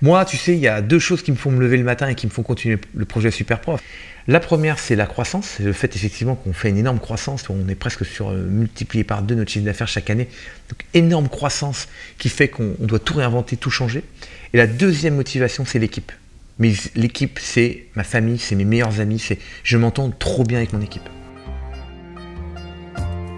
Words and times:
Moi, 0.00 0.24
tu 0.24 0.36
sais, 0.36 0.52
il 0.54 0.60
y 0.60 0.68
a 0.68 0.80
deux 0.80 1.00
choses 1.00 1.22
qui 1.22 1.32
me 1.32 1.36
font 1.36 1.50
me 1.50 1.60
lever 1.60 1.76
le 1.76 1.82
matin 1.84 2.08
et 2.08 2.14
qui 2.14 2.26
me 2.26 2.30
font 2.30 2.42
continuer 2.42 2.78
le 2.94 3.04
projet 3.04 3.30
Superprof. 3.30 3.82
La 4.28 4.40
première, 4.40 4.78
c'est 4.78 4.94
la 4.94 5.06
croissance. 5.06 5.54
C'est 5.56 5.64
le 5.64 5.72
fait 5.72 5.96
effectivement 5.96 6.36
qu'on 6.36 6.52
fait 6.52 6.68
une 6.68 6.76
énorme 6.76 7.00
croissance. 7.00 7.48
On 7.50 7.68
est 7.68 7.74
presque 7.74 8.04
sur 8.04 8.28
euh, 8.28 8.36
multiplié 8.36 9.02
par 9.02 9.22
deux 9.22 9.34
notre 9.34 9.50
chiffre 9.50 9.64
d'affaires 9.64 9.88
chaque 9.88 10.10
année. 10.10 10.28
Donc 10.68 10.84
énorme 10.94 11.28
croissance 11.28 11.88
qui 12.18 12.28
fait 12.28 12.48
qu'on 12.48 12.74
doit 12.78 12.98
tout 13.00 13.14
réinventer, 13.14 13.56
tout 13.56 13.70
changer. 13.70 14.04
Et 14.52 14.58
la 14.58 14.66
deuxième 14.66 15.16
motivation, 15.16 15.64
c'est 15.64 15.78
l'équipe. 15.78 16.12
Mais 16.58 16.74
l'équipe, 16.94 17.38
c'est 17.40 17.86
ma 17.94 18.04
famille, 18.04 18.38
c'est 18.38 18.54
mes 18.54 18.64
meilleurs 18.64 19.00
amis. 19.00 19.18
C'est 19.18 19.38
je 19.64 19.78
m'entends 19.78 20.10
trop 20.10 20.44
bien 20.44 20.58
avec 20.58 20.72
mon 20.72 20.80
équipe. 20.80 21.08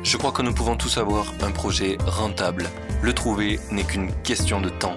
Je 0.02 0.16
crois 0.16 0.32
que 0.32 0.42
nous 0.42 0.52
pouvons 0.52 0.76
tous 0.76 0.98
avoir 0.98 1.32
un 1.42 1.52
projet 1.52 1.96
rentable. 2.04 2.68
Le 3.02 3.12
trouver 3.12 3.60
n'est 3.70 3.84
qu'une 3.84 4.10
question 4.24 4.60
de 4.60 4.70
temps. 4.70 4.96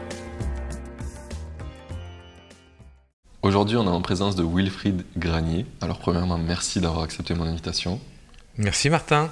Aujourd'hui, 3.43 3.75
on 3.75 3.85
est 3.85 3.87
en 3.87 4.01
présence 4.01 4.35
de 4.35 4.43
Wilfried 4.43 5.03
Granier. 5.17 5.65
Alors, 5.81 5.97
premièrement, 5.97 6.37
merci 6.37 6.79
d'avoir 6.79 7.01
accepté 7.01 7.33
mon 7.33 7.45
invitation. 7.45 7.99
Merci 8.57 8.91
Martin. 8.91 9.31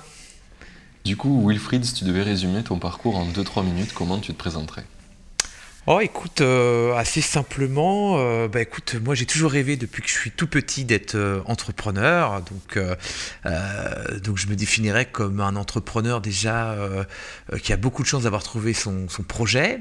Du 1.06 1.16
coup, 1.16 1.48
Wilfried, 1.48 1.86
si 1.86 1.94
tu 1.94 2.06
devais 2.06 2.24
résumer 2.24 2.64
ton 2.64 2.80
parcours 2.80 3.18
en 3.18 3.28
2-3 3.28 3.64
minutes, 3.64 3.94
comment 3.94 4.18
tu 4.18 4.34
te 4.34 4.38
présenterais? 4.40 4.86
Oh, 5.92 6.00
écoute, 6.02 6.42
euh, 6.42 6.94
assez 6.94 7.20
simplement, 7.20 8.20
euh, 8.20 8.48
bah, 8.48 8.62
écoute, 8.62 8.98
moi 9.04 9.16
j'ai 9.16 9.26
toujours 9.26 9.50
rêvé 9.50 9.76
depuis 9.76 10.04
que 10.04 10.08
je 10.08 10.14
suis 10.14 10.30
tout 10.30 10.46
petit 10.46 10.86
d'être 10.86 11.16
euh, 11.16 11.42
entrepreneur, 11.46 12.44
donc 12.44 12.80
donc 14.24 14.38
je 14.38 14.46
me 14.46 14.56
définirais 14.56 15.06
comme 15.06 15.40
un 15.40 15.56
entrepreneur 15.56 16.22
déjà 16.22 16.76
qui 17.64 17.74
a 17.74 17.78
beaucoup 17.78 18.04
de 18.04 18.08
chance 18.08 18.24
d'avoir 18.24 18.44
trouvé 18.44 18.74
son, 18.74 19.08
projet. 19.28 19.80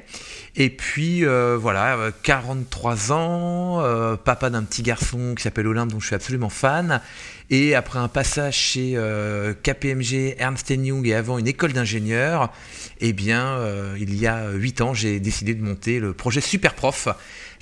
Et 0.57 0.71
puis 0.71 1.25
voilà, 1.25 2.11
43 2.23 3.13
ans, 3.13 4.17
papa 4.25 4.49
d'un 4.49 4.63
petit 4.63 4.83
garçon 4.83 5.35
qui 5.37 5.43
s'appelle 5.43 5.67
Olympe, 5.67 5.91
dont 5.91 6.01
je 6.01 6.07
suis 6.07 6.15
absolument 6.15 6.49
fan. 6.49 7.03
Et 7.51 7.75
après 7.75 7.99
un 7.99 8.09
passage 8.09 8.57
chez 8.57 8.99
KPMG, 9.63 10.37
Ernst 10.39 10.71
Young 10.71 11.07
et 11.07 11.15
avant 11.15 11.37
une 11.37 11.49
école 11.49 11.75
d'ingénieur, 11.75 12.51
eh 13.01 13.13
bien, 13.13 13.47
euh, 13.47 13.97
il 14.01 14.15
y 14.15 14.27
a 14.27 14.51
huit 14.51 14.81
ans, 14.81 14.95
j'ai 14.95 15.21
décidé 15.21 15.55
de 15.55 15.63
monter 15.63 16.01
le 16.01 16.13
projet 16.13 16.41
Superprof, 16.41 17.09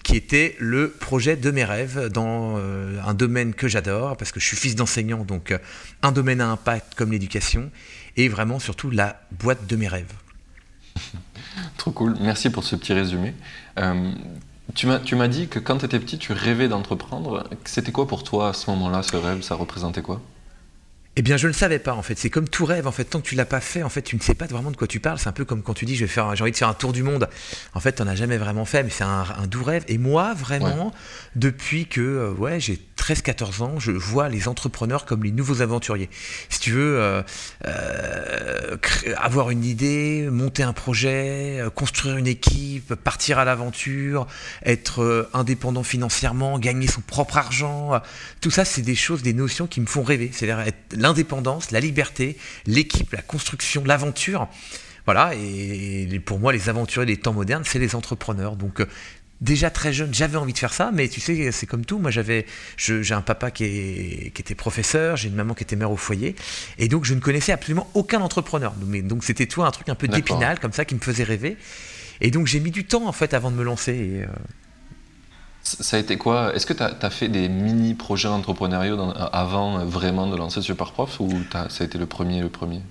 qui 0.03 0.17
était 0.17 0.56
le 0.59 0.91
projet 0.91 1.37
de 1.37 1.51
mes 1.51 1.65
rêves 1.65 2.09
dans 2.12 2.56
euh, 2.59 3.01
un 3.05 3.15
domaine 3.15 3.55
que 3.55 3.69
j'adore, 3.69 4.17
parce 4.17 4.33
que 4.33 4.41
je 4.41 4.47
suis 4.47 4.57
fils 4.57 4.77
d'enseignant, 4.77 5.25
donc 5.25 5.55
un 6.03 6.12
domaine 6.12 6.41
à 6.41 6.48
impact 6.48 6.95
comme 6.95 7.12
l'éducation, 7.12 7.70
et 8.17 8.29
vraiment 8.29 8.59
surtout 8.59 8.91
la 8.91 9.20
boîte 9.33 9.67
de 9.67 9.77
mes 9.77 9.89
rêves. 9.89 10.12
Trop 11.77 11.91
cool, 11.91 12.17
merci 12.20 12.51
pour 12.51 12.64
ce 12.64 12.77
petit 12.77 12.92
résumé. 12.92 13.34
Tu 14.75 14.87
m'as 14.87 15.29
dit 15.29 15.48
que 15.48 15.59
quand 15.59 15.79
tu 15.79 15.84
étais 15.87 16.01
petit, 16.01 16.19
tu 16.19 16.33
rêvais 16.33 16.69
d'entreprendre. 16.69 17.48
C'était 17.64 17.92
quoi 17.92 18.07
pour 18.07 18.25
toi 18.25 18.51
à 18.51 18.53
ce 18.53 18.69
moment-là, 18.70 19.03
ce 19.03 19.17
rêve? 19.17 19.42
Ça 19.42 19.55
représentait 19.55 20.03
quoi? 20.03 20.20
Eh 21.19 21.22
bien, 21.22 21.39
je 21.39 21.48
ne 21.48 21.53
savais 21.55 21.78
pas 21.78 21.95
en 21.95 22.03
fait. 22.03 22.19
C'est 22.19 22.28
comme 22.28 22.47
tout 22.47 22.67
rêve 22.67 22.86
en 22.86 22.92
fait. 22.92 23.05
Tant 23.05 23.20
que 23.22 23.27
tu 23.27 23.36
l'as 23.36 23.47
pas 23.47 23.61
fait, 23.61 23.83
en 23.83 23.89
fait, 23.89 24.02
tu 24.02 24.17
ne 24.17 24.20
sais 24.20 24.35
pas 24.35 24.45
vraiment 24.45 24.70
de 24.70 24.77
quoi 24.77 24.86
tu 24.86 25.01
parles. 25.01 25.18
C'est 25.18 25.29
un 25.29 25.33
peu 25.33 25.46
comme 25.46 25.63
quand 25.63 25.73
tu 25.73 25.86
dis, 25.86 25.96
je 25.96 26.05
vais 26.05 26.11
faire, 26.11 26.36
j'ai 26.36 26.42
envie 26.42 26.52
de 26.52 26.57
faire 26.57 26.68
un 26.68 26.74
tour 26.74 26.92
du 26.92 27.02
monde. 27.02 27.27
En 27.73 27.80
fait, 27.80 27.95
tu 27.95 28.02
n'en 28.02 28.08
as 28.08 28.14
jamais 28.14 28.36
vraiment 28.36 28.67
fait, 28.67 28.83
mais 28.83 28.90
c'est 28.90 29.05
un, 29.05 29.24
doux 29.46 29.64
rêve. 29.64 29.83
Et 29.89 29.96
moi, 29.96 30.35
vraiment, 30.35 30.92
depuis 31.35 31.86
que 31.86 32.02
euh, 32.02 32.33
ouais, 32.33 32.61
j'ai 32.61 32.79
13-14 32.98 33.63
ans, 33.63 33.79
je 33.79 33.92
vois 33.92 34.29
les 34.29 34.46
entrepreneurs 34.46 35.07
comme 35.07 35.24
les 35.24 35.30
nouveaux 35.33 35.63
aventuriers. 35.63 36.11
Si 36.51 36.61
tu 36.61 36.73
veux 36.73 36.98
euh, 36.98 37.23
euh, 37.64 38.77
avoir 39.17 39.48
une 39.48 39.64
idée, 39.64 40.29
monter 40.30 40.64
un 40.64 40.74
projet, 40.74 41.63
construire 41.74 42.19
une 42.19 42.27
équipe, 42.27 42.95
partir 42.95 43.39
à 43.39 43.46
l'aventure, 43.46 44.27
être 44.67 45.30
indépendant 45.33 45.83
financièrement, 45.83 46.58
gagner 46.58 46.89
son 46.89 47.01
propre 47.01 47.39
argent, 47.39 48.02
tout 48.42 48.51
ça, 48.51 48.67
c'est 48.67 48.83
des 48.83 48.95
choses, 48.95 49.23
des 49.23 49.33
notions 49.33 49.67
qui 49.67 49.80
me 49.80 49.86
font 49.86 50.02
rêver. 50.02 50.30
C'est-à-dire 50.35 50.61
être 50.61 50.95
l'indépendance, 51.06 51.70
la 51.70 51.80
liberté, 51.80 52.36
l'équipe, 52.67 53.12
la 53.12 53.22
construction, 53.22 53.84
l'aventure. 53.84 54.48
Voilà, 55.05 55.34
et 55.34 56.20
pour 56.24 56.40
moi, 56.40 56.52
les 56.52 56.68
aventuriers 56.68 57.06
des 57.06 57.17
temps 57.17 57.33
modernes, 57.33 57.62
c'est 57.64 57.78
les 57.78 57.94
entrepreneurs. 57.94 58.56
Donc, 58.56 58.80
euh, 58.80 58.86
déjà 59.40 59.70
très 59.70 59.92
jeune, 59.92 60.12
j'avais 60.12 60.36
envie 60.36 60.52
de 60.52 60.58
faire 60.58 60.72
ça, 60.72 60.90
mais 60.92 61.08
tu 61.08 61.20
sais, 61.20 61.52
c'est 61.52 61.66
comme 61.66 61.84
tout. 61.84 61.98
Moi, 61.98 62.11
j'avais, 62.11 62.45
j'ai 62.77 63.14
un 63.14 63.20
papa 63.20 63.52
qui, 63.52 63.64
était 63.64 64.56
professeur, 64.56 65.16
j'ai 65.16 65.28
une 65.28 65.36
maman 65.36 65.55
qui 65.55 65.62
était 65.62 65.77
mère 65.77 65.92
au 65.92 65.96
foyer, 65.96 66.34
et 66.78 66.89
donc 66.89 67.05
je 67.05 67.14
ne 67.14 67.20
connaissais 67.20 67.52
absolument 67.52 67.89
aucun 67.95 68.20
entrepreneur. 68.20 68.74
Donc, 69.05 69.22
c'était 69.22 69.46
toi 69.46 69.68
un 69.68 69.70
truc 69.70 69.89
un 69.89 69.95
peu 69.95 70.08
d'épinal 70.08 70.58
comme 70.58 70.72
ça 70.72 70.84
qui 70.84 70.96
me 70.96 71.00
faisait 71.00 71.24
rêver. 71.24 71.56
Et 72.20 72.33
donc, 72.33 72.48
j'ai 72.48 72.58
mis 72.58 72.72
du 72.72 72.84
temps 72.84 73.06
en 73.06 73.12
fait 73.12 73.33
avant 73.33 73.52
de 73.52 73.56
me 73.56 73.62
lancer. 73.62 73.92
Et, 73.92 74.22
euh, 74.24 74.27
ça 75.66 75.96
a 75.96 76.00
été 76.00 76.16
quoi? 76.16 76.54
Est-ce 76.54 76.66
que 76.66 76.72
tu 76.72 76.82
as, 76.82 77.10
fait 77.10 77.28
des 77.28 77.48
mini-projets 77.48 78.28
entrepreneuriaux 78.28 78.98
avant 79.32 79.84
vraiment 79.84 80.28
de 80.28 80.36
lancer 80.36 80.62
Superprof 80.62 81.18
ou 81.20 81.28
ça 81.52 81.66
a 81.80 81.84
été 81.84 81.98
le 81.98 82.06
premier 82.06 82.40
le 82.40 82.48
premier? 82.48 82.82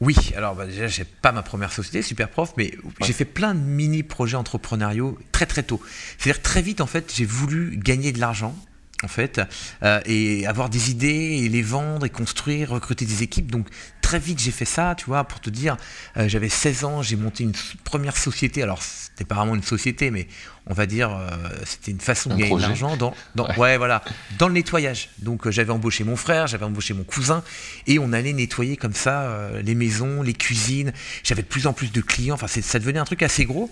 Oui, 0.00 0.16
alors 0.36 0.54
bah, 0.54 0.66
déjà, 0.66 0.86
j'ai 0.86 1.04
pas 1.04 1.32
ma 1.32 1.42
première 1.42 1.72
société, 1.72 2.02
Superprof, 2.02 2.54
mais 2.58 2.74
j'ai 3.00 3.12
fait 3.12 3.24
plein 3.24 3.54
de 3.54 3.60
mini-projets 3.60 4.36
entrepreneuriaux 4.36 5.18
très 5.32 5.46
très 5.46 5.62
tôt. 5.62 5.80
C'est-à-dire 6.18 6.42
très 6.42 6.60
vite, 6.60 6.80
en 6.80 6.86
fait, 6.86 7.12
j'ai 7.14 7.24
voulu 7.24 7.78
gagner 7.78 8.12
de 8.12 8.20
l'argent 8.20 8.54
en 9.02 9.08
fait, 9.08 9.40
euh, 9.82 10.00
et 10.06 10.46
avoir 10.46 10.70
des 10.70 10.90
idées 10.90 11.40
et 11.42 11.48
les 11.48 11.62
vendre 11.62 12.06
et 12.06 12.10
construire, 12.10 12.70
recruter 12.70 13.04
des 13.04 13.22
équipes. 13.22 13.50
Donc 13.50 13.68
très 14.00 14.18
vite 14.18 14.38
j'ai 14.38 14.50
fait 14.50 14.64
ça, 14.64 14.94
tu 14.96 15.06
vois, 15.06 15.24
pour 15.24 15.40
te 15.40 15.50
dire, 15.50 15.76
euh, 16.16 16.28
j'avais 16.28 16.48
16 16.48 16.84
ans, 16.84 17.02
j'ai 17.02 17.16
monté 17.16 17.44
une 17.44 17.52
première 17.84 18.16
société. 18.16 18.62
Alors 18.62 18.82
c'était 18.82 19.24
pas 19.24 19.34
vraiment 19.34 19.54
une 19.54 19.62
société, 19.62 20.10
mais 20.10 20.26
on 20.66 20.74
va 20.74 20.86
dire, 20.86 21.10
euh, 21.10 21.28
c'était 21.64 21.90
une 21.90 22.00
façon 22.00 22.30
de 22.30 22.36
gagner 22.36 22.56
de 22.56 22.60
l'argent 22.60 22.96
dans, 22.96 23.14
ouais. 23.58 23.76
voilà, 23.76 24.02
dans 24.38 24.48
le 24.48 24.54
nettoyage. 24.54 25.10
Donc 25.18 25.48
j'avais 25.50 25.72
embauché 25.72 26.04
mon 26.04 26.16
frère, 26.16 26.46
j'avais 26.46 26.64
embauché 26.64 26.94
mon 26.94 27.04
cousin, 27.04 27.42
et 27.86 27.98
on 27.98 28.12
allait 28.12 28.32
nettoyer 28.32 28.76
comme 28.76 28.94
ça 28.94 29.50
les 29.62 29.74
maisons, 29.74 30.22
les 30.22 30.34
cuisines. 30.34 30.92
J'avais 31.22 31.42
de 31.42 31.48
plus 31.48 31.66
en 31.66 31.72
plus 31.72 31.92
de 31.92 32.00
clients. 32.00 32.34
Enfin, 32.34 32.46
ça 32.48 32.78
devenait 32.78 32.98
un 32.98 33.04
truc 33.04 33.22
assez 33.22 33.44
gros. 33.44 33.70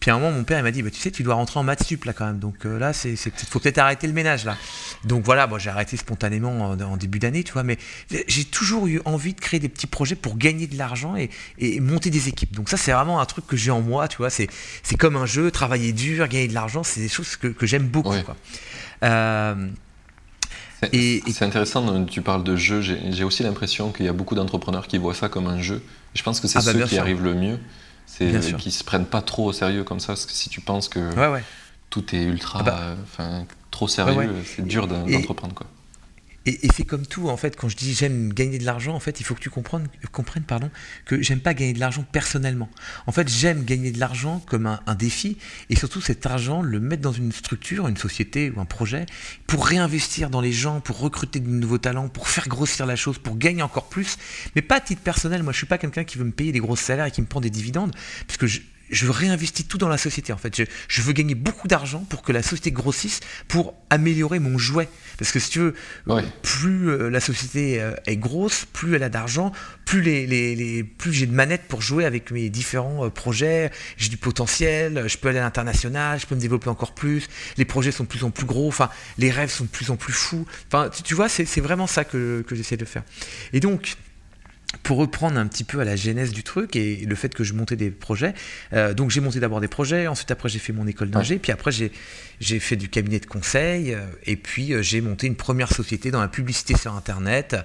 Puis 0.00 0.10
à 0.10 0.14
un 0.14 0.18
moment, 0.18 0.32
mon 0.32 0.44
père 0.44 0.58
il 0.58 0.62
m'a 0.62 0.70
dit, 0.70 0.82
bah, 0.82 0.90
tu 0.90 0.98
sais, 0.98 1.10
tu 1.10 1.22
dois 1.22 1.34
rentrer 1.34 1.60
en 1.60 1.62
maths 1.62 1.84
sup 1.84 2.04
là 2.06 2.14
quand 2.14 2.24
même. 2.24 2.38
Donc 2.38 2.64
euh, 2.64 2.78
là, 2.78 2.94
c'est, 2.94 3.16
faut 3.16 3.60
peut-être 3.60 3.78
arrêter 3.78 4.06
le 4.06 4.14
ménage 4.14 4.46
là. 4.46 4.56
Donc 5.04 5.24
voilà, 5.24 5.46
bon, 5.46 5.58
j'ai 5.58 5.68
arrêté 5.68 5.98
spontanément 5.98 6.70
en, 6.70 6.96
début 6.96 7.18
d'année, 7.18 7.44
tu 7.44 7.52
vois. 7.52 7.62
Mais 7.62 7.76
j'ai 8.26 8.44
toujours 8.44 8.86
eu 8.86 9.02
envie 9.04 9.34
de 9.34 9.40
créer 9.40 9.60
des 9.60 9.68
petits 9.68 9.86
projets 9.86 10.14
pour 10.14 10.38
gagner 10.38 10.66
de 10.66 10.78
l'argent 10.78 11.16
et, 11.16 11.30
monter 11.80 12.08
des 12.08 12.28
équipes. 12.28 12.54
Donc 12.54 12.70
ça, 12.70 12.78
c'est 12.78 12.92
vraiment 12.92 13.20
un 13.20 13.26
truc 13.26 13.46
que 13.46 13.56
j'ai 13.56 13.70
en 13.70 13.82
moi, 13.82 14.08
tu 14.08 14.16
vois. 14.16 14.30
C'est, 14.30 14.48
c'est 14.82 14.96
comme 14.96 15.16
un 15.16 15.26
jeu, 15.26 15.50
travailler 15.50 15.92
dur, 15.92 16.26
gagner 16.28 16.48
de 16.48 16.54
l'argent, 16.54 16.82
c'est 16.82 17.00
des 17.00 17.08
choses 17.08 17.36
que, 17.36 17.48
que 17.48 17.66
j'aime 17.66 17.86
beaucoup. 17.86 18.14
Euh, 19.02 19.68
c'est, 20.80 21.42
intéressant, 21.42 22.04
tu 22.06 22.22
parles 22.22 22.44
de 22.44 22.56
jeu. 22.56 22.80
J'ai, 22.80 23.24
aussi 23.24 23.42
l'impression 23.42 23.92
qu'il 23.92 24.06
y 24.06 24.08
a 24.08 24.12
beaucoup 24.14 24.34
d'entrepreneurs 24.34 24.86
qui 24.86 24.96
voient 24.96 25.14
ça 25.14 25.28
comme 25.28 25.46
un 25.46 25.60
jeu. 25.60 25.82
Je 26.14 26.22
pense 26.22 26.40
que 26.40 26.48
c'est 26.48 26.58
ah 26.58 26.62
bah, 26.64 26.72
ceux 26.72 26.84
qui 26.86 26.98
arrivent 26.98 27.22
le 27.22 27.34
mieux. 27.34 27.58
C'est 28.18 28.56
qu'ils 28.56 28.72
se 28.72 28.84
prennent 28.84 29.06
pas 29.06 29.22
trop 29.22 29.46
au 29.46 29.52
sérieux 29.52 29.84
comme 29.84 30.00
ça, 30.00 30.08
parce 30.08 30.26
que 30.26 30.32
si 30.32 30.48
tu 30.48 30.60
penses 30.60 30.88
que 30.88 31.00
tout 31.90 32.14
est 32.14 32.22
ultra, 32.22 32.60
ah 32.60 32.96
bah. 33.18 33.44
trop 33.70 33.88
sérieux, 33.88 34.34
c'est 34.44 34.66
dur 34.66 34.86
d'entreprendre 34.86 35.54
quoi. 35.54 35.66
Et, 36.46 36.68
c'est 36.74 36.84
comme 36.84 37.06
tout, 37.06 37.28
en 37.28 37.36
fait, 37.36 37.54
quand 37.54 37.68
je 37.68 37.76
dis 37.76 37.92
j'aime 37.92 38.32
gagner 38.32 38.58
de 38.58 38.64
l'argent, 38.64 38.94
en 38.94 39.00
fait, 39.00 39.20
il 39.20 39.24
faut 39.24 39.34
que 39.34 39.40
tu 39.40 39.50
comprennes, 39.50 39.88
pardon, 40.46 40.70
que 41.04 41.20
j'aime 41.20 41.40
pas 41.40 41.52
gagner 41.52 41.74
de 41.74 41.80
l'argent 41.80 42.04
personnellement. 42.10 42.70
En 43.06 43.12
fait, 43.12 43.28
j'aime 43.28 43.64
gagner 43.64 43.90
de 43.90 44.00
l'argent 44.00 44.42
comme 44.46 44.66
un, 44.66 44.94
défi, 44.94 45.36
et 45.68 45.76
surtout 45.76 46.00
cet 46.00 46.24
argent, 46.24 46.62
le 46.62 46.80
mettre 46.80 47.02
dans 47.02 47.12
une 47.12 47.32
structure, 47.32 47.88
une 47.88 47.96
société 47.96 48.50
ou 48.50 48.60
un 48.60 48.64
projet, 48.64 49.04
pour 49.46 49.66
réinvestir 49.66 50.30
dans 50.30 50.40
les 50.40 50.52
gens, 50.52 50.80
pour 50.80 50.98
recruter 50.98 51.40
de 51.40 51.48
nouveaux 51.48 51.78
talents, 51.78 52.08
pour 52.08 52.28
faire 52.28 52.48
grossir 52.48 52.86
la 52.86 52.96
chose, 52.96 53.18
pour 53.18 53.36
gagner 53.36 53.62
encore 53.62 53.88
plus, 53.88 54.16
mais 54.56 54.62
pas 54.62 54.76
à 54.76 54.80
titre 54.80 55.02
personnel. 55.02 55.42
Moi, 55.42 55.52
je 55.52 55.58
suis 55.58 55.66
pas 55.66 55.78
quelqu'un 55.78 56.04
qui 56.04 56.16
veut 56.16 56.24
me 56.24 56.32
payer 56.32 56.52
des 56.52 56.60
gros 56.60 56.76
salaires 56.76 57.06
et 57.06 57.10
qui 57.10 57.20
me 57.20 57.26
prend 57.26 57.40
des 57.40 57.50
dividendes, 57.50 57.94
parce 58.26 58.38
que 58.38 58.46
je, 58.46 58.60
je 58.90 59.08
réinvestis 59.08 59.64
tout 59.64 59.78
dans 59.78 59.88
la 59.88 59.98
société 59.98 60.32
en 60.32 60.36
fait. 60.36 60.62
Je, 60.88 61.02
veux 61.02 61.12
gagner 61.12 61.34
beaucoup 61.34 61.68
d'argent 61.68 62.04
pour 62.08 62.22
que 62.22 62.32
la 62.32 62.42
société 62.42 62.72
grossisse, 62.72 63.20
pour 63.48 63.74
améliorer 63.88 64.38
mon 64.38 64.58
jouet. 64.58 64.88
Parce 65.20 65.30
que 65.30 65.38
si 65.38 65.50
tu 65.50 65.58
veux, 65.60 65.74
plus 66.42 67.10
la 67.10 67.20
société 67.20 67.80
est 68.06 68.16
grosse, 68.16 68.64
plus 68.64 68.96
elle 68.96 69.04
a 69.04 69.08
d'argent, 69.08 69.52
plus, 69.84 70.00
les, 70.00 70.26
les, 70.26 70.82
plus 70.82 71.12
j'ai 71.12 71.26
de 71.26 71.32
manettes 71.32 71.68
pour 71.68 71.82
jouer 71.82 72.04
avec 72.04 72.30
mes 72.30 72.48
différents 72.48 73.08
projets, 73.10 73.70
j'ai 73.96 74.08
du 74.08 74.16
potentiel, 74.16 75.04
je 75.06 75.18
peux 75.18 75.28
aller 75.28 75.38
à 75.38 75.42
l'international, 75.42 76.18
je 76.18 76.26
peux 76.26 76.34
me 76.34 76.40
développer 76.40 76.68
encore 76.68 76.94
plus, 76.94 77.28
les 77.56 77.64
projets 77.64 77.92
sont 77.92 78.04
de 78.04 78.08
plus 78.08 78.24
en 78.24 78.30
plus 78.30 78.46
gros, 78.46 78.68
enfin, 78.68 78.88
les 79.18 79.30
rêves 79.30 79.50
sont 79.50 79.64
de 79.64 79.68
plus 79.68 79.90
en 79.90 79.96
plus 79.96 80.12
fous. 80.12 80.46
Enfin, 80.68 80.90
tu, 81.04 81.14
vois, 81.14 81.28
c'est 81.28 81.60
vraiment 81.60 81.86
ça 81.86 82.04
que, 82.04 82.42
que 82.46 82.54
j'essaie 82.54 82.76
de 82.76 82.84
faire. 82.84 83.02
Et 83.52 83.60
donc, 83.60 83.96
pour 84.82 84.98
reprendre 84.98 85.38
un 85.38 85.46
petit 85.46 85.64
peu 85.64 85.80
à 85.80 85.84
la 85.84 85.96
genèse 85.96 86.32
du 86.32 86.42
truc 86.42 86.76
et 86.76 87.04
le 87.06 87.14
fait 87.16 87.34
que 87.34 87.42
je 87.42 87.54
montais 87.54 87.76
des 87.76 87.90
projets, 87.90 88.34
euh, 88.72 88.94
donc 88.94 89.10
j'ai 89.10 89.20
monté 89.20 89.40
d'abord 89.40 89.60
des 89.60 89.68
projets, 89.68 90.06
ensuite 90.06 90.30
après 90.30 90.48
j'ai 90.48 90.60
fait 90.60 90.72
mon 90.72 90.86
école 90.86 91.10
d'ingé, 91.10 91.38
puis 91.38 91.50
après 91.50 91.72
j'ai 91.72 92.60
fait 92.60 92.76
du 92.76 92.88
cabinet 92.88 93.18
de 93.18 93.26
conseil, 93.26 93.94
euh, 93.94 94.00
et 94.26 94.36
puis 94.36 94.72
euh, 94.72 94.82
j'ai 94.82 95.00
monté 95.00 95.26
une 95.26 95.34
première 95.34 95.72
société 95.72 96.10
dans 96.10 96.20
la 96.20 96.28
publicité 96.28 96.76
sur 96.76 96.94
Internet 96.94 97.56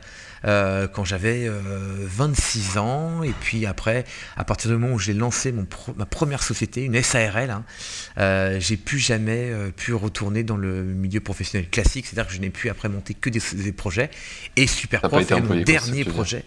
quand 0.44 1.04
j'avais 1.04 1.50
26 1.50 2.78
ans, 2.78 3.24
et 3.24 3.34
puis 3.42 3.66
après, 3.66 4.04
à 4.38 4.44
partir 4.44 4.70
du 4.70 4.78
moment 4.78 4.94
où 4.94 5.00
j'ai 5.00 5.16
lancé 5.16 5.52
mon 5.52 5.66
ma 5.98 6.06
première 6.06 6.44
société, 6.44 6.84
une 6.84 7.02
SARL, 7.02 7.50
hein, 7.50 8.60
j'ai 8.60 8.78
plus 8.78 9.00
jamais 9.00 9.52
pu 9.76 9.96
retourner 9.96 10.44
dans 10.44 10.58
le 10.58 10.84
milieu 10.84 11.20
professionnel 11.20 11.68
classique, 11.68 12.06
c'est-à-dire 12.06 12.28
que 12.28 12.36
je 12.36 12.42
n'ai 12.42 12.52
pu 12.52 12.70
après 12.70 12.90
monter 12.90 13.16
que 13.16 13.32
des, 13.32 13.72
projets, 13.72 14.12
et 14.56 14.68
Superprof 14.68 15.32
est 15.32 15.42
mon 15.42 15.64
dernier 15.64 16.06
projet. 16.06 16.46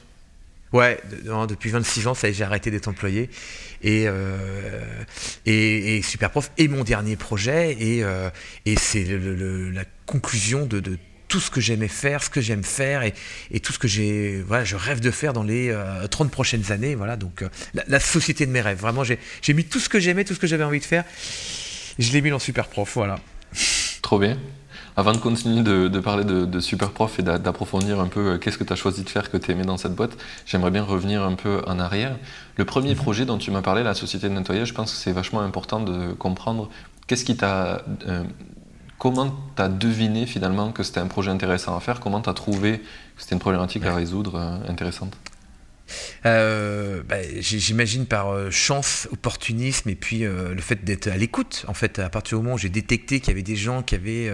Ouais, 0.72 1.00
depuis 1.48 1.70
26 1.70 2.06
ans, 2.08 2.14
ça 2.14 2.30
j'ai 2.30 2.44
arrêté 2.44 2.70
d'être 2.70 2.88
employé. 2.88 3.30
Et, 3.82 4.04
euh, 4.06 5.04
et, 5.46 6.02
Superprof 6.02 6.50
est 6.58 6.68
mon 6.68 6.84
dernier 6.84 7.16
projet. 7.16 7.76
Et, 7.80 8.04
euh, 8.04 8.28
et 8.66 8.76
c'est 8.76 9.04
la 9.04 9.84
conclusion 10.06 10.66
de, 10.66 10.98
tout 11.28 11.40
ce 11.40 11.50
que 11.50 11.60
j'aimais 11.60 11.88
faire, 11.88 12.22
ce 12.22 12.30
que 12.30 12.40
j'aime 12.40 12.64
faire 12.64 13.02
et, 13.02 13.60
tout 13.60 13.72
ce 13.72 13.78
que 13.78 13.88
j'ai, 13.88 14.42
voilà, 14.46 14.64
je 14.64 14.76
rêve 14.76 15.00
de 15.00 15.10
faire 15.10 15.32
dans 15.32 15.42
les 15.42 15.74
30 16.10 16.26
euh, 16.26 16.30
prochaines 16.30 16.72
années. 16.72 16.94
Voilà, 16.94 17.16
donc 17.16 17.44
la, 17.74 18.00
société 18.00 18.46
de 18.46 18.50
mes 18.50 18.60
rêves. 18.60 18.78
Vraiment, 18.78 19.04
j'ai 19.04 19.54
mis 19.54 19.64
tout 19.64 19.80
ce 19.80 19.88
que 19.88 20.00
j'aimais, 20.00 20.24
tout 20.24 20.34
ce 20.34 20.40
que 20.40 20.46
j'avais 20.46 20.64
envie 20.64 20.80
de 20.80 20.84
faire. 20.84 21.04
Je 21.98 22.12
l'ai 22.12 22.20
mis 22.20 22.30
dans 22.30 22.38
Superprof. 22.38 22.94
Voilà. 22.94 23.18
Trop 24.02 24.18
bien. 24.18 24.38
Avant 24.98 25.12
de 25.12 25.18
continuer 25.18 25.62
de, 25.62 26.00
parler 26.00 26.24
de, 26.24 26.58
super 26.58 26.90
prof 26.90 27.20
et 27.20 27.22
d'approfondir 27.22 28.00
un 28.00 28.08
peu 28.08 28.32
euh, 28.32 28.38
qu'est-ce 28.38 28.58
que 28.58 28.64
tu 28.64 28.72
as 28.72 28.76
choisi 28.76 29.04
de 29.04 29.08
faire 29.08 29.30
que 29.30 29.36
tu 29.36 29.52
aimais 29.52 29.62
dans 29.62 29.76
cette 29.76 29.94
boîte, 29.94 30.18
j'aimerais 30.44 30.72
bien 30.72 30.82
revenir 30.82 31.22
un 31.22 31.34
peu 31.34 31.62
en 31.68 31.78
arrière. 31.78 32.16
Le 32.56 32.64
premier 32.64 32.90
mhm. 32.90 32.96
projet 32.96 33.24
dont 33.24 33.38
tu 33.38 33.52
m'as 33.52 33.62
parlé, 33.62 33.84
la 33.84 33.94
société 33.94 34.28
de 34.28 34.34
nettoyage, 34.34 34.66
je 34.66 34.74
pense 34.74 34.90
que 34.90 34.98
c'est 34.98 35.12
vachement 35.12 35.40
important 35.40 35.78
de 35.78 36.14
comprendre 36.14 36.68
qu'est-ce 37.06 37.24
qui 37.24 37.36
t'a. 37.36 37.82
Euh, 38.08 38.24
comment 38.98 39.36
tu 39.54 39.62
as 39.62 39.68
deviné 39.68 40.26
finalement 40.26 40.72
que 40.72 40.82
c'était 40.82 40.98
un 40.98 41.06
projet 41.06 41.30
intéressant 41.30 41.76
à 41.76 41.80
faire 41.80 42.00
Comment 42.00 42.20
tu 42.20 42.30
as 42.30 42.34
trouvé 42.34 42.80
que 42.80 43.22
c'était 43.22 43.36
une 43.36 43.40
problématique 43.40 43.84
à 43.84 43.94
résoudre 43.94 44.34
euh, 44.34 44.68
intéressante 44.68 45.16
euh, 46.26 47.02
bah, 47.08 47.16
j'imagine 47.38 48.06
par 48.06 48.30
euh, 48.30 48.50
chance, 48.50 49.08
opportunisme 49.12 49.88
et 49.88 49.94
puis 49.94 50.24
euh, 50.24 50.54
le 50.54 50.60
fait 50.60 50.84
d'être 50.84 51.08
à 51.08 51.16
l'écoute. 51.16 51.64
En 51.68 51.74
fait, 51.74 51.98
à 51.98 52.08
partir 52.08 52.38
du 52.38 52.44
moment 52.44 52.54
où 52.54 52.58
j'ai 52.58 52.68
détecté 52.68 53.20
qu'il 53.20 53.28
y 53.28 53.32
avait 53.32 53.42
des 53.42 53.56
gens 53.56 53.82
qui 53.82 53.94
avaient 53.94 54.32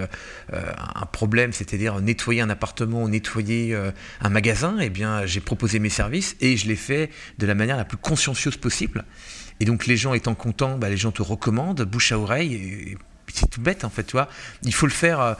un 0.53 1.07
problème, 1.07 1.53
c'est-à-dire 1.53 2.01
nettoyer 2.01 2.41
un 2.41 2.51
appartement 2.51 3.03
ou 3.03 3.09
nettoyer 3.09 3.77
un 4.21 4.29
magasin, 4.29 4.79
eh 4.81 4.91
bien 4.91 5.27
j'ai 5.27 5.41
proposé 5.41 5.79
mes 5.79 5.89
services 5.89 6.37
et 6.41 6.57
je 6.57 6.67
l'ai 6.67 6.77
fait 6.77 7.11
de 7.39 7.47
la 7.47 7.55
manière 7.55 7.77
la 7.77 7.85
plus 7.85 7.97
consciencieuse 7.97 8.57
possible. 8.57 9.05
Et 9.61 9.65
donc 9.65 9.87
les 9.87 9.97
gens 9.97 10.15
étant 10.15 10.35
contents, 10.35 10.79
bah, 10.79 10.89
les 10.89 10.97
gens 10.97 11.13
te 11.13 11.23
recommandent, 11.23 11.83
bouche 11.83 12.13
à 12.13 12.19
oreille. 12.19 12.97
c'est 13.33 13.49
tout 13.49 13.61
bête 13.61 13.85
en 13.85 13.91
fait. 13.91 14.13
Il 14.63 14.75
faut 14.75 14.87
le 14.87 14.93
faire 14.93 15.37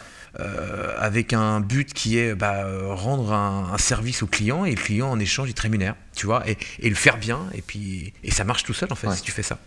avec 0.99 1.33
un 1.33 1.61
but 1.61 1.93
qui 1.93 2.19
est 2.19 2.35
bah, 2.35 2.67
rendre 2.91 3.33
un, 3.33 3.79
service 3.79 4.23
au 4.23 4.27
client 4.27 4.65
et 4.65 4.71
le 4.71 4.81
client 4.81 5.11
en 5.11 5.19
échange 5.19 5.49
il 5.49 5.55
te 5.55 5.63
rémunère, 5.63 5.95
tu 6.15 6.27
vois, 6.27 6.43
et, 6.49 6.57
le 6.83 6.95
faire 6.95 7.19
bien 7.19 7.41
et 7.55 7.63
puis 7.63 8.13
et 8.23 8.31
ça 8.31 8.45
marche 8.45 8.65
tout 8.65 8.75
seul 8.75 8.93
en 8.93 8.97
fait 8.97 9.11
si 9.13 9.23
tu 9.23 9.33
fais 9.33 9.43
ça. 9.43 9.59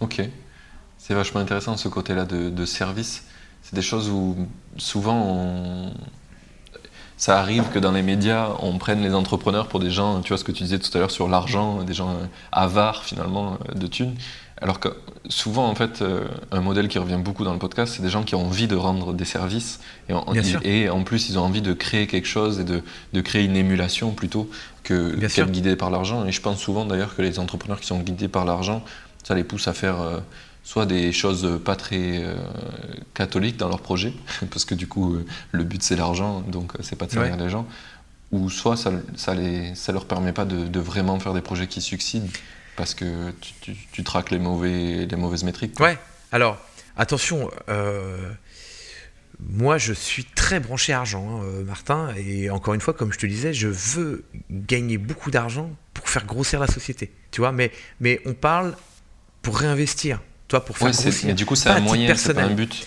Ok, 0.00 0.22
c'est 0.98 1.14
vachement 1.14 1.40
intéressant 1.40 1.76
ce 1.76 1.88
côté-là 1.88 2.24
de, 2.24 2.64
service. 2.64 3.24
C'est 3.62 3.74
des 3.74 3.82
choses 3.82 4.08
où 4.10 4.48
souvent 4.76 5.92
ça 7.16 7.38
arrive 7.38 7.64
que 7.72 7.78
dans 7.78 7.92
les 7.92 8.02
médias, 8.02 8.50
on 8.60 8.78
prenne 8.78 9.02
les 9.02 9.14
entrepreneurs 9.14 9.68
pour 9.68 9.80
des 9.80 9.90
gens, 9.90 10.20
tu 10.20 10.28
vois 10.28 10.38
ce 10.38 10.44
que 10.44 10.52
tu 10.52 10.64
disais 10.64 10.78
tout 10.78 10.90
à 10.94 11.00
l'heure 11.00 11.10
sur 11.10 11.28
l'argent, 11.28 11.84
des 11.84 11.94
gens 11.94 12.18
avares 12.52 13.04
finalement 13.04 13.58
de 13.74 13.86
thunes. 13.86 14.14
Alors 14.60 14.78
que 14.78 14.88
souvent, 15.28 15.68
en 15.68 15.74
fait, 15.74 16.00
euh, 16.02 16.26
un 16.52 16.60
modèle 16.60 16.88
qui 16.88 16.98
revient 16.98 17.18
beaucoup 17.22 17.44
dans 17.44 17.52
le 17.52 17.58
podcast, 17.58 17.94
c'est 17.96 18.02
des 18.02 18.08
gens 18.08 18.22
qui 18.22 18.34
ont 18.34 18.46
envie 18.46 18.68
de 18.68 18.76
rendre 18.76 19.12
des 19.12 19.24
services 19.24 19.80
et 20.08 20.12
en, 20.12 20.24
et 20.62 20.88
en 20.88 21.02
plus, 21.02 21.28
ils 21.28 21.38
ont 21.38 21.42
envie 21.42 21.62
de 21.62 21.72
créer 21.72 22.06
quelque 22.06 22.28
chose 22.28 22.60
et 22.60 22.64
de, 22.64 23.20
créer 23.20 23.44
une 23.44 23.56
émulation 23.56 24.12
plutôt 24.12 24.48
que 24.82 25.14
d'être 25.16 25.50
guidés 25.50 25.76
par 25.76 25.90
l'argent. 25.90 26.24
Et 26.24 26.32
je 26.32 26.40
pense 26.40 26.60
souvent 26.60 26.84
d'ailleurs 26.84 27.16
que 27.16 27.22
les 27.22 27.38
entrepreneurs 27.38 27.80
qui 27.80 27.86
sont 27.86 27.98
guidés 27.98 28.28
par 28.28 28.44
l'argent, 28.44 28.84
ça 29.24 29.34
les 29.34 29.44
pousse 29.44 29.66
à 29.66 29.72
faire 29.72 30.00
euh, 30.00 30.20
soit 30.62 30.86
des 30.86 31.10
choses 31.10 31.60
pas 31.64 31.74
très 31.74 32.22
euh, 32.22 32.36
catholiques 33.12 33.56
dans 33.56 33.68
leur 33.68 33.80
projet, 33.80 34.12
parce 34.50 34.64
que 34.64 34.74
du 34.74 34.86
coup, 34.86 35.16
le 35.50 35.64
but 35.64 35.82
c'est 35.82 35.96
l'argent, 35.96 36.42
donc 36.42 36.72
c'est 36.80 36.96
pas 36.96 37.06
de 37.06 37.12
servir 37.12 37.36
les 37.36 37.48
gens, 37.48 37.66
ou 38.30 38.50
soit 38.50 38.76
ça, 38.76 38.92
ça, 39.16 39.34
les, 39.34 39.74
ça 39.74 39.92
leur 39.92 40.04
permet 40.04 40.32
pas 40.32 40.44
de, 40.44 40.66
de 40.66 40.80
vraiment 40.80 41.18
faire 41.18 41.34
des 41.34 41.42
projets 41.42 41.66
qui 41.66 41.80
succident 41.80 42.28
parce 42.76 42.94
que 42.94 43.32
tu, 43.92 44.04
traques 44.04 44.30
les, 44.30 44.38
mauvais, 44.38 45.06
les 45.06 45.16
mauvaises 45.16 45.44
métriques. 45.44 45.78
Ouais, 45.80 45.98
alors 46.32 46.58
attention, 46.96 47.50
euh, 47.68 48.32
moi 49.40 49.78
je 49.78 49.92
suis 49.92 50.24
très 50.24 50.60
branché 50.60 50.92
argent, 50.92 51.28
hein, 51.28 51.44
euh, 51.44 51.64
Martin, 51.64 52.14
et 52.16 52.50
encore 52.50 52.74
une 52.74 52.80
fois, 52.80 52.94
comme 52.94 53.12
je 53.12 53.18
te 53.18 53.26
disais, 53.26 53.52
je 53.52 53.68
veux 53.68 54.24
gagner 54.50 54.98
beaucoup 54.98 55.30
d'argent 55.30 55.70
pour 55.92 56.08
faire 56.08 56.24
grossir 56.24 56.60
la 56.60 56.66
société, 56.66 57.12
tu 57.30 57.40
vois, 57.40 57.52
mais, 57.52 57.70
mais 58.00 58.20
on 58.26 58.34
parle 58.34 58.74
pour 59.42 59.58
réinvestir, 59.58 60.20
toi, 60.48 60.64
pour 60.64 60.78
faire 60.78 60.90
grossir. 60.90 61.12
Mais 61.26 61.34
du 61.34 61.46
coup, 61.46 61.56
c'est 61.56 61.68
un 61.68 61.80
moyen, 61.80 62.14
c'est 62.16 62.36
un 62.38 62.50
but. 62.50 62.86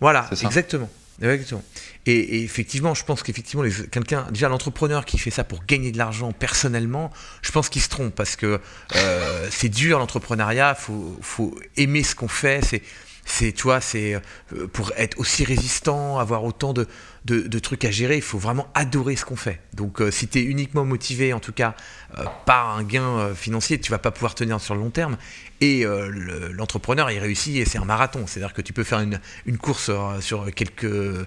Voilà, 0.00 0.28
exactement. 0.42 0.90
Exactement. 1.20 1.62
Et, 2.06 2.42
effectivement, 2.42 2.94
je 2.94 3.04
pense 3.04 3.22
qu'effectivement, 3.22 3.64
quelqu'un, 3.90 4.26
déjà 4.30 4.48
l'entrepreneur 4.48 5.04
qui 5.04 5.18
fait 5.18 5.30
ça 5.30 5.44
pour 5.44 5.64
gagner 5.64 5.92
de 5.92 5.98
l'argent 5.98 6.32
personnellement, 6.32 7.10
je 7.42 7.52
pense 7.52 7.68
qu'il 7.68 7.82
se 7.82 7.88
trompe 7.88 8.14
parce 8.14 8.36
que 8.36 8.60
euh, 8.96 9.48
c'est 9.50 9.68
dur 9.68 9.98
l'entrepreneuriat, 9.98 10.74
faut, 10.74 11.16
faut, 11.20 11.58
aimer 11.76 12.02
ce 12.02 12.14
qu'on 12.14 12.28
fait, 12.28 12.64
c'est 12.64 12.82
c'est 13.24 13.52
tu 13.52 13.62
vois 13.64 13.80
c'est 13.80 14.14
euh, 14.14 14.66
pour 14.72 14.92
être 14.96 15.18
aussi 15.18 15.44
résistant 15.44 16.18
avoir 16.18 16.44
autant 16.44 16.72
de, 16.72 16.86
trucs 17.58 17.84
à 17.84 17.90
gérer 17.90 18.16
il 18.16 18.22
faut 18.22 18.38
vraiment 18.38 18.68
adorer 18.74 19.16
ce 19.16 19.24
qu'on 19.24 19.36
fait 19.36 19.60
donc 19.74 20.00
euh, 20.00 20.10
si 20.10 20.28
tu 20.28 20.40
es 20.40 20.42
uniquement 20.42 20.84
motivé 20.84 21.32
en 21.32 21.40
tout 21.40 21.52
cas 21.52 21.74
euh, 22.18 22.24
par 22.46 22.76
un 22.76 22.82
gain 22.82 23.34
financier 23.34 23.80
tu 23.80 23.90
vas 23.90 23.98
pas 23.98 24.10
pouvoir 24.10 24.34
tenir 24.34 24.60
sur 24.60 24.74
le 24.74 24.80
long 24.80 24.90
terme 24.90 25.16
et 25.60 25.84
l'entrepreneur 26.50 27.10
il 27.12 27.20
réussit 27.20 27.56
et 27.56 27.64
c'est 27.64 27.78
un 27.78 27.84
marathon 27.84 28.26
c'est 28.26 28.40
à 28.40 28.46
dire 28.46 28.52
que 28.52 28.62
tu 28.62 28.72
peux 28.72 28.82
faire 28.82 29.00
une, 29.00 29.58
course 29.58 29.92
sur 30.20 30.52
quelques 30.52 31.26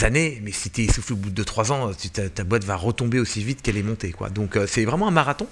années, 0.00 0.40
mais 0.42 0.52
si 0.52 0.70
tu 0.70 0.82
es 0.82 0.84
essoufflé 0.84 1.12
au 1.12 1.18
bout 1.18 1.30
de 1.30 1.42
3 1.42 1.70
ans, 1.72 1.90
ta, 2.34 2.44
boîte 2.44 2.64
va 2.64 2.76
retomber 2.76 3.18
aussi 3.18 3.44
vite 3.44 3.60
qu'elle 3.60 3.76
est 3.76 3.82
montée. 3.82 4.14
Donc 4.34 4.58
c'est 4.66 4.86
vraiment 4.86 5.08
un 5.08 5.10
marathon. 5.10 5.46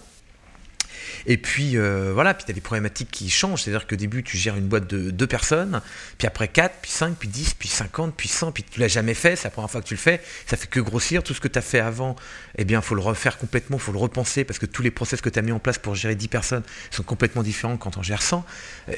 Et 1.26 1.36
puis 1.36 1.76
euh, 1.76 2.12
voilà, 2.12 2.34
puis 2.34 2.44
tu 2.44 2.50
as 2.50 2.54
des 2.54 2.60
problématiques 2.60 3.10
qui 3.10 3.30
changent, 3.30 3.62
c'est-à-dire 3.62 3.86
qu'au 3.86 3.96
début 3.96 4.22
tu 4.22 4.36
gères 4.36 4.56
une 4.56 4.68
boîte 4.68 4.86
de 4.86 5.10
deux 5.10 5.26
personnes, 5.26 5.80
puis 6.18 6.26
après 6.26 6.48
4, 6.48 6.76
puis 6.82 6.90
5, 6.90 7.16
puis 7.16 7.28
10, 7.28 7.54
puis 7.54 7.68
50, 7.68 8.14
puis 8.16 8.28
100, 8.28 8.52
puis 8.52 8.64
tu 8.64 8.80
l'as 8.80 8.88
jamais 8.88 9.14
fait, 9.14 9.36
c'est 9.36 9.44
la 9.44 9.50
première 9.50 9.70
fois 9.70 9.80
que 9.80 9.86
tu 9.86 9.94
le 9.94 10.00
fais, 10.00 10.20
ça 10.46 10.56
fait 10.56 10.66
que 10.66 10.80
grossir, 10.80 11.22
tout 11.22 11.34
ce 11.34 11.40
que 11.40 11.48
tu 11.48 11.58
as 11.58 11.62
fait 11.62 11.80
avant, 11.80 12.16
eh 12.56 12.64
bien 12.64 12.80
faut 12.80 12.94
le 12.94 13.02
refaire 13.02 13.38
complètement, 13.38 13.78
faut 13.78 13.92
le 13.92 13.98
repenser, 13.98 14.44
parce 14.44 14.58
que 14.58 14.66
tous 14.66 14.82
les 14.82 14.90
process 14.90 15.20
que 15.20 15.28
tu 15.28 15.38
as 15.38 15.42
mis 15.42 15.52
en 15.52 15.58
place 15.58 15.78
pour 15.78 15.94
gérer 15.94 16.14
10 16.14 16.28
personnes 16.28 16.62
sont 16.90 17.02
complètement 17.02 17.42
différents 17.42 17.76
quand 17.76 17.96
on 17.96 18.02
gère 18.02 18.22
100. 18.22 18.44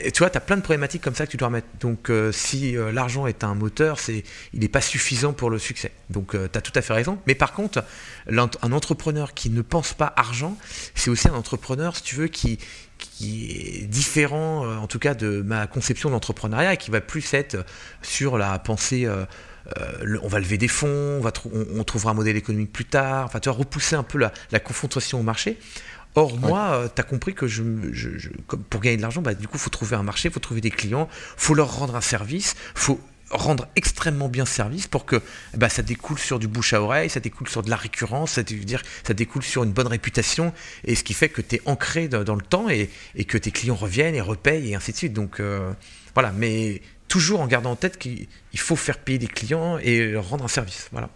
Et 0.01 0.13
tu 0.13 0.21
vois, 0.21 0.31
tu 0.31 0.39
as 0.39 0.41
plein 0.41 0.57
de 0.57 0.63
problématiques 0.63 1.03
comme 1.03 1.15
ça 1.15 1.27
que 1.27 1.31
tu 1.31 1.37
dois 1.37 1.49
remettre. 1.49 1.69
Donc 1.81 2.11
euh, 2.11 2.33
si 2.33 2.77
euh, 2.77 2.93
l'argent 2.93 3.27
est 3.27 3.45
un 3.45 3.55
moteur, 3.55 3.99
c'est, 3.99 4.25
il 4.53 4.61
n'est 4.61 4.69
pas 4.69 4.81
suffisant 4.81 5.33
pour 5.33 5.51
le 5.51 5.59
succès. 5.59 5.93
Donc 6.11 6.33
tu 6.33 6.59
as 6.59 6.61
tout 6.61 6.73
à 6.75 6.83
fait 6.83 6.93
raison. 6.93 7.19
Mais 7.27 7.35
par 7.35 7.53
contre, 7.53 7.85
un 8.29 8.73
entrepreneur 8.73 9.35
qui 9.35 9.51
ne 9.51 9.63
pense 9.63 9.95
pas 9.95 10.13
argent, 10.17 10.57
c'est 10.95 11.11
aussi 11.11 11.29
un 11.29 11.35
entrepreneur, 11.35 11.97
veux, 12.17 12.29
qui, 12.29 12.59
qui 12.99 13.51
est 13.51 13.87
différent, 13.87 14.65
euh, 14.65 14.77
en 14.77 14.87
tout 14.87 14.99
cas, 14.99 15.15
de 15.15 15.43
ma 15.43 15.67
conception 15.67 16.11
d'entrepreneuriat, 16.11 16.75
et 16.75 16.77
qui 16.77 16.91
va 16.91 17.01
plus 17.01 17.35
être 17.35 17.65
sur 18.03 18.39
la 18.39 18.59
pensée. 18.59 19.07
Euh, 19.07 19.25
euh, 19.79 20.19
on 20.23 20.29
va 20.29 20.41
lever 20.41 20.59
des 20.59 20.69
fonds, 20.69 20.89
on, 20.89 21.21
va 21.21 21.33
on, 21.77 21.85
trouvera 21.85 22.11
un 22.11 22.15
modèle 22.15 22.37
économique 22.37 22.73
plus 22.73 22.85
tard. 22.85 23.27
Enfin, 23.27 23.39
tu 23.39 23.49
vas 23.49 23.55
repousser 23.55 23.95
un 23.95 24.03
peu 24.03 24.19
la, 24.19 24.61
confrontation 24.61 25.21
au 25.21 25.23
marché. 25.23 25.59
Or, 26.17 26.37
moi, 26.37 26.91
tu 26.95 27.01
as 27.01 27.05
compris 27.05 27.33
que 27.33 27.47
je, 27.47 27.63
pour 28.69 28.81
gagner 28.81 28.97
de 28.97 29.03
l'argent, 29.03 29.23
bah, 29.23 29.35
du 29.35 29.47
coup, 29.47 29.57
il 29.57 29.61
faut 29.61 29.71
trouver 29.71 29.97
un 29.97 30.03
marché, 30.03 30.29
il 30.29 30.33
faut 30.33 30.41
trouver 30.41 30.61
des 30.61 30.71
clients, 30.71 31.09
il 31.13 31.17
faut 31.37 31.55
leur 31.55 31.77
rendre 31.77 31.95
un 31.95 32.01
service, 32.01 32.55
il 32.75 32.81
faut 32.81 33.01
rendre 33.33 33.67
extrêmement 33.77 34.29
bien 34.29 34.45
service 34.45 34.87
pour 34.87 35.05
que 35.05 35.21
bah, 35.55 35.69
ça 35.69 35.83
découle 35.83 36.19
sur 36.19 36.39
du 36.39 36.49
bouche 36.49 36.75
à 36.75 36.83
oreille, 36.83 37.11
ça 37.11 37.21
découle 37.21 37.49
sur 37.49 37.63
de 37.63 37.71
la 37.71 37.77
récurrence, 37.77 38.33
ça, 38.33 38.43
veut 38.43 38.57
dire, 38.59 38.83
ça 39.05 39.15
découle 39.15 39.43
sur 39.43 39.65
une 39.65 39.73
bonne 39.73 39.87
réputation, 39.87 40.53
et 40.85 40.95
ce 40.95 41.03
qui 41.03 41.15
fait 41.15 41.29
que 41.29 41.41
tu 41.41 41.57
es 41.57 41.63
ancré 41.65 42.09
dans, 42.09 42.35
le 42.35 42.43
temps 42.43 42.69
et, 42.69 42.91
que 43.25 43.39
tes 43.39 43.51
clients 43.51 43.75
reviennent 43.75 44.15
et 44.15 44.21
repayent 44.21 44.71
et 44.71 44.75
ainsi 44.75 44.93
de 44.93 44.97
suite. 44.97 45.13
Donc 45.13 45.41
euh, 45.41 45.73
voilà, 46.15 46.33
mais 46.33 46.83
toujours 47.09 47.41
en 47.41 47.47
gardant 47.47 47.73
en 47.73 47.77
tête 47.77 47.99
qu'il 47.99 48.29
faut 48.57 48.77
faire 48.77 48.99
payer 48.99 49.19
des 49.19 49.27
clients 49.27 49.79
et 49.79 50.13
leur 50.13 50.29
rendre 50.29 50.45
un 50.45 50.49
service. 50.49 50.89
Voilà. 50.93 51.09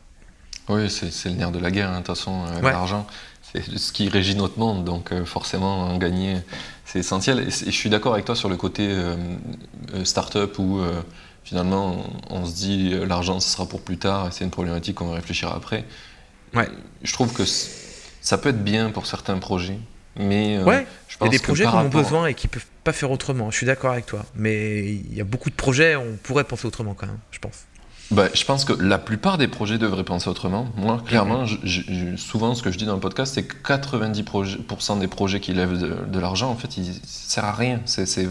Oui, 0.69 0.91
c'est 0.91 1.29
le 1.29 1.37
nerf 1.37 1.53
de 1.53 1.59
la 1.59 1.71
guerre, 1.71 1.91
hein, 1.91 2.01
de 2.01 2.07
toute 2.07 2.17
façon, 2.17 2.45
l'argent. 2.63 3.07
C'est 3.53 3.79
ce 3.79 3.93
qui 3.93 4.09
régit 4.09 4.35
notre 4.35 4.59
monde, 4.59 4.85
donc 4.85 5.15
forcément, 5.25 5.83
en 5.83 5.99
gagner, 5.99 6.39
c'est 6.85 6.99
essentiel. 6.99 7.39
Et, 7.41 7.51
je 7.51 7.71
suis 7.71 7.89
d'accord 7.89 8.15
avec 8.15 8.25
toi 8.25 8.35
sur 8.35 8.49
le 8.49 8.57
côté 8.57 8.93
start-up 10.03 10.59
où 10.59 10.83
finalement, 11.47 12.05
on, 12.29 12.45
se 12.45 12.55
dit 12.55 12.91
l'argent, 13.07 13.39
ce 13.41 13.49
sera 13.49 13.67
pour 13.67 13.81
plus 13.81 13.99
tard, 13.99 14.29
c'est 14.33 14.45
une 14.45 14.51
problématique 14.51 14.97
qu'on 14.97 15.07
va 15.07 15.15
réfléchir 15.15 15.53
après. 15.53 15.85
Ouais. 16.55 16.69
Je 17.03 17.13
trouve 17.13 17.33
que 17.33 17.45
ça 17.45 18.37
peut 18.37 18.49
être 18.49 18.65
bien 18.65 18.91
pour 18.91 19.07
certains 19.07 19.39
projets, 19.39 19.79
mais 20.17 20.57
euh, 20.57 20.83
je 21.09 21.17
pense 21.17 21.29
il 21.29 21.33
y 21.33 21.37
a 21.37 21.39
des 21.39 21.39
projets 21.39 21.65
qui 21.65 21.75
ont 21.75 21.89
besoin 21.89 22.27
et 22.27 22.35
qui 22.35 22.49
peuvent 22.49 22.67
pas 22.83 22.93
faire 22.93 23.13
autrement. 23.13 23.53
Je 23.53 23.57
suis 23.57 23.67
d'accord 23.67 23.93
avec 23.93 24.07
toi, 24.07 24.27
mais 24.35 24.87
il 24.87 25.15
y 25.15 25.21
a 25.21 25.25
beaucoup 25.25 25.49
de 25.49 25.55
projets, 25.55 25.95
on 25.95 26.17
pourrait 26.21 26.45
penser 26.45 26.67
autrement 26.67 26.95
quand 26.95 27.07
même, 27.07 27.19
je 27.31 27.39
pense. 27.39 27.65
Bah, 28.11 28.29
je 28.35 28.45
pense 28.45 28.65
que 28.65 28.73
la 28.73 28.99
plupart 28.99 29.39
des 29.39 29.49
projets 29.49 29.79
devraient 29.79 30.05
penser 30.05 30.29
autrement. 30.29 30.69
Moi, 30.77 31.03
clairement, 31.07 31.45
souvent, 32.17 32.55
ce 32.55 32.63
que 32.63 32.71
je 32.71 32.79
dis 32.79 32.87
dans 32.87 32.95
le 32.95 33.01
podcast, 33.01 33.35
c'est 33.35 33.45
que 33.45 33.57
90% 33.73 35.01
des 35.01 35.09
projets 35.09 35.41
qui 35.41 35.53
lèvent 35.53 35.79
de, 35.79 36.19
l'argent, 36.21 36.51
en 36.51 36.57
fait, 36.57 36.77
ils, 36.77 36.95
ça 36.95 37.01
sert 37.05 37.45
à 37.45 37.53
rien. 37.53 37.81
C'est 37.85 38.29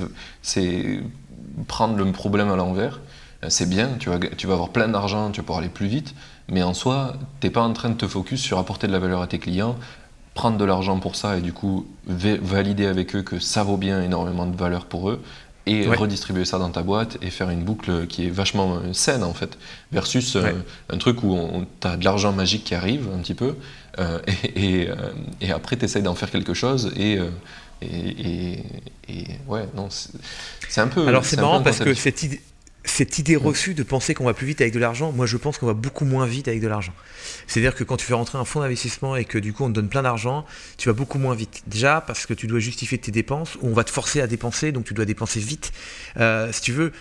prendre 1.67 1.97
le 1.97 2.11
problème 2.11 2.49
à 2.49 2.55
l'envers. 2.55 3.01
C'est 3.49 3.69
bien, 3.69 3.91
tu 3.99 4.09
vas, 4.09 4.19
tu 4.19 4.47
vas 4.47 4.53
avoir 4.53 4.69
plein 4.69 4.87
d'argent, 4.87 5.31
tu 5.31 5.41
vas 5.41 5.45
pouvoir 5.45 5.59
aller 5.59 5.69
plus 5.69 5.87
vite, 5.87 6.15
mais 6.49 6.63
en 6.63 6.73
soi, 6.73 7.13
tu 7.39 7.47
n'es 7.47 7.51
pas 7.51 7.61
en 7.61 7.73
train 7.73 7.89
de 7.89 7.95
te 7.95 8.07
focus 8.07 8.41
sur 8.41 8.59
apporter 8.59 8.87
de 8.87 8.91
la 8.91 8.99
valeur 8.99 9.21
à 9.21 9.27
tes 9.27 9.39
clients, 9.39 9.75
prendre 10.33 10.57
de 10.57 10.65
l'argent 10.65 10.99
pour 10.99 11.15
ça 11.15 11.37
et 11.37 11.41
du 11.41 11.53
coup 11.53 11.87
valider 12.05 12.85
avec 12.85 13.15
eux 13.15 13.23
que 13.23 13.39
ça 13.39 13.63
vaut 13.63 13.77
bien 13.77 14.01
énormément 14.01 14.45
de 14.45 14.55
valeur 14.55 14.85
pour 14.85 15.09
eux 15.09 15.21
et 15.65 15.87
redistribuer 15.87 16.45
ça 16.45 16.59
dans 16.59 16.69
ta 16.69 16.83
boîte 16.83 17.17
et 17.21 17.29
faire 17.29 17.49
une 17.49 17.63
boucle 17.63 18.05
qui 18.05 18.27
est 18.27 18.29
vachement 18.29 18.75
euh, 18.75 18.93
saine 18.93 19.23
en 19.23 19.33
fait, 19.33 19.57
versus 19.91 20.35
euh, 20.35 20.51
un 20.91 20.97
truc 20.97 21.23
où 21.23 21.65
tu 21.81 21.87
as 21.87 21.97
de 21.97 22.05
l'argent 22.05 22.33
magique 22.33 22.65
qui 22.65 22.75
arrive 22.75 23.07
un 23.13 23.19
petit 23.19 23.33
peu 23.33 23.55
euh, 23.97 24.19
et, 24.55 24.89
et, 25.41 25.51
après 25.51 25.75
tu 25.75 25.85
essayes 25.85 26.03
d'en 26.03 26.13
faire 26.13 26.29
quelque 26.29 26.53
chose 26.53 26.91
et, 26.95 27.19
et, 27.81 28.59
ouais, 29.47 29.67
non, 29.75 29.89
c'est 29.89 30.81
un 30.81 30.87
peu. 30.87 31.07
Alors 31.07 31.25
c'est 31.25 31.37
marrant 31.37 31.61
parce 31.61 31.79
que 31.79 31.93
cette 31.93 32.23
idée, 32.23 32.41
cette 32.85 33.19
idée 33.19 33.35
reçue 33.35 33.73
de 33.73 33.83
penser 33.83 34.13
qu'on 34.13 34.25
va 34.25 34.33
plus 34.33 34.47
vite 34.47 34.61
avec 34.61 34.73
de 34.73 34.79
l'argent, 34.79 35.11
moi 35.11 35.25
je 35.25 35.37
pense 35.37 35.57
qu'on 35.57 35.65
va 35.65 35.73
beaucoup 35.73 36.05
moins 36.05 36.25
vite 36.25 36.47
avec 36.47 36.61
de 36.61 36.67
l'argent. 36.67 36.93
C'est-à-dire 37.47 37.75
que 37.75 37.83
quand 37.83 37.97
tu 37.97 38.05
fais 38.05 38.13
rentrer 38.13 38.37
un 38.37 38.45
fonds 38.45 38.61
d'investissement 38.61 39.15
et 39.15 39.25
que 39.25 39.37
du 39.37 39.53
coup 39.53 39.63
on 39.63 39.69
te 39.69 39.73
donne 39.73 39.89
plein 39.89 40.03
d'argent, 40.03 40.45
tu 40.77 40.89
vas 40.89 40.93
beaucoup 40.93 41.17
moins 41.17 41.35
vite. 41.35 41.63
Déjà 41.67 42.01
parce 42.01 42.25
que 42.25 42.33
tu 42.33 42.47
dois 42.47 42.59
justifier 42.59 42.97
tes 42.97 43.11
dépenses 43.11 43.55
ou 43.61 43.67
on 43.69 43.73
va 43.73 43.83
te 43.83 43.91
forcer 43.91 44.21
à 44.21 44.27
dépenser, 44.27 44.71
donc 44.71 44.85
tu 44.85 44.93
dois 44.93 45.05
dépenser 45.05 45.39
vite. 45.39 45.71
Euh, 46.17 46.51
si 46.51 46.61
tu 46.61 46.71
veux, 46.71 46.91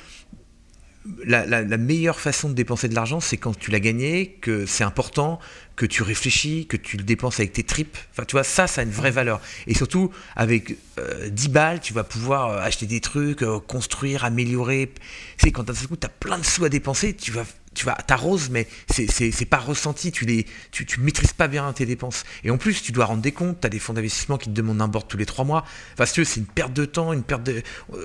la, 1.26 1.62
meilleure 1.76 2.18
façon 2.18 2.48
de 2.48 2.54
dépenser 2.54 2.88
de 2.88 2.94
l'argent, 2.94 3.20
c'est 3.20 3.36
quand 3.36 3.58
tu 3.58 3.70
l'as 3.70 3.80
gagné, 3.80 4.38
que 4.40 4.66
c'est 4.66 4.84
important, 4.84 5.38
que 5.76 5.86
tu 5.86 6.02
réfléchis, 6.02 6.66
que 6.66 6.76
tu 6.76 6.96
le 6.96 7.02
dépenses 7.02 7.40
avec 7.40 7.52
tes 7.52 7.62
tripes. 7.62 7.96
Enfin, 8.12 8.24
tu 8.24 8.32
vois, 8.32 8.44
ça, 8.44 8.66
ça 8.66 8.80
a 8.80 8.84
une 8.84 8.90
vraie 8.90 9.10
valeur. 9.10 9.40
Et 9.66 9.74
surtout, 9.74 10.10
avec 10.36 10.70
10 10.70 10.76
euh, 10.98 11.50
balles, 11.50 11.80
tu 11.80 11.92
vas 11.92 12.04
pouvoir 12.04 12.48
euh, 12.48 12.60
acheter 12.60 12.86
des 12.86 13.00
trucs, 13.00 13.42
euh, 13.42 13.58
construire, 13.60 14.24
améliorer. 14.24 14.92
C'est 15.36 15.52
quand 15.52 15.64
d'un 15.64 15.74
coup, 15.74 15.96
tu 15.96 16.06
as 16.06 16.10
plein 16.10 16.38
de 16.38 16.44
sous 16.44 16.64
à 16.64 16.68
dépenser, 16.68 17.14
tu 17.14 17.32
vas 17.32 17.44
tu 17.74 17.86
vas 17.86 17.94
t'arroses 17.94 18.50
mais 18.50 18.68
c'est 18.88 19.44
pas 19.46 19.58
ressenti 19.58 20.12
tu 20.12 20.24
les 20.24 20.46
tu, 20.70 20.86
tu 20.86 21.00
maîtrises 21.00 21.32
pas 21.32 21.48
bien 21.48 21.72
tes 21.72 21.86
dépenses 21.86 22.22
et 22.44 22.52
en 22.52 22.56
plus 22.56 22.80
tu 22.80 22.92
dois 22.92 23.04
rendre 23.04 23.20
des 23.20 23.32
comptes 23.32 23.60
tu 23.60 23.66
as 23.66 23.68
des 23.68 23.80
fonds 23.80 23.94
d'investissement 23.94 24.38
qui 24.38 24.48
te 24.48 24.54
demandent 24.54 24.80
un 24.80 24.86
board 24.86 25.08
tous 25.08 25.16
les 25.16 25.26
trois 25.26 25.44
mois 25.44 25.64
enfin 25.94 26.06
c'est 26.06 26.36
une 26.36 26.46
perte 26.46 26.72
de 26.72 26.84
temps 26.84 27.12
une 27.12 27.24
perte 27.24 27.42
de 27.42 27.64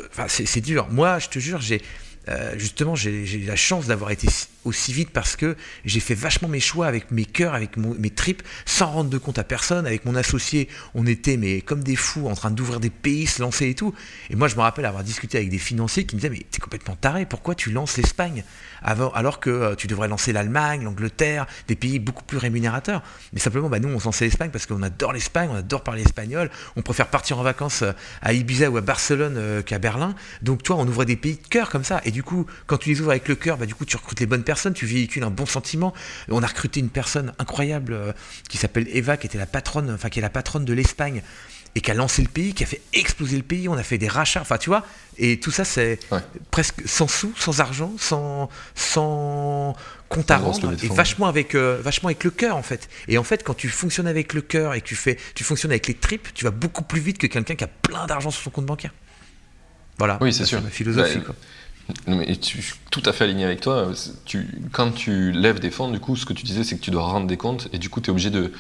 enfin 0.10 0.26
c'est 0.28 0.62
dur 0.62 0.88
moi 0.90 1.20
je 1.20 1.30
te 1.30 1.38
jure 1.38 1.62
j'ai 1.62 1.84
euh, 1.84 2.09
justement, 2.58 2.96
j'ai 2.96 3.44
la 3.46 3.56
chance 3.56 3.88
d'avoir 3.88 4.12
été 4.12 4.28
aussi 4.66 4.94
vite 4.94 5.10
parce 5.12 5.36
que 5.36 5.56
j'ai 5.86 6.00
fait 6.00 6.16
vachement 6.16 6.48
mes 6.48 6.60
choix 6.60 6.88
avec 6.88 7.12
mes 7.12 7.26
cœurs, 7.26 7.54
avec 7.54 7.78
mes 7.78 8.10
tripes, 8.10 8.44
sans 8.66 8.88
rendre 8.88 9.10
de 9.10 9.18
compte 9.18 9.40
à 9.40 9.44
personne. 9.44 9.86
Avec 9.86 10.06
mon 10.06 10.16
associé, 10.16 10.68
on 10.96 11.06
était 11.06 11.38
mais 11.38 11.62
comme 11.62 11.84
des 11.84 11.96
fous 11.96 12.28
en 12.28 12.36
train 12.36 12.52
d'ouvrir 12.52 12.80
des 12.80 12.90
pays, 12.90 13.28
se 13.28 13.42
lancer 13.42 13.70
et 13.70 13.76
tout. 13.76 13.94
Et 14.30 14.36
moi, 14.36 14.48
je 14.48 14.56
me 14.56 14.62
rappelle 14.62 14.86
avoir 14.86 15.04
discuté 15.04 15.38
avec 15.38 15.50
des 15.50 15.58
financiers 15.58 16.06
qui 16.06 16.16
me 16.16 16.22
disaient 16.22 16.32
mais 16.32 16.46
t'es 16.50 16.60
complètement 16.60 16.96
taré, 16.96 17.26
pourquoi 17.26 17.56
tu 17.56 17.72
lances 17.72 17.98
l'Espagne 17.98 18.44
alors 18.82 19.40
que 19.40 19.50
euh, 19.50 19.76
tu 19.76 19.88
devrais 19.88 20.08
lancer 20.08 20.34
l'Allemagne, 20.34 20.84
l'Angleterre, 20.84 21.46
des 21.68 21.76
pays 21.76 22.00
beaucoup 22.00 22.24
plus 22.24 22.38
rémunérateurs. 22.38 23.04
Mais 23.34 23.40
simplement, 23.40 23.70
bah, 23.70 23.80
nous, 23.80 23.90
on 23.90 24.00
lançait 24.04 24.26
l'Espagne 24.26 24.52
parce 24.52 24.66
qu'on 24.66 24.82
adore 24.82 25.14
l'Espagne, 25.14 25.50
on 25.52 25.56
adore 25.56 25.84
parler 25.84 26.02
espagnol, 26.02 26.50
on 26.76 26.82
préfère 26.82 27.08
partir 27.08 27.40
en 27.40 27.44
vacances 27.44 27.82
euh, 27.82 27.92
à 28.22 28.34
Ibiza 28.34 28.70
ou 28.70 28.78
à 28.78 28.82
Barcelone 28.82 29.64
qu'à 29.64 29.80
Berlin. 29.80 30.16
Donc 30.42 30.64
toi, 30.64 30.78
on 30.78 30.88
ouvrait 30.88 31.06
des 31.06 31.16
pays 31.16 31.36
de 31.36 31.48
cœur 31.48 31.70
comme 31.70 31.84
ça. 31.84 32.02
Et 32.06 32.12
du 32.12 32.24
coup, 32.24 32.46
quand 32.68 32.78
tu 32.78 32.90
les 32.90 33.02
ouvres 33.02 33.12
avec 33.12 33.28
le 33.28 33.36
cœur, 33.36 33.58
bah, 33.58 33.66
du 33.66 33.76
coup, 33.76 33.86
tu 33.86 33.98
recrutes 33.98 34.20
les 34.20 34.26
bonnes 34.26 34.44
personnes, 34.44 34.50
tu 34.74 34.86
véhicules 34.86 35.24
un 35.24 35.30
bon 35.30 35.46
sentiment. 35.46 35.94
On 36.30 36.44
a 36.44 36.48
recruté 36.48 36.80
une 36.80 36.90
personne 36.90 37.34
incroyable 37.40 37.94
euh, 37.94 38.12
qui 38.50 38.58
s'appelle 38.58 38.88
Eva, 38.92 39.18
qui 39.18 39.28
était 39.28 39.38
la 39.38 39.46
patronne, 39.46 39.92
enfin 39.92 40.10
qui 40.10 40.20
est 40.20 40.22
la 40.22 40.30
patronne 40.30 40.66
de 40.66 40.74
l'Espagne 40.74 41.22
et 41.76 41.82
qui 41.82 41.92
a 41.92 41.94
lancé 41.94 42.22
le 42.22 42.28
pays, 42.28 42.54
qui 42.54 42.64
a 42.64 42.68
fait 42.68 42.82
exploser 42.94 43.38
le 43.38 43.44
pays. 43.44 43.70
On 43.70 43.76
a 43.76 43.84
fait 43.84 43.98
des 43.98 44.08
rachats, 44.08 44.42
enfin 44.42 44.58
tu 44.58 44.70
vois. 44.70 44.86
Et 45.18 45.40
tout 45.40 45.52
ça, 45.52 45.66
c'est 45.66 46.00
presque 46.52 46.88
sans 46.88 47.08
sous, 47.08 47.34
sans 47.38 47.60
argent, 47.60 47.94
sans, 47.98 48.50
sans 48.74 49.76
compte 50.08 50.32
à 50.32 50.38
rendre, 50.38 50.74
et 50.84 50.88
vachement 50.88 51.28
avec, 51.28 51.56
euh, 51.56 51.80
vachement 51.84 52.08
avec 52.08 52.24
le 52.24 52.32
cœur 52.32 52.56
en 52.56 52.64
fait. 52.64 52.90
Et 53.08 53.18
en 53.18 53.24
fait, 53.24 53.44
quand 53.44 53.54
tu 53.54 53.70
fonctionnes 53.70 54.08
avec 54.08 54.34
le 54.34 54.42
cœur 54.42 54.74
et 54.74 54.82
que 54.82 54.88
tu 54.88 54.96
fais, 54.96 55.18
tu 55.36 55.44
fonctionnes 55.44 55.72
avec 55.72 55.88
les 55.88 55.94
tripes, 55.94 56.30
tu 56.34 56.46
vas 56.46 56.52
beaucoup 56.52 56.84
plus 56.84 57.02
vite 57.02 57.18
que 57.18 57.28
quelqu'un 57.28 57.56
qui 57.56 57.64
a 57.64 57.68
plein 57.68 58.08
d'argent 58.08 58.32
sur 58.32 58.42
son 58.42 58.50
compte 58.50 58.66
bancaire. 58.66 58.94
Voilà. 60.00 60.18
Oui, 60.22 60.34
c'est 60.34 60.46
sûr. 60.46 60.62
Ma 60.62 60.70
philosophie. 60.70 61.20
Bah, 61.20 61.36
mais 62.08 62.36
tu, 62.36 62.62
suis 62.62 62.76
tout 62.92 63.04
à 63.06 63.14
fait 63.14 63.26
aligné 63.26 63.46
avec 63.46 63.62
toi. 63.62 63.92
Tu, 64.26 64.48
quand 64.72 64.92
tu 64.92 65.32
lèves 65.32 65.60
des 65.60 65.72
fonds, 65.72 65.90
du 65.90 66.00
coup, 66.00 66.16
ce 66.16 66.26
que 66.26 66.34
tu 66.34 66.44
disais, 66.44 66.64
c'est 66.64 66.76
que 66.76 66.82
tu 66.82 66.92
dois 66.92 67.04
rendre 67.04 67.28
des 67.28 67.38
comptes 67.38 67.68
et 67.74 67.78
du 67.78 67.90
coup, 67.90 68.02
tu 68.02 68.08
es 68.08 68.12
obligé 68.12 68.30
de. 68.30 68.52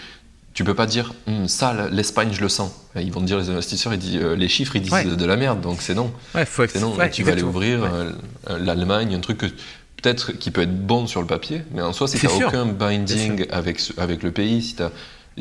Tu 0.53 0.63
peux 0.63 0.74
pas 0.74 0.88
dire 0.88 1.13
hum, 1.27 1.48
ça, 1.48 1.89
l'Espagne, 1.89 2.29
je 2.33 2.41
le 2.41 2.50
sens. 2.50 2.71
Ils 2.95 3.12
vont 3.12 3.21
te 3.21 3.25
dire, 3.25 3.38
les 3.38 3.50
investisseurs, 3.50 3.93
ils 3.93 4.00
disent, 4.00 4.19
euh, 4.21 4.36
les 4.36 4.48
chiffres, 4.48 4.75
ils 4.75 4.81
disent 4.81 4.91
de, 4.91 5.25
la 5.25 5.38
merde, 5.38 5.62
donc 5.62 5.81
c'est 5.81 5.93
non. 5.93 6.12
Ouais, 6.36 6.45
faut 6.45 6.65
c'est 6.67 6.79
non. 6.79 6.98
tu 7.12 7.24
vas 7.24 7.31
aller 7.33 7.43
ouvrir 7.43 7.83
euh, 7.83 8.12
l'Allemagne, 8.59 9.13
un 9.15 9.19
truc 9.19 9.38
que 9.38 9.45
peut-être 9.45 10.31
qui 10.33 10.51
peut 10.51 10.62
être 10.62 10.86
bon 10.86 11.07
sur 11.07 11.21
le 11.21 11.27
papier, 11.27 11.62
mais 11.71 11.81
en 11.81 11.93
soi, 11.93 12.07
si 12.07 12.17
tu 12.17 12.27
n'as 12.27 12.48
aucun 12.48 12.65
binding 12.65 13.45
avec, 13.51 13.79
avec 13.98 14.24
le 14.24 14.31
pays, 14.31 14.62
si 14.62 14.75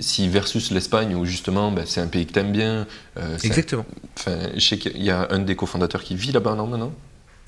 si 0.00 0.28
versus 0.28 0.70
l'Espagne 0.70 1.14
où 1.14 1.24
justement 1.24 1.72
ben, 1.72 1.84
c'est 1.86 2.00
un 2.00 2.06
pays 2.06 2.26
que 2.26 2.32
tu 2.32 2.38
aimes 2.38 2.52
bien. 2.52 2.86
Euh, 3.16 3.36
Exactement. 3.42 3.84
Enfin, 4.16 4.38
je 4.54 4.60
sais 4.60 4.78
qu'il 4.78 5.02
y 5.02 5.10
a 5.10 5.28
un 5.30 5.40
des 5.40 5.56
cofondateurs 5.56 6.02
qui 6.02 6.14
vit 6.14 6.32
là-bas 6.32 6.54
non 6.54 6.66
maintenant. 6.66 6.92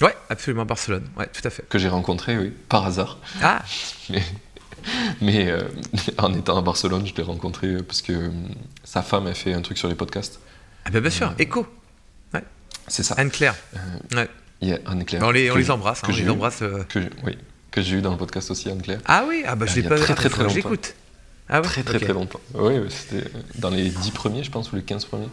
Ouais, 0.00 0.16
absolument, 0.28 0.64
Barcelone, 0.64 1.08
ouais, 1.18 1.26
tout 1.26 1.46
à 1.46 1.50
fait. 1.50 1.68
Que 1.68 1.78
j'ai 1.78 1.88
rencontré, 1.88 2.38
oui, 2.38 2.52
par 2.68 2.86
hasard. 2.86 3.18
Ah 3.42 3.62
Mais, 5.20 5.50
euh, 5.50 5.62
en 6.18 6.32
étant 6.34 6.56
à 6.56 6.62
Barcelone, 6.62 7.06
je 7.06 7.14
l'ai 7.14 7.22
rencontré 7.22 7.66
euh, 7.68 7.82
parce 7.82 8.02
que 8.02 8.12
euh, 8.12 8.30
sa 8.84 9.02
femme 9.02 9.26
a 9.26 9.34
fait 9.34 9.52
un 9.52 9.60
truc 9.60 9.78
sur 9.78 9.88
les 9.88 9.94
podcasts. 9.94 10.40
Ah 10.84 10.90
ben 10.90 11.00
bien 11.00 11.10
sûr, 11.10 11.34
Echo. 11.38 11.66
Ouais. 12.32 12.42
C'est 12.88 13.02
ça. 13.02 13.14
Anne-Claire. 13.18 13.54
ouais. 14.14 14.28
Anne-Claire. 14.86 15.22
On 15.22 15.30
les, 15.30 15.50
on 15.50 15.56
les 15.56 15.70
embrasse, 15.70 16.00
que 16.00 16.06
hein, 16.06 16.14
on 16.14 16.16
les 16.16 16.30
embrasse. 16.30 16.62
Que, 16.88 17.00
oui, 17.24 17.36
que 17.70 17.82
j'ai 17.82 17.96
eu 17.96 18.00
dans 18.00 18.12
le 18.12 18.16
podcast 18.16 18.50
aussi, 18.50 18.70
Anne-Claire. 18.70 19.00
Ah 19.04 19.24
oui, 19.28 19.42
ah 19.46 19.54
bah 19.54 19.66
je 19.66 19.76
l'ai 19.76 19.88
pas 19.88 19.98
très 19.98 20.14
très 20.14 20.28
très 20.28 20.42
longtemps. 20.42 20.54
J'écoute. 20.54 20.94
Ah 21.48 21.60
ouais 21.60 21.66
Très 21.66 21.82
très 21.82 21.98
très 21.98 22.12
longtemps. 22.12 22.40
Oui, 22.54 22.74
c'était 22.90 23.28
dans 23.56 23.70
les 23.70 23.88
10 23.90 24.10
premiers, 24.12 24.44
je 24.44 24.50
pense, 24.50 24.72
ou 24.72 24.76
les 24.76 24.82
15 24.82 25.04
premiers. 25.06 25.28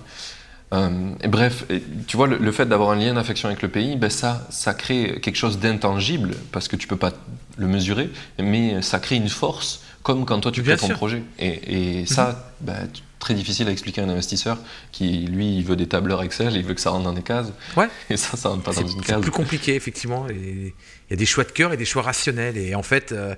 Euh, 0.73 0.89
et 1.21 1.27
bref, 1.27 1.65
tu 2.07 2.17
vois, 2.17 2.27
le, 2.27 2.51
fait 2.51 2.65
d'avoir 2.65 2.91
un 2.91 2.95
lien 2.95 3.13
d'affection 3.13 3.47
avec 3.47 3.61
le 3.61 3.69
pays, 3.69 3.95
ben 3.95 4.09
ça, 4.09 4.45
ça 4.49 4.73
crée 4.73 5.19
quelque 5.21 5.37
chose 5.37 5.59
d'intangible, 5.59 6.35
parce 6.51 6.67
que 6.67 6.75
tu 6.75 6.87
peux 6.87 6.97
pas 6.97 7.13
le 7.57 7.67
mesurer, 7.67 8.09
mais 8.39 8.81
ça 8.81 8.99
crée 8.99 9.15
une 9.15 9.29
force, 9.29 9.81
comme 10.03 10.25
quand 10.25 10.39
toi 10.39 10.51
tu 10.51 10.63
crées 10.63 10.77
ton 10.77 10.89
projet. 10.89 11.23
Et, 11.39 12.05
ça, 12.05 12.27
mhm. 12.61 12.67
ben, 12.67 12.89
très 13.27 13.33
difficile 13.33 13.67
à 13.67 13.71
expliquer 13.71 13.99
à 13.99 14.05
un 14.05 14.09
investisseur 14.09 14.57
qui, 14.93 15.27
lui, 15.27 15.57
il 15.57 15.65
veut 15.65 15.75
des 15.75 15.87
tableurs 15.87 16.23
Excel, 16.23 16.55
il 16.55 16.63
veut 16.63 16.73
que 16.73 16.79
ça 16.79 16.91
rentre 16.91 17.03
dans 17.03 17.11
des 17.11 17.23
cases. 17.23 17.51
Ouais. 17.75 17.89
Et 18.09 18.15
ça, 18.15 18.37
ça 18.37 18.47
rentre 18.47 18.63
pas 18.63 18.71
dans 18.71 18.87
une 18.87 19.01
case. 19.01 19.17
C'est 19.17 19.21
plus 19.21 19.31
compliqué, 19.31 19.75
effectivement. 19.75 20.27
Il 20.29 20.71
y 21.09 21.13
a 21.13 21.17
des 21.17 21.25
choix 21.25 21.43
de 21.43 21.51
cœur 21.51 21.73
et 21.73 21.77
des 21.77 21.83
choix 21.83 22.03
rationnels. 22.03 22.55
Et 22.55 22.73
en 22.73 22.83
fait, 22.83 23.11
euh, 23.11 23.35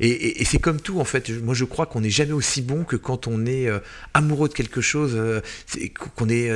et, 0.00 0.44
c'est 0.44 0.58
comme 0.58 0.80
tout, 0.80 0.98
en 0.98 1.04
fait. 1.04 1.30
Moi, 1.30 1.54
je 1.54 1.64
crois 1.64 1.86
qu'on 1.86 2.00
n'est 2.00 2.10
jamais 2.10 2.32
aussi 2.32 2.62
bon 2.62 2.82
que 2.82 2.96
quand 2.96 3.28
on 3.28 3.46
est 3.46 3.68
euh, 3.68 3.78
amoureux 4.12 4.48
de 4.48 4.54
quelque 4.54 4.80
chose, 4.80 5.12
euh, 5.14 5.40
qu'on 6.16 6.28
est 6.28 6.50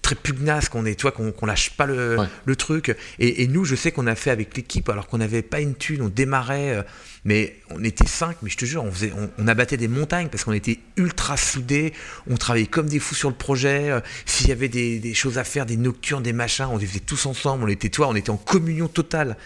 très 0.00 0.14
pugnace, 0.14 0.70
qu'on 0.70 0.86
est, 0.86 0.98
toi, 0.98 1.12
qu'on 1.12 1.46
lâche 1.46 1.76
pas 1.76 1.84
le, 1.84 2.16
le 2.46 2.56
truc. 2.56 2.96
Et, 3.18 3.46
nous, 3.48 3.66
je 3.66 3.74
sais 3.74 3.92
qu'on 3.92 4.06
a 4.06 4.14
fait 4.14 4.30
avec 4.30 4.56
l'équipe, 4.56 4.88
alors 4.88 5.08
qu'on 5.08 5.18
n'avait 5.18 5.42
pas 5.42 5.60
une 5.60 5.74
thune, 5.74 6.00
on 6.00 6.08
démarrait 6.08 6.86
mais 7.24 7.56
on 7.70 7.82
était 7.84 8.06
cinq, 8.06 8.36
mais 8.42 8.50
je 8.50 8.56
te 8.56 8.64
jure, 8.64 8.84
on, 8.84 8.92
faisait, 8.92 9.12
on, 9.38 9.48
abattait 9.48 9.76
des 9.76 9.88
montagnes 9.88 10.28
parce 10.28 10.44
qu'on 10.44 10.52
était 10.52 10.78
ultra 10.96 11.36
soudés, 11.36 11.92
on 12.28 12.36
travaillait 12.36 12.66
comme 12.66 12.88
des 12.88 12.98
fous 12.98 13.14
sur 13.14 13.28
le 13.28 13.34
projet. 13.34 13.90
Euh, 13.90 14.00
s'il 14.26 14.48
y 14.48 14.52
avait 14.52 14.68
des, 14.68 15.14
choses 15.14 15.38
à 15.38 15.44
faire, 15.44 15.66
des 15.66 15.76
nocturnes, 15.76 16.22
des 16.22 16.32
machins, 16.32 16.66
on 16.70 16.78
les 16.78 16.86
faisait 16.86 17.00
tous 17.00 17.26
ensemble, 17.26 17.64
on 17.64 17.68
était, 17.68 17.88
toi, 17.88 18.08
on 18.08 18.14
était 18.14 18.30
en 18.30 18.36
communion 18.36 18.88
totale. 18.88 19.36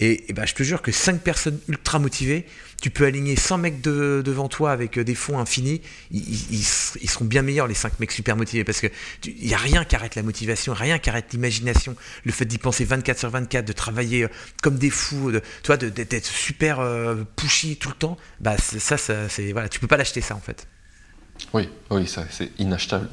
Et, 0.00 0.26
bah, 0.34 0.44
je 0.44 0.54
te 0.54 0.62
jure 0.62 0.82
que 0.82 0.92
5 0.92 1.20
personnes 1.20 1.58
ultra 1.68 1.98
motivées, 1.98 2.46
tu 2.84 2.90
peux 2.90 3.06
aligner 3.06 3.34
100 3.34 3.56
mecs 3.56 3.80
devant 3.80 4.46
toi 4.46 4.70
avec 4.70 4.98
euh, 4.98 5.04
des 5.04 5.14
fonds 5.14 5.38
infinis, 5.38 5.80
ils, 6.10 6.62
seront 6.62 7.24
bien 7.24 7.40
meilleurs 7.40 7.66
les 7.66 7.72
5 7.72 7.98
mecs 7.98 8.12
super 8.12 8.36
motivés 8.36 8.62
parce 8.62 8.82
que 8.82 8.88
il 9.24 9.46
n'y 9.46 9.54
a 9.54 9.56
rien 9.56 9.86
qui 9.86 9.96
arrête 9.96 10.16
la 10.16 10.22
motivation, 10.22 10.74
rien 10.74 10.98
qui 10.98 11.08
arrête 11.08 11.32
l'imagination, 11.32 11.96
le 12.24 12.30
fait 12.32 12.44
d'y 12.44 12.58
penser 12.58 12.84
24 12.84 13.18
sur 13.18 13.30
24, 13.30 13.64
de 13.64 13.72
travailler 13.72 14.24
euh, 14.24 14.28
comme 14.62 14.76
des 14.76 14.90
fous, 14.90 15.32
de, 15.32 15.40
tu 15.62 15.90
d'être 15.92 16.26
super 16.26 16.80
euh, 16.80 17.24
pushy 17.36 17.78
tout 17.78 17.88
le 17.88 17.94
temps, 17.94 18.18
bah 18.40 18.58
ça, 18.58 18.98
ça 18.98 19.30
c'est 19.30 19.52
voilà, 19.52 19.70
tu 19.70 19.80
peux 19.80 19.86
pas 19.86 19.96
l'acheter 19.96 20.20
ça 20.20 20.36
en 20.36 20.40
fait. 20.40 20.66
Oui, 21.54 21.70
oui, 21.88 22.06
ça 22.06 22.26
c'est 22.30 22.50
inachetable. 22.58 23.08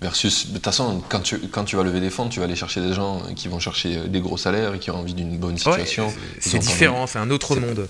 Versus, 0.00 0.48
de 0.48 0.54
toute 0.54 0.64
façon, 0.64 1.02
quand 1.10 1.20
tu, 1.20 1.38
quand 1.38 1.64
tu 1.64 1.76
vas 1.76 1.82
lever 1.82 2.00
des 2.00 2.08
fonds, 2.08 2.30
tu 2.30 2.38
vas 2.38 2.46
aller 2.46 2.56
chercher 2.56 2.80
des 2.80 2.94
gens 2.94 3.20
qui 3.36 3.48
vont 3.48 3.60
chercher 3.60 3.98
euh, 3.98 4.06
des 4.06 4.22
gros 4.22 4.38
salaires 4.38 4.72
et 4.74 4.78
qui 4.78 4.90
ont 4.90 4.96
envie 4.96 5.12
d'une 5.12 5.36
bonne 5.36 5.58
situation. 5.58 6.10
c'est 6.38 6.58
différent, 6.58 7.06
c'est 7.06 7.18
un 7.18 7.30
autre 7.30 7.54
monde. 7.56 7.86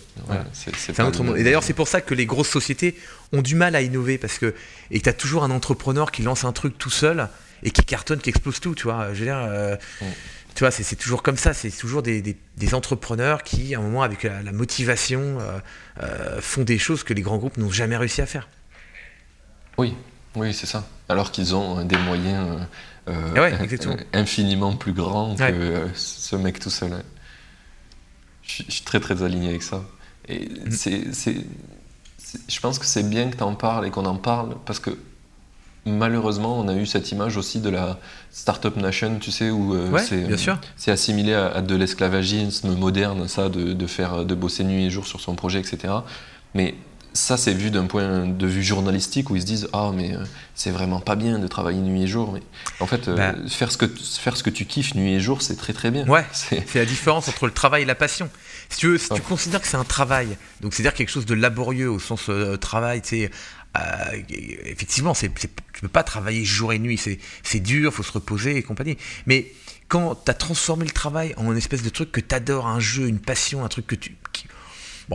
c'est 0.52 0.98
un 0.98 1.06
autre 1.06 1.22
monde. 1.22 1.36
Et 1.36 1.44
d'ailleurs, 1.44 1.62
c'est 1.62 1.72
pour 1.72 1.86
ça 1.86 2.00
que 2.00 2.14
les 2.14 2.26
grosses 2.26 2.48
sociétés 2.48 2.96
ont 3.32 3.42
du 3.42 3.54
mal 3.54 3.76
à 3.76 3.82
innover 3.82 4.18
parce 4.18 4.38
que 4.38 4.56
et 4.90 5.00
tu 5.00 5.08
as 5.08 5.12
toujours 5.12 5.44
un 5.44 5.52
entrepreneur 5.52 6.10
qui 6.10 6.22
lance 6.22 6.42
un 6.42 6.52
truc 6.52 6.78
tout 6.78 6.90
seul 6.90 7.28
et 7.62 7.70
qui 7.70 7.84
cartonne, 7.84 8.18
qui 8.18 8.30
explose 8.30 8.58
tout, 8.58 8.74
tu 8.74 8.84
vois. 8.84 9.14
Je 9.14 9.20
veux 9.20 9.26
dire, 9.26 9.38
euh, 9.38 9.76
tu 10.56 10.60
vois, 10.60 10.72
c'est 10.72 10.96
toujours 10.96 11.22
comme 11.22 11.36
ça. 11.36 11.54
C'est 11.54 11.70
toujours 11.70 12.02
des, 12.02 12.22
des, 12.22 12.74
entrepreneurs 12.74 13.44
qui, 13.44 13.72
à 13.76 13.78
un 13.78 13.82
moment, 13.82 14.02
avec 14.02 14.24
la, 14.24 14.52
motivation, 14.52 15.38
euh, 16.02 16.40
font 16.40 16.62
des 16.62 16.78
choses 16.78 17.04
que 17.04 17.14
les 17.14 17.22
grands 17.22 17.38
groupes 17.38 17.56
n'ont 17.56 17.70
jamais 17.70 17.96
réussi 17.96 18.20
à 18.20 18.26
faire. 18.26 18.48
Oui, 19.78 19.94
oui, 20.34 20.52
c'est 20.52 20.66
ça. 20.66 20.84
Alors 21.10 21.32
qu'ils 21.32 21.56
ont 21.56 21.84
des 21.84 21.98
moyens 21.98 22.46
euh, 23.08 23.14
euh, 23.36 23.96
infiniment 24.12 24.76
plus 24.76 24.92
grands 24.92 25.34
que 25.34 25.42
euh, 25.42 25.86
ce 25.94 26.36
mec 26.36 26.60
tout 26.60 26.70
seul. 26.70 26.92
Je, 28.42 28.62
suis 28.68 28.84
très 28.84 29.00
très 29.00 29.24
aligné 29.24 29.48
avec 29.48 29.64
ça. 29.64 29.82
Et 30.28 30.48
mm. 30.48 30.70
c'est, 30.70 31.34
je 32.48 32.60
pense 32.60 32.78
que 32.78 32.86
c'est 32.86 33.02
bien 33.02 33.28
que 33.28 33.36
tu 33.36 33.42
en 33.42 33.56
parles 33.56 33.88
et 33.88 33.90
qu'on 33.90 34.06
en 34.06 34.14
parle 34.14 34.54
parce 34.64 34.78
que 34.78 34.90
malheureusement, 35.84 36.60
on 36.60 36.68
a 36.68 36.74
eu 36.74 36.86
cette 36.86 37.10
image 37.10 37.36
aussi 37.36 37.58
de 37.60 37.70
la 37.70 37.98
Startup 38.30 38.76
Nation, 38.76 39.18
tu 39.18 39.32
sais, 39.32 39.50
où 39.50 39.74
c'est, 40.76 40.90
assimilé 40.92 41.34
à, 41.34 41.60
de 41.60 41.74
l'esclavagisme 41.74 42.76
moderne, 42.76 43.26
ça, 43.26 43.48
de, 43.48 43.72
de, 43.72 43.86
faire, 43.88 44.24
de 44.24 44.34
bosser 44.36 44.62
nuit 44.62 44.84
et 44.84 44.90
jour 44.90 45.08
sur 45.08 45.20
son 45.20 45.34
projet, 45.34 45.58
etc. 45.58 45.92
Mais 46.54 46.76
ça, 47.12 47.36
c'est 47.36 47.52
vu 47.52 47.70
d'un 47.70 47.86
point 47.86 48.26
de 48.26 48.46
vue 48.46 48.62
journalistique 48.62 49.30
où 49.30 49.36
ils 49.36 49.42
se 49.42 49.46
disent 49.46 49.68
Ah, 49.72 49.90
mais 49.94 50.14
euh, 50.14 50.24
c'est 50.54 50.70
vraiment 50.70 51.00
pas 51.00 51.16
bien 51.16 51.38
de 51.38 51.46
travailler 51.48 51.80
nuit 51.80 52.02
et 52.02 52.06
jour. 52.06 52.32
Mais 52.32 52.42
en 52.78 52.86
fait, 52.86 53.08
euh, 53.08 53.16
bah. 53.16 53.34
faire, 53.48 53.72
ce 53.72 53.78
que, 53.78 53.86
faire 53.86 54.36
ce 54.36 54.42
que 54.42 54.50
tu 54.50 54.64
kiffes 54.64 54.94
nuit 54.94 55.14
et 55.14 55.20
jour, 55.20 55.42
c'est 55.42 55.56
très 55.56 55.72
très 55.72 55.90
bien. 55.90 56.06
Ouais, 56.06 56.24
c'est 56.32 56.74
la 56.74 56.84
différence 56.84 57.28
entre 57.28 57.46
le 57.46 57.52
travail 57.52 57.82
et 57.82 57.86
la 57.86 57.94
passion. 57.94 58.28
Si 58.68 58.78
tu, 58.78 58.98
si 58.98 59.08
tu 59.08 59.20
considères 59.22 59.60
que 59.60 59.66
c'est 59.66 59.76
un 59.76 59.84
travail, 59.84 60.36
donc 60.60 60.74
c'est-à-dire 60.74 60.94
quelque 60.94 61.10
chose 61.10 61.26
de 61.26 61.34
laborieux 61.34 61.90
au 61.90 61.98
sens 61.98 62.28
euh, 62.28 62.56
travail, 62.56 63.02
tu 63.02 63.08
sais. 63.08 63.30
effectivement, 64.64 65.14
c'est, 65.14 65.32
tu 65.34 65.48
peux 65.80 65.88
pas 65.88 66.04
travailler 66.04 66.44
jour 66.44 66.72
et 66.72 66.78
nuit, 66.78 66.98
c'est, 66.98 67.60
dur, 67.60 67.92
faut 67.92 68.04
se 68.04 68.12
reposer 68.12 68.56
et 68.56 68.62
compagnie. 68.62 68.96
Mais 69.26 69.52
quand 69.88 70.14
tu 70.14 70.30
as 70.30 70.34
transformé 70.34 70.84
le 70.84 70.92
travail 70.92 71.34
en 71.36 71.50
une 71.50 71.58
espèce 71.58 71.82
de 71.82 71.88
truc 71.88 72.12
que 72.12 72.20
tu 72.20 72.34
adores, 72.34 72.68
un 72.68 72.78
jeu, 72.78 73.08
une 73.08 73.18
passion, 73.18 73.64
un 73.64 73.68
truc 73.68 73.88
que 73.88 73.96
tu, 73.96 74.16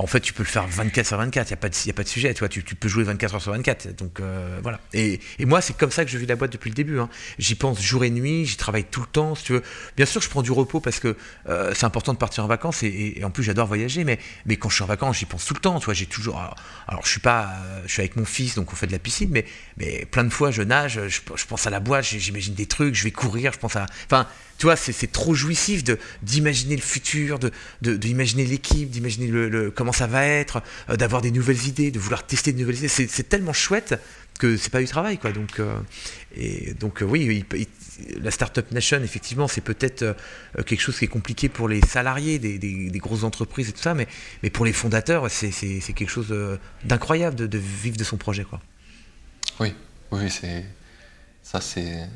en 0.04 0.08
fait, 0.08 0.20
tu 0.20 0.34
peux 0.34 0.44
le 0.44 0.50
faire 0.50 0.68
24 0.68 1.06
sur 1.06 1.18
24, 1.18 1.48
il 1.48 1.52
n'y 1.52 1.54
a, 1.54 1.58
pas 1.58 1.70
de, 1.70 1.90
a 1.90 1.94
pas 1.94 2.04
de 2.04 2.08
sujet, 2.08 2.34
tu, 2.34 2.64
tu, 2.64 2.76
peux 2.76 2.90
jouer 2.90 3.04
24 3.04 3.36
heures 3.36 3.42
sur 3.42 3.52
24. 3.54 3.96
Donc 3.96 4.20
euh, 4.20 4.60
voilà. 4.62 4.80
Et, 4.94 5.20
moi, 5.40 5.62
c'est 5.62 5.76
comme 5.76 5.92
ça 5.92 6.04
que 6.04 6.12
je 6.12 6.18
vis 6.18 6.26
la 6.26 6.36
boîte 6.36 6.52
depuis 6.52 6.70
le 6.70 6.76
début. 6.76 7.00
Hein. 7.00 7.10
J'y 7.40 7.56
pense 7.56 7.82
jour 7.82 8.04
et 8.04 8.10
nuit, 8.10 8.46
j'y 8.46 8.58
travaille 8.58 8.84
tout 8.84 9.02
le 9.02 9.08
temps, 9.08 9.36
si 9.36 9.46
tu 9.46 9.54
veux. 9.54 9.64
Bien 9.96 10.06
sûr, 10.06 10.22
je 10.22 10.30
prends 10.30 10.42
du 10.42 10.52
repos 10.52 10.82
parce 10.82 11.00
que 11.00 11.16
euh, 11.48 11.74
c'est 11.74 11.86
important 11.86 12.14
de 12.14 12.18
partir 12.18 12.44
en 12.44 12.48
vacances 12.48 12.84
et, 12.84 13.22
en 13.24 13.32
plus, 13.32 13.44
j'adore 13.44 13.68
voyager, 13.68 14.04
mais, 14.04 14.20
quand 14.58 14.70
je 14.70 14.76
suis 14.76 14.84
en 14.84 14.88
vacances, 14.88 15.20
j'y 15.20 15.26
pense 15.26 15.46
tout 15.46 15.54
le 15.54 15.62
temps. 15.62 15.80
J'ai 15.94 16.06
toujours. 16.06 16.44
Alors, 16.88 17.06
je 17.06 17.10
suis 17.12 17.22
pas, 17.22 17.50
je 17.86 17.92
suis 17.92 18.02
avec 18.02 18.18
mon 18.18 18.26
fils, 18.26 18.56
donc 18.56 18.74
on 18.74 18.76
fait 18.76 18.88
de 18.88 18.92
la 18.92 19.00
piscine, 19.00 19.30
mais, 19.32 19.46
mais 19.78 20.06
plein 20.06 20.26
de 20.26 20.30
fois, 20.30 20.52
je 20.52 20.62
nage, 20.62 21.00
je, 21.08 21.22
je 21.36 21.46
pense 21.46 21.68
à 21.68 21.70
la 21.70 21.80
boîte, 21.80 22.06
j'imagine 22.06 22.54
des 22.54 22.66
trucs, 22.66 22.96
je 22.96 23.04
vais 23.04 23.12
courir, 23.12 23.54
je 23.54 23.60
pense 23.60 23.76
à. 23.76 23.86
Enfin, 24.06 24.28
tu 24.58 24.68
vois, 24.68 24.78
c'est 24.78 25.12
trop 25.12 25.34
jouissif 25.34 25.84
d'imaginer 26.22 26.76
le 26.76 26.82
futur, 26.82 27.40
d'imaginer 27.82 28.46
de, 28.46 28.50
l'équipe, 28.50 28.90
d'imaginer 28.90 29.28
le, 29.28 29.70
comment 29.70 29.92
ça 29.92 30.08
va 30.08 30.26
être, 30.26 30.64
euh, 30.90 30.96
d'avoir 30.96 31.22
des 31.22 31.32
nouvelles 31.32 31.68
idées, 31.68 31.92
de 31.92 32.00
vouloir 32.00 32.26
tester 32.26 32.54
de 32.54 32.60
nouvelles 32.60 32.78
idées. 32.78 32.88
C'est 32.88 33.30
tellement 33.30 33.54
chouette 33.54 34.00
que 34.40 34.56
c'est 34.56 34.70
pas 34.70 34.80
du 34.80 34.88
travail, 34.88 35.18
quoi. 35.18 35.32
Donc, 35.32 35.60
euh, 35.60 35.76
donc 36.80 37.02
euh, 37.02 37.06
oui, 37.06 37.46
la 38.22 38.32
Startup 38.32 38.70
Nation, 38.72 39.02
effectivement, 39.04 39.50
c'est 39.50 39.62
peut-être 39.62 40.16
quelque 40.66 40.82
chose 40.82 40.98
qui 40.98 41.06
est 41.06 41.10
compliqué 41.10 41.50
pour 41.50 41.68
les 41.68 41.82
salariés 41.82 42.40
des, 42.40 42.58
des, 42.58 43.00
grosses 43.00 43.24
entreprises 43.24 43.70
et 43.70 43.72
tout 43.74 43.82
ça, 43.82 43.94
mais, 43.94 44.08
mais 44.42 44.50
pour 44.50 44.66
les 44.66 44.74
fondateurs, 44.74 45.30
c'est 45.30 45.52
quelque 45.94 46.10
chose 46.10 46.34
d'incroyable 46.86 47.36
de, 47.36 47.48
de, 47.48 47.58
vivre 47.58 47.98
de 47.98 48.04
son 48.06 48.18
projet, 48.18 48.46
quoi. 48.46 48.62
Oui, 49.60 49.74
oui, 50.12 50.30
c'est 50.30 50.66
ça, 51.46 51.62
c'est, 51.62 52.10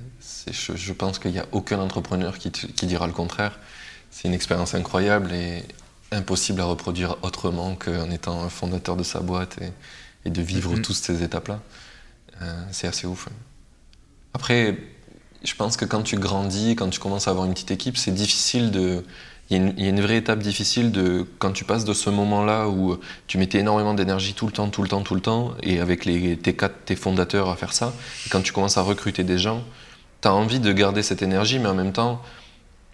je, 0.52 0.92
pense 0.92 1.20
qu'il 1.20 1.32
n'y 1.32 1.38
a 1.38 1.46
aucun 1.52 1.80
entrepreneur 1.80 2.39
qui, 2.39 2.50
dira 2.88 3.06
le 3.06 3.13
contraire. 3.13 3.60
C'est 4.10 4.28
une 4.28 4.34
expérience 4.34 4.74
incroyable 4.74 5.32
et 5.32 5.63
impossible 6.12 6.60
à 6.62 6.65
reproduire 6.65 7.15
autrement 7.22 7.76
qu'en 7.76 8.10
étant 8.10 8.42
un 8.42 8.50
fondateur 8.50 8.98
de 8.98 9.04
sa 9.04 9.20
boîte 9.20 9.60
et, 10.26 10.32
de 10.32 10.42
vivre 10.42 10.74
mm-hmm. 10.74 10.82
toutes 10.82 10.96
ces 10.96 11.22
étapes-là. 11.22 11.62
Euh, 12.42 12.63
c'est 12.72 12.88
assez 12.88 13.06
ouf. 13.06 13.30
Après, 14.34 14.76
je 15.44 15.54
pense 15.54 15.78
que 15.78 15.86
quand 15.86 16.02
tu 16.02 16.18
grandis, 16.18 16.76
quand 16.76 16.89
tu 16.89 17.00
commences 17.00 17.28
à 17.28 17.32
avoir 17.32 17.46
une 17.46 17.54
petite 17.54 17.70
équipe, 17.70 17.98
c'est 17.98 18.12
difficile 18.12 18.72
de, 18.72 19.06
il 19.50 19.58
y, 19.80 19.86
a 19.86 19.90
une, 19.90 20.02
vraie 20.02 20.18
étape 20.18 20.40
difficile 20.40 20.92
de 20.92 21.26
quand 21.40 21.52
tu 21.52 21.64
passes 21.64 21.84
de 21.84 21.94
ce 21.94 22.12
moment-là 22.12 22.68
où 22.68 22.98
tu 23.26 23.40
mettais 23.40 23.60
énormément 23.60 23.96
d'énergie 23.96 24.36
tout 24.36 24.46
le 24.46 24.52
temps, 24.52 24.70
tout 24.70 24.84
le 24.84 24.88
temps, 24.88 25.02
tout 25.02 25.16
le 25.16 25.22
temps, 25.22 25.56
et 25.64 25.80
avec 25.80 26.06
les, 26.06 26.38
tes, 26.38 26.56
tes 26.86 26.96
fondateurs 26.96 27.50
à 27.50 27.56
faire 27.56 27.74
ça, 27.74 27.94
et 28.28 28.30
quand 28.30 28.42
tu 28.42 28.54
commences 28.54 28.78
à 28.78 28.84
recruter 28.84 29.24
des 29.24 29.40
gens, 29.40 29.64
tu 30.22 30.28
as 30.28 30.34
envie 30.36 30.60
de 30.60 30.72
garder 30.72 31.02
cette 31.02 31.24
énergie, 31.24 31.58
mais 31.58 31.70
en 31.70 31.74
même 31.74 31.94
temps, 31.94 32.22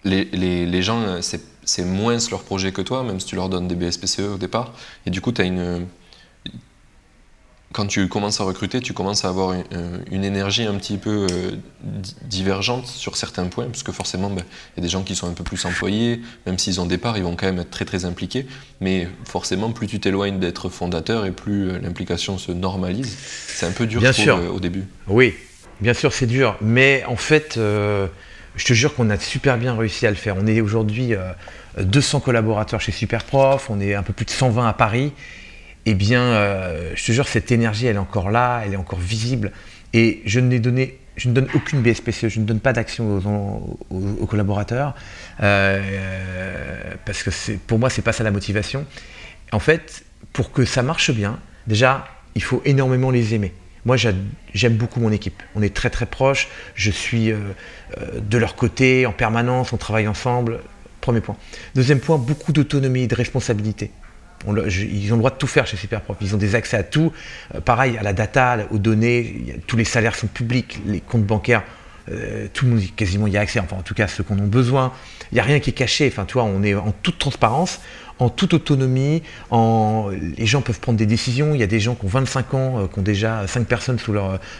les, 0.04 0.24
les, 0.32 0.64
les 0.64 0.82
gens, 0.82 1.20
c'est 1.20 1.84
moins 1.84 2.16
leur 2.30 2.42
projet 2.42 2.72
que 2.72 2.80
toi, 2.80 3.02
même 3.02 3.20
si 3.20 3.26
tu 3.26 3.36
leur 3.36 3.50
donnes 3.50 3.68
des 3.68 3.74
BSPCE 3.74 4.20
au 4.20 4.38
départ, 4.38 4.72
et 5.04 5.10
du 5.10 5.20
coup, 5.20 5.32
tu 5.32 5.42
as 5.42 5.44
une 5.44 5.86
quand 7.76 7.86
tu 7.86 8.08
commences 8.08 8.40
à 8.40 8.44
recruter, 8.44 8.80
tu 8.80 8.94
commences 8.94 9.26
à 9.26 9.28
avoir 9.28 9.54
une, 10.10 10.24
énergie 10.24 10.64
un 10.64 10.76
petit 10.76 10.96
peu 10.96 11.26
euh, 11.30 11.50
divergente 12.22 12.86
sur 12.86 13.18
certains 13.18 13.44
points, 13.44 13.66
parce 13.66 13.82
que 13.82 13.92
forcément, 13.92 14.30
ben, 14.30 14.44
il 14.74 14.78
y 14.78 14.80
a 14.80 14.82
des 14.82 14.88
gens 14.88 15.02
qui 15.02 15.14
sont 15.14 15.28
un 15.28 15.34
peu 15.34 15.44
plus 15.44 15.62
employés, 15.66 16.22
même 16.46 16.58
s'ils 16.58 16.80
ont 16.80 16.86
départ, 16.86 17.18
ils 17.18 17.22
vont 17.22 17.36
quand 17.36 17.44
même 17.44 17.58
être 17.58 17.70
très 17.70 17.84
très 17.84 18.06
impliqués. 18.06 18.46
Mais 18.80 19.06
forcément, 19.24 19.72
plus 19.72 19.88
tu 19.88 20.00
t'éloignes 20.00 20.38
d'être 20.38 20.70
fondateur 20.70 21.26
et 21.26 21.32
plus 21.32 21.68
euh, 21.68 21.78
l'implication 21.78 22.38
se 22.38 22.50
normalise. 22.50 23.14
C'est 23.48 23.66
un 23.66 23.72
peu 23.72 23.86
dur 23.86 24.02
euh, 24.02 24.48
au 24.48 24.58
début. 24.58 24.84
Oui, 25.06 25.34
bien 25.82 25.92
sûr, 25.92 26.14
c'est 26.14 26.26
dur. 26.26 26.56
Mais 26.62 27.04
en 27.06 27.16
fait, 27.16 27.56
je 27.56 28.64
te 28.64 28.72
jure 28.72 28.94
qu'on 28.94 29.10
a 29.10 29.18
super 29.18 29.58
bien 29.58 29.76
réussi 29.76 30.06
à 30.06 30.10
le 30.10 30.16
faire. 30.16 30.36
On 30.40 30.46
est 30.46 30.62
aujourd'hui 30.62 31.12
200 31.78 32.20
collaborateurs 32.20 32.80
chez 32.80 32.92
Superprof, 32.92 33.68
on 33.68 33.80
est 33.80 33.92
un 33.92 34.02
peu 34.02 34.14
plus 34.14 34.24
de 34.24 34.30
120 34.30 34.66
à 34.66 34.72
Paris 34.72 35.12
eh 35.86 35.94
bien, 35.94 36.20
euh, 36.20 36.90
je 36.96 37.06
te 37.06 37.12
jure, 37.12 37.28
cette 37.28 37.52
énergie, 37.52 37.86
elle 37.86 37.94
est 37.94 38.00
encore 38.00 38.32
là, 38.32 38.62
elle 38.66 38.74
est 38.74 38.76
encore 38.76 38.98
visible. 38.98 39.52
Et 39.92 40.20
je 40.26 40.40
ne, 40.40 40.58
donne 40.58 41.48
aucune 41.54 41.80
BSPCE, 41.80 42.28
je 42.28 42.40
ne 42.40 42.44
donne 42.44 42.58
pas 42.58 42.72
d'action 42.72 43.78
aux, 43.90 44.26
collaborateurs, 44.26 44.96
euh, 45.42 46.94
parce 47.04 47.22
que 47.22 47.30
pour 47.68 47.78
moi, 47.78 47.88
c'est 47.88 48.02
pas 48.02 48.12
ça 48.12 48.24
la 48.24 48.32
motivation. 48.32 48.84
En 49.52 49.60
fait, 49.60 50.04
pour 50.32 50.50
que 50.50 50.64
ça 50.64 50.82
marche 50.82 51.12
bien, 51.12 51.38
déjà, 51.68 52.08
il 52.34 52.42
faut 52.42 52.60
énormément 52.64 53.12
les 53.12 53.34
aimer. 53.34 53.54
Moi, 53.84 53.96
j'aime 53.96 54.74
beaucoup 54.74 54.98
mon 54.98 55.12
équipe. 55.12 55.40
On 55.54 55.62
est 55.62 55.72
très 55.72 55.90
très 55.90 56.06
proches. 56.06 56.48
Je 56.74 56.90
suis 56.90 57.30
euh, 57.30 57.38
de 58.20 58.36
leur 58.36 58.56
côté 58.56 59.06
en 59.06 59.12
permanence. 59.12 59.72
On 59.72 59.76
travaille 59.76 60.08
ensemble. 60.08 60.58
Premier 61.00 61.20
point. 61.20 61.36
Deuxième 61.76 62.00
point, 62.00 62.18
beaucoup 62.18 62.52
d'autonomie, 62.52 63.06
de 63.06 63.14
responsabilité 63.14 63.92
ils 64.46 65.12
ont 65.12 65.16
le 65.16 65.20
droit 65.20 65.30
de 65.30 65.36
tout 65.36 65.46
faire 65.46 65.66
chez 65.66 65.76
Superprof. 65.76 66.16
Ils 66.20 66.34
ont 66.34 66.38
des 66.38 66.54
accès 66.54 66.76
à 66.76 66.82
tout. 66.82 67.12
Euh, 67.54 67.60
pareil, 67.60 67.96
à 67.98 68.02
la 68.02 68.12
data, 68.12 68.58
aux 68.70 68.78
données. 68.78 69.60
tous 69.66 69.76
les 69.76 69.84
salaires 69.84 70.14
sont 70.14 70.26
publics, 70.26 70.80
les 70.86 71.00
comptes 71.00 71.24
bancaires. 71.24 71.62
Euh, 72.08 72.46
tout 72.52 72.66
quasiment, 72.94 73.26
y 73.26 73.36
a 73.36 73.40
accès. 73.40 73.58
Enfin, 73.58 73.76
en 73.76 73.82
tout 73.82 73.94
cas, 73.94 74.06
ceux 74.06 74.22
qu'on 74.22 74.38
a 74.38 74.42
besoin. 74.42 74.92
Il 75.32 75.34
n'y 75.34 75.40
a 75.40 75.44
rien 75.44 75.58
qui 75.58 75.70
est 75.70 75.74
caché. 75.74 76.06
Enfin, 76.06 76.24
tu 76.24 76.34
vois, 76.34 76.44
on 76.44 76.62
est 76.62 76.74
en 76.74 76.92
toute 77.02 77.18
transparence 77.18 77.80
en 78.18 78.28
toute 78.28 78.54
autonomie. 78.54 79.22
Les 79.52 80.46
gens 80.46 80.62
peuvent 80.62 80.80
prendre 80.80 80.98
des 80.98 81.06
décisions. 81.06 81.54
Il 81.54 81.60
y 81.60 81.62
a 81.62 81.66
des 81.66 81.80
gens 81.80 81.94
qui 81.94 82.06
ont 82.06 82.08
25 82.08 82.54
ans, 82.54 82.78
euh, 82.78 82.86
qui 82.86 82.98
ont 82.98 83.02
déjà 83.02 83.46
5 83.46 83.66
personnes 83.66 83.98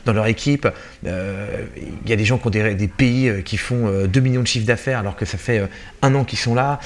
dans 0.05 0.13
leur 0.13 0.27
équipe. 0.27 0.69
Euh, 1.07 1.65
il 2.05 2.11
y 2.11 2.13
a 2.13 2.17
des 2.17 2.25
gens 2.25 2.39
qui 2.39 2.47
ont 2.47 2.51
des, 2.51 2.89
pays 2.89 3.29
euh, 3.29 3.43
qui 3.43 3.57
font 3.57 4.07
2 4.07 4.21
millions 4.21 4.43
de 4.43 4.47
chiffres 4.47 4.67
d'affaires 4.67 4.99
alors 4.99 5.17
que 5.17 5.25
ça 5.25 5.39
fait 5.39 5.69
un 6.03 6.15
an 6.15 6.25
qu'ils 6.25 6.39
sont 6.39 6.55
là. 6.55 6.81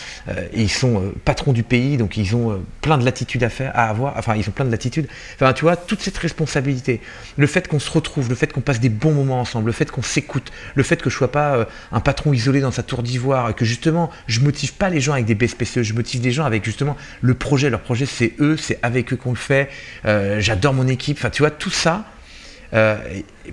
ils 0.54 0.70
sont 0.70 1.12
patrons 1.24 1.52
du 1.52 1.62
pays, 1.62 1.96
donc 1.96 2.16
ils 2.16 2.34
ont 2.34 2.62
plein 2.80 2.98
de 2.98 3.04
latitude 3.04 3.42
à, 3.44 3.48
faire, 3.48 3.72
à 3.74 3.88
avoir. 3.88 4.16
Enfin, 4.16 4.36
ils 4.36 4.48
ont 4.48 4.52
plein 4.52 4.64
de 4.64 4.70
latitude. 4.70 5.08
Enfin, 5.34 5.52
tu 5.52 5.62
vois, 5.62 5.76
toute 5.76 6.00
cette 6.00 6.16
responsabilité, 6.18 7.00
le 7.36 7.46
fait 7.46 7.68
qu'on 7.68 7.78
se 7.78 7.90
retrouve, 7.90 8.28
le 8.28 8.34
fait 8.34 8.52
qu'on 8.52 8.60
passe 8.60 8.80
des 8.80 8.88
bons 8.88 9.12
moments 9.12 9.40
ensemble, 9.40 9.66
le 9.66 9.72
fait 9.72 9.90
qu'on 9.90 10.02
s'écoute, 10.02 10.50
le 10.74 10.82
fait 10.82 11.00
que 11.00 11.10
je 11.10 11.16
sois 11.16 11.32
pas 11.32 11.66
un 11.92 12.00
patron 12.00 12.32
isolé 12.32 12.60
dans 12.60 12.70
sa 12.70 12.82
tour 12.82 13.02
d'ivoire, 13.02 13.54
que 13.54 13.64
justement, 13.64 14.10
je 14.26 14.40
motive 14.40 14.74
pas 14.74 14.90
les 14.90 15.00
gens 15.00 15.12
avec 15.12 15.26
des 15.26 15.34
BSPCE, 15.34 15.82
je 15.82 15.94
motive 15.94 16.20
des 16.20 16.32
gens 16.32 16.44
avec 16.44 16.59
justement 16.64 16.96
le 17.20 17.34
projet. 17.34 17.70
Leur 17.70 17.80
projet, 17.80 18.06
c'est 18.06 18.34
eux, 18.40 18.56
c'est 18.56 18.78
avec 18.82 19.12
eux 19.12 19.16
qu'on 19.16 19.30
le 19.30 19.36
fait. 19.36 19.68
Euh, 20.04 20.40
j'adore 20.40 20.74
mon 20.74 20.88
équipe. 20.88 21.18
Enfin, 21.18 21.30
tu 21.30 21.42
vois, 21.42 21.50
tout 21.50 21.70
ça, 21.70 22.06
euh, 22.72 22.96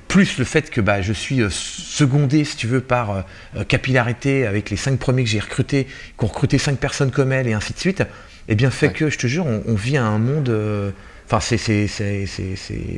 plus 0.08 0.38
le 0.38 0.46
fait 0.46 0.70
que 0.70 0.82
bah, 0.82 1.02
je 1.02 1.14
suis 1.14 1.42
secondé, 1.50 2.44
si 2.44 2.56
tu 2.56 2.68
veux, 2.68 2.82
par 2.82 3.26
capillarité 3.68 4.46
avec 4.46 4.70
les 4.70 4.78
cinq 4.78 5.00
premiers 5.00 5.24
que 5.24 5.30
j'ai 5.30 5.40
recrutés, 5.40 5.86
qui 5.86 6.24
ont 6.24 6.28
recruté 6.28 6.58
cinq 6.58 6.78
personnes 6.78 7.12
comme 7.12 7.32
elle, 7.32 7.48
et 7.48 7.54
ainsi 7.54 7.74
de 7.74 7.80
suite, 7.80 8.04
eh 8.48 8.56
bien, 8.56 8.70
fait 8.72 8.92
que, 8.94 9.10
je 9.10 9.18
te 9.18 9.28
jure, 9.28 9.46
on, 9.46 9.76
vit 9.76 9.98
un 9.98 10.18
monde 10.20 10.94
Enfin, 11.30 11.42
c'est 11.42 11.88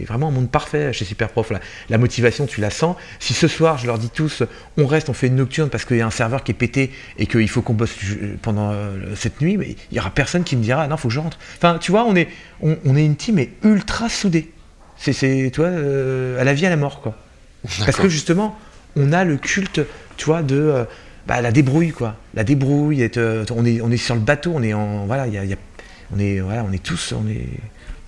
vraiment 0.08 0.28
un 0.28 0.32
monde 0.32 0.52
parfait 0.52 0.94
chez 0.94 1.04
Superprof. 1.04 1.50
La, 1.50 1.60
la 1.89 1.98
motivation, 1.98 2.46
tu 2.46 2.62
la 2.62 2.70
sens. 2.70 2.96
Si 3.20 3.34
ce 3.34 3.48
soir, 3.48 3.80
je 3.80 3.88
leur 3.88 3.98
dis 3.98 4.10
tous, 4.10 4.44
on 4.78 4.86
reste, 4.86 5.10
on 5.10 5.13
fait 5.13 5.28
une 5.28 5.36
nocturne 5.36 5.70
parce 5.70 5.84
qu'il 5.84 5.98
y 5.98 6.02
a 6.02 6.06
un 6.06 6.12
serveur 6.12 6.44
qui 6.44 6.52
est 6.52 6.56
pété 6.56 6.92
et 7.18 7.26
qu'il 7.26 7.50
faut 7.50 7.63
qu'on 7.63 7.74
bosse 7.74 7.96
pendant 8.44 8.72
euh, 8.72 9.15
cette 9.15 9.42
nuit, 9.42 9.58
mais 9.58 9.70
il 9.70 9.94
n'y 9.94 10.00
aura 10.00 10.12
personne 10.12 10.44
qui 10.44 10.56
me 10.56 10.62
dira, 10.62 10.88
non, 10.88 10.96
il 10.96 11.00
faut 11.00 11.08
que 11.08 11.13
je 11.13 11.20
rentre. 11.20 11.39
Enfin, 11.58 11.80
tu 11.80 11.92
vois, 11.92 12.06
on 12.06 12.15
est, 12.15 12.28
on, 12.62 12.96
est 12.96 13.06
une 13.06 13.15
team 13.15 13.36
mais 13.36 13.50
ultra 13.63 14.10
soudée. 14.10 14.52
C'est, 14.98 15.50
toi, 15.52 15.65
euh, 15.65 16.39
à 16.39 16.44
la 16.44 16.54
vie, 16.54 16.65
à 16.65 16.70
la 16.70 16.78
mort, 16.78 17.02
quoi. 17.02 17.15
Parce 17.86 17.98
que 17.98 18.10
justement, 18.10 18.58
on 18.96 19.12
a 19.12 19.24
le 19.24 19.38
culte, 19.38 19.82
tu 20.18 20.26
vois, 20.26 20.44
de 20.44 20.56
euh, 20.56 20.84
bah, 21.26 21.42
la 21.42 21.52
débrouille, 21.52 21.92
quoi. 21.92 22.15
La 22.36 22.44
débrouille, 22.44 23.10
on, 23.52 23.65
est, 23.65 23.82
on 23.82 23.92
est 23.92 23.98
sur 23.98 24.13
le 24.13 24.22
bateau, 24.22 24.52
on 24.54 24.62
est 24.62 24.74
en. 24.74 25.06
Voilà, 25.06 25.26
on, 26.13 26.20
est, 26.20 26.39
voilà 26.39 26.65
on 26.68 26.72
est 26.72 26.84
tous. 26.84 27.13
On 27.13 27.28
est, 27.28 27.48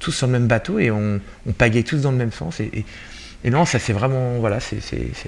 tous 0.01 0.11
sur 0.11 0.27
le 0.27 0.33
même 0.33 0.47
bateau 0.47 0.79
et 0.79 0.91
on, 0.91 1.21
on 1.47 1.53
tous 1.83 2.01
dans 2.01 2.11
le 2.11 2.17
même 2.17 2.31
sens. 2.31 2.59
Et, 2.59 2.85
et, 3.43 3.49
non, 3.49 3.65
ça 3.65 3.79
c'est 3.79 3.93
vraiment, 3.93 4.39
voilà, 4.39 4.59
c'est 4.59 4.81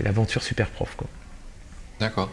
l'aventure 0.04 0.44
super 0.44 0.68
prof. 0.68 0.96
D'accord. 2.00 2.30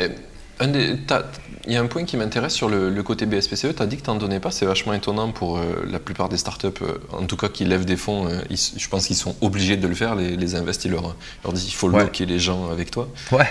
Il 0.00 1.72
y 1.72 1.76
a 1.76 1.80
un 1.80 1.86
point 1.86 2.04
qui 2.04 2.16
m'intéresse 2.16 2.54
sur 2.54 2.68
le, 2.68 3.02
côté 3.02 3.26
BSPCE. 3.26 3.74
Tu 3.76 3.82
as 3.82 3.86
dit 3.86 3.96
que 3.96 4.02
tu 4.02 4.10
n'en 4.10 4.16
donnais 4.16 4.40
pas. 4.40 4.50
C'est 4.50 4.66
vachement 4.66 4.92
étonnant 4.94 5.30
pour 5.30 5.58
euh, 5.58 5.86
la 5.88 5.98
plupart 5.98 6.28
des 6.28 6.36
startups, 6.36 6.66
euh, 6.82 6.98
en 7.10 7.26
tout 7.26 7.36
cas 7.36 7.48
qui 7.48 7.64
lèvent 7.64 7.84
des 7.84 7.96
fonds. 7.96 8.28
Euh, 8.28 8.40
je 8.50 8.88
pense 8.88 9.06
qu'ils 9.06 9.16
sont 9.16 9.36
obligés 9.40 9.76
de 9.76 9.86
le 9.86 9.94
faire. 9.94 10.14
Les, 10.14 10.36
les 10.36 10.54
investisseurs 10.54 11.02
leur, 11.02 11.16
leur 11.44 11.52
disent 11.52 11.68
il 11.68 11.74
faut 11.74 11.88
loquer 11.88 12.26
les 12.26 12.38
gens 12.38 12.70
avec 12.70 12.90
toi. 12.90 13.08
Ouais. 13.30 13.48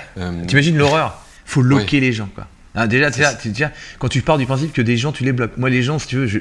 T'imagines 0.48 0.78
l'horreur 0.78 1.22
Il 1.48 1.52
faut 1.52 1.62
loquer 1.62 2.00
les 2.00 2.14
gens. 2.14 2.30
Quoi. 2.34 2.48
Ah, 2.76 2.88
déjà, 2.88 3.10
déjà, 3.10 3.72
quand 4.00 4.08
tu 4.08 4.22
pars 4.22 4.38
du 4.38 4.46
principe 4.46 4.72
que 4.72 4.82
des 4.82 4.96
gens, 4.96 5.12
tu 5.12 5.24
les 5.24 5.34
bloques. 5.34 5.58
Moi, 5.58 5.70
les 5.70 5.84
gens, 5.84 6.00
si 6.00 6.08
tu 6.08 6.16
veux, 6.18 6.28
je, 6.28 6.40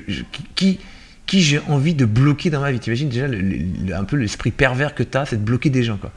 qui, 0.55 0.79
qui 1.31 1.43
j'ai 1.43 1.61
envie 1.69 1.95
de 1.95 2.05
bloquer 2.05 2.51
dans 2.51 2.61
ma 2.61 2.73
vie. 2.73 2.81
T'imagines 2.81 3.09
déjà 3.09 3.27
un 3.97 4.03
peu 4.03 4.17
l'esprit 4.17 4.51
pervers 4.51 4.97
que 4.97 5.05
tu 5.05 5.17
as, 5.17 5.27
c'est 5.27 5.37
de 5.37 5.45
bloquer 5.45 5.71
des 5.71 5.85
gens. 5.85 5.97
Quoi. 5.97 6.11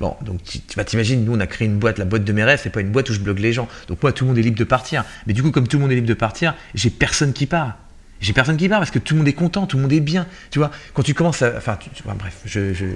Bon, 0.00 0.16
donc 0.22 0.42
tu 0.42 0.58
vas 0.74 0.82
t'imaginer, 0.82 1.22
nous 1.22 1.36
on 1.36 1.38
a 1.38 1.46
créé 1.46 1.68
une 1.68 1.78
boîte, 1.78 1.98
la 1.98 2.04
boîte 2.04 2.24
de 2.24 2.32
mes 2.32 2.42
rêves, 2.42 2.58
c'est 2.60 2.70
pas 2.70 2.80
une 2.80 2.90
boîte 2.90 3.08
où 3.08 3.12
je 3.12 3.20
bloque 3.20 3.38
les 3.38 3.52
gens. 3.52 3.68
Donc 3.86 4.02
moi 4.02 4.10
tout 4.10 4.24
le 4.24 4.30
monde 4.30 4.38
est 4.38 4.42
libre 4.42 4.58
de 4.58 4.64
partir. 4.64 5.04
Mais 5.28 5.34
du 5.34 5.42
coup, 5.44 5.52
comme 5.52 5.68
tout 5.68 5.76
le 5.76 5.82
monde 5.82 5.92
est 5.92 5.94
libre 5.94 6.08
de 6.08 6.14
partir, 6.14 6.56
j'ai 6.74 6.90
personne 6.90 7.32
qui 7.32 7.46
part. 7.46 7.76
J'ai 8.20 8.32
personne 8.32 8.56
qui 8.56 8.68
part 8.68 8.80
parce 8.80 8.90
que 8.90 8.98
tout 8.98 9.14
le 9.14 9.18
monde 9.18 9.28
est 9.28 9.34
content, 9.34 9.68
tout 9.68 9.76
le 9.76 9.82
monde 9.82 9.92
est 9.92 10.00
bien. 10.00 10.26
Tu 10.50 10.58
vois, 10.58 10.72
quand 10.94 11.02
tu 11.04 11.14
commences 11.14 11.42
à. 11.42 11.52
Enfin, 11.56 11.78
tu, 11.80 11.90
bref, 12.02 12.40
je. 12.44 12.74
je 12.74 12.86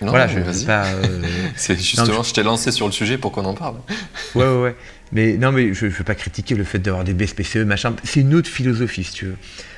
voilà, 0.00 0.26
je 0.26 0.40
vais 0.40 0.66
pas. 0.66 0.86
Euh, 0.86 1.22
c'est 1.54 1.76
justement, 1.76 2.24
je, 2.24 2.34
t'ai 2.34 2.42
lancé 2.42 2.72
sur 2.72 2.86
le 2.86 2.92
sujet 2.92 3.18
pour 3.18 3.30
qu'on 3.30 3.44
en 3.44 3.54
parle. 3.54 3.76
ouais, 4.34 4.44
ouais, 4.44 4.62
ouais. 4.62 4.76
Mais 5.12 5.36
non, 5.36 5.52
mais 5.52 5.74
je 5.74 5.84
ne 5.84 5.90
veux 5.90 6.02
pas 6.02 6.16
critiquer 6.16 6.56
le 6.56 6.64
fait 6.64 6.80
d'avoir 6.80 7.04
des 7.04 7.14
BSPCE, 7.14 7.58
machin. 7.58 7.94
C'est 8.02 8.20
une 8.20 8.34
autre 8.34 8.48
philosophie, 8.50 9.04
si 9.04 9.12
tu 9.12 9.26
veux. 9.26 9.36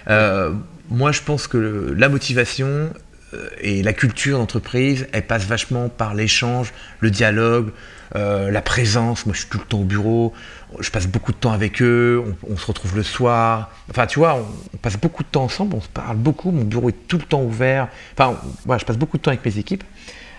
Euh, 0.08 0.54
moi, 0.88 1.12
je 1.12 1.22
pense 1.22 1.46
que 1.46 1.94
la 1.96 2.08
motivation 2.08 2.90
euh, 3.34 3.48
et 3.60 3.82
la 3.82 3.92
culture 3.92 4.38
d'entreprise, 4.38 5.06
elle 5.12 5.26
passe 5.26 5.44
vachement 5.44 5.88
par 5.88 6.14
l'échange, 6.14 6.72
le 7.00 7.10
dialogue, 7.10 7.70
euh, 8.14 8.50
la 8.50 8.62
présence. 8.62 9.26
Moi, 9.26 9.34
je 9.34 9.40
suis 9.40 9.48
tout 9.48 9.58
le 9.58 9.64
temps 9.64 9.80
au 9.80 9.84
bureau, 9.84 10.32
je 10.78 10.90
passe 10.90 11.06
beaucoup 11.06 11.32
de 11.32 11.36
temps 11.36 11.52
avec 11.52 11.82
eux, 11.82 12.22
on, 12.48 12.56
se 12.56 12.66
retrouve 12.66 12.96
le 12.96 13.02
soir. 13.02 13.70
Enfin, 13.90 14.06
tu 14.06 14.18
vois, 14.18 14.46
on, 14.74 14.76
passe 14.76 14.96
beaucoup 14.96 15.22
de 15.22 15.28
temps 15.28 15.44
ensemble, 15.44 15.74
on 15.74 15.80
se 15.80 15.88
parle 15.88 16.16
beaucoup, 16.16 16.50
mon 16.50 16.64
bureau 16.64 16.88
est 16.88 17.08
tout 17.08 17.18
le 17.18 17.24
temps 17.24 17.42
ouvert. 17.42 17.88
Enfin, 18.12 18.38
voilà, 18.64 18.78
je 18.78 18.84
passe 18.84 18.98
beaucoup 18.98 19.16
de 19.16 19.22
temps 19.22 19.30
avec 19.30 19.44
mes 19.44 19.58
équipes. 19.58 19.84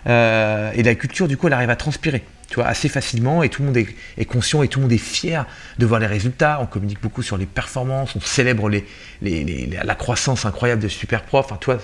Euh, 0.08 0.72
et 0.74 0.84
la 0.84 0.96
culture, 0.96 1.28
du 1.28 1.36
coup, 1.36 1.48
elle 1.48 1.54
arrive 1.54 1.70
à 1.70 1.76
transpirer 1.76 2.24
tu 2.48 2.56
vois, 2.56 2.68
assez 2.68 2.90
facilement 2.90 3.44
et 3.44 3.50
tout 3.50 3.62
le 3.62 3.68
monde 3.68 3.78
est, 3.78 4.26
conscient 4.26 4.64
et 4.64 4.68
tout 4.68 4.80
le 4.80 4.84
monde 4.84 4.94
est 4.94 4.98
fier 4.98 5.46
de 5.80 5.86
voir 5.86 6.00
les 6.00 6.08
résultats. 6.08 6.60
On 6.62 6.66
communique 6.66 7.02
beaucoup 7.02 7.22
sur 7.22 7.38
les 7.38 7.46
performances, 7.46 8.16
on 8.16 8.22
célèbre 8.22 8.70
les, 8.70 8.86
la 9.22 9.96
croissance 9.96 10.46
incroyable 10.46 10.82
de 10.82 10.88
Superprof. 10.88 11.46
Enfin, 11.46 11.58
toi, 11.58 11.78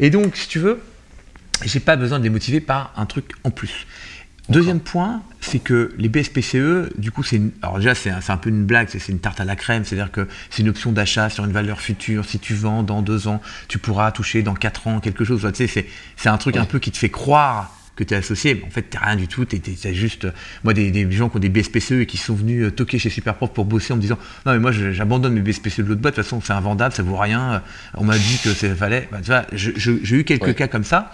et 0.00 0.10
donc, 0.10 0.36
si 0.36 0.48
tu 0.48 0.58
veux, 0.58 0.80
j'ai 1.64 1.80
pas 1.80 1.96
besoin 1.96 2.18
de 2.18 2.24
les 2.24 2.30
motiver 2.30 2.60
par 2.60 2.92
un 2.96 3.06
truc 3.06 3.32
en 3.44 3.50
plus. 3.50 3.86
Deuxième 4.48 4.80
point, 4.80 5.22
c'est 5.42 5.58
que 5.58 5.94
les 5.98 6.08
BSPCE, 6.08 6.96
du 6.96 7.10
coup, 7.10 7.22
c'est 7.22 7.38
alors 7.60 7.76
déjà 7.76 7.94
c'est 7.94 8.10
un, 8.10 8.36
peu 8.38 8.48
une 8.48 8.64
blague, 8.64 8.88
c'est 8.88 9.12
une 9.12 9.18
tarte 9.18 9.40
à 9.40 9.44
la 9.44 9.56
crème, 9.56 9.84
c'est-à-dire 9.84 10.10
que 10.10 10.26
c'est 10.48 10.62
une 10.62 10.70
option 10.70 10.90
d'achat 10.90 11.28
sur 11.28 11.44
une 11.44 11.52
valeur 11.52 11.82
future. 11.82 12.24
Si 12.24 12.38
tu 12.38 12.54
vends 12.54 12.82
dans 12.82 13.02
deux 13.02 13.28
ans, 13.28 13.42
tu 13.68 13.78
pourras 13.78 14.10
toucher 14.10 14.42
dans 14.42 14.54
quatre 14.54 14.86
ans 14.86 15.00
quelque 15.00 15.24
chose. 15.24 15.46
Tu 15.54 15.68
sais, 15.68 15.86
c'est 16.16 16.28
un 16.30 16.38
truc 16.38 16.56
un 16.56 16.64
peu 16.64 16.78
qui 16.78 16.90
te 16.90 16.96
fait 16.96 17.10
croire 17.10 17.77
que 17.98 18.04
tu 18.04 18.14
es 18.14 18.16
associé, 18.16 18.54
mais 18.54 18.64
en 18.64 18.70
fait, 18.70 18.88
tu 18.88 18.96
rien 18.96 19.16
du 19.16 19.26
tout. 19.26 19.44
Tu 19.44 19.56
es, 19.56 19.94
juste. 19.94 20.28
Moi, 20.62 20.72
des, 20.72 21.10
gens 21.10 21.28
qui 21.28 21.36
ont 21.36 21.40
des 21.40 21.48
BSPCE 21.48 21.92
et 21.92 22.06
qui 22.06 22.16
sont 22.16 22.34
venus 22.34 22.66
euh, 22.66 22.70
toquer 22.70 22.98
chez 22.98 23.10
Superprof 23.10 23.52
pour 23.52 23.64
bosser 23.64 23.92
en 23.92 23.96
me 23.96 24.00
disant 24.00 24.18
Non, 24.46 24.52
mais 24.52 24.60
moi, 24.60 24.70
j'abandonne 24.70 25.34
mes 25.34 25.40
BSPCE 25.40 25.80
de 25.80 25.88
l'autre 25.88 26.00
boîte, 26.00 26.14
de 26.14 26.22
toute 26.22 26.24
façon, 26.24 26.40
c'est 26.40 26.52
invendable, 26.52 26.94
ça 26.94 27.02
vaut 27.02 27.16
rien. 27.16 27.54
Euh, 27.54 27.58
on 27.94 28.04
m'a 28.04 28.16
dit 28.16 28.38
que 28.44 28.54
ça 28.54 28.72
fallait. 28.76 29.08
Bah, 29.10 29.18
tu 29.20 29.30
vois, 29.30 29.46
j'ai 29.52 30.16
eu 30.16 30.22
quelques 30.22 30.54
cas 30.54 30.68
comme 30.68 30.84
ça. 30.84 31.12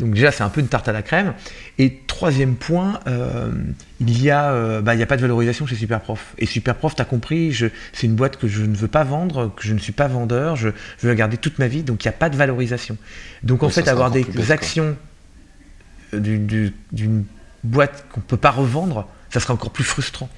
Donc 0.00 0.12
déjà, 0.12 0.30
c'est 0.30 0.42
un 0.42 0.50
peu 0.50 0.60
une 0.60 0.68
tarte 0.68 0.88
à 0.88 0.92
la 0.92 1.00
crème. 1.00 1.32
Et 1.78 2.00
troisième 2.06 2.56
point, 2.56 3.00
euh, 3.06 3.50
il 4.00 4.06
n'y 4.08 4.28
a, 4.28 4.82
bah, 4.82 4.92
a 4.92 5.06
pas 5.06 5.16
de 5.16 5.22
valorisation 5.22 5.64
chez 5.66 5.76
Superprof. 5.76 6.34
Et 6.38 6.44
Superprof, 6.44 6.96
tu 6.96 7.02
as 7.02 7.06
compris, 7.06 7.56
c'est 7.92 8.06
une 8.06 8.16
boîte 8.16 8.36
que 8.36 8.48
je 8.48 8.62
ne 8.62 8.74
veux 8.74 8.88
pas 8.88 9.04
vendre, 9.04 9.54
que 9.56 9.62
je 9.62 9.72
ne 9.72 9.78
suis 9.78 9.92
pas 9.92 10.08
vendeur, 10.08 10.56
je, 10.56 10.68
veux 10.68 11.08
la 11.08 11.14
garder 11.14 11.36
toute 11.36 11.58
ma 11.58 11.68
vie, 11.68 11.82
donc 11.82 12.04
il 12.04 12.08
n'y 12.08 12.14
a 12.14 12.18
pas 12.18 12.28
de 12.28 12.36
valorisation. 12.36 12.98
Donc 13.44 13.62
en 13.62 13.70
fait, 13.70 13.86
avoir 13.86 14.10
des 14.10 14.52
actions 14.52 14.96
d'une 16.12 17.24
boîte 17.64 18.06
qu'on 18.12 18.20
ne 18.20 18.24
peut 18.24 18.36
pas 18.36 18.50
revendre, 18.50 19.08
ça 19.30 19.40
serait 19.40 19.52
encore 19.52 19.72
plus 19.72 19.84
frustrant. 19.84 20.28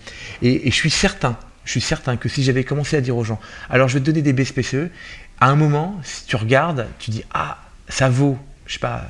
Et, 0.43 0.71
je 0.71 0.75
suis 0.75 0.91
certain, 0.91 1.37
je 1.65 1.73
suis 1.73 1.81
certain 1.81 2.17
que 2.17 2.29
si 2.29 2.43
j'avais 2.43 2.65
commencé 2.65 2.97
à 2.97 3.01
dire 3.01 3.17
aux 3.17 3.25
gens, 3.25 3.41
alors 3.71 3.89
je 3.89 3.95
vais 3.95 4.01
te 4.01 4.07
donner 4.07 4.23
des 4.23 4.33
BSPCE, 4.33 4.91
à 5.41 5.49
un 5.49 5.57
moment, 5.57 6.01
si 6.03 6.25
tu 6.27 6.37
regardes, 6.37 6.87
tu 6.99 7.11
dis, 7.11 7.25
ah, 7.33 7.59
ça 7.89 8.09
vaut, 8.09 8.39
je 8.67 8.75
sais 8.75 8.79
pas, 8.79 9.07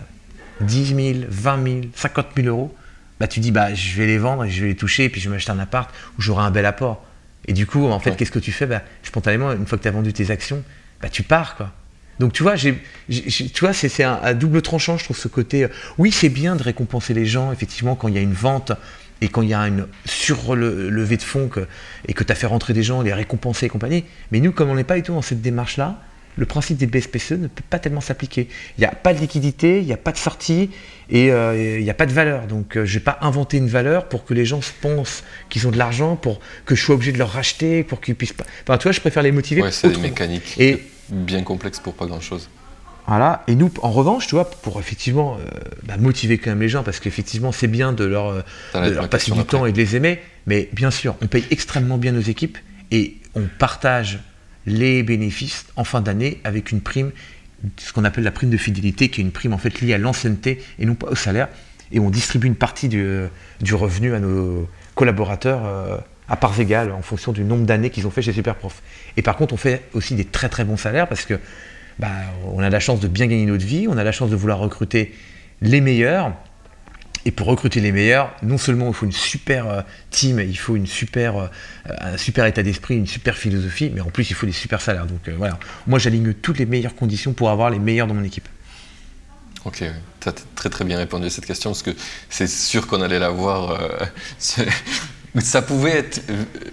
10 0.60 0.94
000, 0.94 1.26
20 1.28 1.64
000, 1.64 1.80
50 1.94 2.26
000 2.36 2.48
euros, 2.48 2.74
bah 3.20 3.26
tu 3.26 3.40
dis, 3.40 3.50
bah 3.50 3.74
je 3.74 3.96
vais 3.96 4.06
les 4.06 4.18
vendre 4.18 4.44
et 4.44 4.50
je 4.50 4.60
vais 4.60 4.68
les 4.68 4.76
toucher, 4.76 5.04
et 5.04 5.08
puis 5.08 5.20
je 5.20 5.28
vais 5.28 5.34
m'acheter 5.34 5.52
un 5.52 5.58
appart 5.58 5.92
où 6.18 6.22
j'aurai 6.22 6.42
un 6.44 6.50
bel 6.50 6.66
apport. 6.66 7.04
Et 7.46 7.52
du 7.52 7.66
coup, 7.66 7.86
en 7.86 7.98
fait, 7.98 8.14
qu'est-ce 8.14 8.30
que 8.30 8.38
tu 8.38 8.52
fais? 8.52 8.66
Bah, 8.66 8.82
Spontanément, 9.02 9.52
une 9.52 9.66
fois 9.66 9.78
que 9.78 9.82
tu 9.82 9.88
as 9.88 9.92
vendu 9.92 10.12
tes 10.12 10.30
actions, 10.30 10.62
bah, 11.00 11.08
tu 11.08 11.22
pars. 11.22 11.56
quoi. 11.56 11.72
Donc 12.18 12.32
tu 12.32 12.42
vois, 12.42 12.56
j'ai, 12.56 12.74
tu 13.08 13.60
vois, 13.60 13.72
c'est, 13.72 14.02
un, 14.02 14.34
double 14.34 14.62
tranchant, 14.62 14.98
je 14.98 15.04
trouve 15.04 15.18
ce 15.18 15.28
côté. 15.28 15.64
Euh, 15.64 15.68
oui, 15.98 16.12
c'est 16.12 16.28
bien 16.28 16.56
de 16.56 16.62
récompenser 16.62 17.14
les 17.14 17.26
gens, 17.26 17.52
effectivement, 17.52 17.94
quand 17.94 18.08
il 18.08 18.14
y 18.14 18.18
a 18.18 18.22
une 18.22 18.32
vente 18.32 18.72
et 19.20 19.28
quand 19.28 19.42
il 19.42 19.48
y 19.48 19.54
a 19.54 19.66
une 19.66 19.86
surlevée 20.04 21.16
de 21.16 21.22
fonds 21.22 21.50
et 22.06 22.14
que 22.14 22.24
tu 22.24 22.32
as 22.32 22.34
fait 22.34 22.46
rentrer 22.46 22.72
des 22.72 22.82
gens, 22.82 23.02
les 23.02 23.12
récompenser 23.12 23.66
et 23.66 23.68
compagnie. 23.68 24.04
Mais 24.30 24.40
nous, 24.40 24.52
comme 24.52 24.70
on 24.70 24.76
n'est 24.76 24.84
pas 24.84 24.96
du 24.96 25.02
tout 25.02 25.12
dans 25.12 25.22
cette 25.22 25.42
démarche-là, 25.42 26.00
le 26.36 26.46
principe 26.46 26.76
des 26.76 26.86
BSPCE 26.86 27.32
ne 27.32 27.48
peut 27.48 27.64
pas 27.68 27.80
tellement 27.80 28.00
s'appliquer. 28.00 28.48
Il 28.78 28.82
n'y 28.82 28.86
a 28.86 28.92
pas 28.92 29.12
de 29.12 29.18
liquidité, 29.18 29.80
il 29.80 29.86
n'y 29.86 29.92
a 29.92 29.96
pas 29.96 30.12
de 30.12 30.16
sortie 30.16 30.70
et 31.10 31.32
euh, 31.32 31.78
il 31.78 31.82
n'y 31.82 31.90
a 31.90 31.94
pas 31.94 32.06
de 32.06 32.12
valeur. 32.12 32.46
Donc 32.46 32.76
euh, 32.76 32.84
je 32.84 32.94
ne 32.94 32.98
vais 33.00 33.04
pas 33.04 33.18
inventer 33.22 33.56
une 33.56 33.66
valeur 33.66 34.08
pour 34.08 34.24
que 34.24 34.34
les 34.34 34.44
gens 34.44 34.60
pensent 34.80 35.24
qu'ils 35.48 35.66
ont 35.66 35.72
de 35.72 35.78
l'argent, 35.78 36.14
pour 36.14 36.38
que 36.64 36.76
je 36.76 36.82
sois 36.82 36.94
obligé 36.94 37.10
de 37.10 37.18
leur 37.18 37.30
racheter, 37.30 37.82
pour 37.82 38.00
qu'ils 38.00 38.14
puissent 38.14 38.32
pas. 38.32 38.44
Enfin, 38.62 38.78
tu 38.78 38.84
vois, 38.84 38.92
je 38.92 39.00
préfère 39.00 39.24
les 39.24 39.32
motiver. 39.32 39.62
Ouais, 39.62 39.72
c'est 39.72 39.90
des 39.90 39.98
mécaniques. 39.98 40.54
Et 40.60 40.80
bien 41.10 41.42
complexe 41.42 41.80
pour 41.80 41.94
pas 41.94 42.06
grand 42.06 42.20
chose. 42.20 42.48
Voilà. 43.08 43.42
Et 43.48 43.54
nous, 43.54 43.70
en 43.82 43.90
revanche, 43.90 44.26
tu 44.26 44.34
vois, 44.34 44.50
pour 44.50 44.78
effectivement 44.78 45.38
euh, 45.40 45.48
bah, 45.84 45.96
motiver 45.96 46.36
quand 46.36 46.50
même 46.50 46.60
les 46.60 46.68
gens, 46.68 46.82
parce 46.82 47.00
qu'effectivement, 47.00 47.52
c'est 47.52 47.66
bien 47.66 47.94
de 47.94 48.04
leur, 48.04 48.28
euh, 48.28 49.08
passer 49.08 49.32
du 49.32 49.44
temps 49.44 49.64
et 49.64 49.72
de 49.72 49.78
les 49.78 49.96
aimer, 49.96 50.20
mais 50.46 50.68
bien 50.72 50.90
sûr, 50.90 51.16
on 51.22 51.26
paye 51.26 51.44
extrêmement 51.50 51.96
bien 51.96 52.12
nos 52.12 52.20
équipes 52.20 52.58
et 52.90 53.16
on 53.34 53.44
partage 53.58 54.20
les 54.66 55.02
bénéfices 55.02 55.64
en 55.76 55.84
fin 55.84 56.02
d'année 56.02 56.38
avec 56.44 56.70
une 56.70 56.82
prime, 56.82 57.12
ce 57.78 57.94
qu'on 57.94 58.04
appelle 58.04 58.24
la 58.24 58.30
prime 58.30 58.50
de 58.50 58.58
fidélité, 58.58 59.08
qui 59.08 59.22
est 59.22 59.24
une 59.24 59.32
prime 59.32 59.54
en 59.54 59.58
fait 59.58 59.80
liée 59.80 59.94
à 59.94 59.98
l'ancienneté 59.98 60.62
et 60.78 60.84
non 60.84 60.94
pas 60.94 61.08
au 61.08 61.14
salaire. 61.14 61.48
Et 61.90 62.00
on 62.00 62.10
distribue 62.10 62.46
une 62.46 62.56
partie 62.56 62.90
du, 62.90 63.06
du 63.62 63.74
revenu 63.74 64.12
à 64.12 64.20
nos 64.20 64.68
collaborateurs. 64.94 65.62
Euh, 65.64 65.96
à 66.28 66.36
parts 66.36 66.58
égales 66.60 66.92
en 66.92 67.02
fonction 67.02 67.32
du 67.32 67.42
nombre 67.42 67.64
d'années 67.64 67.90
qu'ils 67.90 68.06
ont 68.06 68.10
fait 68.10 68.22
chez 68.22 68.32
Superprof. 68.32 68.82
Et 69.18 69.22
par 69.22 69.36
contre, 69.36 69.52
on 69.52 69.56
fait 69.56 69.82
aussi 69.94 70.14
des 70.14 70.24
très 70.24 70.48
très 70.48 70.64
bons 70.64 70.76
salaires 70.76 71.08
parce 71.08 71.24
que 71.24 71.40
bah, 71.98 72.08
on 72.54 72.60
a 72.60 72.70
la 72.70 72.78
chance 72.78 73.00
de 73.00 73.08
bien 73.08 73.26
gagner 73.26 73.46
notre 73.46 73.66
vie, 73.66 73.88
on 73.88 73.98
a 73.98 74.04
la 74.04 74.12
chance 74.12 74.30
de 74.30 74.36
vouloir 74.36 74.60
recruter 74.60 75.12
les 75.60 75.80
meilleurs. 75.80 76.32
Et 77.24 77.32
pour 77.32 77.48
recruter 77.48 77.80
les 77.80 77.90
meilleurs, 77.90 78.32
non 78.44 78.58
seulement 78.58 78.86
il 78.86 78.94
faut 78.94 79.06
une 79.06 79.12
super 79.12 79.68
euh, 79.68 79.80
team, 80.10 80.38
il 80.38 80.56
faut 80.56 80.76
une 80.76 80.86
super, 80.86 81.36
euh, 81.36 81.48
un 82.00 82.16
super 82.16 82.46
état 82.46 82.62
d'esprit, 82.62 82.96
une 82.96 83.08
super 83.08 83.36
philosophie, 83.36 83.90
mais 83.92 84.00
en 84.00 84.10
plus 84.10 84.30
il 84.30 84.34
faut 84.34 84.46
des 84.46 84.52
super 84.52 84.80
salaires. 84.80 85.06
Donc 85.06 85.26
euh, 85.26 85.34
voilà, 85.36 85.58
moi 85.88 85.98
j'aligne 85.98 86.32
toutes 86.32 86.58
les 86.58 86.66
meilleures 86.66 86.94
conditions 86.94 87.32
pour 87.32 87.50
avoir 87.50 87.70
les 87.70 87.80
meilleurs 87.80 88.06
dans 88.06 88.14
mon 88.14 88.22
équipe. 88.22 88.48
Ok, 89.64 89.82
tu 90.20 90.28
as 90.28 90.32
très 90.54 90.70
très 90.70 90.84
bien 90.84 90.96
répondu 90.96 91.26
à 91.26 91.30
cette 91.30 91.44
question 91.44 91.70
parce 91.70 91.82
que 91.82 91.90
c'est 92.30 92.48
sûr 92.48 92.86
qu'on 92.86 93.02
allait 93.02 93.18
la 93.18 93.30
voir 93.30 93.76
ça 95.40 95.62
pouvait 95.62 95.98
être 95.98 96.22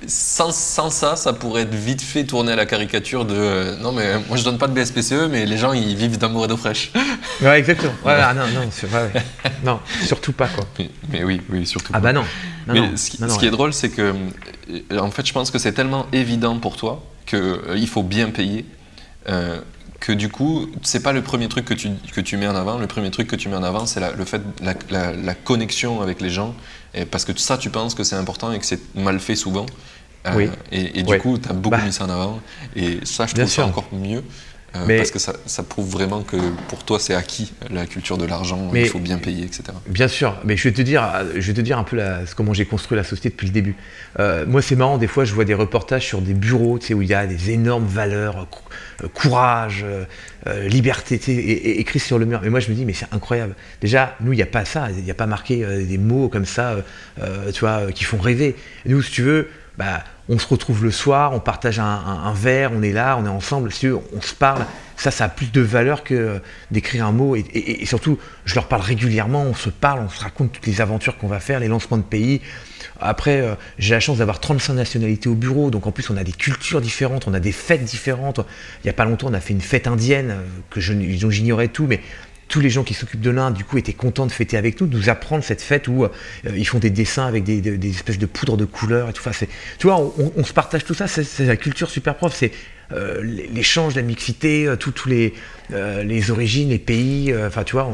sans, 0.08 0.52
sans, 0.52 0.90
ça, 0.90 1.16
ça 1.16 1.34
pourrait 1.34 1.64
être 1.64 1.74
vite 1.74 2.02
fait 2.02 2.24
tourner 2.24 2.54
à 2.54 2.56
la 2.56 2.66
caricature 2.66 3.26
de 3.26 3.76
non 3.82 3.92
mais 3.92 4.18
moi 4.28 4.38
je 4.38 4.44
donne 4.44 4.58
pas 4.58 4.68
de 4.68 4.74
BSPCE 4.74 5.30
mais 5.30 5.46
les 5.46 5.58
gens 5.58 5.74
ils 5.74 5.96
vivent 5.96 6.18
d'amour 6.18 6.46
et 6.46 6.48
d'eau 6.48 6.58
fraîche. 6.58 6.92
Ouais 7.42 7.60
exactement. 7.60 7.94
Ouais, 8.06 8.18
non 8.34 8.46
non, 8.54 8.70
non 9.64 9.80
surtout 10.06 10.32
pas 10.32 10.48
quoi. 10.48 10.64
Mais, 11.10 11.24
oui 11.24 11.42
oui 11.50 11.66
surtout. 11.66 11.92
Ah 11.94 12.00
bah 12.00 12.14
non. 12.14 12.24
mais 12.68 12.96
ce 12.96 13.10
qui, 13.10 13.46
est 13.46 13.52
drôle 13.52 13.74
c'est 13.74 13.90
que 13.90 14.14
en 14.98 15.12
fait 15.12 15.26
je 15.26 15.34
pense 15.34 15.52
que 15.52 15.60
c'est 15.60 15.74
tellement 15.74 16.08
évident 16.14 16.58
pour 16.60 16.78
toi 16.78 17.04
qu'il 17.26 17.40
euh, 17.40 17.76
il 17.76 17.88
faut 17.88 18.04
bien 18.04 18.30
payer. 18.30 18.66
Euh, 19.28 19.60
que 20.00 20.12
du 20.12 20.30
coup, 20.30 20.68
c'est 20.84 21.02
pas 21.02 21.14
le 21.14 21.24
premier 21.24 21.48
truc 21.48 21.66
que 21.66 21.74
tu, 21.74 21.90
que 22.14 22.22
tu 22.22 22.38
mets 22.38 22.48
en 22.48 22.56
avant. 22.56 22.78
Le 22.78 22.86
premier 22.86 23.10
truc 23.10 23.28
que 23.28 23.36
tu 23.36 23.50
mets 23.50 23.56
en 23.56 23.64
avant, 23.64 23.88
c'est 23.88 24.00
le 24.16 24.26
fait 24.26 24.42
la, 24.62 25.14
la, 25.14 25.34
connexion 25.34 26.02
avec 26.02 26.22
les 26.22 26.30
gens. 26.30 26.54
Et 26.96 27.06
parce 27.06 27.26
que 27.26 27.38
ça, 27.38 27.58
tu 27.58 27.70
penses 27.70 27.94
que 27.94 28.04
c'est 28.04 28.16
important 28.16 28.52
et 28.52 28.60
que 28.60 28.66
c'est 28.66 28.96
mal 28.96 29.20
fait 29.20 29.36
souvent. 29.36 29.66
Euh, 30.28 30.32
oui. 30.36 30.50
Et, 30.72 31.04
du 31.04 31.18
coup, 31.20 31.38
tu 31.38 31.50
as 31.50 31.54
beaucoup 31.54 31.76
bah. 31.76 31.84
mis 31.86 31.94
ça 31.94 32.06
en 32.06 32.10
avant. 32.10 32.40
Et 32.76 33.00
ça, 33.04 33.28
je 33.28 33.36
trouve 33.36 33.48
ça 33.48 33.66
encore 33.66 33.88
mieux. 33.92 34.24
Euh, 34.76 34.98
parce 34.98 35.12
que 35.12 35.20
ça, 35.20 35.34
ça, 35.46 35.64
prouve 35.64 35.90
vraiment 35.90 36.22
que 36.22 36.38
pour 36.68 36.84
toi 36.84 37.00
c'est 37.00 37.14
acquis 37.14 37.54
la 37.70 37.86
culture 37.86 38.18
de 38.18 38.26
l'argent, 38.26 38.72
il 38.74 38.88
faut 38.88 39.00
bien 39.00 39.18
payer, 39.18 39.46
etc. 39.46 39.64
Bien 39.88 40.08
sûr, 40.08 40.36
mais 40.44 40.58
je 40.58 40.64
vais 40.68 40.74
te 40.74 40.82
dire, 40.82 41.08
je 41.36 41.48
vais 41.48 41.54
te 41.54 41.62
dire 41.62 41.78
un 41.78 41.84
peu 41.84 41.96
la, 41.96 42.22
comment 42.36 42.54
j'ai 42.54 42.66
construit 42.66 42.98
la 42.98 43.04
société 43.04 43.30
depuis 43.30 43.48
le 43.48 43.54
début. 43.54 43.76
Euh, 44.20 44.46
moi 44.46 44.62
c'est 44.62 44.76
marrant, 44.76 44.98
des 44.98 45.08
fois 45.08 45.26
je 45.26 45.34
vois 45.34 45.46
des 45.46 45.54
reportages 45.54 46.06
sur 46.06 46.22
des 46.22 46.34
bureaux 46.34 46.80
tu 46.80 46.88
sais, 46.88 46.94
où 46.94 47.02
il 47.02 47.08
y 47.08 47.14
a 47.14 47.26
des 47.26 47.52
énormes 47.52 47.86
valeurs, 47.86 48.48
euh, 49.04 49.08
courage, 49.14 49.86
liberté, 50.68 51.18
tu 51.20 51.34
sais, 51.34 52.00
sur 52.00 52.20
le 52.20 52.26
mur. 52.26 52.40
Mais 52.44 52.50
moi 52.50 52.60
je 52.60 52.70
me 52.70 52.76
dis, 52.76 52.86
mais 52.86 52.94
c'est 52.94 53.08
incroyable. 53.12 53.56
Déjà, 53.82 54.16
nous 54.22 54.34
il 54.34 54.38
n'y 54.38 54.44
a 54.44 54.48
pas 54.48 54.66
ça, 54.66 54.90
il 54.92 55.04
n'y 55.04 55.12
a 55.12 55.16
pas 55.16 55.26
marqué 55.26 55.66
des 55.86 55.98
mots 55.98 56.30
comme 56.30 56.46
ça, 56.46 56.76
tu 57.54 57.60
vois, 57.62 57.92
qui 57.92 58.04
font 58.04 58.18
rêver. 58.18 58.56
Nous, 58.86 59.02
si 59.02 59.12
tu 59.12 59.22
veux, 59.24 59.48
bah, 59.78 60.04
on 60.28 60.40
se 60.40 60.48
retrouve 60.48 60.84
le 60.84 60.92
soir, 60.92 61.34
on 61.34 61.40
partage 61.40 61.80
un, 61.80 62.34
verre, 62.34 62.72
on 62.74 62.82
est 62.82 62.92
là, 62.92 63.18
on 63.20 63.26
est 63.26 63.30
ensemble, 63.30 63.70
on 64.14 64.22
se 64.22 64.34
parle. 64.34 64.66
Ça, 64.98 65.12
ça 65.12 65.26
a 65.26 65.30
plus 65.30 65.52
de 65.52 65.62
valeur 65.62 66.04
que 66.04 66.42
d'écrire 66.72 67.06
un 67.06 67.12
mot. 67.12 67.36
Et, 67.36 67.86
surtout, 67.86 68.18
je 68.46 68.56
leur 68.56 68.68
parle 68.68 68.82
régulièrement, 68.82 69.44
on 69.44 69.54
se 69.54 69.70
parle, 69.70 70.00
on 70.00 70.10
se 70.10 70.22
raconte 70.22 70.54
toutes 70.54 70.66
les 70.66 70.82
aventures 70.82 71.18
qu'on 71.18 71.28
va 71.28 71.40
faire, 71.40 71.60
les 71.60 71.68
lancements 71.68 71.98
de 71.98 72.04
pays. 72.04 72.42
Après, 73.00 73.42
euh, 73.42 73.56
j'ai 73.78 73.94
la 73.94 74.00
chance 74.00 74.20
d'avoir 74.20 74.40
35 74.40 74.74
nationalités 74.74 75.28
au 75.28 75.36
bureau, 75.36 75.70
donc 75.70 75.86
en 75.86 75.92
plus, 75.92 76.10
on 76.10 76.18
a 76.18 76.24
des 76.24 76.32
cultures 76.32 76.82
différentes, 76.82 77.28
on 77.28 77.34
a 77.34 77.42
des 77.42 77.52
fêtes 77.52 77.84
différentes. 77.84 78.40
Il 78.84 78.86
n'y 78.86 78.90
a 78.90 78.94
pas 78.94 79.06
longtemps, 79.06 79.28
on 79.30 79.34
a 79.34 79.42
fait 79.42 79.54
une 79.54 79.62
fête 79.62 79.86
indienne, 79.86 80.32
euh, 80.32 80.44
que 80.70 80.80
je, 80.80 80.94
j'ignorais 81.30 81.68
tout, 81.68 81.88
mais 81.88 82.00
tous 82.56 82.62
les 82.62 82.70
gens 82.70 82.86
qui 82.86 82.94
s'occupent 82.94 83.20
de 83.20 83.32
l'Inde, 83.32 83.54
du 83.54 83.66
coup, 83.66 83.78
étaient 83.78 83.92
contents 83.92 84.26
de 84.26 84.32
fêter 84.32 84.56
avec 84.56 84.80
nous, 84.80 84.88
de 84.88 84.96
nous 84.96 85.10
apprendre 85.10 85.44
cette 85.44 85.62
fête 85.62 85.90
où 85.90 86.06
euh, 86.06 86.10
ils 86.56 86.66
font 86.66 86.80
des 86.80 86.90
dessins 86.90 87.26
avec 87.26 87.44
des, 87.44 87.90
espèces 87.90 88.18
de 88.18 88.26
poudre 88.26 88.56
de 88.56 88.64
couleurs 88.64 89.10
et 89.10 89.14
tout. 89.14 89.22
ça. 89.22 89.32
tu 89.78 89.88
vois, 89.88 90.00
on, 90.38 90.44
se 90.46 90.54
partage 90.54 90.86
tout 90.86 90.94
ça, 90.94 91.06
c'est 91.10 91.46
la 91.46 91.58
culture 91.58 91.90
super 91.90 92.16
prof, 92.16 92.34
c'est 92.34 92.54
euh, 92.92 93.22
l'échange, 93.24 93.96
la 93.96 94.02
mixité, 94.02 94.68
euh, 94.68 94.76
tous 94.76 95.08
les, 95.08 95.34
euh, 95.74 96.04
les 96.04 96.30
origines, 96.30 96.70
les 96.70 96.78
pays, 96.78 97.34
enfin 97.46 97.64
tu 97.64 97.74
vois, 97.74 97.90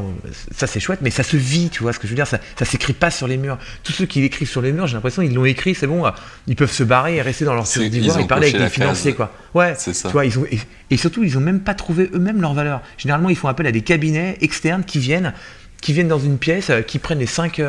ça 0.54 0.66
c'est 0.66 0.80
chouette, 0.80 1.00
mais 1.02 1.10
ça 1.10 1.22
se 1.22 1.36
vit, 1.36 1.70
tu 1.70 1.82
vois 1.82 1.92
ce 1.92 1.98
que 1.98 2.06
je 2.06 2.12
veux 2.12 2.16
dire, 2.16 2.26
ça, 2.26 2.38
ça 2.58 2.64
s'écrit 2.64 2.92
pas 2.92 3.10
sur 3.10 3.26
les 3.26 3.36
murs. 3.36 3.58
Tous 3.84 3.92
ceux 3.92 4.06
qui 4.06 4.20
l'écrivent 4.20 4.50
sur 4.50 4.60
les 4.60 4.72
murs, 4.72 4.86
j'ai 4.86 4.94
l'impression 4.94 5.22
ils 5.22 5.32
l'ont 5.32 5.44
écrit, 5.44 5.74
c'est 5.74 5.86
bon, 5.86 6.04
ils 6.46 6.56
peuvent 6.56 6.72
se 6.72 6.82
barrer 6.82 7.16
et 7.16 7.22
rester 7.22 7.44
dans 7.44 7.54
leur 7.54 7.68
tour 7.68 7.82
d'ivoire 7.84 8.20
et 8.20 8.26
parler 8.26 8.48
avec 8.48 8.60
des 8.60 8.68
financiers, 8.68 9.14
quoi. 9.14 9.32
Ouais, 9.54 9.74
c'est 9.78 9.94
ça. 9.94 10.08
Tu 10.08 10.12
vois, 10.12 10.26
ils 10.26 10.38
ont, 10.38 10.44
et, 10.90 10.96
surtout, 10.96 11.24
ils 11.24 11.38
ont 11.38 11.42
même 11.42 11.60
pas 11.60 11.74
trouvé 11.74 12.10
eux-mêmes 12.12 12.40
leur 12.40 12.54
valeur. 12.54 12.82
Généralement, 12.98 13.30
ils 13.30 13.36
font 13.36 13.48
appel 13.48 13.66
à 13.66 13.72
des 13.72 13.82
cabinets 13.82 14.36
externes 14.40 14.84
qui 14.84 14.98
viennent 14.98 15.32
qui 15.80 15.92
viennent 15.92 16.06
dans 16.06 16.20
une 16.20 16.38
pièce, 16.38 16.70
qui 16.86 17.00
prennent 17.00 17.18
les 17.18 17.26
cinq 17.26 17.60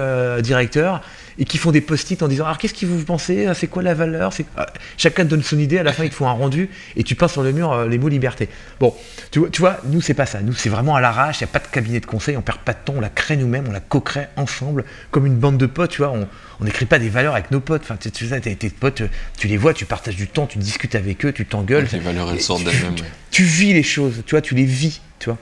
directeurs 0.41 1.01
et 1.39 1.45
qui 1.45 1.57
font 1.57 1.71
des 1.71 1.81
post-it 1.81 2.21
en 2.21 2.27
disant 2.27 2.45
alors 2.45 2.57
qu'est-ce 2.57 2.73
que 2.73 2.85
vous 2.85 3.03
pensez 3.03 3.47
c'est 3.53 3.67
quoi 3.67 3.83
la 3.83 3.93
valeur 3.93 4.33
c'est 4.33 4.45
ah, 4.57 4.67
chacun 4.97 5.25
donne 5.25 5.43
son 5.43 5.59
idée 5.59 5.77
à 5.77 5.83
la 5.83 5.93
fin 5.93 6.03
il 6.03 6.09
te 6.09 6.15
faut 6.15 6.25
un 6.25 6.31
rendu 6.31 6.69
et 6.95 7.03
tu 7.03 7.15
peins 7.15 7.27
sur 7.27 7.43
le 7.43 7.51
mur 7.51 7.71
euh, 7.71 7.87
les 7.87 7.97
mots 7.97 8.09
liberté. 8.09 8.49
Bon 8.79 8.93
tu 9.31 9.39
vois, 9.39 9.49
tu 9.49 9.61
vois 9.61 9.77
nous 9.85 10.01
c'est 10.01 10.13
pas 10.13 10.25
ça. 10.25 10.41
Nous 10.41 10.53
c'est 10.53 10.69
vraiment 10.69 10.95
à 10.95 11.01
l'arrache 11.01 11.41
il 11.41 11.43
n'y 11.43 11.49
a 11.49 11.53
pas 11.53 11.59
de 11.59 11.67
cabinet 11.67 11.99
de 11.99 12.05
conseil 12.05 12.37
on 12.37 12.41
perd 12.41 12.59
pas 12.59 12.73
de 12.73 12.79
temps 12.83 12.93
on 12.97 13.01
la 13.01 13.09
crée 13.09 13.37
nous-mêmes 13.37 13.65
on 13.67 13.71
la 13.71 13.79
co-crée 13.79 14.27
ensemble 14.35 14.85
comme 15.11 15.25
une 15.25 15.37
bande 15.37 15.57
de 15.57 15.65
potes 15.65 15.91
tu 15.91 16.01
vois 16.01 16.13
on 16.59 16.65
n'écrit 16.65 16.85
pas 16.85 16.99
des 16.99 17.09
valeurs 17.09 17.33
avec 17.33 17.51
nos 17.51 17.59
potes. 17.59 17.83
Enfin 17.83 17.97
tu, 17.97 18.27
sais 18.27 18.39
tes 18.39 18.69
potes 18.69 19.03
tu 19.37 19.47
les 19.47 19.57
vois 19.57 19.73
tu 19.73 19.85
partages 19.85 20.15
du 20.15 20.27
temps 20.27 20.45
tu 20.45 20.57
discutes 20.57 20.95
avec 20.95 21.25
eux 21.25 21.31
tu 21.31 21.45
t'engueules. 21.45 21.87
Les 21.91 21.99
valeurs 21.99 22.31
elles 22.31 22.41
sortent 22.41 22.63
d'elles-mêmes 22.63 22.95
tu, 23.31 23.43
vis 23.43 23.73
les 23.73 23.83
choses 23.83 24.23
tu 24.25 24.31
vois 24.31 24.41
tu 24.41 24.55
les 24.55 24.65
vis 24.65 25.01
tu 25.19 25.29
vois. 25.29 25.37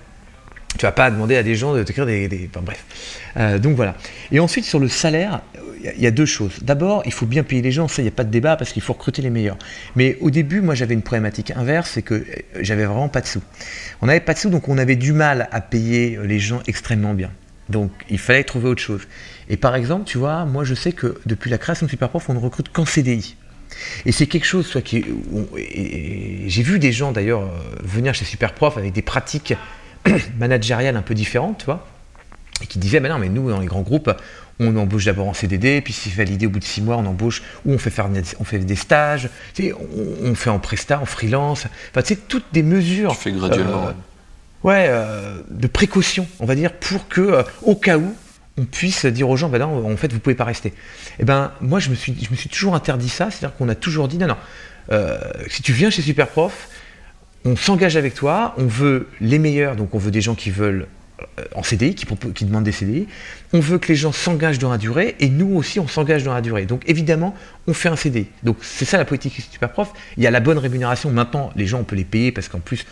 Tu 0.77 0.85
vas 0.85 0.91
pas 0.91 1.11
demander 1.11 1.35
à 1.35 1.43
des 1.43 1.55
gens 1.55 1.73
de 1.73 1.83
t'écrire 1.83 2.05
des, 2.05 2.29
des... 2.29 2.49
Enfin, 2.49 2.63
bref. 2.63 2.83
Euh, 3.35 3.59
donc 3.59 3.75
voilà. 3.75 3.95
Et 4.31 4.39
ensuite 4.39 4.63
sur 4.63 4.79
le 4.79 4.87
salaire 4.87 5.41
il 5.83 6.01
y, 6.01 6.07
a 6.07 6.11
deux 6.11 6.25
choses. 6.25 6.59
D'abord, 6.61 7.03
il 7.05 7.13
faut 7.13 7.25
bien 7.25 7.43
payer 7.43 7.61
les 7.61 7.71
gens, 7.71 7.87
ça, 7.87 8.01
il 8.01 8.05
n'y 8.05 8.09
a 8.09 8.13
pas 8.13 8.23
de 8.23 8.29
débat 8.29 8.55
parce 8.55 8.71
qu'il 8.71 8.81
faut 8.81 8.93
recruter 8.93 9.21
les 9.21 9.29
meilleurs. 9.29 9.57
Mais 9.95 10.17
au 10.21 10.29
début, 10.29 10.61
moi, 10.61 10.75
j'avais 10.75 10.93
une 10.93 11.01
problématique 11.01 11.51
inverse, 11.51 11.91
c'est 11.91 12.01
que 12.01 12.15
euh, 12.15 12.23
j'avais 12.59 12.85
vraiment 12.85 13.09
pas 13.09 13.21
de 13.21 13.27
sous. 13.27 13.41
On 14.01 14.07
n'avait 14.07 14.19
pas 14.19 14.33
de 14.33 14.39
sous, 14.39 14.49
donc 14.49 14.69
on 14.69 14.77
avait 14.77 14.95
du 14.95 15.13
mal 15.13 15.49
à 15.51 15.61
payer 15.61 16.19
les 16.23 16.39
gens 16.39 16.61
extrêmement 16.67 17.13
bien. 17.13 17.31
Donc, 17.69 17.91
il 18.09 18.19
fallait 18.19 18.43
trouver 18.43 18.69
autre 18.69 18.81
chose. 18.81 19.07
Et 19.49 19.57
par 19.57 19.75
exemple, 19.75 20.05
tu 20.05 20.17
vois, 20.17 20.45
moi, 20.45 20.63
je 20.63 20.75
sais 20.75 20.91
que 20.91 21.19
depuis 21.25 21.49
la 21.49 21.57
création 21.57 21.85
de 21.85 21.91
Superprof, 21.91 22.29
on 22.29 22.33
ne 22.33 22.39
recrute 22.39 22.69
qu'en 22.69 22.85
CDI. 22.85 23.35
Et 24.05 24.11
c'est 24.11 24.27
quelque 24.27 24.45
chose, 24.45 24.67
soit 24.67 24.81
qui, 24.81 25.05
j'ai 26.47 26.63
vu 26.63 26.77
des 26.79 26.91
gens 26.91 27.11
d'ailleurs 27.11 27.43
euh, 27.43 27.47
venir 27.83 28.13
chez 28.13 28.25
Superprof 28.25 28.77
avec 28.77 28.93
des 28.93 29.01
pratiques 29.01 29.53
managériales 30.39 30.97
un 30.97 31.01
peu 31.01 31.13
différentes, 31.13 31.59
tu 31.59 31.65
vois, 31.65 31.87
et 32.61 32.65
qui 32.65 32.79
disaient, 32.79 32.99
mais 32.99 33.09
non, 33.09 33.17
mais 33.17 33.29
nous, 33.29 33.49
dans 33.49 33.59
les 33.59 33.67
grands 33.67 33.81
groupes, 33.81 34.11
on 34.61 34.75
embauche 34.77 35.05
d'abord 35.05 35.27
en 35.27 35.33
CDD, 35.33 35.81
puis 35.81 35.93
si 35.93 36.09
c'est 36.09 36.15
validé 36.15 36.45
au 36.45 36.49
bout 36.49 36.59
de 36.59 36.63
six 36.63 36.81
mois, 36.81 36.97
on 36.97 37.05
embauche, 37.05 37.41
ou 37.65 37.73
on 37.73 37.77
fait, 37.77 37.89
faire, 37.89 38.09
on 38.39 38.43
fait 38.43 38.59
des 38.59 38.75
stages, 38.75 39.29
on, 40.23 40.35
fait 40.35 40.49
en 40.49 40.59
presta, 40.59 40.99
en 40.99 41.05
freelance, 41.05 41.65
enfin, 41.89 42.01
tu 42.01 42.13
sais, 42.13 42.19
toutes 42.27 42.45
des 42.53 42.63
mesures. 42.63 43.11
Tu 43.13 43.23
fais 43.23 43.31
graduellement. 43.31 43.87
Euh, 43.87 43.91
ouais, 44.63 44.85
euh, 44.89 45.41
de 45.49 45.67
précaution, 45.67 46.27
on 46.39 46.45
va 46.45 46.55
dire, 46.55 46.73
pour 46.73 47.07
que, 47.07 47.21
euh, 47.21 47.43
au 47.63 47.75
cas 47.75 47.97
où, 47.97 48.13
on 48.57 48.65
puisse 48.65 49.05
dire 49.05 49.29
aux 49.29 49.37
gens, 49.37 49.49
ben 49.49 49.59
non, 49.59 49.91
en 49.91 49.97
fait, 49.97 50.13
vous 50.13 50.19
pouvez 50.19 50.35
pas 50.35 50.43
rester. 50.43 50.69
Et 50.69 50.73
eh 51.21 51.25
ben, 51.25 51.51
moi, 51.61 51.79
je 51.79 51.89
me 51.89 51.95
suis, 51.95 52.15
je 52.21 52.29
me 52.29 52.35
suis 52.35 52.49
toujours 52.49 52.75
interdit 52.75 53.09
ça, 53.09 53.31
c'est-à-dire 53.31 53.57
qu'on 53.57 53.69
a 53.69 53.75
toujours 53.75 54.07
dit, 54.07 54.17
non, 54.17 54.27
non, 54.27 54.37
si 55.47 55.61
tu 55.63 55.73
viens 55.73 55.89
chez 55.89 56.01
Superprof, 56.01 56.69
on 57.45 57.55
s'engage 57.55 57.95
avec 57.95 58.13
toi, 58.13 58.53
on 58.57 58.67
veut 58.67 59.07
les 59.19 59.39
meilleurs, 59.39 59.75
donc 59.75 59.95
on 59.95 59.97
veut 59.97 60.11
des 60.11 60.21
gens 60.21 60.35
qui 60.35 60.51
veulent 60.51 60.87
en 61.55 61.63
CDI, 61.63 61.95
qui, 61.95 62.05
qui 62.33 62.45
demandent 62.45 62.63
des 62.63 62.71
CDI. 62.71 63.07
On 63.53 63.59
veut 63.59 63.77
que 63.77 63.87
les 63.87 63.95
gens 63.95 64.11
s'engagent 64.11 64.59
dans 64.59 64.71
la 64.71 64.77
durée 64.77 65.15
et 65.19 65.29
nous 65.29 65.55
aussi 65.55 65.79
on 65.79 65.87
s'engage 65.87 66.23
dans 66.23 66.33
la 66.33 66.41
durée. 66.41 66.65
Donc 66.65 66.83
évidemment, 66.87 67.35
on 67.67 67.73
fait 67.73 67.89
un 67.89 67.95
CDI. 67.95 68.27
Donc 68.43 68.57
c'est 68.61 68.85
ça 68.85 68.97
la 68.97 69.05
politique 69.05 69.33
super 69.51 69.71
prof. 69.71 69.91
Il 70.17 70.23
y 70.23 70.27
a 70.27 70.31
la 70.31 70.39
bonne 70.39 70.57
rémunération. 70.57 71.09
Maintenant, 71.11 71.51
les 71.55 71.67
gens 71.67 71.79
on 71.79 71.83
peut 71.83 71.95
les 71.95 72.05
payer 72.05 72.31
parce 72.31 72.47
qu'en 72.47 72.59
plus 72.59 72.85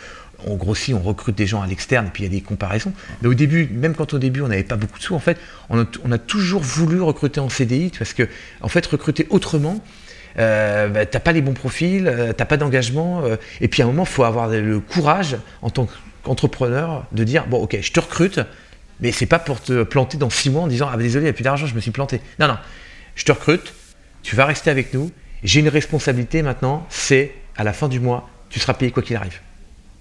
on 0.46 0.56
grossit, 0.56 0.94
on 0.94 1.00
recrute 1.00 1.36
des 1.36 1.46
gens 1.46 1.62
à 1.62 1.66
l'externe 1.66 2.06
et 2.06 2.10
puis 2.10 2.22
il 2.22 2.26
y 2.26 2.28
a 2.28 2.32
des 2.32 2.40
comparaisons. 2.40 2.92
Mais 3.22 3.28
au 3.28 3.34
début, 3.34 3.68
même 3.72 3.94
quand 3.94 4.14
au 4.14 4.18
début 4.18 4.40
on 4.40 4.48
n'avait 4.48 4.62
pas 4.62 4.76
beaucoup 4.76 4.98
de 4.98 5.04
sous, 5.04 5.14
en 5.14 5.20
fait, 5.20 5.38
on 5.68 5.80
a, 6.12 6.18
toujours 6.18 6.62
voulu 6.62 7.00
recruter 7.00 7.40
en 7.40 7.48
CDI 7.48 7.90
parce 7.98 8.12
que 8.12 8.28
en 8.60 8.68
fait 8.68 8.84
recruter 8.86 9.26
autrement. 9.30 9.80
Euh, 10.38 10.88
bah, 10.88 11.06
t'as 11.06 11.18
pas 11.18 11.32
les 11.32 11.40
bons 11.40 11.54
profils, 11.54 12.06
euh, 12.06 12.32
t'as 12.32 12.44
pas 12.44 12.56
d'engagement, 12.56 13.24
euh, 13.24 13.34
et 13.60 13.66
puis 13.66 13.82
à 13.82 13.84
un 13.84 13.88
moment, 13.88 14.04
il 14.04 14.08
faut 14.08 14.22
avoir 14.22 14.48
le 14.48 14.78
courage 14.78 15.36
en 15.60 15.70
tant 15.70 15.86
que 15.86 15.92
entrepreneur 16.24 17.06
de 17.12 17.24
dire 17.24 17.46
bon 17.46 17.58
ok 17.58 17.78
je 17.80 17.92
te 17.92 18.00
recrute 18.00 18.40
mais 19.00 19.12
c'est 19.12 19.26
pas 19.26 19.38
pour 19.38 19.60
te 19.60 19.82
planter 19.82 20.18
dans 20.18 20.30
six 20.30 20.50
mois 20.50 20.62
en 20.62 20.66
disant 20.66 20.88
ah 20.92 20.96
bah, 20.96 21.02
désolé 21.02 21.24
il 21.24 21.26
n'y 21.26 21.30
a 21.30 21.32
plus 21.32 21.44
d'argent 21.44 21.66
je 21.66 21.74
me 21.74 21.80
suis 21.80 21.90
planté. 21.90 22.20
Non 22.38 22.48
non. 22.48 22.58
Je 23.14 23.24
te 23.24 23.32
recrute 23.32 23.74
tu 24.22 24.36
vas 24.36 24.44
rester 24.44 24.70
avec 24.70 24.92
nous. 24.92 25.10
J'ai 25.42 25.60
une 25.60 25.68
responsabilité 25.68 26.42
maintenant 26.42 26.86
c'est 26.90 27.34
à 27.56 27.64
la 27.64 27.72
fin 27.72 27.88
du 27.88 28.00
mois 28.00 28.28
tu 28.50 28.58
seras 28.58 28.74
payé 28.74 28.90
quoi 28.90 29.02
qu'il 29.02 29.16
arrive. 29.16 29.40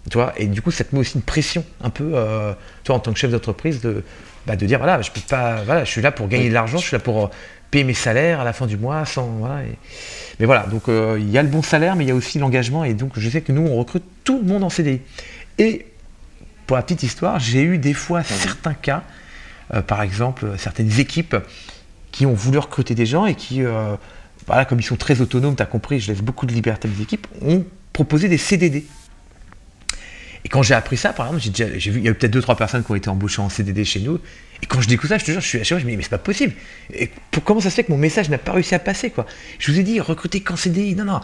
Tu 0.10 0.18
vois 0.18 0.34
et 0.38 0.48
du 0.48 0.62
coup 0.62 0.72
ça 0.72 0.84
te 0.84 0.96
met 0.96 1.02
aussi 1.02 1.16
une 1.16 1.22
pression 1.22 1.64
un 1.82 1.90
peu 1.90 2.12
euh, 2.14 2.54
toi 2.84 2.96
en 2.96 3.00
tant 3.00 3.14
que 3.14 3.20
chef 3.20 3.32
d'entreprise 3.32 3.82
de, 3.82 4.04
bah, 4.48 4.56
de 4.56 4.66
dire 4.66 4.80
voilà 4.80 5.02
je 5.02 5.12
peux 5.12 5.22
pas 5.22 5.62
voilà 5.64 5.84
je 5.84 5.92
suis 5.92 6.02
là 6.02 6.12
pour 6.12 6.28
gagner 6.28 6.50
de 6.50 6.54
l'argent 6.54 6.78
je 6.78 6.88
suis 6.88 6.96
là 6.96 7.00
pour 7.00 7.26
euh, 7.26 7.30
payer 7.70 7.84
mes 7.84 7.94
salaires 7.94 8.40
à 8.40 8.44
la 8.44 8.54
fin 8.54 8.66
du 8.66 8.78
mois 8.78 9.06
sans 9.06 9.28
voilà 9.28 9.62
mais 10.40 10.46
voilà 10.46 10.64
donc 10.64 10.88
euh, 10.88 11.18
il 11.20 11.30
y 11.30 11.38
a 11.38 11.44
le 11.44 11.50
bon 11.50 11.62
salaire 11.62 11.96
mais 11.96 12.06
il 12.06 12.08
y 12.08 12.12
a 12.12 12.16
aussi 12.16 12.40
l'engagement 12.40 12.84
et 12.84 12.94
donc 12.94 13.12
je 13.18 13.30
sais 13.30 13.42
que 13.42 13.52
nous 13.52 13.62
on 13.62 13.76
recrute 13.76 14.04
tout 14.24 14.40
le 14.40 14.46
monde 14.46 14.64
en 14.64 14.70
CDI 14.70 15.02
et 15.60 15.86
pour 16.70 16.78
la 16.78 16.84
petite 16.84 17.02
histoire, 17.02 17.40
j'ai 17.40 17.64
eu 17.64 17.80
des 17.80 17.96
fois 17.96 18.22
certains 18.22 18.76
cas, 18.76 19.02
euh, 19.74 19.82
par 19.82 20.04
exemple, 20.04 20.54
certaines 20.60 21.00
équipes 21.00 21.36
qui 22.12 22.28
ont 22.28 22.34
voulu 22.34 22.60
recruter 22.60 22.94
des 22.94 23.08
gens 23.08 23.26
et 23.26 23.34
qui, 23.34 23.64
euh, 23.64 23.96
voilà, 24.46 24.66
comme 24.66 24.80
ils 24.80 24.84
sont 24.84 24.96
très 24.96 25.20
autonomes, 25.20 25.56
tu 25.56 25.64
as 25.64 25.66
compris, 25.66 26.00
je 26.00 26.12
laisse 26.12 26.22
beaucoup 26.22 26.46
de 26.46 26.54
liberté 26.54 26.88
aux 26.88 27.02
équipes, 27.02 27.26
ont 27.42 27.66
proposé 27.92 28.30
des 28.30 28.38
CDD. 28.38 28.86
Et 30.46 30.48
quand 30.48 30.62
j'ai 30.62 30.76
appris 30.76 30.96
ça, 30.96 31.12
par 31.12 31.34
exemple, 31.34 31.58
j'ai 31.58 31.90
vu, 31.90 32.02
il 32.02 32.06
y 32.06 32.08
a 32.08 32.14
peut-être 32.14 32.30
deux 32.30 32.42
trois 32.44 32.56
personnes 32.56 32.84
qui 32.84 32.92
ont 32.92 32.96
été 32.96 33.10
embauchées 33.10 33.42
en 33.42 33.50
CDD 33.50 33.84
chez 33.84 34.02
nous. 34.02 34.20
Et 34.62 34.68
quand 34.68 34.80
je 34.80 34.88
découvre 34.88 35.10
ça, 35.10 35.18
je 35.18 35.26
te 35.26 35.32
jure, 35.32 35.42
je 35.42 35.48
suis 35.48 35.60
à 35.60 35.64
chaque 35.64 35.80
fois, 35.80 35.80
je 35.80 35.86
me 35.86 35.90
dis 35.90 35.98
mais 35.98 36.04
c'est 36.04 36.10
pas 36.10 36.20
possible. 36.20 36.54
Et 36.94 37.10
comment 37.44 37.62
ça 37.62 37.72
se 37.72 37.76
fait 37.78 37.84
que 37.84 37.92
mon 37.92 37.98
message 37.98 38.30
n'a 38.30 38.38
pas 38.38 38.52
réussi 38.52 38.76
à 38.76 38.80
passer 38.80 39.10
quoi? 39.10 39.26
Je 39.58 39.72
vous 39.72 39.80
ai 39.80 39.84
dit 39.84 40.00
recruter 40.00 40.42
qu'en 40.42 40.56
CDI, 40.56 40.94
non 40.94 41.06
non. 41.06 41.22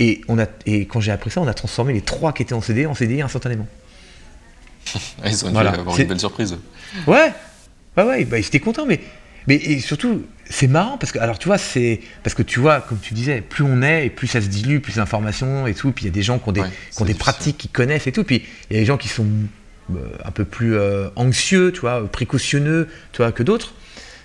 Et 0.00 0.22
on 0.26 0.40
a, 0.40 0.46
et 0.66 0.86
quand 0.86 0.98
j'ai 0.98 1.12
appris 1.12 1.30
ça, 1.30 1.40
on 1.40 1.46
a 1.46 1.54
transformé 1.54 1.92
les 1.92 2.00
trois 2.00 2.32
qui 2.32 2.42
étaient 2.42 2.54
en 2.54 2.62
CDI 2.62 2.86
en 2.86 2.96
CDI 2.96 3.22
instantanément. 3.22 3.68
Ils 5.24 5.44
ont 5.44 5.50
dû 5.50 5.56
avoir 5.56 5.98
une 5.98 6.06
belle 6.06 6.20
surprise. 6.20 6.56
Ouais, 7.06 7.32
ouais, 7.96 8.04
ouais, 8.04 8.24
bah, 8.24 8.38
ils 8.38 8.46
étaient 8.46 8.60
contents, 8.60 8.86
mais 8.86 9.00
Mais 9.46 9.56
et 9.56 9.80
surtout, 9.80 10.24
c'est 10.48 10.66
marrant 10.66 10.98
parce 10.98 11.12
que, 11.12 11.18
alors 11.18 11.38
tu 11.38 11.48
vois, 11.48 11.58
c'est 11.58 12.00
parce 12.22 12.34
que 12.34 12.42
tu 12.42 12.60
vois, 12.60 12.80
comme 12.80 12.98
tu 12.98 13.14
disais, 13.14 13.40
plus 13.40 13.64
on 13.64 13.82
est 13.82 14.06
et 14.06 14.10
plus 14.10 14.26
ça 14.26 14.40
se 14.40 14.46
dilue, 14.46 14.78
plus 14.80 14.96
d'informations 14.96 15.66
et 15.66 15.74
tout. 15.74 15.92
Puis 15.92 16.04
il 16.04 16.08
y 16.08 16.10
a 16.10 16.14
des 16.14 16.22
gens 16.22 16.38
qui 16.38 16.48
ont 16.48 16.52
des, 16.52 16.62
qui 16.94 17.02
ont 17.02 17.06
des 17.06 17.14
pratiques, 17.14 17.58
qui 17.58 17.68
connaissent 17.68 18.06
et 18.06 18.12
tout. 18.12 18.24
Puis 18.24 18.44
il 18.70 18.74
y 18.74 18.76
a 18.76 18.80
des 18.80 18.86
gens 18.86 18.96
qui 18.96 19.08
sont 19.08 19.26
euh, 19.90 20.08
un 20.24 20.30
peu 20.30 20.44
plus 20.44 20.76
euh, 20.76 21.08
anxieux, 21.16 21.72
tu 21.72 21.80
vois, 21.80 22.06
précautionneux, 22.06 22.88
tu 23.12 23.18
vois, 23.18 23.32
que 23.32 23.42
d'autres. 23.42 23.74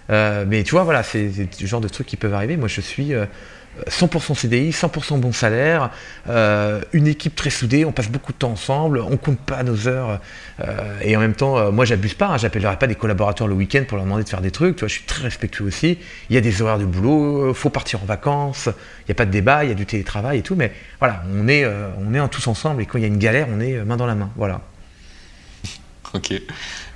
Euh, 0.09 0.45
mais 0.47 0.63
tu 0.63 0.71
vois, 0.71 0.83
voilà, 0.83 1.03
c'est 1.03 1.31
le 1.61 1.67
genre 1.67 1.81
de 1.81 1.87
trucs 1.87 2.07
qui 2.07 2.17
peuvent 2.17 2.33
arriver. 2.33 2.57
Moi, 2.57 2.67
je 2.67 2.81
suis 2.81 3.13
100% 3.87 4.35
CDI, 4.35 4.71
100% 4.71 5.19
bon 5.19 5.31
salaire, 5.31 5.89
euh, 6.29 6.81
une 6.93 7.07
équipe 7.07 7.35
très 7.35 7.49
soudée, 7.49 7.85
on 7.85 7.91
passe 7.91 8.09
beaucoup 8.09 8.31
de 8.31 8.37
temps 8.37 8.51
ensemble, 8.51 8.99
on 8.99 9.17
compte 9.17 9.39
pas 9.39 9.63
nos 9.63 9.87
heures, 9.87 10.19
euh, 10.59 10.99
et 11.01 11.15
en 11.17 11.19
même 11.19 11.33
temps, 11.33 11.57
euh, 11.57 11.71
moi 11.71 11.85
j'abuse 11.85 12.13
pas, 12.13 12.27
hein, 12.27 12.37
j'appellerai 12.37 12.77
pas 12.77 12.87
des 12.87 12.95
collaborateurs 12.95 13.47
le 13.47 13.55
week-end 13.55 13.83
pour 13.87 13.97
leur 13.97 14.05
demander 14.05 14.23
de 14.23 14.29
faire 14.29 14.41
des 14.41 14.51
trucs, 14.51 14.75
tu 14.75 14.79
vois, 14.81 14.87
je 14.87 14.93
suis 14.93 15.05
très 15.05 15.23
respectueux 15.23 15.65
aussi, 15.65 15.97
il 16.29 16.35
y 16.35 16.37
a 16.37 16.41
des 16.41 16.61
horaires 16.61 16.79
de 16.79 16.85
boulot, 16.85 17.53
faut 17.53 17.69
partir 17.69 18.01
en 18.03 18.05
vacances, 18.05 18.67
il 19.01 19.05
n'y 19.09 19.11
a 19.13 19.15
pas 19.15 19.25
de 19.25 19.31
débat, 19.31 19.63
il 19.63 19.69
y 19.69 19.73
a 19.73 19.75
du 19.75 19.85
télétravail 19.85 20.39
et 20.39 20.43
tout, 20.43 20.55
mais 20.55 20.71
voilà, 20.99 21.23
on 21.33 21.47
est, 21.47 21.65
on 21.65 22.13
est 22.13 22.27
tous 22.29 22.47
ensemble, 22.47 22.81
et 22.81 22.85
quand 22.85 22.97
il 22.97 23.01
y 23.01 23.05
a 23.05 23.07
une 23.07 23.17
galère, 23.17 23.47
on 23.51 23.59
est 23.59 23.83
main 23.83 23.97
dans 23.97 24.07
la 24.07 24.15
main, 24.15 24.29
voilà. 24.35 24.61
Ok. 26.17 26.33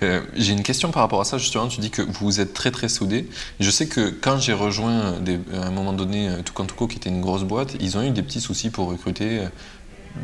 Euh, 0.03 0.21
j'ai 0.35 0.53
une 0.53 0.63
question 0.63 0.91
par 0.91 1.01
rapport 1.01 1.21
à 1.21 1.25
ça, 1.25 1.37
justement. 1.37 1.67
Tu 1.67 1.81
dis 1.81 1.89
que 1.89 2.01
vous 2.01 2.39
êtes 2.39 2.53
très 2.53 2.71
très 2.71 2.87
soudés. 2.87 3.27
Je 3.59 3.69
sais 3.71 3.87
que 3.87 4.09
quand 4.09 4.39
j'ai 4.39 4.53
rejoint 4.53 5.15
à 5.53 5.65
un 5.65 5.71
moment 5.71 5.93
donné 5.93 6.29
Tukantuko, 6.45 6.87
qui 6.87 6.97
était 6.97 7.09
une 7.09 7.21
grosse 7.21 7.43
boîte, 7.43 7.75
ils 7.79 7.97
ont 7.97 8.03
eu 8.03 8.11
des 8.11 8.21
petits 8.21 8.41
soucis 8.41 8.69
pour 8.69 8.87
recruter. 8.87 9.41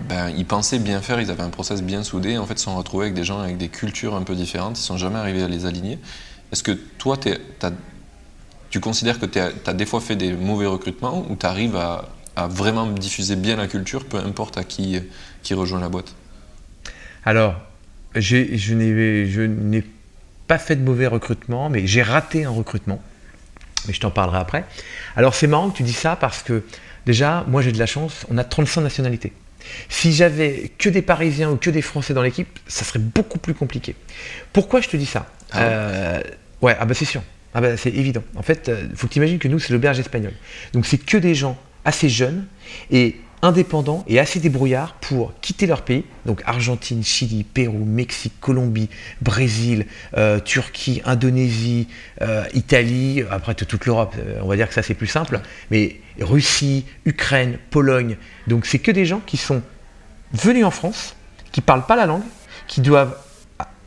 Ben, 0.08 0.30
ils 0.30 0.46
pensaient 0.46 0.80
bien 0.80 1.02
faire, 1.02 1.22
ils 1.22 1.32
avaient 1.32 1.44
un 1.44 1.50
process 1.50 1.82
bien 1.82 2.04
soudé. 2.04 2.38
En 2.38 2.46
fait, 2.46 2.54
ils 2.54 2.60
se 2.60 2.66
sont 2.66 2.78
retrouvés 2.78 3.06
avec 3.06 3.16
des 3.16 3.24
gens 3.24 3.40
avec 3.40 3.58
des 3.58 3.70
cultures 3.70 4.16
un 4.16 4.24
peu 4.24 4.36
différentes. 4.36 4.78
Ils 4.78 4.82
ne 4.82 4.86
sont 4.86 4.98
jamais 4.98 5.18
arrivés 5.18 5.44
à 5.44 5.48
les 5.48 5.66
aligner. 5.66 5.98
Est-ce 6.52 6.64
que 6.64 6.72
toi, 6.72 7.18
tu 8.70 8.80
considères 8.80 9.20
que 9.20 9.26
tu 9.26 9.40
as, 9.40 9.74
des 9.74 9.86
fois 9.86 10.02
fait 10.02 10.16
des 10.16 10.34
mauvais 10.34 10.68
recrutements 10.68 11.26
ou 11.30 11.36
tu 11.36 11.46
arrives 11.46 11.76
à, 11.76 12.10
à, 12.36 12.48
vraiment 12.48 12.86
diffuser 12.88 13.36
bien 13.36 13.56
la 13.56 13.68
culture, 13.68 14.06
peu 14.06 14.18
importe 14.18 14.58
à 14.58 14.64
qui, 14.64 15.00
qui 15.42 15.56
rejoint 15.56 15.80
la 15.80 15.90
boîte? 15.90 16.14
Alors, 17.26 17.56
je 18.16 18.74
n'ai 18.74 19.84
pas 20.48 20.58
fait 20.58 20.76
de 20.76 20.84
mauvais 20.84 21.08
recrutement, 21.08 21.70
mais 21.70 21.88
j'ai 21.88 22.02
raté 22.02 22.46
un 22.46 22.50
recrutement. 22.50 23.02
Mais 23.88 23.94
je 23.94 24.00
t'en 24.00 24.12
parlerai 24.12 24.38
après. 24.38 24.66
Alors 25.16 25.36
c'est 25.36 25.48
marrant 25.48 25.70
que 25.70 25.78
tu 25.78 25.84
dis 25.84 25.94
ça 25.94 26.16
parce 26.16 26.42
que 26.44 26.64
déjà, 27.06 27.44
moi 27.48 27.62
j'ai 27.62 27.72
de 27.72 27.80
la 27.80 27.86
chance, 27.86 28.26
on 28.30 28.38
a 28.38 28.44
35 28.44 28.82
nationalités. 28.82 29.34
Si 29.90 30.14
j'avais 30.14 30.72
que 30.78 30.90
des 30.90 31.02
Parisiens 31.02 31.52
ou 31.52 31.58
que 31.58 31.70
des 31.70 31.82
Français 31.82 32.14
dans 32.14 32.22
l'équipe, 32.22 32.60
ça 32.68 32.84
serait 32.84 33.00
beaucoup 33.00 33.40
plus 33.40 33.54
compliqué. 33.54 33.96
Pourquoi 34.52 34.82
je 34.82 34.90
te 34.90 34.98
dis 34.98 35.06
ça? 35.06 35.26
Ah 35.52 35.62
euh, 35.62 36.22
ouais. 36.62 36.76
ah 36.80 36.86
bah 36.86 36.94
c'est 36.94 37.06
sûr. 37.06 37.22
Ah 37.54 37.62
bah 37.62 37.78
c'est 37.78 37.94
évident. 37.94 38.24
En 38.36 38.42
fait, 38.42 38.66
il 38.68 38.74
euh, 38.74 38.96
faut 38.96 39.08
que 39.08 39.14
tu 39.14 39.20
imagines 39.20 39.40
que 39.40 39.48
nous, 39.48 39.60
c'est 39.60 39.72
l'auberge 39.72 40.00
espagnole. 40.00 40.34
Donc 40.74 40.86
c'est 40.86 40.98
que 40.98 41.18
des 41.18 41.36
gens 41.36 41.58
assez 41.86 42.10
jeunes 42.10 42.46
et 42.92 43.18
indépendants 43.44 44.04
et 44.08 44.20
assez 44.20 44.40
débrouillards 44.40 44.96
pour 44.96 45.34
quitter 45.42 45.68
leur 45.68 45.84
pays, 45.84 46.06
donc 46.26 46.42
Argentine, 46.46 47.04
Chili, 47.04 47.44
Pérou, 47.44 47.84
Mexique, 47.86 48.34
Colombie, 48.40 48.90
Brésil, 49.22 49.86
euh, 50.18 50.40
Turquie, 50.40 51.02
Indonésie, 51.06 51.90
euh, 52.22 52.46
Italie, 52.54 53.22
après 53.30 53.54
toute 53.54 53.86
l'Europe, 53.86 54.16
euh, 54.18 54.40
on 54.42 54.48
va 54.48 54.56
dire 54.56 54.68
que 54.68 54.74
ça 54.74 54.82
c'est 54.82 54.94
plus 54.94 55.08
simple, 55.08 55.42
mais 55.70 55.98
Russie, 56.20 56.86
Ukraine, 57.06 57.60
Pologne, 57.70 58.16
donc 58.48 58.66
c'est 58.66 58.80
que 58.80 58.92
des 58.92 59.06
gens 59.06 59.22
qui 59.26 59.38
sont 59.38 59.62
venus 60.32 60.64
en 60.64 60.72
France, 60.72 61.16
qui 61.52 61.60
parlent 61.60 61.86
pas 61.86 61.98
la 61.98 62.06
langue, 62.06 62.24
qui 62.68 62.80
doivent 62.80 63.18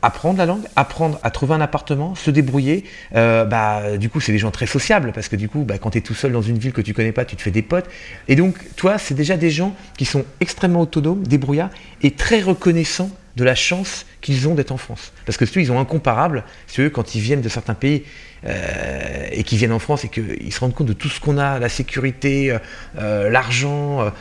apprendre 0.01 0.37
la 0.37 0.45
langue, 0.45 0.63
apprendre 0.75 1.19
à 1.23 1.31
trouver 1.31 1.53
un 1.55 1.61
appartement, 1.61 2.15
se 2.15 2.31
débrouiller. 2.31 2.83
Euh, 3.15 3.45
bah, 3.45 3.97
du 3.97 4.09
coup, 4.09 4.19
c'est 4.19 4.31
des 4.31 4.37
gens 4.37 4.51
très 4.51 4.67
sociables 4.67 5.11
parce 5.13 5.27
que 5.27 5.35
du 5.35 5.49
coup, 5.49 5.63
bah, 5.63 5.77
quand 5.77 5.91
tu 5.91 5.97
es 5.97 6.01
tout 6.01 6.13
seul 6.13 6.31
dans 6.31 6.41
une 6.41 6.57
ville 6.57 6.73
que 6.73 6.81
tu 6.81 6.93
connais 6.93 7.11
pas, 7.11 7.25
tu 7.25 7.35
te 7.35 7.41
fais 7.41 7.51
des 7.51 7.61
potes. 7.61 7.89
Et 8.27 8.35
donc, 8.35 8.55
toi, 8.75 8.97
c'est 8.97 9.15
déjà 9.15 9.37
des 9.37 9.49
gens 9.49 9.75
qui 9.97 10.05
sont 10.05 10.25
extrêmement 10.39 10.81
autonomes, 10.81 11.25
débrouillards 11.25 11.71
et 12.03 12.11
très 12.11 12.41
reconnaissants 12.41 13.09
de 13.35 13.43
la 13.43 13.55
chance 13.55 14.05
qu'ils 14.21 14.47
ont 14.47 14.55
d'être 14.55 14.71
en 14.71 14.77
France. 14.77 15.11
Parce 15.25 15.37
que 15.37 15.45
tu 15.45 15.61
ils 15.61 15.71
ont 15.71 15.79
incomparable, 15.79 16.43
si 16.65 16.81
eux, 16.81 16.89
quand 16.89 17.13
ils 17.13 17.21
viennent 17.21 17.41
de 17.41 17.49
certains 17.49 17.75
pays 17.75 18.03
euh, 18.45 19.27
et 19.31 19.43
qu'ils 19.43 19.59
viennent 19.59 19.73
en 19.73 19.79
France 19.79 20.05
et 20.05 20.09
qu'ils 20.09 20.51
se 20.51 20.59
rendent 20.59 20.73
compte 20.73 20.87
de 20.87 20.93
tout 20.93 21.09
ce 21.09 21.19
qu'on 21.19 21.37
a, 21.37 21.59
la 21.59 21.69
sécurité, 21.69 22.57
euh, 22.97 23.29
l'argent, 23.29 24.11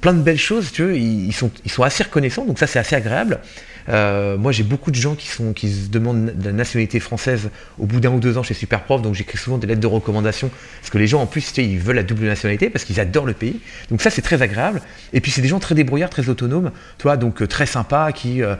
plein 0.00 0.14
de 0.14 0.22
belles 0.22 0.38
choses, 0.38 0.72
tu 0.72 1.30
sont, 1.32 1.50
ils 1.64 1.70
sont 1.70 1.82
assez 1.82 2.04
reconnaissants, 2.04 2.46
donc 2.46 2.58
ça 2.58 2.66
c'est 2.66 2.78
assez 2.78 2.96
agréable. 2.96 3.40
Euh, 3.88 4.36
moi, 4.36 4.52
j'ai 4.52 4.62
beaucoup 4.62 4.90
de 4.90 4.96
gens 4.96 5.14
qui, 5.14 5.26
se 5.26 5.88
demandent 5.88 6.34
la 6.42 6.52
nationalité 6.52 7.00
française 7.00 7.50
au 7.78 7.86
bout 7.86 8.00
d'un 8.00 8.10
ou 8.10 8.20
deux 8.20 8.38
ans 8.38 8.42
chez 8.42 8.54
Superprof, 8.54 9.02
donc 9.02 9.14
j'écris 9.14 9.38
souvent 9.38 9.58
des 9.58 9.66
lettres 9.66 9.80
de 9.80 9.86
recommandation, 9.86 10.50
parce 10.80 10.90
que 10.90 10.98
les 10.98 11.06
gens, 11.06 11.20
en 11.20 11.26
plus, 11.26 11.56
ils 11.56 11.78
veulent 11.78 11.96
la 11.96 12.02
double 12.02 12.24
nationalité, 12.24 12.70
parce 12.70 12.84
qu'ils 12.84 13.00
adorent 13.00 13.26
le 13.26 13.32
pays. 13.32 13.60
Donc 13.90 14.02
ça, 14.02 14.10
c'est 14.10 14.22
très 14.22 14.42
agréable. 14.42 14.80
Et 15.12 15.20
puis, 15.20 15.30
c'est 15.30 15.42
des 15.42 15.48
gens 15.48 15.60
très 15.60 15.74
débrouillards, 15.74 16.10
très 16.10 16.28
autonomes, 16.28 16.70
toi, 16.98 17.16
donc 17.16 17.42
euh, 17.42 17.46
très 17.46 17.66
sympas, 17.66 18.12
qui 18.12 18.42
euh, 18.42 18.56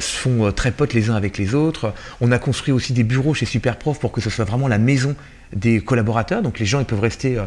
se 0.00 0.16
font 0.16 0.52
très 0.52 0.70
potes 0.70 0.94
les 0.94 1.10
uns 1.10 1.14
avec 1.14 1.38
les 1.38 1.54
autres. 1.54 1.92
On 2.20 2.32
a 2.32 2.38
construit 2.38 2.72
aussi 2.72 2.92
des 2.92 3.04
bureaux 3.04 3.34
chez 3.34 3.46
Superprof 3.46 3.98
pour 3.98 4.12
que 4.12 4.20
ce 4.20 4.30
soit 4.30 4.44
vraiment 4.44 4.68
la 4.68 4.78
maison 4.78 5.14
des 5.54 5.80
collaborateurs. 5.80 6.42
Donc 6.42 6.58
les 6.58 6.66
gens, 6.66 6.80
ils 6.80 6.86
peuvent 6.86 7.00
rester 7.00 7.38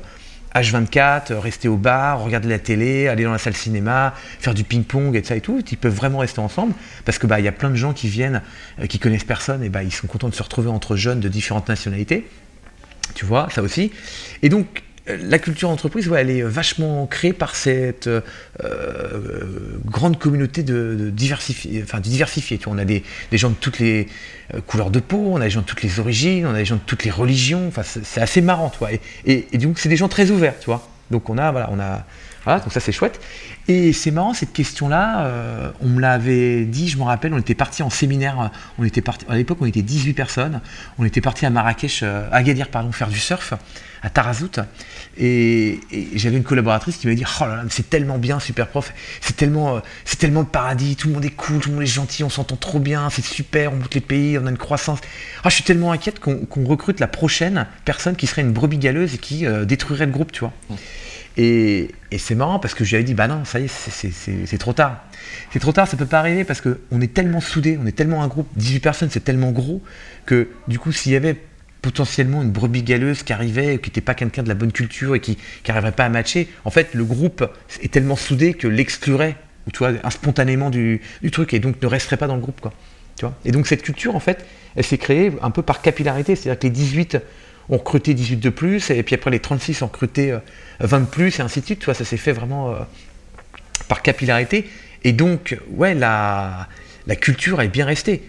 H24, 0.56 1.34
rester 1.34 1.68
au 1.68 1.76
bar, 1.76 2.22
regarder 2.22 2.48
la 2.48 2.60
télé, 2.60 3.08
aller 3.08 3.24
dans 3.24 3.32
la 3.32 3.38
salle 3.38 3.56
cinéma, 3.56 4.14
faire 4.40 4.54
du 4.54 4.64
ping-pong 4.64 5.16
et 5.16 5.24
ça 5.24 5.36
et 5.36 5.42
tout. 5.42 5.62
Ils 5.70 5.78
peuvent 5.78 5.94
vraiment 5.94 6.20
rester 6.20 6.40
ensemble 6.40 6.74
parce 7.04 7.18
que 7.18 7.28
bah 7.28 7.40
il 7.40 7.46
y 7.46 7.48
a 7.48 7.52
plein 7.52 7.70
de 7.70 7.76
gens 7.76 7.94
qui 7.94 8.08
viennent, 8.08 8.42
euh, 8.80 8.88
qui 8.88 8.98
connaissent 8.98 9.26
personne 9.26 9.64
et 9.64 9.70
bah 9.70 9.84
ils 9.84 9.92
sont 9.92 10.08
contents 10.08 10.30
de 10.30 10.36
se 10.36 10.44
retrouver 10.44 10.70
entre 10.70 10.96
jeunes 10.96 11.20
de 11.20 11.28
différentes 11.28 11.68
nationalités. 11.68 12.28
Tu 13.14 13.26
vois, 13.26 13.50
ça 13.52 13.62
aussi. 13.62 13.92
Et 14.42 14.50
donc 14.50 14.68
euh, 14.78 14.85
la 15.08 15.40
culture 15.40 15.70
entreprise, 15.70 16.10
elle 16.18 16.30
est 16.30 16.42
vachement 16.42 17.06
créée 17.06 17.34
par 17.34 17.56
cette 17.56 18.08
euh, 18.08 18.22
grande 19.86 20.18
communauté 20.18 20.64
de, 20.64 21.12
diversifiés. 21.12 21.82
Enfin. 21.84 22.02
Tu 22.02 22.10
vois, 22.10 22.74
on 22.74 22.78
a 22.78 22.86
des, 22.86 23.04
gens 23.34 23.50
de 23.50 23.56
toutes 23.56 23.80
les 23.80 24.08
couleurs 24.68 24.90
de 24.90 25.00
peau, 25.00 25.32
on 25.34 25.38
a 25.38 25.46
des 25.46 25.50
gens 25.50 25.62
de 25.62 25.66
toutes 25.66 25.84
les 25.84 26.00
origines, 26.00 26.46
on 26.48 26.54
a 26.54 26.58
des 26.58 26.66
gens 26.66 26.76
de 26.76 26.82
toutes 26.86 27.04
les 27.04 27.12
religions. 27.12 27.68
Enfin, 27.68 27.84
c'est 27.84 28.22
assez 28.22 28.42
marrant, 28.42 28.72
tu. 28.72 28.84
Et, 29.26 29.48
et, 29.52 29.58
donc, 29.58 29.80
c'est 29.80 29.90
des 29.90 29.98
gens 29.98 30.08
très 30.08 30.32
ouverts, 30.32 30.56
tu. 30.60 30.72
Donc, 31.12 31.30
on 31.30 31.38
a, 31.38 31.52
voilà, 31.52 31.70
on 31.72 31.80
a, 31.80 32.06
voilà, 32.44 32.60
donc 32.60 32.72
ça 32.72 32.80
c'est 32.80 32.92
chouette. 32.92 33.20
Et 33.68 33.94
c'est 33.94 34.12
marrant 34.12 34.36
cette 34.36 34.54
question-là, 34.54 35.26
euh, 35.26 35.72
on 35.82 35.88
me 35.88 36.00
l'avait 36.00 36.66
dit, 36.66 36.88
je 36.88 36.98
me 37.00 37.04
rappelle, 37.04 37.34
on 37.34 37.40
était 37.40 37.56
parti 37.56 37.82
en 37.82 37.90
séminaire, 37.90 38.52
on 38.78 38.84
était 38.84 39.02
parti, 39.02 39.26
à 39.28 39.36
l'époque 39.36 39.58
on 39.62 39.66
était 39.66 39.82
18 39.82 40.14
personnes, 40.14 40.62
on 41.00 41.06
était 41.06 41.22
parti 41.22 41.48
à 41.48 41.50
Marrakech, 41.50 42.02
euh, 42.04 42.30
à 42.32 42.38
Agadir 42.38 42.70
pardon, 42.70 42.92
faire 42.92 43.08
du 43.08 43.18
surf, 43.18 43.56
à 44.04 44.10
Tarazout, 44.12 44.60
et, 45.18 45.80
j'avais 46.14 46.38
une 46.38 46.44
collaboratrice 46.44 46.98
qui 46.98 47.08
m'a 47.08 47.16
dit, 47.16 47.24
oh 47.42 47.46
là 47.46 47.56
là, 47.56 47.64
c'est 47.70 47.90
tellement 47.90 48.20
bien 48.20 48.40
super 48.40 48.68
prof, 48.68 48.94
c'est 49.20 49.36
tellement, 49.36 49.78
euh, 49.78 49.80
c'est 50.04 50.20
tellement 50.20 50.42
le 50.42 50.46
paradis, 50.46 50.96
tout 50.96 51.08
le 51.08 51.16
monde 51.16 51.26
est 51.26 51.32
cool, 51.32 51.58
tout 51.58 51.70
le 51.70 51.76
monde 51.76 51.84
est 51.84 51.88
gentil, 51.88 52.24
on 52.24 52.30
s'entend 52.30 52.58
trop 52.58 52.78
bien, 52.78 53.10
c'est 53.10 53.26
super, 53.26 53.74
on 53.74 53.78
monte 53.78 53.96
les 53.96 54.02
pays, 54.02 54.38
on 54.38 54.46
a 54.46 54.52
une 54.52 54.60
croissance. 54.60 55.00
Ah, 55.44 55.50
je 55.50 55.56
suis 55.56 55.64
tellement 55.64 55.92
inquiète 55.92 56.20
qu'on 56.20 56.66
recrute 56.66 57.00
la 57.00 57.08
prochaine 57.08 57.66
personne 57.84 58.16
qui 58.16 58.28
serait 58.28 58.44
une 58.44 58.54
brebis 58.54 58.78
galeuse 58.78 59.16
et 59.16 59.18
qui 59.18 59.46
détruirait 59.66 60.06
le 60.06 60.12
groupe, 60.12 60.32
tu 60.32 60.42
vois. 60.42 60.54
Mmh. 60.70 60.76
Et, 61.38 61.92
c'est 62.18 62.36
marrant 62.36 62.60
parce 62.60 62.74
que 62.74 62.86
j'avais 62.86 63.04
dit, 63.04 63.14
bah 63.14 63.28
non, 63.28 63.44
ça 63.44 63.60
y 63.60 63.66
est, 63.66 63.68
c'est 63.68 64.58
trop 64.58 64.74
tard. 64.74 65.04
C'est 65.52 65.60
trop 65.60 65.74
tard, 65.74 65.88
ça 65.88 65.98
peut 65.98 66.06
pas 66.06 66.20
arriver 66.20 66.46
parce 66.46 66.62
qu'on 66.62 67.02
est 67.02 67.14
tellement 67.14 67.42
soudés, 67.42 67.78
on 67.82 67.86
est 67.86 67.92
tellement 67.92 68.24
un 68.24 68.28
groupe, 68.28 68.48
18 68.56 68.80
personnes, 68.80 69.10
c'est 69.12 69.24
tellement 69.24 69.52
gros 69.52 69.82
que 70.26 70.48
du 70.68 70.80
coup, 70.80 70.92
s'il 70.92 71.12
y 71.12 71.16
avait 71.16 71.36
potentiellement 71.82 72.42
une 72.42 72.52
brebis 72.52 72.84
galeuse 72.84 73.24
qui 73.24 73.34
arrivait, 73.34 73.78
qui 73.80 73.90
n'était 73.90 74.02
pas 74.02 74.16
quelqu'un 74.16 74.44
de 74.44 74.48
la 74.48 74.56
bonne 74.56 74.72
culture 74.72 75.14
et 75.14 75.20
qui 75.20 75.38
n'arriverait 75.68 75.92
pas 75.92 76.06
à 76.06 76.10
matcher, 76.10 76.48
en 76.64 76.72
fait, 76.72 76.94
le 76.94 77.04
groupe 77.04 77.46
est 77.82 77.92
tellement 77.92 78.16
soudé 78.16 78.54
que 78.54 78.68
l'exclurait, 78.68 79.36
ou 79.68 79.72
tu 79.72 79.80
vois, 79.80 79.92
spontanément 80.10 80.70
du, 80.70 81.02
du, 81.22 81.32
truc, 81.32 81.54
et 81.54 81.60
donc 81.60 81.82
ne 81.82 81.88
resterait 81.88 82.18
pas 82.18 82.28
dans 82.28 82.36
le 82.36 82.42
groupe, 82.42 82.62
quoi. 82.62 82.74
Tu 83.18 83.26
vois? 83.26 83.36
Et 83.46 83.52
donc 83.52 83.68
cette 83.68 83.82
culture, 83.82 84.16
en 84.16 84.20
fait, 84.20 84.46
elle 84.76 84.84
s'est 84.84 84.98
créée 84.98 85.32
un 85.42 85.52
peu 85.52 85.62
par 85.62 85.82
capillarité, 85.82 86.36
c'est-à-dire 86.36 86.60
que 86.60 86.68
les 86.68 86.72
18 86.72 87.18
ont 87.70 87.78
recruté 87.78 88.14
18 88.14 88.38
de 88.38 88.50
plus, 88.50 88.90
et 88.92 89.02
puis 89.04 89.16
après 89.16 89.32
les 89.32 89.40
36 89.40 89.82
ont 89.82 89.88
recruté 89.88 90.38
20 90.80 91.00
de 91.02 91.06
plus, 91.06 91.40
et 91.40 91.42
ainsi 91.42 91.62
de 91.62 91.66
suite. 91.66 91.80
Tu 91.80 91.86
vois, 91.86 91.94
ça 91.94 92.06
s'est 92.06 92.18
fait 92.18 92.32
vraiment 92.32 92.72
euh, 92.72 92.76
par 93.88 94.02
capillarité. 94.02 94.70
Et 95.04 95.14
donc, 95.14 95.58
ouais, 95.70 95.94
la, 95.94 96.68
culture 97.20 97.62
est 97.62 97.68
bien 97.68 97.86
restée. 97.86 98.24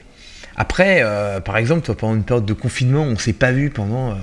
Après, 0.56 1.00
euh, 1.02 1.40
par 1.40 1.56
exemple, 1.56 1.92
pendant 1.94 2.14
une 2.14 2.24
période 2.24 2.46
de 2.46 2.52
confinement, 2.52 3.02
on 3.02 3.12
ne 3.12 3.16
s'est 3.16 3.32
pas 3.32 3.52
vu 3.52 3.70
pendant. 3.70 4.12
Euh, 4.12 4.14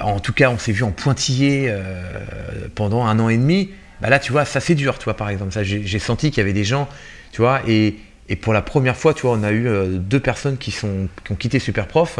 en 0.00 0.18
tout 0.18 0.32
cas, 0.32 0.50
on 0.50 0.58
s'est 0.58 0.72
vu 0.72 0.82
en 0.82 0.90
pointillé 0.90 1.72
pendant 2.74 3.04
un 3.04 3.20
an 3.20 3.28
et 3.28 3.36
demi. 3.36 3.70
Bah 4.00 4.10
là, 4.10 4.18
tu 4.18 4.32
vois, 4.32 4.44
ça 4.44 4.58
c'est 4.58 4.74
dur, 4.74 4.98
tu 4.98 5.04
vois, 5.04 5.14
par 5.14 5.28
exemple. 5.28 5.56
J'ai 5.62 5.98
senti 6.00 6.30
qu'il 6.30 6.38
y 6.38 6.40
avait 6.40 6.52
des 6.52 6.64
gens, 6.64 6.88
tu 7.30 7.40
vois, 7.40 7.60
et, 7.68 7.94
et, 8.28 8.34
pour 8.34 8.52
la 8.52 8.62
première 8.62 8.96
fois, 8.96 9.14
tu 9.14 9.22
vois, 9.22 9.38
on 9.38 9.44
a 9.44 9.52
eu 9.52 9.68
deux 9.90 10.18
personnes 10.18 10.58
qui, 10.58 10.72
sont, 10.72 11.08
qui 11.24 11.30
ont 11.30 11.36
quitté 11.36 11.60
Superprof. 11.60 12.18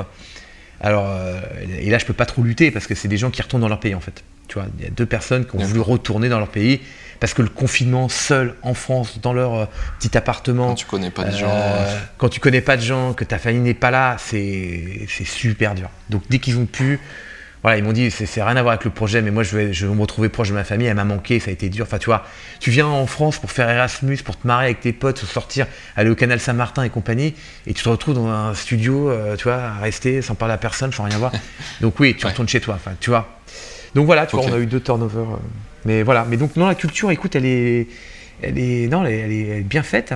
Alors, 0.80 1.06
euh, 1.08 1.40
et 1.80 1.90
là, 1.90 1.98
je 1.98 2.04
peux 2.04 2.12
pas 2.12 2.26
trop 2.26 2.42
lutter 2.42 2.70
parce 2.70 2.86
que 2.86 2.94
c'est 2.94 3.08
des 3.08 3.16
gens 3.16 3.30
qui 3.30 3.42
retournent 3.42 3.62
dans 3.62 3.68
leur 3.68 3.80
pays 3.80 3.94
en 3.94 4.00
fait. 4.00 4.22
Tu 4.48 4.54
vois, 4.54 4.66
il 4.78 4.84
y 4.84 4.86
a 4.86 4.90
deux 4.90 5.06
personnes 5.06 5.44
qui 5.44 5.56
ont 5.56 5.64
voulu 5.64 5.80
retourner 5.80 6.28
dans 6.28 6.38
leur 6.38 6.48
pays 6.48 6.80
parce 7.18 7.34
que 7.34 7.42
le 7.42 7.48
confinement 7.48 8.08
seul 8.08 8.54
en 8.62 8.74
France, 8.74 9.18
dans 9.20 9.32
leur 9.32 9.54
euh, 9.54 9.64
petit 9.98 10.16
appartement. 10.16 10.68
Quand 10.68 10.74
tu 10.74 10.86
connais 10.86 11.10
pas 11.10 11.24
de 11.24 11.34
euh, 11.34 11.38
gens. 11.38 11.50
Quand 12.18 12.28
tu 12.28 12.40
connais 12.40 12.60
pas 12.60 12.76
de 12.76 12.82
gens, 12.82 13.14
que 13.14 13.24
ta 13.24 13.38
famille 13.38 13.60
n'est 13.60 13.74
pas 13.74 13.90
là, 13.90 14.16
c'est 14.18 15.06
super 15.24 15.74
dur. 15.74 15.88
Donc 16.10 16.22
dès 16.28 16.38
qu'ils 16.38 16.58
ont 16.58 16.66
pu, 16.66 17.00
voilà, 17.66 17.78
ils 17.78 17.82
m'ont 17.84 17.90
dit, 17.92 18.12
c'est 18.12 18.40
rien 18.44 18.54
à 18.56 18.62
voir 18.62 18.74
avec 18.74 18.84
le 18.84 18.92
projet, 18.92 19.22
mais 19.22 19.32
moi 19.32 19.42
je 19.42 19.56
vais, 19.56 19.72
je 19.72 19.88
me 19.88 20.00
retrouver 20.00 20.28
proche 20.28 20.50
de 20.50 20.54
ma 20.54 20.62
famille, 20.62 20.86
elle 20.86 20.94
m'a 20.94 21.02
manqué, 21.02 21.40
ça 21.40 21.50
a 21.50 21.52
été 21.52 21.68
dur. 21.68 21.84
Enfin, 21.84 21.98
tu 21.98 22.06
vois, 22.06 22.24
tu 22.60 22.70
viens 22.70 22.86
en 22.86 23.08
France 23.08 23.38
pour 23.40 23.50
faire 23.50 23.68
Erasmus, 23.68 24.18
pour 24.18 24.38
te 24.38 24.46
marrer 24.46 24.66
avec 24.66 24.78
tes 24.78 24.92
potes, 24.92 25.18
sortir, 25.24 25.66
aller 25.96 26.08
au 26.08 26.14
canal 26.14 26.38
Saint-Martin 26.38 26.84
et 26.84 26.90
compagnie, 26.90 27.34
et 27.66 27.74
tu 27.74 27.82
te 27.82 27.88
retrouves 27.88 28.14
dans 28.14 28.28
un 28.28 28.54
studio, 28.54 29.10
euh, 29.10 29.34
tu 29.34 29.42
vois, 29.48 29.56
à 29.56 29.78
rester 29.80 30.22
sans 30.22 30.36
parler 30.36 30.54
à 30.54 30.58
personne, 30.58 30.92
sans 30.92 31.02
rien 31.02 31.18
voir. 31.18 31.32
Donc 31.80 31.98
oui, 31.98 32.14
tu 32.16 32.24
Ouais. 32.24 32.30
retournes 32.30 32.46
chez 32.48 32.60
toi, 32.60 32.74
enfin, 32.76 32.92
tu 33.00 33.10
vois. 33.10 33.36
Donc 33.96 34.06
voilà, 34.06 34.26
tu 34.26 34.36
vois, 34.36 34.44
on 34.44 34.52
a 34.52 34.58
eu 34.58 34.66
deux 34.66 34.78
turnovers. 34.80 35.28
euh, 35.32 35.36
mais 35.86 36.04
voilà, 36.04 36.24
mais 36.28 36.36
donc 36.36 36.54
non, 36.54 36.68
la 36.68 36.76
culture, 36.76 37.10
écoute, 37.10 37.34
elle 37.34 37.46
est, 37.46 37.88
elle 38.42 38.58
est, 38.58 38.86
non, 38.86 39.04
elle 39.04 39.12
est, 39.12 39.18
elle 39.18 39.32
est- 39.32 39.46
elle 39.48 39.58
est 39.58 39.62
bien 39.62 39.82
faite. 39.82 40.14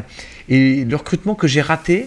Et 0.48 0.84
le 0.84 0.94
recrutement 0.94 1.34
que 1.34 1.48
j'ai 1.48 1.62
raté, 1.62 2.06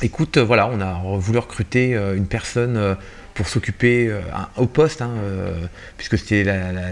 écoute, 0.00 0.36
euh, 0.36 0.44
voilà, 0.44 0.68
on 0.72 0.80
a 0.80 1.00
voulu 1.18 1.38
recruter 1.38 1.92
une 2.16 2.26
personne 2.28 2.96
pour 3.34 3.48
s'occuper 3.48 4.06
euh, 4.08 4.20
au 4.56 4.66
poste, 4.66 5.02
hein, 5.02 5.10
euh, 5.18 5.66
puisque 5.96 6.16
c'était 6.16 6.46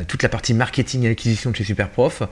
toute 0.07 0.23
la 0.23 0.29
partie 0.29 0.55
marketing 0.55 1.05
et 1.05 1.11
acquisition 1.11 1.51
de 1.51 1.57
chez 1.57 1.65
Superprof. 1.65 2.23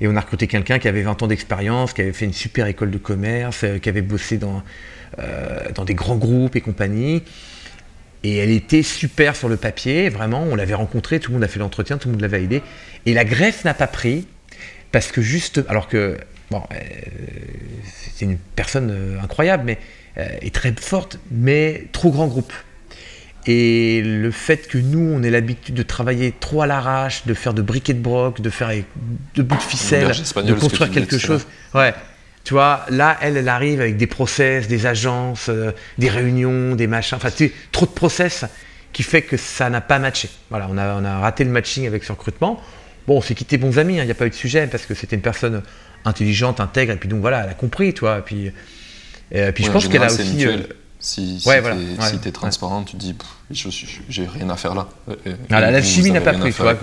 Et 0.00 0.08
on 0.08 0.16
a 0.16 0.20
recruté 0.20 0.46
quelqu'un 0.46 0.78
qui 0.78 0.88
avait 0.88 1.02
20 1.02 1.22
ans 1.22 1.26
d'expérience, 1.26 1.92
qui 1.92 2.00
avait 2.00 2.14
fait 2.14 2.24
une 2.24 2.32
super 2.32 2.66
école 2.66 2.90
de 2.90 2.98
commerce, 2.98 3.64
euh, 3.64 3.78
qui 3.78 3.88
avait 3.90 4.02
bossé 4.02 4.38
dans, 4.38 4.62
dans 5.74 5.84
des 5.84 5.94
grands 5.94 6.16
groupes 6.16 6.56
et 6.56 6.62
compagnie. 6.62 7.22
Et 8.22 8.36
elle 8.36 8.50
était 8.50 8.82
super 8.82 9.36
sur 9.36 9.48
le 9.48 9.56
papier, 9.56 10.08
vraiment. 10.08 10.42
On 10.42 10.54
l'avait 10.54 10.74
rencontrée, 10.74 11.20
tout 11.20 11.30
le 11.30 11.34
monde 11.34 11.44
a 11.44 11.48
fait 11.48 11.58
l'entretien, 11.58 11.98
tout 11.98 12.08
le 12.08 12.12
monde 12.12 12.22
l'a 12.22 12.28
validé. 12.28 12.62
Et 13.04 13.12
la 13.12 13.24
greffe 13.24 13.64
n'a 13.64 13.74
pas 13.74 13.86
pris, 13.86 14.26
parce 14.92 15.12
que 15.12 15.20
juste. 15.20 15.62
Alors 15.68 15.88
que. 15.88 16.16
Bon, 16.50 16.62
c'est 18.16 18.24
une 18.24 18.36
personne 18.56 19.18
incroyable, 19.22 19.64
mais. 19.66 19.78
et 20.42 20.50
très 20.50 20.72
forte, 20.72 21.18
mais 21.30 21.84
trop 21.92 22.10
grand 22.10 22.26
groupe. 22.26 22.52
Et 23.46 24.02
le 24.04 24.30
fait 24.30 24.68
que 24.68 24.76
nous, 24.76 24.98
on 25.14 25.22
ait 25.22 25.30
l'habitude 25.30 25.74
de 25.74 25.82
travailler 25.82 26.34
trop 26.38 26.62
à 26.62 26.66
l'arrache, 26.66 27.26
de 27.26 27.34
faire 27.34 27.54
de 27.54 27.62
briquet 27.62 27.94
de 27.94 28.00
broc, 28.00 28.40
de 28.40 28.50
faire 28.50 28.68
avec 28.68 28.84
deux 29.34 29.42
bouts 29.42 29.56
de 29.56 29.62
ficelle, 29.62 30.08
de 30.08 30.52
que 30.54 30.60
construire 30.60 30.90
quelque 30.90 31.18
chose. 31.18 31.46
Ouais. 31.74 31.94
Tu 32.44 32.54
vois, 32.54 32.84
là, 32.90 33.18
elle, 33.20 33.36
elle 33.36 33.48
arrive 33.48 33.80
avec 33.80 33.96
des 33.96 34.06
process, 34.06 34.66
des 34.68 34.86
agences, 34.86 35.48
euh, 35.48 35.72
des 35.98 36.08
réunions, 36.08 36.74
des 36.74 36.86
machins. 36.86 37.16
Enfin, 37.16 37.30
tu 37.30 37.48
sais, 37.48 37.52
trop 37.72 37.86
de 37.86 37.90
process 37.90 38.44
qui 38.92 39.02
fait 39.02 39.22
que 39.22 39.36
ça 39.36 39.70
n'a 39.70 39.80
pas 39.80 39.98
matché. 39.98 40.28
Voilà, 40.50 40.66
on 40.70 40.76
a, 40.76 40.94
on 41.00 41.04
a 41.04 41.18
raté 41.18 41.44
le 41.44 41.50
matching 41.50 41.86
avec 41.86 42.02
ce 42.04 42.12
recrutement. 42.12 42.60
Bon, 43.06 43.18
on 43.18 43.20
s'est 43.22 43.34
quitté 43.34 43.56
bons 43.56 43.78
amis, 43.78 43.96
il 43.96 44.04
n'y 44.04 44.10
a 44.10 44.14
pas 44.14 44.26
eu 44.26 44.30
de 44.30 44.34
sujet 44.34 44.66
parce 44.66 44.84
que 44.86 44.94
c'était 44.94 45.16
une 45.16 45.22
personne 45.22 45.62
intelligente, 46.04 46.60
intègre, 46.60 46.92
et 46.92 46.96
puis 46.96 47.08
donc 47.08 47.20
voilà, 47.20 47.44
elle 47.44 47.50
a 47.50 47.54
compris, 47.54 47.92
tu 47.94 48.00
vois. 48.00 48.18
Et 48.18 48.22
puis, 48.22 48.52
je 49.32 49.38
Ouais, 49.38 49.70
pense 49.70 49.88
qu'elle 49.88 50.02
a 50.02 50.06
aussi. 50.06 50.46
Euh, 51.00 51.02
Si, 51.02 51.40
si 51.40 51.48
Ouais, 51.48 51.56
t'es 51.56 51.60
voilà, 51.60 51.76
si 51.76 51.82
ouais, 52.14 52.18
t'es 52.20 52.26
ouais. 52.26 52.32
transparent, 52.32 52.82
tu 52.84 52.92
te 52.96 53.00
dis, 53.00 53.16
j'ai 53.50 54.26
rien 54.26 54.50
à 54.50 54.56
faire 54.56 54.74
là. 54.74 54.86
Euh, 55.08 55.14
euh, 55.26 55.34
vous, 55.48 55.56
la 55.56 55.82
chimie 55.82 56.10
n'a 56.10 56.20
pas 56.20 56.32
pris, 56.34 56.52
tu 56.52 56.62
vois. 56.62 56.74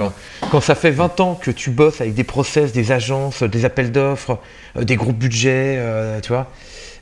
Quand, 0.52 0.60
ça 0.62 0.76
fait 0.76 0.92
20 0.92 1.20
ans 1.20 1.36
que 1.36 1.52
tu 1.52 1.70
bosses 1.70 2.02
avec 2.02 2.14
des 2.14 2.24
process, 2.24 2.72
des 2.74 2.92
agences, 2.92 3.44
des 3.44 3.64
appels 3.66 3.92
d'offres, 3.92 4.40
euh, 4.76 4.84
des 4.84 4.96
groupes 4.96 5.18
budget, 5.18 5.76
euh, 5.78 6.20
tu 6.22 6.30
vois, 6.30 6.52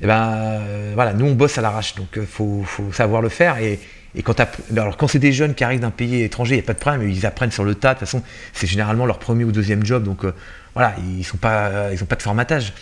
et 0.01 0.07
ben 0.07 0.33
euh, 0.33 0.91
voilà, 0.93 1.13
nous 1.13 1.25
on 1.25 1.33
bosse 1.35 1.57
à 1.57 1.61
l'arrache, 1.61 1.95
donc 1.95 2.07
il 2.17 2.25
faut, 2.25 2.63
faut 2.65 2.91
savoir 2.91 3.21
le 3.21 3.29
faire. 3.29 3.57
Et, 3.59 3.79
et 4.13 4.21
quand, 4.23 4.33
t'app- 4.33 4.57
alors, 4.75 4.97
quand 4.97 5.07
c'est 5.07 5.19
des 5.19 5.31
jeunes 5.31 5.55
qui 5.55 5.63
arrivent 5.63 5.79
d'un 5.81 5.89
pays 5.91 6.21
étranger, 6.21 6.55
il 6.55 6.57
n'y 6.57 6.63
a 6.63 6.67
pas 6.67 6.73
de 6.73 6.79
problème, 6.79 7.09
ils 7.09 7.25
apprennent 7.25 7.51
sur 7.51 7.63
le 7.63 7.75
tas. 7.75 7.93
De 7.93 7.99
toute 7.99 8.07
façon, 8.07 8.21
c'est 8.53 8.67
généralement 8.67 9.05
leur 9.05 9.19
premier 9.19 9.43
ou 9.45 9.51
deuxième 9.53 9.85
job, 9.85 10.03
donc 10.03 10.25
euh, 10.25 10.33
voilà, 10.73 10.95
ils 10.99 11.19
n'ont 11.19 11.37
pas, 11.39 11.91
ils 11.93 12.01
ont 12.03 12.05
pas 12.05 12.15
de 12.17 12.21
formatage. 12.21 12.73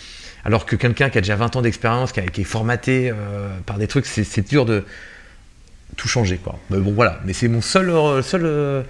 Alors 0.45 0.65
que 0.65 0.75
quelqu'un 0.75 1.09
qui 1.09 1.17
a 1.17 1.21
déjà 1.21 1.35
20 1.35 1.55
ans 1.55 1.61
d'expérience, 1.61 2.11
qui, 2.11 2.19
a- 2.19 2.23
qui 2.27 2.41
est 2.41 2.45
formaté 2.45 3.09
euh, 3.11 3.47
par 3.65 3.77
des 3.77 3.87
trucs, 3.87 4.05
c'est 4.05 4.47
dur 4.47 4.65
de 4.65 4.83
tout 5.95 6.07
changer. 6.07 6.37
Quoi. 6.37 6.59
Mais 6.69 6.77
bon, 6.77 6.91
voilà, 6.93 7.19
mais 7.25 7.33
c'est 7.33 7.47
mon 7.47 7.61
seul, 7.61 7.89
euh, 7.89 8.21
euh, 8.33 8.83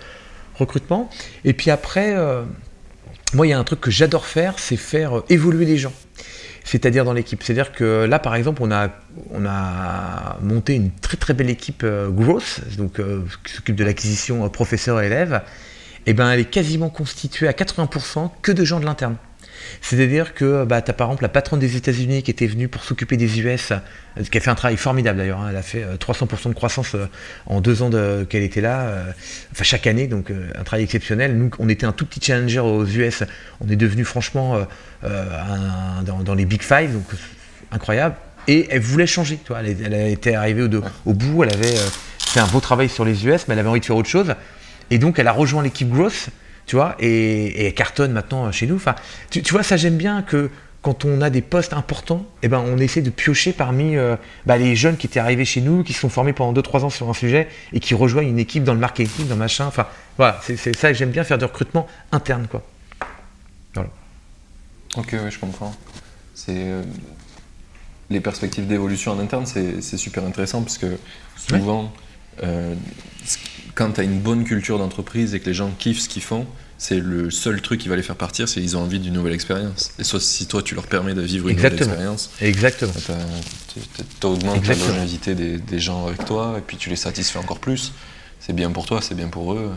recrutement. 0.56 1.10
Et 1.46 1.54
puis 1.54 1.70
après, 1.70 2.16
moi, 3.34 3.46
il 3.48 3.50
y 3.52 3.54
a 3.54 3.60
un 3.60 3.64
truc 3.64 3.82
que 3.82 3.92
j'adore 3.92 4.26
faire, 4.26 4.58
c'est 4.60 4.78
faire 4.78 5.22
évoluer 5.30 5.66
les 5.66 5.78
gens. 5.78 5.94
C'est-à-dire 6.64 7.04
dans 7.04 7.12
l'équipe. 7.14 7.44
C'est-à-dire 7.44 7.74
que 7.74 8.06
là, 8.06 8.20
par 8.20 8.36
exemple, 8.36 8.62
on 8.64 8.72
a, 8.72 8.90
on 9.32 9.46
a 9.46 10.38
monté 10.42 10.76
une 10.76 10.92
très 10.92 11.18
très 11.18 11.34
belle 11.34 11.50
équipe 11.50 11.86
growth, 11.86 12.62
qui 13.44 13.54
s'occupe 13.54 13.76
de 13.76 13.84
l'acquisition 13.84 14.46
euh, 14.46 14.50
professeur 14.50 15.02
et. 15.02 15.28
Et 16.06 16.14
ben, 16.14 16.32
elle 16.32 16.40
est 16.42 16.46
quasiment 16.50 16.90
constituée 16.90 17.48
à 17.48 17.52
80% 17.54 18.30
que 18.42 18.52
de 18.52 18.66
gens 18.66 18.80
de 18.80 18.86
l'interne. 18.86 19.16
C'est-à-dire 19.82 20.34
que 20.34 20.66
bah, 20.66 20.82
tu 20.82 20.92
as 20.92 20.94
par 20.94 21.08
exemple 21.08 21.24
la 21.24 21.30
patronne 21.30 21.60
des 21.60 21.76
États-Unis 21.76 22.24
qui 22.24 22.32
était 22.32 22.48
venue 22.48 22.68
pour 22.68 22.84
s'occuper 22.84 23.18
des 23.18 23.40
US, 23.42 23.72
euh, 23.72 24.24
qui 24.24 24.38
a 24.38 24.42
fait 24.42 24.50
un 24.50 24.56
travail 24.56 24.78
formidable 24.78 25.18
d'ailleurs. 25.18 25.40
hein. 25.42 25.48
Elle 25.50 25.58
a 25.58 25.62
fait 25.62 25.84
euh, 25.84 25.98
300% 25.98 26.50
de 26.50 26.54
croissance 26.54 26.96
euh, 26.96 27.08
en 27.46 27.62
deux 27.62 27.82
ans 27.82 27.90
qu'elle 28.30 28.44
était 28.44 28.62
là, 28.62 28.82
euh, 28.82 29.12
enfin 29.52 29.64
chaque 29.64 29.88
année, 29.88 30.08
donc 30.08 30.32
euh, 30.32 30.50
un 30.58 30.64
travail 30.64 30.84
exceptionnel. 30.84 31.38
Nous, 31.38 31.52
on 31.60 31.70
était 31.70 31.86
un 31.86 31.92
tout 31.92 32.06
petit 32.06 32.22
challenger 32.22 32.60
aux 32.60 32.86
US, 32.86 33.24
on 33.62 33.70
est 33.70 33.76
devenu 33.76 34.04
franchement 34.04 34.56
euh, 34.56 34.64
euh, 35.06 35.26
dans, 36.24 36.36
les 36.36 36.46
Big 36.46 36.62
Five, 36.62 36.94
donc 36.94 37.06
euh, 37.14 37.18
incroyable. 37.72 38.16
Et 38.48 38.68
elle 38.70 38.82
voulait 38.82 39.08
changer, 39.08 39.38
tu 39.44 39.54
vois. 39.54 39.62
Elle, 39.62 40.12
était 40.12 40.36
arrivée 40.36 40.64
au, 40.64 40.70
au 41.06 41.14
bout, 41.14 41.44
elle 41.44 41.54
avait 41.54 41.78
euh, 41.78 41.88
fait 42.20 42.40
un 42.40 42.48
beau 42.48 42.60
travail 42.60 42.90
sur 42.90 43.06
les 43.06 43.26
US, 43.26 43.48
mais 43.48 43.54
elle 43.54 43.60
avait 43.60 43.70
envie 43.70 43.80
de 43.80 43.86
faire 43.86 43.96
autre 43.96 44.10
chose. 44.10 44.34
Et 44.90 44.98
donc 44.98 45.20
elle 45.20 45.28
a 45.28 45.32
rejoint 45.32 45.64
l'équipe 45.64 45.90
Growth, 45.90 46.30
tu 46.66 46.76
vois, 46.76 46.96
et, 47.00 47.74
cartonne 47.76 48.12
maintenant 48.12 48.52
chez 48.52 48.68
nous. 48.68 48.76
Enfin, 48.76 48.96
tu, 49.30 49.42
tu 49.42 49.54
vois, 49.54 49.64
ça 49.64 49.78
j'aime 49.78 49.98
bien 49.98 50.22
que 50.22 50.50
quand 50.82 51.06
on 51.06 51.22
a 51.22 51.30
des 51.30 51.42
postes 51.42 51.74
importants, 51.74 52.26
eh 52.42 52.50
ben, 52.50 52.60
on 52.60 52.78
essaie 52.78 53.02
de 53.02 53.10
piocher 53.10 53.54
parmi 53.54 53.96
euh, 53.96 54.18
bah, 54.46 54.58
les 54.58 54.76
jeunes 54.76 54.98
qui 54.98 55.08
étaient 55.08 55.20
arrivés 55.20 55.46
chez 55.46 55.62
nous, 55.62 55.82
qui 55.84 55.94
se 55.94 56.02
sont 56.02 56.10
formés 56.10 56.34
pendant 56.34 56.60
2-3 56.62 56.82
ans 56.82 56.90
sur 56.90 57.10
un 57.10 57.14
sujet 57.14 57.48
et 57.72 57.80
qui 57.80 57.94
rejoignent 57.94 58.28
une 58.28 58.40
équipe 58.40 58.66
dans 58.66 58.74
le 58.74 58.80
marketing, 58.80 59.28
dans 59.28 59.38
machin. 59.38 59.66
Enfin, 59.66 59.88
voilà, 60.18 60.40
c'est 60.44 60.58
c'est 60.58 60.76
ça 60.76 60.90
que 60.90 60.98
j'aime 60.98 61.12
bien 61.12 61.24
faire 61.24 61.38
du 61.38 61.46
recrutement 61.46 61.88
interne, 62.12 62.48
quoi. 62.48 62.64
Ok, 64.96 65.10
oui, 65.14 65.32
je 65.32 65.40
comprends. 65.40 65.74
C'est 66.36 66.54
euh, 66.56 66.84
les 68.10 68.20
perspectives 68.20 68.68
d'évolution 68.68 69.12
en 69.14 69.20
interne, 69.20 69.46
c'est 69.46 69.82
c'est 69.82 69.98
super 69.98 70.24
intéressant 70.24 70.62
parce 70.62 70.78
que 70.78 70.98
souvent, 71.36 71.92
euh, 72.44 72.76
quand 73.76 73.92
tu 73.94 74.02
as 74.02 74.04
une 74.04 74.20
bonne 74.20 74.44
culture 74.44 74.78
d'entreprise 74.80 75.34
et 75.36 75.40
que 75.40 75.46
les 75.48 75.54
gens 75.54 75.72
kiffent 75.78 76.00
ce 76.02 76.10
qu'ils 76.10 76.22
font, 76.24 76.46
c'est 76.78 77.00
le 77.00 77.32
seul 77.32 77.62
truc 77.62 77.80
qui 77.80 77.88
va 77.88 77.96
les 77.96 78.04
faire 78.04 78.16
partir, 78.16 78.50
c'est 78.50 78.60
qu'ils 78.60 78.76
ont 78.76 78.82
envie 78.82 79.00
d'une 79.00 79.14
nouvelle 79.14 79.34
expérience. 79.34 79.92
Et 80.00 80.04
soit 80.04 80.20
si 80.20 80.48
toi 80.48 80.62
tu 80.62 80.76
leur 80.76 80.86
permets 80.88 81.14
de 81.14 81.22
vivre 81.22 81.48
une 81.48 81.54
Exactement. 81.56 81.92
nouvelle 81.92 82.12
expérience, 82.14 82.30
Exactement. 82.42 82.94
tu 84.20 84.26
augmentes 84.28 84.68
la 84.68 84.76
longévité 84.76 85.36
des, 85.36 85.58
des 85.58 85.80
gens 85.80 86.08
avec 86.08 86.26
toi 86.26 86.56
et 86.58 86.62
puis 86.62 86.78
tu 86.78 86.90
les 86.90 86.96
satisfais 86.96 87.40
encore 87.40 87.60
plus. 87.60 87.94
C'est 88.40 88.54
bien 88.54 88.70
pour 88.72 88.86
toi, 88.86 89.02
c'est 89.02 89.16
bien 89.16 89.30
pour 89.30 89.54
eux. 89.54 89.72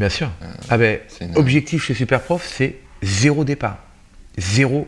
Bien 0.00 0.08
sûr. 0.08 0.30
Ah 0.68 0.76
ben, 0.78 0.98
une- 1.20 1.36
objectif 1.36 1.84
chez 1.84 1.94
Superprof, 1.94 2.46
c'est 2.56 2.76
zéro 3.02 3.44
départ. 3.44 3.78
Zéro 4.36 4.86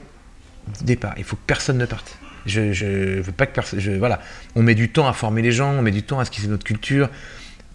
départ. 0.82 1.14
Il 1.18 1.24
faut 1.24 1.36
que 1.36 1.42
personne 1.46 1.78
ne 1.78 1.86
parte. 1.86 2.16
Je, 2.46 2.72
je 2.72 3.20
veux 3.20 3.32
pas 3.32 3.46
que 3.46 3.54
personne. 3.54 3.80
Voilà. 3.98 4.20
On 4.56 4.62
met 4.62 4.74
du 4.74 4.88
temps 4.90 5.06
à 5.08 5.12
former 5.12 5.42
les 5.42 5.52
gens, 5.52 5.72
on 5.72 5.82
met 5.82 5.90
du 5.90 6.02
temps 6.02 6.18
à 6.20 6.24
ce 6.24 6.30
qu'ils 6.30 6.44
aient 6.46 6.48
notre 6.48 6.64
culture. 6.64 7.08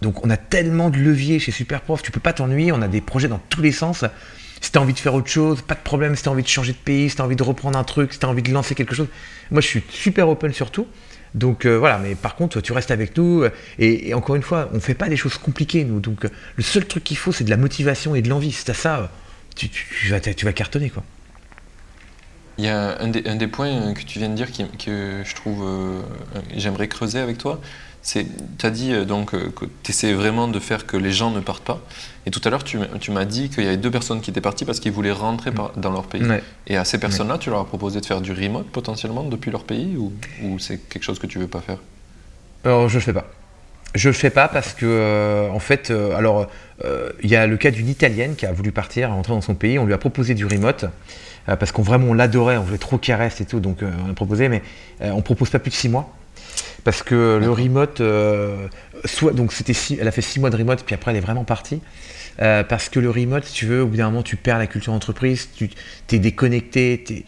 Donc 0.01 0.25
on 0.25 0.29
a 0.29 0.37
tellement 0.37 0.89
de 0.89 0.97
leviers 0.97 1.39
chez 1.39 1.51
Superprof, 1.51 2.01
tu 2.01 2.11
peux 2.11 2.19
pas 2.19 2.33
t'ennuyer, 2.33 2.71
on 2.71 2.81
a 2.81 2.87
des 2.87 3.01
projets 3.01 3.27
dans 3.27 3.39
tous 3.49 3.61
les 3.61 3.71
sens. 3.71 4.05
Si 4.61 4.71
tu 4.71 4.77
as 4.77 4.81
envie 4.81 4.93
de 4.93 4.99
faire 4.99 5.13
autre 5.13 5.29
chose, 5.29 5.61
pas 5.61 5.75
de 5.75 5.79
problème, 5.79 6.15
si 6.15 6.23
tu 6.23 6.29
as 6.29 6.31
envie 6.31 6.43
de 6.43 6.47
changer 6.47 6.71
de 6.73 6.77
pays, 6.77 7.09
si 7.09 7.15
tu 7.15 7.21
as 7.21 7.25
envie 7.25 7.35
de 7.35 7.43
reprendre 7.43 7.77
un 7.77 7.83
truc, 7.83 8.13
si 8.13 8.19
tu 8.19 8.25
as 8.25 8.29
envie 8.29 8.41
de 8.41 8.51
lancer 8.51 8.75
quelque 8.75 8.95
chose. 8.95 9.07
Moi 9.51 9.61
je 9.61 9.67
suis 9.67 9.83
super 9.89 10.27
open 10.29 10.53
sur 10.53 10.71
tout. 10.71 10.87
Donc 11.33 11.65
euh, 11.65 11.77
voilà, 11.77 11.97
mais 11.97 12.15
par 12.15 12.35
contre 12.35 12.61
tu 12.61 12.71
restes 12.73 12.91
avec 12.91 13.15
nous. 13.17 13.43
euh, 13.43 13.51
Et, 13.79 14.13
encore 14.13 14.35
une 14.35 14.41
fois, 14.41 14.69
on 14.73 14.79
fait 14.79 14.93
pas 14.93 15.09
des 15.09 15.17
choses 15.17 15.37
compliquées 15.37 15.83
nous. 15.83 15.99
Donc 15.99 16.25
euh, 16.25 16.29
le 16.55 16.63
seul 16.63 16.85
truc 16.85 17.03
qu'il 17.03 17.17
faut 17.17 17.31
c'est 17.31 17.43
de 17.43 17.49
la 17.49 17.57
motivation 17.57 18.15
et 18.15 18.21
de 18.21 18.29
l'envie. 18.29 18.51
Si 18.51 18.65
tu 18.65 18.71
as 18.71 18.75
ça, 18.75 19.11
tu, 19.55 19.69
tu- 19.69 20.09
vas, 20.09 20.19
cartonner 20.53 20.89
quoi. 20.89 21.03
Il 22.57 22.63
y 22.63 22.69
a 22.69 22.97
un 23.01 23.07
des, 23.09 23.47
points 23.47 23.93
que 23.93 24.03
tu 24.03 24.19
viens 24.19 24.29
de 24.29 24.35
dire 24.35 24.47
que 24.51 25.21
je 25.25 25.35
trouve 25.35 26.03
j'aimerais 26.55 26.87
creuser 26.87 27.19
avec 27.19 27.37
toi. 27.37 27.59
Tu 28.05 28.23
as 28.63 28.69
dit 28.69 28.93
euh, 28.93 29.03
donc 29.03 29.33
euh, 29.33 29.49
que 29.55 29.65
tu 29.81 29.89
essaies 29.91 30.13
vraiment 30.13 30.47
de 30.47 30.59
faire 30.59 30.85
que 30.85 30.95
les 30.95 31.11
gens 31.11 31.31
ne 31.31 31.39
partent 31.39 31.63
pas. 31.63 31.81
Et 32.27 32.31
tout 32.31 32.41
à 32.45 32.49
l'heure, 32.51 32.63
tu, 32.63 32.77
m'as- 32.77 33.25
dit 33.25 33.49
qu'il 33.49 33.63
y 33.63 33.67
avait 33.67 33.77
deux 33.77 33.89
personnes 33.89 34.21
qui 34.21 34.29
étaient 34.29 34.41
parties 34.41 34.63
parce 34.65 34.79
qu'ils 34.79 34.91
voulaient 34.91 35.11
rentrer 35.11 35.51
par- 35.51 35.71
dans 35.75 35.91
leur 35.91 36.03
pays. 36.05 36.23
Ouais. 36.23 36.43
Et 36.67 36.77
à 36.77 36.85
ces 36.85 36.99
personnes-là, 36.99 37.37
tu 37.39 37.49
leur 37.49 37.59
as 37.61 37.65
proposé 37.65 38.01
de 38.01 38.05
faire 38.05 38.21
du 38.21 38.31
remote 38.31 38.67
potentiellement 38.67 39.23
depuis 39.23 39.49
leur 39.51 39.63
pays 39.63 39.97
ou, 39.97 40.13
ou 40.43 40.59
c'est 40.59 40.77
quelque 40.77 41.03
chose 41.03 41.17
que 41.19 41.25
tu 41.27 41.39
veux 41.39 41.47
pas 41.47 41.61
faire? 41.61 41.77
Alors, 42.63 42.89
je 42.89 42.95
le 42.95 43.01
fais 43.01 43.13
pas. 43.13 43.25
Je 43.95 44.09
le 44.09 44.13
fais 44.13 44.29
pas 44.29 44.47
parce 44.49 44.73
que, 44.73 44.85
euh, 44.85 45.49
en 45.49 45.59
fait, 45.59 45.89
euh, 45.89 46.15
alors, 46.15 46.47
euh, 46.83 47.09
il 47.23 47.29
y 47.29 47.35
a 47.35 47.47
le 47.47 47.57
cas 47.57 47.71
d'une 47.71 47.87
Italienne 47.89 48.35
qui 48.35 48.45
a 48.45 48.51
voulu 48.51 48.71
partir, 48.71 49.09
rentrer 49.09 49.33
dans 49.33 49.41
son 49.41 49.55
pays. 49.55 49.79
On 49.79 49.85
lui 49.85 49.93
a 49.93 49.97
proposé 49.97 50.33
du 50.35 50.45
remote 50.45 50.85
parce 51.47 51.71
qu'on 51.71 51.83
vraiment 51.83 52.07
on 52.07 52.13
l'adorait, 52.13 52.57
on 52.57 52.63
voulait 52.63 52.79
trop 52.79 52.97
qu'il 52.97 53.13
reste 53.13 53.39
et 53.39 53.45
tout, 53.45 53.59
donc 53.59 53.77
on 53.83 54.09
a 54.09 54.13
proposé, 54.13 54.49
mais 54.49 54.63
on 54.99 55.21
propose 55.21 55.51
pas 55.51 55.59
plus 55.59 55.69
de 55.69 55.75
six 55.75 55.89
mois 55.89 56.11
Parce 56.85 57.01
que 57.01 57.39
le 57.41 57.49
remote, 57.49 57.99
euh, 57.99 58.67
soit, 59.05 59.33
donc 59.33 59.53
c'était 59.53 59.73
elle 59.99 60.07
a 60.07 60.11
fait 60.11 60.21
six 60.21 60.39
mois 60.39 60.51
de 60.51 60.55
remote, 60.55 60.83
puis 60.85 60.93
après 60.93 61.11
elle 61.11 61.17
est 61.17 61.21
vraiment 61.21 61.43
partie. 61.43 61.81
Euh, 62.41 62.63
parce 62.63 62.89
que 62.89 62.99
le 62.99 63.09
remote, 63.09 63.43
si 63.43 63.53
tu 63.53 63.65
veux, 63.65 63.81
au 63.81 63.87
bout 63.87 63.97
d'un 63.97 64.05
moment, 64.05 64.21
tu 64.21 64.35
perds 64.35 64.59
la 64.59 64.67
culture 64.67 64.93
d'entreprise, 64.93 65.49
tu 65.55 65.71
es 66.11 66.19
déconnecté, 66.19 67.25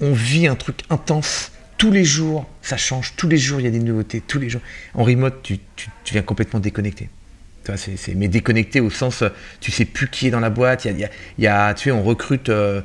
on 0.00 0.12
vit 0.12 0.48
un 0.48 0.56
truc 0.56 0.80
intense. 0.90 1.52
Tous 1.78 1.92
les 1.92 2.04
jours, 2.04 2.48
ça 2.62 2.76
change. 2.76 3.14
Tous 3.16 3.28
les 3.28 3.36
jours, 3.36 3.60
il 3.60 3.64
y 3.64 3.66
a 3.68 3.70
des 3.70 3.78
nouveautés. 3.78 4.20
Tous 4.20 4.40
les 4.40 4.48
jours. 4.48 4.60
En 4.94 5.04
remote, 5.04 5.40
tu, 5.44 5.60
tu, 5.76 5.90
viens 6.12 6.22
complètement 6.22 6.58
déconnecté. 6.58 7.08
C'est, 7.76 8.14
mais 8.16 8.26
déconnecté 8.26 8.80
au 8.80 8.90
sens, 8.90 9.22
tu 9.60 9.70
sais 9.70 9.84
plus 9.84 10.08
qui 10.08 10.26
est 10.26 10.30
dans 10.30 10.40
la 10.40 10.50
boîte. 10.50 10.84
Il 10.84 11.08
y 11.38 11.46
a, 11.46 11.74
tu 11.74 11.84
sais, 11.84 11.90
on 11.92 12.02
recrute, 12.02 12.48
euh, 12.48 12.80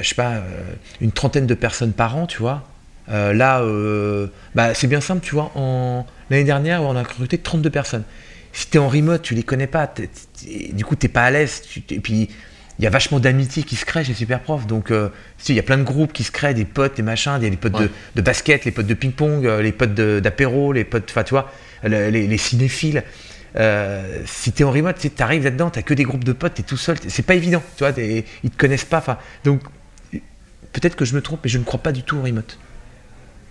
je 0.00 0.08
sais 0.08 0.14
pas, 0.14 0.42
une 1.02 1.12
trentaine 1.12 1.46
de 1.46 1.54
personnes 1.54 1.92
par 1.92 2.16
an, 2.16 2.26
tu 2.26 2.38
vois. 2.38 2.69
Là, 3.10 3.64
bah, 4.54 4.74
c'est 4.74 4.86
bien 4.86 5.00
simple, 5.00 5.24
tu 5.24 5.34
vois. 5.34 5.50
En, 5.54 6.06
l'année 6.30 6.44
dernière, 6.44 6.82
on 6.82 6.96
a 6.96 7.02
recruté 7.02 7.38
32 7.38 7.70
personnes 7.70 8.04
si 8.52 8.68
tu 8.68 8.76
es 8.76 8.80
en 8.80 8.88
remote, 8.88 9.22
tu 9.22 9.34
les 9.34 9.42
connais 9.42 9.66
pas, 9.66 9.92
du 10.72 10.84
coup, 10.84 10.96
tu 10.96 11.06
n'es 11.06 11.12
pas 11.12 11.22
à 11.22 11.30
l'aise. 11.30 11.62
Et 11.90 12.00
puis, 12.00 12.28
il 12.78 12.84
y 12.84 12.86
a 12.86 12.90
vachement 12.90 13.20
d'amitié 13.20 13.62
qui 13.62 13.76
se 13.76 13.84
crée 13.84 14.04
chez 14.04 14.14
Superprof. 14.14 14.66
Donc, 14.66 14.90
euh, 14.90 15.10
il 15.48 15.54
y 15.54 15.58
a 15.58 15.62
plein 15.62 15.78
de 15.78 15.82
groupes 15.82 16.12
qui 16.12 16.24
se 16.24 16.32
créent, 16.32 16.54
des 16.54 16.64
potes, 16.64 16.96
des 16.96 17.02
machins, 17.02 17.38
des, 17.38 17.50
les 17.50 17.56
potes 17.56 17.76
de, 18.14 18.22
basket, 18.22 18.64
les 18.64 18.70
potes 18.70 18.86
de 18.86 18.94
ping-pong, 18.94 19.46
euh, 19.46 19.62
les 19.62 19.72
potes 19.72 19.94
d'apéro, 19.94 20.72
les 20.72 20.84
potes, 20.84 21.08
enfin, 21.10 21.22
tu 21.22 21.30
vois, 21.30 21.52
les, 21.84 22.38
cinéphiles. 22.38 23.04
Euh, 23.56 24.22
si 24.26 24.52
tu 24.52 24.62
es 24.62 24.64
en 24.64 24.70
remote, 24.70 24.96
tu 24.98 25.10
arrives 25.22 25.44
là-dedans, 25.44 25.70
tu 25.70 25.82
que 25.82 25.94
des 25.94 26.04
groupes 26.04 26.24
de 26.24 26.32
potes, 26.32 26.54
tu 26.54 26.62
es 26.62 26.64
tout 26.64 26.76
seul. 26.76 26.96
C'est 27.08 27.24
pas 27.24 27.34
évident, 27.34 27.62
tu 27.76 27.84
vois, 27.84 27.92
ils 27.98 28.50
te 28.50 28.56
connaissent 28.56 28.84
pas. 28.84 29.20
Donc, 29.44 29.60
peut-être 30.72 30.96
que 30.96 31.04
je 31.04 31.14
me 31.14 31.20
trompe, 31.20 31.40
mais 31.44 31.50
je 31.50 31.58
ne 31.58 31.64
crois 31.64 31.80
pas 31.80 31.92
du 31.92 32.02
tout 32.02 32.16
au 32.16 32.22
remote. 32.22 32.58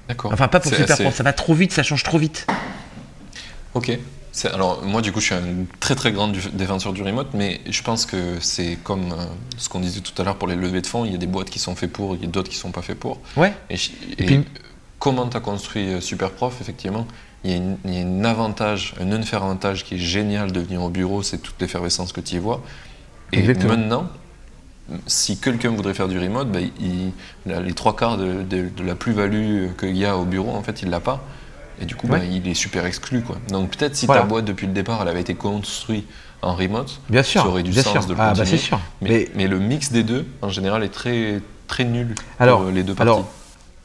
D'accord. 0.10 0.34
Enfin, 0.34 0.47
pas 0.47 0.60
pour 0.60 0.74
Superprof, 0.74 1.16
ça 1.16 1.24
va 1.24 1.34
trop 1.34 1.53
vite, 1.53 1.72
ça 1.72 1.84
change 1.84 2.03
trop 2.03 2.18
vite. 2.18 2.47
Ok. 3.76 3.97
Alors 4.53 4.84
moi 4.84 5.01
du 5.01 5.12
coup 5.12 5.20
je 5.20 5.26
suis 5.26 5.36
un 5.36 5.66
très 5.80 5.95
très 5.95 6.12
grand 6.12 6.32
défenseur 6.53 6.93
du 6.93 7.03
remote, 7.03 7.30
mais 7.34 7.62
je 7.70 7.82
pense 7.82 8.05
que 8.05 8.38
c'est 8.39 8.78
comme 8.84 9.12
euh, 9.12 9.26
ce 9.57 9.68
qu'on 9.70 9.82
disait 9.82 9.99
tout 9.99 10.20
à 10.22 10.24
l'heure 10.24 10.38
pour 10.38 10.47
les 10.47 10.55
levées 10.55 10.82
de 10.82 10.88
fonds, 10.88 11.03
il 11.03 11.12
y 11.12 11.16
a 11.16 11.18
des 11.18 11.28
boîtes 11.28 11.49
qui 11.49 11.60
sont 11.60 11.76
faites 11.76 11.91
pour, 11.91 12.16
il 12.16 12.22
y 12.22 12.26
a 12.26 12.28
d'autres 12.28 12.49
qui 12.49 12.55
sont 12.55 12.72
pas 12.72 12.82
faites 12.82 12.99
pour. 12.99 13.20
Ouais. 13.36 13.53
Et, 13.70 13.76
puis, 14.16 14.45
comment 14.97 15.28
tu 15.28 15.36
as 15.36 15.41
construit 15.41 15.89
euh, 15.89 15.99
Superprof, 15.99 16.62
effectivement, 16.62 17.05
il 17.43 17.51
y, 17.51 17.97
a 17.97 18.01
un 18.01 18.24
avantage, 18.24 18.93
un 19.01 19.12
unfair 19.12 19.43
avantage 19.43 19.84
qui 19.84 19.95
est 19.95 19.99
génial 19.99 20.51
de 20.51 20.60
venir 20.60 20.84
au 20.84 20.89
bureau, 20.89 21.22
c'est 21.22 21.39
toute 21.39 21.60
l'effervescence 21.60 22.14
que 22.14 22.22
tu 22.22 22.36
y 22.36 22.39
vois. 22.39 22.62
Et 23.34 23.41
maintenant, 23.41 24.10
si 25.07 25.37
quelqu'un 25.37 25.69
voudrait 25.69 25.93
faire 25.93 26.07
du 26.07 26.19
remote, 26.19 26.49
ben, 26.51 26.69
les 27.45 27.73
trois 27.73 27.95
quarts 27.95 28.17
de, 28.17 28.43
de 28.43 28.83
la 28.83 28.95
plus-value 28.95 29.67
qu'il 29.79 29.97
y 29.97 30.05
a 30.05 30.17
au 30.17 30.25
bureau, 30.25 30.51
en 30.51 30.63
fait, 30.63 30.81
il 30.81 30.89
l'a 30.89 30.99
pas. 30.99 31.23
Et 31.81 31.85
du 31.85 31.95
coup, 31.95 32.07
bah, 32.07 32.19
il 32.19 32.47
est 32.47 32.53
super 32.53 32.85
exclu. 32.85 33.21
Quoi. 33.21 33.37
Donc 33.49 33.77
peut-être 33.77 33.95
si 33.95 34.07
ta 34.07 34.23
boîte 34.23 34.45
depuis 34.45 34.67
le 34.67 34.73
départ, 34.73 35.01
elle 35.01 35.07
avait 35.07 35.21
été 35.21 35.35
construite 35.35 36.07
en 36.41 36.55
remote, 36.55 37.01
bien 37.09 37.23
sûr, 37.23 37.41
ça 37.41 37.49
aurait 37.49 37.63
du 37.63 37.73
sens 37.73 38.07
de 38.07 38.13
le 38.13 38.19
ah, 38.19 38.33
bah, 38.33 38.45
sûr. 38.45 38.79
Mais, 39.01 39.29
mais, 39.35 39.47
le 39.47 39.59
mix 39.59 39.91
des 39.91 40.03
deux, 40.03 40.25
en 40.41 40.47
général, 40.47 40.83
est 40.83 40.89
très, 40.89 41.41
très 41.67 41.83
nul 41.83 42.15
alors, 42.39 42.61
pour 42.61 42.71
les 42.71 42.83
deux 42.83 42.93
parties. 42.93 43.09
Alors, 43.09 43.29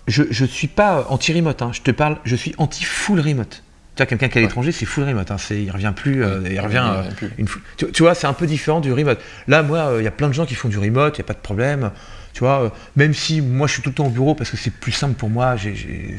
je 0.07 0.23
ne 0.23 0.49
suis 0.49 0.69
pas 0.69 1.07
anti-remote, 1.09 1.63
hein. 1.63 1.71
je 1.73 1.83
te 1.83 1.91
parle, 1.91 2.19
je 2.25 2.37
suis 2.37 2.55
anti-full 2.59 3.21
remote. 3.21 3.63
Tu 3.95 4.03
vois, 4.03 4.07
quelqu'un 4.07 4.29
qui 4.29 4.39
est 4.39 4.41
à 4.41 4.45
l'étranger, 4.45 4.73
c'est 4.73 4.87
full 4.87 5.05
remote. 5.05 5.31
Hein. 5.31 5.37
il 5.51 5.71
revient 5.71 5.93
plus. 5.95 6.25
Euh, 6.25 6.41
il 6.51 6.59
revient. 6.59 6.85
Euh, 6.85 7.29
une 7.39 7.47
tu, 7.77 7.93
tu, 7.93 8.03
vois, 8.03 8.17
c'est 8.17 8.27
un 8.27 8.33
peu 8.33 8.47
différent 8.47 8.81
du 8.81 8.93
remote. 8.93 9.21
Là, 9.47 9.63
moi, 9.63 9.79
euh, 9.79 10.01
il 10.01 10.05
y 10.05 10.09
a 10.09 10.11
plein 10.11 10.27
de 10.27 10.33
gens 10.33 10.47
qui 10.47 10.57
font 10.57 10.69
du 10.69 10.79
remote, 10.79 11.17
il 11.17 11.21
n'y 11.21 11.25
a 11.25 11.29
pas 11.29 11.35
de 11.35 11.39
problème. 11.39 11.93
Tu 12.33 12.41
vois, 12.41 12.73
même 12.97 13.15
si 13.15 13.41
moi 13.41 13.69
je 13.69 13.75
suis 13.75 13.83
tout 13.83 13.91
le 13.91 13.95
temps 13.95 14.07
au 14.07 14.11
bureau 14.11 14.35
parce 14.35 14.51
que 14.51 14.57
c'est 14.57 14.73
plus 14.73 14.91
simple 14.91 15.15
pour 15.15 15.31
moi, 15.31 15.55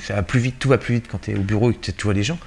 ça 0.01 0.13
va 0.13 0.23
plus 0.23 0.39
vite, 0.39 0.55
tout 0.59 0.69
va 0.69 0.78
plus 0.78 0.95
vite 0.95 1.07
quand 1.11 1.19
tu 1.19 1.32
es 1.32 1.36
au 1.36 1.41
bureau 1.41 1.71
et 1.71 1.73
que 1.73 1.91
tu 1.91 2.03
vois 2.03 2.13
les 2.13 2.23
gens. 2.23 2.39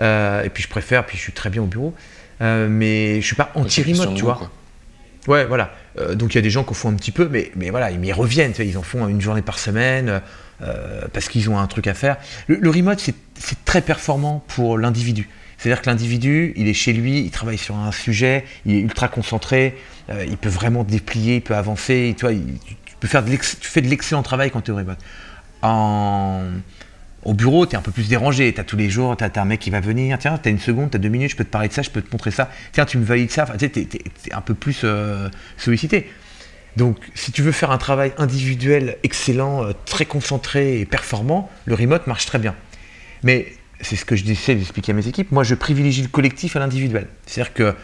Et 0.00 0.50
puis 0.52 0.64
je 0.64 0.68
préfère, 0.68 1.06
puis 1.06 1.16
je 1.16 1.22
suis 1.22 1.32
très 1.32 1.48
bien 1.48 1.62
au 1.62 1.66
bureau. 1.66 1.94
Mais 2.40 3.20
je 3.20 3.24
suis 3.24 3.36
pas 3.36 3.52
anti-remote, 3.54 4.16
tu 4.16 4.24
vois. 4.24 4.50
Ouais, 5.28 5.44
voilà. 5.46 5.72
donc 6.14 6.34
il 6.34 6.38
y 6.38 6.38
a 6.38 6.42
des 6.42 6.50
gens 6.50 6.64
qui 6.64 6.70
en 6.70 6.74
font 6.74 6.90
un 6.90 6.94
petit 6.94 7.12
peu, 7.12 7.28
mais, 7.30 7.52
mais 7.54 7.70
voilà, 7.70 7.92
ils, 7.92 8.12
reviennent, 8.12 8.52
ils 8.58 8.76
en 8.76 8.82
font 8.82 9.06
une 9.06 9.20
journée 9.20 9.42
par 9.42 9.60
semaine 9.60 10.20
parce 11.12 11.28
qu'ils 11.28 11.50
ont 11.50 11.58
un 11.58 11.66
truc 11.66 11.86
à 11.86 11.94
faire. 11.94 12.16
Le, 12.48 12.70
remote, 12.70 13.00
c'est 13.00 13.64
très 13.64 13.82
performant 13.82 14.44
pour 14.48 14.78
l'individu. 14.78 15.28
C'est-à-dire 15.58 15.82
que 15.82 15.90
l'individu, 15.90 16.52
il 16.56 16.68
est 16.68 16.74
chez 16.74 16.92
lui, 16.92 17.20
il 17.20 17.30
travaille 17.30 17.58
sur 17.58 17.76
un 17.76 17.92
sujet, 17.92 18.44
il 18.66 18.74
est 18.74 18.80
ultra 18.80 19.08
concentré, 19.08 19.76
il 20.08 20.36
peut 20.36 20.48
vraiment 20.48 20.84
déplier, 20.84 21.36
il 21.36 21.42
peut 21.42 21.56
avancer, 21.56 22.14
tu 22.18 22.26
il, 22.26 22.58
faire 23.06 23.24
tu 23.24 23.38
fais 23.38 23.82
de 23.82 23.88
l'excellent 23.88 24.22
travail 24.22 24.50
quand 24.50 24.62
tu 24.62 24.70
es 24.70 24.74
au 24.74 24.78
remote. 24.78 24.98
Au 27.24 27.32
bureau, 27.32 27.64
tu 27.66 27.74
es 27.74 27.78
un 27.78 27.82
peu 27.82 27.90
plus 27.90 28.08
dérangé. 28.08 28.52
Tu 28.52 28.60
as 28.60 28.64
tous 28.64 28.76
les 28.76 28.90
jours, 28.90 29.16
tu 29.16 29.24
as, 29.24 29.30
un 29.36 29.44
mec 29.46 29.60
qui 29.60 29.70
va 29.70 29.80
venir. 29.80 30.18
Tiens, 30.18 30.38
tu 30.38 30.48
as 30.48 30.52
une 30.52 30.58
seconde, 30.58 30.90
tu 30.90 30.96
as 30.96 31.00
deux 31.00 31.08
minutes, 31.08 31.30
je 31.30 31.36
peux 31.36 31.44
te 31.44 31.50
parler 31.50 31.68
de 31.68 31.72
ça, 31.72 31.82
je 31.82 31.90
peux 31.90 32.02
te 32.02 32.12
montrer 32.12 32.30
ça. 32.30 32.50
Tiens, 32.72 32.84
tu 32.84 32.98
me 32.98 33.04
valides 33.04 33.30
ça. 33.30 33.46
Tu 33.58 33.64
es, 33.64 33.88
un 34.32 34.42
peu 34.42 34.54
plus 34.54 34.82
euh, 34.84 35.28
sollicité. 35.56 36.10
Donc, 36.76 36.98
si 37.14 37.32
tu 37.32 37.42
veux 37.42 37.52
faire 37.52 37.70
un 37.70 37.78
travail 37.78 38.12
individuel 38.18 38.96
excellent, 39.02 39.64
euh, 39.64 39.72
très 39.84 40.04
concentré 40.04 40.80
et 40.80 40.86
performant, 40.86 41.50
le 41.66 41.74
remote 41.74 42.06
marche 42.06 42.26
très 42.26 42.38
bien. 42.38 42.54
Mais 43.22 43.52
c'est 43.80 43.96
ce 43.96 44.04
que 44.04 44.16
je 44.16 44.24
j'essaie 44.24 44.54
d'expliquer 44.54 44.92
à 44.92 44.94
mes 44.94 45.06
équipes. 45.06 45.30
Moi, 45.30 45.44
je 45.44 45.54
privilégie 45.54 46.02
le 46.02 46.08
collectif 46.08 46.56
à 46.56 46.58
l'individuel. 46.58 47.06
C'est-à-dire 47.26 47.54
que 47.54 47.74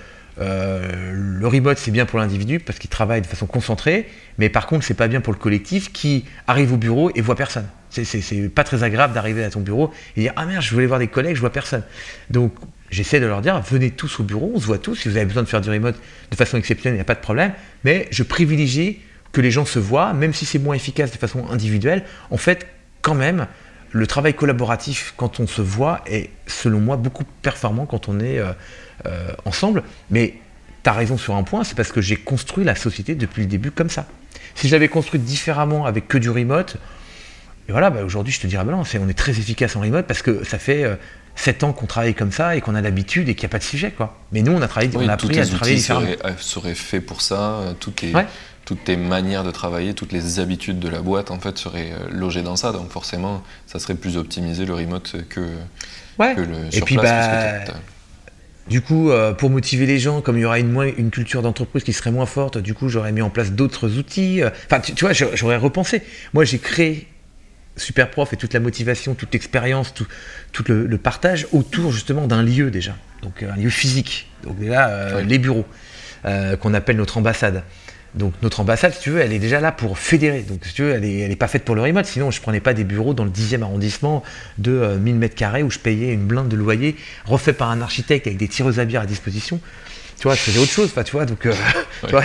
euh, 0.40 1.12
le 1.12 1.46
remote, 1.46 1.78
c'est 1.78 1.90
bien 1.90 2.06
pour 2.06 2.18
l'individu 2.18 2.60
parce 2.60 2.78
qu'il 2.78 2.90
travaille 2.90 3.20
de 3.20 3.26
façon 3.26 3.46
concentrée, 3.46 4.08
mais 4.38 4.48
par 4.48 4.66
contre, 4.66 4.84
c'est 4.84 4.94
pas 4.94 5.08
bien 5.08 5.20
pour 5.20 5.32
le 5.32 5.38
collectif 5.38 5.92
qui 5.92 6.24
arrive 6.46 6.72
au 6.72 6.76
bureau 6.76 7.10
et 7.14 7.20
voit 7.20 7.36
personne. 7.36 7.66
C'est 7.90 8.48
pas 8.48 8.62
très 8.62 8.84
agréable 8.84 9.14
d'arriver 9.14 9.42
à 9.42 9.50
ton 9.50 9.60
bureau 9.60 9.92
et 10.16 10.22
dire 10.22 10.32
Ah 10.36 10.46
merde, 10.46 10.62
je 10.62 10.72
voulais 10.72 10.86
voir 10.86 11.00
des 11.00 11.08
collègues, 11.08 11.34
je 11.34 11.40
vois 11.40 11.50
personne. 11.50 11.82
Donc, 12.30 12.52
j'essaie 12.90 13.20
de 13.20 13.26
leur 13.26 13.40
dire 13.40 13.60
Venez 13.60 13.90
tous 13.90 14.20
au 14.20 14.22
bureau, 14.22 14.52
on 14.54 14.60
se 14.60 14.66
voit 14.66 14.78
tous. 14.78 14.96
Si 14.96 15.08
vous 15.08 15.16
avez 15.16 15.26
besoin 15.26 15.42
de 15.42 15.48
faire 15.48 15.60
du 15.60 15.70
remote 15.70 15.96
de 16.30 16.36
façon 16.36 16.56
exceptionnelle, 16.56 16.94
il 16.94 16.98
n'y 16.98 17.02
a 17.02 17.04
pas 17.04 17.14
de 17.14 17.20
problème, 17.20 17.52
mais 17.84 18.08
je 18.10 18.22
privilégie 18.22 19.00
que 19.32 19.40
les 19.40 19.50
gens 19.50 19.64
se 19.64 19.78
voient, 19.78 20.12
même 20.12 20.34
si 20.34 20.44
c'est 20.44 20.58
moins 20.58 20.74
efficace 20.74 21.12
de 21.12 21.16
façon 21.16 21.48
individuelle. 21.50 22.04
En 22.30 22.36
fait, 22.36 22.66
quand 23.00 23.14
même, 23.14 23.46
le 23.92 24.06
travail 24.06 24.34
collaboratif, 24.34 25.14
quand 25.16 25.40
on 25.40 25.46
se 25.46 25.62
voit, 25.62 26.02
est 26.06 26.30
selon 26.46 26.80
moi 26.80 26.96
beaucoup 26.96 27.24
performant 27.42 27.86
quand 27.86 28.08
on 28.08 28.18
est. 28.20 28.38
Euh, 28.38 28.52
euh, 29.06 29.28
ensemble. 29.46 29.82
Mais 30.10 30.34
tu 30.82 30.90
as 30.90 30.92
raison 30.92 31.16
sur 31.16 31.34
un 31.34 31.42
point, 31.42 31.64
c'est 31.64 31.74
parce 31.74 31.90
que 31.90 32.02
j'ai 32.02 32.16
construit 32.16 32.64
la 32.64 32.74
société 32.74 33.14
depuis 33.14 33.42
le 33.42 33.48
début 33.48 33.70
comme 33.70 33.88
ça. 33.88 34.06
Si 34.54 34.68
je 34.68 34.72
l'avais 34.72 34.88
construite 34.88 35.24
différemment 35.24 35.86
avec 35.86 36.06
que 36.06 36.18
du 36.18 36.28
remote, 36.28 36.76
et 37.68 37.72
voilà, 37.72 37.88
bah, 37.88 38.02
aujourd'hui 38.04 38.32
je 38.32 38.40
te 38.40 38.46
dirais, 38.46 38.64
bah 38.64 38.72
non, 38.72 38.82
on 38.82 39.08
est 39.08 39.14
très 39.14 39.32
efficace 39.32 39.76
en 39.76 39.80
remote 39.80 40.06
parce 40.06 40.20
que 40.20 40.44
ça 40.44 40.58
fait 40.58 40.84
euh, 40.84 40.96
7 41.40 41.64
ans 41.64 41.72
qu'on 41.72 41.86
travaille 41.86 42.14
comme 42.14 42.32
ça 42.32 42.54
et 42.54 42.60
qu'on 42.60 42.74
a 42.74 42.80
l'habitude 42.80 43.28
et 43.28 43.34
qu'il 43.34 43.44
n'y 43.44 43.50
a 43.50 43.52
pas 43.52 43.58
de 43.58 43.64
sujet. 43.64 43.90
Quoi. 43.90 44.16
Mais 44.32 44.42
nous, 44.42 44.52
on 44.52 44.60
a, 44.60 44.68
travaillé, 44.68 44.90
on 44.94 45.08
a 45.08 45.14
appris 45.14 45.38
à 45.38 45.46
travailler 45.46 45.76
différemment. 45.76 46.06
Seraient, 46.38 46.74
fait 46.74 47.00
pour 47.00 47.22
ça, 47.22 47.74
toutes 47.80 48.02
les, 48.02 48.12
toutes 48.64 48.84
tes 48.84 48.96
manières 48.96 49.42
de 49.42 49.50
travailler, 49.50 49.94
toutes 49.94 50.12
les 50.12 50.38
habitudes 50.38 50.78
de 50.78 50.88
la 50.88 51.00
boîte 51.00 51.30
en 51.30 51.40
fait 51.40 51.58
seraient 51.58 51.92
euh, 51.92 52.08
logées 52.10 52.42
dans 52.42 52.56
ça. 52.56 52.72
Donc 52.72 52.90
forcément, 52.90 53.42
ça 53.66 53.78
serait 53.78 53.94
plus 53.94 54.16
optimisé 54.16 54.64
le 54.64 54.74
remote 54.74 55.16
que, 55.28 55.40
que 55.40 56.40
le 56.40 56.70
sur 56.70 56.82
et 56.82 56.84
puis, 56.84 56.96
place. 56.96 57.66
Bah, 57.66 57.74
du 58.68 58.82
coup, 58.82 59.10
euh, 59.10 59.32
pour 59.32 59.50
motiver 59.50 59.86
les 59.86 59.98
gens, 59.98 60.20
comme 60.20 60.36
il 60.36 60.42
y 60.42 60.44
aura 60.44 60.60
une, 60.60 60.92
une 60.96 61.10
culture 61.10 61.42
d'entreprise 61.42 61.82
qui 61.82 61.92
serait 61.92 62.12
moins 62.12 62.26
forte, 62.26 62.58
du 62.58 62.74
coup, 62.74 62.88
j'aurais 62.88 63.10
mis 63.10 63.22
en 63.22 63.30
place 63.30 63.50
d'autres 63.50 63.98
outils. 63.98 64.42
Euh, 64.42 64.50
enfin, 64.70 64.78
tu, 64.80 65.04
vois, 65.04 65.12
j'aurais 65.12 65.56
repensé. 65.56 66.02
Moi, 66.34 66.44
j'ai 66.44 66.58
créé 66.58 67.08
Superprof 67.80 68.32
et 68.32 68.36
toute 68.36 68.54
la 68.54 68.60
motivation, 68.60 69.14
toute 69.14 69.32
l'expérience, 69.32 69.94
tout, 69.94 70.06
le, 70.68 70.98
partage 70.98 71.46
autour 71.52 71.92
justement 71.92 72.26
d'un 72.26 72.42
lieu 72.42 72.70
déjà. 72.70 72.94
Donc, 73.22 73.42
un 73.42 73.56
lieu 73.56 73.70
physique. 73.70 74.30
Donc, 74.44 74.56
là, 74.60 74.88
euh, 74.88 75.22
les 75.22 75.38
bureaux, 75.38 75.66
qu'on 76.60 76.74
appelle 76.74 76.96
notre 76.96 77.18
ambassade. 77.18 77.62
Donc 78.14 78.34
notre 78.42 78.60
ambassade, 78.60 78.92
si 78.92 79.00
tu 79.00 79.10
veux, 79.10 79.20
elle 79.20 79.32
est 79.32 79.38
déjà 79.38 79.60
là 79.60 79.70
pour 79.70 79.98
fédérer. 79.98 80.42
Donc 80.42 80.64
si 80.64 80.74
tu 80.74 80.82
veux, 80.82 80.90
elle 80.90 81.02
n'est 81.02 81.36
pas 81.36 81.46
faite 81.46 81.64
pour 81.64 81.74
le 81.74 81.82
remote. 81.82 82.06
Sinon, 82.06 82.30
je 82.30 82.38
ne 82.38 82.42
prenais 82.42 82.60
pas 82.60 82.74
des 82.74 82.84
bureaux 82.84 83.14
dans 83.14 83.24
le 83.24 83.30
10e 83.30 83.62
arrondissement 83.62 84.22
de 84.58 84.96
1000 84.98 85.14
euh, 85.14 85.28
m2 85.28 85.62
où 85.62 85.70
je 85.70 85.78
payais 85.78 86.12
une 86.12 86.26
blinde 86.26 86.48
de 86.48 86.56
loyer, 86.56 86.96
refait 87.24 87.52
par 87.52 87.70
un 87.70 87.80
architecte 87.80 88.26
avec 88.26 88.38
des 88.38 88.48
tireuses 88.48 88.80
à 88.80 88.84
bière 88.84 89.02
à 89.02 89.06
disposition. 89.06 89.60
Tu 90.16 90.24
vois, 90.24 90.34
je 90.34 90.40
faisais 90.40 90.58
autre 90.58 90.72
chose. 90.72 90.92
tu 91.04 91.12
vois, 91.12 91.24
donc 91.24 91.46
euh, 91.46 91.52
tu 92.04 92.10
vois, 92.10 92.24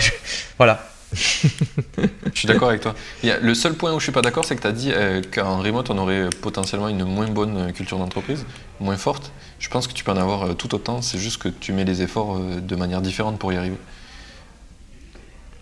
voilà. 0.57 0.89
je 2.33 2.37
suis 2.39 2.47
d'accord 2.47 2.69
avec 2.69 2.81
toi. 2.81 2.95
le 3.23 3.53
seul 3.53 3.73
point 3.73 3.93
où 3.93 3.99
je 3.99 4.03
suis 4.03 4.11
pas 4.11 4.21
d'accord, 4.21 4.45
c'est 4.45 4.55
que 4.55 4.61
tu 4.61 4.67
as 4.67 4.71
dit 4.71 4.91
euh, 4.93 5.21
qu'en 5.33 5.59
remote, 5.59 5.89
on 5.89 5.97
aurait 5.97 6.29
potentiellement 6.41 6.89
une 6.89 7.03
moins 7.03 7.27
bonne 7.27 7.71
culture 7.73 7.97
d'entreprise, 7.97 8.45
moins 8.79 8.97
forte. 8.97 9.31
Je 9.59 9.69
pense 9.69 9.87
que 9.87 9.93
tu 9.93 10.03
peux 10.03 10.11
en 10.11 10.17
avoir 10.17 10.55
tout 10.55 10.75
autant, 10.75 11.01
c'est 11.01 11.17
juste 11.17 11.41
que 11.41 11.49
tu 11.49 11.73
mets 11.73 11.85
les 11.85 12.01
efforts 12.01 12.39
de 12.39 12.75
manière 12.75 13.01
différente 13.01 13.39
pour 13.39 13.53
y 13.53 13.57
arriver. 13.57 13.77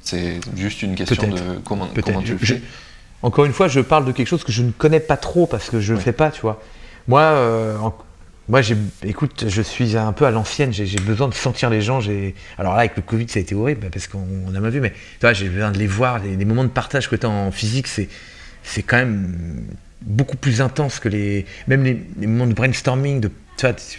C'est 0.02 0.42
juste 0.56 0.82
une 0.82 0.96
question 0.96 1.28
de 1.30 1.40
comment, 1.64 1.88
comment 2.04 2.22
tu 2.22 2.34
le 2.34 2.38
fais. 2.38 2.62
encore 3.22 3.46
une 3.46 3.54
fois, 3.54 3.70
je 3.70 3.80
parle 3.80 4.06
de 4.06 4.12
quelque 4.12 4.28
chose 4.28 4.44
que 4.44 4.52
je 4.52 4.62
ne 4.62 4.72
connais 4.72 5.00
pas 5.00 5.18
trop 5.18 5.48
parce 5.48 5.70
que 5.70 5.80
je 5.80 5.94
ne 5.94 5.98
le 5.98 6.04
fais 6.04 6.12
pas, 6.12 6.30
tu 6.30 6.42
vois. 6.42 6.62
Moi, 7.08 7.22
euh, 7.22 7.78
moi 8.50 8.62
écoute, 9.04 9.46
je 9.48 9.62
suis 9.62 9.98
un 9.98 10.12
peu 10.12 10.26
à 10.26 10.32
l'ancienne, 10.32 10.74
j'ai 10.74 11.00
besoin 11.00 11.30
de 11.30 11.34
sentir 11.34 11.70
les 11.70 11.82
gens. 11.82 12.00
Alors 12.58 12.74
là, 12.74 12.80
avec 12.80 12.96
le 12.98 13.02
Covid, 13.02 13.30
ça 13.30 13.40
a 13.40 13.42
été 13.42 13.56
horrible 13.56 13.90
parce 13.90 14.08
qu'on 14.08 14.54
a 14.54 14.60
mal 14.60 14.72
vu, 14.72 14.82
mais 14.82 14.92
tu 14.92 14.98
vois, 15.22 15.34
j'ai 15.34 15.48
besoin 15.50 15.72
de 15.72 15.80
les 15.80 15.88
voir. 15.88 16.20
Les, 16.20 16.46
moments 16.46 16.64
de 16.64 16.70
partage 16.70 17.10
que 17.10 17.16
tu 17.16 17.26
as 17.26 17.30
en 17.30 17.52
physique, 17.52 17.88
c'est 17.88 18.84
quand 18.84 18.98
même 18.98 19.64
beaucoup 20.02 20.38
plus 20.38 20.62
intense 20.62 21.00
que 21.00 21.10
les. 21.10 21.46
Même 21.68 21.84
les, 21.84 22.28
moments 22.28 22.48
de 22.48 22.54
brainstorming, 22.54 23.22
de, 23.22 23.32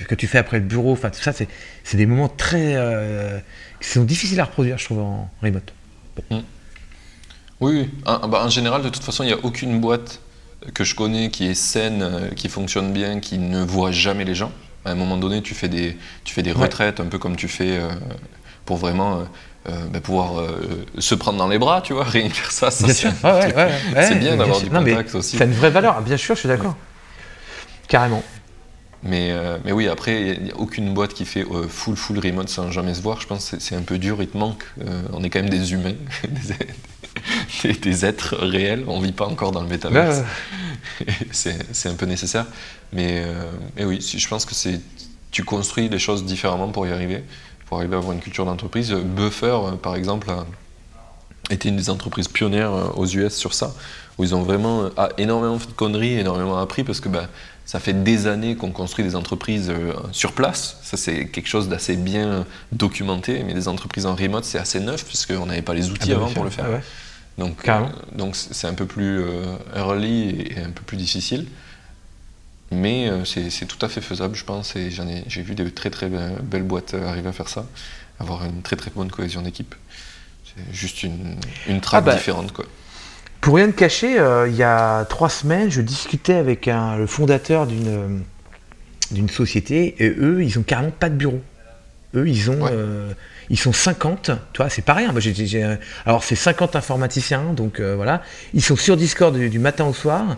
que 0.09 0.14
tu 0.14 0.26
fais 0.26 0.38
après 0.38 0.59
le 0.59 0.64
bureau, 0.64 0.92
enfin 0.92 1.09
tout 1.09 1.22
ça, 1.22 1.32
c'est, 1.32 1.49
des 1.97 2.07
moments 2.07 2.28
très. 2.28 2.74
euh, 2.76 3.38
qui 3.80 3.88
sont 3.88 4.05
difficiles 4.05 4.40
à 4.40 4.45
reproduire, 4.45 4.78
je 4.78 4.84
trouve, 4.84 5.01
en 5.01 5.30
remote. 5.42 5.72
Oui, 6.30 6.42
oui. 7.61 7.90
Bah, 8.05 8.45
en 8.45 8.49
général, 8.49 8.82
de 8.82 8.88
toute 8.88 9.03
façon, 9.03 9.22
il 9.24 9.28
n'y 9.28 9.32
a 9.32 9.38
aucune 9.42 9.80
boîte 9.80 10.20
que 10.72 10.84
je 10.84 10.94
connais 10.94 11.30
qui 11.30 11.46
est 11.46 11.54
saine, 11.54 12.02
euh, 12.02 12.28
qui 12.30 12.48
fonctionne 12.48 12.92
bien, 12.92 13.20
qui 13.20 13.38
ne 13.38 13.62
voit 13.62 13.90
jamais 13.92 14.24
les 14.24 14.34
gens. 14.34 14.52
À 14.84 14.90
un 14.90 14.94
moment 14.94 15.16
donné, 15.16 15.42
tu 15.42 15.54
fais 15.54 15.68
des, 15.68 15.96
tu 16.24 16.34
fais 16.34 16.42
des 16.42 16.52
Ouais. 16.52 16.62
retraites, 16.62 17.00
un 17.00 17.06
peu 17.06 17.18
comme 17.18 17.36
tu 17.36 17.48
fais 17.48 17.78
euh, 17.78 17.88
pour 18.66 18.76
vraiment 18.76 19.24
euh, 19.68 19.72
bah, 19.90 20.00
pouvoir 20.00 20.38
euh, 20.40 20.84
se 20.98 21.14
prendre 21.14 21.38
dans 21.38 21.48
les 21.48 21.58
bras, 21.58 21.80
tu 21.82 21.92
vois, 21.94 22.04
rien 22.08 22.28
que 22.28 22.52
ça. 22.52 22.70
ça 22.70 22.84
Bien 22.86 22.94
c'est 22.94 23.24
Ouais, 23.24 23.54
ouais, 23.94 24.14
bien 24.18 24.36
d'avoir 24.36 24.60
du 24.60 24.70
Non, 24.70 24.84
contact 24.84 25.14
aussi. 25.14 25.36
Ça 25.38 25.44
a 25.44 25.46
une 25.46 25.52
vraie 25.54 25.70
valeur, 25.70 26.00
bien 26.02 26.16
sûr, 26.16 26.34
je 26.34 26.40
suis 26.40 26.48
d'accord. 26.48 26.76
Carrément. 27.88 28.22
Mais, 29.06 29.32
euh, 29.32 29.58
mais 29.66 29.72
oui, 29.72 29.86
après, 29.88 30.36
il 30.36 30.44
n'y 30.44 30.50
a 30.50 30.56
aucune 30.56 30.94
boîte 30.94 31.12
qui 31.12 31.26
fait 31.26 31.42
euh, 31.44 31.68
full, 31.68 31.94
full 31.96 32.18
remote 32.18 32.48
sans 32.48 32.70
jamais 32.70 32.94
se 32.94 33.02
voir. 33.02 33.20
Je 33.20 33.26
pense 33.26 33.44
que 33.44 33.50
c'est- 33.58 33.60
c'est 33.60 33.74
un 33.76 33.82
peu 33.82 33.98
dur, 33.98 34.16
il 34.20 34.28
te 34.28 34.36
manque. 34.38 34.64
Euh, 34.80 35.02
on 35.12 35.22
est 35.22 35.28
quand 35.28 35.40
même 35.40 35.50
des 35.50 35.72
humains, 35.74 35.92
des, 37.82 38.04
êtres 38.04 38.36
réels. 38.36 38.84
On 38.86 39.00
ne 39.00 39.06
vit 39.06 39.12
pas 39.12 39.26
encore 39.26 39.52
dans 39.52 39.62
le 39.62 39.68
métaverse. 39.68 40.22
C'est 41.30 41.88
un 41.88 41.94
peu 41.94 42.06
nécessaire. 42.06 42.46
Mais, 42.92 43.22
euh, 43.24 43.50
mais 43.76 43.84
oui, 43.84 44.00
je 44.00 44.28
pense 44.28 44.44
que 44.44 44.54
tu 45.30 45.44
construis 45.44 45.88
les 45.88 45.98
choses 45.98 46.24
différemment 46.24 46.68
pour 46.68 46.86
y 46.86 46.92
arriver, 46.92 47.24
pour 47.66 47.78
arriver 47.78 47.94
à 47.94 47.98
avoir 47.98 48.12
une 48.12 48.20
culture 48.20 48.44
d'entreprise. 48.44 48.92
Buffer, 48.92 49.46
euh, 49.46 49.72
par 49.72 49.96
exemple, 49.96 50.30
a 50.30 50.44
été 51.50 51.68
une 51.68 51.76
des 51.76 51.90
entreprises 51.90 52.28
pionnières 52.28 52.72
euh, 52.72 52.88
aux 52.94 53.06
US 53.06 53.34
sur 53.34 53.52
ça, 53.52 53.74
où 54.18 54.24
ils 54.24 54.34
ont 54.34 54.42
vraiment 54.42 54.90
énormément 55.18 55.58
fait 55.58 55.68
de 55.68 55.72
conneries, 55.72 56.18
énormément 56.18 56.58
appris, 56.58 56.84
parce 56.84 57.00
que 57.00 57.08
bah, 57.08 57.28
ça 57.64 57.80
fait 57.80 58.04
des 58.04 58.26
années 58.28 58.54
qu'on 58.54 58.70
construit 58.70 59.04
des 59.04 59.16
entreprises 59.16 59.72
sur 60.12 60.32
place. 60.32 60.78
Ça, 60.82 60.96
c'est 60.96 61.26
quelque 61.26 61.48
chose 61.48 61.68
d'assez 61.68 61.96
bien 61.96 62.46
documenté, 62.70 63.42
mais 63.44 63.54
les 63.54 63.66
entreprises 63.66 64.06
en 64.06 64.14
remote, 64.14 64.44
c'est 64.44 64.58
assez 64.58 64.78
neuf, 64.78 65.04
puisqu'on 65.04 65.46
n'avait 65.46 65.62
pas 65.62 65.74
les 65.74 65.90
outils 65.90 66.12
Ah 66.12 66.16
bah, 66.16 66.22
avant 66.24 66.32
pour 66.32 66.44
le 66.44 66.50
faire. 66.50 66.66
Ah 66.68 66.74
ouais. 66.74 66.82
Donc, 67.39 67.68
euh, 67.68 67.80
donc 68.12 68.37
c'est 68.37 68.66
un 68.68 68.74
peu 68.74 68.87
plus 68.87 69.20
euh, 69.20 69.57
early 69.74 70.30
et, 70.43 70.59
un 70.61 70.70
peu 70.70 70.82
plus 70.82 70.97
difficile. 70.97 71.47
Mais 72.70 73.09
euh, 73.09 73.24
c'est 73.24 73.66
tout 73.66 73.85
à 73.85 73.89
fait 73.89 74.01
faisable, 74.01 74.35
je 74.35 74.45
pense, 74.45 74.74
et 74.76 74.91
j'ai 74.91 75.43
vu 75.43 75.55
des 75.55 75.70
très 75.70 75.91
très 75.91 76.09
be- 76.09 76.41
belles 76.43 76.62
boîtes 76.62 76.95
arriver 76.95 77.28
à 77.28 77.32
faire 77.32 77.49
ça, 77.49 77.66
avoir 78.18 78.45
une 78.45 78.62
très 78.62 78.76
très 78.76 78.91
bonne 78.91 79.11
cohésion 79.11 79.43
d'équipe. 79.43 79.74
C'est 80.45 80.74
juste 80.74 81.03
une, 81.03 81.37
une 81.68 81.80
trappe 81.80 82.05
Ah 82.05 82.11
bah. 82.11 82.14
différente, 82.14 82.53
quoi. 82.53 82.64
Pour 83.41 83.57
rien 83.57 83.66
te 83.70 83.76
cacher, 83.76 84.18
euh, 84.18 84.49
il 84.49 84.57
y 84.57 84.62
a 84.62 85.05
trois 85.05 85.28
semaines, 85.28 85.70
je 85.70 85.82
discutais 85.82 86.35
avec 86.35 86.66
un- 86.68 86.97
le 86.97 87.07
fondateur 87.07 87.66
d'une 87.66 88.22
d'une 89.11 89.28
société 89.28 89.95
et 90.03 90.09
eux, 90.18 90.43
ils 90.43 90.59
ont 90.59 90.62
carrément 90.62 90.91
pas 90.91 91.11
de 91.11 91.14
bureau. 91.14 91.41
Eux, 92.16 92.26
ils 92.26 92.51
ont, 92.51 92.62
Ouais. 92.62 92.70
euh, 92.72 93.12
ils 93.51 93.59
sont 93.59 93.72
50. 93.72 94.30
Tu 94.53 94.57
vois, 94.59 94.68
c'est 94.68 94.82
pas 94.82 94.95
rien. 94.95 95.12
Moi, 95.12 95.20
alors, 96.07 96.24
c'est 96.24 96.36
50 96.36 96.76
informaticiens, 96.76 97.53
donc 97.55 97.80
euh, 97.80 97.95
voilà. 97.97 98.22
Ils 98.55 98.62
sont 98.62 98.76
sur 98.76 98.97
Discord 98.97 99.36
du, 99.36 99.49
du 99.51 99.59
matin 99.59 99.84
au 99.84 99.95
soir. 99.95 100.36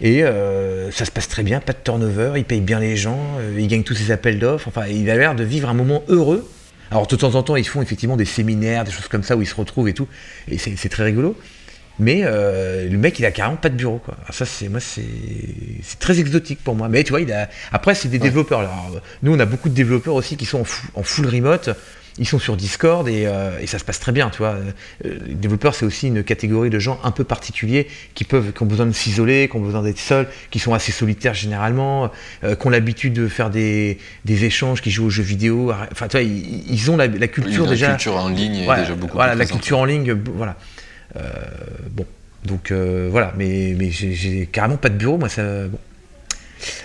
Et 0.00 0.22
euh, 0.22 0.90
ça 0.92 1.04
se 1.04 1.10
passe 1.10 1.28
très 1.28 1.42
bien, 1.42 1.60
pas 1.60 1.72
de 1.72 1.78
turnover, 1.82 2.34
ils 2.36 2.44
payent 2.44 2.60
bien 2.60 2.78
les 2.78 2.96
gens, 2.96 3.20
euh, 3.40 3.56
ils 3.58 3.66
gagnent 3.66 3.82
tous 3.82 3.94
ces 3.94 4.12
appels 4.12 4.38
d'offres. 4.38 4.68
Enfin, 4.68 4.86
il 4.86 5.10
a 5.10 5.16
l'air 5.16 5.34
de 5.34 5.42
vivre 5.42 5.68
un 5.68 5.74
moment 5.74 6.04
heureux. 6.08 6.48
Alors, 6.90 7.06
de 7.06 7.16
temps 7.16 7.34
en 7.34 7.42
temps, 7.42 7.56
ils 7.56 7.66
font 7.66 7.82
effectivement 7.82 8.16
des 8.16 8.24
séminaires, 8.24 8.84
des 8.84 8.92
choses 8.92 9.08
comme 9.08 9.24
ça 9.24 9.36
où 9.36 9.42
ils 9.42 9.46
se 9.46 9.54
retrouvent 9.54 9.88
et 9.88 9.94
tout. 9.94 10.08
Et 10.48 10.56
c'est 10.58 10.88
très 10.88 11.04
rigolo. 11.04 11.36
Mais 11.98 12.20
euh, 12.22 12.88
le 12.88 12.96
mec, 12.96 13.18
il 13.18 13.26
a 13.26 13.32
carrément 13.32 13.56
pas 13.56 13.68
de 13.68 13.74
bureau. 13.74 13.98
Quoi. 13.98 14.14
Alors 14.22 14.32
ça, 14.32 14.46
c'est 14.46 14.68
moi, 14.68 14.78
c'est 14.78 15.02
très 15.98 16.20
exotique 16.20 16.60
pour 16.62 16.76
moi. 16.76 16.88
Mais 16.88 17.02
tu 17.02 17.10
vois, 17.10 17.20
il 17.20 17.32
a. 17.32 17.48
Après, 17.72 17.96
c'est 17.96 18.08
des 18.08 18.20
développeurs. 18.20 18.60
Alors, 18.60 19.00
nous, 19.24 19.34
on 19.34 19.40
a 19.40 19.46
beaucoup 19.46 19.68
de 19.68 19.74
développeurs 19.74 20.14
aussi 20.14 20.36
qui 20.36 20.46
sont 20.46 20.64
en 20.94 21.02
full 21.02 21.26
remote. 21.26 21.70
Ils 22.18 22.26
sont 22.26 22.38
sur 22.38 22.56
Discord 22.56 23.06
et, 23.08 23.26
euh, 23.26 23.58
et 23.60 23.66
ça 23.66 23.78
se 23.78 23.84
passe 23.84 24.00
très 24.00 24.12
bien. 24.12 24.28
Tu 24.30 24.38
vois, 24.38 24.56
Euh, 25.04 25.18
les 25.26 25.34
développeurs, 25.34 25.74
c'est 25.74 25.86
aussi 25.86 26.08
une 26.08 26.24
catégorie 26.24 26.68
de 26.70 26.78
gens 26.78 26.98
un 27.04 27.10
peu 27.12 27.22
particuliers 27.24 27.86
qui 28.14 28.24
peuvent, 28.24 28.52
qui 28.52 28.62
ont 28.62 28.66
besoin 28.66 28.86
de 28.86 28.92
s'isoler, 28.92 29.48
qui 29.48 29.56
ont 29.56 29.60
besoin 29.60 29.82
d'être 29.82 29.98
seuls, 29.98 30.26
qui 30.50 30.58
sont 30.58 30.74
assez 30.74 30.90
solitaires 30.92 31.34
généralement, 31.34 32.10
euh, 32.44 32.56
qui 32.56 32.66
ont 32.66 32.70
l'habitude 32.70 33.12
de 33.12 33.28
faire 33.28 33.50
des, 33.50 33.98
des 34.24 34.44
échanges, 34.44 34.82
qui 34.82 34.90
jouent 34.90 35.06
aux 35.06 35.10
jeux 35.10 35.22
vidéo. 35.22 35.72
Enfin, 35.92 36.08
tu 36.08 36.16
vois, 36.16 36.22
ils, 36.22 36.64
ils 36.70 36.90
ont 36.90 36.96
la, 36.96 37.06
la 37.06 37.28
culture 37.28 37.64
la 37.64 37.70
déjà. 37.70 37.88
culture 37.90 38.16
en 38.16 38.28
ligne 38.28 38.56
est 38.56 38.76
déjà 38.76 38.94
beaucoup 38.94 39.14
voilà, 39.14 39.32
plus 39.32 39.38
la 39.38 39.44
présente. 39.44 39.60
culture 39.60 39.78
en 39.78 39.84
ligne, 39.84 40.12
voilà. 40.34 40.56
Euh, 41.16 41.20
bon, 41.90 42.04
donc 42.44 42.72
voilà, 42.72 43.32
mais, 43.38 43.74
mais 43.78 43.90
j'ai- 43.90 44.12
j'ai 44.14 44.46
carrément 44.46 44.76
pas 44.76 44.88
de 44.88 44.96
bureau, 44.96 45.18
moi 45.18 45.28
ça. 45.28 45.42
Bon. 45.68 45.78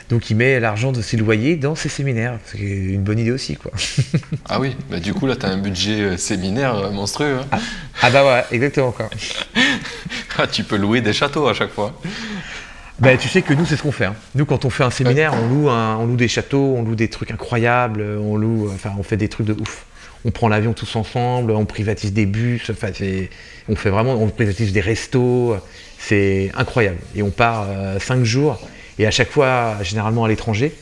Donc 0.09 0.29
il 0.29 0.35
met 0.35 0.59
l'argent 0.59 0.91
de 0.91 1.01
ses 1.01 1.17
loyers 1.17 1.55
dans 1.55 1.75
ses 1.75 1.89
séminaires, 1.89 2.37
c'est 2.45 2.59
une 2.59 3.01
bonne 3.03 3.19
idée 3.19 3.31
aussi, 3.31 3.55
quoi. 3.55 3.71
Ah 4.49 4.59
oui, 4.59 4.75
bah 4.89 4.99
du 4.99 5.13
coup 5.13 5.25
là 5.27 5.35
tu 5.35 5.45
as 5.45 5.49
un 5.49 5.57
budget 5.57 6.01
euh, 6.01 6.17
séminaire 6.17 6.75
euh, 6.75 6.91
monstrueux. 6.91 7.39
hein. 7.51 7.59
Ah 8.01 8.09
bah 8.09 8.25
ouais, 8.25 8.43
exactement 8.51 8.91
quoi. 8.91 9.09
Ah, 10.37 10.47
tu 10.47 10.63
peux 10.63 10.77
louer 10.77 11.01
des 11.01 11.13
châteaux 11.13 11.47
à 11.47 11.53
chaque 11.53 11.71
fois. 11.71 11.93
Bah, 12.99 13.15
tu 13.17 13.27
sais 13.27 13.41
que 13.41 13.53
nous, 13.53 13.65
c'est 13.65 13.75
ce 13.75 13.83
qu'on 13.83 13.91
fait. 13.91 14.05
hein. 14.05 14.15
Nous, 14.35 14.45
quand 14.45 14.65
on 14.65 14.69
fait 14.69 14.83
un 14.83 14.89
séminaire, 14.89 15.33
on 15.35 15.47
loue, 15.47 15.69
un- 15.69 15.97
on 15.97 16.05
loue 16.05 16.15
des 16.15 16.27
châteaux, 16.27 16.75
on 16.77 16.83
loue 16.83 16.95
des 16.95 17.07
trucs 17.09 17.31
incroyables, 17.31 18.01
euh, 18.01 18.17
on 18.19 18.35
loue, 18.35 18.71
enfin, 18.73 18.91
on 18.97 19.03
fait 19.03 19.17
des 19.17 19.29
trucs 19.29 19.45
de 19.47 19.53
ouf. 19.53 19.85
On 20.25 20.31
prend 20.31 20.47
l'avion 20.47 20.73
tous 20.73 20.95
ensemble, 20.95 21.51
on 21.51 21.65
privatise 21.65 22.13
des 22.13 22.25
bus, 22.25 22.69
enfin, 22.71 22.87
on 23.69 23.75
fait 23.75 23.89
vraiment, 23.89 24.13
on 24.13 24.27
privatise 24.29 24.71
des 24.73 24.79
restos, 24.81 25.57
c'est 25.99 26.51
incroyable. 26.55 26.97
Et 27.15 27.21
on 27.23 27.29
part 27.31 27.65
euh, 27.69 27.99
cinq 27.99 28.23
jours, 28.23 28.59
et 28.99 29.05
à 29.07 29.11
chaque 29.11 29.29
fois, 29.31 29.77
généralement 29.83 30.25
à 30.25 30.27
l'étranger. 30.27 30.73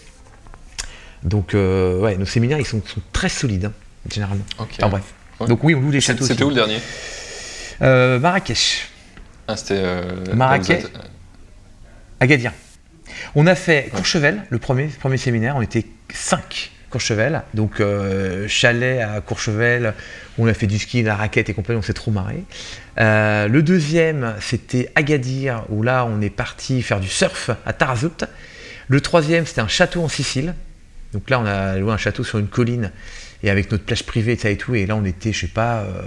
Donc, 1.24 1.54
euh, 1.54 2.00
ouais, 2.00 2.18
nos 2.18 2.26
séminaires, 2.26 2.60
ils 2.60 2.66
sont, 2.66 2.82
sont 2.86 3.02
très 3.14 3.30
solides, 3.30 3.66
hein, 3.66 3.74
généralement. 4.12 4.44
Ok. 4.60 4.70
Enfin, 4.80 4.90
bref. 4.90 5.04
Ouais. 5.40 5.48
Donc 5.48 5.64
oui, 5.64 5.76
on 5.76 5.82
loue 5.82 5.92
des 5.92 6.02
châteaux. 6.02 6.26
C'était 6.26 6.44
où 6.44 6.50
le 6.50 6.56
dernier 6.56 6.80
Euh, 7.82 8.20
Marrakech. 8.20 8.88
Ah, 9.48 9.56
c'était. 9.58 9.76
euh, 9.78 10.34
Marrakech. 10.36 10.86
êtes- 10.86 10.92
Agadir. 12.20 12.52
On 13.36 13.48
a 13.48 13.56
fait 13.56 13.90
Courchevel, 13.94 14.44
le 14.50 14.60
premier, 14.60 14.88
premier 14.88 15.18
séminaire, 15.18 15.56
on 15.56 15.62
était 15.62 15.86
5 16.14 16.72
Courchevel, 16.92 17.42
donc 17.54 17.80
euh, 17.80 18.48
chalet 18.48 19.02
à 19.02 19.22
Courchevel, 19.22 19.94
on 20.38 20.46
a 20.46 20.54
fait 20.54 20.68
du 20.68 20.78
ski, 20.78 21.02
de 21.02 21.08
la 21.08 21.16
raquette 21.16 21.50
et 21.50 21.54
compagnie, 21.54 21.80
on 21.80 21.82
s'est 21.82 21.94
trop 21.94 22.12
marré. 22.12 22.44
Euh, 23.00 23.48
le 23.48 23.64
deuxième, 23.64 24.36
c'était 24.40 24.92
Agadir, 24.96 25.64
où 25.70 25.82
là 25.82 26.06
on 26.06 26.22
est 26.22 26.30
parti 26.30 26.82
faire 26.82 27.00
du 27.00 27.08
surf 27.08 27.50
à 27.66 27.74
Tarazout. 27.74 28.26
Le 28.90 29.02
troisième, 29.02 29.46
c'était 29.46 29.62
un 29.62 29.70
château 29.70 30.04
en 30.04 30.10
Sicile, 30.10 30.54
donc 31.14 31.30
là 31.30 31.40
on 31.40 31.46
a 31.46 31.78
loué 31.78 31.92
un 31.92 31.98
château 31.98 32.24
sur 32.24 32.38
une 32.38 32.48
colline, 32.48 32.92
et 33.42 33.50
avec 33.50 33.72
notre 33.72 33.86
plage 33.86 34.04
privée 34.04 34.34
et 34.34 34.38
ça 34.38 34.50
et 34.50 34.58
tout, 34.58 34.76
et 34.76 34.86
là 34.86 34.96
on 34.96 35.06
était, 35.06 35.32
je 35.32 35.42
sais 35.42 35.48
pas, 35.48 35.80
euh, 35.80 36.02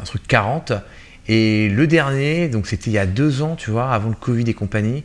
un 0.00 0.04
truc 0.04 0.22
40. 0.28 0.72
Et 1.26 1.70
le 1.70 1.86
dernier, 1.86 2.48
donc 2.48 2.66
c'était 2.66 2.90
il 2.90 2.92
y 2.92 2.98
a 2.98 3.06
deux 3.06 3.40
ans, 3.40 3.56
tu 3.56 3.70
vois, 3.70 3.90
avant 3.92 4.10
le 4.10 4.14
Covid 4.14 4.44
et 4.46 4.52
compagnie, 4.52 5.04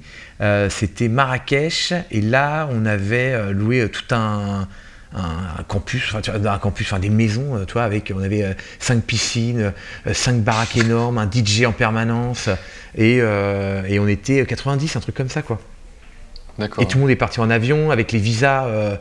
c'était 0.67 1.07
Marrakech. 1.07 1.93
Et 2.11 2.19
là, 2.19 2.67
on 2.73 2.85
avait 2.85 3.53
loué 3.53 3.87
tout 3.87 4.13
un, 4.13 4.67
un, 5.15 5.63
campus, 5.67 6.13
enfin, 6.13 6.21
un 6.33 6.57
campus, 6.59 6.87
enfin 6.87 6.99
des 6.99 7.09
maisons, 7.09 7.55
euh, 7.55 7.65
tu 7.65 7.73
vois, 7.73 7.83
avec, 7.83 8.11
on 8.15 8.21
avait 8.21 8.43
euh, 8.43 8.53
cinq 8.79 9.03
piscines, 9.03 9.73
euh, 10.07 10.13
cinq 10.13 10.37
baraques 10.41 10.77
énormes, 10.77 11.17
un 11.17 11.29
DJ 11.29 11.63
en 11.65 11.71
permanence, 11.71 12.49
et, 12.95 13.19
euh, 13.21 13.83
et 13.87 13.99
on 13.99 14.07
était 14.07 14.45
90, 14.45 14.95
un 14.95 14.99
truc 14.99 15.15
comme 15.15 15.29
ça, 15.29 15.41
quoi. 15.41 15.59
D'accord. 16.59 16.83
Et 16.83 16.87
tout 16.87 16.97
le 16.97 17.01
monde 17.01 17.11
est 17.11 17.15
parti 17.15 17.39
en 17.39 17.49
avion 17.49 17.89
avec 17.91 18.11
les 18.11 18.19
visas. 18.19 18.65
euh, 18.65 18.95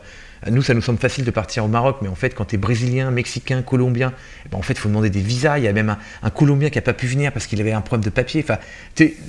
nous, 0.49 0.61
ça 0.61 0.73
nous 0.73 0.81
semble 0.81 0.99
facile 0.99 1.25
de 1.25 1.31
partir 1.31 1.65
au 1.65 1.67
Maroc, 1.67 1.97
mais 2.01 2.07
en 2.07 2.15
fait, 2.15 2.33
quand 2.33 2.45
tu 2.45 2.55
es 2.55 2.57
brésilien, 2.57 3.11
mexicain, 3.11 3.61
colombien, 3.61 4.13
eh 4.45 4.49
ben, 4.49 4.57
en 4.57 4.61
fait, 4.61 4.73
il 4.73 4.79
faut 4.79 4.87
demander 4.87 5.09
des 5.09 5.19
visas. 5.19 5.57
Il 5.57 5.65
y 5.65 5.67
a 5.67 5.73
même 5.73 5.95
un, 6.23 6.29
Colombien 6.29 6.69
qui 6.69 6.77
n'a 6.77 6.81
pas 6.81 6.93
pu 6.93 7.07
venir 7.07 7.33
parce 7.33 7.47
qu'il 7.47 7.59
avait 7.59 7.73
un 7.73 7.81
problème 7.81 8.05
de 8.05 8.09
papier. 8.09 8.45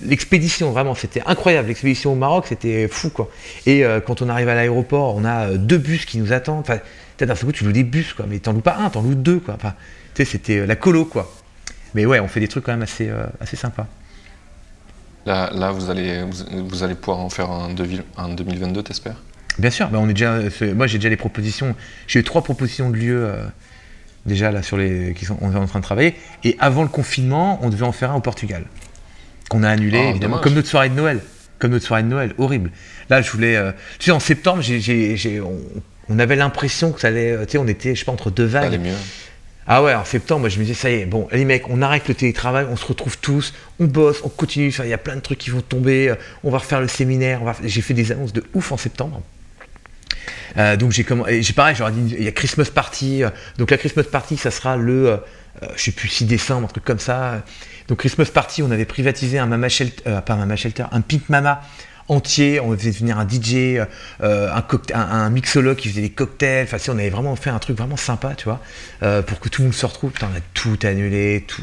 L'expédition, 0.04 0.70
vraiment, 0.70 0.94
c'était 0.94 1.22
incroyable. 1.26 1.68
L'expédition 1.68 2.12
au 2.12 2.16
Maroc, 2.16 2.46
c'était 2.48 2.86
fou, 2.86 3.10
quoi. 3.10 3.28
Et 3.66 3.84
euh, 3.84 4.00
quand 4.00 4.22
on 4.22 4.28
arrive 4.28 4.48
à 4.48 4.54
l'aéroport, 4.54 5.16
on 5.16 5.24
a 5.24 5.48
euh, 5.48 5.56
deux 5.56 5.78
bus 5.78 6.04
qui 6.04 6.18
nous 6.18 6.32
attendent. 6.32 6.60
Enfin, 6.60 6.78
d'un 7.18 7.34
seul 7.34 7.46
coup, 7.46 7.52
tu 7.52 7.64
loues 7.64 7.72
des 7.72 7.84
bus, 7.84 8.14
quoi. 8.14 8.26
Mais 8.28 8.38
t'en 8.38 8.52
loues 8.52 8.60
pas 8.60 8.76
un, 8.76 8.90
t'en 8.90 9.02
loues 9.02 9.16
deux, 9.16 9.40
quoi. 9.40 9.56
C'était 10.14 10.58
euh, 10.58 10.66
la 10.66 10.76
colo, 10.76 11.06
quoi. 11.06 11.32
Mais 11.94 12.06
ouais, 12.06 12.20
on 12.20 12.28
fait 12.28 12.40
des 12.40 12.48
trucs 12.48 12.64
quand 12.64 12.72
même 12.72 12.82
assez, 12.82 13.10
sympas. 13.56 13.86
Là, 15.26 15.72
vous, 15.72 15.90
allez, 15.90 16.22
vous, 16.22 16.68
vous 16.68 16.82
allez 16.84 16.94
pouvoir 16.94 17.18
en 17.18 17.30
faire 17.30 17.50
un 17.50 17.74
2022, 17.74 18.82
t'espères? 18.84 19.16
Bien 19.60 19.70
sûr, 19.70 19.88
bah 19.88 19.98
on 20.00 20.08
est 20.08 20.14
déjà, 20.14 20.38
moi 20.74 20.86
j'ai 20.86 20.98
déjà 20.98 21.08
les 21.10 21.16
propositions, 21.16 21.74
j'ai 22.06 22.20
eu 22.20 22.24
trois 22.24 22.42
propositions 22.42 22.88
de 22.90 22.96
lieux 22.96 23.24
euh, 23.26 23.44
déjà 24.26 24.50
là 24.50 24.62
sur 24.62 24.76
les 24.76 25.12
qui 25.14 25.24
sont 25.26 25.36
on 25.40 25.52
est 25.52 25.56
en 25.56 25.66
train 25.66 25.80
de 25.80 25.84
travailler. 25.84 26.14
Et 26.44 26.56
avant 26.58 26.82
le 26.82 26.88
confinement, 26.88 27.58
on 27.62 27.68
devait 27.68 27.84
en 27.84 27.92
faire 27.92 28.10
un 28.12 28.14
au 28.16 28.20
Portugal, 28.20 28.64
qu'on 29.48 29.62
a 29.62 29.68
annulé 29.68 29.98
Oh, 30.02 30.10
évidemment, 30.10 30.36
dommage. 30.36 30.44
comme 30.44 30.54
notre 30.54 30.68
soirée 30.68 30.88
de 30.88 30.94
Noël, 30.94 31.20
comme 31.58 31.72
notre 31.72 31.84
soirée 31.86 32.02
de 32.02 32.08
Noël, 32.08 32.32
horrible. 32.38 32.70
Là, 33.10 33.20
je 33.20 33.30
voulais, 33.30 33.56
euh, 33.56 33.72
tu 33.98 34.06
sais, 34.06 34.10
en 34.12 34.20
septembre, 34.20 34.62
on, 35.44 35.58
on 36.08 36.18
avait 36.18 36.36
l'impression 36.36 36.90
que 36.92 37.00
ça 37.00 37.08
allait, 37.08 37.36
tu 37.46 37.52
sais, 37.52 37.58
on 37.58 37.66
était, 37.68 37.94
je 37.94 38.00
sais 38.00 38.04
pas, 38.06 38.12
entre 38.12 38.30
deux 38.30 38.48
Ça 38.48 38.62
vagues. 38.62 38.80
mieux. 38.80 38.94
Ah 39.66 39.82
ouais, 39.84 39.94
en 39.94 40.04
septembre, 40.06 40.40
moi 40.40 40.48
je 40.48 40.58
me 40.58 40.64
disais, 40.64 40.74
ça 40.74 40.90
y 40.90 40.94
est, 40.94 41.04
bon, 41.06 41.28
les 41.32 41.44
mecs, 41.44 41.68
on 41.68 41.82
arrête 41.82 42.08
le 42.08 42.14
télétravail, 42.14 42.66
on 42.70 42.76
se 42.76 42.86
retrouve 42.86 43.18
tous, 43.18 43.52
on 43.78 43.84
bosse, 43.84 44.20
on 44.24 44.28
continue, 44.30 44.72
il 44.82 44.88
y 44.88 44.92
a 44.94 44.98
plein 44.98 45.14
de 45.16 45.20
trucs 45.20 45.38
qui 45.38 45.50
vont 45.50 45.60
tomber, 45.60 46.08
euh, 46.08 46.14
on 46.42 46.50
va 46.50 46.58
refaire 46.58 46.80
le 46.80 46.88
séminaire, 46.88 47.40
j'ai 47.62 47.82
fait 47.82 47.94
des 47.94 48.10
annonces 48.10 48.32
de 48.32 48.42
ouf 48.54 48.72
en 48.72 48.76
septembre. 48.78 49.22
Euh, 50.56 50.76
donc 50.76 50.92
j'ai 50.92 51.06
j'ai 51.40 51.52
pareil, 51.52 51.74
j'aurais 51.76 51.92
dit, 51.92 52.14
il 52.18 52.24
y 52.24 52.28
a 52.28 52.32
Christmas 52.32 52.66
Party, 52.74 53.22
euh, 53.22 53.30
donc 53.58 53.70
la 53.70 53.78
Christmas 53.78 54.04
Party, 54.04 54.36
ça 54.36 54.50
sera 54.50 54.76
le, 54.76 55.20
je 55.76 55.82
sais 55.82 55.92
plus, 55.92 56.08
6 56.08 56.24
décembre, 56.24 56.66
un 56.66 56.68
truc 56.68 56.84
comme 56.84 56.98
ça. 56.98 57.42
Donc 57.88 57.98
Christmas 57.98 58.26
Party, 58.26 58.62
on 58.62 58.70
avait 58.70 58.84
privatisé 58.84 59.38
un 59.38 59.46
Mama 59.46 59.68
Shelter, 59.68 60.20
pas 60.24 60.34
un 60.34 60.38
Mama 60.38 60.56
Shelter, 60.56 60.84
un 60.92 61.00
Pink 61.00 61.28
Mama 61.28 61.60
entier. 62.10 62.60
On 62.60 62.76
faisait 62.76 62.90
venir 62.90 63.18
un 63.18 63.26
DJ, 63.26 63.80
euh, 64.22 64.50
un, 64.94 65.30
mixologue 65.30 65.76
qui 65.76 65.88
faisait 65.88 66.02
des 66.02 66.10
cocktails. 66.10 66.64
Enfin, 66.64 66.78
on 66.92 66.98
avait 66.98 67.10
vraiment 67.10 67.36
fait 67.36 67.50
un 67.50 67.58
truc 67.58 67.78
vraiment 67.78 67.96
sympa, 67.96 68.34
tu 68.34 68.44
vois, 68.44 68.60
euh, 69.02 69.22
pour 69.22 69.40
que 69.40 69.48
tout 69.48 69.62
le 69.62 69.68
monde 69.68 69.74
se 69.74 69.86
retrouve. 69.86 70.12
on 70.22 70.26
a 70.26 70.40
tout 70.54 70.78
annulé, 70.82 71.44
tout. 71.46 71.62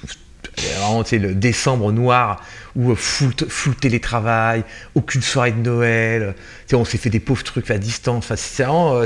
Vraiment, 0.58 1.04
tu 1.04 1.20
le 1.20 1.36
décembre 1.36 1.92
noir 1.92 2.44
où 2.76 2.92
euh, 2.92 2.96
full, 2.96 3.32
full 3.48 3.76
télétravail, 3.76 4.64
aucune 4.96 5.22
soirée 5.22 5.52
de 5.52 5.62
Noël. 5.62 6.34
Tu 6.36 6.72
sais, 6.72 6.76
on 6.76 6.86
s'est 6.86 6.98
fait 6.98 7.10
des 7.10 7.20
pauvres 7.20 7.44
trucs 7.44 7.70
à 7.70 7.78
distance. 7.78 8.34
C'est 8.36 8.64
vraiment, 8.64 9.06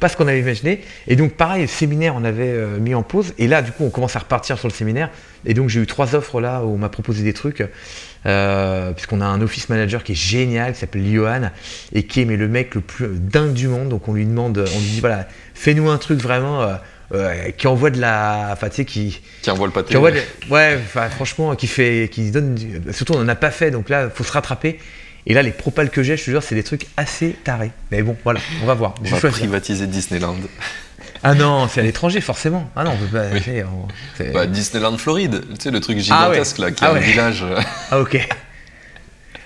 pas 0.00 0.08
ce 0.08 0.16
qu'on 0.16 0.28
avait 0.28 0.40
imaginé. 0.40 0.82
Et 1.06 1.16
donc, 1.16 1.32
pareil, 1.32 1.62
le 1.62 1.68
séminaire, 1.68 2.14
on 2.16 2.24
avait 2.24 2.78
mis 2.78 2.94
en 2.94 3.02
pause. 3.02 3.32
Et 3.38 3.48
là, 3.48 3.62
du 3.62 3.72
coup, 3.72 3.84
on 3.84 3.90
commence 3.90 4.16
à 4.16 4.20
repartir 4.20 4.58
sur 4.58 4.68
le 4.68 4.72
séminaire. 4.72 5.10
Et 5.44 5.54
donc, 5.54 5.68
j'ai 5.68 5.80
eu 5.80 5.86
trois 5.86 6.14
offres 6.14 6.40
là 6.40 6.62
où 6.64 6.74
on 6.74 6.78
m'a 6.78 6.88
proposé 6.88 7.22
des 7.22 7.32
trucs. 7.32 7.62
Euh, 8.26 8.92
puisqu'on 8.92 9.20
a 9.20 9.24
un 9.24 9.40
office 9.40 9.68
manager 9.68 10.02
qui 10.02 10.12
est 10.12 10.16
génial, 10.16 10.72
qui 10.72 10.80
s'appelle 10.80 11.06
Johan, 11.06 11.50
et 11.92 12.04
qui 12.04 12.22
est 12.22 12.24
le 12.24 12.48
mec 12.48 12.74
le 12.74 12.80
plus 12.80 13.08
dingue 13.08 13.52
du 13.52 13.68
monde. 13.68 13.88
Donc 13.88 14.08
on 14.08 14.14
lui 14.14 14.26
demande, 14.26 14.58
on 14.58 14.80
lui 14.80 14.86
dit 14.86 15.00
voilà, 15.00 15.28
fais-nous 15.54 15.88
un 15.88 15.98
truc 15.98 16.20
vraiment. 16.20 16.62
Euh, 16.62 16.74
qui 17.56 17.66
envoie 17.66 17.90
de 17.90 18.00
la 18.00 18.50
enfin 18.52 18.68
tu 18.68 18.76
sais 18.76 18.84
qui 18.84 19.20
qui 19.42 19.50
envoie 19.50 19.66
le 19.66 19.72
pâté 19.72 19.90
qui 19.90 19.96
envoie 19.96 20.10
ouais 20.50 20.78
franchement 21.10 21.54
qui 21.54 21.66
fait 21.66 22.08
qui 22.10 22.30
donne 22.30 22.56
surtout 22.90 23.14
on 23.14 23.20
n'en 23.20 23.28
a 23.28 23.36
pas 23.36 23.50
fait 23.50 23.70
donc 23.70 23.88
là 23.88 24.10
faut 24.10 24.24
se 24.24 24.32
rattraper 24.32 24.78
et 25.26 25.34
là 25.34 25.42
les 25.42 25.52
propals 25.52 25.90
que 25.90 26.02
j'ai 26.02 26.16
je 26.16 26.24
te 26.24 26.30
jure 26.30 26.42
c'est 26.42 26.56
des 26.56 26.64
trucs 26.64 26.86
assez 26.96 27.36
tarés 27.44 27.70
mais 27.92 28.02
bon 28.02 28.16
voilà 28.24 28.40
on 28.62 28.66
va 28.66 28.74
voir 28.74 28.94
on 29.00 29.08
va 29.08 29.30
privatiser 29.30 29.86
Disneyland 29.86 30.36
ah 31.22 31.34
non, 31.34 31.68
c'est 31.68 31.80
à 31.80 31.82
l'étranger 31.82 32.20
forcément. 32.20 32.70
Ah 32.76 32.84
non, 32.84 32.92
on 32.92 32.96
peut 32.96 33.18
pas. 33.18 34.24
Bah, 34.32 34.46
Disneyland 34.46 34.96
Floride, 34.96 35.44
tu 35.50 35.56
sais, 35.58 35.70
le 35.70 35.80
truc 35.80 35.96
ah 35.98 36.02
gigantesque 36.02 36.58
là, 36.58 36.70
qui 36.70 36.84
est 36.84 36.86
ah 36.86 36.92
un 36.92 36.98
village. 36.98 37.44
ah 37.90 38.00
ok. 38.00 38.28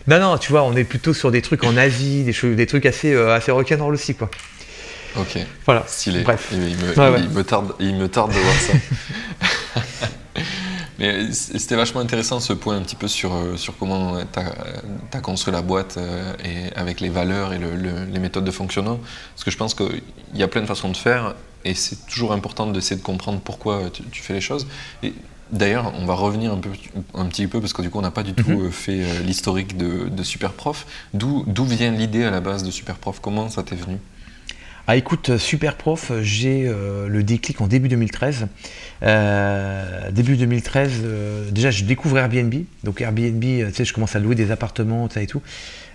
Non, 0.06 0.18
non, 0.18 0.38
tu 0.38 0.50
vois, 0.50 0.62
on 0.64 0.74
est 0.76 0.84
plutôt 0.84 1.14
sur 1.14 1.30
des 1.30 1.42
trucs 1.42 1.64
en 1.64 1.76
Asie, 1.76 2.24
des, 2.24 2.54
des 2.54 2.66
trucs 2.66 2.86
assez, 2.86 3.12
euh, 3.12 3.34
assez 3.34 3.50
rock'n'roll 3.50 3.94
aussi, 3.94 4.14
quoi. 4.14 4.30
Ok. 5.16 5.38
Voilà. 5.66 5.84
Stylé. 5.86 6.22
Bref. 6.22 6.48
Il, 6.52 6.58
me, 6.58 7.42
tarde, 7.42 7.74
il 7.80 7.94
me 7.94 8.08
tarde 8.08 8.32
de 8.32 8.38
voir 8.38 8.54
ça. 8.54 8.72
Mais 11.00 11.32
c'était 11.32 11.76
vachement 11.76 12.02
intéressant 12.02 12.40
ce 12.40 12.52
point 12.52 12.76
un 12.76 12.82
petit 12.82 12.94
peu 12.94 13.08
sur, 13.08 13.32
euh, 13.32 13.56
sur 13.56 13.76
comment 13.78 14.18
tu 14.20 15.16
as, 15.16 15.20
construit 15.20 15.52
la 15.52 15.62
boîte 15.62 15.96
euh, 15.96 16.34
et 16.44 16.76
avec 16.76 17.00
les 17.00 17.08
valeurs 17.08 17.54
et 17.54 17.58
les 17.58 18.18
méthodes 18.18 18.44
de 18.44 18.50
fonctionnement. 18.50 19.00
Parce 19.34 19.44
que 19.44 19.50
je 19.50 19.56
pense 19.56 19.74
qu'il 19.74 20.02
y 20.34 20.42
a 20.42 20.48
plein 20.48 20.60
de 20.60 20.66
façons 20.66 20.90
de 20.90 20.96
faire 20.96 21.34
et 21.64 21.74
c'est 21.74 22.06
toujours 22.06 22.32
important 22.32 22.66
d'essayer 22.66 22.96
de 22.96 23.04
comprendre 23.04 23.40
pourquoi 23.40 23.84
tu, 23.90 24.22
fais 24.22 24.34
les 24.34 24.40
choses. 24.40 24.66
Et 25.02 25.14
D'ailleurs, 25.52 25.92
on 25.98 26.06
va 26.06 26.14
revenir 26.14 26.52
un, 26.52 26.58
peu, 26.58 26.70
un 27.12 27.26
petit 27.26 27.48
peu 27.48 27.60
parce 27.60 27.72
que 27.72 27.82
du 27.82 27.90
coup, 27.90 27.98
on 27.98 28.02
n'a 28.02 28.12
pas 28.12 28.22
du 28.22 28.34
tout 28.34 28.50
mhm. 28.50 28.66
euh, 28.66 28.70
fait 28.70 29.02
l'historique 29.24 29.76
de, 29.76 30.08
de 30.08 30.22
Superprof. 30.22 30.86
D'où 31.12 31.64
vient 31.64 31.90
l'idée 31.90 32.22
à 32.22 32.30
la 32.30 32.40
base 32.40 32.62
de 32.62 32.70
Superprof? 32.70 33.18
Comment 33.20 33.48
ça 33.48 33.64
t'est 33.64 33.74
venu? 33.74 33.98
Ah 34.90 34.96
écoute, 34.96 35.30
euh, 35.30 35.38
Superprof, 35.38 36.12
j'ai 36.20 36.68
le 37.06 37.22
déclic 37.22 37.60
en 37.60 37.66
début 37.66 37.88
2013. 37.88 38.48
début 40.10 40.36
2013, 40.36 41.02
déjà 41.50 41.70
je 41.70 41.84
découvre 41.84 42.18
Airbnb. 42.18 42.54
Donc 42.84 43.00
Airbnb, 43.00 43.40
tu 43.40 43.72
sais, 43.72 43.84
je 43.84 43.92
commence 43.92 44.16
à 44.16 44.18
louer 44.18 44.34
des 44.34 44.50
appartements, 44.50 45.08
ça 45.08 45.22
et 45.22 45.26
tout. 45.26 45.42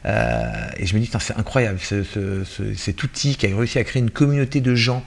et 0.05 0.85
je 0.85 0.95
me 0.95 0.99
dis, 0.99 1.09
c'est 1.19 1.37
incroyable, 1.37 1.79
cet 1.79 3.03
outil 3.03 3.35
qui 3.35 3.47
a 3.47 3.55
réussi 3.55 3.79
à 3.79 3.83
créer 3.83 4.01
une 4.01 4.11
communauté 4.11 4.61
de 4.61 4.75
gens 4.75 5.03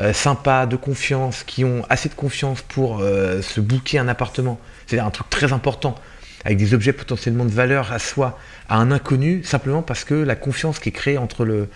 euh, 0.00 0.12
sympas, 0.12 0.66
de 0.66 0.74
confiance, 0.74 1.44
qui 1.44 1.64
ont 1.64 1.84
assez 1.88 2.08
de 2.08 2.14
confiance 2.14 2.62
pour 2.62 2.98
euh, 3.00 3.42
se 3.42 3.60
booker 3.60 3.98
un 3.98 4.08
appartement. 4.08 4.58
C'est 4.86 4.98
un 4.98 5.10
truc 5.10 5.30
très 5.30 5.52
important, 5.52 5.94
avec 6.44 6.58
des 6.58 6.74
objets 6.74 6.92
potentiellement 6.92 7.44
de 7.44 7.52
valeur 7.52 7.92
à 7.92 8.00
soi, 8.00 8.38
à 8.68 8.78
un 8.78 8.90
inconnu, 8.90 9.44
simplement 9.44 9.82
parce 9.82 10.02
que 10.02 10.14
la 10.14 10.34
confiance 10.34 10.80
qui 10.80 10.88
est 10.88 10.92
créée 10.92 11.16
entre 11.16 11.44
le, 11.44 11.54
euh, 11.54 11.66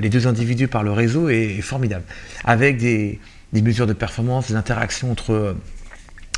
les 0.00 0.08
deux 0.08 0.26
individus 0.26 0.68
par 0.68 0.82
le 0.82 0.92
réseau 0.92 1.28
est, 1.28 1.60
formidable. 1.60 2.04
Avec 2.44 2.78
des, 2.78 3.20
mesures 3.52 3.86
de 3.86 3.92
performance, 3.92 4.48
des 4.48 4.56
interactions 4.56 5.10
entre 5.10 5.56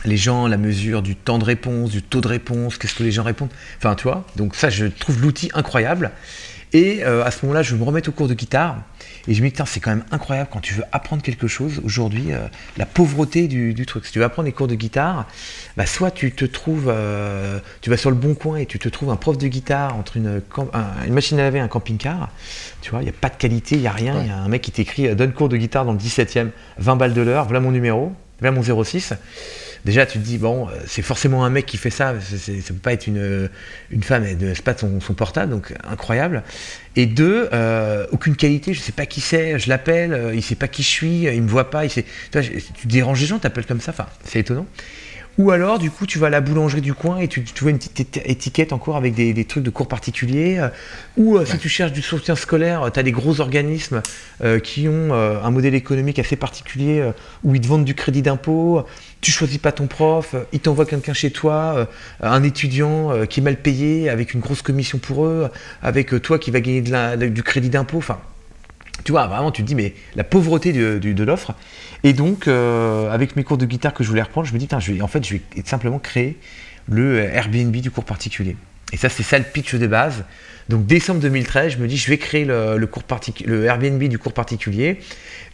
les 0.04 0.16
gens, 0.16 0.46
la 0.46 0.56
mesure 0.56 1.02
du 1.02 1.16
temps 1.16 1.38
de 1.38 1.44
réponse, 1.44 1.90
du 1.90 2.02
taux 2.02 2.20
de 2.20 2.28
réponse, 2.28 2.78
qu'est-ce 2.78 2.94
que 2.94 3.02
les 3.02 3.12
gens 3.12 3.22
répondent. 3.22 3.50
Enfin, 3.78 3.94
tu 3.94 4.04
vois, 4.04 4.26
donc 4.36 4.54
ça, 4.54 4.70
je 4.70 4.86
trouve 4.86 5.20
l'outil 5.20 5.50
incroyable. 5.54 6.10
Et 6.72 7.02
à 7.02 7.30
ce 7.30 7.44
moment-là, 7.44 7.62
je 7.62 7.74
me 7.74 7.82
remets 7.82 8.06
au 8.08 8.12
cours 8.12 8.28
de 8.28 8.34
guitare. 8.34 8.82
Et 9.28 9.34
je 9.34 9.42
me 9.42 9.48
dis, 9.50 9.56
c'est 9.66 9.80
quand 9.80 9.90
même 9.90 10.04
incroyable 10.10 10.48
quand 10.52 10.60
tu 10.60 10.74
veux 10.74 10.84
apprendre 10.92 11.22
quelque 11.22 11.46
chose 11.46 11.80
aujourd'hui, 11.84 12.32
euh, 12.32 12.46
la 12.76 12.86
pauvreté 12.86 13.48
du, 13.48 13.86
truc. 13.86 14.06
Si 14.06 14.12
tu 14.12 14.18
veux 14.18 14.24
apprendre 14.24 14.46
des 14.46 14.52
cours 14.52 14.68
de 14.68 14.74
guitare, 14.74 15.26
bah, 15.76 15.86
soit 15.86 16.10
tu 16.10 16.32
te 16.32 16.44
trouves, 16.44 16.88
euh, 16.88 17.58
tu 17.80 17.90
vas 17.90 17.96
sur 17.96 18.10
le 18.10 18.16
bon 18.16 18.34
coin 18.34 18.56
et 18.56 18.66
tu 18.66 18.78
te 18.78 18.88
trouves 18.88 19.10
un 19.10 19.16
prof 19.16 19.38
de 19.38 19.48
guitare 19.48 19.96
entre 19.96 20.16
une, 20.16 20.42
une 21.06 21.12
machine 21.12 21.38
à 21.38 21.42
laver 21.42 21.58
et 21.58 21.62
un 21.62 21.68
camping-car. 21.68 22.30
Tu 22.80 22.90
vois, 22.90 23.00
il 23.00 23.04
n'y 23.04 23.10
a 23.10 23.14
pas 23.18 23.28
de 23.28 23.36
qualité, 23.36 23.76
il 23.76 23.82
n'y 23.82 23.86
a 23.86 23.92
rien. 23.92 24.20
Il 24.22 24.28
y 24.28 24.30
a 24.30 24.38
un 24.38 24.48
mec 24.48 24.62
qui 24.62 24.70
t'écrit, 24.70 25.08
euh, 25.08 25.14
donne 25.14 25.32
cours 25.32 25.48
de 25.48 25.56
guitare 25.56 25.84
dans 25.84 25.92
le 25.92 25.98
17e, 25.98 26.50
20 26.78 26.96
balles 26.96 27.14
de 27.14 27.20
l'heure, 27.20 27.44
voilà 27.44 27.60
mon 27.60 27.70
numéro, 27.70 28.12
voilà 28.40 28.52
mon 28.52 28.84
06 28.84 29.14
déjà 29.84 30.06
tu 30.06 30.18
te 30.18 30.24
dis 30.24 30.38
bon 30.38 30.68
euh, 30.68 30.72
c'est 30.86 31.02
forcément 31.02 31.44
un 31.44 31.50
mec 31.50 31.66
qui 31.66 31.76
fait 31.76 31.90
ça 31.90 32.14
ça 32.20 32.52
peut 32.68 32.74
pas 32.74 32.92
être 32.92 33.06
une, 33.06 33.48
une 33.90 34.02
femme 34.02 34.24
c'est 34.54 34.62
pas 34.62 34.76
son, 34.76 35.00
son, 35.00 35.14
portable 35.14 35.50
donc 35.50 35.74
incroyable 35.84 36.42
et 36.96 37.06
deux 37.06 37.48
euh, 37.52 38.06
aucune 38.12 38.36
qualité 38.36 38.74
je 38.74 38.80
sais 38.80 38.92
pas 38.92 39.06
qui 39.06 39.20
c'est 39.20 39.58
je 39.58 39.68
l'appelle 39.68 40.12
euh, 40.12 40.34
il 40.34 40.42
sait 40.42 40.54
pas 40.54 40.68
qui 40.68 40.82
je 40.82 40.88
suis 40.88 41.22
il 41.22 41.42
me 41.42 41.48
voit 41.48 41.70
pas 41.70 41.84
il 41.84 41.90
sait, 41.90 42.04
tu, 42.32 42.62
tu 42.74 42.86
déranges 42.86 43.20
les 43.20 43.26
gens 43.26 43.38
t'appelles 43.38 43.66
comme 43.66 43.80
ça 43.80 43.92
enfin 43.92 44.06
c'est 44.24 44.40
étonnant 44.40 44.66
ou 45.38 45.52
alors, 45.52 45.78
du 45.78 45.90
coup, 45.90 46.04
tu 46.06 46.18
vas 46.18 46.26
à 46.26 46.30
la 46.30 46.42
boulangerie 46.42 46.82
du 46.82 46.92
coin 46.92 47.18
et 47.18 47.26
tu, 47.26 47.42
vois 47.60 47.70
une 47.70 47.78
petite 47.78 48.20
étiquette 48.26 48.74
encore 48.74 48.96
avec 48.96 49.14
des, 49.14 49.44
trucs 49.46 49.64
de 49.64 49.70
cours 49.70 49.88
particuliers. 49.88 50.60
ou 51.16 51.38
si 51.46 51.56
tu 51.56 51.70
cherches 51.70 51.92
du 51.92 52.02
soutien 52.02 52.36
scolaire, 52.36 52.90
tu 52.92 53.00
as 53.00 53.02
des 53.02 53.12
gros 53.12 53.40
organismes 53.40 54.02
qui 54.62 54.86
ont 54.86 55.14
un 55.14 55.50
modèle 55.50 55.74
économique 55.74 56.18
assez 56.18 56.36
particulier 56.36 57.10
où 57.42 57.54
ils 57.54 57.60
te 57.62 57.66
vendent 57.66 57.86
du 57.86 57.94
crédit 57.94 58.20
d'impôt 58.20 58.84
tu 59.20 59.30
choisis 59.30 59.58
pas 59.58 59.72
ton 59.72 59.86
prof, 59.86 60.34
il 60.52 60.60
t'envoie 60.60 60.86
quelqu'un 60.86 61.12
chez 61.12 61.30
toi, 61.30 61.74
euh, 61.76 61.86
un 62.20 62.42
étudiant 62.42 63.12
euh, 63.12 63.26
qui 63.26 63.40
est 63.40 63.42
mal 63.42 63.56
payé, 63.56 64.08
avec 64.08 64.34
une 64.34 64.40
grosse 64.40 64.62
commission 64.62 64.98
pour 64.98 65.26
eux, 65.26 65.50
avec 65.82 66.14
euh, 66.14 66.20
toi 66.20 66.38
qui 66.38 66.50
va 66.50 66.60
gagner 66.60 66.82
du 66.82 67.42
crédit 67.42 67.68
d'impôt. 67.68 67.98
Enfin, 67.98 68.18
tu 69.04 69.12
vois, 69.12 69.26
vraiment, 69.26 69.50
tu 69.50 69.62
te 69.62 69.66
dis, 69.66 69.74
mais 69.74 69.94
la 70.16 70.24
pauvreté 70.24 70.72
de, 70.72 71.22
l'offre. 71.24 71.54
Et 72.02 72.12
donc, 72.12 72.48
avec 72.48 73.34
mes 73.36 73.44
cours 73.44 73.56
de 73.56 73.64
guitare 73.64 73.94
que 73.94 74.04
je 74.04 74.08
voulais 74.08 74.22
reprendre, 74.22 74.46
je 74.46 74.52
me 74.52 74.58
dis, 74.58 74.68
en 75.02 75.06
fait, 75.06 75.26
je 75.26 75.34
vais 75.34 75.42
simplement 75.64 75.98
créer 75.98 76.38
le 76.86 77.18
Airbnb 77.18 77.74
du 77.74 77.90
cours 77.90 78.04
particulier. 78.04 78.56
Et 78.92 78.96
ça, 78.96 79.08
c'est 79.08 79.22
ça 79.22 79.38
le 79.38 79.44
pitch 79.44 79.74
de 79.74 79.86
base. 79.86 80.24
Donc, 80.68 80.86
décembre 80.86 81.20
2013, 81.20 81.72
je 81.72 81.78
me 81.78 81.88
dis, 81.88 81.96
je 81.96 82.08
vais 82.08 82.18
créer 82.18 82.44
le, 82.44 82.76
le 82.78 83.64
Airbnb 83.64 84.02
du 84.02 84.18
cours 84.18 84.32
particulier 84.32 85.00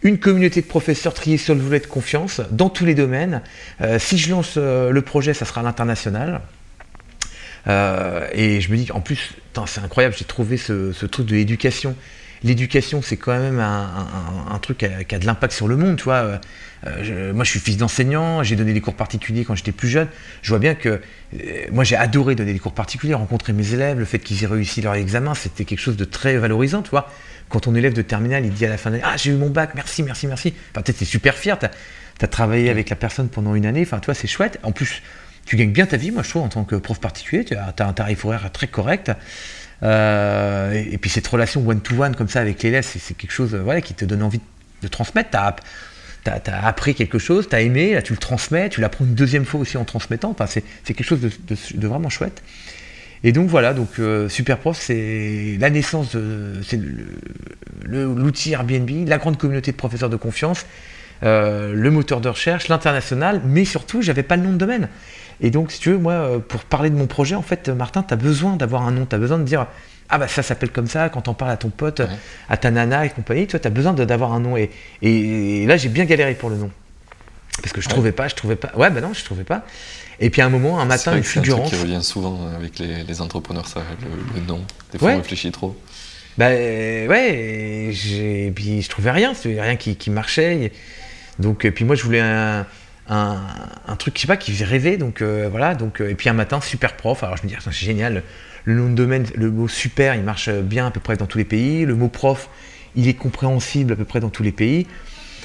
une 0.03 0.19
communauté 0.19 0.61
de 0.61 0.67
professeurs 0.67 1.15
triés 1.15 1.39
sur 1.39 1.55
le 1.55 1.61
volet 1.61 1.81
de 1.81 1.87
confiance 1.87 2.41
dans 2.51 2.69
tous 2.69 2.85
les 2.85 2.95
domaines. 2.95 3.43
Euh, 3.81 3.99
si 3.99 4.19
je 4.19 4.31
lance 4.31 4.55
euh, 4.57 4.91
le 4.91 5.03
projet, 5.03 5.35
ça 5.35 5.45
sera 5.45 5.61
à 5.61 5.65
l'international. 5.65 6.41
Euh, 7.67 8.29
et 8.33 8.61
je 8.61 8.71
me 8.71 8.77
dis, 8.77 8.93
en 8.93 9.01
plus, 9.01 9.35
c'est 9.67 9.81
incroyable, 9.81 10.15
j'ai 10.17 10.25
trouvé 10.25 10.57
ce, 10.57 11.07
truc 11.07 11.27
de 11.27 11.35
l'éducation. 11.35 11.97
L'éducation, 12.45 13.03
c'est 13.03 13.17
quand 13.17 13.39
même 13.39 13.59
un, 13.59 14.59
truc 14.61 14.79
qui 14.79 15.15
a, 15.15 15.19
de 15.19 15.27
l'impact 15.27 15.53
sur 15.53 15.67
le 15.67 15.77
monde, 15.77 15.97
tu 15.97 16.05
vois. 16.05 16.41
Moi, 17.35 17.45
je 17.45 17.51
suis 17.51 17.61
fils 17.61 17.77
d'enseignant, 17.77 18.43
j'ai 18.43 18.57
donné 18.57 18.73
des 18.73 18.81
cours 18.81 18.95
particuliers 18.95 19.45
quand 19.45 19.55
j'étais 19.55 19.73
plus 19.73 19.89
jeune. 19.89 20.09
Je 20.43 20.51
vois 20.51 20.59
bien 20.59 20.75
que 20.75 21.01
moi, 21.73 21.85
j'ai 21.85 21.97
adoré 21.97 22.35
donner 22.35 22.53
des 22.53 22.59
cours 22.59 22.75
particuliers, 22.75 23.15
rencontrer 23.15 23.53
mes 23.53 23.73
élèves, 23.73 23.99
le 23.99 24.05
fait 24.05 24.19
qu'ils 24.19 24.43
aient 24.43 24.49
réussi 24.49 24.81
leur 24.81 24.95
examen, 24.95 25.35
c'était 25.35 25.65
quelque 25.65 25.81
chose 25.81 25.97
de 25.97 26.05
très 26.05 26.37
valorisant, 26.37 26.83
tu 26.83 26.91
vois. 26.91 27.11
Quand 27.49 27.61
ton 27.61 27.75
élève 27.75 27.93
de 27.93 28.03
terminale, 28.03 28.45
il 28.45 28.53
dit 28.53 28.67
à 28.67 28.69
la 28.69 28.77
fin 28.77 28.91
de 28.91 28.97
l'année 28.97 29.07
Ah, 29.07 29.17
j'ai 29.17 29.31
eu 29.31 29.35
mon 29.35 29.51
bac, 29.51 29.71
merci, 29.75 30.03
merci, 30.03 30.27
merci. 30.27 30.55
Enfin, 30.73 30.83
peut-être 30.83 31.03
es 31.03 31.05
super 31.05 31.35
fier, 31.35 31.59
tu 31.59 31.67
as, 31.67 32.29
travaillé 32.29 32.71
avec 32.71 32.91
la 32.91 32.97
personne 32.97 33.29
pendant 33.29 33.55
une 33.55 33.67
année, 33.67 33.83
enfin, 33.83 33.99
toi, 34.01 34.15
c'est 34.15 34.27
chouette. 34.27 34.59
En 34.63 34.73
plus, 34.73 35.03
tu 35.45 35.57
gagnes 35.57 35.71
bien 35.71 35.87
ta 35.87 35.97
vie, 35.97 36.11
moi, 36.11 36.23
je 36.23 36.31
trouve, 36.31 36.43
en 36.43 36.49
tant 36.49 36.65
que 36.65 36.75
prof 36.77 36.99
particulier. 36.99 37.45
Tu 37.45 37.55
as, 37.55 37.75
un 37.79 37.93
tarif 37.93 38.25
horaire 38.25 38.51
très 38.53 38.67
correct. 38.67 39.13
Euh, 39.83 40.73
et, 40.73 40.99
puis, 40.99 41.11
cette 41.11 41.27
relation 41.27 41.67
one-to-one, 41.67 42.17
comme 42.17 42.29
ça, 42.29 42.41
avec 42.41 42.63
l'élève, 42.63 42.85
c'est 42.85 43.15
quelque 43.15 43.33
chose 43.33 43.55
voilà, 43.55 43.81
qui 43.81 43.95
te 43.95 44.05
donne 44.05 44.23
envie 44.23 44.41
de 44.83 44.89
transmettre. 44.89 45.31
Tu 46.27 46.51
as, 46.51 46.67
appris 46.67 46.95
quelque 46.95 47.19
chose, 47.19 47.49
tu 47.49 47.55
as 47.55 47.61
aimé, 47.61 47.95
là, 47.95 48.03
tu 48.03 48.13
le 48.13 48.19
transmets, 48.19 48.69
tu 48.69 48.81
l'apprends 48.81 49.05
une 49.05 49.15
deuxième 49.15 49.45
fois 49.45 49.61
aussi 49.61 49.77
en 49.77 49.85
transmettant. 49.85 50.31
Enfin, 50.31 50.47
c'est 50.47 50.63
quelque 50.85 51.05
chose 51.05 51.21
de 51.21 51.87
vraiment 51.87 52.09
chouette. 52.09 52.43
Et 53.25 53.33
donc 53.33 53.49
voilà, 53.49 53.75
donc 53.75 53.99
euh, 53.99 54.29
Superprof, 54.29 54.79
c'est 54.79 55.57
la 55.59 55.71
naissance, 55.71 56.17
c'est 56.63 56.81
l'outil 57.85 58.53
Airbnb, 58.53 59.09
la 59.09 59.19
grande 59.19 59.39
communauté 59.39 59.73
de 59.73 59.77
professeurs 59.77 60.11
de 60.11 60.17
confiance. 60.17 60.67
le 61.23 61.89
moteur 61.91 62.21
de 62.21 62.29
recherche, 62.29 62.69
l'international, 62.69 63.41
mais 63.45 63.65
surtout, 63.65 64.03
j'avais 64.03 64.23
pas 64.23 64.37
le 64.37 64.43
nom 64.43 64.53
de 64.53 64.59
domaine. 64.59 64.89
Et 65.41 65.51
donc, 65.51 65.71
si 65.71 65.81
tu 65.81 65.91
veux, 65.91 65.99
moi, 65.99 66.43
pour 66.47 66.65
parler 66.65 66.91
de 66.91 66.97
mon 66.97 67.07
projet, 67.07 67.35
en 67.35 67.43
fait, 67.43 67.69
Martin, 67.69 68.03
tu 68.03 68.15
as 68.15 68.17
besoin 68.17 68.57
d'avoir 68.57 68.83
un 68.83 68.91
nom, 68.91 69.07
tu 69.07 69.15
as 69.15 69.19
besoin 69.19 69.39
de 69.39 69.45
dire 69.45 69.67
ah 70.09 70.19
bah 70.19 70.29
ça 70.29 70.43
s'appelle 70.43 70.71
comme 70.71 70.87
ça 70.87 71.09
quand 71.09 71.29
on 71.29 71.35
parle 71.35 71.51
à 71.51 71.57
ton 71.57 71.71
pote, 71.71 72.03
à 72.49 72.57
ta 72.57 72.71
nana 72.71 73.07
et 73.07 73.11
compagnie, 73.11 73.47
toi 73.47 73.59
tu 73.59 73.67
as 73.67 73.71
besoin 73.71 73.93
d'avoir 73.93 74.33
un 74.33 74.41
nom 74.41 74.57
et, 74.57 74.71
et, 75.03 75.67
là 75.67 75.77
j'ai 75.77 75.89
bien 75.89 76.05
galéré 76.05 76.35
pour 76.35 76.51
le 76.51 76.57
nom 76.57 76.71
parce 77.63 77.73
que 77.73 77.81
je 77.81 77.89
trouvais 77.89 78.13
pas, 78.13 78.29
je 78.29 78.35
trouvais 78.35 78.57
pas. 78.57 78.71
Ouais 78.77 78.91
bah 78.91 79.01
non, 79.01 79.13
je 79.13 79.25
trouvais 79.25 79.45
pas. 79.45 79.65
Et 80.21 80.31
puis 80.31 80.41
à 80.41 80.47
un 80.47 80.51
moment, 80.51 80.79
un 80.81 80.85
matin, 80.85 81.17
une 81.17 81.23
fulgurance. 81.23 81.71
C'est 81.71 81.77
qui 81.77 81.83
revient 81.83 82.03
souvent 82.03 82.49
avec 82.55 82.79
les, 82.79 83.21
entrepreneurs, 83.21 83.67
ça, 83.67 83.83
le, 84.35 84.41
nom. 84.41 84.65
Des 84.93 84.99
fois 84.99 85.13
on 85.13 85.17
réfléchit 85.17 85.51
trop. 85.53 85.77
Bah 86.39 86.49
ouais, 86.49 87.91
et 87.95 88.53
puis 88.55 88.83
je 88.83 88.89
trouvais 88.89 89.11
rien, 89.11 89.33
rien 89.45 89.77
qui, 89.77 89.97
qui, 89.97 90.11
marchait. 90.11 90.73
Donc 91.39 91.65
et 91.65 91.71
puis 91.71 91.85
moi 91.85 91.97
je 91.97 92.03
voulais 92.03 92.21
un, 92.21 92.67
un, 93.09 93.41
un, 93.87 93.97
truc, 93.97 94.17
je 94.17 94.23
sais 94.23 94.27
pas, 94.27 94.37
qui 94.37 94.53
faisait 94.53 94.65
rêver. 94.65 94.97
Donc 94.97 95.23
euh, 95.23 95.49
voilà, 95.51 95.75
donc 95.75 96.01
euh, 96.01 96.11
et 96.11 96.15
puis 96.15 96.29
un 96.29 96.35
matin 96.35 96.61
super 96.61 96.97
prof. 96.97 97.23
Alors 97.23 97.37
je 97.37 97.43
me 97.45 97.49
dis 97.49 97.57
c'est 97.59 97.73
génial 97.73 98.23
le 98.67 98.75
nom 98.75 98.91
de 98.91 98.95
domaine, 98.95 99.25
le 99.37 99.51
mot 99.51 99.69
super, 99.69 100.17
il 100.17 100.23
marche 100.23 100.51
bien 100.51 100.89
à 100.89 100.91
peu 100.91 101.01
près 101.01 101.17
dans 101.17 101.27
tous 101.27 101.39
les 101.39 101.45
pays. 101.45 101.87
Le 101.87 101.95
mot 101.95 102.09
prof, 102.09 102.51
il 102.97 103.07
est 103.09 103.15
compréhensible 103.15 103.93
à 103.93 103.97
peu 103.97 104.05
près 104.05 104.19
dans 104.19 104.29
tous 104.29 104.43
les 104.43 104.53
pays. 104.53 104.87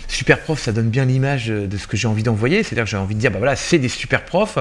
Super 0.07 0.41
prof, 0.41 0.59
ça 0.59 0.71
donne 0.71 0.89
bien 0.89 1.05
l'image 1.05 1.47
de 1.47 1.77
ce 1.77 1.87
que 1.87 1.95
j'ai 1.95 2.07
envie 2.07 2.23
d'envoyer. 2.23 2.63
C'est-à-dire 2.63 2.83
que 2.83 2.89
j'ai 2.89 2.97
envie 2.97 3.13
de 3.13 3.19
dire, 3.19 3.29
bah 3.29 3.37
voilà, 3.37 3.55
c'est 3.55 3.77
des 3.77 3.89
super 3.89 4.25
profs. 4.25 4.57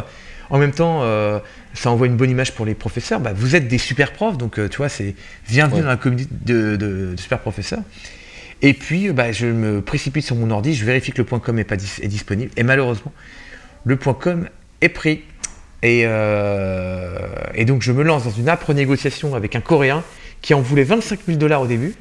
En 0.51 0.59
même 0.59 0.73
temps, 0.73 1.01
euh, 1.03 1.39
ça 1.73 1.91
envoie 1.91 2.07
une 2.07 2.17
bonne 2.17 2.29
image 2.29 2.53
pour 2.53 2.67
les 2.67 2.75
professeurs. 2.75 3.19
Bah, 3.19 3.33
vous 3.35 3.57
êtes 3.57 3.67
des 3.67 3.79
super 3.79 4.13
profs, 4.13 4.37
donc 4.37 4.59
euh, 4.59 4.69
tu 4.69 4.77
vois, 4.77 4.91
c'est 4.91 5.15
bienvenue 5.49 5.81
dans 5.81 5.89
la 5.89 5.97
communauté 5.97 6.29
de, 6.45 7.15
super 7.17 7.39
professeurs. 7.39 7.83
Et 8.61 8.75
puis, 8.75 9.11
bah, 9.13 9.33
je 9.33 9.47
me 9.47 9.81
précipite 9.81 10.27
sur 10.27 10.37
mon 10.37 10.51
ordi, 10.51 10.75
je 10.75 10.85
vérifie 10.85 11.13
que 11.13 11.23
le 11.23 11.39
.com 11.39 11.59
est, 11.59 11.65
pas 11.65 11.77
est 11.77 12.09
disponible. 12.09 12.51
Et 12.59 12.63
malheureusement, 12.63 13.13
le 13.85 13.97
.com 13.97 14.49
est 14.83 14.89
pris. 14.91 15.23
Euh, 15.85 17.27
et, 17.55 17.65
donc 17.65 17.83
je 17.83 17.93
me 17.93 18.03
lance 18.03 18.25
dans 18.25 18.31
une 18.31 18.49
âpre 18.49 18.73
négociation 18.75 19.35
avec 19.35 19.57
un 19.57 19.61
Coréen 19.61 20.03
qui 20.43 20.55
en 20.55 20.61
voulait 20.61 20.85
25 20.85 21.21
000 21.27 21.39
dollars 21.39 21.63
au 21.63 21.67
début. 21.67 21.95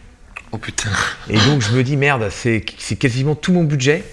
Oh 0.51 0.57
putain. 0.57 0.89
Et 1.29 1.37
donc 1.37 1.61
je 1.61 1.71
me 1.71 1.83
dis 1.83 1.95
merde, 1.95 2.29
c'est 2.29 2.61
quasiment 2.99 3.35
tout 3.35 3.53
mon 3.53 3.63
budget. 3.63 4.03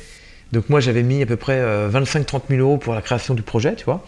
Donc 0.52 0.68
moi 0.68 0.80
j'avais 0.80 1.02
mis 1.02 1.22
à 1.22 1.26
peu 1.26 1.36
près 1.36 1.60
25-30 1.60 1.62
euh, 1.62 2.40
000 2.50 2.60
euros 2.60 2.78
pour 2.78 2.94
la 2.94 3.02
création 3.02 3.34
du 3.34 3.42
projet, 3.42 3.74
tu 3.74 3.84
vois, 3.84 4.04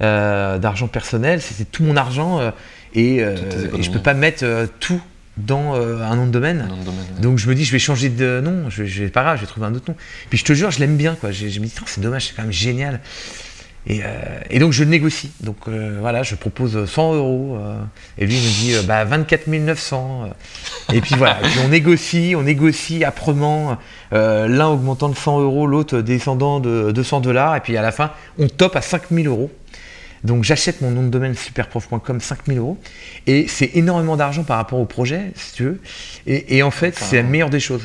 euh, 0.00 0.58
d'argent 0.58 0.86
personnel. 0.86 1.42
C'était 1.42 1.64
tout 1.64 1.82
mon 1.82 1.96
argent 1.96 2.40
et, 2.94 3.18
je 3.20 3.90
peux 3.90 4.00
pas 4.00 4.14
mettre 4.14 4.44
tout 4.80 5.00
dans 5.36 5.74
un 5.74 6.16
nom 6.16 6.26
de 6.26 6.30
domaine. 6.30 6.68
Donc 7.20 7.38
je 7.38 7.48
me 7.48 7.54
dis 7.54 7.64
je 7.64 7.72
vais 7.72 7.78
changer 7.78 8.08
de 8.08 8.40
nom, 8.42 8.70
je, 8.70 8.84
je 8.84 9.02
vais 9.02 9.10
pas 9.10 9.22
grave, 9.22 9.36
je 9.36 9.42
vais 9.42 9.48
trouver 9.48 9.66
un 9.66 9.74
autre 9.74 9.90
nom. 9.90 9.96
Puis 10.30 10.38
je 10.38 10.44
te 10.44 10.52
jure, 10.52 10.70
je 10.70 10.78
l'aime 10.78 10.96
bien 10.96 11.16
quoi. 11.16 11.32
Je, 11.32 11.48
je 11.48 11.60
me 11.60 11.66
dis 11.66 11.74
c'est 11.86 12.00
dommage, 12.00 12.28
c'est 12.28 12.34
quand 12.34 12.42
même 12.42 12.52
génial. 12.52 13.00
Euh, 13.90 14.40
et, 14.50 14.58
donc 14.58 14.72
je 14.72 14.84
négocie. 14.84 15.30
Donc 15.40 15.56
euh, 15.68 15.98
voilà, 16.00 16.22
je 16.22 16.34
propose 16.34 16.84
100 16.84 17.14
euros. 17.14 17.58
Euh, 17.60 17.76
et 18.18 18.26
lui 18.26 18.36
il 18.36 18.42
me 18.42 18.80
dit 18.80 18.86
bah, 18.86 19.04
24 19.04 19.46
900. 19.46 20.30
et 20.92 21.00
puis 21.00 21.14
voilà, 21.16 21.38
on 21.64 21.68
négocie, 21.68 22.34
on 22.36 22.42
négocie 22.42 23.04
âprement, 23.04 23.78
l'un 24.12 24.68
augmentant 24.68 25.08
de 25.08 25.16
100 25.16 25.40
euros, 25.40 25.66
l'autre 25.66 26.00
descendant 26.00 26.60
de 26.60 26.92
200 26.92 27.20
dollars. 27.20 27.56
Et 27.56 27.60
puis 27.60 27.76
à 27.76 27.82
la 27.82 27.92
fin, 27.92 28.10
on 28.38 28.48
top 28.48 28.76
à 28.76 28.82
5000 28.82 29.26
euros. 29.26 29.50
Donc 30.22 30.42
j'achète 30.42 30.80
mon 30.80 30.90
nom 30.90 31.02
de 31.02 31.08
domaine 31.08 31.34
superprof.com 31.34 32.20
5000 32.20 32.58
euros. 32.58 32.78
Et 33.26 33.46
c'est 33.46 33.72
énormément 33.74 34.16
d'argent 34.16 34.42
par 34.42 34.56
rapport 34.56 34.78
au 34.78 34.86
projet, 34.86 35.32
si 35.34 35.52
tu 35.52 35.64
veux. 35.64 35.80
Et, 36.26 36.56
et 36.56 36.62
en 36.62 36.70
fait, 36.70 36.96
c'est 36.98 37.16
la 37.16 37.22
meilleure 37.24 37.50
des 37.50 37.60
choses. 37.60 37.82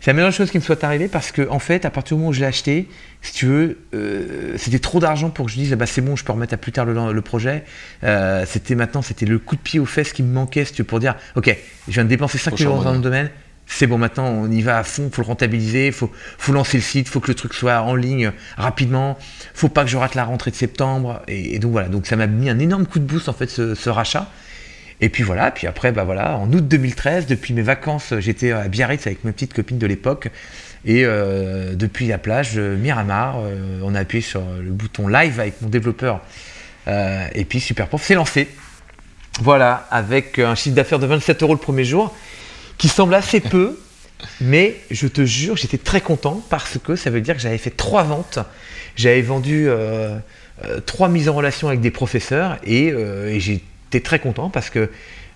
C'est 0.00 0.10
la 0.10 0.14
meilleure 0.14 0.32
chose 0.32 0.50
qui 0.50 0.56
me 0.56 0.62
soit 0.62 0.82
arrivée 0.82 1.08
parce 1.08 1.30
que, 1.30 1.46
en 1.50 1.58
fait, 1.58 1.84
à 1.84 1.90
partir 1.90 2.16
du 2.16 2.20
moment 2.20 2.30
où 2.30 2.32
je 2.32 2.40
l'ai 2.40 2.46
acheté, 2.46 2.88
si 3.20 3.34
tu 3.34 3.46
veux, 3.46 3.78
euh, 3.94 4.54
c'était 4.56 4.78
trop 4.78 4.98
d'argent 4.98 5.28
pour 5.28 5.44
que 5.46 5.52
je 5.52 5.56
dise, 5.56 5.72
ah 5.74 5.76
bah, 5.76 5.84
c'est 5.84 6.00
bon, 6.00 6.16
je 6.16 6.24
peux 6.24 6.32
remettre 6.32 6.54
à 6.54 6.56
plus 6.56 6.72
tard 6.72 6.86
le, 6.86 7.20
projet. 7.20 7.64
Euh, 8.02 8.44
c'était 8.46 8.74
maintenant, 8.74 9.02
c'était 9.02 9.26
le 9.26 9.38
coup 9.38 9.56
de 9.56 9.60
pied 9.60 9.78
aux 9.78 9.84
fesses 9.84 10.14
qui 10.14 10.22
me 10.22 10.32
manquait, 10.32 10.64
si 10.64 10.72
tu 10.72 10.80
veux, 10.80 10.86
pour 10.86 11.00
dire, 11.00 11.16
ok, 11.36 11.54
je 11.86 11.92
viens 11.92 12.04
de 12.04 12.08
dépenser 12.08 12.38
5 12.38 12.56
000 12.56 12.72
euros 12.72 12.82
dans 12.82 12.94
le 12.94 13.00
domaine, 13.00 13.28
c'est 13.66 13.86
bon, 13.86 13.98
maintenant 13.98 14.26
on 14.26 14.50
y 14.50 14.62
va 14.62 14.78
à 14.78 14.84
fond, 14.84 15.04
il 15.06 15.14
faut 15.14 15.22
le 15.22 15.26
rentabiliser, 15.26 15.88
il 15.88 15.92
faut, 15.92 16.10
faut, 16.38 16.52
lancer 16.52 16.78
le 16.78 16.82
site, 16.82 17.06
il 17.06 17.10
faut 17.10 17.20
que 17.20 17.28
le 17.28 17.34
truc 17.34 17.54
soit 17.54 17.82
en 17.82 17.94
ligne 17.94 18.32
rapidement, 18.56 19.16
faut 19.54 19.68
pas 19.68 19.84
que 19.84 19.90
je 19.90 19.96
rate 19.96 20.16
la 20.16 20.24
rentrée 20.24 20.50
de 20.50 20.56
septembre. 20.56 21.22
Et, 21.28 21.58
donc 21.60 21.70
voilà, 21.70 21.88
donc 21.88 22.06
ça 22.06 22.16
m'a 22.16 22.26
mis 22.26 22.50
un 22.50 22.58
énorme 22.58 22.86
coup 22.86 22.98
de 22.98 23.04
boost 23.04 23.28
en 23.28 23.32
fait 23.32 23.48
ce 23.48 23.88
rachat. 23.88 24.28
Et 25.02 25.08
puis 25.08 25.22
voilà, 25.22 25.50
puis 25.50 25.66
après, 25.66 25.92
bah 25.92 26.04
voilà, 26.04 26.36
en 26.36 26.52
août 26.52 26.66
2013, 26.66 27.26
depuis 27.26 27.54
mes 27.54 27.62
vacances, 27.62 28.12
j'étais 28.18 28.52
à 28.52 28.68
Biarritz 28.68 29.06
avec 29.06 29.24
ma 29.24 29.32
petite 29.32 29.54
copine 29.54 29.78
de 29.78 29.86
l'époque. 29.86 30.28
Et 30.84 31.04
euh, 31.04 31.74
depuis 31.74 32.06
la 32.06 32.18
plage 32.18 32.58
Miramar, 32.58 33.38
euh, 33.38 33.80
on 33.82 33.94
a 33.94 34.00
appuyé 34.00 34.22
sur 34.22 34.42
le 34.42 34.70
bouton 34.70 35.08
live 35.08 35.40
avec 35.40 35.60
mon 35.62 35.68
développeur. 35.68 36.20
Euh, 36.88 37.26
et 37.34 37.44
puis 37.44 37.60
Superprof 37.60 38.02
s'est 38.02 38.14
lancé. 38.14 38.48
Voilà, 39.40 39.86
avec 39.90 40.38
un 40.38 40.54
chiffre 40.54 40.74
d'affaires 40.74 40.98
de 40.98 41.06
27 41.06 41.42
euros 41.42 41.54
le 41.54 41.60
premier 41.60 41.84
jour, 41.84 42.14
qui 42.76 42.88
semble 42.88 43.14
assez 43.14 43.40
peu, 43.40 43.78
mais 44.40 44.76
je 44.90 45.06
te 45.06 45.24
jure, 45.24 45.56
j'étais 45.56 45.78
très 45.78 46.00
content 46.00 46.42
parce 46.50 46.78
que 46.78 46.96
ça 46.96 47.10
veut 47.10 47.20
dire 47.20 47.36
que 47.36 47.40
j'avais 47.40 47.58
fait 47.58 47.70
trois 47.70 48.02
ventes. 48.02 48.38
J'avais 48.96 49.22
vendu 49.22 49.68
trois 50.84 51.08
mises 51.08 51.28
en 51.28 51.34
relation 51.34 51.68
avec 51.68 51.80
des 51.80 51.92
professeurs 51.92 52.58
et 52.64 52.92
j'ai 53.38 53.62
très 53.98 54.20
content 54.20 54.50
parce 54.50 54.70
que 54.70 54.88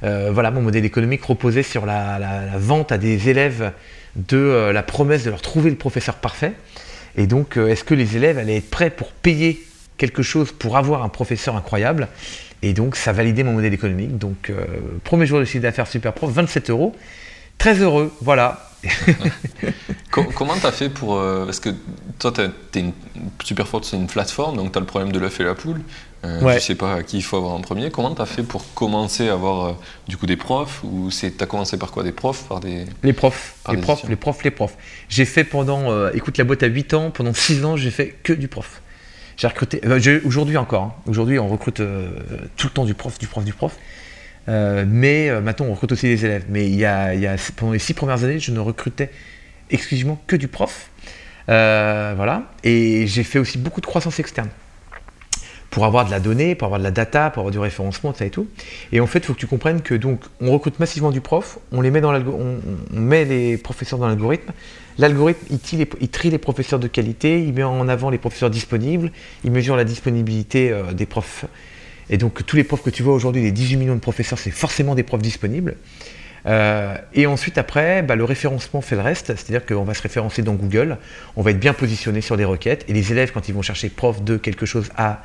euh, 0.04 0.30
voilà, 0.32 0.50
mon 0.50 0.60
modèle 0.60 0.84
économique 0.84 1.24
reposait 1.24 1.62
sur 1.62 1.86
la, 1.86 2.18
vente 2.56 2.92
à 2.92 2.98
des 2.98 3.28
élèves 3.28 3.72
de 4.16 4.36
euh, 4.36 4.72
la 4.72 4.82
promesse 4.82 5.24
de 5.24 5.30
leur 5.30 5.40
trouver 5.40 5.70
le 5.70 5.76
professeur 5.76 6.16
parfait. 6.16 6.52
Et 7.16 7.26
donc, 7.26 7.56
euh, 7.56 7.68
est-ce 7.68 7.84
que 7.84 7.94
les 7.94 8.16
élèves 8.16 8.38
allaient 8.38 8.56
être 8.56 8.70
prêts 8.70 8.90
pour 8.90 9.12
payer 9.12 9.64
quelque 9.96 10.22
chose 10.22 10.52
pour 10.52 10.76
avoir 10.76 11.02
un 11.02 11.08
professeur 11.08 11.56
incroyable? 11.56 12.08
Et 12.62 12.72
donc, 12.72 12.96
ça 12.96 13.12
validait 13.12 13.44
mon 13.44 13.52
modèle 13.52 13.74
économique. 13.74 14.16
Donc, 14.16 14.50
premier 15.04 15.26
jour 15.26 15.38
de 15.38 15.44
chiffre 15.44 15.62
d'affaires 15.62 15.86
super 15.86 16.14
prof, 16.14 16.32
27 16.32 16.70
euros. 16.70 16.96
Très 17.58 17.74
heureux, 17.74 18.10
voilà. 18.22 18.70
Comment 20.10 20.56
tu 20.58 20.66
as 20.66 20.72
fait 20.72 20.88
pour. 20.88 21.20
parce 21.44 21.60
que 21.60 21.68
toi, 22.18 22.32
tu 22.32 22.40
es 22.40 22.80
une 22.80 22.92
super 23.42 23.68
forte, 23.68 23.84
c'est 23.84 23.96
une 23.96 24.06
plateforme, 24.06 24.56
donc 24.56 24.72
tu 24.72 24.78
as 24.78 24.80
le 24.80 24.86
problème 24.86 25.12
de 25.12 25.18
l'œuf 25.18 25.40
et 25.40 25.44
la 25.44 25.54
poule. 25.54 25.82
Euh, 26.24 26.40
ouais. 26.40 26.54
Je 26.54 26.60
sais 26.60 26.74
pas 26.74 27.02
qui 27.02 27.18
il 27.18 27.22
faut 27.22 27.36
avoir 27.36 27.52
en 27.54 27.60
premier. 27.60 27.90
Comment 27.90 28.14
tu 28.14 28.22
as 28.22 28.26
fait 28.26 28.42
pour 28.42 28.72
commencer 28.74 29.28
à 29.28 29.34
avoir 29.34 29.66
euh, 29.66 29.72
du 30.08 30.16
coup 30.16 30.26
des 30.26 30.36
profs 30.36 30.82
ou 30.82 31.10
c'est 31.10 31.42
as 31.42 31.46
commencé 31.46 31.76
par 31.76 31.90
quoi? 31.90 32.02
Des 32.02 32.12
profs 32.12 32.44
par 32.48 32.60
des 32.60 32.86
les 33.02 33.12
profs 33.12 33.56
les 33.70 33.76
profs 33.76 34.08
les 34.08 34.16
profs 34.16 34.44
les 34.44 34.50
profs. 34.50 34.76
J'ai 35.08 35.24
fait 35.24 35.44
pendant 35.44 35.90
euh, 35.90 36.10
écoute 36.14 36.38
la 36.38 36.44
boîte 36.44 36.62
à 36.62 36.66
8 36.66 36.94
ans 36.94 37.10
pendant 37.10 37.34
6 37.34 37.64
ans 37.64 37.76
j'ai 37.76 37.90
fait 37.90 38.14
que 38.22 38.32
du 38.32 38.48
prof. 38.48 38.80
J'ai 39.36 39.48
recruté 39.48 39.80
aujourd'hui 40.24 40.56
encore. 40.56 40.82
Hein. 40.82 40.94
Aujourd'hui 41.06 41.38
on 41.38 41.48
recrute 41.48 41.82
tout 42.56 42.66
le 42.66 42.72
temps 42.72 42.84
du 42.84 42.94
prof 42.94 43.18
du 43.18 43.26
prof 43.26 43.44
du 43.44 43.52
prof. 43.52 43.76
mais 44.46 45.40
maintenant 45.40 45.66
on 45.66 45.72
recrute 45.72 45.92
aussi 45.92 46.06
des 46.06 46.24
élèves. 46.24 46.44
Mais 46.48 46.66
il 46.66 46.76
y, 46.76 46.84
a, 46.84 47.14
il 47.14 47.20
y 47.20 47.26
a, 47.26 47.36
pendant 47.56 47.72
les 47.72 47.78
6 47.78 47.94
premières 47.94 48.22
années 48.24 48.38
je 48.38 48.52
ne 48.52 48.60
recrutais 48.60 49.10
exclusivement 49.70 50.20
que 50.26 50.36
du 50.36 50.48
prof. 50.48 50.88
voilà 51.48 52.44
et 52.62 53.06
j'ai 53.08 53.24
fait 53.24 53.40
aussi 53.40 53.58
beaucoup 53.58 53.80
de 53.82 53.86
croissance 53.86 54.20
externe 54.20 54.48
pour 55.74 55.84
avoir 55.86 56.06
de 56.06 56.12
la 56.12 56.20
donnée, 56.20 56.54
pour 56.54 56.66
avoir 56.66 56.78
de 56.78 56.84
la 56.84 56.92
data, 56.92 57.30
pour 57.30 57.40
avoir 57.40 57.50
du 57.50 57.58
référencement, 57.58 58.14
ça 58.14 58.24
et 58.24 58.30
tout. 58.30 58.46
Et 58.92 59.00
en 59.00 59.08
fait, 59.08 59.18
il 59.18 59.24
faut 59.24 59.34
que 59.34 59.40
tu 59.40 59.48
comprennes 59.48 59.82
que 59.82 59.96
donc 59.96 60.20
on 60.40 60.52
recrute 60.52 60.78
massivement 60.78 61.10
du 61.10 61.20
prof, 61.20 61.58
on 61.72 61.80
les 61.80 61.90
met 61.90 62.00
dans 62.00 62.14
on, 62.14 62.60
met 62.92 63.24
les 63.24 63.56
professeurs 63.56 63.98
dans 63.98 64.06
l'algorithme. 64.06 64.52
L'algorithme, 64.98 65.44
il, 65.50 66.08
trie 66.10 66.30
les 66.30 66.38
professeurs 66.38 66.78
de 66.78 66.86
qualité, 66.86 67.42
il 67.42 67.54
met 67.54 67.64
en 67.64 67.88
avant 67.88 68.10
les 68.10 68.18
professeurs 68.18 68.50
disponibles, 68.50 69.10
il 69.42 69.50
mesure 69.50 69.74
la 69.74 69.82
disponibilité 69.82 70.70
euh, 70.70 70.92
des 70.92 71.06
profs. 71.06 71.44
Et 72.08 72.18
donc 72.18 72.46
tous 72.46 72.54
les 72.54 72.62
profs 72.62 72.84
que 72.84 72.90
tu 72.90 73.02
vois 73.02 73.12
aujourd'hui, 73.14 73.42
les 73.42 73.50
18 73.50 73.76
millions 73.76 73.96
de 73.96 74.00
professeurs, 74.00 74.38
c'est 74.38 74.52
forcément 74.52 74.94
des 74.94 75.02
profs 75.02 75.22
disponibles. 75.22 75.74
Euh, 76.46 76.96
et 77.14 77.26
ensuite, 77.26 77.58
après, 77.58 78.02
bah, 78.02 78.14
le 78.14 78.22
référencement 78.22 78.80
fait 78.80 78.94
le 78.94 79.02
reste, 79.02 79.34
c'est-à-dire 79.34 79.66
qu'on 79.66 79.82
va 79.82 79.94
se 79.94 80.02
référencer 80.02 80.42
dans 80.42 80.54
Google, 80.54 80.98
on 81.34 81.42
va 81.42 81.50
être 81.50 81.58
bien 81.58 81.72
positionné 81.72 82.20
sur 82.20 82.36
des 82.36 82.44
requêtes, 82.44 82.84
et 82.86 82.92
les 82.92 83.10
élèves, 83.10 83.32
quand 83.32 83.48
ils 83.48 83.54
vont 83.54 83.62
chercher 83.62 83.88
prof 83.88 84.22
de 84.22 84.36
quelque 84.36 84.66
chose 84.66 84.90
à 84.96 85.24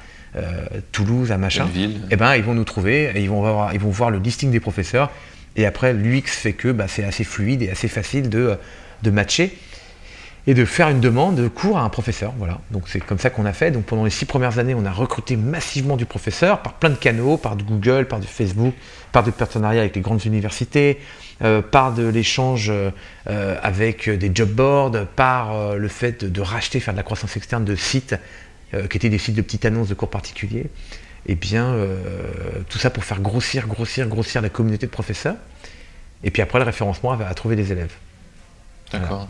Toulouse, 0.92 1.32
à 1.32 1.38
machin, 1.38 1.68
eh 2.12 2.16
ben, 2.16 2.36
ils 2.36 2.44
vont 2.44 2.54
nous 2.54 2.64
trouver, 2.64 3.12
et 3.16 3.22
ils 3.22 3.30
vont, 3.30 3.42
voir, 3.42 3.74
ils 3.74 3.80
vont 3.80 3.90
voir 3.90 4.12
le 4.12 4.20
listing 4.20 4.52
des 4.52 4.60
professeurs, 4.60 5.10
et 5.56 5.66
après 5.66 5.94
l'UX 5.94 6.28
fait 6.28 6.54
que 6.54 6.72
bah, 6.72 6.88
c'est 6.88 7.04
assez 7.04 7.24
fluide 7.24 7.64
et 7.64 7.70
assez 7.70 7.88
facile 7.88 8.30
de, 8.30 8.58
de 9.04 9.12
matcher 9.12 9.58
et 10.48 10.54
de 10.54 10.66
faire 10.66 10.90
une 10.90 11.00
demande 11.00 11.36
de 11.36 11.48
cours 11.48 11.78
à 11.78 11.82
un 11.82 11.90
professeur. 11.90 12.34
Voilà. 12.38 12.60
Donc 12.72 12.84
c'est 12.88 13.00
comme 13.00 13.20
ça 13.20 13.30
qu'on 13.30 13.46
a 13.46 13.54
fait. 13.54 13.72
Donc 13.72 13.84
pendant 13.86 14.04
les 14.04 14.10
six 14.10 14.26
premières 14.26 14.58
années, 14.58 14.74
on 14.74 14.86
a 14.86 14.92
recruté 14.92 15.36
massivement 15.36 15.98
du 15.98 16.06
professeur 16.06 16.62
par 16.62 16.74
plein 16.74 16.90
de 16.90 16.96
canaux, 16.96 17.38
par 17.38 17.56
de 17.56 17.64
Google, 17.64 18.08
par 18.08 18.20
du 18.20 18.28
Facebook, 18.28 18.74
par 19.12 19.24
de 19.24 19.32
partenariats 19.32 19.82
avec 19.82 19.96
les 19.96 20.02
grandes 20.02 20.26
universités, 20.26 21.00
euh, 21.44 21.62
par 21.62 21.94
de 21.94 22.08
l'échange 22.08 22.72
euh, 22.72 23.56
avec 23.62 24.10
des 24.10 24.32
job 24.34 24.50
boards, 24.50 25.06
par 25.16 25.76
le 25.76 25.88
fait 25.88 26.24
de, 26.24 26.30
de, 26.30 26.42
racheter, 26.42 26.80
faire 26.80 26.94
de 26.94 26.98
la 26.98 27.04
croissance 27.04 27.38
externe 27.38 27.66
de 27.66 27.76
sites 27.76 28.14
euh, 28.14 28.18
qui 28.72 28.98
étaient 28.98 29.10
des 29.10 29.18
sites 29.18 29.36
de 29.36 29.42
petites 29.42 29.66
annonces 29.66 29.88
de 29.88 29.94
cours 29.94 30.10
particuliers, 30.10 30.70
et 31.26 31.34
eh 31.34 31.36
bien 31.36 31.74
euh, 31.74 31.98
tout 32.70 32.80
ça 32.80 32.90
pour 32.90 33.04
faire 33.04 33.20
grossir, 33.20 33.68
grossir, 33.68 34.08
grossir 34.08 34.42
la 34.42 34.50
communauté 34.50 34.86
de 34.86 34.92
professeurs. 34.92 35.36
Et 36.24 36.32
puis 36.32 36.42
après, 36.42 36.60
le 36.60 36.66
référencement 36.66 37.12
à 37.12 37.34
trouver 37.34 37.56
des 37.56 37.72
élèves. 37.72 37.94
D'accord. 38.92 39.28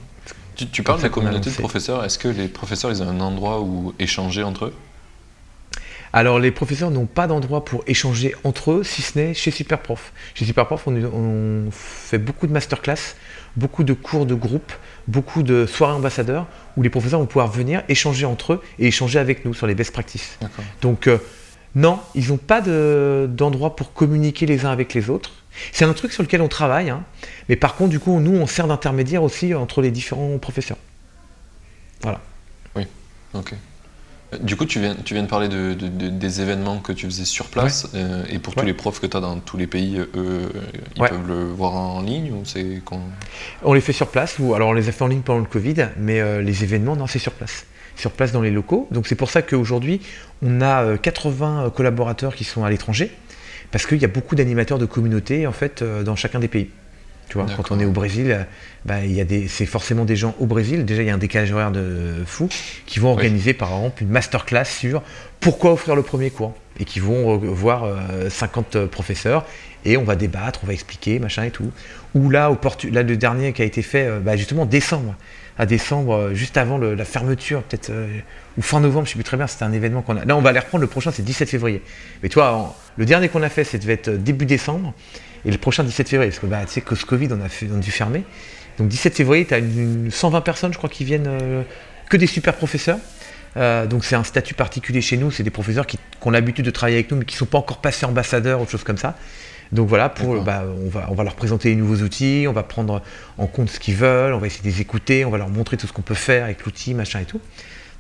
Tu, 0.56 0.84
parles 0.84 1.00
de 1.00 1.04
la 1.04 1.10
communauté 1.10 1.50
de 1.50 1.56
professeurs. 1.56 2.04
Est-ce 2.04 2.20
que 2.20 2.28
les 2.28 2.48
professeurs, 2.48 2.92
ils 2.92 3.02
ont 3.02 3.08
un 3.08 3.20
endroit 3.22 3.62
où 3.62 3.94
échanger 3.98 4.44
entre 4.44 4.66
eux? 4.66 4.74
Alors 6.12 6.40
les 6.40 6.52
professeurs 6.52 6.90
n'ont 6.90 7.06
pas 7.06 7.28
d'endroit 7.28 7.64
pour 7.64 7.84
échanger 7.86 8.34
entre 8.44 8.72
eux, 8.72 8.84
si 8.84 9.02
ce 9.02 9.18
n'est 9.18 9.34
chez 9.34 9.52
Superprof. 9.52 10.12
Chez 10.34 10.46
Superprof, 10.46 10.88
on, 10.88 10.96
on, 10.96 11.72
fait 11.72 12.18
beaucoup 12.18 12.48
de 12.48 12.52
masterclass, 12.52 13.16
beaucoup 13.60 13.84
de 13.84 13.94
cours 13.94 14.26
de 14.26 14.34
groupe, 14.34 14.72
beaucoup 15.08 15.44
de 15.44 15.66
soirées 15.66 15.94
ambassadeurs, 15.94 16.48
où 16.78 16.82
les 16.82 16.90
professeurs 16.90 17.20
vont 17.20 17.26
pouvoir 17.26 17.50
venir 17.50 17.84
échanger 17.90 18.26
entre 18.26 18.54
eux 18.54 18.62
et 18.80 18.88
échanger 18.88 19.20
avec 19.20 19.46
nous 19.46 19.54
sur 19.54 19.68
les 19.68 19.76
best 19.76 19.92
practices. 19.92 20.40
Donc 20.82 21.08
euh, 21.08 21.20
non, 21.76 22.00
ils 22.16 22.30
n'ont 22.30 22.38
pas 22.38 22.62
d'endroit 22.62 23.76
pour 23.76 23.94
communiquer 23.94 24.46
les 24.46 24.66
uns 24.66 24.72
avec 24.72 24.94
les 24.94 25.10
autres. 25.10 25.32
C'est 25.72 25.86
un 25.86 25.94
truc 25.94 26.14
sur 26.14 26.24
lequel 26.24 26.42
on 26.42 26.48
travaille, 26.48 26.90
hein. 26.90 27.04
mais 27.50 27.56
par 27.56 27.76
contre, 27.76 27.90
du 27.90 28.00
coup, 28.00 28.20
nous, 28.20 28.36
on 28.36 28.48
sert 28.48 28.68
d'intermédiaire 28.68 29.24
aussi 29.24 29.54
entre 29.54 29.82
les 29.82 29.92
différents 29.92 30.38
professeurs. 30.38 30.78
Voilà. 32.02 32.22
Oui, 32.76 32.84
ok. 33.34 33.54
Du 34.42 34.56
coup, 34.56 34.66
tu 34.66 34.80
viens, 34.80 34.96
tu 35.04 35.16
viens 35.16 35.24
de 35.24 35.28
parler 35.28 35.48
de, 35.48 35.74
des 35.74 36.42
événements 36.42 36.78
que 36.78 36.92
tu 36.92 37.08
faisais 37.08 37.26
sur 37.26 37.48
place, 37.48 37.88
euh, 37.96 38.24
et 38.30 38.38
pour 38.38 38.54
tous 38.54 38.66
les 38.66 38.76
profs 38.76 39.00
que 39.00 39.08
tu 39.08 39.18
as 39.18 39.22
dans 39.22 39.40
tous 39.40 39.58
les 39.58 39.66
pays, 39.66 39.98
eux, 40.16 40.52
ils 40.96 41.02
peuvent 41.02 41.28
le 41.28 41.46
voir 41.46 41.74
en 41.74 42.02
ligne 42.02 42.32
ou 42.32 42.44
c'est 42.46 42.82
On 43.64 43.74
les 43.74 43.82
fait 43.82 43.94
sur 43.94 44.08
place, 44.08 44.38
ou 44.38 44.54
alors 44.54 44.70
on 44.70 44.74
les 44.74 44.88
a 44.88 44.92
fait 44.92 45.04
en 45.04 45.08
ligne 45.08 45.22
pendant 45.22 45.40
le 45.40 45.46
Covid, 45.46 45.90
mais 45.98 46.20
euh, 46.20 46.44
les 46.44 46.64
événements, 46.64 46.96
non, 46.96 47.08
c'est 47.08 47.18
sur 47.18 47.32
place. 47.32 47.66
Sur 47.96 48.12
place 48.12 48.32
dans 48.32 48.42
les 48.42 48.52
locaux. 48.52 48.88
Donc 48.92 49.08
c'est 49.08 49.16
pour 49.16 49.32
ça 49.32 49.42
qu'aujourd'hui, 49.42 50.00
on 50.44 50.62
a 50.62 50.98
80 50.98 51.66
euh, 51.66 51.70
collaborateurs 51.72 52.36
qui 52.36 52.44
sont 52.44 52.64
à 52.64 52.70
l'étranger, 52.70 53.12
parce 53.72 53.88
qu'il 53.88 53.98
y 53.98 54.06
a 54.06 54.10
beaucoup 54.10 54.36
d'animateurs 54.36 54.78
de 54.78 54.86
communautés 54.86 55.48
en 55.48 55.54
fait 55.54 55.84
dans 55.84 56.16
chacun 56.16 56.40
des 56.40 56.48
pays. 56.48 56.70
Tu 57.30 57.38
vois, 57.38 57.46
quand 57.56 57.72
on 57.72 57.80
est 57.80 57.86
au 57.86 57.92
Brésil, 57.92 58.48
bah, 58.86 59.06
y 59.06 59.22
a 59.22 59.24
des, 59.24 59.48
c'est 59.48 59.68
forcément 59.68 60.04
des 60.04 60.16
gens 60.16 60.36
au 60.40 60.48
Brésil. 60.48 60.84
Déjà, 60.84 61.04
il 61.04 61.08
y 61.08 61.12
a 61.12 61.14
un 61.14 61.20
décalage 61.20 61.52
horaire 61.52 61.72
de 61.72 62.24
fou 62.26 62.50
qui 62.88 63.00
vont 63.00 63.12
organiser 63.12 63.54
par 63.54 63.70
exemple 63.70 64.02
une 64.02 64.10
masterclass 64.10 64.66
sur 64.66 65.04
pourquoi 65.40 65.72
offrir 65.74 65.96
le 65.96 66.02
premier 66.02 66.32
cours 66.32 66.56
et 66.80 66.86
qui 66.86 67.00
vont 67.00 67.38
voir 67.38 67.86
50 68.30 68.76
euh, 68.76 68.88
professeurs 68.88 69.46
et 69.86 69.98
on 69.98 70.04
va 70.04 70.16
débattre, 70.16 70.62
on 70.64 70.68
va 70.68 70.74
expliquer, 70.74 71.20
machin 71.20 71.44
et 71.44 71.52
tout. 71.52 71.72
Ou 72.16 72.30
là, 72.30 72.52
au 72.52 72.56
Portu 72.56 72.90
là 72.90 73.04
le 73.04 73.18
dernier 73.18 73.54
qui 73.54 73.62
a 73.62 73.66
été 73.66 73.82
fait, 73.82 74.08
euh, 74.08 74.20
bah, 74.20 74.36
justement 74.36 74.66
décembre, 74.66 75.16
à 75.60 75.68
décembre, 75.68 76.16
euh, 76.16 76.34
juste 76.34 76.58
avant 76.58 76.80
la 76.80 77.06
fermeture, 77.06 77.62
peut-être 77.64 77.92
ou 78.58 78.62
fin 78.62 78.80
novembre, 78.80 79.06
je 79.06 79.12
sais 79.12 79.16
plus 79.16 79.24
très 79.24 79.38
bien. 79.38 79.46
C'était 79.46 79.66
un 79.66 79.74
événement 79.74 80.02
qu'on 80.02 80.18
a. 80.18 80.26
Là, 80.26 80.36
on 80.36 80.42
va 80.42 80.52
les 80.52 80.60
reprendre. 80.60 80.82
Le 80.82 80.88
prochain, 80.88 81.12
c'est 81.12 81.24
17 81.24 81.50
février. 81.50 81.82
Mais 82.24 82.30
toi, 82.30 82.76
le 82.98 83.06
dernier 83.06 83.30
qu'on 83.30 83.44
a 83.44 83.50
fait, 83.50 83.64
ça 83.64 83.78
devait 83.78 83.94
être 83.94 84.10
début 84.10 84.46
décembre. 84.46 84.94
Et 85.46 85.52
le 85.52 85.58
prochain 85.58 85.84
17 85.84 86.10
février, 86.10 86.32
parce 86.32 86.40
que 86.40 86.48
bah, 86.48 86.62
tu 86.66 86.82
sais, 86.82 86.84
ce 86.96 87.06
Covid, 87.06 87.30
on 87.32 87.42
a, 87.42 87.50
fait, 87.50 87.68
dû 87.68 87.92
fermer. 87.92 88.24
Donc 88.78 88.88
17 88.88 89.16
février, 89.16 89.46
tu 89.46 89.54
as 89.54 89.60
une, 89.60 90.10
120 90.12 90.42
personnes, 90.42 90.74
je 90.74 90.78
crois, 90.78 90.90
qui 90.90 91.04
viennent, 91.04 91.28
euh, 91.28 91.64
que 92.10 92.18
des 92.18 92.28
super 92.28 92.56
professeurs. 92.56 93.00
Euh, 93.58 93.88
donc 93.88 94.06
c'est 94.06 94.16
un 94.16 94.24
statut 94.24 94.54
particulier 94.54 95.02
chez 95.02 95.18
nous, 95.18 95.32
c'est 95.32 95.44
des 95.44 95.50
professeurs 95.50 95.88
qui, 95.88 95.98
ont 96.22 96.30
l'habitude 96.32 96.66
de 96.66 96.72
travailler 96.72 96.98
avec 96.98 97.10
nous, 97.12 97.18
mais 97.18 97.26
qui 97.26 97.36
ne 97.36 97.40
sont 97.40 97.46
pas 97.46 97.58
encore 97.58 97.80
passés 97.80 98.06
ambassadeurs 98.06 98.62
ou 98.62 98.68
choses 98.68 98.84
comme 98.84 98.98
ça. 98.98 99.16
Donc 99.72 99.88
voilà, 99.88 100.10
pour, 100.10 100.42
bah, 100.42 100.64
on, 100.84 100.90
va, 100.90 101.08
on 101.10 101.14
va 101.14 101.24
leur 101.24 101.36
présenter 101.36 101.70
les 101.70 101.76
nouveaux 101.76 102.04
outils, 102.04 102.46
on 102.48 102.54
va 102.54 102.64
prendre 102.64 103.02
en 103.38 103.48
compte 103.48 103.70
ce 103.70 103.80
qu'ils 103.80 103.96
veulent, 103.96 104.34
on 104.34 104.40
va 104.40 104.48
essayer 104.48 104.64
de 104.64 104.76
les 104.76 104.82
écouter, 104.82 105.26
on 105.26 105.30
va 105.30 105.38
leur 105.38 105.50
montrer 105.50 105.78
tout 105.78 105.86
ce 105.86 105.94
qu'on 105.94 106.02
peut 106.02 106.16
faire 106.16 106.46
avec 106.46 106.66
l'outil, 106.66 106.94
machin 106.94 107.20
et 107.20 107.26
tout. 107.26 107.40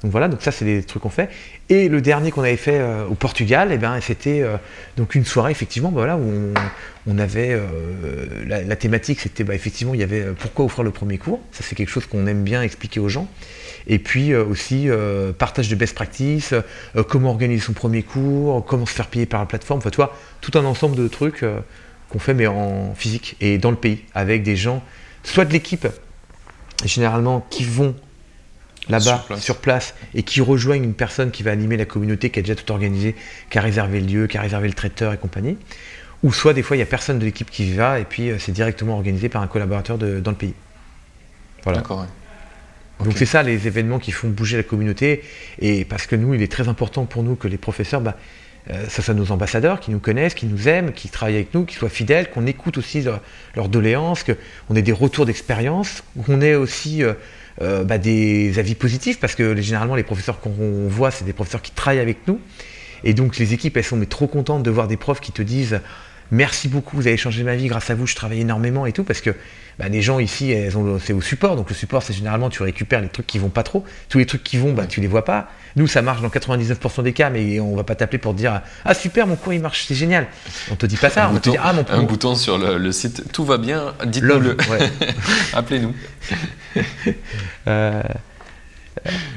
Donc 0.01 0.11
voilà, 0.11 0.29
donc 0.29 0.41
ça 0.41 0.51
c'est 0.51 0.65
des 0.65 0.83
trucs 0.83 1.03
qu'on 1.03 1.09
fait. 1.09 1.29
Et 1.67 1.89
le 1.89 2.01
dernier 2.01 2.31
qu'on 2.31 2.41
avait 2.41 2.55
fait 2.55 2.79
euh, 2.79 3.05
au 3.05 3.15
Portugal, 3.15 3.71
et 3.71 3.75
eh 3.75 3.77
ben, 3.77 3.99
c'était 3.99 4.41
euh, 4.41 4.55
donc 4.95 5.13
une 5.13 5.25
soirée 5.25 5.51
effectivement 5.51 5.89
bah, 5.89 5.99
voilà, 5.99 6.17
où 6.17 6.53
on, 7.05 7.17
avait 7.17 7.51
euh, 7.51 7.65
la, 8.47 8.75
thématique, 8.77 9.19
c'était 9.19 9.43
bah, 9.43 9.55
effectivement 9.55 9.93
il 9.93 9.99
y 9.99 10.03
avait 10.03 10.27
pourquoi 10.39 10.65
offrir 10.65 10.83
le 10.83 10.91
premier 10.91 11.17
cours. 11.17 11.41
Ça 11.51 11.63
c'est 11.63 11.75
quelque 11.75 11.89
chose 11.89 12.05
qu'on 12.05 12.27
aime 12.27 12.43
bien 12.43 12.61
expliquer 12.61 13.01
aux 13.01 13.09
gens. 13.09 13.27
Et 13.87 13.99
puis 13.99 14.35
aussi 14.35 14.87
partage 15.37 15.69
de 15.69 15.75
best 15.75 15.95
practice, 15.95 16.53
comment 17.07 17.31
organiser 17.31 17.61
son 17.61 17.73
premier 17.73 18.03
cours, 18.03 18.65
comment 18.65 18.85
se 18.85 18.93
faire 18.93 19.07
payer 19.07 19.25
par 19.25 19.39
la 19.39 19.45
plateforme. 19.45 19.79
Enfin, 19.79 19.89
tu 19.89 19.97
vois, 19.97 20.15
tout 20.41 20.51
un 20.57 20.65
ensemble 20.65 20.95
de 20.95 21.07
trucs 21.07 21.43
qu'on 22.09 22.19
fait 22.19 22.33
mais 22.33 22.47
en 22.47 22.93
physique 22.95 23.35
et 23.39 23.57
dans 23.57 23.71
le 23.71 23.77
pays 23.77 24.03
avec 24.13 24.43
des 24.43 24.55
gens, 24.55 24.83
soit 25.23 25.45
de 25.45 25.53
l'équipe 25.53 25.87
généralement 26.85 27.45
qui 27.49 27.63
vont 27.63 27.95
là-bas, 28.89 29.25
sur, 29.37 29.57
place, 29.57 29.93
et 30.13 30.23
qui 30.23 30.41
rejoignent 30.41 30.83
une 30.83 30.93
personne 30.93 31.31
qui 31.31 31.43
va 31.43 31.51
animer 31.51 31.77
la 31.77 31.85
communauté, 31.85 32.29
qui 32.29 32.39
a 32.39 32.41
déjà 32.41 32.55
tout 32.55 32.71
organisé, 32.71 33.15
qui 33.49 33.57
a 33.57 33.61
réservé 33.61 34.01
le 34.01 34.07
lieu, 34.07 34.27
qui 34.27 34.37
a 34.37 34.41
réservé 34.41 34.67
le 34.67 34.73
traiteur 34.73 35.13
et 35.13 35.17
compagnie. 35.17 35.57
Ou 36.23 36.33
soit 36.33 36.53
des 36.53 36.63
fois 36.63 36.75
il 36.75 36.79
n'y 36.79 36.83
a 36.83 36.87
personne 36.87 37.19
de 37.19 37.25
l'équipe 37.25 37.49
qui 37.49 37.69
y 37.69 37.73
va 37.73 37.99
et 37.99 38.03
puis 38.03 38.29
euh, 38.29 38.37
c'est 38.39 38.51
directement 38.51 38.95
organisé 38.95 39.29
par 39.29 39.41
un 39.41 39.47
collaborateur 39.47 39.97
dans 39.97 40.31
le 40.31 40.37
pays. 40.37 40.53
Voilà. 41.63 41.79
D'accord. 41.79 42.05
Donc 43.03 43.13
c'est 43.15 43.25
ça 43.25 43.43
les 43.43 43.67
événements 43.67 43.99
qui 43.99 44.11
font 44.11 44.27
bouger 44.27 44.57
la 44.57 44.63
communauté 44.63 45.21
et 45.59 45.85
parce 45.85 46.05
que 46.05 46.15
nous 46.15 46.33
il 46.33 46.41
est 46.41 46.51
très 46.51 46.67
important 46.67 47.05
pour 47.05 47.23
nous 47.23 47.35
que 47.35 47.47
les 47.47 47.57
professeurs 47.57 48.01
bah, 48.01 48.17
euh, 48.71 48.85
ça 48.87 49.01
soit 49.01 49.13
nos 49.13 49.31
ambassadeurs 49.31 49.79
qui 49.79 49.89
nous 49.89 49.99
connaissent, 49.99 50.33
qui 50.33 50.45
nous 50.45 50.67
aiment, 50.67 50.91
qui 50.91 51.09
travaillent 51.09 51.35
avec 51.35 51.53
nous, 51.53 51.65
qui 51.65 51.75
soient 51.75 51.89
fidèles, 51.89 52.29
qu'on 52.29 52.45
écoute 52.45 52.77
aussi 52.77 53.01
leurs 53.55 53.69
doléances, 53.69 54.23
qu'on 54.23 54.75
ait 54.75 54.81
des 54.81 54.91
retours 54.91 55.25
d'expérience, 55.25 56.03
qu'on 56.25 56.41
ait 56.41 56.55
aussi 56.55 57.03
euh, 57.03 57.13
euh, 57.61 57.83
bah, 57.83 57.97
des 57.97 58.59
avis 58.59 58.75
positifs, 58.75 59.19
parce 59.19 59.33
que 59.33 59.55
généralement 59.59 59.95
les 59.95 60.03
professeurs 60.03 60.39
qu'on 60.39 60.87
voit, 60.87 61.09
c'est 61.09 61.25
des 61.25 61.33
professeurs 61.33 61.61
qui 61.61 61.71
travaillent 61.71 61.99
avec 61.99 62.27
nous. 62.27 62.39
Et 63.03 63.13
donc 63.13 63.37
les 63.37 63.53
équipes, 63.53 63.77
elles 63.77 63.83
sont 63.83 63.97
mais 63.97 64.05
trop 64.05 64.27
contentes 64.27 64.61
de 64.61 64.69
voir 64.69 64.87
des 64.87 64.97
profs 64.97 65.21
qui 65.21 65.31
te 65.31 65.41
disent 65.41 65.79
merci 66.31 66.67
beaucoup, 66.67 66.95
vous 66.95 67.07
avez 67.07 67.17
changé 67.17 67.43
ma 67.43 67.55
vie, 67.55 67.67
grâce 67.67 67.89
à 67.89 67.95
vous, 67.95 68.05
je 68.05 68.15
travaille 68.15 68.41
énormément 68.41 68.85
et 68.85 68.91
tout, 68.91 69.03
parce 69.03 69.21
que 69.21 69.31
bah, 69.79 69.87
les 69.87 70.01
gens 70.01 70.19
ici, 70.19 70.53
c'est 71.01 71.13
au 71.13 71.21
support, 71.21 71.55
donc 71.55 71.69
le 71.69 71.75
support, 71.75 72.03
c'est 72.03 72.13
généralement, 72.13 72.49
tu 72.49 72.61
récupères 72.61 73.01
les 73.01 73.07
trucs 73.07 73.25
qui 73.25 73.39
vont 73.39 73.49
pas 73.49 73.63
trop, 73.63 73.85
tous 74.09 74.17
les 74.17 74.25
trucs 74.25 74.43
qui 74.43 74.57
vont, 74.57 74.73
bah, 74.73 74.85
tu 74.85 74.99
les 74.99 75.07
vois 75.07 75.25
pas. 75.25 75.49
Nous, 75.75 75.87
ça 75.87 76.01
marche 76.01 76.21
dans 76.21 76.27
99% 76.27 77.03
des 77.03 77.13
cas, 77.13 77.29
mais 77.29 77.59
on 77.59 77.75
va 77.75 77.83
pas 77.83 77.95
t'appeler 77.95 78.17
pour 78.17 78.33
te 78.33 78.37
dire 78.37 78.61
ah 78.83 78.93
super, 78.93 79.25
mon 79.25 79.35
cours 79.35 79.53
il 79.53 79.61
marche, 79.61 79.85
c'est 79.87 79.95
génial. 79.95 80.27
On 80.69 80.75
te 80.75 80.85
dit 80.85 80.97
pas 80.97 81.09
ça, 81.09 81.25
un 81.25 81.29
on 81.29 81.33
bouton, 81.33 81.51
te 81.51 81.55
dit 81.55 81.61
ah 81.63 81.73
mon 81.73 81.85
Un 81.89 82.03
bouton 82.03 82.35
sur 82.35 82.57
le, 82.57 82.91
site, 82.91 83.31
tout 83.31 83.45
va 83.45 83.57
bien, 83.57 83.93
dites-nous 84.05 84.39
le. 84.39 84.57
Appelez-nous. 85.53 85.93
euh, 87.67 88.01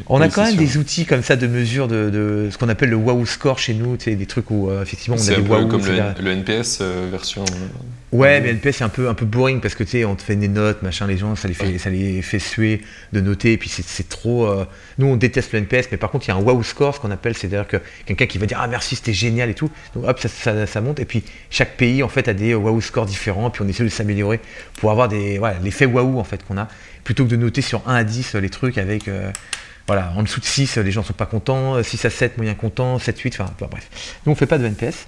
on 0.07 0.21
a 0.21 0.29
quand 0.29 0.45
même 0.45 0.57
des 0.57 0.77
outils 0.77 1.07
comme 1.07 1.23
ça 1.23 1.37
de 1.37 1.47
mesure 1.47 1.89
de, 1.89 2.49
ce 2.51 2.59
qu'on 2.59 2.69
appelle 2.69 2.91
le 2.91 2.97
wow 2.97 3.25
score 3.27 3.59
chez 3.59 3.75
nous, 3.75 3.97
tu 3.97 4.05
sais, 4.05 4.17
des 4.17 4.27
trucs 4.27 4.51
où 4.51 4.69
euh, 4.69 4.83
effectivement 4.83 5.17
on 5.19 5.29
a 5.29 5.35
des 5.35 5.43
wow. 5.43 5.67
comme 5.67 5.83
le, 5.85 6.31
NPS 6.33 6.79
euh, 6.81 7.09
version. 7.11 7.45
Euh, 7.45 8.17
ouais, 8.17 8.41
mais 8.41 8.51
NPS 8.51 8.77
c'est 8.77 8.85
un 8.85 8.89
peu 8.89 9.09
un 9.09 9.15
peu 9.15 9.25
boring 9.25 9.61
parce 9.61 9.75
que 9.75 9.85
tu 9.85 9.91
sais, 9.91 10.05
on 10.05 10.15
te 10.15 10.23
fait 10.23 10.37
des 10.37 10.49
notes, 10.49 10.83
machin, 10.83 11.07
les 11.07 11.17
gens 11.17 11.37
ça 11.37 11.49
les 11.49 11.55
fait 11.55 11.79
ça 11.79 11.91
les 11.91 12.23
fait 12.23 12.39
suer 12.39 12.83
de 13.13 13.21
noter 13.21 13.53
et 13.53 13.59
puis 13.59 13.71
c'est 13.71 14.09
trop. 14.09 14.49
nous 14.99 15.07
on 15.07 15.17
déteste 15.17 15.53
le 15.53 15.61
NPS, 15.61 15.89
mais 15.91 15.99
par 15.99 16.11
contre 16.11 16.27
il 16.27 16.29
y 16.29 16.33
a 16.33 16.37
un 16.37 16.43
wow 16.43 16.63
score, 16.63 16.95
ce 16.95 17.01
qu'on 17.01 17.11
appelle, 17.11 17.37
c'est-à-dire 17.37 17.67
que 17.67 17.79
quelqu'un 18.07 18.27
qui 18.27 18.39
va 18.39 18.47
dire 18.47 18.59
ah 18.61 18.69
merci 18.69 18.97
c'était 18.97 19.13
génial 19.13 19.51
et 19.51 19.55
tout, 19.55 19.71
donc 19.95 20.09
hop 20.09 20.21
ça, 20.21 20.67
ça, 20.67 20.81
monte 20.81 21.01
et 21.01 21.05
puis 21.05 21.23
chaque 21.51 21.77
pays 21.77 22.03
en 22.03 22.09
fait 22.09 22.29
a 22.29 22.35
des 22.35 22.55
wow 22.55 22.81
scores 22.81 23.07
différents, 23.07 23.51
puis 23.51 23.63
on 23.65 23.69
essaie 23.69 23.85
de 23.85 23.89
s'améliorer 23.89 24.41
pour 24.79 24.91
avoir 24.91 25.09
des 25.09 25.39
voilà 25.39 25.57
l'effet 25.63 25.87
wow 25.87 26.19
en 26.19 26.25
fait 26.25 26.45
qu'on 26.45 26.59
a 26.59 26.69
plutôt 27.05 27.25
que 27.25 27.31
de 27.31 27.37
noter 27.37 27.63
sur 27.63 27.83
1 27.89 27.95
à 27.95 28.05
10 28.05 28.35
les 28.37 28.51
trucs 28.51 28.79
avec 28.79 29.09
voilà, 29.87 30.13
en 30.17 30.23
dessous 30.23 30.41
de 30.41 30.45
6, 30.45 30.77
les 30.79 30.93
gens 30.93 31.03
sont 31.03 31.13
pas 31.13 31.27
contents, 31.27 31.83
6 31.83 32.05
à 32.05 32.11
7, 32.11 32.37
moyen 32.37 32.55
content, 32.55 32.99
7, 32.99 33.19
8, 33.19 33.41
enfin 33.41 33.53
bref. 33.59 33.89
Nous 34.25 34.33
on 34.33 34.35
fait 34.35 34.47
pas 34.47 34.59
de 34.59 34.67
NPS. 34.67 35.07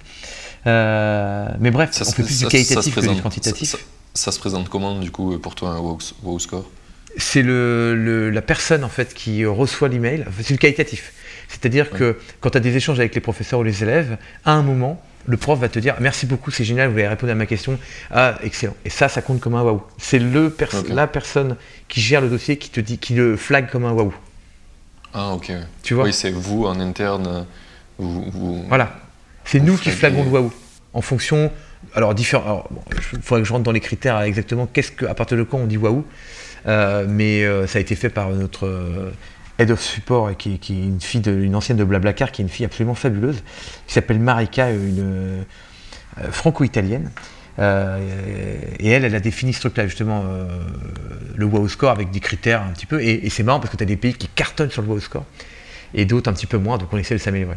Euh, 0.67 1.47
mais 1.59 1.71
bref, 1.71 1.91
on 2.01 2.05
fait 2.05 2.23
plus 2.23 2.39
du 2.39 2.47
qualitatif 2.47 2.95
que 2.95 3.13
du 3.13 3.21
quantitatif. 3.21 3.75
Ça, 4.13 4.31
se 4.31 4.39
présente 4.39 4.69
comment 4.69 4.97
du 4.99 5.11
coup 5.11 5.37
pour 5.39 5.55
toi 5.55 5.71
un 5.71 5.79
wow, 5.79 6.39
score? 6.39 6.69
C'est 7.17 7.41
le, 7.41 8.29
la 8.29 8.41
personne 8.41 8.83
en 8.83 8.89
fait 8.89 9.13
qui 9.13 9.45
reçoit 9.45 9.87
l'email, 9.87 10.25
c'est 10.41 10.53
le 10.53 10.57
qualitatif. 10.57 11.13
C'est-à-dire 11.47 11.91
que 11.91 12.17
quand 12.41 12.49
tu 12.49 12.57
as 12.57 12.61
des 12.61 12.75
échanges 12.75 12.99
avec 12.99 13.13
les 13.13 13.21
professeurs 13.21 13.59
ou 13.59 13.63
les 13.63 13.83
élèves, 13.83 14.17
à 14.43 14.53
un 14.53 14.63
moment, 14.63 15.01
le 15.27 15.37
prof 15.37 15.59
va 15.59 15.69
te 15.69 15.79
dire 15.79 15.95
merci 15.99 16.25
beaucoup, 16.25 16.51
c'est 16.51 16.63
génial, 16.63 16.89
vous 16.89 16.97
avez 16.97 17.07
répondu 17.07 17.31
à 17.31 17.35
ma 17.35 17.45
question. 17.45 17.77
Ah, 18.11 18.37
excellent. 18.43 18.75
Et 18.83 18.89
ça, 18.89 19.07
ça 19.07 19.21
compte 19.21 19.39
comme 19.39 19.55
un 19.55 19.61
waouh. 19.61 19.83
C'est 19.97 20.19
le 20.19 20.55
la 20.89 21.07
personne 21.07 21.55
qui 21.87 22.01
gère 22.01 22.21
le 22.21 22.29
dossier 22.29 22.57
qui 22.57 22.69
te 22.69 22.79
dit, 22.79 22.97
qui 22.97 23.13
le 23.13 23.37
flag 23.37 23.69
comme 23.69 23.85
un 23.85 23.91
waouh. 23.91 24.13
Ah, 25.13 25.33
ok. 25.33 25.51
Tu 25.81 25.93
vois 25.93 26.05
Oui, 26.05 26.13
c'est 26.13 26.31
vous 26.31 26.65
en 26.65 26.79
interne. 26.79 27.45
Voilà. 27.97 28.99
C'est 29.45 29.59
nous 29.59 29.77
qui 29.77 29.89
flaguons 29.89 30.23
le 30.23 30.29
waouh. 30.29 30.51
En 30.93 31.01
fonction. 31.01 31.51
Alors, 31.93 32.15
différent. 32.15 32.63
il 32.91 33.21
faudrait 33.21 33.41
que 33.41 33.47
je 33.47 33.53
rentre 33.53 33.63
dans 33.63 33.71
les 33.71 33.79
critères 33.79 34.19
exactement 34.21 34.65
qu'est-ce 34.65 34.91
que, 34.91 35.05
à 35.05 35.13
partir 35.13 35.37
de 35.37 35.43
quand 35.43 35.59
on 35.59 35.67
dit 35.67 35.77
waouh. 35.77 36.03
Euh, 36.67 37.05
mais 37.07 37.43
euh, 37.43 37.67
ça 37.67 37.77
a 37.77 37.81
été 37.81 37.95
fait 37.95 38.09
par 38.09 38.29
notre 38.29 38.65
euh, 38.65 39.11
head 39.59 39.71
of 39.71 39.79
support, 39.79 40.35
qui, 40.35 40.57
qui 40.57 40.73
est 40.73 40.83
une 40.83 40.99
fille, 40.99 41.21
de, 41.21 41.31
une 41.31 41.55
ancienne 41.55 41.77
de 41.77 41.83
Blablacar, 41.83 42.31
qui 42.31 42.41
est 42.41 42.45
une 42.45 42.49
fille 42.49 42.65
absolument 42.65 42.95
fabuleuse, 42.95 43.43
qui 43.87 43.93
s'appelle 43.93 44.19
Marika, 44.19 44.71
une 44.71 45.45
franco-italienne. 46.31 47.11
Euh, 47.59 47.99
et 48.79 48.89
elle, 48.89 49.05
elle 49.05 49.15
a 49.15 49.19
défini 49.19 49.53
ce 49.53 49.61
truc-là, 49.61 49.87
justement, 49.87 50.23
euh, 50.27 50.47
le 51.35 51.45
wow 51.45 51.67
score 51.67 51.91
avec 51.91 52.11
des 52.11 52.19
critères 52.19 52.61
un 52.61 52.71
petit 52.71 52.85
peu. 52.85 53.01
Et, 53.01 53.29
c'est 53.29 53.43
marrant 53.43 53.59
parce 53.59 53.71
que 53.71 53.77
tu 53.77 53.83
as 53.83 53.87
des 53.87 53.97
pays 53.97 54.13
qui 54.13 54.27
cartonnent 54.27 54.71
sur 54.71 54.81
le 54.81 54.87
wow 54.87 54.99
score 54.99 55.25
et 55.93 56.05
d'autres 56.05 56.29
un 56.29 56.33
petit 56.33 56.47
peu 56.47 56.57
moins, 56.57 56.77
donc 56.77 56.89
on 56.91 56.97
essaie 56.97 57.15
de 57.15 57.19
s'améliorer. 57.19 57.55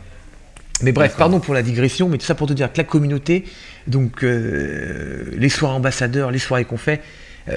Mais 0.82 0.92
bref, 0.92 1.16
pardon 1.16 1.40
pour 1.40 1.54
la 1.54 1.62
digression, 1.62 2.08
mais 2.08 2.18
tout 2.18 2.26
ça 2.26 2.36
pour 2.36 2.46
te 2.46 2.52
dire 2.52 2.72
que 2.72 2.78
la 2.78 2.84
communauté, 2.84 3.44
donc 3.88 4.22
euh, 4.22 5.32
les 5.36 5.48
soirées 5.48 5.74
ambassadeurs, 5.74 6.30
les 6.30 6.38
soirées 6.38 6.64
qu'on 6.64 6.76
fait, 6.76 7.02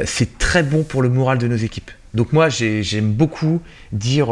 c'est 0.06 0.38
très 0.38 0.64
bon 0.64 0.84
pour 0.84 1.02
le 1.02 1.10
moral 1.10 1.38
de 1.38 1.50
nos 1.50 1.58
équipes. 1.58 1.92
Donc 2.14 2.32
moi, 2.32 2.48
j'aime 2.48 3.12
beaucoup 3.12 3.62
dire, 3.92 4.28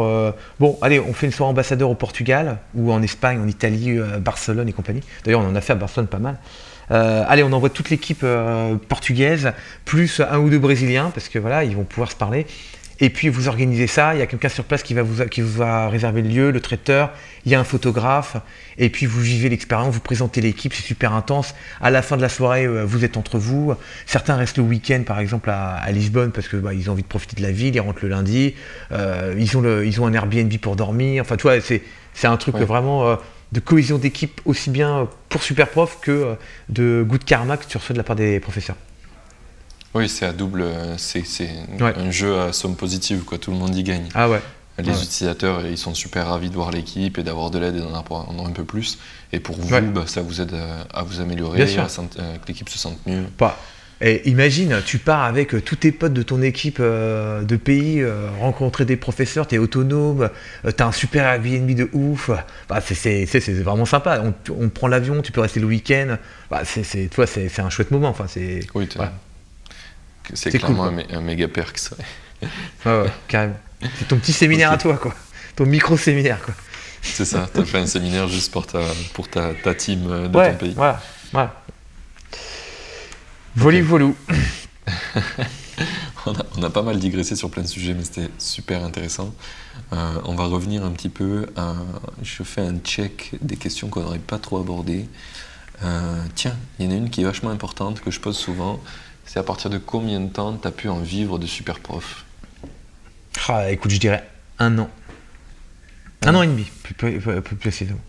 bon, 0.58 0.78
allez, 0.80 0.98
on 0.98 1.12
fait 1.12 1.26
une 1.26 1.32
soirée 1.32 1.50
ambassadeur 1.50 1.90
au 1.90 1.94
Portugal, 1.94 2.56
ou 2.74 2.90
en 2.90 3.02
Espagne, 3.02 3.38
en 3.38 3.46
Italie, 3.46 3.98
Barcelone 4.20 4.70
et 4.70 4.72
compagnie. 4.72 5.02
D'ailleurs, 5.22 5.42
on 5.42 5.48
en 5.48 5.54
a 5.54 5.60
fait 5.60 5.74
à 5.74 5.76
Barcelone 5.76 6.06
pas 6.06 6.18
mal. 6.18 6.38
Allez, 6.90 7.42
on 7.42 7.52
envoie 7.52 7.70
toute 7.70 7.90
l'équipe 7.90 8.24
portugaise, 8.88 9.52
plus 9.84 10.20
un 10.20 10.38
ou 10.38 10.50
deux 10.50 10.58
Brésiliens, 10.58 11.10
parce 11.14 11.28
que 11.28 11.38
voilà, 11.38 11.64
ils 11.64 11.76
vont 11.76 11.84
pouvoir 11.84 12.10
se 12.10 12.16
parler. 12.16 12.46
Et 13.02 13.08
puis 13.08 13.30
vous 13.30 13.48
organisez 13.48 13.86
ça, 13.86 14.14
il 14.14 14.18
y 14.18 14.22
a 14.22 14.26
quelqu'un 14.26 14.50
sur 14.50 14.64
place 14.64 14.82
qui 14.82 14.92
va, 14.92 15.02
vous, 15.02 15.24
qui 15.24 15.40
va 15.40 15.88
réserver 15.88 16.20
le 16.20 16.28
lieu, 16.28 16.50
le 16.50 16.60
traiteur, 16.60 17.10
il 17.46 17.52
y 17.52 17.54
a 17.54 17.60
un 17.60 17.64
photographe, 17.64 18.36
et 18.76 18.90
puis 18.90 19.06
vous 19.06 19.20
vivez 19.20 19.48
l'expérience, 19.48 19.94
vous 19.94 20.00
présentez 20.00 20.42
l'équipe, 20.42 20.74
c'est 20.74 20.82
super 20.82 21.14
intense. 21.14 21.54
À 21.80 21.90
la 21.90 22.02
fin 22.02 22.18
de 22.18 22.22
la 22.22 22.28
soirée, 22.28 22.66
euh, 22.66 22.84
vous 22.84 23.02
êtes 23.04 23.16
entre 23.16 23.38
vous. 23.38 23.74
Certains 24.04 24.36
restent 24.36 24.58
le 24.58 24.64
week-end, 24.64 25.02
par 25.06 25.18
exemple, 25.18 25.48
à, 25.48 25.90
Lisbonne, 25.92 26.30
parce 26.30 26.48
qu'ils 26.48 26.60
bah, 26.60 26.72
ont 26.88 26.92
envie 26.92 27.02
de 27.02 27.08
profiter 27.08 27.36
de 27.36 27.42
la 27.42 27.52
ville, 27.52 27.74
ils 27.74 27.80
rentrent 27.80 28.02
le 28.02 28.10
lundi, 28.10 28.54
euh, 28.92 29.34
ils, 29.38 29.56
ont 29.56 29.62
le, 29.62 29.86
ils 29.86 29.98
ont 30.02 30.06
un 30.06 30.12
Airbnb 30.12 30.54
pour 30.58 30.76
dormir. 30.76 31.22
Enfin, 31.22 31.36
tu 31.36 31.42
vois, 31.42 31.58
c'est, 31.60 31.82
un 32.24 32.36
truc 32.36 32.56
vraiment 32.56 33.08
euh, 33.08 33.16
de 33.52 33.60
cohésion 33.60 33.98
d'équipe, 33.98 34.40
aussi 34.44 34.70
bien 34.70 35.08
pour 35.28 35.42
Superprof 35.42 35.98
que 36.00 36.36
de 36.68 37.04
good 37.06 37.24
karma 37.24 37.56
que 37.56 37.66
tu 37.66 37.76
reçois 37.76 37.94
de 37.94 37.98
la 37.98 38.04
part 38.04 38.16
des 38.16 38.40
professeurs. 38.40 38.76
Oui, 39.94 40.08
c'est 40.08 40.24
à 40.24 40.32
double. 40.32 40.64
C'est 40.98 41.24
un 41.80 42.10
jeu 42.10 42.38
à 42.38 42.52
somme 42.52 42.76
positive, 42.76 43.24
quoi. 43.24 43.38
Tout 43.38 43.50
le 43.50 43.56
monde 43.56 43.74
y 43.74 43.82
gagne. 43.82 44.08
Ah 44.14 44.28
ouais. 44.28 44.40
Les 44.78 45.02
utilisateurs, 45.02 45.66
ils 45.66 45.76
sont 45.76 45.94
super 45.94 46.28
ravis 46.28 46.48
de 46.48 46.54
voir 46.54 46.70
l'équipe 46.70 47.18
et 47.18 47.22
d'avoir 47.22 47.50
de 47.50 47.58
l'aide 47.58 47.76
et 47.76 47.80
d'en 47.80 47.94
avoir 47.94 48.30
un 48.30 48.50
peu 48.52 48.64
plus. 48.64 48.98
Et 49.32 49.40
pour 49.40 49.56
vous, 49.56 49.68
bah, 49.68 50.04
ça 50.06 50.22
vous 50.22 50.40
aide 50.40 50.56
à, 50.94 51.02
vous 51.02 51.20
améliorer, 51.20 51.62
à, 51.62 51.86
que 51.86 52.46
l'équipe 52.48 52.68
se 52.68 52.78
sente 52.78 52.98
mieux. 53.06 53.24
Pas. 53.36 53.58
Et 54.02 54.28
imagine, 54.28 54.80
tu 54.84 54.98
pars 54.98 55.24
avec 55.24 55.54
euh, 55.54 55.60
tous 55.60 55.76
tes 55.76 55.92
potes 55.92 56.14
de 56.14 56.22
ton 56.22 56.40
équipe 56.40 56.78
euh, 56.80 57.42
de 57.42 57.56
pays, 57.56 58.00
euh, 58.00 58.30
rencontrer 58.40 58.86
des 58.86 58.96
professeurs, 58.96 59.46
tu 59.46 59.56
es 59.56 59.58
autonome, 59.58 60.30
tu 60.64 60.82
as 60.82 60.86
un 60.86 60.92
super 60.92 61.26
Airbnb 61.26 61.70
de 61.74 61.90
ouf. 61.92 62.30
Bah, 62.68 62.80
c'est 62.80 63.26
vraiment 63.62 63.84
sympa. 63.84 64.22
On, 64.48 64.68
prend 64.70 64.88
l'avion, 64.88 65.20
tu 65.20 65.32
peux 65.32 65.42
rester 65.42 65.60
le 65.60 65.66
week-end. 65.66 66.16
Bah, 66.50 66.62
c'est 66.64 67.58
un 67.58 67.70
chouette 67.70 67.90
moment. 67.90 68.08
Enfin, 68.08 68.26
oui, 68.74 68.88
c'est 70.34 70.50
clairement 70.50 70.92
un, 71.10 71.20
méga 71.20 71.48
perk, 71.48 71.78
ça. 71.78 71.96
Ah 72.84 73.02
ouais, 73.02 73.10
carrément. 73.28 73.58
C'est 73.98 74.08
ton 74.08 74.16
petit 74.16 74.32
séminaire 74.32 74.72
à 74.72 74.78
toi, 74.78 74.96
quoi. 74.96 75.14
Ton 75.56 75.66
micro-séminaire, 75.66 76.40
quoi. 76.42 76.54
C'est 77.02 77.24
ça, 77.24 77.48
t'as 77.52 77.64
fait 77.64 77.78
un 77.78 77.86
séminaire 77.86 78.28
juste 78.28 78.52
pour 78.52 78.66
ta, 78.66 78.80
pour 79.14 79.28
ta, 79.28 79.52
ta 79.54 79.74
team 79.74 80.06
euh, 80.10 80.28
de 80.28 80.32
ton 80.32 80.54
pays. 80.54 80.74
Voilà, 80.76 81.00
voilà. 81.32 81.62
Voli 83.60 83.82
volou. 83.82 84.16
on, 86.26 86.62
a, 86.62 86.70
pas 86.70 86.80
mal 86.80 86.98
digressé 86.98 87.36
sur 87.36 87.50
plein 87.50 87.62
de 87.62 87.68
sujets, 87.68 87.92
mais 87.92 88.04
c'était 88.04 88.30
super 88.38 88.82
intéressant. 88.82 89.34
Euh, 89.92 90.14
on 90.24 90.34
va 90.34 90.46
revenir 90.46 90.82
un 90.82 90.92
petit 90.92 91.10
peu. 91.10 91.44
À, 91.56 91.74
je 92.22 92.42
fais 92.42 92.62
un 92.62 92.78
check 92.78 93.32
des 93.42 93.56
questions 93.56 93.88
qu'on 93.88 94.00
n'aurait 94.00 94.18
pas 94.18 94.38
trop 94.38 94.58
abordées. 94.58 95.06
Euh, 95.84 96.24
tiens, 96.34 96.56
il 96.78 96.86
y 96.86 96.88
en 96.88 96.92
a 96.92 96.94
une 96.94 97.10
qui 97.10 97.20
est 97.20 97.24
vachement 97.24 97.50
importante 97.50 98.00
que 98.00 98.10
je 98.10 98.18
pose 98.18 98.38
souvent 98.38 98.80
c'est 99.26 99.38
à 99.38 99.42
partir 99.42 99.68
de 99.68 99.76
combien 99.76 100.20
de 100.20 100.28
temps 100.28 100.56
tu 100.56 100.66
as 100.66 100.70
pu 100.70 100.88
en 100.88 100.98
vivre 100.98 101.38
de 101.38 101.46
super 101.46 101.80
prof 101.80 102.24
ah, 103.46 103.70
Écoute, 103.70 103.90
je 103.90 104.00
dirais 104.00 104.26
un 104.58 104.78
an. 104.78 104.88
Un 106.22 106.34
an 106.34 106.42
et 106.42 106.46
demi, 106.46 106.66
plus, 106.96 107.20
précisément. 107.60 108.00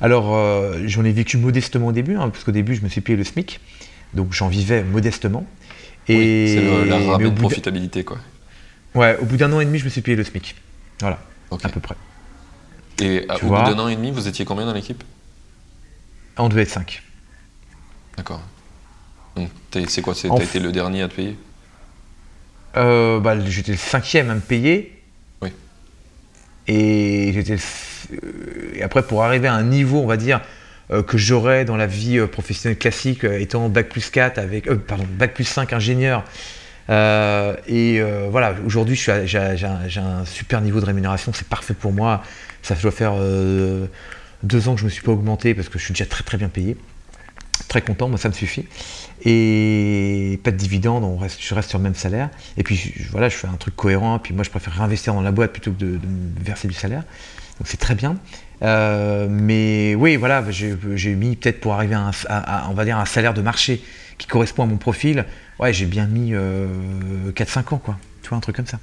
Alors, 0.00 0.34
euh, 0.34 0.82
j'en 0.84 1.04
ai 1.04 1.12
vécu 1.12 1.38
modestement 1.38 1.86
au 1.86 1.92
début, 1.92 2.16
hein, 2.16 2.28
parce 2.28 2.44
qu'au 2.44 2.52
début, 2.52 2.74
je 2.74 2.82
me 2.82 2.88
suis 2.88 3.00
payé 3.00 3.16
le 3.16 3.24
SMIC, 3.24 3.60
donc 4.14 4.32
j'en 4.32 4.48
vivais 4.48 4.82
modestement. 4.82 5.46
Et 6.08 6.46
c'est 6.48 6.86
la 6.86 7.12
rapide 7.12 7.34
profitabilité, 7.34 8.04
quoi. 8.04 8.18
Ouais, 8.94 9.16
au 9.20 9.24
bout 9.24 9.36
d'un 9.36 9.52
an 9.52 9.60
et 9.60 9.64
demi, 9.64 9.78
je 9.78 9.84
me 9.84 9.90
suis 9.90 10.02
payé 10.02 10.16
le 10.16 10.24
SMIC. 10.24 10.54
Voilà, 11.00 11.18
à 11.50 11.68
peu 11.68 11.80
près. 11.80 11.96
Et 13.02 13.26
au 13.42 13.46
bout 13.46 13.54
d'un 13.54 13.78
an 13.78 13.88
et 13.88 13.96
demi, 13.96 14.10
vous 14.10 14.28
étiez 14.28 14.44
combien 14.44 14.66
dans 14.66 14.72
l'équipe? 14.72 15.02
On 16.36 16.48
devait 16.48 16.62
être 16.62 16.70
5. 16.70 17.02
D'accord. 18.16 18.42
C'est 19.88 20.02
quoi 20.02 20.14
T'as 20.14 20.36
été 20.42 20.60
le 20.60 20.72
dernier 20.72 21.02
à 21.02 21.08
te 21.08 21.14
payer? 21.14 21.36
Euh, 22.76 23.20
bah, 23.20 23.38
J'étais 23.46 23.72
le 23.72 23.78
cinquième 23.78 24.30
à 24.30 24.34
me 24.34 24.40
payer. 24.40 25.02
Oui. 25.42 25.50
Et 26.68 27.32
j'étais. 27.32 27.56
Et 28.74 28.82
après, 28.82 29.02
pour 29.02 29.24
arriver 29.24 29.48
à 29.48 29.54
un 29.54 29.62
niveau, 29.64 29.98
on 30.00 30.06
va 30.06 30.16
dire, 30.16 30.38
euh, 30.38 30.42
que 31.02 31.18
j'aurais 31.18 31.64
dans 31.64 31.76
la 31.76 31.86
vie 31.86 32.18
euh, 32.18 32.26
professionnelle 32.26 32.78
classique, 32.78 33.24
étant 33.24 33.68
bac 33.68 33.88
plus 33.88 34.10
4 34.10 34.38
avec. 34.38 34.70
pardon, 34.86 35.06
bac 35.18 35.34
plus 35.34 35.44
5 35.44 35.72
ingénieur. 35.72 36.24
et 36.88 38.00
voilà, 38.30 38.54
aujourd'hui, 38.66 38.96
j'ai 38.96 39.98
un 39.98 40.24
super 40.24 40.60
niveau 40.60 40.80
de 40.80 40.86
rémunération, 40.86 41.32
c'est 41.34 41.48
parfait 41.48 41.74
pour 41.74 41.92
moi. 41.92 42.22
Ça 42.62 42.74
doit 42.74 42.90
faire 42.90 43.14
deux 44.42 44.68
ans 44.68 44.74
que 44.74 44.80
je 44.80 44.84
ne 44.84 44.88
me 44.88 44.92
suis 44.92 45.02
pas 45.02 45.12
augmenté 45.12 45.54
parce 45.54 45.68
que 45.68 45.78
je 45.78 45.84
suis 45.84 45.92
déjà 45.92 46.06
très 46.06 46.24
très 46.24 46.38
bien 46.38 46.48
payé. 46.48 46.76
Très 47.68 47.82
content, 47.82 48.08
moi 48.08 48.18
ça 48.18 48.28
me 48.28 48.34
suffit 48.34 48.66
et 49.24 50.38
pas 50.42 50.50
de 50.50 50.56
dividendes, 50.56 51.02
on 51.02 51.16
reste, 51.16 51.38
je 51.40 51.54
reste 51.54 51.70
sur 51.70 51.78
le 51.78 51.84
même 51.84 51.94
salaire. 51.94 52.28
Et 52.58 52.62
puis 52.62 52.92
voilà, 53.10 53.28
je 53.28 53.36
fais 53.36 53.48
un 53.48 53.56
truc 53.56 53.74
cohérent, 53.74 54.18
puis 54.18 54.34
moi 54.34 54.44
je 54.44 54.50
préfère 54.50 54.74
réinvestir 54.74 55.14
dans 55.14 55.22
la 55.22 55.32
boîte 55.32 55.52
plutôt 55.52 55.72
que 55.72 55.82
de, 55.82 55.86
me 55.86 56.44
verser 56.44 56.68
du 56.68 56.74
salaire. 56.74 57.04
Donc 57.58 57.66
c'est 57.66 57.76
très 57.76 57.94
bien. 57.94 58.16
Euh, 58.62 59.26
mais 59.30 59.94
oui, 59.94 60.16
voilà, 60.16 60.42
j'ai 60.50 61.14
mis 61.14 61.36
peut-être 61.36 61.60
pour 61.60 61.74
arriver 61.74 61.94
à, 61.94 62.10
un, 62.28 62.68
on 62.70 62.74
va 62.74 62.84
dire 62.84 62.98
un 62.98 63.04
salaire 63.04 63.34
de 63.34 63.42
marché 63.42 63.82
qui 64.18 64.26
correspond 64.26 64.62
à 64.62 64.66
mon 64.66 64.76
profil, 64.76 65.24
ouais, 65.58 65.72
j'ai 65.72 65.86
bien 65.86 66.06
mis 66.06 66.32
4-5 66.32 66.34
euh, 66.34 67.32
ans, 67.72 67.78
quoi. 67.78 67.96
Tu 68.22 68.28
vois, 68.28 68.38
un 68.38 68.40
truc 68.40 68.56
comme 68.56 68.66
ça. 68.66 68.78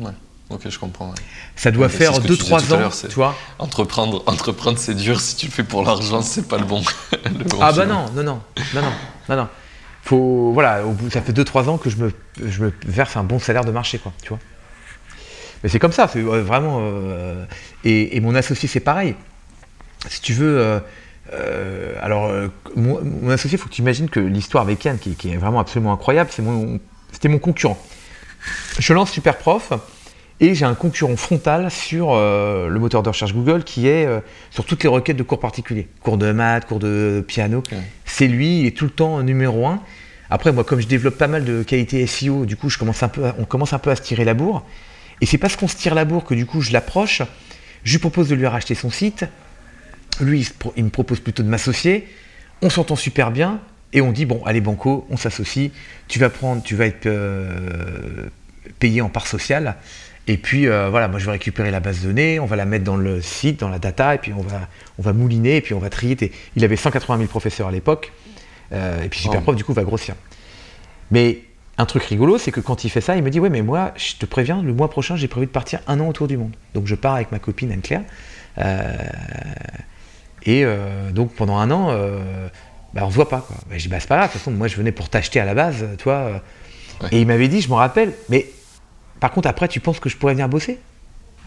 Ouais. 0.00 0.12
Ok, 0.50 0.68
je 0.68 0.78
comprends. 0.78 1.14
Ça 1.56 1.70
doit 1.70 1.88
faire 1.88 2.12
2-3 2.20 2.74
ans, 2.74 2.90
tu 2.90 3.14
vois. 3.14 3.34
Entreprendre, 3.58 4.22
entreprendre 4.26 4.78
c'est 4.78 4.94
dur. 4.94 5.20
Si 5.20 5.34
tu 5.34 5.46
le 5.46 5.52
fais 5.52 5.64
pour 5.64 5.82
l'argent, 5.82 6.20
c'est 6.20 6.46
pas 6.46 6.58
le 6.58 6.64
bon. 6.64 6.82
ah 7.60 7.72
bah 7.72 7.86
non, 7.86 8.06
non, 8.14 8.22
non, 8.22 8.40
non, 8.74 8.82
non, 9.30 9.36
non, 9.36 9.48
Faut, 10.02 10.52
voilà, 10.52 10.84
au 10.84 10.90
bout, 10.90 11.10
ça 11.10 11.22
fait 11.22 11.32
2-3 11.32 11.68
ans 11.68 11.78
que 11.78 11.88
je 11.88 11.96
me, 11.96 12.12
je 12.44 12.64
me 12.64 12.72
verse 12.84 13.16
un 13.16 13.24
bon 13.24 13.38
salaire 13.38 13.64
de 13.64 13.70
marché, 13.70 13.98
quoi, 13.98 14.12
tu 14.22 14.28
vois. 14.28 14.38
Mais 15.62 15.68
c'est 15.68 15.78
comme 15.78 15.92
ça, 15.92 16.08
c'est 16.08 16.20
euh, 16.20 16.42
vraiment. 16.42 16.78
Euh, 16.80 17.44
et, 17.84 18.20
mon 18.20 18.34
associé, 18.34 18.68
c'est 18.68 18.80
pareil. 18.80 19.14
Si 20.08 20.20
tu 20.20 20.32
veux. 20.32 20.80
Euh, 21.32 21.94
alors, 22.02 22.30
mon, 22.76 23.30
associé, 23.30 23.56
il 23.56 23.60
faut 23.60 23.68
que 23.68 23.74
tu 23.74 23.82
imagines 23.82 24.08
que 24.08 24.20
l'histoire 24.20 24.64
avec 24.64 24.84
Yann, 24.84 24.98
qui, 24.98 25.14
qui, 25.14 25.32
est 25.32 25.36
vraiment 25.36 25.60
absolument 25.60 25.92
incroyable, 25.92 26.30
c'est 26.32 26.42
mon, 26.42 26.80
c'était 27.12 27.28
mon 27.28 27.38
concurrent. 27.38 27.78
Je 28.78 28.92
lance 28.92 29.10
Super 29.10 29.38
Prof. 29.38 29.72
Et 30.42 30.56
j'ai 30.56 30.64
un 30.64 30.74
concurrent 30.74 31.16
frontal 31.16 31.70
sur 31.70 32.08
euh, 32.10 32.66
le 32.66 32.80
moteur 32.80 33.04
de 33.04 33.08
recherche 33.08 33.32
Google 33.32 33.62
qui 33.62 33.86
est 33.86 34.06
euh, 34.06 34.18
sur 34.50 34.64
toutes 34.64 34.82
les 34.82 34.88
requêtes 34.88 35.16
de 35.16 35.22
cours 35.22 35.38
particuliers. 35.38 35.86
Cours 36.02 36.18
de 36.18 36.32
maths, 36.32 36.66
cours 36.66 36.80
de 36.80 37.24
piano. 37.24 37.62
C'est 38.04 38.26
lui, 38.26 38.58
il 38.58 38.66
est 38.66 38.76
tout 38.76 38.86
le 38.86 38.90
temps 38.90 39.22
numéro 39.22 39.68
un. 39.68 39.80
Après, 40.30 40.50
moi, 40.50 40.64
comme 40.64 40.80
je 40.80 40.88
développe 40.88 41.16
pas 41.16 41.28
mal 41.28 41.44
de 41.44 41.62
qualité 41.62 42.04
SEO, 42.08 42.44
du 42.44 42.56
coup, 42.56 42.70
je 42.70 42.78
commence 42.78 43.04
un 43.04 43.08
peu 43.08 43.22
on 43.38 43.44
commence 43.44 43.72
un 43.72 43.78
peu 43.78 43.90
à 43.90 43.96
se 43.96 44.02
tirer 44.02 44.24
la 44.24 44.34
bourre. 44.34 44.66
Et 45.22 45.26
c'est 45.26 45.38
parce 45.38 45.54
qu'on 45.56 45.68
se 45.68 45.76
tire 45.76 45.94
la 45.94 46.04
bourre 46.04 46.24
que 46.24 46.34
du 46.34 46.46
coup, 46.46 46.60
je 46.60 46.72
l'approche. 46.72 47.22
Je 47.84 47.92
lui 47.92 48.00
propose 48.00 48.28
de 48.28 48.34
lui 48.34 48.46
racheter 48.46 48.74
son 48.74 48.90
site. 48.90 49.24
Lui, 50.20 50.46
il, 50.76 50.84
me 50.84 50.90
propose 50.90 51.20
plutôt 51.20 51.44
de 51.44 51.48
m'associer. 51.48 52.08
On 52.60 52.68
s'entend 52.68 52.96
super 52.96 53.30
bien. 53.30 53.60
Et 53.92 54.00
on 54.00 54.10
dit, 54.10 54.26
bon, 54.26 54.42
allez, 54.44 54.60
Banco, 54.60 55.06
on 55.10 55.16
s'associe. 55.16 55.70
Tu 56.08 56.18
vas 56.18 56.28
prendre, 56.28 56.62
tu 56.64 56.74
vas 56.74 56.86
être 56.86 57.06
euh, 57.06 58.28
payé 58.80 59.00
en 59.00 59.08
part 59.08 59.28
sociale. 59.28 59.76
Et 60.26 60.36
puis 60.36 60.66
euh, 60.66 60.88
voilà, 60.88 61.08
moi 61.08 61.18
je 61.18 61.26
vais 61.26 61.32
récupérer 61.32 61.72
la 61.72 61.80
base 61.80 62.00
de 62.00 62.06
données, 62.06 62.38
on 62.38 62.46
va 62.46 62.54
la 62.54 62.64
mettre 62.64 62.84
dans 62.84 62.96
le 62.96 63.20
site, 63.20 63.58
dans 63.58 63.68
la 63.68 63.80
data, 63.80 64.14
et 64.14 64.18
puis 64.18 64.32
on 64.32 64.40
va, 64.40 64.68
on 64.98 65.02
va 65.02 65.12
mouliner, 65.12 65.56
et 65.56 65.60
puis 65.60 65.74
on 65.74 65.80
va 65.80 65.90
trier. 65.90 66.16
Il 66.54 66.64
avait 66.64 66.76
180 66.76 67.16
000 67.16 67.28
professeurs 67.28 67.66
à 67.66 67.72
l'époque, 67.72 68.12
euh, 68.72 69.02
et 69.02 69.08
puis 69.08 69.18
Superprof 69.18 69.56
du 69.56 69.64
coup 69.64 69.72
va 69.72 69.82
grossir. 69.82 70.14
Mais 71.10 71.40
un 71.78 71.86
truc 71.86 72.04
rigolo, 72.04 72.38
c'est 72.38 72.52
que 72.52 72.60
quand 72.60 72.84
il 72.84 72.90
fait 72.90 73.00
ça, 73.00 73.16
il 73.16 73.22
me 73.22 73.30
dit 73.30 73.40
Ouais, 73.40 73.50
mais 73.50 73.62
moi, 73.62 73.92
je 73.96 74.16
te 74.16 74.26
préviens, 74.26 74.62
le 74.62 74.72
mois 74.74 74.90
prochain, 74.90 75.16
j'ai 75.16 75.28
prévu 75.28 75.46
de 75.46 75.52
partir 75.52 75.80
un 75.86 76.00
an 76.00 76.08
autour 76.08 76.28
du 76.28 76.36
monde. 76.36 76.54
Donc 76.74 76.86
je 76.86 76.94
pars 76.94 77.14
avec 77.14 77.32
ma 77.32 77.38
copine 77.38 77.72
Anne-Claire. 77.72 78.02
Euh, 78.58 78.96
et 80.44 80.64
donc 81.12 81.32
pendant 81.34 81.56
un 81.56 81.70
an, 81.70 81.96
bah, 82.94 83.02
on 83.04 83.10
se 83.10 83.14
voit 83.14 83.28
pas. 83.28 83.40
Quoi. 83.40 83.56
Bah, 83.68 83.76
je 83.78 83.82
dis 83.82 83.88
Bah, 83.88 84.00
c'est 84.00 84.08
pas 84.08 84.16
grave, 84.16 84.28
de 84.28 84.32
toute 84.32 84.40
façon, 84.40 84.50
moi 84.50 84.68
je 84.68 84.76
venais 84.76 84.92
pour 84.92 85.08
t'acheter 85.08 85.40
à 85.40 85.44
la 85.44 85.54
base, 85.54 85.86
toi. 85.98 86.42
Et 87.10 87.20
il 87.20 87.26
m'avait 87.26 87.48
dit 87.48 87.60
Je 87.60 87.68
me 87.68 87.74
rappelle, 87.74 88.12
mais 88.28 88.46
par 89.22 89.30
contre, 89.30 89.46
après, 89.46 89.68
tu 89.68 89.78
penses 89.78 90.00
que 90.00 90.08
je 90.08 90.16
pourrais 90.16 90.32
venir 90.32 90.48
bosser? 90.48 90.80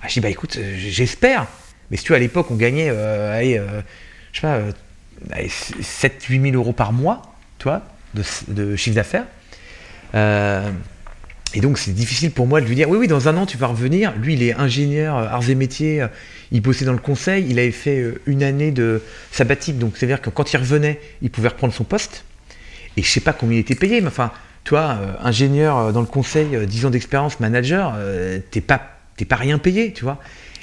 Ah, 0.02 0.08
Je 0.08 0.14
dis, 0.14 0.20
bah 0.22 0.30
écoute, 0.30 0.56
euh, 0.56 0.76
j'espère. 0.78 1.46
Mais 1.92 1.98
si 1.98 2.06
tu 2.06 2.08
vois, 2.08 2.16
à 2.16 2.20
l'époque, 2.22 2.50
on 2.50 2.56
gagnait, 2.56 2.88
euh, 2.90 3.38
allez, 3.38 3.58
euh, 3.58 3.82
je 4.32 4.40
sais 4.40 4.48
pas, 4.48 4.62
7-8 5.38 6.42
000 6.52 6.56
euros 6.56 6.72
par 6.72 6.94
mois, 6.94 7.36
tu 7.58 7.64
vois, 7.64 7.82
de, 8.14 8.78
chiffre 8.78 8.96
d'affaires. 8.96 9.26
Et 10.16 11.62
donc, 11.62 11.78
c'est 11.78 11.94
difficile 11.94 12.32
pour 12.32 12.48
moi 12.48 12.60
de 12.60 12.66
lui 12.66 12.76
dire, 12.76 12.90
oui, 12.90 12.98
oui, 12.98 13.08
dans 13.08 13.30
un 13.30 13.38
an, 13.38 13.46
tu 13.46 13.58
vas 13.58 13.68
revenir. 13.68 14.14
Lui, 14.18 14.34
il 14.34 14.44
est 14.44 14.54
ingénieur, 14.54 15.16
arts 15.16 15.50
et 15.50 15.56
métiers, 15.56 16.06
il 16.52 16.62
bossait 16.62 16.86
dans 16.86 16.94
le 16.94 17.00
conseil, 17.00 17.46
il 17.50 17.60
avait 17.60 17.72
fait 17.72 18.04
une 18.26 18.44
année 18.44 18.72
de 18.72 19.02
sabbatique, 19.32 19.78
donc 19.78 19.96
c'est-à-dire 19.96 20.22
que 20.22 20.30
quand 20.30 20.52
il 20.54 20.58
revenait, 20.58 21.00
il 21.22 21.30
pouvait 21.30 21.50
reprendre 21.50 21.74
son 21.74 21.84
poste. 21.84 22.26
Et 22.98 23.04
je 23.04 23.10
sais 23.10 23.20
pas 23.20 23.34
combien 23.34 23.58
il 23.58 23.62
était 23.62 23.76
payé, 23.76 24.02
mais 24.02 24.08
enfin, 24.08 24.32
toi, 24.64 24.98
ingénieur 25.22 25.94
dans 25.94 26.02
le 26.02 26.08
conseil, 26.08 26.66
10 26.66 26.86
ans 26.88 26.90
d'expérience, 26.90 27.40
manager, 27.40 27.98
t'es 28.52 28.62
pas, 28.62 29.00
pas 29.28 29.36
rien 29.36 29.58
payé, 29.58 29.94
tu 29.94 30.04
vois. 30.04 30.20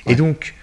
Et 0.06 0.14
donc, 0.14 0.54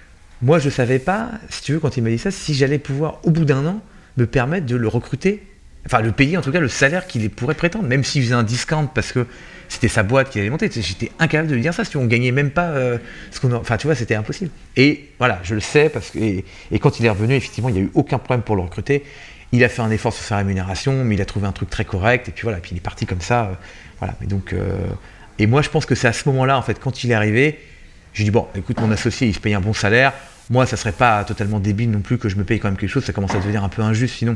moi, 0.41 0.59
je 0.59 0.69
savais 0.69 0.99
pas, 0.99 1.31
si 1.49 1.61
tu 1.63 1.73
veux, 1.73 1.79
quand 1.79 1.97
il 1.97 2.03
m'a 2.03 2.09
dit 2.09 2.17
ça, 2.17 2.31
si 2.31 2.53
j'allais 2.53 2.79
pouvoir, 2.79 3.19
au 3.23 3.31
bout 3.31 3.45
d'un 3.45 3.65
an, 3.65 3.81
me 4.17 4.25
permettre 4.25 4.65
de 4.65 4.75
le 4.75 4.87
recruter, 4.87 5.43
enfin, 5.85 6.01
le 6.01 6.11
payer 6.11 6.37
en 6.37 6.41
tout 6.41 6.51
cas 6.51 6.59
le 6.59 6.67
salaire 6.67 7.07
qu'il 7.07 7.29
pourrait 7.29 7.55
prétendre, 7.55 7.87
même 7.87 8.03
s'il 8.03 8.23
faisait 8.23 8.33
un 8.33 8.43
discount 8.43 8.87
parce 8.93 9.11
que 9.11 9.25
c'était 9.69 9.87
sa 9.87 10.03
boîte 10.03 10.31
qui 10.31 10.39
allait 10.39 10.49
monter. 10.49 10.69
J'étais 10.73 11.11
incapable 11.19 11.47
de 11.47 11.55
lui 11.55 11.61
dire 11.61 11.73
ça, 11.73 11.85
si 11.85 11.95
on 11.95 12.05
gagnait 12.05 12.31
même 12.31 12.49
pas 12.49 12.69
euh, 12.69 12.97
ce 13.31 13.39
qu'on 13.39 13.53
Enfin, 13.53 13.77
tu 13.77 13.85
vois, 13.87 13.95
c'était 13.95 14.15
impossible. 14.15 14.49
Et 14.75 15.11
voilà, 15.19 15.39
je 15.43 15.53
le 15.53 15.61
sais, 15.61 15.89
parce 15.89 16.09
que. 16.09 16.17
Et, 16.19 16.79
quand 16.79 16.99
il 16.99 17.05
est 17.05 17.09
revenu, 17.09 17.35
effectivement, 17.35 17.69
il 17.69 17.75
n'y 17.75 17.79
a 17.79 17.83
eu 17.83 17.91
aucun 17.93 18.17
problème 18.17 18.41
pour 18.41 18.55
le 18.55 18.63
recruter. 18.63 19.03
Il 19.51 19.63
a 19.63 19.69
fait 19.69 19.81
un 19.81 19.91
effort 19.91 20.11
sur 20.11 20.23
sa 20.23 20.37
rémunération, 20.37 21.03
mais 21.05 21.15
il 21.15 21.21
a 21.21 21.25
trouvé 21.25 21.47
un 21.47 21.51
truc 21.51 21.69
très 21.69 21.85
correct, 21.85 22.27
et 22.27 22.31
puis 22.31 22.43
voilà, 22.43 22.57
puis 22.57 22.71
il 22.73 22.77
est 22.77 22.81
parti 22.81 23.05
comme 23.05 23.21
ça. 23.21 23.45
Euh, 23.45 23.53
voilà, 23.99 24.15
donc. 24.27 24.53
Euh, 24.53 24.75
et 25.37 25.47
moi, 25.47 25.61
je 25.61 25.69
pense 25.69 25.85
que 25.85 25.95
c'est 25.95 26.07
à 26.07 26.13
ce 26.13 26.27
moment-là, 26.29 26.57
en 26.57 26.61
fait, 26.61 26.79
quand 26.79 27.03
il 27.03 27.11
est 27.11 27.13
arrivé, 27.13 27.59
j'ai 28.13 28.25
dit, 28.25 28.31
bon, 28.31 28.47
écoute, 28.55 28.79
mon 28.81 28.91
associé, 28.91 29.27
il 29.27 29.33
se 29.33 29.39
paye 29.39 29.53
un 29.53 29.61
bon 29.61 29.73
salaire. 29.73 30.13
Moi, 30.49 30.65
ça 30.65 30.77
serait 30.77 30.91
pas 30.91 31.23
totalement 31.23 31.59
débile 31.59 31.91
non 31.91 32.01
plus 32.01 32.17
que 32.17 32.27
je 32.27 32.35
me 32.35 32.43
paye 32.43 32.59
quand 32.59 32.69
même 32.69 32.77
quelque 32.77 32.89
chose, 32.89 33.05
ça 33.05 33.13
commence 33.13 33.35
à 33.35 33.37
devenir 33.37 33.63
un 33.63 33.69
peu 33.69 33.81
injuste 33.81 34.15
sinon. 34.15 34.35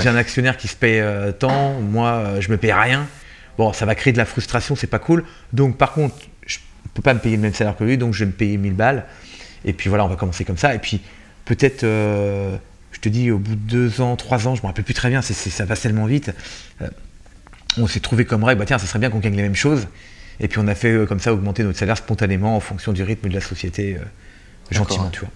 J'ai 0.00 0.08
un 0.08 0.16
actionnaire 0.16 0.56
qui 0.56 0.68
se 0.68 0.76
paye 0.76 1.02
tant, 1.38 1.80
moi, 1.80 2.40
je 2.40 2.50
me 2.50 2.56
paye 2.56 2.72
rien. 2.72 3.06
Bon, 3.58 3.72
ça 3.72 3.86
va 3.86 3.96
créer 3.96 4.12
de 4.12 4.18
la 4.18 4.24
frustration, 4.24 4.76
c'est 4.76 4.86
pas 4.86 5.00
cool. 5.00 5.24
Donc, 5.52 5.76
par 5.76 5.92
contre, 5.92 6.14
je 6.46 6.58
peux 6.94 7.02
pas 7.02 7.12
me 7.12 7.18
payer 7.18 7.36
le 7.36 7.42
même 7.42 7.54
salaire 7.54 7.76
que 7.76 7.82
lui, 7.82 7.98
donc 7.98 8.14
je 8.14 8.20
vais 8.20 8.26
me 8.26 8.32
payer 8.32 8.56
1000 8.56 8.74
balles. 8.74 9.04
Et 9.64 9.72
puis 9.72 9.88
voilà, 9.88 10.04
on 10.04 10.08
va 10.08 10.16
commencer 10.16 10.44
comme 10.44 10.56
ça. 10.56 10.74
Et 10.74 10.78
puis, 10.78 11.00
peut-être, 11.44 11.82
euh, 11.82 12.56
je 12.92 13.00
te 13.00 13.08
dis, 13.08 13.30
au 13.30 13.38
bout 13.38 13.56
de 13.56 13.60
deux 13.60 14.00
ans, 14.00 14.14
trois 14.16 14.46
ans, 14.46 14.54
je 14.54 14.62
me 14.62 14.66
rappelle 14.68 14.84
plus 14.84 14.94
très 14.94 15.08
bien, 15.08 15.22
ça 15.22 15.66
passe 15.66 15.80
tellement 15.80 16.06
vite. 16.06 16.30
Euh, 16.82 16.88
on 17.76 17.86
s'est 17.86 18.00
trouvé 18.00 18.24
comme 18.24 18.44
règle, 18.44 18.60
bah 18.60 18.66
tiens, 18.66 18.78
ça 18.78 18.86
serait 18.86 18.98
bien 18.98 19.10
qu'on 19.10 19.18
gagne 19.18 19.36
les 19.36 19.42
mêmes 19.42 19.56
choses. 19.56 19.88
Et 20.40 20.46
puis, 20.46 20.60
on 20.60 20.68
a 20.68 20.74
fait 20.76 20.92
euh, 20.92 21.06
comme 21.06 21.20
ça 21.20 21.32
augmenter 21.32 21.64
notre 21.64 21.78
salaire 21.78 21.96
spontanément 21.96 22.56
en 22.56 22.60
fonction 22.60 22.92
du 22.92 23.02
rythme 23.02 23.28
de 23.28 23.34
la 23.34 23.40
société, 23.40 23.98
gentiment, 24.70 25.10
tu 25.10 25.20
vois. 25.20 25.30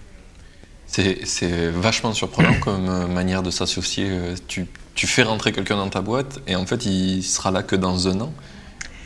C'est 0.93 1.69
vachement 1.69 2.13
surprenant 2.13 2.53
comme 2.61 3.11
manière 3.11 3.43
de 3.43 3.51
s'associer. 3.51 4.09
Tu 4.47 4.67
tu 4.95 5.07
fais 5.07 5.23
rentrer 5.23 5.51
quelqu'un 5.51 5.77
dans 5.77 5.89
ta 5.89 6.01
boîte 6.01 6.39
et 6.47 6.55
en 6.55 6.65
fait 6.65 6.85
il 6.85 7.23
sera 7.23 7.51
là 7.51 7.63
que 7.63 7.75
dans 7.75 8.07
un 8.07 8.21
an. 8.21 8.33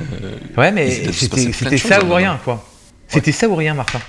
Euh, 0.02 0.36
ouais, 0.58 0.72
mais 0.72 1.12
c'était 1.12 1.78
ça 1.78 2.04
ou 2.04 2.14
rien, 2.14 2.40
quoi. 2.44 2.68
C'était 3.08 3.32
ça 3.32 3.48
ou 3.48 3.56
rien, 3.56 3.74
Martin. 3.74 4.00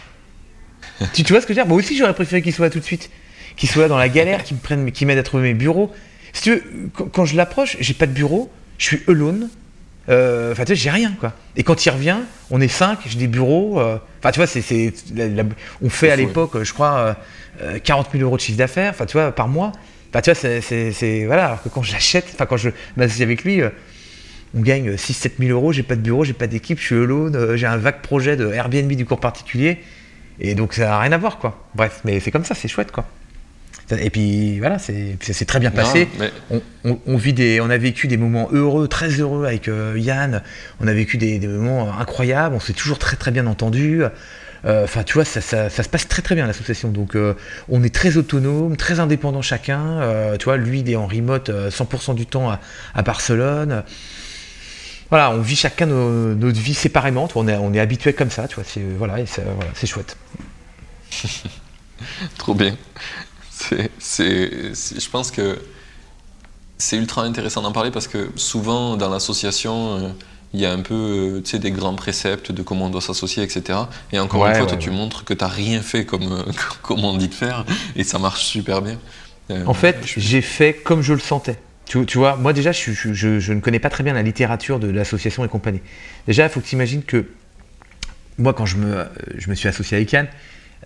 tu, 1.15 1.23
vois 1.23 1.41
ce 1.41 1.47
que 1.47 1.55
je 1.55 1.59
veux 1.59 1.65
dire? 1.65 1.67
Moi 1.67 1.79
aussi, 1.79 1.97
j'aurais 1.97 2.15
préféré 2.15 2.43
qu'il 2.43 2.53
soit 2.53 2.67
là 2.67 2.71
tout 2.71 2.81
de 2.81 2.85
suite. 2.85 3.11
Qu'il 3.57 3.69
soit 3.69 3.83
là 3.83 3.89
dans 3.89 3.97
la 3.97 4.09
galère, 4.09 4.45
qu'il 4.45 5.07
m'aide 5.07 5.19
à 5.19 5.23
trouver 5.23 5.45
mes 5.45 5.55
bureaux. 5.55 5.93
Si 6.33 6.43
tu 6.43 6.51
veux, 6.51 6.91
quand, 7.13 7.25
je 7.25 7.37
l'approche, 7.37 7.77
j'ai 7.81 7.95
pas 7.95 8.07
de 8.07 8.13
bureau, 8.13 8.51
je 8.77 8.87
suis 8.87 9.03
alone. 9.09 9.49
Euh, 10.09 10.53
enfin, 10.53 10.65
tu 10.65 10.69
sais, 10.69 10.77
j'ai 10.77 10.91
rien, 10.91 11.13
quoi. 11.21 11.33
Et 11.57 11.63
quand 11.63 11.85
il 11.85 11.91
revient, 11.91 12.17
on 12.51 12.61
est 12.61 12.69
cinq, 12.69 13.01
j'ai 13.07 13.19
des 13.19 13.27
bureaux. 13.27 13.79
Euh, 13.81 13.99
enfin, 14.19 14.31
tu 14.31 14.39
vois, 14.39 14.47
c'est, 14.47 14.93
on 15.83 15.91
fait 15.91 16.11
à 16.11 16.17
l'époque, 16.17 16.63
je 16.63 16.73
crois, 16.73 17.17
40 17.85 18.09
000 18.13 18.25
euros 18.25 18.37
de 18.37 18.41
chiffre 18.41 18.59
d'affaires, 18.59 18.91
enfin, 18.91 19.07
tu 19.07 19.17
vois, 19.17 19.33
par 19.33 19.49
mois. 19.49 19.73
Bah, 20.13 20.23
tu 20.23 20.31
vois, 20.33 20.61
c'est. 20.61 21.25
Voilà, 21.27 21.47
alors 21.47 21.63
que 21.63 21.69
quand 21.69 21.83
je 21.83 21.93
l'achète, 21.93 22.27
enfin, 22.33 22.47
quand 22.47 22.57
je 22.57 22.71
m'associe 22.97 23.23
avec 23.23 23.45
lui, 23.45 23.61
euh, 23.61 23.71
on 24.55 24.61
gagne 24.61 24.95
6-7 24.95 25.33
000 25.39 25.51
euros, 25.51 25.73
j'ai 25.73 25.83
pas 25.83 25.97
de 25.97 26.01
bureau, 26.01 26.25
j'ai 26.25 26.33
pas 26.33 26.47
d'équipe, 26.47 26.79
je 26.79 26.85
suis 26.85 26.95
alone, 26.95 27.37
euh, 27.37 27.57
j'ai 27.57 27.67
un 27.67 27.77
vague 27.77 28.01
projet 28.01 28.37
de 28.37 28.51
Airbnb 28.51 28.91
du 28.93 29.05
cours 29.05 29.21
particulier. 29.21 29.79
Et 30.41 30.55
donc, 30.55 30.73
ça 30.73 30.85
n'a 30.85 31.01
rien 31.01 31.13
à 31.13 31.19
voir, 31.19 31.39
quoi. 31.39 31.67
Bref, 31.75 32.01
mais 32.05 32.21
c'est 32.21 32.31
comme 32.31 32.45
ça, 32.45 32.55
c'est 32.55 32.69
chouette, 32.69 32.93
quoi. 32.93 33.07
Et 33.91 34.11
puis 34.11 34.59
voilà, 34.59 34.79
c'est 34.79 35.45
très 35.47 35.61
bien 35.61 35.71
passé. 35.71 36.09
on, 36.85 37.17
vit 37.17 37.33
des, 37.33 37.61
on 37.61 37.71
a 37.71 37.79
vécu 37.79 38.07
des 38.07 38.17
moments 38.17 38.49
heureux, 38.53 38.89
très 38.89 39.09
heureux 39.09 39.47
avec 39.47 39.69
euh, 39.69 39.95
Yann. 39.97 40.43
On 40.81 40.87
a 40.87 40.93
vécu 40.93 41.17
des, 41.17 41.39
des 41.39 41.47
moments 41.47 41.99
incroyables. 41.99 42.55
On 42.55 42.61
s'est 42.61 42.73
toujours 42.73 42.99
très 42.99 43.17
très 43.17 43.31
bien 43.31 43.47
entendu. 43.47 44.03
Euh, 44.65 44.85
enfin, 44.85 45.03
tu 45.03 45.15
vois, 45.15 45.25
ça, 45.25 45.41
se 45.41 45.89
passe 45.89 46.09
très 46.09 46.23
très 46.23 46.35
bien 46.35 46.47
l'association. 46.47 46.89
Donc, 46.89 47.15
euh, 47.15 47.35
on 47.69 47.83
est 47.83 47.95
très 47.95 48.17
autonome, 48.17 48.77
très 48.77 49.01
indépendant 49.01 49.43
chacun. 49.43 50.01
Euh, 50.01 50.37
tu 50.37 50.45
vois, 50.45 50.57
lui, 50.57 50.81
il 50.81 50.91
est 50.91 50.97
en 50.97 51.07
remote 51.07 51.51
100% 51.51 52.15
du 52.15 52.27
temps 52.27 52.51
à, 52.51 53.03
Barcelone. 53.03 53.85
Voilà, 55.11 55.31
on 55.31 55.41
vit 55.41 55.57
chacun 55.57 55.87
notre 55.87 56.61
vie 56.61 56.75
séparément. 56.75 57.29
on 57.35 57.49
est, 57.49 57.57
on 57.57 57.73
est 57.73 57.81
habitué 57.81 58.13
comme 58.13 58.31
ça. 58.31 58.49
Tu 58.49 58.57
vois, 58.57 58.65
c'est 58.65 58.83
voilà, 58.99 59.17
c'est 59.75 59.87
chouette. 59.87 60.17
Trop 62.39 62.55
bien. 62.55 62.77
C'est, 63.99 64.73
je 64.75 65.11
pense 65.11 65.31
que 65.31 65.59
c'est 66.79 66.97
ultra 66.97 67.23
intéressant 67.23 67.63
d'en 67.63 67.73
parler 67.73 67.91
parce 67.91 68.07
que 68.07 68.31
souvent 68.37 68.97
dans 68.97 69.11
l'association 69.11 70.15
il 70.55 70.61
y 70.61 70.67
a 70.67 70.73
un 70.73 70.81
peu 70.81 70.95
euh, 70.95 71.41
tu 71.43 71.51
sais, 71.51 71.59
des 71.59 71.71
grands 71.71 71.95
préceptes 71.95 72.53
de 72.53 72.63
comment 72.63 72.87
on 72.87 72.91
doit 72.91 73.01
s'associer, 73.01 73.43
etc. 73.43 73.81
Et 74.13 74.19
encore 74.19 74.47
une 74.47 74.55
fois, 74.55 74.67
toi, 74.67 74.77
tu 74.77 74.91
montres 74.91 75.25
que 75.25 75.35
tu 75.35 75.45
n'as 75.45 75.51
rien 75.51 75.83
fait 75.83 76.05
comme, 76.05 76.33
euh, 76.33 76.53
comme 76.83 77.05
on 77.05 77.17
dit 77.17 77.29
de 77.29 77.35
faire, 77.35 77.65
et 77.97 78.05
ça 78.05 78.19
marche 78.19 78.45
super 78.45 78.83
bien. 78.83 78.99
Euh, 79.51 79.65
en 79.67 79.75
fait, 79.75 79.99
j'ai 80.05 80.41
fait 80.41 80.75
comme 80.75 81.03
je 81.03 81.13
le 81.13 81.21
sentais. 81.21 81.59
Tu, 81.87 82.05
tu 82.05 82.19
vois, 82.19 82.37
moi 82.37 82.53
déjà, 82.53 82.73
je, 82.73 82.93
je, 82.93 83.41
je, 83.41 83.53
ne 83.53 83.61
connais 83.61 83.79
pas 83.79 83.89
très 83.89 84.05
bien 84.05 84.13
la 84.13 84.23
littérature 84.23 84.79
de 84.79 84.89
l'association 84.89 85.45
et 85.45 85.49
compagnie. 85.49 85.81
Déjà, 86.27 86.45
il 86.45 86.51
faut 86.51 86.61
que 86.61 86.67
tu 86.67 86.75
imagines 86.75 87.03
que 87.03 87.27
moi, 88.37 88.53
quand 88.53 88.67
je 88.67 88.77
me, 88.77 89.07
je 89.37 89.49
me 89.49 89.55
suis 89.55 89.69
associé 89.69 89.97
avec 89.97 90.13
Yann, 90.13 90.29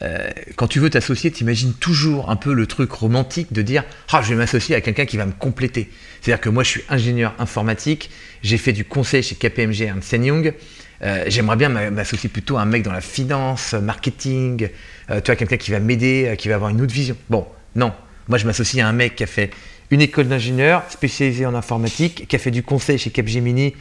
euh, 0.02 0.30
quand 0.56 0.66
tu 0.66 0.80
veux 0.80 0.90
t'associer, 0.90 1.30
tu 1.30 1.42
imagines 1.42 1.74
toujours 1.74 2.30
un 2.30 2.36
peu 2.36 2.52
le 2.52 2.66
truc 2.66 2.90
romantique 2.90 3.52
de 3.52 3.62
dire 3.62 3.84
Ah, 4.10 4.20
je 4.22 4.30
vais 4.30 4.34
m'associer 4.34 4.74
à 4.74 4.80
quelqu'un 4.80 5.06
qui 5.06 5.16
va 5.16 5.26
me 5.26 5.32
compléter. 5.32 5.90
C'est-à-dire 6.20 6.40
que 6.40 6.48
moi, 6.48 6.64
je 6.64 6.70
suis 6.70 6.84
ingénieur 6.88 7.34
informatique, 7.38 8.10
j'ai 8.42 8.58
fait 8.58 8.72
du 8.72 8.84
conseil 8.84 9.22
chez 9.22 9.36
KPMG 9.36 9.82
et 9.82 10.16
Young. 10.16 10.54
Euh, 11.02 11.24
J'aimerais 11.26 11.56
bien 11.56 11.68
m'associer 11.68 12.28
plutôt 12.28 12.56
à 12.56 12.62
un 12.62 12.64
mec 12.64 12.82
dans 12.82 12.92
la 12.92 13.00
finance, 13.00 13.74
marketing, 13.74 14.68
euh, 15.10 15.20
tu 15.20 15.26
vois, 15.26 15.36
quelqu'un 15.36 15.56
qui 15.56 15.70
va 15.70 15.80
m'aider, 15.80 16.34
qui 16.38 16.48
va 16.48 16.56
avoir 16.56 16.70
une 16.70 16.80
autre 16.80 16.94
vision. 16.94 17.16
Bon, 17.30 17.46
non. 17.76 17.92
Moi, 18.28 18.38
je 18.38 18.46
m'associe 18.46 18.84
à 18.84 18.88
un 18.88 18.92
mec 18.92 19.16
qui 19.16 19.24
a 19.24 19.26
fait 19.26 19.50
une 19.90 20.00
école 20.00 20.28
d'ingénieur 20.28 20.84
spécialisée 20.88 21.44
en 21.44 21.54
informatique, 21.54 22.26
qui 22.28 22.36
a 22.36 22.38
fait 22.38 22.52
du 22.52 22.62
conseil 22.62 22.98
chez 22.98 23.10
Capgemini 23.10 23.74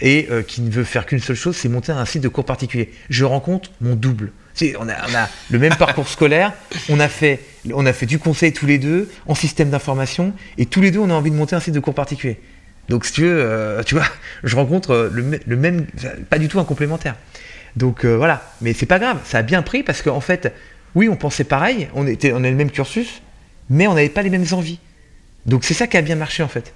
et 0.00 0.26
qui 0.48 0.62
ne 0.62 0.70
veut 0.70 0.82
faire 0.82 1.06
qu'une 1.06 1.20
seule 1.20 1.36
chose, 1.36 1.54
c'est 1.54 1.68
monter 1.68 1.92
un 1.92 2.04
site 2.06 2.22
de 2.22 2.28
cours 2.28 2.46
particulier. 2.46 2.90
Je 3.10 3.24
rencontre 3.24 3.70
mon 3.80 3.94
double 3.94 4.32
on, 4.78 4.88
a, 4.88 5.28
le 5.50 5.58
même 5.58 5.74
parcours 5.76 6.08
scolaire, 6.08 6.52
on 6.88 7.00
a, 7.00 7.08
fait, 7.08 7.40
du 8.06 8.18
conseil 8.18 8.52
tous 8.52 8.66
les 8.66 8.78
deux 8.78 9.10
en 9.26 9.34
système 9.34 9.70
d'information, 9.70 10.32
et 10.58 10.66
tous 10.66 10.80
les 10.80 10.90
deux 10.90 11.00
on 11.00 11.10
a 11.10 11.14
envie 11.14 11.30
de 11.30 11.36
monter 11.36 11.56
un 11.56 11.60
site 11.60 11.74
de 11.74 11.80
cours 11.80 11.94
particulier. 11.94 12.38
Donc 12.88 13.04
si 13.04 13.12
tu 13.12 13.22
veux, 13.22 13.40
euh, 13.40 13.82
tu 13.82 13.94
vois, 13.94 14.04
je 14.44 14.56
rencontre 14.56 14.90
euh, 14.90 15.10
le, 15.46 15.56
même, 15.56 15.86
pas 16.28 16.38
du 16.38 16.48
tout 16.48 16.60
un 16.60 16.64
complémentaire. 16.64 17.16
Donc 17.76 18.04
euh, 18.04 18.16
voilà, 18.16 18.52
mais 18.60 18.72
c'est 18.72 18.86
pas 18.86 18.98
grave, 18.98 19.18
ça 19.24 19.38
a 19.38 19.42
bien 19.42 19.62
pris 19.62 19.82
parce 19.82 20.02
qu'en 20.02 20.20
fait, 20.20 20.52
oui, 20.94 21.08
on 21.08 21.16
pensait 21.16 21.44
pareil, 21.44 21.88
on 21.94 22.06
était, 22.06 22.32
on 22.32 22.44
a 22.44 22.50
le 22.50 22.56
même 22.56 22.70
cursus, 22.70 23.22
mais 23.70 23.86
on 23.86 23.94
n'avait 23.94 24.08
pas 24.08 24.22
les 24.22 24.30
mêmes 24.30 24.46
envies. 24.52 24.78
Donc 25.46 25.64
c'est 25.64 25.74
ça 25.74 25.86
qui 25.86 25.96
a 25.96 26.02
bien 26.02 26.16
marché 26.16 26.42
en 26.42 26.48
fait. 26.48 26.74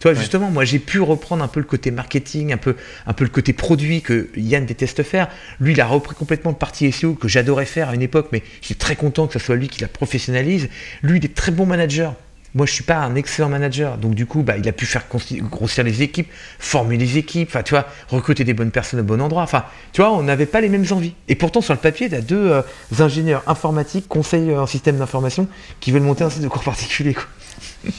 Tu 0.00 0.08
vois, 0.08 0.14
justement, 0.14 0.50
moi, 0.50 0.64
j'ai 0.64 0.78
pu 0.78 1.00
reprendre 1.00 1.42
un 1.42 1.48
peu 1.48 1.60
le 1.60 1.66
côté 1.66 1.90
marketing, 1.90 2.52
un 2.52 2.56
peu, 2.56 2.76
un 3.06 3.12
peu 3.12 3.24
le 3.24 3.30
côté 3.30 3.52
produit 3.52 4.02
que 4.02 4.28
Yann 4.36 4.64
déteste 4.64 5.02
faire. 5.02 5.28
Lui, 5.60 5.72
il 5.72 5.80
a 5.80 5.86
repris 5.86 6.14
complètement 6.14 6.50
le 6.50 6.56
parti 6.56 6.90
SEO 6.92 7.14
que 7.14 7.28
j'adorais 7.28 7.66
faire 7.66 7.88
à 7.90 7.94
une 7.94 8.02
époque, 8.02 8.28
mais 8.32 8.42
je 8.60 8.66
suis 8.66 8.76
très 8.76 8.96
content 8.96 9.26
que 9.26 9.32
ce 9.32 9.38
soit 9.38 9.56
lui 9.56 9.68
qui 9.68 9.80
la 9.80 9.88
professionnalise. 9.88 10.68
Lui, 11.02 11.18
il 11.18 11.24
est 11.24 11.34
très 11.34 11.52
bon 11.52 11.66
manager. 11.66 12.14
Moi, 12.54 12.64
je 12.64 12.72
suis 12.72 12.84
pas 12.84 12.96
un 12.96 13.14
excellent 13.14 13.50
manager, 13.50 13.98
donc 13.98 14.14
du 14.14 14.24
coup, 14.24 14.42
bah, 14.42 14.56
il 14.56 14.66
a 14.68 14.72
pu 14.72 14.86
faire 14.86 15.04
grossir 15.50 15.84
les 15.84 16.02
équipes, 16.02 16.28
former 16.58 16.96
les 16.96 17.18
équipes, 17.18 17.48
enfin, 17.50 17.62
tu 17.62 17.74
vois, 17.74 17.86
recruter 18.08 18.42
des 18.42 18.54
bonnes 18.54 18.70
personnes 18.70 19.00
au 19.00 19.04
bon 19.04 19.20
endroit. 19.20 19.42
Enfin, 19.42 19.64
tu 19.92 20.00
vois, 20.00 20.12
on 20.12 20.22
n'avait 20.22 20.46
pas 20.46 20.62
les 20.62 20.70
mêmes 20.70 20.86
envies. 20.90 21.14
Et 21.28 21.34
pourtant, 21.34 21.60
sur 21.60 21.74
le 21.74 21.80
papier, 21.80 22.08
tu 22.08 22.14
as 22.14 22.22
deux 22.22 22.50
euh, 22.50 22.62
ingénieurs 23.00 23.42
informatiques, 23.46 24.08
conseillers 24.08 24.56
en 24.56 24.66
système 24.66 24.96
d'information, 24.96 25.46
qui 25.80 25.92
veulent 25.92 26.02
monter 26.02 26.24
un 26.24 26.30
site 26.30 26.42
de 26.42 26.48
cours 26.48 26.64
particulier. 26.64 27.12
Quoi. 27.12 27.24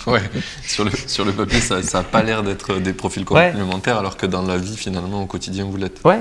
Ouais, 0.08 0.22
sur 0.64 0.86
le, 0.86 0.92
sur 1.08 1.26
le 1.26 1.32
papier, 1.32 1.60
ça 1.60 1.82
n'a 1.82 2.04
pas 2.04 2.24
l'air 2.24 2.44
d'être 2.44 2.80
des 2.80 2.94
profils 2.94 3.26
complémentaires, 3.26 3.98
alors 3.98 4.18
que 4.18 4.26
dans 4.26 4.42
la 4.42 4.58
vie, 4.58 4.78
finalement, 4.78 5.24
au 5.24 5.26
quotidien, 5.26 5.66
vous 5.66 5.78
l'êtes. 5.78 6.02
Ouais, 6.06 6.20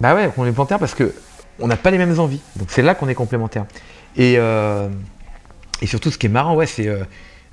bah 0.00 0.14
ouais, 0.14 0.30
complémentaires 0.34 0.78
parce 0.78 0.94
que 0.94 1.12
on 1.58 1.68
n'a 1.68 1.76
pas 1.76 1.90
les 1.90 1.98
mêmes 1.98 2.18
envies. 2.18 2.40
Donc 2.56 2.68
c'est 2.70 2.82
là 2.82 2.94
qu'on 2.94 3.08
est 3.08 3.14
complémentaires. 3.14 3.66
Et, 4.16 4.34
euh, 4.36 4.88
et 5.80 5.86
surtout, 5.86 6.10
ce 6.10 6.18
qui 6.18 6.26
est 6.26 6.30
marrant, 6.30 6.54
ouais, 6.54 6.66
c'est. 6.66 6.88
Euh, 6.88 7.04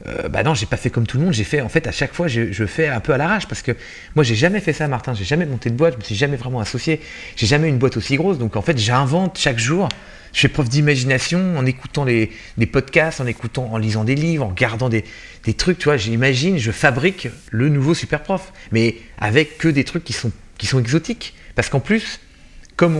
euh, 0.07 0.29
bah 0.29 0.43
non, 0.43 0.53
j'ai 0.53 0.65
pas 0.65 0.77
fait 0.77 0.89
comme 0.89 1.05
tout 1.05 1.17
le 1.17 1.25
monde. 1.25 1.33
J'ai 1.33 1.43
fait, 1.43 1.59
en 1.59 1.67
fait, 1.67 1.85
à 1.85 1.91
chaque 1.91 2.13
fois, 2.13 2.27
je, 2.27 2.53
je 2.53 2.65
fais 2.65 2.87
un 2.87 3.01
peu 3.01 3.13
à 3.13 3.17
l'arrache 3.17 3.47
parce 3.47 3.61
que 3.61 3.73
moi, 4.15 4.23
j'ai 4.23 4.35
jamais 4.35 4.61
fait 4.61 4.71
ça, 4.71 4.87
Martin. 4.87 5.13
J'ai 5.13 5.25
jamais 5.25 5.45
monté 5.45 5.69
de 5.69 5.75
boîte. 5.75 5.95
Je 5.95 5.99
me 5.99 6.03
suis 6.03 6.15
jamais 6.15 6.37
vraiment 6.37 6.61
associé. 6.61 7.01
J'ai 7.35 7.47
jamais 7.47 7.67
eu 7.67 7.69
une 7.69 7.79
boîte 7.79 7.97
aussi 7.97 8.15
grosse. 8.15 8.37
Donc, 8.37 8.55
en 8.55 8.61
fait, 8.61 8.77
j'invente 8.77 9.37
chaque 9.37 9.59
jour 9.59 9.89
je 10.33 10.41
fais 10.41 10.47
preuve 10.47 10.69
d'imagination 10.69 11.57
en 11.57 11.65
écoutant 11.65 12.05
des 12.05 12.29
podcasts, 12.71 13.21
en 13.21 13.77
lisant 13.77 14.03
des 14.03 14.15
livres, 14.15 14.45
en 14.45 14.49
regardant 14.49 14.89
des, 14.89 15.03
trucs, 15.57 15.77
tu 15.79 15.85
vois, 15.85 15.97
j'imagine, 15.97 16.57
je 16.57 16.71
fabrique 16.71 17.29
le 17.51 17.69
nouveau 17.69 17.93
super 17.93 18.21
prof, 18.21 18.53
mais 18.71 18.97
avec 19.17 19.57
que 19.57 19.67
des 19.67 19.83
trucs 19.83 20.03
qui 20.03 20.13
sont, 20.13 20.31
exotiques. 20.79 21.35
Parce 21.55 21.69
qu'en 21.69 21.79
plus, 21.79 22.19
comme 22.75 22.97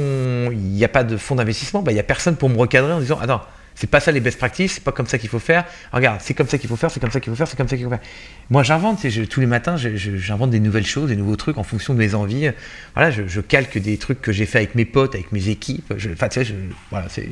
il 0.52 0.58
n'y 0.58 0.84
a 0.84 0.90
pas 0.90 1.04
de 1.04 1.18
fonds 1.18 1.36
d'investissement, 1.36 1.82
bah, 1.82 1.92
il 1.92 1.96
n'y 1.96 2.02
a 2.02 2.04
personne 2.04 2.36
pour 2.36 2.50
me 2.50 2.58
recadrer 2.58 2.92
en 2.92 3.00
disant, 3.00 3.20
attends, 3.20 3.42
C'est 3.80 3.88
pas 3.88 4.02
ça 4.02 4.12
les 4.12 4.20
best 4.20 4.38
practices, 4.38 4.74
c'est 4.74 4.84
pas 4.84 4.92
comme 4.92 5.08
ça 5.08 5.18
qu'il 5.18 5.30
faut 5.30 5.40
faire. 5.40 5.64
Regarde, 5.94 6.20
c'est 6.22 6.34
comme 6.34 6.50
ça 6.50 6.58
qu'il 6.58 6.68
faut 6.68 6.76
faire, 6.76 6.92
c'est 6.92 7.00
comme 7.00 7.12
ça 7.12 7.22
qu'il 7.22 7.32
faut 7.32 7.38
faire, 7.38 7.48
c'est 7.48 7.56
comme 7.56 7.70
ça 7.70 7.78
qu'il 7.78 7.86
faut 7.86 7.90
faire. 7.90 8.02
Moi, 8.50 8.62
j'invente, 8.62 9.06
tous 9.30 9.40
les 9.40 9.46
matins, 9.46 9.78
j'invente 9.78 10.50
des 10.50 10.60
nouvelles 10.60 10.86
choses, 10.86 11.08
des 11.08 11.16
nouveaux 11.16 11.38
trucs 11.38 11.58
en 11.58 11.64
fonction 11.64 11.94
de 11.94 12.00
mes 12.00 12.14
envies. 12.14 12.50
Voilà, 12.94 13.10
je, 13.10 13.40
calque 13.40 13.78
des 13.78 13.96
trucs 13.96 14.20
que 14.20 14.34
j'ai 14.34 14.46
fait 14.46 14.58
avec 14.58 14.76
mes 14.76 14.84
potes, 14.84 15.16
avec 15.16 15.32
mes 15.32 15.48
équipes. 15.48 15.94
Enfin, 16.12 16.28
tu 16.28 16.44
sais, 16.44 16.54
voilà, 16.92 17.08
c'est 17.08 17.30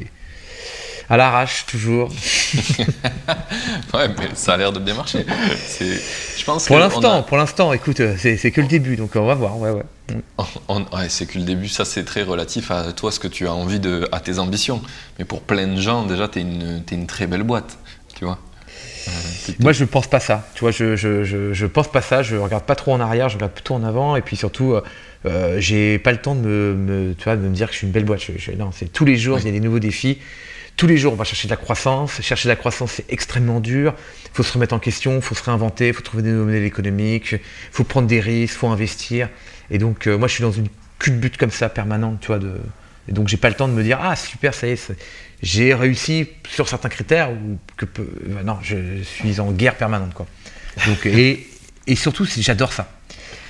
à 1.09 1.17
l'arrache 1.17 1.65
toujours. 1.65 2.09
ouais, 3.93 4.07
mais 4.17 4.29
ça 4.33 4.53
a 4.53 4.57
l'air 4.57 4.73
de 4.73 4.79
bien 4.79 4.93
marcher. 4.93 5.25
Je 5.79 6.43
pense 6.43 6.67
pour 6.67 6.79
l'instant, 6.79 7.23
pour 7.23 7.37
l'instant, 7.37 7.73
écoute, 7.73 8.01
c'est 8.17 8.51
que 8.51 8.61
le 8.61 8.67
début, 8.67 8.95
donc 8.95 9.11
on 9.15 9.25
va 9.25 9.35
voir. 9.35 9.57
Ouais, 9.57 9.71
ouais. 9.71 9.83
ouais 10.69 11.09
c'est 11.09 11.25
que 11.25 11.37
le 11.37 11.45
début, 11.45 11.69
ça 11.69 11.85
c'est 11.85 12.03
très 12.03 12.23
relatif 12.23 12.71
à 12.71 12.91
toi, 12.91 13.11
ce 13.11 13.19
que 13.19 13.27
tu 13.27 13.47
as 13.47 13.53
envie 13.53 13.79
de, 13.79 14.07
à 14.11 14.19
tes 14.19 14.39
ambitions. 14.39 14.81
Mais 15.19 15.25
pour 15.25 15.41
plein 15.41 15.67
de 15.67 15.79
gens, 15.79 16.05
déjà, 16.05 16.27
tu 16.27 16.39
es 16.39 16.41
une, 16.41 16.83
es 16.89 16.95
une 16.95 17.07
très 17.07 17.27
belle 17.27 17.43
boîte, 17.43 17.77
tu 18.15 18.25
vois. 18.25 18.39
Euh, 19.07 19.11
Moi, 19.59 19.71
je 19.71 19.85
pense 19.85 20.07
pas 20.07 20.19
ça. 20.19 20.47
Tu 20.53 20.61
vois, 20.61 20.71
je, 20.71 20.95
je, 20.95 21.23
je, 21.23 21.65
pense 21.65 21.89
pas 21.89 22.01
ça. 22.01 22.23
Je 22.23 22.35
regarde 22.35 22.63
pas 22.63 22.75
trop 22.75 22.93
en 22.93 22.99
arrière, 22.99 23.29
je 23.29 23.35
regarde 23.35 23.53
plutôt 23.53 23.75
en 23.75 23.83
avant. 23.83 24.15
Et 24.15 24.21
puis 24.21 24.35
surtout, 24.35 24.73
euh, 24.73 24.81
euh, 25.25 25.57
j'ai 25.59 25.99
pas 25.99 26.11
le 26.11 26.17
temps 26.17 26.35
de 26.35 26.75
me, 26.77 27.13
tu 27.17 27.23
vois, 27.23 27.35
de 27.35 27.41
me 27.41 27.53
dire 27.53 27.67
que 27.67 27.73
je 27.73 27.77
suis 27.77 27.87
une 27.87 27.93
belle 27.93 28.05
boîte. 28.05 28.21
non, 28.57 28.71
c'est 28.73 28.91
tous 28.91 29.05
les 29.05 29.15
jours, 29.15 29.39
il 29.39 29.45
y 29.45 29.49
a 29.49 29.51
des 29.51 29.59
nouveaux 29.59 29.79
défis 29.79 30.19
tous 30.77 30.85
les 30.85 30.97
jours, 30.97 31.13
on 31.13 31.15
va 31.15 31.23
chercher 31.23 31.47
de 31.47 31.53
la 31.53 31.57
croissance. 31.57 32.21
Chercher 32.21 32.47
de 32.47 32.53
la 32.53 32.55
croissance, 32.55 32.93
c'est 32.93 33.11
extrêmement 33.11 33.59
dur. 33.59 33.95
Il 34.25 34.29
faut 34.33 34.43
se 34.43 34.53
remettre 34.53 34.75
en 34.75 34.79
question, 34.79 35.15
il 35.15 35.21
faut 35.23 35.33
se 35.33 35.43
réinventer, 35.43 35.87
il 35.87 35.93
faut 35.93 36.03
trouver 36.03 36.21
des 36.21 36.29
nouveaux 36.29 36.45
modèles 36.45 36.63
économiques, 36.63 37.31
il 37.31 37.39
faut 37.71 37.83
prendre 37.83 38.07
des 38.07 38.19
risques, 38.19 38.53
il 38.53 38.57
faut 38.57 38.67
investir. 38.67 39.29
Et 39.71 39.79
donc, 39.79 40.05
euh, 40.05 40.17
moi, 40.17 40.27
je 40.27 40.35
suis 40.35 40.43
dans 40.43 40.51
une 40.51 40.67
culbute 40.99 41.37
comme 41.37 41.49
ça 41.49 41.67
permanente, 41.67 42.19
tu 42.21 42.27
vois. 42.27 42.37
De... 42.37 42.53
Et 43.09 43.11
donc, 43.11 43.27
j'ai 43.27 43.37
pas 43.37 43.49
le 43.49 43.55
temps 43.55 43.67
de 43.67 43.73
me 43.73 43.81
dire, 43.81 43.97
ah, 44.01 44.15
super, 44.15 44.53
ça 44.53 44.67
y 44.67 44.71
est, 44.71 44.91
j'ai 45.41 45.73
réussi 45.73 46.29
sur 46.47 46.69
certains 46.69 46.89
critères 46.89 47.31
ou 47.31 47.57
que 47.75 47.85
euh, 47.99 48.43
non, 48.43 48.57
je 48.61 49.01
suis 49.01 49.39
en 49.39 49.51
guerre 49.51 49.75
permanente, 49.75 50.13
quoi. 50.13 50.27
Donc, 50.85 51.05
et, 51.07 51.47
et 51.87 51.95
surtout, 51.95 52.25
j'adore 52.25 52.71
ça. 52.71 52.91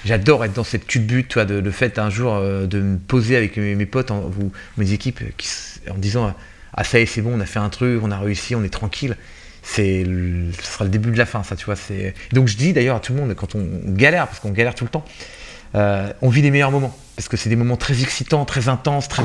J'adore 0.06 0.46
être 0.46 0.54
dans 0.54 0.64
cette 0.64 0.88
culbute, 0.88 1.28
tu 1.28 1.34
vois, 1.34 1.46
de, 1.46 1.56
le 1.56 1.72
fait 1.72 2.00
un 2.00 2.10
jour 2.10 2.36
euh, 2.36 2.68
de 2.68 2.80
me 2.80 2.98
poser 2.98 3.36
avec 3.36 3.58
mes, 3.58 3.86
potes, 3.86 4.12
en, 4.12 4.32
ou 4.40 4.54
mes 4.78 4.94
équipes, 4.94 5.20
en 5.90 5.98
disant 5.98 6.34
ah 6.78 6.84
ça 6.84 7.00
y 7.00 7.02
est, 7.02 7.06
c'est 7.08 7.22
bon, 7.22 7.34
on 7.36 7.40
a 7.40 7.46
fait 7.46 7.60
un 7.60 7.70
truc, 7.70 8.02
on 8.04 8.12
a 8.12 8.20
réussi, 8.20 8.56
on 8.56 8.64
est 8.64 8.70
tranquille. 8.70 9.18
C'est, 9.64 10.06
ce 10.06 10.72
sera 10.72 10.86
le 10.86 10.92
début 10.92 11.12
de 11.12 11.18
la 11.18 11.26
fin, 11.26 11.44
ça, 11.44 11.56
tu 11.56 11.66
vois. 11.66 11.76
C'est... 11.76 12.14
Donc 12.32 12.48
je 12.48 12.56
dis 12.56 12.72
d'ailleurs 12.72 12.96
à 12.96 13.00
tout 13.00 13.14
le 13.14 13.20
monde, 13.20 13.34
quand 13.34 13.56
on 13.56 13.68
galère, 13.88 14.28
parce 14.28 14.40
qu'on 14.40 14.52
galère 14.52 14.76
tout 14.76 14.86
le 14.86 14.90
temps, 14.90 15.04
euh, 15.76 16.14
on 16.22 16.30
vit 16.30 16.44
les 16.44 16.52
meilleurs 16.52 16.72
moments. 16.72 16.96
Parce 17.16 17.28
que 17.28 17.36
c'est 17.36 17.50
des 17.50 17.56
moments 17.56 17.78
très 17.78 18.02
excitants, 18.04 18.46
très 18.46 18.70
intenses, 18.70 19.08
très, 19.08 19.24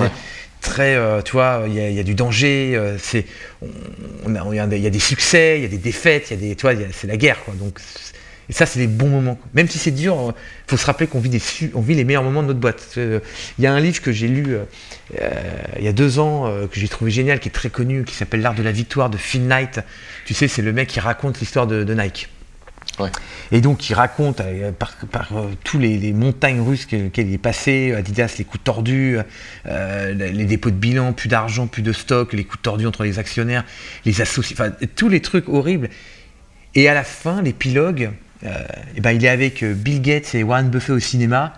très 0.62 0.94
euh, 0.94 1.20
tu 1.20 1.32
vois, 1.32 1.64
il 1.68 1.74
y, 1.74 2.00
a 2.00 2.02
du 2.02 2.14
danger, 2.14 2.72
euh, 2.74 2.96
c'est, 2.98 3.26
il 4.26 4.54
y, 4.54 4.86
a 4.86 4.90
des 4.90 4.98
succès, 4.98 5.58
il 5.58 5.62
y 5.62 5.66
a 5.66 5.68
des 5.68 5.76
défaites, 5.76 6.30
il 6.30 6.34
y 6.34 6.36
a 6.38 6.48
des, 6.48 6.56
tu 6.56 6.62
vois, 6.62 6.72
c'est 6.90 7.06
la 7.06 7.18
guerre, 7.18 7.44
quoi. 7.44 7.52
Donc 7.54 7.78
et 8.48 8.52
ça, 8.52 8.66
c'est 8.66 8.80
des 8.80 8.86
bons 8.86 9.08
moments. 9.08 9.38
Même 9.54 9.68
si 9.68 9.78
c'est 9.78 9.92
dur, 9.92 10.16
il 10.18 10.28
euh, 10.30 10.32
faut 10.66 10.76
se 10.76 10.86
rappeler 10.86 11.06
qu'on 11.06 11.20
vit, 11.20 11.28
des, 11.28 11.40
on 11.74 11.80
vit 11.80 11.94
les 11.94 12.04
meilleurs 12.04 12.24
moments 12.24 12.42
de 12.42 12.48
notre 12.48 12.58
boîte. 12.58 12.94
Euh, 12.96 13.20
il 13.58 13.64
y 13.64 13.66
a 13.66 13.72
un 13.72 13.80
livre 13.80 14.02
que 14.02 14.12
j'ai 14.12 14.28
lu 14.28 14.56
euh, 14.56 14.64
il 15.78 15.84
y 15.84 15.88
a 15.88 15.92
deux 15.92 16.18
ans, 16.18 16.52
que 16.70 16.80
j'ai 16.80 16.88
trouvé 16.88 17.10
génial, 17.10 17.38
qui 17.38 17.48
est 17.48 17.52
très 17.52 17.70
connu, 17.70 18.04
qui 18.04 18.14
s'appelle 18.14 18.40
L'art 18.40 18.54
de 18.54 18.62
la 18.62 18.72
victoire 18.72 19.10
de 19.10 19.16
Phil 19.16 19.46
Knight. 19.46 19.80
Tu 20.26 20.34
sais, 20.34 20.48
c'est 20.48 20.62
le 20.62 20.72
mec 20.72 20.88
qui 20.88 21.00
raconte 21.00 21.40
l'histoire 21.40 21.66
de, 21.66 21.94
Nike. 21.94 22.28
Et 23.52 23.60
donc, 23.60 23.88
il 23.88 23.94
raconte 23.94 24.42
par, 24.78 24.94
par 25.10 25.28
tous 25.64 25.78
les, 25.78 26.12
montagnes 26.12 26.60
russes 26.60 26.86
qu'il 26.86 27.10
est 27.16 27.38
passé, 27.38 27.92
Adidas, 27.92 28.34
les 28.38 28.44
coups 28.44 28.64
tordus, 28.64 29.18
les 29.64 30.44
dépôts 30.44 30.70
de 30.70 30.76
bilan, 30.76 31.12
plus 31.12 31.28
d'argent, 31.28 31.66
plus 31.66 31.82
de 31.82 31.92
stock, 31.92 32.32
les 32.32 32.44
coups 32.44 32.62
tordus 32.62 32.86
entre 32.86 33.04
les 33.04 33.18
actionnaires, 33.18 33.64
les 34.04 34.20
associés, 34.20 34.56
enfin, 34.58 34.72
tous 34.96 35.08
les 35.08 35.20
trucs 35.20 35.48
horribles. 35.48 35.90
Et 36.74 36.88
à 36.88 36.94
la 36.94 37.04
fin, 37.04 37.42
l'épilogue, 37.42 38.10
et 38.42 38.48
euh, 38.48 38.50
eh 38.96 39.00
ben, 39.00 39.12
il 39.12 39.24
est 39.24 39.28
avec 39.28 39.62
euh, 39.62 39.74
Bill 39.74 40.02
Gates 40.02 40.34
et 40.34 40.42
Warren 40.42 40.68
Buffett 40.68 40.90
au 40.90 40.98
cinéma. 40.98 41.52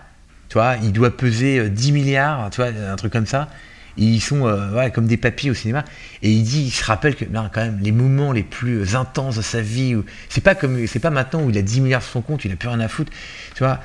Il 0.82 0.92
doit 0.92 1.16
peser 1.16 1.68
10 1.68 1.90
euh, 1.90 1.92
milliards, 1.92 2.44
un 2.44 2.96
truc 2.96 3.12
comme 3.12 3.26
ça. 3.26 3.48
ils 3.96 4.20
sont 4.20 4.48
comme 4.94 5.06
des 5.06 5.16
papiers 5.16 5.50
au 5.50 5.54
cinéma. 5.54 5.84
Et 6.24 6.30
il 6.30 6.42
dit, 6.42 6.62
il 6.62 6.70
se 6.70 6.82
rappelle 6.82 7.16
que 7.16 7.26
quand 7.26 7.60
même, 7.60 7.78
les 7.82 7.92
moments 7.92 8.32
les 8.32 8.42
plus 8.42 8.96
intenses 8.96 9.36
de 9.36 9.42
sa 9.42 9.60
vie, 9.60 9.94
c'est 10.30 10.40
pas 10.40 10.54
comme, 10.54 10.86
c'est 10.86 10.98
pas 10.98 11.10
maintenant 11.10 11.42
où 11.42 11.50
il 11.50 11.58
a 11.58 11.62
10 11.62 11.82
milliards 11.82 12.02
sur 12.02 12.12
son 12.12 12.22
compte, 12.22 12.46
il 12.46 12.52
a 12.52 12.56
plus 12.56 12.70
rien 12.70 12.80
à 12.80 12.88
foutre. 12.88 13.12
Tu 13.54 13.62
vois, 13.62 13.80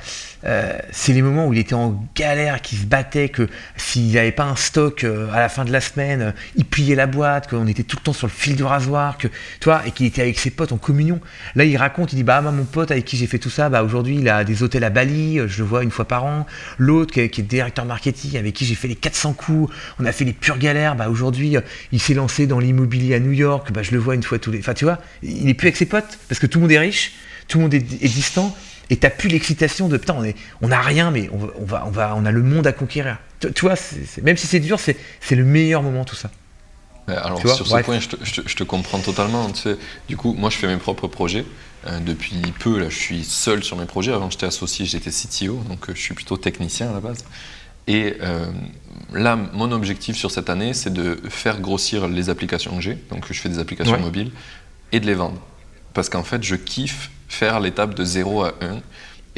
euh, 0.46 0.78
c'est 0.92 1.12
les 1.12 1.22
moments 1.22 1.48
où 1.48 1.54
il 1.54 1.60
était 1.60 1.74
en 1.74 2.02
galère, 2.16 2.62
qu'il 2.62 2.78
se 2.78 2.86
battait, 2.86 3.28
que 3.28 3.50
s'il 3.76 4.14
n'avait 4.14 4.32
pas 4.32 4.46
un 4.46 4.56
stock 4.56 5.04
euh, 5.04 5.30
à 5.34 5.40
la 5.40 5.50
fin 5.50 5.66
de 5.66 5.72
la 5.72 5.82
semaine, 5.82 6.22
euh, 6.22 6.32
il 6.56 6.64
pliait 6.64 6.96
la 6.96 7.08
boîte, 7.08 7.50
qu'on 7.50 7.68
était 7.68 7.84
tout 7.84 7.98
le 7.98 8.04
temps 8.04 8.14
sur 8.14 8.28
le 8.28 8.32
fil 8.32 8.56
du 8.56 8.64
rasoir, 8.64 9.18
que, 9.18 9.28
tu 9.60 9.70
et 9.86 9.92
qu'il 9.92 10.06
était 10.06 10.22
avec 10.22 10.40
ses 10.40 10.50
potes 10.50 10.72
en 10.72 10.78
communion. 10.78 11.20
Là, 11.56 11.66
il 11.66 11.76
raconte, 11.76 12.14
il 12.14 12.16
dit, 12.16 12.24
bah, 12.24 12.42
mon 12.42 12.64
pote 12.64 12.92
avec 12.92 13.06
qui 13.06 13.18
j'ai 13.18 13.28
fait 13.28 13.38
tout 13.38 13.50
ça, 13.50 13.70
bah, 13.70 13.84
aujourd'hui, 13.84 14.18
il 14.20 14.30
a 14.30 14.44
des 14.44 14.64
hôtels 14.64 14.84
à 14.86 14.90
Bali, 14.90 15.40
je 15.46 15.62
le 15.62 15.68
vois 15.68 15.84
une 15.84 15.92
fois 15.92 16.06
par 16.06 16.24
an. 16.24 16.46
L'autre, 16.78 17.14
qui, 17.14 17.20
est 17.20 17.42
directeur 17.42 17.86
marketing, 17.86 18.38
avec 18.38 18.54
qui 18.54 18.66
j'ai 18.66 18.76
fait 18.76 18.88
les 18.88 18.96
400 18.96 19.34
coups, 19.34 19.74
on 20.00 20.06
a 20.06 20.12
fait 20.12 20.26
les 20.26 20.34
pures 20.34 20.58
galères, 20.58 20.96
bah, 20.96 21.10
aujourd'hui, 21.10 21.58
il 21.92 22.00
s'est 22.00 22.14
lancé 22.14 22.29
dans 22.48 22.60
l'immobilier 22.60 23.16
à 23.16 23.20
New 23.20 23.32
York, 23.32 23.72
bah, 23.72 23.84
je 23.84 23.92
le 23.92 23.98
vois 23.98 24.16
une 24.16 24.24
fois 24.24 24.40
tous 24.40 24.52
les. 24.52 24.60
Enfin, 24.60 24.74
tu 24.74 24.86
vois, 24.86 25.00
il 25.24 25.50
est 25.50 25.54
plus 25.54 25.68
avec 25.68 25.78
ses 25.78 25.86
potes, 25.86 26.20
parce 26.28 26.40
que 26.40 26.48
tout 26.48 26.60
le 26.60 26.64
monde 26.64 26.72
est 26.72 26.80
riche, 26.80 27.14
tout 27.48 27.58
le 27.58 27.64
monde 27.64 27.74
est, 27.74 27.78
est 27.78 28.08
distant, 28.08 28.56
et 28.90 28.98
t'as 28.98 29.10
plus 29.10 29.30
l'excitation 29.30 29.88
de 29.88 29.98
putain, 29.98 30.16
on 30.18 30.24
est, 30.24 30.36
on 30.62 30.72
a 30.72 30.82
rien, 30.82 31.12
mais 31.12 31.30
on, 31.32 31.66
va, 31.66 31.84
on 31.86 31.92
va, 31.92 32.16
on 32.16 32.26
a 32.26 32.32
le 32.32 32.42
monde 32.42 32.66
à 32.66 32.72
conquérir. 32.72 33.18
Tu, 33.40 33.62
vois, 33.62 33.76
même 34.24 34.36
si 34.36 34.48
c'est 34.48 34.60
dur, 34.60 34.80
c'est, 34.80 34.98
le 35.32 35.44
meilleur 35.44 35.84
moment 35.84 36.06
tout 36.06 36.16
ça. 36.16 36.32
Alors 37.08 37.40
sur 37.40 37.66
ce 37.66 37.82
point, 37.82 38.00
je 38.00 38.42
te, 38.42 38.64
comprends 38.64 39.00
totalement. 39.00 39.50
Tu 39.52 39.62
sais, 39.62 39.78
du 40.08 40.18
coup, 40.18 40.34
moi, 40.34 40.50
je 40.50 40.58
fais 40.58 40.68
mes 40.68 40.78
propres 40.78 41.08
projets. 41.08 41.46
Euh, 41.88 42.00
depuis 42.00 42.36
peu, 42.60 42.78
là, 42.78 42.90
je 42.90 42.98
suis 42.98 43.24
seul 43.24 43.64
sur 43.64 43.78
mes 43.78 43.86
projets. 43.86 44.12
Avant, 44.12 44.30
j'étais 44.30 44.46
associé, 44.46 44.86
j'étais 44.86 45.12
CTO, 45.12 45.64
donc 45.70 45.90
euh, 45.90 45.94
je 45.96 46.02
suis 46.02 46.14
plutôt 46.14 46.36
technicien 46.36 46.90
à 46.90 46.94
la 46.94 47.00
base. 47.00 47.24
Et 47.90 48.18
euh, 48.22 48.46
là, 49.14 49.36
mon 49.36 49.72
objectif 49.72 50.16
sur 50.16 50.30
cette 50.30 50.52
année, 50.52 50.76
c'est 50.76 50.94
de 50.94 51.20
faire 51.28 51.60
grossir 51.60 52.08
les 52.08 52.30
applications 52.30 52.76
que 52.76 52.82
j'ai. 52.82 52.96
Donc, 53.10 53.26
je 53.28 53.34
fais 53.34 53.50
des 53.50 53.58
applications 53.58 54.00
mobiles 54.00 54.32
et 54.92 55.00
de 55.00 55.08
les 55.08 55.16
vendre. 55.16 55.42
Parce 55.96 56.08
qu'en 56.08 56.24
fait, 56.24 56.44
je 56.44 56.56
kiffe 56.56 57.10
faire 57.28 57.60
l'étape 57.60 57.96
de 57.96 58.06
0 58.06 58.44
à 58.44 58.54
1 58.62 58.80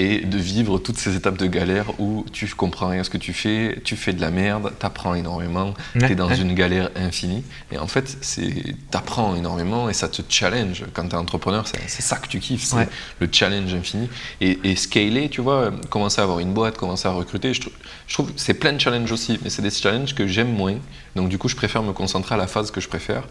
et 0.01 0.25
de 0.25 0.37
vivre 0.39 0.79
toutes 0.79 0.97
ces 0.97 1.15
étapes 1.15 1.37
de 1.37 1.45
galère 1.45 1.99
où 1.99 2.25
tu 2.33 2.47
comprends 2.47 2.87
rien 2.87 3.01
à 3.01 3.03
ce 3.03 3.11
que 3.11 3.19
tu 3.19 3.33
fais, 3.33 3.79
tu 3.83 3.95
fais 3.95 4.13
de 4.13 4.21
la 4.21 4.31
merde, 4.31 4.73
tu 4.79 4.83
apprends 4.83 5.13
énormément, 5.13 5.75
tu 5.93 6.03
es 6.03 6.15
dans 6.15 6.33
une 6.33 6.55
galère 6.55 6.89
infinie. 6.95 7.43
Et 7.71 7.77
en 7.77 7.85
fait, 7.85 8.17
tu 8.19 8.75
apprends 8.93 9.35
énormément 9.35 9.91
et 9.91 9.93
ça 9.93 10.07
te 10.07 10.23
challenge. 10.27 10.85
Quand 10.93 11.07
tu 11.07 11.15
es 11.15 11.19
entrepreneur, 11.19 11.67
c'est 11.67 12.01
ça 12.01 12.15
que 12.15 12.27
tu 12.27 12.39
kiffes, 12.39 12.63
c'est 12.63 12.89
le 13.19 13.29
challenge 13.31 13.71
infini. 13.75 14.09
Et, 14.41 14.59
et, 14.63 14.75
scaler, 14.75 15.29
tu 15.29 15.41
vois, 15.41 15.69
commencer 15.91 16.19
à 16.19 16.23
avoir 16.23 16.39
une 16.39 16.53
boîte, 16.53 16.77
commencer 16.77 17.07
à 17.07 17.11
recruter, 17.11 17.53
je, 17.53 17.61
je 18.07 18.13
trouve 18.15 18.31
c'est 18.37 18.55
plein 18.55 18.73
de 18.73 18.81
challenges 18.81 19.11
aussi, 19.11 19.39
mais 19.43 19.51
c'est 19.51 19.61
des 19.61 19.69
challenges 19.69 20.15
que 20.15 20.25
j'aime 20.25 20.51
moins. 20.51 20.77
Donc 21.15 21.29
du 21.29 21.37
coup, 21.37 21.47
je 21.47 21.55
préfère 21.55 21.83
me 21.83 21.93
concentrer 21.93 22.33
à 22.33 22.39
la 22.39 22.47
phase 22.47 22.71
que 22.71 22.81
je 22.81 22.87
préfère. 22.87 23.27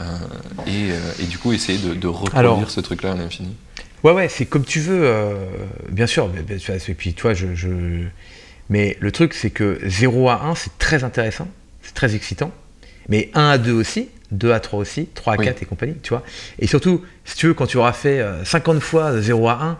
Euh, 0.00 0.02
et, 0.66 0.90
euh, 0.90 1.12
et, 1.20 1.26
du 1.26 1.38
coup, 1.38 1.52
essayer 1.52 1.78
de, 1.78 1.94
de 1.94 2.08
reproduire 2.08 2.70
ce 2.70 2.80
truc-là 2.80 3.12
à 3.12 3.14
l'infini. 3.14 3.54
Ouais, 4.04 4.12
ouais, 4.12 4.28
c'est 4.28 4.44
comme 4.44 4.64
tu 4.64 4.80
veux, 4.80 5.00
euh, 5.02 5.34
bien 5.88 6.06
sûr. 6.06 6.30
Et 6.88 6.94
puis, 6.94 7.14
toi, 7.14 7.32
je, 7.32 7.46
Mais 8.68 8.98
le 9.00 9.10
truc, 9.10 9.32
c'est 9.32 9.48
que 9.50 9.80
0 9.82 10.28
à 10.28 10.44
1, 10.44 10.54
c'est 10.54 10.78
très 10.78 11.04
intéressant, 11.04 11.48
c'est 11.80 11.94
très 11.94 12.14
excitant. 12.14 12.52
Mais 13.08 13.30
1 13.34 13.48
à 13.48 13.58
2 13.58 13.72
aussi, 13.72 14.10
2 14.32 14.52
à 14.52 14.60
3 14.60 14.78
aussi, 14.78 15.06
3 15.14 15.34
à 15.34 15.36
4 15.38 15.62
et 15.62 15.66
compagnie, 15.66 15.96
tu 16.02 16.10
vois. 16.10 16.22
Et 16.58 16.66
surtout, 16.66 17.02
si 17.24 17.36
tu 17.36 17.46
veux, 17.46 17.54
quand 17.54 17.66
tu 17.66 17.78
auras 17.78 17.94
fait 17.94 18.22
50 18.44 18.76
euh, 18.76 18.80
fois 18.80 19.20
0 19.20 19.48
à 19.48 19.78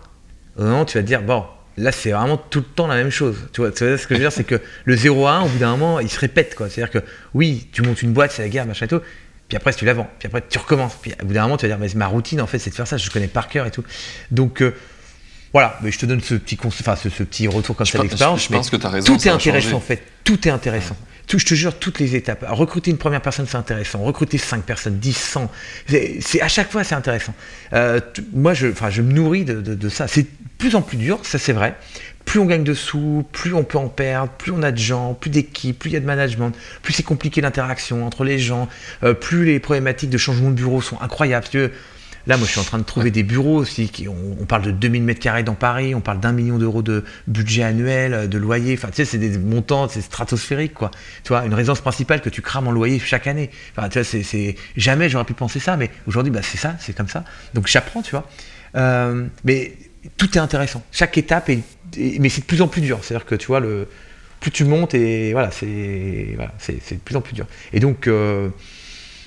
1, 0.57 0.65
non, 0.65 0.85
tu 0.87 0.97
vas 0.97 1.03
te 1.03 1.07
dire, 1.07 1.21
bon, 1.21 1.45
là, 1.77 1.93
c'est 1.93 2.13
vraiment 2.13 2.39
tout 2.39 2.61
le 2.61 2.65
temps 2.65 2.87
la 2.87 2.97
même 2.97 3.11
chose. 3.11 3.37
Tu 3.53 3.61
vois, 3.61 3.73
ce 3.73 3.85
que 3.85 4.15
je 4.15 4.15
veux 4.15 4.21
dire, 4.21 4.33
c'est 4.33 4.45
que 4.45 4.61
le 4.87 4.97
0 4.97 5.27
à 5.27 5.33
1, 5.33 5.43
au 5.43 5.49
bout 5.49 5.59
d'un 5.59 5.71
moment, 5.77 6.01
il 6.01 6.11
se 6.11 6.19
répète, 6.19 6.55
quoi. 6.55 6.71
C'est-à-dire 6.71 7.03
que, 7.03 7.07
oui, 7.35 7.69
tu 7.73 7.83
montes 7.83 8.01
une 8.01 8.15
boîte, 8.15 8.33
c'est 8.33 8.43
la 8.43 8.49
guerre, 8.49 8.67
machin 8.67 8.87
et 8.87 8.89
tout, 8.89 9.03
puis 9.49 9.57
après 9.57 9.73
tu 9.73 9.85
la 9.85 9.95
vends, 9.95 10.09
puis 10.19 10.27
après 10.27 10.43
tu 10.49 10.59
recommences, 10.59 10.97
puis 11.01 11.13
au 11.23 11.27
bout 11.27 11.35
d'un 11.35 11.43
moment 11.43 11.57
tu 11.57 11.67
vas 11.67 11.77
dire 11.77 11.79
mais 11.79 11.93
ma 11.95 12.07
routine 12.07 12.41
en 12.41 12.47
fait 12.47 12.59
c'est 12.59 12.71
de 12.71 12.75
faire 12.75 12.87
ça, 12.87 12.97
je 12.97 13.11
connais 13.11 13.29
par 13.29 13.49
cœur 13.49 13.67
et 13.67 13.71
tout. 13.71 13.85
Donc 14.31 14.63
euh, 14.63 14.75
voilà, 15.53 15.79
mais 15.83 15.93
je 15.93 15.99
te 15.99 16.07
donne 16.07 16.21
ce 16.21 16.35
petit, 16.35 16.59
enfin, 16.65 16.97
ce, 16.97 17.09
petit 17.09 17.47
retour 17.47 17.77
comme 17.77 17.87
ça 17.87 17.99
d'expérience. 17.99 18.43
Je, 18.45 18.49
pense 18.49 18.71
que 18.71 18.77
tu 18.77 18.87
as 18.87 18.91
raison. 18.91 19.07
Tout 19.07 19.29
est 19.29 19.31
intéressant 19.31 19.77
en 19.77 19.81
fait, 19.81 20.03
tout 20.25 20.49
est 20.49 20.51
intéressant. 20.51 20.97
Tout, 21.27 21.39
je 21.39 21.47
te 21.47 21.55
jure, 21.55 21.79
toutes 21.79 22.01
les 22.01 22.17
étapes. 22.17 22.45
Recruter 22.47 22.91
une 22.91 22.99
première 22.99 23.23
personne, 23.23 23.47
c'est 23.49 23.57
intéressant. 23.57 24.01
Recruter 24.01 24.37
5 24.37 24.63
personnes, 24.63 24.99
10, 24.99 25.17
100, 25.17 25.51
c'est, 25.89 26.43
à 26.43 26.49
chaque 26.49 26.71
fois, 26.71 26.85
c'est 26.85 26.95
intéressant. 26.95 27.33
Euh, 27.73 27.99
moi, 28.35 28.53
je, 28.53 28.67
je 28.91 29.01
me 29.01 29.11
nourris 29.11 29.47
de, 29.47 29.63
de 29.63 29.89
ça. 29.89 30.07
C'est 30.07 30.25
de 30.25 30.29
plus 30.59 30.75
en 30.77 30.83
plus 30.83 30.99
dur, 30.99 31.21
ça 31.23 31.39
c'est 31.39 31.53
vrai 31.53 31.77
plus 32.25 32.41
on 32.41 32.47
gagne 32.47 32.65
de 32.65 32.75
sous, 32.75 33.25
plus 33.33 33.55
on 33.55 33.65
peut 33.65 33.79
en 33.79 33.89
perdre, 33.89 34.33
plus 34.33 34.53
on 34.53 34.63
a 34.63 34.73
de 34.73 34.79
gens, 34.79 35.15
plus 35.15 35.31
d'équipes, 35.31 35.79
plus 35.79 35.91
il 35.91 35.93
y 35.95 35.97
a 35.97 36.01
de 36.01 36.07
management, 36.07 36.53
plus 36.83 36.93
c'est 36.93 37.03
compliqué 37.03 37.41
l'interaction 37.41 38.07
entre 38.07 38.25
les 38.25 38.39
gens, 38.39 38.69
euh, 39.03 39.15
plus 39.15 39.45
les 39.45 39.61
problématiques 39.61 40.11
de 40.11 40.19
changement 40.19 40.51
de 40.51 40.55
bureau 40.55 40.81
sont 40.81 41.01
incroyables. 41.01 41.47
Là, 42.27 42.39
moi, 42.39 42.47
je 42.47 42.53
suis 42.53 42.61
en 42.61 42.65
train 42.65 42.79
de 42.79 42.85
trouver 42.85 43.11
des 43.11 43.23
bureaux 43.23 43.57
aussi. 43.57 43.89
Qui, 43.89 44.09
on, 44.09 44.47
parle 44.47 44.63
de 44.63 44.71
2000 44.71 45.03
mètres 45.03 45.21
carrés 45.21 45.43
dans 45.43 45.55
Paris, 45.55 45.95
on 45.95 46.01
parle 46.01 46.21
d'un 46.21 46.33
million 46.33 46.57
d'euros 46.57 46.83
de 46.83 47.05
budget 47.27 47.63
annuel, 47.65 48.29
de 48.31 48.39
loyer. 48.39 48.75
Enfin, 48.79 48.89
tu 48.89 48.97
sais, 48.97 49.05
c'est 49.05 49.19
des 49.19 49.37
montants, 49.37 49.89
c'est 49.89 50.01
stratosphérique, 50.01 50.73
quoi. 50.73 50.91
Tu 51.23 51.29
vois, 51.29 51.45
une 51.45 51.53
résidence 51.53 51.83
principale 51.83 52.23
que 52.23 52.31
tu 52.31 52.41
crames 52.41 52.67
en 52.67 52.73
loyer 52.73 52.99
chaque 52.99 53.27
année. 53.27 53.51
Enfin, 53.77 53.91
tu 53.91 54.01
vois, 54.01 54.05
c'est 54.05 54.57
jamais 54.77 55.11
j'aurais 55.11 55.25
pu 55.25 55.35
penser 55.35 55.61
ça, 55.61 55.77
mais 55.77 55.91
aujourd'hui, 56.07 56.33
bah, 56.33 56.41
c'est 56.43 56.57
ça, 56.57 56.77
c'est 56.81 56.97
comme 56.97 57.09
ça. 57.09 57.25
Donc, 57.53 57.67
j'apprends, 57.67 58.01
tu 58.01 58.13
vois. 58.13 58.27
Euh, 58.77 59.27
mais 59.45 59.75
tout 60.17 60.37
est 60.37 60.41
intéressant. 60.41 60.83
Chaque 60.93 61.19
étape 61.19 61.51
est, 61.51 61.63
mais 61.97 62.29
c'est 62.29 62.41
de 62.41 62.47
plus 62.47 62.63
en 62.63 62.69
plus 62.69 62.81
dur. 62.81 62.99
C'est-à-dire 63.03 63.27
que 63.27 63.35
tu 63.35 63.47
vois 63.47 63.61
le 63.61 63.89
plus 64.41 64.51
tu 64.51 64.65
montes 64.65 64.95
et 64.95 65.33
voilà, 65.33 65.51
c'est 65.51 66.33
voilà, 66.37 66.53
de 66.69 66.97
plus 66.97 67.17
en 67.17 67.21
plus 67.21 67.35
dur. 67.35 67.47
Et 67.73 67.81
donc 67.81 68.07
euh, 68.07 68.51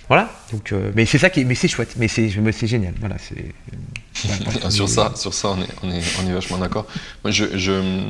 voilà, 0.10 0.30
donc, 0.53 0.72
euh, 0.72 0.91
mais 0.95 1.06
c'est 1.06 1.18
ça 1.18 1.30
qui, 1.30 1.44
mais 1.44 1.56
c'est 1.56 1.68
chouette, 1.68 1.95
mais 1.98 2.07
c'est, 2.07 2.30
génial. 2.30 2.94
Voilà, 2.99 3.18
c'est. 3.18 4.69
sur 4.72 4.88
ça, 4.88 5.11
sur 5.15 5.34
ça, 5.34 5.49
on 5.49 5.61
est, 5.61 5.68
on 5.84 5.91
est, 5.91 6.03
on 6.23 6.30
est 6.30 6.34
vachement 6.34 6.57
d'accord. 6.57 6.85
Moi, 7.26 7.31
je, 7.31 7.57
je, 7.57 8.06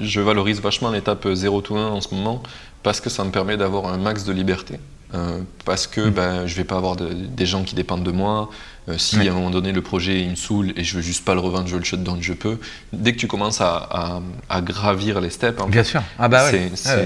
je, 0.00 0.20
valorise 0.20 0.60
vachement 0.60 0.90
l'étape 0.90 1.28
0 1.32 1.60
to 1.62 1.76
1 1.76 1.86
en 1.86 2.00
ce 2.00 2.12
moment 2.12 2.42
parce 2.82 3.00
que 3.00 3.08
ça 3.08 3.22
me 3.24 3.30
permet 3.30 3.56
d'avoir 3.56 3.86
un 3.86 3.98
max 3.98 4.24
de 4.24 4.32
liberté. 4.32 4.74
Euh, 5.14 5.40
parce 5.64 5.86
que 5.86 6.00
mm. 6.00 6.10
ben, 6.10 6.46
je 6.46 6.54
vais 6.54 6.64
pas 6.64 6.76
avoir 6.76 6.96
des 6.96 7.46
gens 7.46 7.64
qui 7.64 7.74
dépendent 7.74 8.04
de 8.04 8.10
moi. 8.10 8.50
Euh, 8.88 8.98
si 8.98 9.16
à 9.16 9.30
un 9.30 9.34
moment 9.34 9.50
donné 9.50 9.70
le 9.70 9.80
projet 9.80 10.20
il 10.20 10.30
me 10.30 10.34
saoule 10.34 10.72
et 10.74 10.82
je 10.82 10.96
veux 10.96 11.02
juste 11.02 11.24
pas 11.24 11.34
le 11.34 11.40
revendre, 11.40 11.68
je 11.68 11.74
veux 11.74 11.78
le 11.78 11.84
shutdown, 11.84 12.18
je 12.20 12.32
peux. 12.32 12.58
Dès 12.92 13.12
que 13.12 13.18
tu 13.18 13.28
commences 13.28 13.60
à, 13.60 14.20
à, 14.48 14.60
gravir 14.60 15.20
les 15.20 15.30
steps, 15.30 15.62
bien 15.68 15.84
sûr, 15.84 16.02
ah 16.18 16.28
bah 16.28 16.46
ah 16.50 16.96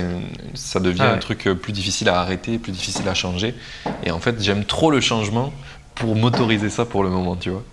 ça 0.54 0.80
devient 0.80 1.02
ah 1.02 1.12
un 1.12 1.18
truc 1.18 1.48
plus 1.60 1.72
difficile 1.72 2.08
à 2.08 2.20
arrêter, 2.20 2.58
plus 2.58 2.72
difficile 2.72 3.06
à 3.08 3.14
changer. 3.14 3.54
Et 4.04 4.10
en 4.10 4.20
fait, 4.20 4.42
j'aime 4.42 4.64
trop 4.64 4.90
le 4.90 5.00
changement 5.00 5.52
pour 5.94 6.16
m'autoriser 6.16 6.70
ça 6.70 6.86
pour 6.86 7.02
le 7.02 7.10
moment, 7.10 7.36
tu 7.36 7.50
vois. 7.50 7.64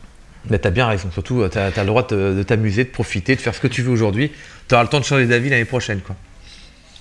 Mais 0.50 0.60
t'as 0.60 0.72
bien 0.72 0.88
raison, 0.88 1.10
surtout 1.14 1.48
tu 1.50 1.58
as, 1.58 1.70
le 1.70 1.86
droit 1.86 2.06
de 2.06 2.44
t'amuser, 2.46 2.84
de 2.84 2.90
profiter, 2.90 3.38
de 3.38 3.42
faire 3.42 3.56
ce 3.56 3.62
que 3.62 3.68
tu 3.68 3.82
veux 3.84 3.92
aujourd'hui. 3.92 4.32
Tu 4.68 4.76
auras 4.76 4.84
le 4.84 4.90
temps 4.90 5.00
de 5.00 5.06
changer 5.06 5.28
d'avis 5.28 5.50
l'année 5.50 5.64
prochaine. 5.64 6.02
quoi. 6.02 6.18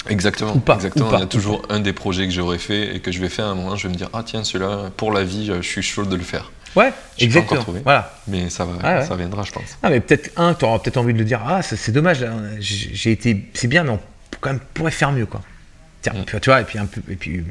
Exactement. 0.08 0.60
exactement. 0.74 1.10
Il 1.14 1.20
y 1.20 1.22
a 1.22 1.26
toujours 1.26 1.62
un 1.68 1.80
des 1.80 1.92
projets 1.92 2.26
que 2.26 2.32
j'aurais 2.32 2.58
fait 2.58 2.96
et 2.96 3.00
que 3.00 3.12
je 3.12 3.20
vais 3.20 3.28
faire 3.28 3.46
à 3.46 3.50
un 3.50 3.54
moment, 3.54 3.76
je 3.76 3.86
vais 3.86 3.92
me 3.92 3.98
dire 3.98 4.08
ah 4.12 4.22
tiens 4.24 4.44
celui-là 4.44 4.90
pour 4.96 5.12
la 5.12 5.24
vie, 5.24 5.46
je 5.46 5.62
suis 5.62 5.82
chaud 5.82 6.04
de 6.04 6.16
le 6.16 6.22
faire. 6.22 6.50
Ouais, 6.74 6.92
exactement. 7.18 7.64
Voilà. 7.84 8.14
Mais 8.26 8.48
ça 8.48 8.64
va, 8.64 9.04
ça 9.04 9.16
viendra, 9.16 9.42
je 9.42 9.52
pense. 9.52 9.78
Ah 9.82 9.90
mais 9.90 10.00
peut-être 10.00 10.30
un, 10.36 10.54
tu 10.54 10.64
auras 10.64 10.78
peut-être 10.78 10.96
envie 10.96 11.12
de 11.12 11.18
le 11.18 11.24
dire 11.24 11.40
ah 11.46 11.62
c'est 11.62 11.92
dommage 11.92 12.24
j'ai 12.58 13.12
été 13.12 13.48
c'est 13.54 13.68
bien 13.68 13.84
mais 13.84 13.90
on 13.90 14.00
quand 14.40 14.50
même 14.50 14.60
pourrait 14.74 14.90
faire 14.90 15.12
mieux 15.12 15.26
quoi. 15.26 15.42
Tiens, 16.00 16.14
mm. 16.14 16.40
tu 16.40 16.50
vois 16.50 16.60
et 16.60 16.64
puis 16.64 16.78
un 16.78 16.86
peu 16.86 17.00
et 17.08 17.16
puis 17.16 17.44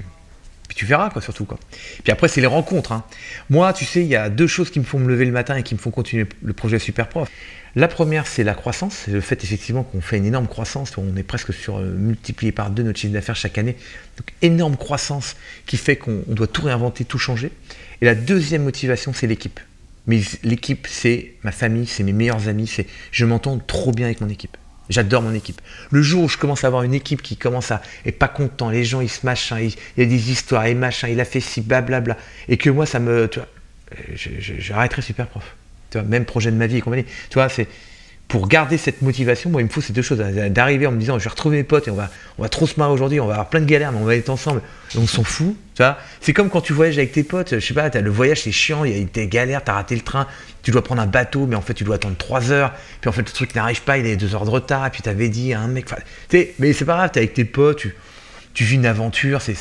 puis 0.67 0.77
tu 0.77 0.85
verras 0.85 1.09
quoi 1.09 1.21
surtout 1.21 1.45
quoi. 1.45 1.59
Puis 2.03 2.11
après 2.11 2.27
c'est 2.27 2.41
les 2.41 2.47
rencontres. 2.47 2.91
Hein. 2.91 3.03
Moi 3.49 3.71
tu 3.73 3.85
sais 3.85 4.01
il 4.01 4.07
y 4.07 4.15
a 4.15 4.29
deux 4.29 4.47
choses 4.47 4.71
qui 4.71 4.79
me 4.79 4.85
font 4.85 4.99
me 4.99 5.07
lever 5.07 5.25
le 5.25 5.31
matin 5.31 5.55
et 5.55 5.63
qui 5.63 5.75
me 5.75 5.79
font 5.79 5.91
continuer 5.91 6.27
le 6.41 6.53
projet 6.53 6.79
Super 6.79 7.07
Prof. 7.07 7.29
La 7.75 7.87
première, 7.87 8.27
c'est 8.27 8.43
la 8.43 8.53
croissance. 8.53 9.03
C'est 9.05 9.11
le 9.11 9.21
fait 9.21 9.43
effectivement 9.43 9.83
qu'on 9.83 10.01
fait 10.01 10.17
une 10.17 10.25
énorme 10.25 10.47
croissance. 10.47 10.97
On 10.97 11.15
est 11.15 11.23
presque 11.23 11.53
sur 11.53 11.77
euh, 11.77 11.85
multiplié 11.85 12.51
par 12.51 12.69
deux 12.69 12.83
notre 12.83 12.99
chiffre 12.99 13.13
d'affaires 13.13 13.35
chaque 13.35 13.57
année. 13.57 13.77
Donc 14.17 14.27
énorme 14.41 14.75
croissance 14.75 15.37
qui 15.65 15.77
fait 15.77 15.95
qu'on 15.95 16.23
doit 16.27 16.47
tout 16.47 16.63
réinventer, 16.63 17.05
tout 17.05 17.17
changer. 17.17 17.51
Et 18.01 18.05
la 18.05 18.15
deuxième 18.15 18.63
motivation, 18.63 19.13
c'est 19.13 19.27
l'équipe. 19.27 19.59
Mais 20.07 20.21
l'équipe, 20.43 20.87
c'est 20.89 21.33
ma 21.43 21.51
famille, 21.51 21.87
c'est 21.87 22.03
mes 22.03 22.13
meilleurs 22.13 22.49
amis. 22.49 22.67
C'est 22.67 22.87
je 23.11 23.25
m'entends 23.25 23.57
trop 23.59 23.91
bien 23.91 24.07
avec 24.07 24.19
mon 24.19 24.29
équipe. 24.29 24.57
J'adore 24.89 25.21
mon 25.21 25.33
équipe. 25.33 25.61
Le 25.91 26.01
jour 26.01 26.23
où 26.23 26.27
je 26.27 26.37
commence 26.37 26.65
à 26.65 26.67
avoir 26.67 26.83
une 26.83 26.93
équipe 26.93 27.21
qui 27.21 27.37
commence 27.37 27.71
à 27.71 27.81
être 28.05 28.19
pas 28.19 28.27
content, 28.27 28.69
les 28.69 28.83
gens 28.83 28.99
ils 28.99 29.09
se 29.09 29.25
machin, 29.25 29.61
il, 29.61 29.73
y 29.95 30.01
a 30.01 30.05
des 30.05 30.31
histoires 30.31 30.65
et 30.65 30.73
machin, 30.73 31.07
il 31.07 31.21
a 31.21 31.25
fait 31.25 31.39
ci, 31.39 31.61
blablabla, 31.61 32.17
et 32.49 32.57
que 32.57 32.69
moi 32.69 32.85
ça 32.85 32.99
me, 32.99 33.29
tu 33.29 33.39
vois, 33.39 33.47
j'arrêterai 34.59 35.01
super 35.01 35.27
prof 35.27 35.55
même 35.95 36.25
projet 36.25 36.51
de 36.51 36.55
ma 36.55 36.67
vie 36.67 36.77
et 36.77 36.81
compagnie. 36.81 37.05
Tu 37.29 37.35
vois, 37.35 37.49
c'est 37.49 37.67
pour 38.31 38.47
garder 38.47 38.77
cette 38.77 39.01
motivation, 39.01 39.49
moi, 39.49 39.59
il 39.61 39.65
me 39.65 39.69
faut 39.69 39.81
ces 39.81 39.91
deux 39.91 40.01
choses. 40.01 40.19
D'arriver 40.19 40.87
en 40.87 40.93
me 40.93 40.97
disant, 40.97 41.19
je 41.19 41.25
vais 41.25 41.29
retrouver 41.29 41.57
mes 41.57 41.63
potes 41.65 41.89
et 41.89 41.91
on 41.91 41.95
va, 41.95 42.09
on 42.37 42.43
va 42.43 42.47
trop 42.47 42.65
se 42.65 42.79
marrer 42.79 42.93
aujourd'hui, 42.93 43.19
on 43.19 43.25
va 43.25 43.33
avoir 43.33 43.49
plein 43.49 43.59
de 43.59 43.65
galères, 43.65 43.91
mais 43.91 43.99
on 43.99 44.05
va 44.05 44.15
être 44.15 44.29
ensemble 44.29 44.61
on 44.97 45.05
s'en 45.05 45.25
fout. 45.25 45.53
Tu 45.75 45.83
vois, 45.83 45.97
c'est 46.21 46.31
comme 46.31 46.49
quand 46.49 46.61
tu 46.61 46.71
voyages 46.71 46.97
avec 46.97 47.11
tes 47.11 47.23
potes. 47.23 47.59
Je 47.59 47.65
sais 47.65 47.73
pas, 47.73 47.83
as, 47.83 47.99
le 48.01 48.09
voyage 48.09 48.43
c'est 48.43 48.53
chiant, 48.53 48.85
il 48.85 48.97
y 48.97 49.01
a 49.01 49.03
des 49.03 49.27
galères, 49.27 49.65
t'as 49.65 49.73
raté 49.73 49.95
le 49.95 50.01
train, 50.01 50.27
tu 50.63 50.71
dois 50.71 50.81
prendre 50.81 51.01
un 51.01 51.07
bateau, 51.07 51.45
mais 51.45 51.57
en 51.57 51.61
fait 51.61 51.73
tu 51.73 51.83
dois 51.83 51.95
attendre 51.95 52.15
3 52.17 52.51
heures. 52.51 52.73
Puis 53.01 53.09
en 53.09 53.11
fait 53.11 53.21
le 53.21 53.33
truc 53.33 53.53
n'arrive 53.53 53.81
pas, 53.81 53.97
il 53.97 54.05
est 54.05 54.15
2 54.15 54.33
heures 54.33 54.45
de 54.45 54.49
retard. 54.49 54.85
Et 54.87 54.91
puis 54.91 55.01
t'avais 55.01 55.27
dit 55.27 55.53
à 55.53 55.59
un 55.59 55.67
mec, 55.67 55.87
mais 56.31 56.71
c'est 56.71 56.85
pas 56.85 56.95
grave, 56.95 57.11
t'es 57.11 57.19
avec 57.19 57.33
tes 57.33 57.43
potes, 57.43 57.79
tu, 57.79 57.95
tu 58.53 58.63
vis 58.63 58.75
une 58.75 58.85
aventure, 58.85 59.41
c'est, 59.41 59.55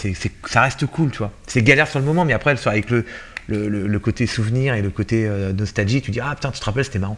ça 0.47 0.62
reste 0.62 0.86
cool, 0.86 1.11
tu 1.11 1.19
vois. 1.19 1.32
C'est 1.47 1.62
galère 1.62 1.89
sur 1.89 1.98
le 1.98 2.05
moment, 2.05 2.24
mais 2.24 2.32
après, 2.32 2.55
avec 2.66 2.90
le, 2.90 3.05
le, 3.51 3.99
côté 3.99 4.27
souvenir 4.27 4.75
et 4.75 4.83
le 4.83 4.91
côté 4.91 5.27
euh, 5.27 5.53
nostalgie, 5.53 6.03
tu 6.03 6.11
dis 6.11 6.21
ah 6.21 6.35
putain 6.35 6.51
tu 6.51 6.61
te 6.61 6.65
rappelles 6.65 6.85
c'était 6.85 6.99
marrant. 6.99 7.17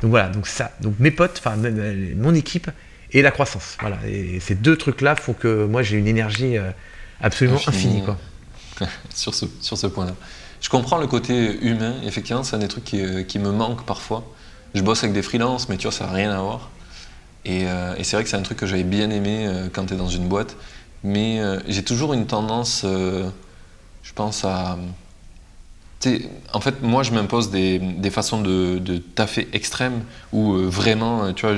Donc 0.00 0.10
voilà, 0.10 0.28
donc 0.28 0.46
ça, 0.46 0.72
donc 0.80 0.94
mes 0.98 1.10
potes, 1.10 1.36
enfin 1.38 1.56
euh, 1.64 2.12
mon 2.16 2.34
équipe 2.34 2.70
et 3.12 3.22
la 3.22 3.30
croissance. 3.30 3.76
Voilà, 3.80 3.98
et 4.06 4.40
ces 4.40 4.54
deux 4.54 4.76
trucs 4.76 5.00
là 5.00 5.16
font 5.16 5.32
que 5.32 5.64
moi 5.64 5.82
j'ai 5.82 5.96
une 5.96 6.06
énergie 6.06 6.56
euh, 6.56 6.70
absolument 7.20 7.60
infinie 7.66 8.02
quoi. 8.02 8.18
sur 9.14 9.34
ce 9.34 9.46
sur 9.60 9.78
ce 9.78 9.86
point-là. 9.86 10.14
Je 10.60 10.68
comprends 10.70 10.98
le 10.98 11.06
côté 11.06 11.58
humain, 11.62 11.94
effectivement, 12.04 12.42
c'est 12.42 12.56
un 12.56 12.60
des 12.60 12.68
trucs 12.68 12.84
qui, 12.84 13.38
me 13.38 13.50
manque 13.50 13.84
parfois. 13.84 14.24
Je 14.74 14.80
bosse 14.80 15.04
avec 15.04 15.12
des 15.12 15.20
freelances, 15.20 15.68
mais 15.68 15.76
tu 15.76 15.82
vois, 15.82 15.92
ça 15.92 16.06
n'a 16.06 16.12
rien 16.12 16.30
à 16.30 16.40
voir. 16.40 16.70
Et, 17.44 17.66
c'est 18.02 18.16
vrai 18.16 18.24
que 18.24 18.30
c'est 18.30 18.38
un 18.38 18.42
truc 18.42 18.56
que 18.56 18.64
j'avais 18.64 18.82
bien 18.82 19.10
aimé 19.10 19.46
quand 19.74 19.84
tu 19.84 19.92
es 19.92 19.96
dans 19.98 20.08
une 20.08 20.26
boîte. 20.26 20.56
Mais 21.02 21.38
j'ai 21.68 21.82
toujours 21.82 22.14
une 22.14 22.26
tendance, 22.26 22.80
je 22.82 24.12
pense, 24.14 24.46
à, 24.46 24.78
en 26.52 26.60
fait, 26.60 26.82
moi, 26.82 27.02
je 27.02 27.12
m'impose 27.12 27.50
des, 27.50 28.10
façons 28.10 28.40
de, 28.40 28.78
de, 28.78 28.98
taffer 28.98 29.48
extrêmes 29.52 30.02
où 30.32 30.54
euh, 30.54 30.66
vraiment, 30.66 31.24
euh, 31.24 31.32
tu 31.32 31.46
vois, 31.46 31.56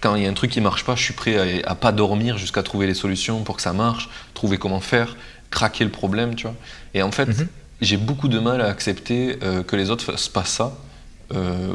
quand 0.00 0.14
il 0.14 0.22
y 0.22 0.26
a 0.26 0.30
un 0.30 0.34
truc 0.34 0.50
qui 0.50 0.60
marche 0.60 0.84
pas, 0.84 0.94
je 0.94 1.02
suis 1.02 1.14
prêt 1.14 1.62
à, 1.64 1.70
à 1.70 1.74
pas 1.74 1.92
dormir 1.92 2.38
jusqu'à 2.38 2.62
trouver 2.62 2.86
les 2.86 2.94
solutions 2.94 3.42
pour 3.42 3.56
que 3.56 3.62
ça 3.62 3.72
marche, 3.72 4.08
trouver 4.34 4.58
comment 4.58 4.80
faire, 4.80 5.16
craquer 5.50 5.84
le 5.84 5.90
problème, 5.90 6.34
tu 6.34 6.44
vois. 6.44 6.56
Et 6.94 7.02
en 7.02 7.12
fait, 7.12 7.26
mhm. 7.26 7.48
j'ai 7.80 7.96
beaucoup 7.96 8.28
de 8.28 8.38
mal 8.38 8.60
à 8.60 8.66
accepter 8.66 9.38
euh, 9.42 9.62
que 9.62 9.76
les 9.76 9.90
autres 9.90 10.04
fassent 10.04 10.28
pas 10.28 10.44
ça 10.44 10.72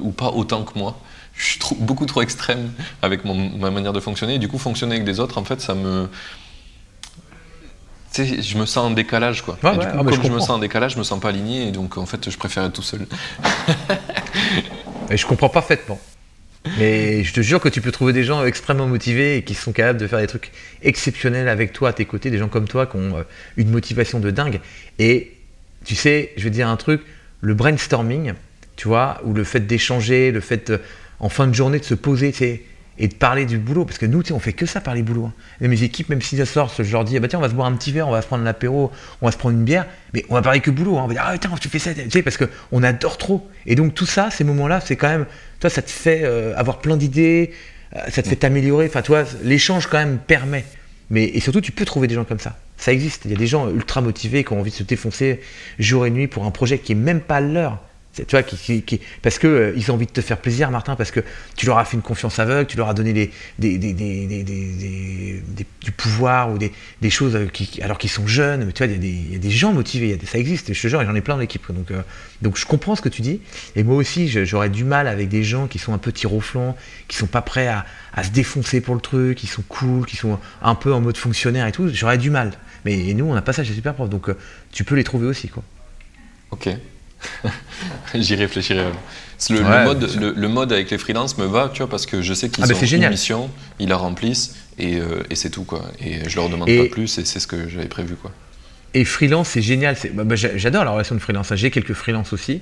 ou 0.02 0.10
pas 0.10 0.30
autant 0.30 0.64
que 0.64 0.80
moi. 0.80 1.00
Je 1.36 1.45
suis 1.45 1.60
beaucoup 1.80 2.08
trop 2.08 2.24
extrême 2.24 2.72
avec 3.04 3.24
ma 3.24 3.70
manière 3.70 3.94
de 3.94 4.00
fonctionner. 4.00 4.36
Et 4.36 4.40
du 4.40 4.48
coup, 4.48 4.58
fonctionner 4.58 4.95
avec 4.95 5.06
des 5.06 5.20
autres, 5.20 5.38
en 5.38 5.44
fait, 5.44 5.62
ça 5.62 5.76
me 5.76 6.10
je 8.15 8.57
me 8.57 8.65
sens 8.65 8.77
en 8.77 8.91
décalage, 8.91 9.41
quoi. 9.41 9.57
et 9.64 9.77
du 9.77 9.85
coup, 9.85 9.85
ah, 9.85 10.03
comme 10.03 10.23
je, 10.23 10.30
me 10.30 10.40
sens 10.40 10.52
en 10.52 10.60
décalage, 10.60 10.94
je 10.94 10.98
me 10.98 11.03
sens 11.03 11.19
pas 11.19 11.30
aligné, 11.30 11.68
et 11.68 11.72
donc 11.72 11.98
en 11.98 12.06
fait, 12.06 12.30
je 12.30 12.38
préfère 12.38 12.64
être 12.64 12.73
tout 12.73 12.81
seul. 12.81 13.07
et 15.10 15.18
je 15.18 15.26
comprends 15.26 15.49
parfaitement. 15.49 15.99
Mais 16.77 17.23
je 17.23 17.34
te 17.34 17.41
jure 17.41 17.60
que 17.60 17.69
tu 17.69 17.81
peux 17.81 17.91
trouver 17.91 18.14
des 18.14 18.23
gens 18.23 18.45
extrêmement 18.45 18.88
motivés 18.88 19.38
et 19.38 19.44
qui 19.44 19.53
sont 19.53 19.73
capables 19.73 19.99
de 19.99 20.07
faire 20.07 20.19
des 20.19 20.27
trucs 20.27 20.52
exceptionnels 20.81 21.49
avec 21.49 21.73
toi 21.73 21.90
à 21.90 21.94
tes 21.94 22.06
côtés, 22.06 22.31
des 22.31 22.38
gens 22.38 22.48
comme 22.48 22.68
toi 22.68 22.85
qui 22.85 22.95
ont 22.95 23.18
euh, 23.18 23.23
une 23.57 23.69
motivation 23.69 24.19
de 24.19 24.31
dingue. 24.31 24.61
Et 24.98 25.34
tu 25.84 25.95
sais, 25.95 26.31
je 26.38 26.44
vais 26.44 26.49
te 26.49 26.56
dire 26.56 26.69
un 26.69 26.77
truc, 26.77 27.02
le 27.41 27.53
brainstorming, 27.53 28.34
tu 28.77 28.88
vois, 28.88 29.19
ou 29.26 29.34
le 29.34 29.44
fait 29.44 29.60
d'échanger, 29.60 30.31
le 30.31 30.40
fait 30.40 30.69
euh, 30.69 30.77
en 31.19 31.30
fin 31.30 31.48
de 31.48 31.53
journée 31.53 31.80
de 31.80 31.85
se 31.85 31.95
poser, 31.95 32.31
c'est 32.31 32.61
et 32.98 33.07
de 33.07 33.15
parler 33.15 33.45
du 33.45 33.57
boulot, 33.57 33.86
parce 33.86 33.98
que 33.98 34.06
nous, 34.06 34.22
on 34.32 34.40
fait 34.40 34.53
que 34.53 34.65
ça, 34.65 34.80
parler 34.80 35.02
boulot. 35.02 35.26
Hein. 35.26 35.34
Et 35.61 35.68
mes 35.68 35.82
équipes, 35.84 36.10
même 36.10 36.22
si 36.22 36.38
ça 36.38 36.45
sort, 36.45 36.72
je 36.78 36.91
leur 36.91 37.03
dis, 37.03 37.18
ah 37.18 37.20
bah 37.20 37.28
tiens, 37.28 37.40
on 37.40 37.41
va 37.41 37.49
se 37.49 37.53
boire 37.53 37.68
un 37.68 37.74
petit 37.74 37.91
verre, 37.91 38.07
on 38.07 38.11
va 38.11 38.22
se 38.22 38.28
prendre 38.28 38.44
l'apéro, 38.44 38.91
on 39.22 39.26
va 39.26 39.32
se 39.32 39.38
prendre 39.38 39.57
une 39.57 39.64
bière, 39.64 39.88
mais 40.14 40.24
on 40.30 40.36
va 40.36 40.41
parler 40.41 40.60
que 40.60 40.72
boulot. 40.72 40.98
Hein. 40.98 41.03
On 41.03 41.07
va 41.07 41.14
dire, 41.14 41.24
ah 41.26 41.38
tiens, 41.38 41.52
tu 41.60 41.70
fais 41.70 41.80
ça, 41.80 41.94
tu 41.94 42.10
sais, 42.10 42.22
parce 42.22 42.38
qu'on 42.38 42.84
adore 42.84 43.18
trop. 43.18 43.48
Et 43.65 43.76
donc 43.76 43.95
tout 43.95 44.06
ça, 44.06 44.30
ces 44.30 44.44
moments-là, 44.44 44.80
c'est 44.82 44.95
quand 44.95 45.10
même, 45.10 45.26
toi, 45.60 45.70
ça 45.70 45.82
te 45.82 45.90
fait 45.90 46.22
euh, 46.24 46.56
avoir 46.56 46.80
plein 46.80 46.98
d'idées, 46.98 47.52
euh, 47.95 47.99
ça 48.10 48.22
te 48.22 48.28
fait 48.28 48.36
t'améliorer. 48.36 48.86
Enfin, 48.88 49.02
toi, 49.02 49.24
l'échange 49.44 49.88
quand 49.88 49.98
même 49.98 50.20
permet. 50.20 50.65
Mais 51.10 51.26
et 51.26 51.40
surtout, 51.40 51.61
tu 51.61 51.72
peux 51.72 51.86
trouver 51.86 52.07
des 52.07 52.15
gens 52.15 52.26
comme 52.26 52.40
ça. 52.40 52.57
Ça 52.78 52.91
existe. 52.91 53.26
Il 53.26 53.32
y 53.32 53.34
a 53.34 53.38
des 53.38 53.48
gens 53.48 53.70
ultra 53.70 54.02
motivés 54.02 54.44
qui 54.44 54.53
ont 54.53 54.60
envie 54.60 54.72
de 54.72 54.76
se 54.76 54.84
défoncer 54.84 55.41
jour 55.80 56.06
et 56.06 56.10
nuit 56.10 56.28
pour 56.28 56.45
un 56.45 56.52
projet 56.52 56.80
qui 56.80 56.94
est 56.94 56.95
même 56.95 57.22
pas 57.22 57.40
leur. 57.40 57.80
Tu 58.14 58.23
parce 59.23 59.40
qu'ils 59.40 59.49
euh, 59.49 59.73
ils 59.76 59.90
ont 59.90 59.95
envie 59.95 60.06
de 60.06 60.11
te 60.11 60.22
faire 60.22 60.38
plaisir, 60.38 60.69
Martin, 60.69 60.95
parce 60.95 61.10
que 61.10 61.22
tu 61.56 61.65
leur 61.65 61.80
as 61.80 61.85
fait 61.85 61.98
une 61.98 62.03
confiance 62.03 62.38
aveugle, 62.38 62.68
tu 62.68 62.77
leur 62.77 62.88
as 62.88 62.94
donné 62.94 63.31
du 63.57 63.80
pouvoir 65.98 66.52
ou 66.52 66.60
des, 66.60 66.72
choses 67.10 67.35
euh, 67.35 67.48
qui, 67.48 67.81
alors 67.81 67.98
qu'ils 67.98 68.11
sont 68.11 68.27
jeunes. 68.27 68.72
Tu 68.72 68.85
vois, 68.85 68.94
il 68.94 69.31
y, 69.31 69.35
a 69.35 69.40
des 69.40 69.49
gens 69.49 69.73
motivés, 69.73 70.15
ça 70.26 70.38
existe. 70.38 70.73
Je 70.73 70.81
te 70.84 70.88
jure, 70.88 71.03
j'en 71.03 71.15
ai 71.15 71.22
plein 71.22 71.34
dans 71.34 71.41
l'équipe. 71.41 71.72
Donc, 71.72 71.90
euh, 71.90 72.03
donc 72.44 72.56
je 72.56 72.68
comprends 72.68 72.95
ce 72.95 73.02
que 73.02 73.10
tu 73.10 73.23
dis. 73.23 73.41
Et 73.76 73.81
moi 73.81 73.95
aussi, 73.95 74.27
j'aurais 74.45 74.69
du 74.69 74.84
mal 74.84 75.07
avec 75.07 75.27
des 75.27 75.44
gens 75.44 75.65
qui 75.65 75.80
sont 75.80 75.94
un 75.94 75.98
peu 75.98 76.11
tir 76.11 76.35
au 76.35 76.40
flanc, 76.40 76.77
qui 77.07 77.18
sont 77.18 77.26
pas 77.26 77.41
prêts 77.41 77.68
à, 77.68 77.84
se 78.23 78.30
défoncer 78.30 78.80
pour 78.80 78.94
le 78.94 79.02
truc, 79.02 79.40
qui 79.40 79.48
sont 79.48 79.64
cool, 79.68 80.06
qui 80.06 80.18
sont 80.18 80.38
un 80.61 80.76
peu 80.76 80.94
en 80.94 81.02
mode 81.02 81.18
fonctionnaire 81.18 81.65
et 81.65 81.72
tout. 81.72 81.90
J'aurais 81.91 82.19
du 82.19 82.30
mal. 82.30 82.52
Mais 82.85 83.11
nous, 83.15 83.26
on 83.26 83.34
n'a 83.34 83.41
pas 83.41 83.53
ça 83.53 83.64
chez 83.64 83.73
Super 83.73 83.95
Prof. 83.95 84.07
Donc 84.07 84.30
tu 84.72 84.84
peux 84.84 84.94
les 84.94 85.03
trouver 85.03 85.26
aussi, 85.26 85.48
quoi. 85.48 85.64
Ok. 86.52 86.69
J'y 88.16 88.36
réfléchirai. 88.36 88.86
Le, 89.50 89.62
mode, 89.62 90.36
le, 90.38 90.48
mode 90.48 90.72
avec 90.72 90.90
les 90.90 90.98
freelances 90.98 91.38
me 91.38 91.45
va, 91.45 91.70
tu 91.74 91.80
vois, 91.80 91.90
parce 91.90 92.06
que 92.06 92.22
je 92.22 92.34
sais 92.34 92.50
qu'ils 92.50 92.64
ah, 92.64 92.74
ont 92.74 92.86
une 92.86 93.10
mission, 93.10 93.50
ils 93.80 93.90
la 93.90 93.98
remplissent 93.98 94.56
et, 94.78 94.98
euh, 94.98 95.24
et 95.30 95.36
c'est 95.36 95.50
tout, 95.50 95.64
quoi. 95.64 95.84
Et 96.00 96.28
je 96.30 96.36
leur 96.36 96.50
demande 96.50 96.70
pas 96.70 96.90
plus 96.90 97.18
et 97.18 97.26
c'est 97.26 97.40
ce 97.40 97.48
que 97.48 97.68
j'avais 97.68 97.88
prévu, 97.88 98.16
quoi. 98.16 98.32
et 98.94 99.04
freelance, 99.04 99.50
c'est 99.50 99.62
génial. 99.62 99.98
Bah, 100.14 100.24
bah, 100.24 100.36
j'adore 100.36 100.86
la 100.86 100.91
relation 100.91 101.16
de 101.16 101.20
freelance. 101.20 101.54
J'ai 101.56 101.72
quelques 101.72 101.94
freelances 101.94 102.32
aussi. 102.32 102.62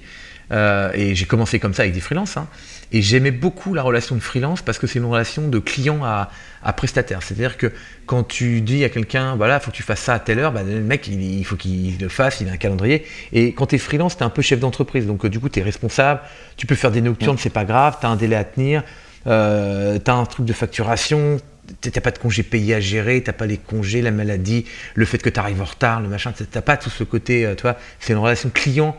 Euh, 0.52 0.92
et 0.94 1.16
j'ai 1.16 1.26
commencé 1.26 1.60
comme 1.60 1.74
ça 1.74 1.84
avec 1.84 1.94
des 1.94 2.02
freelances. 2.02 2.38
Hein. 2.38 2.48
et 2.92 3.02
j'aimais 3.02 3.32
beaucoup 3.32 3.74
la 3.74 3.84
relation 3.84 4.16
de 4.16 4.20
freelance 4.20 4.62
parce 4.62 4.78
que 4.78 4.86
c'est 4.86 5.00
une 5.00 5.06
relation 5.06 5.48
de 5.48 5.60
client 5.60 6.04
à, 6.04 6.30
prestataire. 6.74 7.24
C'est-à-dire 7.24 7.58
que 7.58 7.72
quand 8.06 8.24
tu 8.24 8.62
dis 8.62 8.84
à 8.84 8.90
quelqu'un, 8.90 9.36
voilà, 9.36 9.58
il 9.58 9.64
faut 9.64 9.72
que 9.72 9.76
tu 9.76 9.84
fasses 9.84 10.02
ça 10.02 10.14
à 10.14 10.20
telle 10.20 10.40
heure, 10.40 10.52
bah, 10.52 10.64
le 10.64 10.82
mec, 10.82 11.08
il, 11.08 11.44
faut 11.46 11.56
qu'il 11.56 11.98
le 12.00 12.10
fasse, 12.10 12.42
il 12.42 12.50
a 12.50 12.52
un 12.52 12.58
calendrier. 12.58 13.06
Et 13.32 13.54
quand 13.54 13.68
tu 13.68 13.76
es 13.76 13.78
freelance, 13.78 14.18
tu 14.18 14.24
es 14.24 14.26
un 14.26 14.30
peu 14.30 14.42
chef 14.42 14.60
d'entreprise. 14.60 15.08
Donc, 15.08 15.26
du 15.26 15.40
coup, 15.40 15.50
tu 15.50 15.60
es 15.60 15.64
responsable. 15.64 16.20
Tu 16.58 16.68
peux 16.68 16.76
faire 16.76 16.92
des 16.92 17.02
nocturnes, 17.02 17.38
c'est 17.38 17.50
pas 17.50 17.66
grave. 17.66 17.98
Tu 18.00 18.06
as 18.06 18.10
un 18.10 18.16
délai 18.16 18.36
à 18.36 18.44
tenir. 18.44 18.84
Euh, 19.28 20.00
tu 20.04 20.12
as 20.12 20.16
un 20.16 20.26
truc 20.26 20.46
de 20.46 20.54
facturation 20.54 21.40
t'as 21.80 22.02
pas 22.02 22.12
de 22.12 22.18
congés 22.18 22.44
payés 22.44 22.76
à 22.76 22.80
gérer, 22.80 23.22
t'as 23.24 23.34
pas 23.34 23.46
les 23.46 23.58
congés, 23.58 24.02
la 24.02 24.12
maladie, 24.12 24.66
le 24.94 25.06
fait 25.06 25.20
que 25.20 25.30
tu 25.30 25.40
arrives 25.40 25.62
en 25.62 25.66
retard, 25.66 26.02
le 26.02 26.10
machin, 26.10 26.34
t'as 26.52 26.62
pas 26.62 26.78
tout 26.78 26.90
ce 26.90 27.04
côté, 27.04 27.46
euh, 27.46 27.56
tu 27.56 27.62
vois, 27.64 27.78
c'est 28.00 28.14
une 28.14 28.20
relation 28.20 28.50
client, 28.50 28.96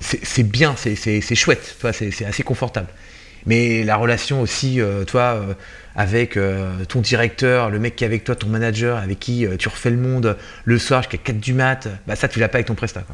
c'est 0.00 0.42
bien, 0.42 0.74
c'est 0.76 1.34
chouette, 1.34 1.76
c'est 1.92 2.24
assez 2.24 2.42
confortable. 2.42 2.88
Mais 3.46 3.82
la 3.84 3.96
relation 3.96 4.42
aussi, 4.42 4.80
euh, 4.80 5.04
toi, 5.04 5.40
euh, 5.40 5.54
avec 5.96 6.38
ton 6.88 7.00
directeur, 7.00 7.70
le 7.70 7.78
mec 7.78 7.96
qui 7.96 8.04
est 8.04 8.06
avec 8.06 8.24
toi, 8.24 8.36
ton 8.36 8.48
manager, 8.48 8.98
avec 8.98 9.18
qui 9.18 9.46
tu 9.58 9.68
refais 9.68 9.90
le 9.90 9.96
monde 9.96 10.36
le 10.64 10.78
soir 10.78 11.02
jusqu'à 11.02 11.18
4 11.18 11.40
du 11.40 11.54
mat, 11.54 11.88
bah 12.06 12.14
ça 12.14 12.28
tu 12.28 12.38
l'as 12.38 12.48
pas 12.48 12.58
avec 12.58 12.66
ton 12.66 12.74
prestat. 12.74 13.04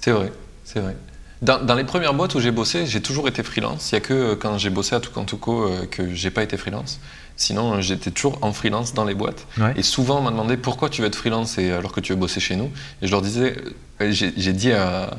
C'est 0.00 0.12
vrai, 0.12 0.30
c'est 0.64 0.80
vrai. 0.80 0.94
Dans, 1.42 1.74
les 1.74 1.84
premières 1.84 2.14
boîtes 2.14 2.34
où 2.34 2.40
j'ai 2.40 2.50
bossé, 2.50 2.86
j'ai 2.86 3.02
toujours 3.02 3.28
été 3.28 3.42
freelance. 3.42 3.92
Il 3.92 3.96
n'y 3.96 3.98
a 3.98 4.00
que 4.00 4.14
euh, 4.14 4.36
quand 4.36 4.56
j'ai 4.56 4.70
bossé 4.70 4.94
à 4.94 5.00
Tucantuco 5.00 5.68
euh, 5.68 5.86
que 5.86 6.14
j'ai 6.14 6.30
pas 6.30 6.42
été 6.42 6.56
freelance. 6.56 6.98
Sinon, 7.36 7.74
euh, 7.74 7.80
j'étais 7.80 8.10
toujours 8.10 8.38
en 8.42 8.52
freelance 8.52 8.94
dans 8.94 9.04
les 9.04 9.14
boîtes. 9.14 9.46
Et 9.76 9.82
souvent, 9.82 10.18
on 10.18 10.22
m'a 10.22 10.30
demandé 10.30 10.56
pourquoi 10.56 10.88
tu 10.88 11.02
veux 11.02 11.08
être 11.08 11.16
freelance 11.16 11.58
et, 11.58 11.70
alors 11.70 11.92
que 11.92 12.00
tu 12.00 12.12
veux 12.12 12.18
bosser 12.18 12.40
chez 12.40 12.56
nous? 12.56 12.70
Et 13.02 13.06
je 13.06 13.10
leur 13.10 13.22
disais, 13.22 13.56
j'ai 14.00 14.52
dit 14.52 14.72
à, 14.72 15.10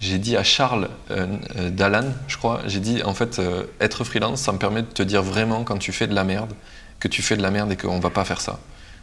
j'ai 0.00 0.18
dit 0.18 0.36
à 0.36 0.44
Charles 0.44 0.88
Dallan, 1.70 2.12
je 2.28 2.36
crois, 2.36 2.60
j'ai 2.66 2.80
dit 2.80 3.02
en 3.02 3.14
fait, 3.14 3.40
être 3.80 4.04
freelance, 4.04 4.40
ça 4.40 4.52
me 4.52 4.58
permet 4.58 4.82
de 4.82 4.86
te 4.86 5.02
dire 5.02 5.22
vraiment 5.22 5.64
quand 5.64 5.78
tu 5.78 5.92
fais 5.92 6.06
de 6.06 6.14
la 6.14 6.24
merde, 6.24 6.52
que 7.00 7.08
tu 7.08 7.22
fais 7.22 7.36
de 7.36 7.42
la 7.42 7.50
merde 7.50 7.72
et 7.72 7.76
qu'on 7.76 8.00
va 8.00 8.10
pas 8.10 8.24
faire 8.24 8.40
ça. 8.40 8.60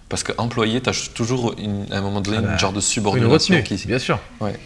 Parce 0.09 0.23
qu'employé, 0.23 0.81
tu 0.81 0.89
as 0.89 1.09
toujours 1.13 1.55
à 1.91 1.97
un 1.97 2.01
moment 2.01 2.21
donné 2.21 2.37
ah 2.37 2.39
un 2.39 2.51
bah, 2.51 2.57
genre 2.57 2.73
de 2.73 2.81
subordination. 2.81 3.55
Une 3.55 3.63
qui, 3.63 3.75
bien 3.87 3.99
sûr. 3.99 4.19
Ouais. 4.41 4.59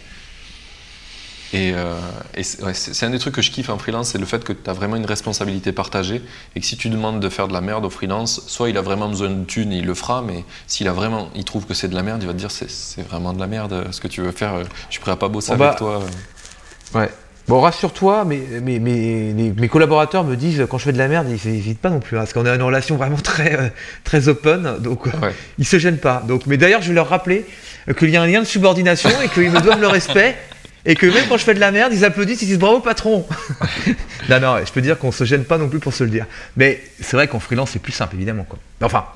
Et, 1.52 1.72
euh, 1.74 1.94
c'est 2.42 3.06
un 3.06 3.10
des 3.10 3.18
trucs 3.18 3.34
que 3.34 3.42
je 3.42 3.50
kiffe 3.50 3.68
en 3.68 3.78
freelance, 3.78 4.08
c'est 4.08 4.18
le 4.18 4.26
fait 4.26 4.42
que 4.42 4.52
tu 4.52 4.68
as 4.68 4.72
vraiment 4.72 4.96
une 4.96 5.06
responsabilité 5.06 5.72
partagée 5.72 6.22
et 6.56 6.60
que 6.60 6.66
si 6.66 6.76
tu 6.76 6.88
demandes 6.88 7.20
de 7.20 7.28
faire 7.28 7.48
de 7.48 7.52
la 7.52 7.60
merde 7.60 7.84
au 7.84 7.90
freelance, 7.90 8.42
soit 8.46 8.70
il 8.70 8.78
a 8.78 8.82
vraiment 8.82 9.08
besoin 9.08 9.30
de 9.30 9.44
thunes 9.44 9.72
et 9.72 9.78
il 9.78 9.86
le 9.86 9.94
fera, 9.94 10.22
mais 10.22 10.44
s'il 10.66 10.88
a 10.88 10.92
vraiment, 10.92 11.28
il 11.34 11.44
trouve 11.44 11.66
que 11.66 11.74
c'est 11.74 11.88
de 11.88 11.94
la 11.94 12.02
merde, 12.02 12.22
il 12.22 12.26
va 12.26 12.32
te 12.32 12.38
dire 12.38 12.50
c'est 12.50 13.06
vraiment 13.08 13.32
de 13.32 13.40
la 13.40 13.46
merde 13.46 13.86
ce 13.90 14.00
que 14.00 14.08
tu 14.08 14.20
veux 14.20 14.32
faire, 14.32 14.64
je 14.88 14.92
suis 14.92 15.00
prêt 15.00 15.12
à 15.12 15.16
pas 15.16 15.28
bosser 15.28 15.52
avec 15.52 15.76
toi. 15.76 16.02
Ouais. 16.94 17.10
Bon, 17.46 17.60
rassure-toi, 17.60 18.24
mes, 18.24 18.38
mes, 18.62 18.80
mes, 18.80 19.68
collaborateurs 19.68 20.24
me 20.24 20.34
disent 20.34 20.66
quand 20.68 20.78
je 20.78 20.84
fais 20.84 20.92
de 20.92 20.98
la 20.98 21.08
merde, 21.08 21.26
ils 21.28 21.50
n'hésitent 21.50 21.80
pas 21.80 21.90
non 21.90 22.00
plus, 22.00 22.16
hein, 22.16 22.20
parce 22.20 22.32
qu'on 22.32 22.46
a 22.46 22.54
une 22.54 22.62
relation 22.62 22.96
vraiment 22.96 23.16
très, 23.22 23.54
euh, 23.54 23.68
très 24.02 24.28
open, 24.28 24.78
donc 24.80 25.02
ils 25.06 25.32
ils 25.58 25.66
se 25.66 25.78
gênent 25.78 25.98
pas. 25.98 26.22
Donc, 26.26 26.46
mais 26.46 26.56
d'ailleurs, 26.56 26.80
je 26.80 26.88
vais 26.88 26.94
leur 26.94 27.08
rappeler 27.08 27.44
qu'il 27.98 28.08
y 28.08 28.16
a 28.16 28.22
un 28.22 28.26
lien 28.26 28.40
de 28.40 28.46
subordination 28.46 29.10
et 29.22 29.28
qu'ils 29.28 29.50
me 29.50 29.60
doivent 29.60 29.80
le 29.80 29.88
respect 29.88 30.36
et 30.86 30.94
que 30.94 31.06
même 31.06 31.26
quand 31.28 31.38
je 31.38 31.44
fais 31.44 31.54
de 31.54 31.60
la 31.60 31.70
merde, 31.70 31.92
ils 31.94 32.04
applaudissent, 32.04 32.42
ils 32.42 32.46
disent 32.46 32.58
bravo 32.58 32.80
patron. 32.80 33.26
non, 34.28 34.40
non, 34.40 34.56
je 34.64 34.70
peux 34.70 34.82
dire 34.82 34.98
qu'on 34.98 35.12
se 35.12 35.24
gêne 35.24 35.44
pas 35.44 35.56
non 35.56 35.68
plus 35.68 35.78
pour 35.78 35.94
se 35.94 36.04
le 36.04 36.10
dire. 36.10 36.26
Mais 36.56 36.82
c'est 37.00 37.16
vrai 37.16 37.26
qu'en 37.26 37.40
freelance, 37.40 37.70
c'est 37.70 37.78
plus 37.78 37.92
simple, 37.92 38.16
évidemment. 38.16 38.44
Quoi. 38.44 38.58
Enfin, 38.82 39.06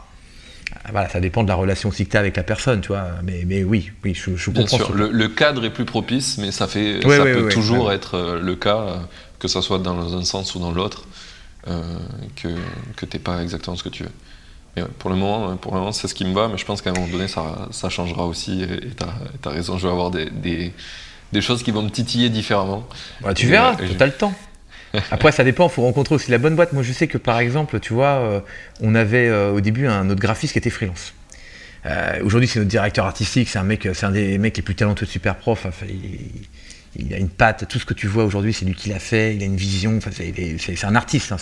voilà, 0.91 1.09
ça 1.09 1.21
dépend 1.21 1.43
de 1.43 1.49
la 1.49 1.55
relation 1.55 1.91
aussi 1.91 2.07
que 2.07 2.11
tu 2.11 2.17
as 2.17 2.21
avec 2.21 2.37
la 2.37 2.43
personne, 2.43 2.81
tu 2.81 2.89
vois. 2.89 3.09
Mais, 3.23 3.45
mais 3.47 3.65
oui, 3.65 3.93
oui, 4.05 4.15
je, 4.15 4.37
je 4.37 4.51
Bien 4.51 4.67
Sûr, 4.67 4.93
le, 4.95 5.29
cadre 5.29 5.65
est 5.65 5.71
plus 5.71 5.85
propice, 5.85 6.39
mais 6.39 6.53
ça, 6.53 6.67
fait, 6.67 7.01
ça 7.03 7.25
peut 7.25 7.49
toujours 7.51 7.93
être 7.93 8.15
euh, 8.15 8.41
le 8.41 8.57
cas, 8.57 8.79
euh, 8.79 8.97
que 9.39 9.49
ça 9.49 9.61
soit 9.61 9.79
dans 9.79 10.17
un 10.17 10.25
sens 10.25 10.55
ou 10.55 10.61
dans 10.61 10.73
l'autre, 10.73 11.05
euh, 11.69 11.83
que, 12.37 12.49
que 12.97 13.05
tu 13.05 13.17
n'es 13.17 13.23
pas 13.23 13.43
exactement 13.43 13.77
ce 13.77 13.83
que 13.83 13.89
tu 13.91 14.05
veux. 14.05 14.13
Mais 14.77 14.85
pour 14.99 15.11
le 15.11 15.17
moment, 15.17 15.57
pour 15.57 15.73
le 15.75 15.81
moment 15.81 15.93
c'est 15.93 16.09
ce 16.09 16.15
qui 16.15 16.25
me 16.25 16.35
va, 16.35 16.49
mais 16.49 16.57
je 16.57 16.65
pense 16.65 16.81
qu'à 16.81 16.91
un 16.91 16.95
moment 16.95 17.09
donné, 17.09 17.29
ça, 17.29 17.69
ça 17.71 17.91
changera 17.91 18.27
aussi. 18.27 18.63
Et 18.63 18.91
tu 18.97 19.05
as, 19.49 19.51
raison, 19.51 19.77
je 19.77 19.87
vais 19.87 19.93
avoir 19.93 20.11
des, 20.11 20.31
des 20.31 20.73
des 21.33 21.41
choses 21.41 21.63
qui 21.63 21.71
vont 21.71 21.83
me 21.83 21.91
titiller 21.91 22.31
différemment. 22.31 22.87
Bah, 23.21 23.35
tu 23.35 23.47
verras, 23.47 23.77
euh, 23.81 23.89
tu 23.97 24.03
as 24.03 24.07
le 24.07 24.13
temps. 24.13 24.35
Après, 25.11 25.33
ça 25.33 25.45
dépend, 25.45 25.69
il 25.69 25.73
faut 25.73 25.83
rencontrer 25.83 26.15
aussi 26.15 26.31
la 26.31 26.39
bonne 26.39 26.57
boîte. 26.57 26.73
Moi, 26.73 26.83
je 26.83 26.93
sais 26.93 27.07
que 27.07 27.19
par 27.19 27.39
exemple, 27.39 27.79
tu 27.81 27.93
vois, 27.93 28.19
euh, 28.19 28.41
on 28.81 28.95
avait 28.95 29.29
euh, 29.29 29.53
au 29.53 29.61
début 29.61 29.87
un 29.87 30.09
autre 30.09 30.21
graphiste 30.21 30.53
qui 30.53 30.59
était 30.59 30.71
freelance. 30.71 31.15
Aujourd'hui, 32.23 32.47
c'est 32.47 32.59
notre 32.59 32.69
directeur 32.69 33.07
artistique, 33.07 33.49
c'est 33.49 33.59
un 33.59 33.63
mec, 33.63 33.89
c'est 33.95 34.05
un 34.05 34.11
des 34.11 34.37
mecs 34.37 34.55
les 34.55 34.63
plus 34.63 34.75
talentueux 34.75 35.07
de 35.07 35.11
Super 35.11 35.37
Prof. 35.37 35.67
il, 36.97 37.15
a 37.15 37.17
une 37.17 37.31
patte, 37.31 37.67
tout 37.67 37.79
ce 37.79 37.87
que 37.87 37.95
tu 37.95 38.07
vois 38.07 38.25
aujourd'hui, 38.25 38.53
c'est 38.53 38.67
lui 38.67 38.75
qui 38.75 38.91
l'a 38.91 38.99
fait, 38.99 39.35
il 39.35 39.43
a 39.43 39.47
une 39.47 39.57
vision, 39.57 39.99
c'est 40.11 40.85
un 40.85 40.95
artiste. 40.95 41.33
Hein, 41.33 41.39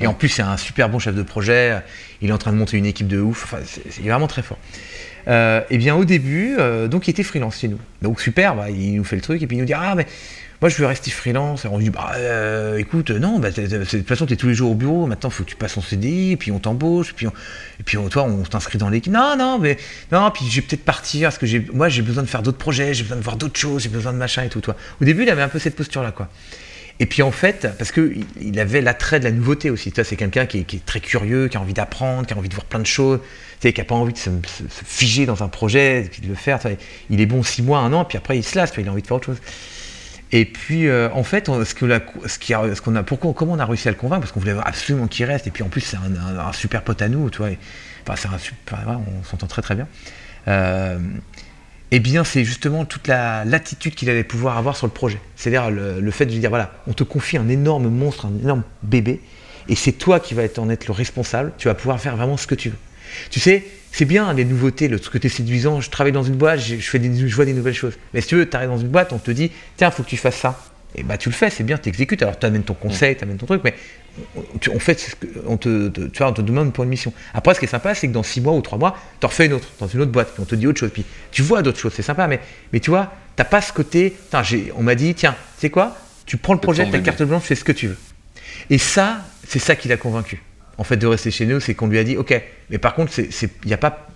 et 0.00 0.06
en 0.06 0.14
plus, 0.14 0.30
c'est 0.30 0.40
un 0.40 0.56
super 0.56 0.88
bon 0.88 0.98
chef 0.98 1.14
de 1.14 1.22
projet, 1.22 1.82
il 2.22 2.30
est 2.30 2.32
en 2.32 2.38
train 2.38 2.52
de 2.52 2.56
monter 2.56 2.78
une 2.78 2.86
équipe 2.86 3.08
de 3.08 3.20
ouf, 3.20 3.54
c'est 3.90 4.00
vraiment 4.00 4.28
très 4.28 4.40
fort. 4.40 4.58
Euh, 5.28 5.62
eh 5.70 5.78
bien, 5.78 5.96
au 5.96 6.04
début, 6.04 6.56
euh, 6.58 6.86
donc 6.88 7.08
il 7.08 7.10
était 7.10 7.22
freelance 7.22 7.58
chez 7.58 7.68
nous. 7.68 7.80
Donc 8.02 8.20
super, 8.20 8.54
bah, 8.54 8.70
il 8.70 8.96
nous 8.96 9.04
fait 9.04 9.16
le 9.16 9.22
truc 9.22 9.42
et 9.42 9.46
puis 9.46 9.56
il 9.56 9.60
nous 9.60 9.66
dit 9.66 9.74
Ah, 9.74 9.94
mais 9.96 10.06
moi 10.60 10.68
je 10.68 10.76
veux 10.76 10.86
rester 10.86 11.10
freelance. 11.10 11.64
Et 11.64 11.68
on 11.68 11.78
lui 11.78 11.86
dit 11.86 11.90
Bah 11.90 12.12
euh, 12.14 12.76
écoute, 12.76 13.10
non, 13.10 13.40
bah, 13.40 13.50
de 13.50 13.84
toute 13.84 14.06
façon, 14.06 14.26
tu 14.26 14.34
es 14.34 14.36
tous 14.36 14.46
les 14.46 14.54
jours 14.54 14.70
au 14.70 14.74
bureau, 14.74 15.06
maintenant 15.06 15.30
faut 15.30 15.42
que 15.42 15.50
tu 15.50 15.56
passes 15.56 15.76
en 15.76 15.82
et 16.00 16.36
puis 16.36 16.52
on 16.52 16.60
t'embauche, 16.60 17.10
et 17.10 17.14
puis, 17.14 17.26
et 17.26 17.82
puis 17.84 17.98
toi, 18.08 18.22
on 18.22 18.42
t'inscrit 18.42 18.78
dans 18.78 18.88
l'équipe. 18.88 19.12
Non, 19.12 19.34
non, 19.36 19.58
mais 19.58 19.78
non, 20.12 20.30
puis 20.30 20.44
je 20.48 20.56
vais 20.56 20.66
peut-être 20.66 20.84
partir 20.84 21.28
parce 21.28 21.38
que 21.38 21.72
moi 21.72 21.88
j'ai 21.88 22.02
besoin 22.02 22.22
de 22.22 22.28
faire 22.28 22.42
d'autres 22.42 22.58
projets, 22.58 22.94
j'ai 22.94 23.02
besoin 23.02 23.18
de 23.18 23.22
voir 23.22 23.36
d'autres 23.36 23.58
choses, 23.58 23.82
j'ai 23.82 23.88
besoin 23.88 24.12
de 24.12 24.18
machin 24.18 24.44
et 24.44 24.48
tout. 24.48 24.60
Toi. 24.60 24.76
Au 25.00 25.04
début, 25.04 25.24
il 25.24 25.30
avait 25.30 25.42
un 25.42 25.48
peu 25.48 25.58
cette 25.58 25.74
posture-là, 25.74 26.12
quoi. 26.12 26.28
Et 26.98 27.06
puis 27.06 27.22
en 27.22 27.30
fait, 27.30 27.68
parce 27.78 27.92
qu'il 27.92 28.58
avait 28.58 28.80
l'attrait 28.80 29.18
de 29.20 29.24
la 29.24 29.30
nouveauté 29.30 29.70
aussi. 29.70 29.92
C'est 29.94 30.16
quelqu'un 30.16 30.46
qui, 30.46 30.58
est 30.58 30.86
très 30.86 31.00
curieux, 31.00 31.48
qui 31.48 31.56
a 31.56 31.60
envie 31.60 31.74
d'apprendre, 31.74 32.26
qui 32.26 32.34
a 32.34 32.36
envie 32.38 32.48
de 32.48 32.54
voir 32.54 32.64
plein 32.64 32.80
de 32.80 32.86
choses 32.86 33.20
qui 33.72 33.80
n'a 33.80 33.84
pas 33.84 33.94
envie 33.94 34.12
de 34.12 34.18
se, 34.18 34.30
figer 34.68 35.26
dans 35.26 35.42
un 35.42 35.48
projet, 35.48 36.04
et 36.04 36.08
puis 36.08 36.20
de 36.22 36.28
le 36.28 36.34
faire. 36.34 36.58
il 37.10 37.20
est 37.20 37.26
bon 37.26 37.42
six 37.42 37.62
mois, 37.62 37.78
un 37.78 37.92
an, 37.92 38.04
puis 38.04 38.18
après 38.18 38.36
il 38.36 38.42
se 38.42 38.56
lasse, 38.56 38.72
il 38.78 38.88
a 38.88 38.92
envie 38.92 39.02
de 39.02 39.06
faire 39.06 39.16
autre 39.16 39.26
chose. 39.26 39.40
Et 40.32 40.44
puis, 40.44 40.88
euh, 40.88 41.08
en 41.12 41.22
fait, 41.22 41.46
ce 41.46 41.74
qu'on 42.80 42.96
a, 42.96 43.02
pourquoi, 43.04 43.32
comment 43.32 43.52
on 43.52 43.58
a 43.60 43.64
réussi 43.64 43.86
à 43.86 43.92
le 43.92 43.96
convaincre? 43.96 44.22
Parce 44.22 44.32
qu'on 44.32 44.40
voulait 44.40 44.56
absolument 44.64 45.06
qu'il 45.06 45.24
reste. 45.24 45.46
Et 45.46 45.52
puis, 45.52 45.62
en 45.62 45.68
plus, 45.68 45.82
c'est 45.82 45.96
un, 45.96 46.52
super 46.52 46.82
pote 46.82 47.00
à 47.00 47.08
nous, 47.08 47.30
tu 47.30 47.38
vois. 47.38 47.50
enfin, 48.02 48.16
c'est 48.16 48.34
un 48.34 48.38
super, 48.38 49.00
on 49.20 49.22
s'entend 49.22 49.46
très 49.46 49.62
très 49.62 49.76
bien. 49.76 49.86
Euh, 50.48 50.98
eh 51.92 52.00
bien, 52.00 52.24
c'est 52.24 52.44
justement 52.44 52.84
toute 52.84 53.06
la 53.06 53.44
l'attitude 53.44 53.94
qu'il 53.94 54.10
allait 54.10 54.24
pouvoir 54.24 54.58
avoir 54.58 54.76
sur 54.76 54.86
le 54.86 54.92
projet. 54.92 55.20
C'est-à-dire 55.36 55.70
le, 55.70 56.10
fait 56.10 56.26
de 56.26 56.32
lui 56.32 56.40
dire 56.40 56.50
voilà, 56.50 56.72
on 56.86 56.92
te 56.92 57.04
confie 57.04 57.36
un 57.36 57.48
énorme 57.48 57.88
monstre, 57.88 58.26
un 58.26 58.38
énorme 58.42 58.62
bébé, 58.82 59.20
et 59.68 59.74
c'est 59.74 59.92
toi 59.92 60.20
qui 60.20 60.34
vas 60.34 60.42
être, 60.42 60.58
en 60.58 60.68
être 60.68 60.86
le 60.86 60.92
responsable. 60.92 61.52
Tu 61.58 61.68
vas 61.68 61.74
pouvoir 61.74 62.00
faire 62.00 62.16
vraiment 62.16 62.36
ce 62.36 62.46
que 62.46 62.54
tu 62.54 62.70
veux. 62.70 62.78
Tu 63.30 63.40
sais, 63.40 63.64
c'est 63.92 64.04
bien 64.04 64.32
les 64.32 64.44
nouveautés, 64.44 64.88
le 64.88 64.98
côté 64.98 65.28
séduisant. 65.28 65.80
Je 65.80 65.90
travaille 65.90 66.12
dans 66.12 66.22
une 66.22 66.36
boîte, 66.36 66.60
je, 66.60 66.76
fais 66.76 66.98
des, 66.98 67.28
je 67.28 67.34
vois 67.34 67.44
des 67.44 67.54
nouvelles 67.54 67.74
choses. 67.74 67.94
Mais 68.12 68.20
si 68.20 68.28
tu 68.28 68.36
veux, 68.36 68.48
tu 68.48 68.56
arrives 68.56 68.68
dans 68.68 68.78
une 68.78 68.88
boîte, 68.88 69.12
on 69.12 69.18
te 69.18 69.30
dit, 69.30 69.50
tiens, 69.76 69.88
il 69.88 69.92
faut 69.92 70.02
que 70.02 70.08
tu 70.08 70.16
fasses 70.16 70.36
ça. 70.36 70.60
Et 70.96 71.02
bah 71.02 71.18
tu 71.18 71.28
le 71.28 71.34
fais, 71.34 71.50
c'est 71.50 71.64
bien, 71.64 71.78
tu 71.78 71.88
exécutes. 71.88 72.22
Alors 72.22 72.38
tu 72.38 72.46
amènes 72.46 72.62
ton 72.62 72.74
conseil, 72.74 73.16
tu 73.16 73.24
amènes 73.24 73.36
ton 73.36 73.46
truc, 73.46 73.62
mais 73.64 73.74
on, 74.72 74.78
fait, 74.78 75.16
on 75.46 75.56
te, 75.56 75.88
tu 75.88 76.18
vois, 76.18 76.28
on 76.28 76.32
te 76.32 76.40
demande 76.40 76.72
pour 76.72 76.84
une 76.84 76.90
mission. 76.90 77.12
Après, 77.34 77.54
ce 77.54 77.60
qui 77.60 77.66
est 77.66 77.68
sympa, 77.68 77.94
c'est 77.94 78.08
que 78.08 78.12
dans 78.12 78.22
six 78.22 78.40
mois 78.40 78.54
ou 78.54 78.62
trois 78.62 78.78
mois, 78.78 78.96
tu 79.20 79.26
en 79.26 79.28
refais 79.28 79.46
une 79.46 79.52
autre, 79.52 79.68
dans 79.78 79.88
une 79.88 80.00
autre 80.00 80.12
boîte, 80.12 80.32
puis 80.32 80.42
on 80.42 80.46
te 80.46 80.54
dit 80.54 80.66
autre 80.66 80.80
chose. 80.80 80.90
Puis 80.92 81.04
tu 81.30 81.42
vois 81.42 81.62
d'autres 81.62 81.78
choses, 81.78 81.92
c'est 81.94 82.02
sympa, 82.02 82.26
mais, 82.26 82.40
mais 82.72 82.80
tu 82.80 82.90
vois, 82.90 83.12
t'as 83.36 83.44
pas 83.44 83.60
ce 83.60 83.72
côté. 83.72 84.16
On 84.74 84.82
m'a 84.82 84.94
dit, 84.94 85.14
tiens, 85.14 85.32
tu 85.32 85.60
sais 85.60 85.70
quoi? 85.70 85.96
Tu 86.24 86.38
prends 86.38 86.54
le 86.54 86.60
projet, 86.60 86.90
ta 86.90 86.98
carte 87.00 87.22
blanche, 87.22 87.42
fais 87.44 87.54
ce 87.54 87.64
que 87.64 87.72
tu 87.72 87.88
veux. 87.88 87.98
Et 88.70 88.78
ça, 88.78 89.18
c'est 89.46 89.58
ça 89.58 89.76
qui 89.76 89.88
l'a 89.88 89.96
convaincu 89.96 90.42
en 90.78 90.84
fait 90.84 90.96
de 90.96 91.06
rester 91.06 91.30
chez 91.30 91.46
nous, 91.46 91.60
c'est 91.60 91.74
qu'on 91.74 91.86
lui 91.86 91.98
a 91.98 92.04
dit 92.04 92.16
ok, 92.16 92.40
mais 92.70 92.78
par 92.78 92.94
contre, 92.94 93.18
il 93.18 93.50
n'y 93.64 93.72
a 93.72 93.78
pas 93.78 94.08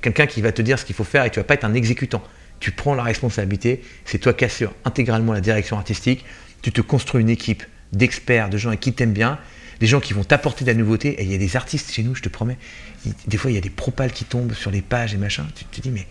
quelqu'un 0.00 0.26
qui 0.26 0.40
va 0.40 0.52
te 0.52 0.62
dire 0.62 0.78
ce 0.78 0.84
qu'il 0.84 0.94
faut 0.94 1.04
faire 1.04 1.24
et 1.24 1.30
tu 1.30 1.40
vas 1.40 1.44
pas 1.44 1.54
être 1.54 1.64
un 1.64 1.74
exécutant. 1.74 2.22
Tu 2.60 2.70
prends 2.70 2.94
la 2.94 3.02
responsabilité, 3.02 3.82
c'est 4.04 4.18
toi 4.18 4.32
qui 4.32 4.44
assures 4.44 4.72
intégralement 4.84 5.32
la 5.32 5.40
direction 5.40 5.76
artistique, 5.76 6.24
tu 6.62 6.72
te 6.72 6.80
construis 6.80 7.22
une 7.22 7.28
équipe 7.28 7.62
d'experts, 7.92 8.50
de 8.50 8.58
gens 8.58 8.74
qui 8.76 8.92
t'aimes 8.92 9.12
bien, 9.12 9.38
des 9.80 9.86
gens 9.86 10.00
qui 10.00 10.12
vont 10.12 10.24
t'apporter 10.24 10.64
de 10.64 10.70
la 10.70 10.76
nouveauté. 10.76 11.20
Et 11.20 11.24
il 11.24 11.30
y 11.30 11.34
a 11.34 11.38
des 11.38 11.56
artistes 11.56 11.92
chez 11.92 12.02
nous, 12.02 12.14
je 12.14 12.22
te 12.22 12.28
promets. 12.28 12.56
Des 13.26 13.36
fois, 13.36 13.50
il 13.50 13.54
y 13.54 13.58
a 13.58 13.60
des 13.60 13.70
propals 13.70 14.12
qui 14.12 14.24
tombent 14.24 14.54
sur 14.54 14.70
les 14.70 14.82
pages 14.82 15.14
et 15.14 15.18
machin. 15.18 15.46
Tu 15.54 15.64
te 15.64 15.80
dis, 15.80 15.90
mais 15.90 16.06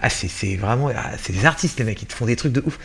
ah, 0.00 0.08
c'est 0.08 0.56
vraiment. 0.56 0.90
Ah, 0.94 1.12
c'est 1.18 1.32
des 1.32 1.46
artistes, 1.46 1.78
les 1.78 1.84
mecs, 1.84 2.02
ils 2.02 2.06
te 2.06 2.14
font 2.14 2.26
des 2.26 2.36
trucs 2.36 2.52
de 2.52 2.62
ouf. 2.64 2.78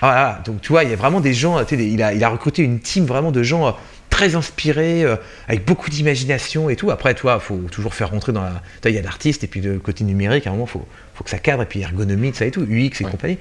Ah, 0.00 0.42
donc, 0.44 0.60
tu 0.60 0.70
vois, 0.70 0.84
il 0.84 0.90
y 0.90 0.92
a 0.92 0.96
vraiment 0.96 1.20
des 1.20 1.34
gens. 1.34 1.62
il, 1.70 2.02
a, 2.02 2.14
il 2.14 2.24
a 2.24 2.28
recruté 2.28 2.62
une 2.62 2.80
team 2.80 3.04
vraiment 3.04 3.32
de 3.32 3.42
gens 3.42 3.66
euh, 3.66 3.72
très 4.10 4.36
inspiré, 4.36 5.02
euh, 5.02 5.16
avec 5.48 5.64
beaucoup 5.64 5.90
d'imagination 5.90 6.70
et 6.70 6.76
tout. 6.76 6.90
Après, 6.90 7.14
toi, 7.14 7.40
faut 7.40 7.56
toujours 7.70 7.94
faire 7.94 8.10
rentrer 8.10 8.32
dans 8.32 8.42
la. 8.42 8.62
Il 8.84 8.92
y 8.92 8.98
a 8.98 9.02
l'artiste 9.02 9.42
et 9.42 9.46
puis 9.48 9.60
le 9.60 9.78
côté 9.80 10.04
numérique, 10.04 10.46
à 10.46 10.50
un 10.50 10.52
moment, 10.52 10.66
faut, 10.66 10.86
faut 11.14 11.24
que 11.24 11.30
ça 11.30 11.38
cadre, 11.38 11.62
et 11.62 11.66
puis 11.66 11.80
ergonomie, 11.80 12.32
ça 12.34 12.46
et 12.46 12.50
tout, 12.50 12.62
UX 12.62 13.00
et 13.00 13.04
compagnie. 13.04 13.38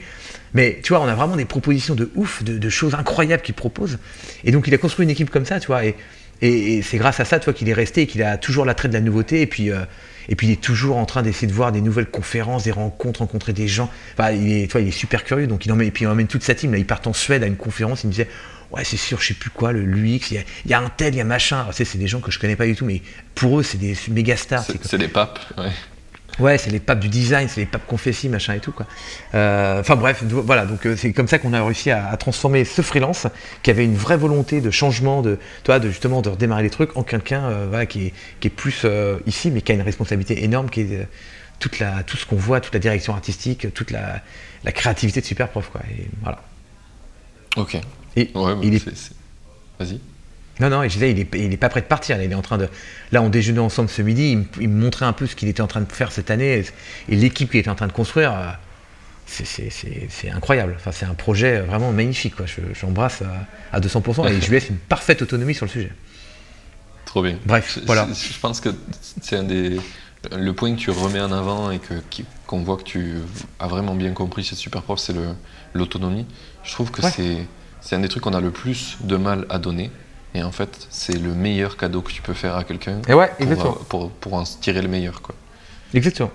Mais 0.53 0.79
tu 0.83 0.93
vois, 0.93 1.01
on 1.01 1.07
a 1.07 1.15
vraiment 1.15 1.35
des 1.35 1.45
propositions 1.45 1.95
de 1.95 2.11
ouf, 2.15 2.43
de, 2.43 2.69
choses 2.69 2.95
incroyables 2.95 3.43
qu'il 3.43 3.55
propose. 3.55 3.99
Et 4.43 4.51
donc, 4.51 4.67
il 4.67 4.73
a 4.73 4.77
construit 4.77 5.03
une 5.03 5.09
équipe 5.09 5.29
comme 5.29 5.45
ça, 5.45 5.59
tu 5.59 5.67
vois. 5.67 5.85
Et, 5.85 5.95
et, 6.41 6.81
c'est 6.81 6.97
grâce 6.97 7.19
à 7.19 7.25
ça, 7.25 7.39
toi, 7.39 7.53
qu'il 7.53 7.69
est 7.69 7.73
resté 7.73 8.01
et 8.01 8.07
qu'il 8.07 8.23
a 8.23 8.37
toujours 8.37 8.65
l'attrait 8.65 8.87
de 8.87 8.93
la 8.93 9.01
nouveauté. 9.01 9.41
Et 9.41 9.47
puis, 9.47 9.71
euh, 9.71 9.85
Et 10.29 10.35
puis 10.35 10.47
il 10.47 10.53
est 10.53 10.61
toujours 10.61 10.97
en 10.97 11.05
train 11.05 11.21
d'essayer 11.21 11.47
de 11.47 11.53
voir 11.53 11.71
des 11.71 11.81
nouvelles 11.81 12.09
conférences, 12.09 12.63
des 12.63 12.71
rencontres, 12.71 13.19
rencontrer 13.19 13.53
des 13.53 13.67
gens. 13.67 13.89
Enfin, 14.17 14.31
il 14.31 14.51
est, 14.51 14.71
toi, 14.71 14.81
il 14.81 14.87
est 14.87 14.91
super 14.91 15.23
curieux, 15.23 15.47
donc 15.47 15.65
il 15.65 15.71
emmène, 15.71 15.87
et 15.87 15.91
puis 15.91 16.05
il 16.05 16.07
emmène 16.07 16.27
toute 16.27 16.43
sa 16.43 16.55
team. 16.55 16.71
Là, 16.71 16.77
ils 16.77 16.85
partent 16.85 17.07
en 17.07 17.13
Suède 17.13 17.43
à 17.43 17.47
une 17.47 17.57
conférence. 17.57 18.03
Il 18.03 18.07
me 18.07 18.11
disait, 18.11 18.27
ouais, 18.73 18.83
c'est 18.83 18.97
sûr, 18.97 19.21
je 19.21 19.29
sais 19.29 19.33
plus 19.33 19.49
quoi, 19.49 19.71
le 19.71 19.83
l'UX, 19.83 20.31
il, 20.31 20.43
y 20.65 20.73
a 20.73 20.79
un 20.79 20.89
tel, 20.89 21.13
il 21.13 21.17
y 21.17 21.21
a 21.21 21.23
machin. 21.23 21.65
c'est 21.71 21.97
des 21.97 22.07
gens 22.07 22.19
que 22.19 22.31
je 22.31 22.39
connais 22.39 22.55
pas 22.55 22.65
du 22.65 22.75
tout, 22.75 22.85
mais 22.85 23.01
pour 23.35 23.59
eux, 23.59 23.63
c'est 23.63 23.77
des 23.77 23.95
méga 24.09 24.35
stars. 24.35 24.65
C'est 24.81 24.97
des 24.97 25.07
papes, 25.07 25.39
ouais. 25.57 25.71
Ouais, 26.39 26.57
c'est 26.57 26.71
les 26.71 26.79
papes 26.79 26.99
du 26.99 27.09
design, 27.09 27.47
c'est 27.47 27.61
les 27.61 27.67
papes 27.67 27.85
confessis, 27.85 28.27
machin 28.27 28.55
et 28.55 28.59
tout 28.59 28.71
quoi. 28.71 28.87
Euh, 29.35 29.81
enfin 29.81 29.95
bref, 29.95 30.23
voilà, 30.23 30.65
donc 30.65 30.85
euh, 30.85 30.95
c'est 30.97 31.13
comme 31.13 31.27
ça 31.27 31.37
qu'on 31.37 31.53
a 31.53 31.63
réussi 31.63 31.91
à, 31.91 32.15
transformer 32.17 32.65
ce 32.65 32.81
freelance 32.81 33.27
qui 33.61 33.69
avait 33.69 33.85
une 33.85 33.95
vraie 33.95 34.17
volonté 34.17 34.59
de 34.59 34.71
changement, 34.71 35.21
de, 35.21 35.37
toi, 35.63 35.79
de 35.79 35.89
justement 35.89 36.21
de 36.21 36.29
redémarrer 36.29 36.63
les 36.63 36.69
trucs 36.69 36.97
en 36.97 37.03
quelqu'un 37.03 37.43
euh, 37.43 37.85
qui, 37.85 38.13
est, 38.43 38.49
plus 38.49 38.85
ici, 39.27 39.51
mais 39.51 39.61
qui 39.61 39.73
a 39.73 39.75
une 39.75 39.81
responsabilité 39.81 40.43
énorme, 40.43 40.69
qui 40.69 40.81
est 40.81 41.07
toute 41.59 41.77
la, 41.79 42.01
tout 42.03 42.17
ce 42.17 42.25
qu'on 42.25 42.35
voit, 42.35 42.61
toute 42.61 42.73
la 42.73 42.79
direction 42.79 43.13
artistique, 43.13 43.71
toute 43.73 43.91
la, 43.91 44.21
créativité 44.71 45.21
de 45.21 45.25
Superprof 45.25 45.69
quoi. 45.69 45.81
Et 45.91 46.07
voilà. 46.23 46.41
Ok. 47.57 47.77
Et 48.15 48.31
il 48.61 48.75
est... 48.75 48.85
Vas-y. 49.79 49.99
Non, 50.59 50.69
non, 50.69 50.83
je 50.83 50.89
disais, 50.89 51.11
il 51.11 51.15
n'est 51.15 51.53
est 51.53 51.57
pas 51.57 51.69
prêt 51.69 51.81
de 51.81 51.87
partir. 51.87 52.21
il 52.21 52.31
est 52.31 52.35
en 52.35 52.41
train 52.41 52.57
de. 52.57 52.69
Là, 53.11 53.21
on 53.21 53.29
déjeunait 53.29 53.59
ensemble 53.59 53.89
ce 53.89 54.01
midi. 54.01 54.37
Il, 54.59 54.69
me 54.69 54.81
montrait 54.81 55.05
un 55.05 55.13
peu 55.13 55.25
ce 55.25 55.35
qu'il 55.35 55.47
était 55.47 55.61
en 55.61 55.67
train 55.67 55.81
de 55.81 55.91
faire 55.91 56.11
cette 56.11 56.29
année 56.29 56.63
et, 57.09 57.15
l'équipe 57.15 57.49
qu'il 57.49 57.59
était 57.59 57.69
en 57.69 57.75
train 57.75 57.87
de 57.87 57.91
construire. 57.91 58.33
Euh, 58.33 58.51
c'est 59.25 60.29
incroyable. 60.29 60.75
Enfin, 60.75 60.91
c'est 60.91 61.05
un 61.05 61.15
projet 61.15 61.61
vraiment 61.61 61.91
magnifique. 61.91 62.35
J'embrasse 62.79 63.23
à, 63.71 63.79
200% 63.79 64.27
et 64.29 64.41
je 64.41 64.45
lui 64.45 64.53
laisse 64.53 64.69
une 64.69 64.77
parfaite 64.77 65.23
autonomie 65.23 65.55
sur 65.55 65.65
le 65.65 65.71
sujet. 65.71 65.91
Trop 67.05 67.23
bien. 67.23 67.37
Bref, 67.45 67.79
voilà. 67.85 68.07
Je 68.13 68.39
pense 68.39 68.61
que 68.61 68.69
c'est 69.21 69.37
un 69.37 69.43
des. 69.43 69.79
Le 70.37 70.53
point 70.53 70.73
que 70.75 70.79
tu 70.79 70.91
remets 70.91 71.19
en 71.19 71.31
avant 71.31 71.71
et 71.71 71.81
qu'on 72.47 72.61
voit 72.61 72.77
que 72.77 72.83
tu 72.83 73.15
as 73.59 73.67
vraiment 73.67 73.95
bien 73.95 74.13
compris 74.13 74.43
chez 74.43 74.55
Superprof, 74.55 74.99
c'est 74.99 75.15
l'autonomie. 75.73 76.25
Je 76.63 76.71
trouve 76.71 76.91
que 76.91 77.01
c'est 77.01 77.45
un 77.91 77.99
des 77.99 78.09
trucs 78.09 78.23
qu'on 78.23 78.33
a 78.33 78.41
le 78.41 78.51
plus 78.51 78.97
de 79.01 79.17
mal 79.17 79.45
à 79.49 79.59
donner 79.59 79.91
et 80.35 80.43
en 80.43 80.51
fait, 80.51 80.87
c'est 80.89 81.17
le 81.17 81.33
meilleur 81.33 81.77
cadeau 81.77 82.01
que 82.01 82.11
tu 82.11 82.21
peux 82.21 82.33
faire 82.33 82.55
à 82.55 82.63
quelqu'un 82.63 83.01
ouais, 83.07 83.31
pour, 83.87 84.09
pour, 84.09 84.33
en 84.33 84.43
tirer 84.43 84.81
le 84.81 84.87
meilleur. 84.87 85.21
Quoi. 85.21 85.35
Exactement. 85.93 86.31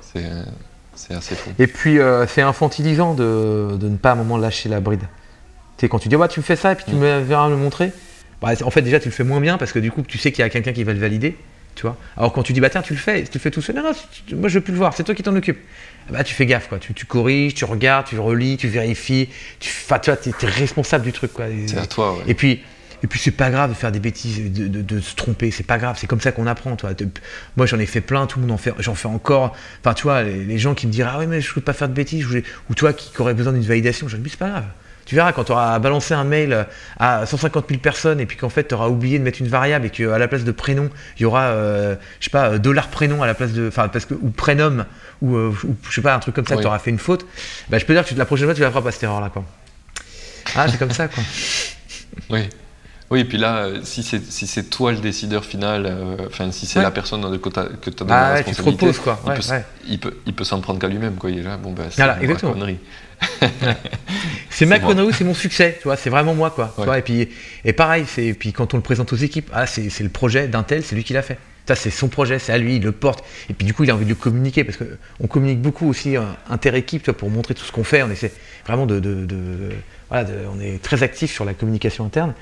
C'est 0.95 1.15
assez 1.15 1.35
fou. 1.35 1.51
Et 1.59 1.67
puis, 1.67 1.99
euh, 1.99 2.27
c'est 2.27 2.43
infantilisant 2.43 3.15
de, 3.15 3.77
de, 3.79 3.89
ne 3.89 3.97
pas 3.97 4.11
à 4.11 4.13
un 4.13 4.17
moment 4.17 4.37
lâcher 4.37 4.69
la 4.69 4.81
bride. 4.81 5.03
Tu 5.77 5.83
sais, 5.83 5.89
quand 5.89 5.99
tu 5.99 6.09
dis, 6.09 6.17
tu 6.31 6.41
me 6.41 6.45
fais 6.45 6.57
ça 6.57 6.73
et 6.73 6.75
puis 6.75 6.85
tu 6.87 6.95
mm. 6.95 6.99
me 6.99 7.21
verras 7.21 7.49
me 7.49 7.57
montrer, 7.57 7.93
bah, 8.41 8.51
en 8.63 8.71
fait, 8.71 8.83
déjà, 8.83 9.01
tu 9.01 9.09
le 9.09 9.15
fais 9.15 9.25
moins 9.25 9.41
bien 9.41 9.59
parce 9.59 9.73
que 9.73 9.79
du 9.79 9.91
coup, 9.91 10.03
tu 10.03 10.19
sais 10.19 10.33
qu'il 10.33 10.43
y 10.43 10.47
a 10.47 10.51
quelqu'un 10.51 10.73
qui 10.73 10.85
va 10.85 10.93
le 10.93 11.01
valider. 11.01 11.37
Tu 11.79 11.83
vois 11.83 11.97
Alors 12.17 12.33
quand 12.33 12.43
tu 12.43 12.53
dis, 12.53 12.59
bah 12.59 12.71
tiens, 12.71 12.83
tu 12.83 12.93
le 12.93 12.99
fais, 12.99 13.23
tu 13.23 13.31
le 13.35 13.39
fais 13.39 13.53
tout 13.53 13.63
seul, 13.63 13.77
non, 13.77 13.85
non, 13.85 13.93
moi 14.37 14.49
je 14.49 14.55
veux 14.55 14.65
plus 14.65 14.73
le 14.73 14.79
voir, 14.79 14.95
c'est 14.95 15.05
toi 15.05 15.15
qui 15.15 15.23
t'en 15.23 15.37
occupes. 15.37 15.61
Bah 16.11 16.25
tu 16.25 16.35
fais 16.35 16.45
gaffe, 16.45 16.69
quoi. 16.69 16.81
Tu, 16.81 16.93
tu, 16.93 17.07
corriges, 17.07 17.55
tu 17.55 17.65
regardes, 17.65 18.07
tu 18.07 18.19
relis, 18.19 18.57
tu 18.57 18.67
vérifies, 18.67 19.29
tu, 19.61 19.71
tu 19.71 20.11
vois, 20.11 20.19
es, 20.27 20.47
responsable 20.47 21.05
du 21.05 21.13
truc, 21.13 21.33
quoi. 21.33 21.45
C'est 21.69 21.79
à 21.79 21.87
toi, 21.87 22.15
ouais. 22.15 22.25
Et 22.27 22.35
puis, 22.35 22.63
et 23.05 23.07
puis 23.07 23.21
c'est 23.21 23.31
pas 23.31 23.51
grave 23.51 23.71
de 23.71 23.77
faire 23.77 23.93
des 23.93 24.01
bêtises, 24.01 24.51
de, 24.51 25.01
se 25.01 25.15
tromper, 25.15 25.53
c'est 25.53 25.63
pas 25.63 25.79
grave, 25.79 25.97
c'est 26.01 26.09
comme 26.09 26.21
ça 26.21 26.33
qu'on 26.33 26.49
apprend. 26.49 26.75
Toi. 26.75 26.91
Moi 27.57 27.67
j'en 27.67 27.79
ai 27.79 27.87
fait 27.87 28.01
plein, 28.01 28.27
tout 28.27 28.41
le 28.41 28.47
monde 28.47 28.55
en 28.57 28.59
fait, 28.59 28.75
j'en 28.81 28.97
fais 28.97 29.07
encore. 29.07 29.55
Enfin 29.79 29.95
tu 29.95 30.03
vois, 30.03 30.25
les, 30.25 30.59
gens 30.59 30.75
qui 30.75 30.89
me 30.89 30.93
diraient 30.93 31.11
ah 31.15 31.19
oui 31.21 31.29
mais 31.29 31.41
je 31.41 31.55
veux 31.55 31.61
pas 31.61 31.75
faire 31.75 31.89
de 31.89 31.95
bêtises, 31.95 32.27
ou 32.27 32.75
toi 32.75 32.93
qui, 32.93 33.13
qui 33.13 33.21
aurais 33.21 33.35
besoin 33.35 33.53
d'une 33.53 33.63
validation, 33.63 34.09
je 34.09 34.17
dis 34.17 34.31
c'est 34.31 34.37
pas 34.37 34.49
grave. 34.49 34.67
Tu 35.09 35.15
verras 35.15 35.33
quand 35.33 35.45
tu 35.45 35.53
auras 35.53 35.79
balancé 35.79 36.13
un 36.13 36.25
mail 36.25 36.67
à 36.99 37.25
150 37.25 37.65
000 37.67 37.81
personnes 37.81 38.21
et 38.21 38.27
puis 38.27 38.37
qu'en 38.37 38.51
fait 38.51 38.69
tu 38.69 38.75
auras 38.75 38.89
oublié 38.89 39.19
de 39.19 39.25
mettre 39.25 39.41
une 39.41 39.49
variable 39.49 39.87
et 39.87 39.91
qu'à 39.91 40.19
la 40.19 40.29
place 40.29 40.45
de 40.45 40.53
prénom, 40.53 40.91
il 41.17 41.23
y 41.23 41.25
aura, 41.25 41.45
euh, 41.45 41.97
je 42.21 42.27
sais 42.27 42.31
pas, 42.31 42.59
dollar 42.59 42.89
prénom 42.89 43.23
à 43.23 43.27
la 43.27 43.33
place 43.33 43.53
de. 43.53 43.69
Enfin, 43.69 43.89
parce 43.89 44.05
que. 44.05 44.13
Ou 44.13 44.29
prénom, 44.29 44.85
ou, 45.23 45.35
euh, 45.35 45.55
je 45.89 45.95
sais 45.95 46.03
pas, 46.03 46.15
un 46.15 46.19
truc 46.19 46.35
comme 46.35 46.47
ça, 46.47 46.59
tu 46.59 46.67
auras 46.67 46.79
fait 46.79 46.91
une 46.91 46.99
faute. 46.99 47.25
Bah, 47.71 47.79
je 47.79 47.87
peux 47.87 47.95
dire 47.95 48.05
que 48.05 48.15
la 48.17 48.27
prochaine 48.27 48.45
fois 48.45 48.55
tu 48.55 48.61
la 48.61 48.69
feras 48.69 48.83
pas 48.83 48.91
cette 48.91 49.05
erreur 49.05 49.23
là, 49.23 49.31
quoi. 49.31 49.47
Ah, 50.55 50.69
c'est 50.69 50.79
comme 50.79 50.91
ça, 50.91 51.09
quoi. 51.09 51.23
Oui. 52.29 52.51
Oui, 53.11 53.21
et 53.21 53.25
puis 53.25 53.39
là, 53.39 53.65
euh, 53.65 53.81
si 53.85 54.03
c'est 54.03 54.23
si 54.31 54.65
toi 54.65 54.93
le 54.93 54.99
décideur 54.99 55.45
final, 55.45 55.87
euh, 55.87 56.27
enfin 56.27 56.53
si 56.53 56.67
c'est 56.67 56.83
la 56.83 56.91
personne 56.91 57.39
que 57.39 57.49
tu 57.49 57.59
as, 57.59 57.65
que 57.81 57.91
donné 57.91 58.13
ah, 58.13 58.29
la 58.29 58.35
responsabilité, 58.35 58.87
tu 58.87 58.93
te 58.93 59.01
quoi. 59.01 59.19
il, 59.89 59.99
peut, 59.99 60.15
il, 60.27 60.35
peut, 60.35 60.45
s'en 60.45 60.61
prendre 60.61 60.79
qu'à 60.79 60.89
lui-même. 60.89 61.15
Quoi. 61.15 61.31
Il 61.31 61.39
est 61.39 61.43
là, 61.43 61.57
bon, 61.57 61.73
bah, 61.73 61.85
c'est 61.91 62.07
ma 62.07 62.35
connerie. 62.35 62.79
c'est 64.51 64.67
ma 64.67 64.79
connerie, 64.79 65.15
c'est 65.15 65.25
mon 65.25 65.35
succès, 65.35 65.79
tu 65.81 65.85
vois, 65.85 65.97
c'est 65.97 66.11
vraiment 66.11 66.35
moi. 66.35 66.51
quoi. 66.51 66.75
Tu 66.77 66.85
vois, 66.85 66.99
et, 66.99 67.03
puis, 67.03 67.29
et 67.65 67.73
pareil, 67.73 68.05
et 68.19 68.35
puis 68.35 68.53
quand 68.53 68.75
on 68.75 68.77
le 68.77 68.83
présente 68.83 69.11
aux 69.15 69.17
équipes, 69.17 69.51
ah, 69.55 69.67
c'est 69.67 70.01
le 70.01 70.11
projet 70.11 70.47
d'un 70.47 70.63
tel, 70.63 70.83
c'est 70.83 70.95
lui 70.95 71.05
qui 71.05 71.15
l'a 71.15 71.23
fait. 71.23 71.39
Ça, 71.67 71.75
c'est 71.75 71.91
son 71.91 72.09
projet, 72.09 72.39
c'est 72.39 72.53
à 72.53 72.57
lui, 72.57 72.77
il 72.77 72.83
le 72.83 72.93
porte. 72.93 73.23
Et 73.51 73.55
puis 73.55 73.67
du 73.67 73.75
coup, 73.75 73.85
il 73.85 73.91
a 73.91 73.95
envie 73.95 74.07
de 74.07 74.11
le 74.11 74.15
communiquer 74.15 74.65
parce 74.65 74.79
qu'on 74.79 75.27
communique 75.27 75.61
beaucoup 75.61 75.87
aussi 75.87 76.17
euh, 76.17 76.23
inter-équipe 76.49 77.03
tu 77.03 77.11
vois, 77.11 77.19
pour 77.19 77.29
montrer 77.29 77.53
tout 77.53 77.65
ce 77.65 77.73
qu'on 77.73 77.85
fait. 77.85 78.03
On 78.03 78.11
essaie 78.11 78.33
vraiment 78.67 78.87
de, 78.87 78.99
de, 79.01 79.27
de 79.27 79.71
voilà, 80.09 80.27
on 80.51 80.61
est 80.61 80.83
très 80.83 81.03
actif 81.03 81.31
sur 81.31 81.45
la 81.45 81.53
communication 81.53 82.07
interne 82.07 82.33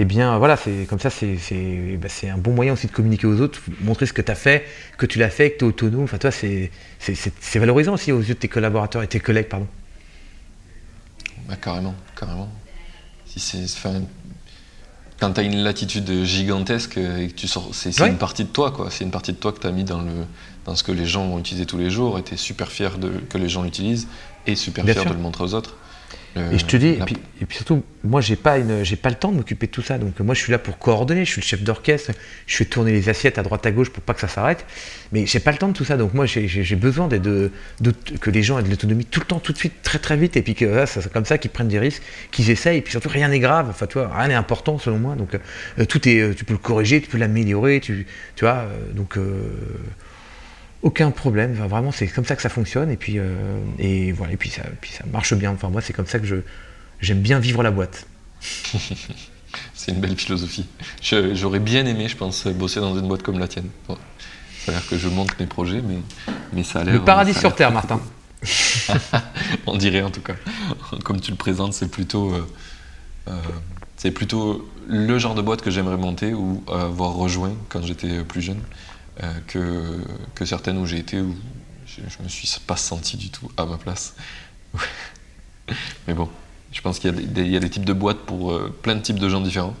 eh 0.00 0.04
bien 0.04 0.38
voilà, 0.38 0.56
c'est 0.56 0.86
comme 0.88 1.00
ça, 1.00 1.08
bah, 1.08 2.08
c'est 2.08 2.28
un 2.28 2.38
bon 2.38 2.52
moyen 2.52 2.72
aussi 2.72 2.86
de 2.86 2.92
communiquer 2.92 3.26
aux 3.26 3.40
autres, 3.40 3.60
montrer 3.80 4.06
ce 4.06 4.12
que 4.12 4.22
tu 4.22 4.30
as 4.30 4.36
fait, 4.36 4.64
que 4.96 5.06
tu 5.06 5.18
l'as 5.18 5.28
fait, 5.28 5.50
que 5.50 5.58
tu 5.58 5.64
es 5.64 5.68
autonome. 5.68 6.04
Enfin, 6.04 6.18
toi, 6.18 6.30
c'est 6.30 6.70
valorisant 7.56 7.94
aussi 7.94 8.12
aux 8.12 8.20
yeux 8.20 8.34
de 8.34 8.38
tes 8.38 8.46
collaborateurs 8.46 9.02
et 9.02 9.08
tes 9.08 9.18
collègues, 9.18 9.48
pardon. 9.48 9.66
Bah, 11.48 11.56
carrément, 11.60 11.96
carrément. 12.16 12.48
Si 13.26 13.40
c'est, 13.40 13.66
quand 15.18 15.32
tu 15.32 15.40
as 15.40 15.42
une 15.42 15.64
latitude 15.64 16.22
gigantesque 16.22 16.96
et 16.96 17.26
que 17.26 17.34
tu 17.34 17.48
sors, 17.48 17.74
c'est 17.74 17.98
une 17.98 18.18
partie 18.18 18.44
de 18.44 18.50
toi, 18.50 18.70
quoi. 18.70 18.92
C'est 18.92 19.02
une 19.02 19.10
partie 19.10 19.32
de 19.32 19.38
toi 19.38 19.52
que 19.52 19.58
tu 19.58 19.66
as 19.66 19.72
mis 19.72 19.82
dans, 19.82 20.00
le, 20.00 20.12
dans 20.64 20.76
ce 20.76 20.84
que 20.84 20.92
les 20.92 21.06
gens 21.06 21.26
vont 21.28 21.40
utiliser 21.40 21.66
tous 21.66 21.78
les 21.78 21.90
jours 21.90 22.20
et 22.20 22.22
tu 22.22 22.34
es 22.34 22.36
super 22.36 22.70
fier 22.70 22.98
de, 22.98 23.08
que 23.28 23.36
les 23.36 23.48
gens 23.48 23.64
l'utilisent 23.64 24.06
et 24.46 24.54
super 24.54 24.84
fier 24.84 25.04
de 25.04 25.12
le 25.12 25.18
montrer 25.18 25.42
aux 25.42 25.54
autres 25.54 25.76
et 26.52 26.58
je 26.58 26.66
te 26.66 26.76
dis, 26.76 26.88
et 26.88 27.02
puis, 27.04 27.16
et 27.40 27.46
puis, 27.46 27.56
surtout, 27.56 27.84
moi 28.04 28.20
j'ai 28.20 28.36
pas 28.36 28.58
une, 28.58 28.84
j'ai 28.84 28.96
pas 28.96 29.10
le 29.10 29.14
temps 29.14 29.30
de 29.30 29.36
m'occuper 29.36 29.66
de 29.66 29.72
tout 29.72 29.82
ça. 29.82 29.98
Donc 29.98 30.18
moi 30.20 30.34
je 30.34 30.40
suis 30.40 30.52
là 30.52 30.58
pour 30.58 30.78
coordonner, 30.78 31.24
je 31.24 31.32
suis 31.32 31.40
le 31.40 31.46
chef 31.46 31.62
d'orchestre, 31.62 32.12
je 32.46 32.56
fais 32.56 32.64
tourner 32.64 32.92
les 32.92 33.08
assiettes 33.08 33.38
à 33.38 33.42
droite 33.42 33.64
à 33.66 33.70
gauche 33.70 33.90
pour 33.90 34.02
pas 34.02 34.14
que 34.14 34.20
ça 34.20 34.28
s'arrête. 34.28 34.64
Mais 35.12 35.26
j'ai 35.26 35.40
pas 35.40 35.52
le 35.52 35.58
temps 35.58 35.68
de 35.68 35.72
tout 35.72 35.84
ça. 35.84 35.96
Donc 35.96 36.14
moi 36.14 36.26
j'ai 36.26 36.76
besoin 36.76 37.08
de, 37.08 37.18
de, 37.80 37.92
que 38.20 38.30
les 38.30 38.42
gens 38.42 38.58
aient 38.58 38.62
de 38.62 38.70
l'autonomie 38.70 39.04
tout 39.04 39.20
le 39.20 39.26
temps, 39.26 39.38
tout 39.38 39.52
de 39.52 39.58
suite, 39.58 39.82
très 39.82 39.98
très 39.98 40.16
vite, 40.16 40.36
et 40.36 40.42
puis 40.42 40.54
que 40.54 40.86
c'est 40.86 41.12
comme 41.12 41.24
ça 41.24 41.38
qu'ils 41.38 41.50
prennent 41.50 41.68
des 41.68 41.78
risques, 41.78 42.02
qu'ils 42.30 42.50
essayent. 42.50 42.78
Et 42.78 42.82
puis 42.82 42.92
surtout 42.92 43.08
rien 43.08 43.28
n'est 43.28 43.40
grave. 43.40 43.68
Enfin 43.70 43.86
toi, 43.86 44.10
rien 44.14 44.28
n'est 44.28 44.34
important 44.34 44.78
selon 44.78 44.98
moi. 44.98 45.14
Donc 45.14 45.34
euh, 45.34 45.84
tout 45.84 46.08
est, 46.08 46.34
tu 46.34 46.44
peux 46.44 46.54
le 46.54 46.58
corriger, 46.58 47.00
tu 47.00 47.08
peux 47.08 47.18
l'améliorer, 47.18 47.80
tu, 47.80 48.06
tu 48.36 48.44
vois. 48.44 48.54
Euh, 48.54 48.92
donc 48.94 49.16
euh, 49.16 49.42
aucun 50.82 51.10
problème. 51.10 51.54
vraiment, 51.54 51.92
c'est 51.92 52.06
comme 52.06 52.24
ça 52.24 52.36
que 52.36 52.42
ça 52.42 52.48
fonctionne. 52.48 52.90
Et 52.90 52.96
puis, 52.96 53.18
euh, 53.18 53.58
et 53.78 54.12
voilà, 54.12 54.34
et 54.34 54.36
puis 54.36 54.50
ça, 54.50 54.62
puis 54.80 54.92
ça 54.92 55.04
marche 55.12 55.34
bien. 55.34 55.52
Enfin, 55.52 55.68
moi, 55.68 55.80
c'est 55.80 55.92
comme 55.92 56.06
ça 56.06 56.18
que 56.18 56.26
je 56.26 56.36
j'aime 57.00 57.20
bien 57.20 57.38
vivre 57.38 57.62
la 57.62 57.70
boîte. 57.70 58.06
c'est 59.74 59.92
une 59.92 60.00
belle 60.00 60.16
philosophie. 60.16 60.66
J'aurais 61.02 61.58
bien 61.58 61.86
aimé, 61.86 62.08
je 62.08 62.16
pense, 62.16 62.46
bosser 62.46 62.80
dans 62.80 62.96
une 62.98 63.08
boîte 63.08 63.22
comme 63.22 63.38
la 63.38 63.48
tienne. 63.48 63.68
Bon, 63.88 63.96
ça 64.64 64.72
a 64.72 64.74
l'air 64.74 64.86
que 64.86 64.96
je 64.96 65.08
monte 65.08 65.38
mes 65.40 65.46
projets, 65.46 65.82
mais, 65.82 65.98
mais 66.52 66.62
ça 66.62 66.80
a 66.80 66.84
l'air. 66.84 66.94
Le 66.94 67.04
paradis 67.04 67.34
sur 67.34 67.54
terre, 67.54 67.72
Martin. 67.72 68.00
On 69.66 69.76
dirait 69.76 70.02
en 70.02 70.10
tout 70.10 70.20
cas. 70.20 70.34
Comme 71.04 71.20
tu 71.20 71.30
le 71.30 71.36
présentes, 71.36 71.72
c'est 71.72 71.90
plutôt. 71.90 72.32
Euh, 72.32 72.46
euh, 73.28 73.32
c'est 73.96 74.12
plutôt 74.12 74.68
le 74.86 75.18
genre 75.18 75.34
de 75.34 75.42
boîte 75.42 75.60
que 75.60 75.72
j'aimerais 75.72 75.96
monter 75.96 76.32
ou 76.32 76.62
avoir 76.68 77.14
rejoint 77.14 77.52
quand 77.68 77.82
j'étais 77.82 78.22
plus 78.22 78.40
jeune. 78.40 78.60
Euh, 79.22 79.32
que, 79.48 79.98
que, 80.36 80.44
certaines 80.44 80.78
où 80.78 80.86
j'ai 80.86 80.98
été 80.98 81.20
où 81.20 81.34
je, 81.86 82.00
ne 82.20 82.24
me 82.24 82.28
suis 82.28 82.48
pas 82.64 82.76
senti 82.76 83.16
du 83.16 83.30
tout 83.30 83.50
à 83.56 83.66
ma 83.66 83.76
place. 83.76 84.14
Mais 86.06 86.14
bon, 86.14 86.28
je 86.72 86.80
pense 86.80 87.00
qu'il 87.00 87.12
y, 87.36 87.50
y, 87.50 87.56
a 87.56 87.60
des 87.60 87.70
types 87.70 87.84
de 87.84 87.92
boîtes 87.92 88.20
pour 88.20 88.52
euh, 88.52 88.72
plein 88.80 88.94
de 88.94 89.00
types 89.00 89.18
de 89.18 89.28
gens 89.28 89.40
différents. 89.40 89.74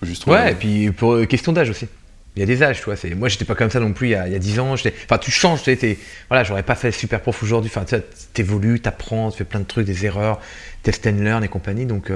Faut 0.00 0.06
juste 0.06 0.26
ouais, 0.26 0.52
et 0.52 0.54
puis 0.56 0.90
pour 0.90 1.12
euh, 1.12 1.24
question 1.24 1.52
d'âge 1.52 1.70
aussi. 1.70 1.86
Il 2.34 2.40
y 2.40 2.42
a 2.42 2.46
des 2.46 2.64
âges, 2.64 2.78
tu 2.78 2.86
vois. 2.86 2.96
Moi, 3.14 3.28
j'étais 3.28 3.44
pas 3.44 3.54
comme 3.54 3.70
ça 3.70 3.78
non 3.78 3.92
plus 3.92 4.08
il 4.08 4.10
y 4.10 4.14
a, 4.16 4.26
il 4.26 4.32
y 4.32 4.36
a 4.36 4.40
10 4.40 4.58
ans. 4.58 4.72
Enfin, 4.72 5.18
tu 5.18 5.30
changes, 5.30 5.62
tu 5.62 5.76
sais. 5.76 5.98
Voilà, 6.28 6.42
j'aurais 6.42 6.64
pas 6.64 6.74
fait 6.74 6.90
super 6.90 7.20
prof 7.20 7.40
aujourd'hui. 7.44 7.70
Enfin, 7.72 7.84
tu 7.84 8.40
évolues, 8.40 8.80
tu 8.80 8.88
apprends, 8.88 9.30
tu 9.30 9.38
fais 9.38 9.44
plein 9.44 9.60
de 9.60 9.66
trucs, 9.66 9.86
des 9.86 10.04
erreurs, 10.04 10.40
test 10.82 11.06
and 11.06 11.18
learn 11.20 11.44
et 11.44 11.48
compagnie. 11.48 11.86
Donc, 11.86 12.10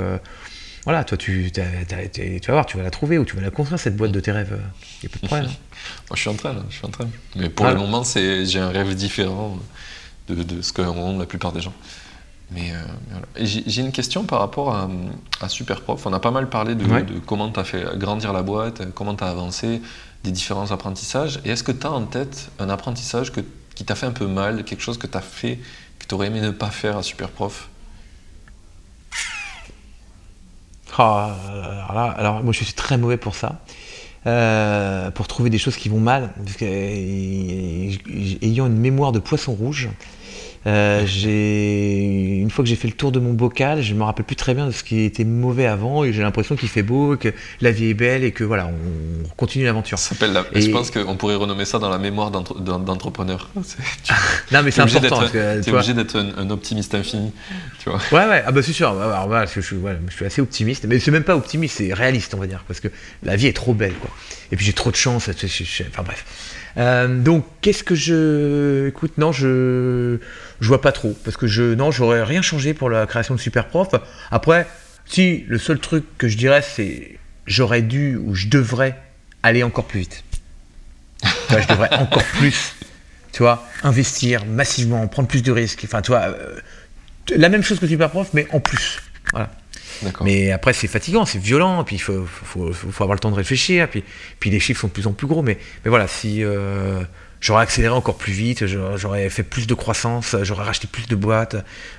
voilà, 0.89 1.05
toi, 1.05 1.19
tu, 1.19 1.53
tu 1.53 1.61
vas 1.61 2.53
voir, 2.55 2.65
tu 2.65 2.79
vas 2.79 2.83
la 2.83 2.91
trouver 2.91 3.19
ou 3.19 3.27
tu 3.27 3.37
vas 3.37 3.43
la 3.43 3.51
construire, 3.51 3.79
cette 3.79 3.95
boîte 3.95 4.11
de 4.11 4.21
tes 4.21 4.33
rêves. 4.33 4.59
Il 5.03 5.07
n'y 5.07 5.13
a 5.13 5.19
pas 5.19 5.21
de 5.21 5.27
problème. 5.27 5.47
Moi, 5.49 6.15
je 6.15 6.21
suis 6.21 6.31
en 6.31 6.35
train, 6.35 6.57
je 6.71 6.77
suis 6.77 6.87
en 6.87 6.89
train. 6.89 7.07
Mais 7.37 7.51
pour 7.51 7.67
le 7.67 7.75
moment, 7.75 8.05
j'ai 8.05 8.59
un 8.59 8.71
rêve 8.71 8.95
différent 8.95 9.59
de, 10.29 10.43
de 10.43 10.63
ce 10.63 10.73
qu'ont 10.73 11.19
la 11.19 11.27
plupart 11.27 11.53
des 11.53 11.61
gens. 11.61 11.75
Mais 12.53 12.73
euh, 12.73 13.45
j'ai 13.45 13.83
une 13.83 13.93
question 13.93 14.25
par 14.25 14.39
rapport 14.39 14.75
à, 14.75 14.89
à 15.43 15.51
Superprof. 15.51 16.07
On 16.07 16.13
a 16.15 16.21
pas 16.21 16.31
mal 16.31 16.49
parlé 16.49 16.75
de, 16.75 16.85
de 16.85 17.19
comment 17.19 17.51
tu 17.51 17.61
as 17.61 17.65
fait 17.65 17.85
grandir 17.99 18.33
la 18.33 18.43
boîte, 18.43 18.91
comment 18.95 19.15
tu 19.15 19.25
as 19.25 19.29
avancé, 19.29 19.83
des 20.25 20.31
différents 20.31 20.71
apprentissages. 20.71 21.39
Et 21.45 21.51
est-ce 21.51 21.63
que 21.63 21.73
tu 21.73 21.87
as 21.87 21.93
en 21.93 22.07
tête 22.07 22.49
un 22.59 22.71
apprentissage 22.71 23.31
que, 23.31 23.43
qui 23.75 23.85
t'a 23.85 23.95
fait 23.95 24.07
un 24.07 24.13
peu 24.13 24.27
mal, 24.27 24.65
quelque 24.65 24.83
chose 24.83 24.97
que 24.97 25.07
tu 25.07 25.19
as 25.19 25.21
fait, 25.21 25.59
que 25.99 26.07
tu 26.07 26.15
aurais 26.15 26.29
aimé 26.29 26.41
ne 26.41 26.51
pas 26.51 26.71
faire 26.71 26.97
à 26.97 27.03
Superprof? 27.03 27.69
Ah, 30.99 32.15
alors, 32.19 32.43
moi 32.43 32.53
je 32.53 32.65
suis 32.65 32.75
très 32.75 32.99
mauvais 32.99 33.17
pour 33.17 33.35
ça. 33.35 33.61
pour 35.15 35.27
trouver 35.27 35.51
des 35.51 35.59
choses 35.59 35.77
qui 35.77 35.89
vont 35.89 36.01
mal. 36.01 36.31
Parce 36.45 36.57
que, 36.57 36.65
ayant 38.45 38.67
une 38.67 38.79
mémoire 38.79 39.13
de 39.13 39.19
poisson 39.19 39.53
rouge, 39.53 39.89
euh, 40.69 41.07
j'ai 41.07 42.37
une 42.37 42.51
fois 42.51 42.63
que 42.63 42.69
j'ai 42.69 42.77
fait 42.77 42.89
le 42.89 42.95
tour 42.95 43.11
de 43.11 43.19
mon 43.19 43.33
bocal, 43.33 43.81
je 43.81 43.95
me 43.95 44.03
rappelle 44.03 44.27
plus 44.27 44.37
très 44.37 44.53
bien 44.53 44.67
de 44.67 44.71
ce 44.71 44.85
qui 44.85 45.01
était 45.01 45.25
mauvais 45.25 45.67
avant 45.67 46.05
et 46.05 46.13
j'ai 46.13 46.21
l'impression 46.21 46.57
qu'il 46.57 46.69
fait 46.69 46.83
beau, 46.83 47.17
que 47.17 47.33
la 47.63 47.71
vie 47.71 47.87
est 47.87 47.95
belle 47.95 48.23
et 48.23 48.33
que 48.33 48.45
voilà, 48.45 48.67
on 48.67 49.29
continue 49.37 49.65
l'aventure. 49.65 49.97
Je 49.97 50.71
pense 50.71 50.91
qu'on 50.91 51.17
pourrait 51.17 51.37
renommer 51.37 51.65
ça 51.65 51.79
dans 51.79 51.89
la 51.89 51.97
mémoire 51.97 52.31
d'entrepreneur. 52.31 53.49
non 54.53 54.63
mais 54.63 54.71
c'est 54.71 54.83
important. 54.83 55.23
Tu 55.31 55.39
es 55.39 55.71
obligé 55.71 55.95
d'être 55.95 56.17
un, 56.17 56.51
optimiste 56.51 56.95
infini, 56.95 57.33
tu 57.83 57.89
vois. 57.89 58.01
Ouais 58.13 58.29
ouais, 58.29 58.43
ah 58.47 58.53
bah 58.53 58.63
c'est 58.63 58.73
sûr. 58.73 58.95
je, 59.47 59.61
suis, 59.61 59.77
je, 60.09 60.15
suis 60.15 60.25
assez 60.27 60.43
optimiste, 60.43 60.85
mais 60.87 60.99
c'est 60.99 61.11
même 61.11 61.25
pas 61.25 61.37
optimiste, 61.37 61.79
c'est 61.79 61.95
réaliste 61.95 62.35
on 62.35 62.39
va 62.39 62.47
dire, 62.47 62.65
parce 62.69 62.81
que 62.81 62.89
la 63.23 63.37
vie 63.37 63.47
est 63.47 63.57
trop 63.57 63.73
belle 63.73 63.95
quoi. 63.95 64.11
Et 64.53 64.57
puis 64.57 64.67
j'ai 64.67 64.75
trop 64.75 64.91
de 64.91 64.97
chance. 64.97 65.31
Enfin 65.31 66.03
bref. 66.03 66.25
Euh, 66.79 67.09
donc, 67.19 67.45
qu'est-ce 67.61 67.83
que 67.83 67.95
je. 67.95 68.89
Écoute, 68.89 69.19
non, 69.19 69.33
je. 69.33 70.19
Je 70.61 70.69
vois 70.69 70.81
pas 70.81 70.93
trop. 70.93 71.17
Parce 71.25 71.37
que 71.37 71.47
je. 71.47 71.75
Non, 71.75 71.91
j'aurais 71.91 72.23
rien 72.23 72.43
changé 72.43 72.75
pour 72.75 72.91
la 72.91 73.07
création 73.07 73.35
de 73.35 73.41
Superprof. 73.41 73.89
Après, 74.31 74.67
si, 75.07 75.45
le 75.49 75.59
seul 75.59 75.79
truc 75.79 76.05
que 76.19 76.29
je 76.29 76.37
dirais, 76.37 76.63
c'est. 76.63 77.19
J'aurais 77.47 77.83
dû 77.83 78.17
ou 78.17 78.35
je 78.35 78.49
devrais 78.49 78.97
aller 79.43 79.63
encore 79.63 79.87
plus 79.87 80.01
vite. 80.01 80.25
je 81.25 81.67
devrais 81.69 81.93
encore 81.99 82.25
plus. 82.25 82.75
Tu 83.33 83.43
vois, 83.43 83.67
investir 83.85 84.45
massivement, 84.47 85.07
prendre 85.07 85.29
plus 85.29 85.43
de 85.43 85.53
risques. 85.53 85.83
Enfin, 85.85 86.03
tu 86.03 86.11
vois. 86.11 86.23
Euh, 86.23 86.59
la 87.37 87.49
même 87.49 87.63
chose 87.63 87.79
que 87.79 87.87
Superprof, 87.87 88.31
mais 88.33 88.47
en 88.53 88.61
plus. 88.61 89.01
Voilà. 89.33 89.51
Mais 90.23 90.53
après, 90.53 90.73
c'est 90.73 90.87
fatigant, 90.87 91.25
c'est 91.25 91.39
violent, 91.39 91.83
puis 91.85 91.97
il 91.97 92.01
faut, 92.01 92.25
faut, 92.27 92.73
faut, 92.73 93.03
avoir 93.03 93.15
le 93.15 93.21
temps 93.21 93.31
de 93.31 93.37
réfléchir, 93.37 93.89
puis, 93.89 94.05
puis 94.39 94.51
les 94.51 94.61
chiffres 94.61 94.81
sont 94.81 94.89
de 94.89 94.93
plus 94.93 95.07
en 95.07 95.13
plus 95.13 95.27
gros. 95.27 95.43
Mais, 95.43 95.59
mais 95.85 95.89
voilà, 95.89 96.07
si 96.07 96.45
euh, 96.45 97.03
j'aurais 97.41 97.63
accéléré 97.63 97.95
encore 97.95 98.17
plus 98.17 98.33
vite, 98.33 98.67
j'aurais 98.67 99.29
fait 99.31 99.43
plus 99.43 99.67
de 99.67 99.75
croissance, 99.75 100.37
j'aurais 100.43 100.65
racheté 100.65 100.87
plus 100.87 101.07
de 101.07 101.17
boîtes, 101.17 101.57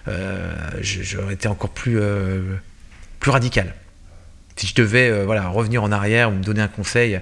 euh, 0.07 0.53
j'aurais 0.81 1.33
été 1.33 1.47
encore 1.47 1.69
plus, 1.69 1.99
euh, 1.99 2.55
plus 3.19 3.31
radical. 3.31 3.73
Si 4.55 4.67
je 4.67 4.75
devais 4.75 5.23
voilà, 5.23 5.47
revenir 5.47 5.83
en 5.83 5.91
arrière 5.91 6.29
ou 6.29 6.33
me 6.33 6.43
donner 6.43 6.61
un 6.61 6.67
conseil, 6.67 7.21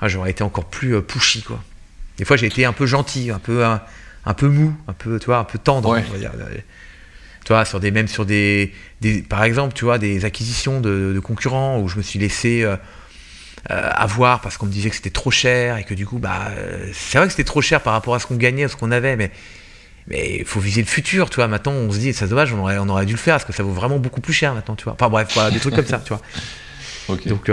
ah, 0.00 0.08
j'aurais 0.08 0.30
été 0.30 0.44
encore 0.44 0.66
plus 0.66 1.02
pushy. 1.02 1.42
Quoi. 1.42 1.62
Des 2.16 2.24
fois, 2.24 2.36
j'ai 2.36 2.46
été 2.46 2.64
un 2.64 2.72
peu 2.72 2.86
gentil, 2.86 3.30
un 3.32 3.40
peu, 3.40 3.64
un, 3.64 4.34
peu 4.34 4.46
mou, 4.46 4.76
un 4.86 4.92
peu, 4.92 5.18
tu 5.18 5.26
vois, 5.26 5.38
un 5.38 5.44
peu 5.44 5.58
tendre. 5.58 5.88
On 5.88 6.12
va 6.12 6.18
dire 6.18 6.32
tu 7.44 7.54
vois, 7.54 7.64
sur 7.64 7.80
des, 7.80 7.90
même 7.90 8.06
sur 8.06 8.26
des, 8.26 8.72
par 9.28 9.42
exemple, 9.42 9.72
tu 9.74 9.84
vois, 9.84 9.98
des 9.98 10.24
acquisitions 10.24 10.80
de, 10.80 11.18
concurrents 11.24 11.80
où 11.80 11.88
je 11.88 11.96
me 11.96 12.02
suis 12.02 12.20
laissé 12.20 12.64
euh, 13.68 13.74
euh, 13.74 13.90
avoir 13.92 14.40
parce 14.40 14.56
qu'on 14.56 14.66
me 14.66 14.72
disait 14.72 14.90
que 14.90 14.96
c'était 14.96 15.10
trop 15.10 15.30
cher 15.30 15.76
et 15.76 15.84
que 15.84 15.94
du 15.94 16.06
coup, 16.06 16.18
bah, 16.18 16.48
euh, 16.50 16.90
c'est 16.92 17.18
vrai 17.18 17.26
que 17.26 17.32
c'était 17.32 17.44
trop 17.44 17.60
cher 17.60 17.82
par 17.82 17.92
rapport 17.92 18.14
à 18.14 18.18
ce 18.18 18.26
qu'on 18.26 18.36
gagnait, 18.36 18.64
à 18.64 18.68
ce 18.68 18.76
qu'on 18.76 18.90
avait, 18.90 19.16
mais 19.16 19.30
mais 20.06 20.38
il 20.40 20.44
faut 20.44 20.60
viser 20.60 20.80
le 20.80 20.88
futur, 20.88 21.30
tu 21.30 21.36
vois. 21.36 21.46
Maintenant, 21.46 21.72
on 21.72 21.92
se 21.92 21.98
dit, 21.98 22.12
c'est 22.12 22.26
dommage, 22.26 22.52
on 22.52 22.60
aurait, 22.60 22.78
on 22.78 22.88
aurait 22.88 23.06
dû 23.06 23.12
le 23.12 23.18
faire 23.18 23.34
parce 23.34 23.44
que 23.44 23.52
ça 23.52 23.62
vaut 23.62 23.72
vraiment 23.72 23.98
beaucoup 23.98 24.20
plus 24.20 24.32
cher 24.32 24.54
maintenant, 24.54 24.74
tu 24.74 24.84
vois. 24.84 24.94
Enfin 24.94 25.08
bref, 25.08 25.28
voilà, 25.34 25.50
des 25.50 25.60
trucs 25.60 25.74
comme 25.74 25.86
ça, 25.86 25.98
tu 25.98 26.12
vois. 26.12 26.22
Donc, 27.26 27.50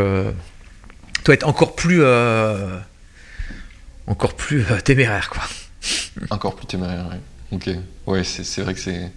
toi, 1.23 1.34
être 1.34 1.47
encore 1.47 1.75
plus, 1.75 2.03
encore 4.07 4.35
plus 4.35 4.65
téméraire, 4.84 5.29
quoi. 5.29 5.43
Encore 6.31 6.55
plus 6.55 6.65
téméraire, 6.65 7.05
oui. 7.11 7.17
Ok. 7.51 7.69
Ouais, 8.07 8.23
c'est 8.23 8.61
vrai 8.61 8.73
que 8.73 8.79
c'est 8.79 9.11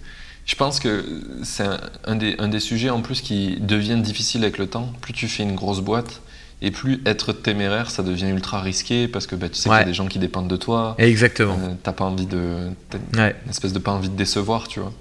je 0.51 0.57
pense 0.57 0.81
que 0.81 1.05
c'est 1.45 1.65
un, 2.05 2.17
des, 2.17 2.35
un, 2.39 2.49
des, 2.49 2.59
sujets 2.59 2.91
en 2.91 3.03
plus 3.03 3.21
qui 3.21 3.59
devient 3.61 4.01
difficile 4.03 4.43
avec 4.43 4.59
le 4.59 4.67
temps. 4.67 4.93
Plus 5.01 5.13
tu 5.13 5.29
fais 5.29 5.45
une 5.45 5.55
grosse 5.55 5.81
boîte, 5.81 6.23
et 6.63 6.71
plus 6.71 7.01
être 7.07 7.33
téméraire, 7.33 7.91
ça 7.91 8.03
devient 8.03 8.29
ultra 8.29 8.61
risqué 8.61 9.09
parce 9.09 9.27
que 9.27 9.35
bah, 9.35 9.49
tu 9.49 9.57
sais 9.57 9.69
qu'il 9.69 9.79
y 9.79 9.83
a 9.83 9.85
des 9.85 9.95
gens 9.95 10.07
qui 10.07 10.19
dépendent 10.19 10.49
de 10.49 10.57
toi. 10.57 10.95
Exactement. 10.99 11.59
Euh, 11.63 11.75
t'as 11.83 11.93
pas 11.93 12.05
envie 12.05 12.27
de. 12.27 12.69
Une 13.15 13.33
espèce 13.49 13.73
de 13.73 13.79
pas 13.79 13.93
envie 13.93 14.11
de 14.11 14.17
décevoir, 14.17 14.69
tu 14.69 14.81
vois. 14.81 14.93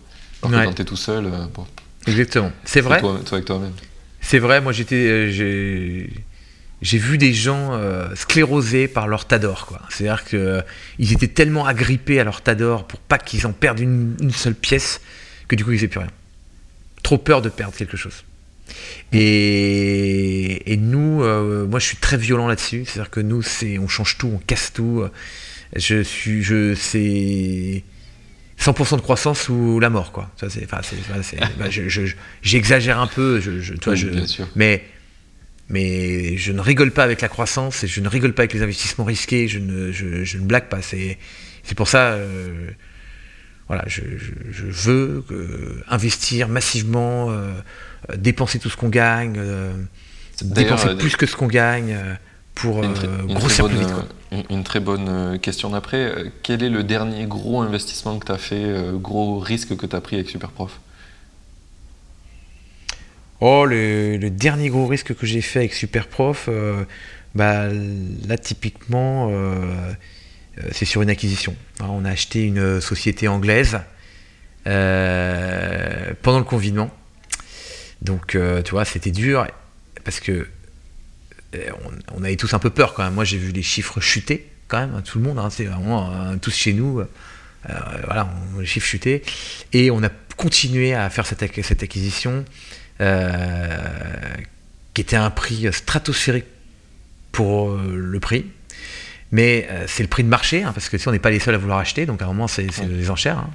Alors 0.43 0.61
que 0.61 0.65
quand 0.65 0.73
t'es 0.73 0.85
tout 0.85 0.95
seul. 0.95 1.25
Euh, 1.25 1.45
Exactement. 2.07 2.51
C'est 2.63 2.81
vrai. 2.81 3.01
Toi, 3.01 3.19
toi 3.25 3.37
avec 3.37 3.45
toi-même. 3.45 3.73
C'est 4.21 4.39
vrai, 4.39 4.61
moi 4.61 4.71
j'étais. 4.71 4.95
Euh, 4.95 5.31
j'ai 5.31 6.09
j'ai 6.81 6.97
vu 6.97 7.17
des 7.17 7.33
gens 7.33 7.77
sclérosés 8.15 8.87
par 8.87 9.09
leur 9.09 9.25
Tador. 9.25 9.65
Quoi. 9.65 9.81
C'est-à-dire 9.89 10.23
qu'ils 10.23 11.11
étaient 11.11 11.27
tellement 11.27 11.65
agrippés 11.65 12.21
à 12.21 12.23
leur 12.23 12.41
Tador 12.41 12.87
pour 12.87 13.01
pas 13.01 13.17
qu'ils 13.17 13.45
en 13.45 13.51
perdent 13.51 13.81
une, 13.81 14.15
une 14.21 14.31
seule 14.31 14.55
pièce 14.55 15.01
que 15.49 15.57
du 15.57 15.65
coup, 15.65 15.71
il 15.71 15.77
faisait 15.77 15.89
plus 15.89 15.99
rien. 15.99 16.11
Trop 17.03 17.17
peur 17.17 17.41
de 17.41 17.49
perdre 17.49 17.75
quelque 17.75 17.97
chose. 17.97 18.23
Et, 19.11 20.77
nous, 20.77 21.23
euh, 21.23 21.67
moi, 21.67 21.79
je 21.79 21.85
suis 21.85 21.97
très 21.97 22.17
violent 22.17 22.47
là-dessus. 22.47 22.85
C'est-à-dire 22.85 23.11
que 23.11 23.19
nous, 23.19 23.41
c'est, 23.41 23.77
on 23.77 23.87
change 23.87 24.17
tout, 24.17 24.31
on 24.33 24.37
casse 24.39 24.73
tout. 24.73 25.03
Je 25.75 26.01
suis, 26.01 26.41
je, 26.41 26.73
c'est 26.75 27.83
100% 28.59 28.97
de 28.97 29.01
croissance 29.01 29.49
ou 29.49 29.79
la 29.79 29.89
mort, 29.89 30.11
quoi. 30.11 30.31
Ça, 30.39 30.49
c'est, 30.49 30.69
bah, 30.69 30.81
j'exagère 32.41 32.99
un 32.99 33.07
peu, 33.07 33.39
je, 33.39 33.73
toi, 33.73 33.95
je, 33.95 34.07
mais 34.55 34.83
mais 35.69 36.35
je 36.37 36.51
ne 36.51 36.59
rigole 36.59 36.91
pas 36.91 37.03
avec 37.03 37.21
la 37.21 37.27
croissance 37.27 37.83
et 37.83 37.87
je 37.87 38.01
ne 38.01 38.09
rigole 38.09 38.33
pas 38.33 38.41
avec 38.41 38.53
les 38.53 38.63
investissements 38.63 39.05
risqués. 39.05 39.47
Je 39.47 39.59
ne, 39.59 39.91
je, 39.91 40.37
ne 40.37 40.43
blague 40.43 40.67
pas. 40.67 40.81
C'est, 40.81 41.19
c'est 41.63 41.75
pour 41.75 41.87
ça. 41.87 42.13
Euh, 42.13 42.71
voilà, 43.69 43.83
je, 43.85 44.01
veux 44.65 45.23
euh, 45.31 45.83
investir 45.87 46.49
massivement, 46.49 47.27
euh, 47.29 47.53
dépenser 48.17 48.57
tout 48.59 48.69
ce 48.69 48.75
qu'on 48.75 48.89
gagne, 48.89 49.35
euh, 49.37 49.71
dépenser 50.41 50.95
plus 50.97 51.15
que 51.15 51.27
ce 51.27 51.35
qu'on 51.35 51.47
gagne 51.47 51.95
pour 52.55 52.81
grossir 53.27 53.67
plus 53.67 53.77
vite. 53.77 53.93
Une, 54.49 54.63
très 54.63 54.79
bonne 54.79 55.39
question 55.39 55.69
d'après. 55.69 56.31
Quel 56.43 56.63
est 56.63 56.69
le 56.69 56.83
dernier 56.83 57.25
gros 57.25 57.61
investissement 57.61 58.17
que 58.17 58.25
tu 58.25 58.31
as 58.31 58.37
fait, 58.37 58.73
gros 58.95 59.39
risque 59.39 59.77
que 59.77 59.85
tu 59.85 59.95
as 59.95 60.01
pris 60.01 60.15
avec 60.15 60.29
Superprof? 60.29 60.79
Oh, 63.39 63.65
le, 63.65 64.17
dernier 64.29 64.69
gros 64.69 64.87
risque 64.87 65.15
que 65.15 65.25
j'ai 65.25 65.41
fait 65.41 65.59
avec 65.59 65.73
Superprof, 65.73 66.49
bah, 67.35 67.67
là 68.27 68.37
typiquement 68.37 69.29
euh, 69.31 69.93
c'est 70.71 70.85
sur 70.85 71.01
une 71.01 71.09
acquisition. 71.09 71.55
on 71.79 72.05
a 72.05 72.11
acheté 72.11 72.43
une 72.43 72.81
société 72.81 73.27
anglaise 73.27 73.79
euh, 74.67 76.13
pendant 76.21 76.39
le 76.39 76.45
confinement. 76.45 76.93
Donc, 78.01 78.35
euh, 78.35 78.61
tu 78.61 78.71
vois, 78.71 78.85
c'était 78.85 79.11
dur 79.11 79.47
parce 80.03 80.19
que 80.19 80.47
on, 82.13 82.23
avait 82.23 82.35
tous 82.35 82.53
un 82.53 82.59
peu 82.59 82.69
peur 82.69 82.93
quand 82.93 83.03
même. 83.03 83.13
Moi, 83.13 83.25
j'ai 83.25 83.37
vu 83.37 83.51
les 83.51 83.63
chiffres 83.63 83.99
chuter 83.99 84.47
quand 84.67 84.79
même, 84.79 84.93
hein, 84.95 85.01
tout 85.01 85.17
le 85.17 85.23
monde, 85.23 85.39
hein, 85.39 85.49
c'est 85.49 85.65
vraiment 85.65 86.37
tous 86.37 86.53
chez 86.53 86.73
nous. 86.73 87.03
voilà, 87.65 88.31
les 88.59 88.65
chiffres 88.65 88.85
chuter. 88.85 89.23
Et 89.73 89.89
on 89.89 90.03
a 90.03 90.09
continué 90.37 90.93
à 90.93 91.09
faire 91.09 91.25
cette, 91.25 91.43
cette 91.63 91.83
acquisition 91.83 92.45
qui 92.99 95.01
était 95.01 95.15
un 95.15 95.31
prix 95.31 95.73
stratosphérique 95.73 96.45
pour 97.31 97.77
le 97.77 98.19
prix. 98.19 98.45
Mais 99.31 99.67
euh, 99.69 99.85
c'est 99.87 100.03
le 100.03 100.09
prix 100.09 100.23
de 100.23 100.29
marché, 100.29 100.63
hein, 100.63 100.71
parce 100.73 100.89
que 100.89 100.97
si 100.97 101.07
on 101.07 101.11
n'est 101.11 101.19
pas 101.19 101.29
les 101.29 101.39
seuls 101.39 101.55
à 101.55 101.57
vouloir 101.57 101.79
acheter, 101.79 102.05
donc 102.05 102.21
à 102.21 102.25
un 102.25 102.29
moment 102.29 102.47
c'est 102.47 102.67
les 102.81 103.09
enchères. 103.09 103.37
Hein. 103.37 103.49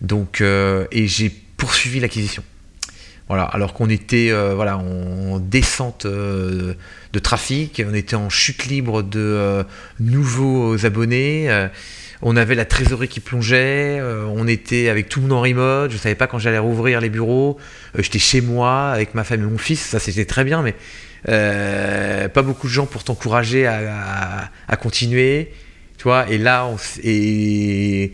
Donc, 0.00 0.40
euh, 0.40 0.86
et 0.92 1.06
j'ai 1.06 1.30
poursuivi 1.56 2.00
l'acquisition. 2.00 2.42
Voilà, 3.28 3.44
alors 3.44 3.72
qu'on 3.72 3.88
était 3.88 4.30
euh, 4.30 4.54
voilà, 4.54 4.76
en 4.76 5.38
descente 5.38 6.06
de 6.06 6.76
trafic, 7.22 7.82
on 7.86 7.94
était 7.94 8.16
en 8.16 8.28
chute 8.28 8.66
libre 8.66 9.02
de 9.02 9.64
nouveaux 9.98 10.84
abonnés, 10.84 11.68
on 12.20 12.36
avait 12.36 12.54
la 12.54 12.66
trésorerie 12.66 13.08
qui 13.08 13.20
plongeait, 13.20 14.02
on 14.02 14.46
était 14.46 14.90
avec 14.90 15.08
tout 15.08 15.20
le 15.20 15.28
monde 15.28 15.38
en 15.38 15.40
remote, 15.40 15.90
je 15.90 15.96
ne 15.96 16.00
savais 16.00 16.14
pas 16.14 16.26
quand 16.26 16.38
j'allais 16.38 16.58
rouvrir 16.58 17.00
les 17.00 17.08
bureaux, 17.08 17.56
j'étais 17.98 18.18
chez 18.18 18.42
moi 18.42 18.90
avec 18.90 19.14
ma 19.14 19.24
femme 19.24 19.40
et 19.40 19.46
mon 19.46 19.58
fils, 19.58 19.80
ça 19.80 19.98
c'était 19.98 20.26
très 20.26 20.44
bien, 20.44 20.60
mais 20.60 20.74
pas 21.24 22.42
beaucoup 22.42 22.66
de 22.66 22.72
gens 22.72 22.86
pour 22.86 23.04
t'encourager 23.04 23.66
à, 23.66 24.76
continuer. 24.80 25.52
Tu 25.98 26.04
vois, 26.04 26.28
et 26.30 26.38
là, 26.38 26.68
et, 27.02 28.12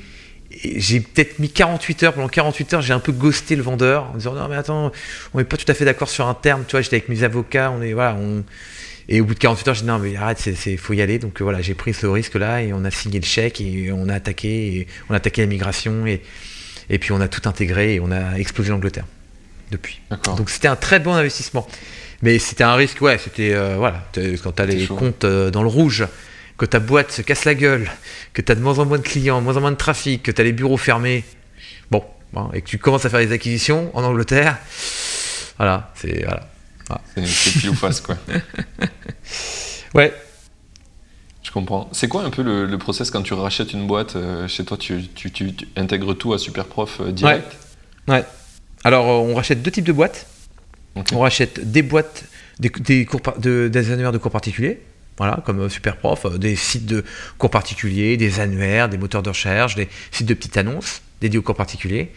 j'ai 0.65 1.01
peut-être 1.01 1.39
mis 1.39 1.49
48 1.49 2.03
heures. 2.03 2.12
Pendant 2.12 2.28
48 2.28 2.74
heures, 2.74 2.82
j'ai 2.82 2.93
un 2.93 3.01
peu 3.01 3.12
ghosté 3.12 3.57
le 3.57 3.62
vendeur 3.62 4.11
en 4.12 4.16
disant 4.16 4.35
non, 4.35 4.49
mais 4.49 4.57
attends, 4.57 4.93
on 5.35 5.39
n'est 5.39 5.45
pas 5.45 5.57
tout 5.57 5.70
à 5.70 5.74
fait 5.74 5.85
d'accord 5.85 6.09
sur 6.09 6.27
un 6.27 6.35
terme. 6.35 6.65
Tu 6.66 6.73
vois, 6.73 6.82
j'étais 6.82 6.97
avec 6.97 7.09
mes 7.09 7.23
avocats, 7.23 7.73
on 7.77 7.82
est, 7.82 7.93
voilà, 7.93 8.15
on. 8.15 8.45
Et 9.09 9.20
au 9.20 9.24
bout 9.24 9.35
de 9.35 9.41
48 9.41 9.69
heures, 9.69 9.74
j'ai 9.74 9.81
dit 9.81 9.89
non, 9.89 9.99
mais 9.99 10.15
arrête, 10.15 10.49
il 10.66 10.78
faut 10.78 10.93
y 10.93 11.03
aller. 11.03 11.19
Donc 11.19 11.41
voilà, 11.43 11.61
j'ai 11.62 11.74
pris 11.74 11.95
ce 11.95 12.07
risque-là 12.07 12.62
et 12.62 12.73
on 12.73 12.85
a 12.85 12.93
signé 12.93 13.19
le 13.19 13.24
chèque 13.24 13.61
et 13.61 13.91
on 13.93 14.09
a 14.09 14.15
attaqué, 14.15 14.49
et 14.49 14.87
on 15.09 15.15
a 15.15 15.16
attaqué 15.16 15.41
la 15.43 15.49
migration 15.49 16.07
et, 16.07 16.23
et 16.91 16.99
puis 16.99 17.11
on 17.11 17.20
a 17.20 17.27
tout 17.27 17.49
intégré 17.49 17.95
et 17.95 18.01
on 18.01 18.12
a 18.12 18.39
explosé 18.39 18.70
l'Angleterre 18.70 19.07
depuis. 19.73 20.01
Donc 20.37 20.51
c'était 20.51 20.69
un 20.69 20.77
très 20.77 21.01
bon 21.01 21.15
investissement. 21.15 21.66
Mais 22.22 22.38
c'était 22.38 22.64
un 22.64 22.74
risque, 22.74 23.01
ouais, 23.01 23.18
c'était, 23.18 23.55
euh, 23.55 23.76
voilà, 23.76 24.05
quand 24.42 24.52
tu 24.52 24.62
as 24.62 24.66
les 24.66 24.86
comptes 24.86 25.24
euh, 25.24 25.51
dans 25.51 25.62
le 25.62 25.68
rouge, 25.68 26.06
que 26.59 26.66
ta 26.66 26.78
boîte 26.78 27.12
se 27.12 27.22
casse 27.22 27.47
la 27.47 27.55
gueule, 27.55 27.90
que 28.34 28.42
tu 28.42 28.52
as 28.52 28.55
de 28.55 28.60
moins 28.60 28.78
en 28.78 28.84
moins 28.84 28.98
de 28.98 29.02
clients, 29.02 29.40
moins 29.40 29.56
en 29.56 29.60
moins 29.60 29.70
de 29.70 29.76
trafic, 29.76 30.22
que 30.22 30.30
tu 30.30 30.40
as 30.40 30.44
les 30.44 30.52
bureaux 30.52 30.76
fermés, 30.76 31.24
bon, 31.90 32.05
et 32.52 32.60
que 32.60 32.66
tu 32.66 32.78
commences 32.78 33.06
à 33.06 33.10
faire 33.10 33.20
des 33.20 33.32
acquisitions 33.32 33.90
en 33.94 34.05
Angleterre, 34.05 34.59
voilà, 35.56 35.90
c'est, 35.94 36.24
voilà. 36.24 36.47
C'est 37.14 37.59
pile 37.59 37.70
ou 37.70 37.74
face, 37.74 38.01
quoi. 38.01 38.16
Ouais. 39.94 40.14
Je 41.42 41.51
comprends. 41.51 41.88
C'est 41.90 42.06
quoi 42.06 42.22
un 42.22 42.30
peu 42.30 42.42
le, 42.42 42.78
process 42.78 43.10
quand 43.10 43.22
tu 43.22 43.34
rachètes 43.34 43.72
une 43.72 43.88
boîte 43.88 44.16
chez 44.47 44.64
toi 44.64 44.76
tu, 44.76 45.02
intègres 45.76 46.16
tout 46.16 46.32
à 46.32 46.38
Superprof 46.38 47.01
direct? 47.09 47.56
Ouais. 48.06 48.24
Alors, 48.84 49.06
on 49.06 49.34
rachète 49.34 49.62
deux 49.62 49.72
types 49.72 49.84
de 49.84 49.92
boîtes. 49.92 50.26
On 51.12 51.20
rachète 51.20 51.70
des 51.70 51.82
boîtes, 51.82 52.24
des, 52.58 52.72
annuaires 53.92 54.12
de 54.12 54.18
cours 54.18 54.30
particuliers, 54.30 54.80
voilà, 55.18 55.42
comme 55.44 55.68
Superprof, 55.68 56.38
des 56.38 56.56
sites 56.56 56.86
de 56.86 57.04
cours 57.38 57.50
particuliers, 57.50 58.16
des 58.16 58.40
annuaires, 58.40 58.88
des 58.88 58.98
moteurs 58.98 59.22
de 59.22 59.28
recherche, 59.28 59.74
des 59.74 59.88
sites 60.10 60.26
de 60.26 60.34
petites 60.34 60.56
annonces 60.56 61.02
dédiés 61.20 61.38
aux 61.38 61.42
cours 61.42 61.56
particuliers. 61.56 62.10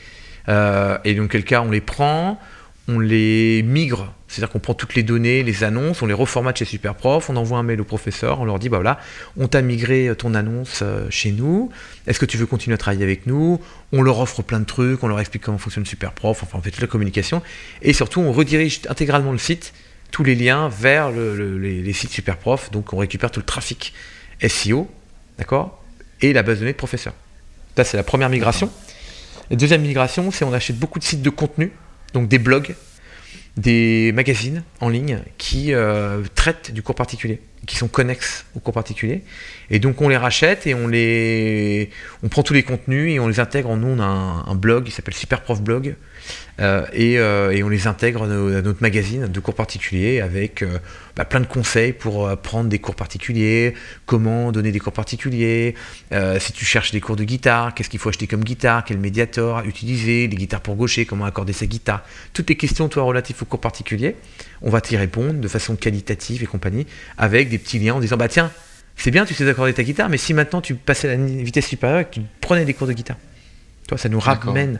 et 0.47 1.13
donc, 1.13 1.31
quel 1.31 1.43
cas, 1.43 1.61
on 1.61 1.71
les 1.71 1.81
prend, 1.81 2.39
on 2.88 2.99
les 2.99 3.64
migre, 3.64 4.14
c'est-à-dire 4.27 4.51
qu'on 4.51 4.60
prend 4.60 4.73
toutes 4.73 4.95
les 4.95 5.03
données, 5.03 5.41
les 5.43 5.64
annonces, 5.64 6.01
on 6.01 6.05
les 6.05 6.14
reformate 6.14 6.57
chez 6.57 6.65
Superprof, 6.65 7.30
on 7.30 7.38
envoie 7.38 7.57
un 7.57 7.64
mail 7.64 7.80
au 7.80 7.85
professeur, 7.85 8.41
on 8.41 8.45
leur 8.45 8.60
dit 8.60 8.68
bah 8.68 8.77
voilà, 8.77 8.99
on 9.38 9.47
t'a 9.47 9.61
migré 9.61 10.11
ton 10.18 10.34
annonce 10.34 10.80
euh, 10.81 11.07
chez 11.10 11.31
nous, 11.31 11.69
est-ce 12.07 12.19
que 12.19 12.26
tu 12.26 12.38
veux 12.38 12.45
continuer 12.45 12.73
à 12.73 12.77
travailler 12.77 13.03
avec 13.03 13.26
nous? 13.26 13.61
On 13.93 14.01
leur 14.01 14.19
offre 14.19 14.41
plein 14.41 14.60
de 14.60 14.65
trucs, 14.65 15.01
on 15.01 15.07
leur 15.07 15.19
explique 15.22 15.43
comment 15.43 15.57
fonctionne 15.57 15.85
Superprof, 15.85 16.43
enfin 16.43 16.57
on 16.57 16.61
fait 16.61 16.72
toute 16.72 16.81
la 16.81 16.88
communication, 16.88 17.41
et 17.81 17.93
surtout 17.93 18.19
on 18.19 18.34
redirige 18.34 18.81
intégralement 18.89 19.31
le 19.31 19.38
site, 19.38 19.73
tous 20.11 20.26
les 20.26 20.35
liens 20.35 20.68
vers 20.68 21.11
les, 21.11 21.93
sites 21.93 22.11
Superprof, 22.11 22.69
donc 22.72 22.91
on 22.91 22.97
récupère 22.97 23.31
tout 23.31 23.39
le 23.39 23.45
trafic 23.45 23.93
SEO, 24.45 24.89
d'accord? 25.38 25.81
Et 26.22 26.34
la 26.34 26.43
base 26.43 26.55
de 26.55 26.60
données 26.61 26.73
de 26.73 26.77
professeur. 26.77 27.14
Ça 27.77 27.85
c'est 27.85 27.97
la 27.97 28.03
première 28.03 28.30
migration. 28.30 28.69
La 29.49 29.55
deuxième 29.55 29.81
migration, 29.81 30.31
c'est 30.31 30.43
on 30.43 30.53
achète 30.53 30.77
beaucoup 30.77 30.99
de 30.99 31.03
sites 31.03 31.22
de 31.22 31.30
contenu 31.30 31.72
donc 32.14 32.27
des 32.27 32.40
blogs, 32.40 32.76
des 33.57 34.11
magazines 34.14 34.64
en 34.80 34.90
ligne 34.90 35.19
qui 35.38 35.73
euh, 35.73 36.23
traitent 36.35 36.72
du 36.72 36.81
cours 36.81 36.95
particulier, 36.95 37.41
qui 37.68 37.76
sont 37.76 37.88
connexes 37.88 38.45
au 38.56 38.60
cours 38.60 38.73
particulier. 38.73 39.23
Et 39.69 39.80
donc 39.80 40.02
on 40.02 40.10
les 40.10 40.18
rachète 40.18 40.65
et 40.65 40.73
on 40.73 40.88
les, 40.88 41.90
on 42.23 42.30
prend 42.30 42.44
tous 42.44 42.53
les 42.53 42.64
contenus 42.64 43.14
et 43.14 43.19
on 43.19 43.27
les 43.27 43.40
intègre. 43.40 43.76
Nous 43.76 43.88
on 43.88 43.99
a 43.99 44.06
un, 44.06 44.56
blog 44.56 44.85
qui 44.85 44.91
s'appelle 44.91 45.14
Superprof 45.14 45.61
Blog 45.61 45.95
euh, 46.59 46.85
euh, 46.93 47.51
et, 47.51 47.63
on 47.63 47.69
les 47.69 47.87
intègre 47.87 48.23
à 48.23 48.27
notre 48.27 48.81
magazine 48.81 49.27
de 49.27 49.39
cours 49.39 49.55
particuliers 49.55 50.21
avec 50.21 50.63
bah, 51.15 51.25
plein 51.25 51.39
de 51.39 51.45
conseils 51.45 51.93
pour 51.93 52.35
prendre 52.37 52.69
des 52.69 52.79
cours 52.79 52.95
particuliers, 52.95 53.73
comment 54.05 54.51
donner 54.51 54.71
des 54.71 54.79
cours 54.79 54.93
particuliers, 54.93 55.75
si 56.39 56.53
tu 56.53 56.65
cherches 56.65 56.91
des 56.91 57.01
cours 57.01 57.15
de 57.15 57.23
guitare, 57.23 57.73
qu'est-ce 57.73 57.89
qu'il 57.89 57.99
faut 57.99 58.09
acheter 58.09 58.27
comme 58.27 58.43
guitare, 58.43 58.83
quel 58.83 58.97
médiator 58.97 59.63
utiliser, 59.65 60.27
les 60.27 60.35
guitares 60.35 60.61
pour 60.61 60.75
gaucher, 60.75 61.05
comment 61.05 61.25
accorder 61.25 61.53
sa 61.53 61.65
guitare, 61.65 62.03
toutes 62.33 62.49
les 62.49 62.57
questions 62.57 62.89
toi 62.89 63.03
relatives 63.03 63.37
au 63.41 63.45
cours 63.45 63.61
particulier, 63.61 64.15
on 64.61 64.69
va 64.69 64.81
t'y 64.81 64.97
répondre 64.97 65.39
de 65.39 65.47
façon 65.47 65.75
qualitative 65.75 66.43
et 66.43 66.47
compagnie 66.47 66.85
avec 67.17 67.49
des 67.49 67.57
petits 67.57 67.79
liens 67.79 67.95
en 67.95 67.99
disant 67.99 68.17
bah 68.17 68.27
tiens 68.27 68.51
c'est 68.95 69.11
bien, 69.11 69.25
tu 69.25 69.33
sais 69.33 69.49
accorder 69.49 69.73
ta 69.73 69.83
guitare, 69.83 70.07
mais 70.07 70.17
si 70.17 70.35
maintenant 70.35 70.61
tu 70.61 70.75
passais 70.75 71.09
à 71.09 71.15
la 71.15 71.25
vitesse 71.25 71.65
supérieure 71.65 72.01
et 72.01 72.05
que 72.05 72.11
tu 72.11 72.21
prenais 72.41 72.63
des 72.63 72.75
cours 72.75 72.85
de 72.85 72.93
guitare, 72.93 73.17
toi, 73.87 73.97
ça 73.97 74.09
nous 74.09 74.19
ramène 74.19 74.79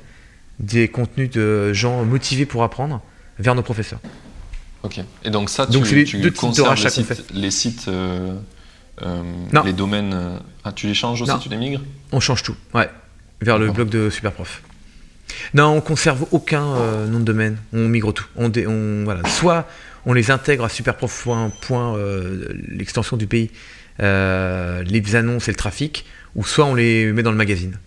des 0.60 0.88
contenus 0.88 1.30
de 1.32 1.74
gens 1.74 2.04
motivés 2.06 2.46
pour 2.46 2.64
apprendre 2.64 3.02
vers 3.40 3.56
nos 3.56 3.64
professeurs. 3.64 4.00
Ok. 4.84 5.00
Et 5.24 5.30
donc 5.30 5.50
ça, 5.50 5.66
donc 5.66 5.86
tu, 5.86 6.04
tu 6.04 6.32
conserves 6.32 6.76
les 6.82 6.90
sites, 6.90 7.32
les, 7.34 7.52
sites 7.52 7.88
euh, 7.88 8.36
euh, 9.02 9.24
les 9.64 9.74
domaines, 9.74 10.14
euh, 10.14 10.38
ah, 10.64 10.72
tu 10.74 10.88
les 10.88 10.94
changes 10.94 11.22
aussi, 11.22 11.40
tu 11.42 11.50
les 11.50 11.58
migres? 11.58 11.82
On 12.12 12.20
change 12.20 12.44
tout, 12.44 12.56
ouais, 12.74 12.90
vers 13.42 13.58
le 13.58 13.72
blog 13.72 13.90
de 13.90 14.10
Superprof. 14.10 14.62
Non, 15.54 15.68
on 15.68 15.82
conserve 15.82 16.26
aucun 16.32 16.76
nom 17.08 17.20
de 17.20 17.24
domaine, 17.24 17.58
on 17.72 17.88
migre 17.88 18.14
tout. 18.14 18.26
On, 18.36 18.52
on 18.68 19.04
voilà. 19.06 19.28
Soit 19.30 19.68
on 20.06 20.14
les 20.14 20.32
intègre 20.32 20.66
à 20.66 20.70
superprof. 20.70 21.28
l'extension 22.70 23.18
du 23.18 23.26
pays, 23.26 23.50
euh, 24.00 24.84
les 24.84 25.16
annonces 25.16 25.48
et 25.48 25.52
le 25.52 25.58
trafic, 25.58 26.06
ou 26.36 26.44
soit 26.44 26.66
on 26.66 26.76
les 26.76 27.12
met 27.14 27.24
dans 27.24 27.32
le 27.32 27.38
magazine. 27.38 27.78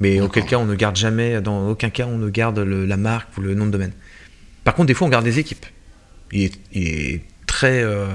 Mais 0.00 0.20
auquel 0.20 0.44
cas, 0.44 0.56
on 0.56 0.64
ne 0.64 0.74
garde 0.74 0.96
jamais, 0.96 1.40
dans 1.40 1.68
aucun 1.68 1.90
cas, 1.90 2.06
on 2.06 2.18
ne 2.18 2.30
garde 2.30 2.58
la 2.58 2.96
marque 2.96 3.36
ou 3.36 3.40
le 3.40 3.54
nom 3.54 3.66
de 3.66 3.72
domaine. 3.72 3.92
Par 4.64 4.74
contre, 4.74 4.86
des 4.86 4.94
fois, 4.94 5.06
on 5.06 5.10
garde 5.10 5.24
des 5.24 5.38
équipes. 5.38 5.66
Il 6.32 6.50
est, 6.74 7.22
très 7.46 7.82
euh, 7.82 8.06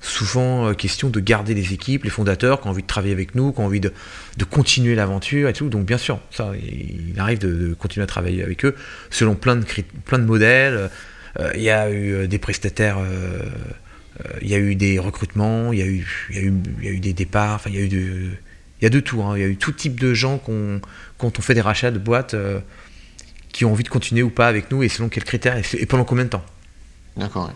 souvent 0.00 0.68
euh, 0.68 0.74
question 0.74 1.08
de 1.08 1.18
garder 1.18 1.54
les 1.54 1.72
équipes, 1.72 2.04
les 2.04 2.10
fondateurs 2.10 2.60
qui 2.60 2.68
ont 2.68 2.70
envie 2.70 2.82
de 2.82 2.86
travailler 2.86 3.14
avec 3.14 3.34
nous, 3.34 3.50
qui 3.50 3.60
ont 3.60 3.64
envie 3.64 3.80
de, 3.80 3.92
continuer 4.50 4.94
l'aventure 4.94 5.48
et 5.48 5.54
tout. 5.54 5.68
Donc, 5.68 5.86
bien 5.86 5.98
sûr, 5.98 6.20
ça, 6.30 6.52
il 6.54 7.18
arrive 7.18 7.38
de, 7.38 7.74
continuer 7.74 8.04
à 8.04 8.06
travailler 8.06 8.42
avec 8.42 8.64
eux 8.64 8.76
selon 9.10 9.34
plein 9.34 9.56
de, 9.56 9.64
plein 10.04 10.18
de 10.18 10.24
modèles. 10.24 10.90
Il 11.54 11.62
y 11.62 11.70
a 11.70 11.90
eu 11.90 12.28
des 12.28 12.38
prestataires 12.38 12.98
euh, 14.20 14.38
il 14.42 14.48
y 14.48 14.54
a 14.54 14.58
eu 14.58 14.74
des 14.76 14.98
recrutements, 14.98 15.72
il 15.72 15.78
y, 15.78 15.82
a 15.82 15.86
eu, 15.86 16.06
y, 16.30 16.38
eu, 16.38 16.52
y 16.82 16.88
a 16.88 16.90
eu 16.90 17.00
des 17.00 17.12
départs, 17.12 17.54
enfin, 17.54 17.70
il 17.70 17.76
y 17.76 17.78
a 17.78 17.82
eu 17.82 17.88
de, 17.88 18.30
y 18.84 18.86
a 18.86 18.90
de 18.90 19.00
tout. 19.00 19.22
Hein. 19.22 19.36
Il 19.36 19.40
y 19.40 19.44
a 19.44 19.48
eu 19.48 19.56
tout 19.56 19.72
type 19.72 19.98
de 19.98 20.14
gens 20.14 20.40
quand 21.18 21.38
on 21.38 21.42
fait 21.42 21.54
des 21.54 21.60
rachats 21.60 21.90
de 21.90 21.98
boîtes 21.98 22.34
euh, 22.34 22.60
qui 23.52 23.64
ont 23.64 23.72
envie 23.72 23.84
de 23.84 23.88
continuer 23.88 24.22
ou 24.22 24.30
pas 24.30 24.48
avec 24.48 24.70
nous 24.70 24.82
et 24.82 24.88
selon 24.88 25.08
quels 25.08 25.24
critères 25.24 25.56
et, 25.56 25.86
pendant 25.86 26.04
combien 26.04 26.24
de 26.24 26.30
temps. 26.30 26.44
D'accord. 27.16 27.50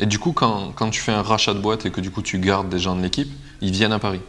Et 0.00 0.06
du 0.06 0.18
coup, 0.18 0.32
quand, 0.32 0.72
quand, 0.72 0.90
tu 0.90 1.00
fais 1.00 1.12
un 1.12 1.22
rachat 1.22 1.54
de 1.54 1.60
boîte 1.60 1.86
et 1.86 1.90
que 1.90 2.00
du 2.00 2.10
coup 2.10 2.22
tu 2.22 2.38
gardes 2.38 2.68
des 2.68 2.78
gens 2.78 2.94
de 2.94 3.02
l'équipe, 3.02 3.30
ils 3.60 3.72
viennent 3.72 3.92
à 3.92 3.98
Paris? 3.98 4.20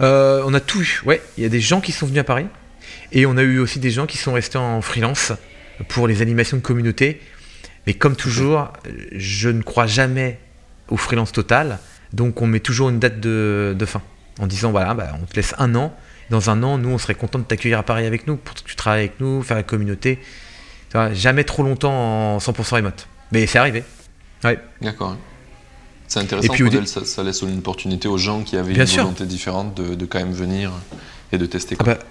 Euh, 0.00 0.42
On 0.44 0.54
a 0.54 0.60
tout 0.60 0.82
eu. 0.82 1.00
Ouais, 1.04 1.22
il 1.36 1.42
y 1.42 1.46
a 1.46 1.50
des 1.50 1.60
gens 1.60 1.80
qui 1.80 1.92
sont 1.92 2.06
venus 2.06 2.20
à 2.20 2.24
Paris 2.24 2.46
et 3.12 3.26
on 3.26 3.36
a 3.36 3.42
eu 3.42 3.58
aussi 3.58 3.78
des 3.78 3.90
gens 3.90 4.06
qui 4.06 4.18
sont 4.18 4.32
restés 4.32 4.58
en 4.58 4.80
freelance 4.80 5.32
pour 5.88 6.08
les 6.08 6.22
animations 6.22 6.56
de 6.56 6.62
communauté 6.62 7.20
mais 7.86 7.94
comme 7.94 8.16
toujours, 8.16 8.68
je 9.12 9.48
ne 9.48 9.62
crois 9.62 9.86
jamais 9.86 10.38
au 10.88 10.96
freelance 10.96 11.32
total, 11.32 11.78
donc 12.12 12.42
on 12.42 12.46
met 12.46 12.60
toujours 12.60 12.90
une 12.90 12.98
date 12.98 13.20
de, 13.20 13.76
fin, 13.86 14.02
en 14.40 14.46
disant 14.46 14.70
voilà, 14.70 14.94
bah, 14.94 15.12
on 15.22 15.26
te 15.26 15.36
laisse 15.36 15.54
un 15.58 15.74
an, 15.74 15.94
dans 16.30 16.50
un 16.50 16.62
an, 16.62 16.78
nous, 16.78 16.90
on 16.90 16.98
serait 16.98 17.14
content 17.14 17.38
de 17.38 17.44
t'accueillir 17.44 17.78
à 17.78 17.82
Paris 17.82 18.06
avec 18.06 18.26
nous, 18.26 18.36
pour 18.36 18.54
que 18.54 18.60
tu 18.64 18.76
travailles 18.76 19.00
avec 19.00 19.20
nous, 19.20 19.42
faire 19.42 19.56
la 19.56 19.62
communauté. 19.62 20.18
jamais 21.12 21.44
trop 21.44 21.62
longtemps 21.62 22.36
en 22.36 22.38
100% 22.38 22.76
remote. 22.76 23.06
Mais 23.32 23.46
c'est 23.46 23.58
arrivé. 23.58 23.84
Ouais. 24.44 24.58
D'accord. 24.80 25.16
C'est 26.08 26.18
intéressant, 26.18 26.52
puis, 26.52 26.86
ça, 26.86 27.04
ça, 27.04 27.22
laisse 27.22 27.42
une 27.42 27.58
opportunité 27.58 28.08
aux 28.08 28.18
gens 28.18 28.42
qui 28.42 28.56
avaient 28.56 28.74
une 28.74 28.84
volonté 28.84 29.26
différente 29.26 29.80
de, 29.80 30.06
quand 30.06 30.18
même 30.18 30.32
venir 30.32 30.72
et 31.30 31.38
de 31.38 31.46
tester. 31.46 31.76
Quoi. 31.76 31.86
Ah 31.88 31.94
bah, 31.94 32.04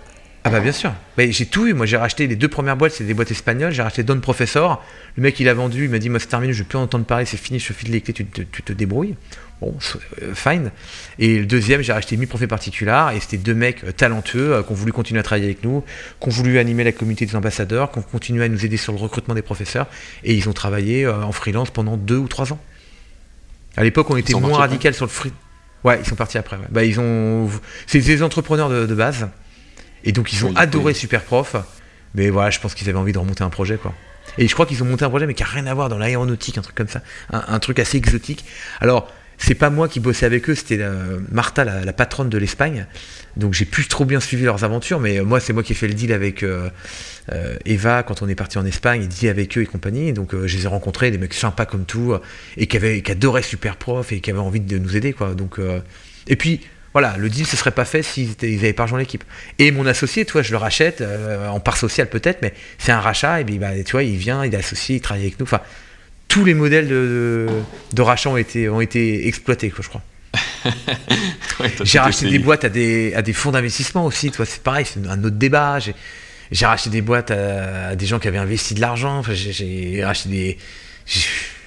ah 0.45 0.49
bah 0.49 0.59
bien 0.61 0.71
sûr. 0.71 0.93
j'ai 1.17 1.45
tout 1.45 1.67
eu. 1.67 1.73
Moi 1.73 1.85
j'ai 1.85 1.97
racheté 1.97 2.25
les 2.25 2.37
deux 2.37 2.47
premières 2.47 2.77
boîtes, 2.77 2.93
c'est 2.93 3.03
des 3.03 3.13
boîtes 3.13 3.31
espagnoles. 3.31 3.73
J'ai 3.73 3.81
racheté 3.81 4.03
Don 4.03 4.19
Professor. 4.21 4.81
Le 5.17 5.23
mec 5.23 5.37
il 5.41 5.49
a 5.49 5.53
vendu, 5.53 5.83
il 5.83 5.89
m'a 5.89 5.99
dit 5.99 6.09
moi 6.09 6.19
c'est 6.19 6.27
terminé, 6.27 6.53
je 6.53 6.59
veux 6.59 6.67
plus 6.67 6.77
entendre 6.77 7.03
parler, 7.03 7.25
c'est 7.25 7.35
fini, 7.35 7.59
je 7.59 7.67
te 7.67 7.73
file 7.73 7.91
les 7.91 7.99
clés, 7.99 8.13
tu, 8.13 8.25
te 8.25 8.71
débrouilles. 8.71 9.15
Bon, 9.61 9.75
euh, 10.21 10.33
fine. 10.33 10.71
Et 11.17 11.39
le 11.39 11.45
deuxième, 11.45 11.81
j'ai 11.81 11.91
racheté 11.91 12.15
Mi 12.15 12.25
Profé 12.25 12.47
Particular 12.47 13.11
et 13.11 13.19
c'était 13.19 13.37
deux 13.37 13.53
mecs 13.53 13.83
euh, 13.83 13.91
talentueux 13.91 14.53
euh, 14.53 14.63
qui 14.63 14.71
ont 14.71 14.75
voulu 14.75 14.93
continuer 14.93 15.19
à 15.19 15.23
travailler 15.23 15.47
avec 15.47 15.63
nous, 15.63 15.83
qui 16.19 16.27
ont 16.27 16.31
voulu 16.31 16.59
animer 16.59 16.85
la 16.85 16.93
communauté 16.93 17.25
des 17.25 17.35
ambassadeurs, 17.35 17.91
qui 17.91 17.99
ont 17.99 18.03
continué 18.03 18.45
à 18.45 18.49
nous 18.49 18.65
aider 18.65 18.77
sur 18.77 18.93
le 18.93 18.99
recrutement 18.99 19.35
des 19.35 19.41
professeurs 19.41 19.87
et 20.23 20.33
ils 20.33 20.47
ont 20.47 20.53
travaillé 20.53 21.07
en 21.07 21.31
freelance 21.33 21.71
pendant 21.71 21.97
deux 21.97 22.17
ou 22.17 22.27
trois 22.27 22.53
ans. 22.53 22.59
À 23.75 23.83
l'époque, 23.83 24.09
on 24.09 24.15
était 24.15 24.33
moins 24.33 24.57
radical 24.57 24.93
sur 24.93 25.05
le 25.05 25.11
free. 25.11 25.33
Ouais, 25.83 25.99
ils 25.99 26.05
sont 26.05 26.15
partis 26.15 26.37
après. 26.37 26.57
Bah, 26.69 26.83
ils 26.83 26.99
ont. 26.99 27.49
C'est 27.87 27.99
des 27.99 28.23
entrepreneurs 28.23 28.69
de 28.69 28.95
base. 28.95 29.29
Et 30.03 30.11
donc 30.11 30.33
ils 30.33 30.45
ont 30.45 30.55
adoré 30.55 30.93
Superprof, 30.93 31.55
mais 32.15 32.29
voilà, 32.29 32.49
je 32.49 32.59
pense 32.59 32.73
qu'ils 32.73 32.89
avaient 32.89 32.97
envie 32.97 33.11
de 33.11 33.17
remonter 33.17 33.43
un 33.43 33.49
projet 33.49 33.77
quoi. 33.77 33.93
Et 34.37 34.47
je 34.47 34.53
crois 34.53 34.65
qu'ils 34.65 34.81
ont 34.83 34.85
monté 34.85 35.03
un 35.03 35.09
projet 35.09 35.25
mais 35.25 35.33
qui 35.33 35.43
a 35.43 35.47
rien 35.47 35.65
à 35.67 35.73
voir 35.73 35.89
dans 35.89 35.97
l'aéronautique, 35.97 36.57
un 36.57 36.61
truc 36.61 36.75
comme 36.75 36.87
ça, 36.87 37.01
un, 37.31 37.59
truc 37.59 37.79
assez 37.79 37.97
exotique. 37.97 38.45
Alors 38.79 39.11
c'est 39.39 39.55
pas 39.55 39.71
moi 39.71 39.87
qui 39.87 39.99
bossais 39.99 40.25
avec 40.25 40.49
eux, 40.49 40.55
c'était 40.55 40.79
Martha, 41.31 41.63
la, 41.63 41.93
patronne 41.93 42.29
de 42.29 42.37
l'Espagne. 42.37 42.85
Donc 43.37 43.53
j'ai 43.53 43.65
plus 43.65 43.87
trop 43.87 44.05
bien 44.05 44.19
suivi 44.19 44.43
leurs 44.43 44.63
aventures, 44.63 44.99
mais 44.99 45.21
moi 45.21 45.39
c'est 45.39 45.53
moi 45.53 45.63
qui 45.63 45.71
ai 45.71 45.75
fait 45.75 45.87
le 45.87 45.93
deal 45.93 46.13
avec 46.13 46.43
euh, 46.43 46.69
euh, 47.31 47.55
Eva 47.65 48.03
quand 48.03 48.21
on 48.21 48.27
est 48.27 48.35
parti 48.35 48.57
en 48.57 48.65
Espagne, 48.65 49.03
et 49.03 49.07
deal 49.07 49.29
avec 49.29 49.57
eux 49.57 49.61
et 49.61 49.65
compagnie. 49.65 50.13
Donc 50.13 50.33
euh, 50.33 50.45
je 50.45 50.57
les 50.57 50.65
ai 50.65 50.67
rencontrés, 50.67 51.09
des 51.09 51.17
mecs 51.17 51.33
sympas 51.33 51.65
comme 51.65 51.85
tout, 51.85 52.15
et 52.57 52.67
qui, 52.67 52.77
avaient, 52.77 53.01
qui 53.01 53.11
adoraient 53.11 53.41
Superprof 53.41 54.11
et 54.11 54.19
qui 54.19 54.29
avaient 54.29 54.39
envie 54.39 54.59
de 54.59 54.77
nous 54.77 54.95
aider 54.95 55.13
quoi. 55.13 55.33
Donc 55.33 55.59
et 56.27 56.35
puis 56.35 56.61
voilà, 56.93 57.17
le 57.17 57.29
deal 57.29 57.43
ne 57.43 57.57
serait 57.57 57.71
pas 57.71 57.85
fait 57.85 58.01
s'ils 58.01 58.35
n'avaient 58.41 58.73
pas 58.73 58.83
rejoint 58.83 58.99
l'équipe. 58.99 59.23
Et 59.59 59.71
mon 59.71 59.85
associé, 59.85 60.25
toi, 60.25 60.41
je 60.41 60.51
le 60.51 60.57
rachète 60.57 61.01
euh, 61.01 61.47
en 61.47 61.59
part 61.59 61.77
sociale 61.77 62.09
peut-être, 62.09 62.41
mais 62.41 62.53
c'est 62.77 62.91
un 62.91 62.99
rachat 62.99 63.41
et 63.41 63.45
puis 63.45 63.59
bah, 63.59 63.71
tu 63.85 63.91
vois, 63.91 64.03
il 64.03 64.17
vient, 64.17 64.43
il 64.43 64.53
est 64.53 64.57
associé, 64.57 64.95
il 64.95 65.01
travaille 65.01 65.23
avec 65.23 65.39
nous. 65.39 65.45
Tous 66.29 66.45
les 66.45 66.53
modèles 66.53 66.87
de, 66.87 67.47
de, 67.91 68.01
rachat 68.01 68.29
ont 68.29 68.37
été, 68.37 68.69
ont 68.69 68.79
été 68.79 69.27
exploités, 69.27 69.73
je 69.77 69.89
crois. 69.89 70.03
j'ai 71.83 71.99
racheté 71.99 72.29
des 72.29 72.39
boîtes 72.39 72.63
à 72.63 72.69
des, 72.69 73.13
à 73.15 73.21
des 73.21 73.33
fonds 73.33 73.51
d'investissement 73.51 74.05
aussi, 74.05 74.31
toi, 74.31 74.45
c'est 74.45 74.63
pareil, 74.63 74.85
c'est 74.85 75.05
un 75.05 75.21
autre 75.23 75.35
débat. 75.35 75.79
J'ai 76.51 76.65
racheté 76.65 76.89
des 76.89 77.01
boîtes 77.01 77.31
à, 77.31 77.95
des 77.95 78.05
gens 78.05 78.19
qui 78.19 78.29
avaient 78.29 78.37
investi 78.37 78.75
de 78.75 78.81
l'argent. 78.81 79.23
j'ai 79.23 80.03
racheté 80.03 80.29
des 80.29 80.57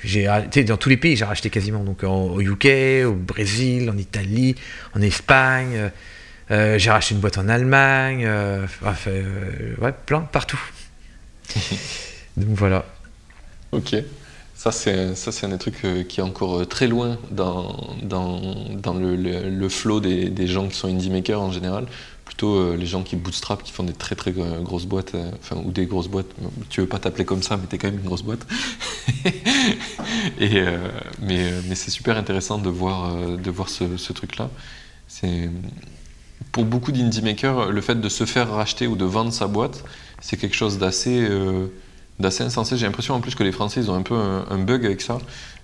j'ai 0.04 0.26
dans 0.64 0.76
tous 0.76 0.88
les 0.88 0.96
pays 0.96 1.16
j'ai 1.16 1.24
racheté 1.24 1.50
quasiment 1.50 1.84
donc 1.84 2.02
au 2.02 2.40
UK 2.40 3.06
au 3.06 3.12
Brésil 3.12 3.90
en 3.90 3.96
Italie 3.96 4.56
en 4.94 5.00
Espagne 5.00 5.74
euh, 5.74 5.88
euh, 6.50 6.78
j'ai 6.78 6.90
racheté 6.90 7.14
une 7.14 7.20
boîte 7.20 7.38
en 7.38 7.48
Allemagne 7.48 8.24
euh, 8.26 8.66
ouais 9.80 9.92
plein 10.06 10.20
partout 10.20 10.60
donc 12.36 12.56
voilà 12.56 12.84
ok 13.70 13.96
Ça, 14.62 14.70
c'est, 14.70 15.44
un 15.44 15.48
des 15.48 15.58
trucs 15.58 15.84
euh, 15.84 16.04
qui 16.04 16.20
est 16.20 16.22
encore 16.22 16.60
euh, 16.60 16.64
très 16.64 16.86
loin 16.86 17.18
dans, 17.32 17.96
dans, 18.00 18.40
dans 18.70 18.94
le, 18.94 19.16
le, 19.16 19.68
flow 19.68 19.98
des, 19.98 20.28
des, 20.30 20.46
gens 20.46 20.68
qui 20.68 20.76
sont 20.76 20.86
indie 20.86 21.10
makers 21.10 21.42
en 21.42 21.50
général. 21.50 21.86
Plutôt 22.24 22.54
euh, 22.54 22.76
les 22.76 22.86
gens 22.86 23.02
qui 23.02 23.16
bootstrap, 23.16 23.64
qui 23.64 23.72
font 23.72 23.82
des 23.82 23.92
très 23.92 24.14
très 24.14 24.30
grosses 24.30 24.86
boîtes, 24.86 25.16
enfin, 25.40 25.60
ou 25.64 25.72
des 25.72 25.86
grosses 25.86 26.06
boîtes. 26.06 26.30
Tu 26.70 26.80
veux 26.80 26.86
pas 26.86 27.00
t'appeler 27.00 27.24
comme 27.24 27.42
ça, 27.42 27.56
mais 27.56 27.66
t'es 27.66 27.76
quand 27.76 27.88
même 27.88 27.98
une 27.98 28.06
grosse 28.06 28.22
boîte. 28.22 28.46
Et, 30.38 30.62
mais, 31.20 31.50
mais 31.68 31.74
c'est 31.74 31.90
super 31.90 32.16
intéressant 32.16 32.58
de 32.58 32.68
voir, 32.68 33.16
de 33.16 33.50
voir 33.50 33.68
ce, 33.68 34.12
truc-là. 34.12 34.48
Pour 36.52 36.64
beaucoup 36.66 36.92
d'indie 36.92 37.22
makers, 37.22 37.72
le 37.72 37.80
fait 37.80 38.00
de 38.00 38.08
se 38.08 38.26
faire 38.26 38.48
racheter 38.48 38.86
ou 38.86 38.94
de 38.94 39.04
vendre 39.04 39.32
sa 39.32 39.48
boîte, 39.48 39.82
c'est 40.20 40.36
quelque 40.36 40.54
chose 40.54 40.78
d'assez 40.78 41.28
d'assez 42.18 42.44
insensé. 42.44 42.76
J'ai 42.76 42.86
l'impression 42.86 43.14
en 43.14 43.20
plus 43.20 43.34
que 43.34 43.42
les 43.42 43.52
Français, 43.52 43.80
ils 43.80 43.90
ont 43.90 43.94
un 43.94 44.02
peu 44.02 44.14
un, 44.14 44.58
bug 44.58 44.84
avec 44.84 45.00
ça. 45.00 45.18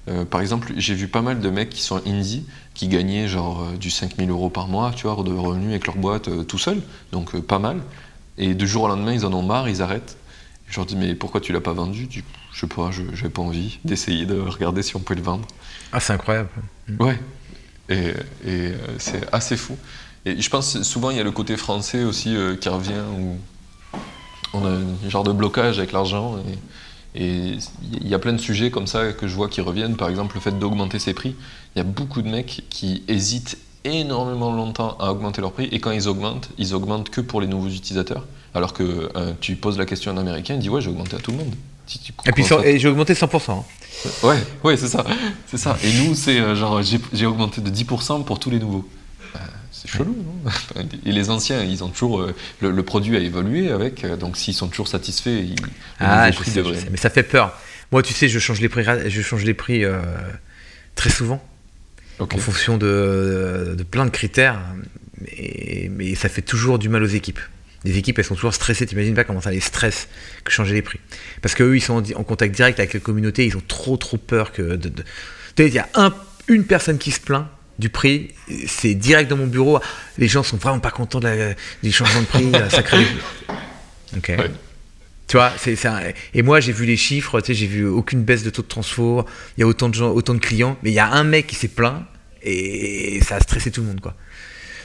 Euh, 0.08 0.24
par 0.24 0.40
exemple, 0.40 0.72
j'ai 0.76 0.94
vu 0.94 1.08
pas 1.08 1.22
mal 1.22 1.40
de 1.40 1.50
mecs 1.50 1.70
qui 1.70 1.82
sont 1.82 2.00
indie, 2.06 2.44
qui 2.74 2.88
gagnaient 2.88 3.28
genre 3.28 3.62
euh, 3.62 3.76
du 3.76 3.90
5000 3.90 4.30
euros 4.30 4.48
par 4.48 4.68
mois, 4.68 4.92
tu 4.94 5.06
vois, 5.06 5.22
de 5.22 5.32
revenus 5.32 5.70
avec 5.70 5.86
leur 5.86 5.96
boîte 5.96 6.28
euh, 6.28 6.44
tout 6.44 6.58
seul, 6.58 6.80
donc 7.12 7.38
pas 7.40 7.58
mal. 7.58 7.80
Et 8.38 8.54
du 8.54 8.66
jour 8.66 8.84
au 8.84 8.88
lendemain, 8.88 9.12
ils 9.12 9.26
en 9.26 9.32
ont 9.32 9.42
marre, 9.42 9.68
ils 9.68 9.82
arrêtent. 9.82 10.16
je 10.68 10.76
leur 10.76 10.86
dis, 10.86 10.96
mais 10.96 11.14
pourquoi 11.14 11.40
tu 11.40 11.52
l'as 11.52 11.60
pas 11.60 11.72
vendu? 11.72 12.06
Du, 12.06 12.24
Je 12.52 12.60
sais 12.60 12.66
pas, 12.66 12.90
je 12.90 13.02
n'avais 13.02 13.28
pas 13.28 13.42
envie 13.42 13.78
d'essayer 13.84 14.24
de 14.24 14.38
regarder 14.38 14.82
si 14.82 14.96
on 14.96 15.00
peut 15.00 15.14
le 15.14 15.22
vendre. 15.22 15.46
Ah, 15.92 16.00
c'est 16.00 16.12
incroyable. 16.12 16.50
Ouais. 16.98 17.18
Et, 17.88 18.12
et 18.46 18.72
c'est 18.98 19.26
assez 19.32 19.56
fou. 19.56 19.76
Et 20.24 20.40
je 20.40 20.50
pense 20.50 20.82
souvent, 20.82 21.10
il 21.10 21.16
y 21.16 21.20
a 21.20 21.24
le 21.24 21.32
côté 21.32 21.56
français 21.56 22.04
aussi 22.04 22.36
qui 22.60 22.68
revient, 22.68 23.02
où 23.18 23.38
on 24.54 24.64
a 24.64 24.70
un 24.70 25.08
genre 25.08 25.24
de 25.24 25.32
blocage 25.32 25.78
avec 25.78 25.92
l'argent. 25.92 26.36
Et 27.14 27.56
il 27.92 28.08
y 28.08 28.14
a 28.14 28.18
plein 28.18 28.32
de 28.32 28.38
sujets 28.38 28.70
comme 28.70 28.86
ça 28.86 29.12
que 29.12 29.26
je 29.26 29.34
vois 29.34 29.48
qui 29.48 29.60
reviennent. 29.60 29.96
Par 29.96 30.08
exemple, 30.08 30.36
le 30.36 30.40
fait 30.40 30.58
d'augmenter 30.58 30.98
ses 30.98 31.14
prix. 31.14 31.34
Il 31.74 31.78
y 31.78 31.80
a 31.80 31.84
beaucoup 31.84 32.22
de 32.22 32.28
mecs 32.28 32.64
qui 32.70 33.02
hésitent 33.08 33.58
énormément 33.84 34.52
longtemps 34.52 34.96
à 35.00 35.10
augmenter 35.10 35.40
leur 35.40 35.52
prix. 35.52 35.68
Et 35.72 35.80
quand 35.80 35.90
ils 35.90 36.08
augmentent, 36.08 36.50
ils 36.58 36.74
augmentent 36.74 37.10
que 37.10 37.20
pour 37.20 37.40
les 37.40 37.46
nouveaux 37.46 37.68
utilisateurs. 37.68 38.26
Alors 38.54 38.72
que 38.72 39.10
euh, 39.16 39.32
tu 39.40 39.56
poses 39.56 39.78
la 39.78 39.86
question 39.86 40.10
à 40.10 40.14
un 40.14 40.18
Américain, 40.18 40.54
il 40.54 40.60
dit 40.60 40.68
Ouais, 40.68 40.80
j'ai 40.80 40.90
augmenté 40.90 41.16
à 41.16 41.18
tout 41.18 41.30
le 41.32 41.38
monde. 41.38 41.54
et 42.26 42.32
puis 42.32 42.44
j'ai 42.44 42.88
augmenté 42.88 43.14
100%. 43.14 43.50
Hein. 43.50 43.64
Ouais, 44.22 44.36
ouais 44.64 44.76
c'est 44.76 44.88
ça. 44.88 45.04
C'est 45.46 45.58
ça. 45.58 45.76
Et 45.82 45.92
nous, 46.02 46.14
c'est 46.14 46.38
euh, 46.38 46.54
genre 46.54 46.80
j'ai 46.82 47.26
augmenté 47.26 47.60
de 47.60 47.70
10% 47.70 48.24
pour 48.24 48.38
tous 48.38 48.50
les 48.50 48.58
nouveaux. 48.58 48.88
C'est 49.70 49.88
chelou, 49.88 50.16
non 50.24 50.50
Et 51.06 51.12
les 51.12 51.30
anciens, 51.30 51.62
ils 51.62 51.84
ont 51.84 51.88
toujours. 51.88 52.20
Euh, 52.20 52.34
le, 52.60 52.82
produit 52.82 53.16
a 53.16 53.20
évolué 53.20 53.70
avec, 53.70 54.04
euh, 54.04 54.16
donc 54.16 54.36
s'ils 54.36 54.54
sont 54.54 54.68
toujours 54.68 54.88
satisfaits, 54.88 55.30
ils, 55.30 55.56
ah, 56.00 56.30
je 56.30 56.42
sais, 56.42 56.62
mais 56.90 56.96
ça 56.96 57.10
fait 57.10 57.22
peur. 57.22 57.56
Moi, 57.92 58.02
tu 58.02 58.12
sais, 58.12 58.28
je 58.28 58.38
change 58.38 58.60
les 58.60 58.68
prix, 58.68 58.84
je 58.84 59.22
change 59.22 59.44
les 59.44 59.54
prix 59.54 59.84
euh, 59.84 60.00
très 60.94 61.10
souvent, 61.10 61.42
en 62.18 62.26
fonction 62.38 62.76
de, 62.76 63.76
plein 63.90 64.04
de 64.04 64.10
critères, 64.10 64.60
mais, 65.20 65.90
mais, 65.92 66.14
ça 66.14 66.28
fait 66.28 66.42
toujours 66.42 66.78
du 66.78 66.88
mal 66.88 67.02
aux 67.02 67.06
équipes. 67.06 67.40
Les 67.84 67.96
équipes, 67.96 68.18
elles 68.18 68.24
sont 68.24 68.34
toujours 68.34 68.54
stressées. 68.54 68.86
T'imagines 68.86 69.14
pas 69.14 69.24
comment 69.24 69.40
ça 69.40 69.52
les 69.52 69.60
stresse 69.60 70.08
que 70.42 70.50
changer 70.50 70.74
les 70.74 70.82
prix. 70.82 70.98
Parce 71.40 71.54
qu'eux, 71.54 71.76
ils 71.76 71.80
sont 71.80 72.02
en, 72.14 72.24
contact 72.24 72.54
direct 72.54 72.80
avec 72.80 72.92
la 72.94 73.00
communauté, 73.00 73.46
ils 73.46 73.56
ont 73.56 73.62
trop, 73.66 73.96
trop 73.96 74.16
peur 74.16 74.52
que. 74.52 74.74
De, 74.74 74.92
Il 75.58 75.72
y 75.72 75.78
a 75.78 75.88
un, 75.94 76.12
une 76.48 76.64
personne 76.64 76.98
qui 76.98 77.12
se 77.12 77.20
plaint, 77.20 77.46
du 77.78 77.88
prix, 77.88 78.30
c'est 78.66 78.94
direct 78.94 79.30
dans 79.30 79.36
mon 79.36 79.46
bureau. 79.46 79.80
Les 80.18 80.28
gens 80.28 80.42
sont 80.42 80.56
vraiment 80.56 80.80
pas 80.80 80.90
contents 80.90 81.20
de 81.20 81.54
du 81.82 81.92
changement 81.92 82.22
de 82.22 82.26
prix, 82.26 82.52
ça 82.70 82.82
crée 82.82 83.06
Ok. 84.16 84.32
Tu 85.28 85.36
vois, 85.36 85.52
c'est 85.58 85.76
ça. 85.76 86.00
Et 86.32 86.40
moi, 86.40 86.58
j'ai 86.58 86.72
vu 86.72 86.86
les 86.86 86.96
chiffres, 86.96 87.40
tu 87.40 87.48
sais, 87.48 87.54
j'ai 87.54 87.66
vu 87.66 87.86
aucune 87.86 88.22
baisse 88.22 88.42
de 88.42 88.50
taux 88.50 88.62
de 88.62 88.66
transfert. 88.66 89.24
Il 89.56 89.60
y 89.60 89.62
a 89.62 89.66
autant 89.66 89.90
de 89.90 89.94
gens, 89.94 90.10
autant 90.10 90.32
de 90.32 90.38
clients, 90.38 90.78
mais 90.82 90.90
il 90.90 90.94
y 90.94 90.98
a 90.98 91.10
un 91.10 91.24
mec 91.24 91.46
qui 91.46 91.54
s'est 91.54 91.68
plaint 91.68 92.04
et 92.42 93.20
ça 93.22 93.36
a 93.36 93.40
stressé 93.40 93.70
tout 93.70 93.82
le 93.82 93.88
monde, 93.88 94.00
quoi. 94.00 94.14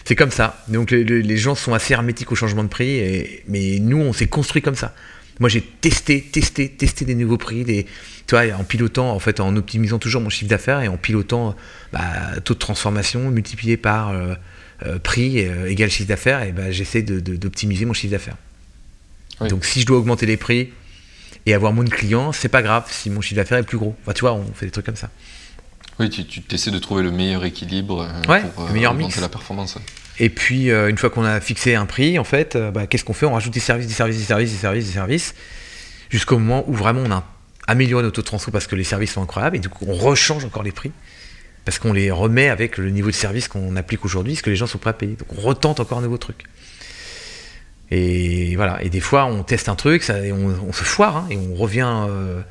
C'est 0.05 0.15
comme 0.15 0.31
ça. 0.31 0.61
Donc 0.67 0.91
les, 0.91 1.37
gens 1.37 1.55
sont 1.55 1.73
assez 1.73 1.93
hermétiques 1.93 2.31
au 2.31 2.35
changement 2.35 2.63
de 2.63 2.67
prix, 2.67 2.97
et, 2.97 3.43
mais 3.47 3.79
nous, 3.79 3.97
on 3.97 4.11
s'est 4.11 4.27
construit 4.27 4.61
comme 4.61 4.75
ça. 4.75 4.93
Moi, 5.39 5.49
j'ai 5.49 5.61
testé, 5.61 6.21
testé, 6.21 6.69
testé 6.69 7.05
des 7.05 7.15
nouveaux 7.15 7.37
prix, 7.37 7.63
des, 7.63 7.85
tu 8.27 8.35
vois, 8.35 8.43
en 8.55 8.63
pilotant, 8.63 9.11
en 9.11 9.19
fait, 9.19 9.39
en 9.39 9.55
optimisant 9.55 9.99
toujours 9.99 10.21
mon 10.21 10.29
chiffre 10.29 10.49
d'affaires 10.49 10.81
et 10.81 10.87
en 10.87 10.97
pilotant 10.97 11.55
bah, 11.91 12.39
taux 12.43 12.53
de 12.53 12.59
transformation 12.59 13.29
multiplié 13.31 13.77
par 13.77 14.09
euh, 14.09 14.35
euh, 14.85 14.99
prix 14.99 15.45
euh, 15.45 15.69
égal 15.69 15.89
chiffre 15.89 16.09
d'affaires, 16.09 16.43
et 16.43 16.51
bah, 16.51 16.71
j'essaie 16.71 17.01
d'optimiser 17.01 17.85
mon 17.85 17.93
chiffre 17.93 18.11
d'affaires. 18.11 18.37
Donc, 19.49 19.65
si 19.65 19.81
je 19.81 19.85
dois 19.85 19.97
augmenter 19.97 20.25
les 20.25 20.37
prix 20.37 20.69
et 21.45 21.53
avoir 21.53 21.73
moins 21.73 21.83
de 21.83 21.89
clients, 21.89 22.31
c'est 22.31 22.49
pas 22.49 22.61
grave 22.61 22.85
si 22.89 23.09
mon 23.09 23.19
chiffre 23.19 23.35
d'affaires 23.35 23.57
est 23.57 23.63
plus 23.63 23.77
gros. 23.77 23.95
Enfin, 24.03 24.13
tu 24.13 24.21
vois, 24.21 24.33
on 24.33 24.45
fait 24.53 24.67
des 24.67 24.71
trucs 24.71 24.85
comme 24.85 24.95
ça. 24.95 25.09
Oui, 25.99 26.09
tu, 26.09 26.25
tu 26.25 26.43
essaies 26.53 26.71
de 26.71 26.79
trouver 26.79 27.03
le 27.03 27.11
meilleur 27.11 27.43
équilibre 27.43 28.07
pour 28.23 28.67
le 28.67 28.73
meilleur 28.73 28.93
augmenter 28.93 29.19
la 29.19 29.29
performance. 29.29 29.77
Et 30.19 30.29
puis, 30.29 30.69
une 30.69 30.97
fois 30.97 31.09
qu'on 31.09 31.23
a 31.23 31.41
fixé 31.41 31.75
un 31.75 31.85
prix, 31.85 32.19
en 32.19 32.23
fait, 32.23 32.55
bah, 32.55 32.85
qu'est-ce 32.85 33.03
qu'on 33.03 33.13
fait? 33.13 33.25
On 33.25 33.33
rajoute 33.33 33.53
des 33.53 33.59
services, 33.59 33.87
des 33.87 33.93
services, 33.93 34.17
des 34.17 34.23
services, 34.23 34.51
des 34.51 34.57
services, 34.57 34.85
des 34.85 34.93
services, 34.93 35.35
jusqu'au 36.09 36.37
moment 36.37 36.63
où 36.67 36.73
vraiment 36.73 37.01
on 37.03 37.11
a 37.11 37.23
amélioré 37.67 38.03
notre 38.03 38.21
transfo 38.21 38.51
parce 38.51 38.67
que 38.67 38.75
les 38.75 38.83
services 38.83 39.13
sont 39.13 39.23
incroyables 39.23 39.55
et 39.55 39.59
du 39.59 39.69
coup 39.69 39.85
on 39.87 39.93
rechange 39.93 40.43
encore 40.45 40.63
les 40.63 40.71
prix 40.71 40.91
parce 41.65 41.79
qu'on 41.79 41.93
les 41.93 42.11
remet 42.11 42.49
avec 42.49 42.77
le 42.77 42.89
niveau 42.89 43.09
de 43.09 43.15
service 43.15 43.47
qu'on 43.47 43.75
applique 43.77 44.03
aujourd'hui, 44.03 44.35
ce 44.35 44.43
que 44.43 44.49
les 44.49 44.55
gens 44.55 44.67
sont 44.67 44.77
prêts 44.77 44.89
à 44.89 44.93
payer. 44.93 45.15
Donc 45.15 45.27
on 45.37 45.41
retente 45.41 45.79
encore 45.79 45.99
un 45.99 46.01
nouveau 46.01 46.17
truc. 46.17 46.43
Et 47.89 48.55
voilà. 48.57 48.83
Et 48.83 48.89
des 48.89 48.99
fois 48.99 49.25
on 49.25 49.43
teste 49.43 49.69
un 49.69 49.75
truc, 49.75 50.07
et 50.09 50.31
on, 50.33 50.73
se 50.73 50.83
foire 50.83 51.17
hein, 51.17 51.27
et 51.29 51.37
on 51.37 51.55
revient, 51.55 52.05
euh, 52.09 52.41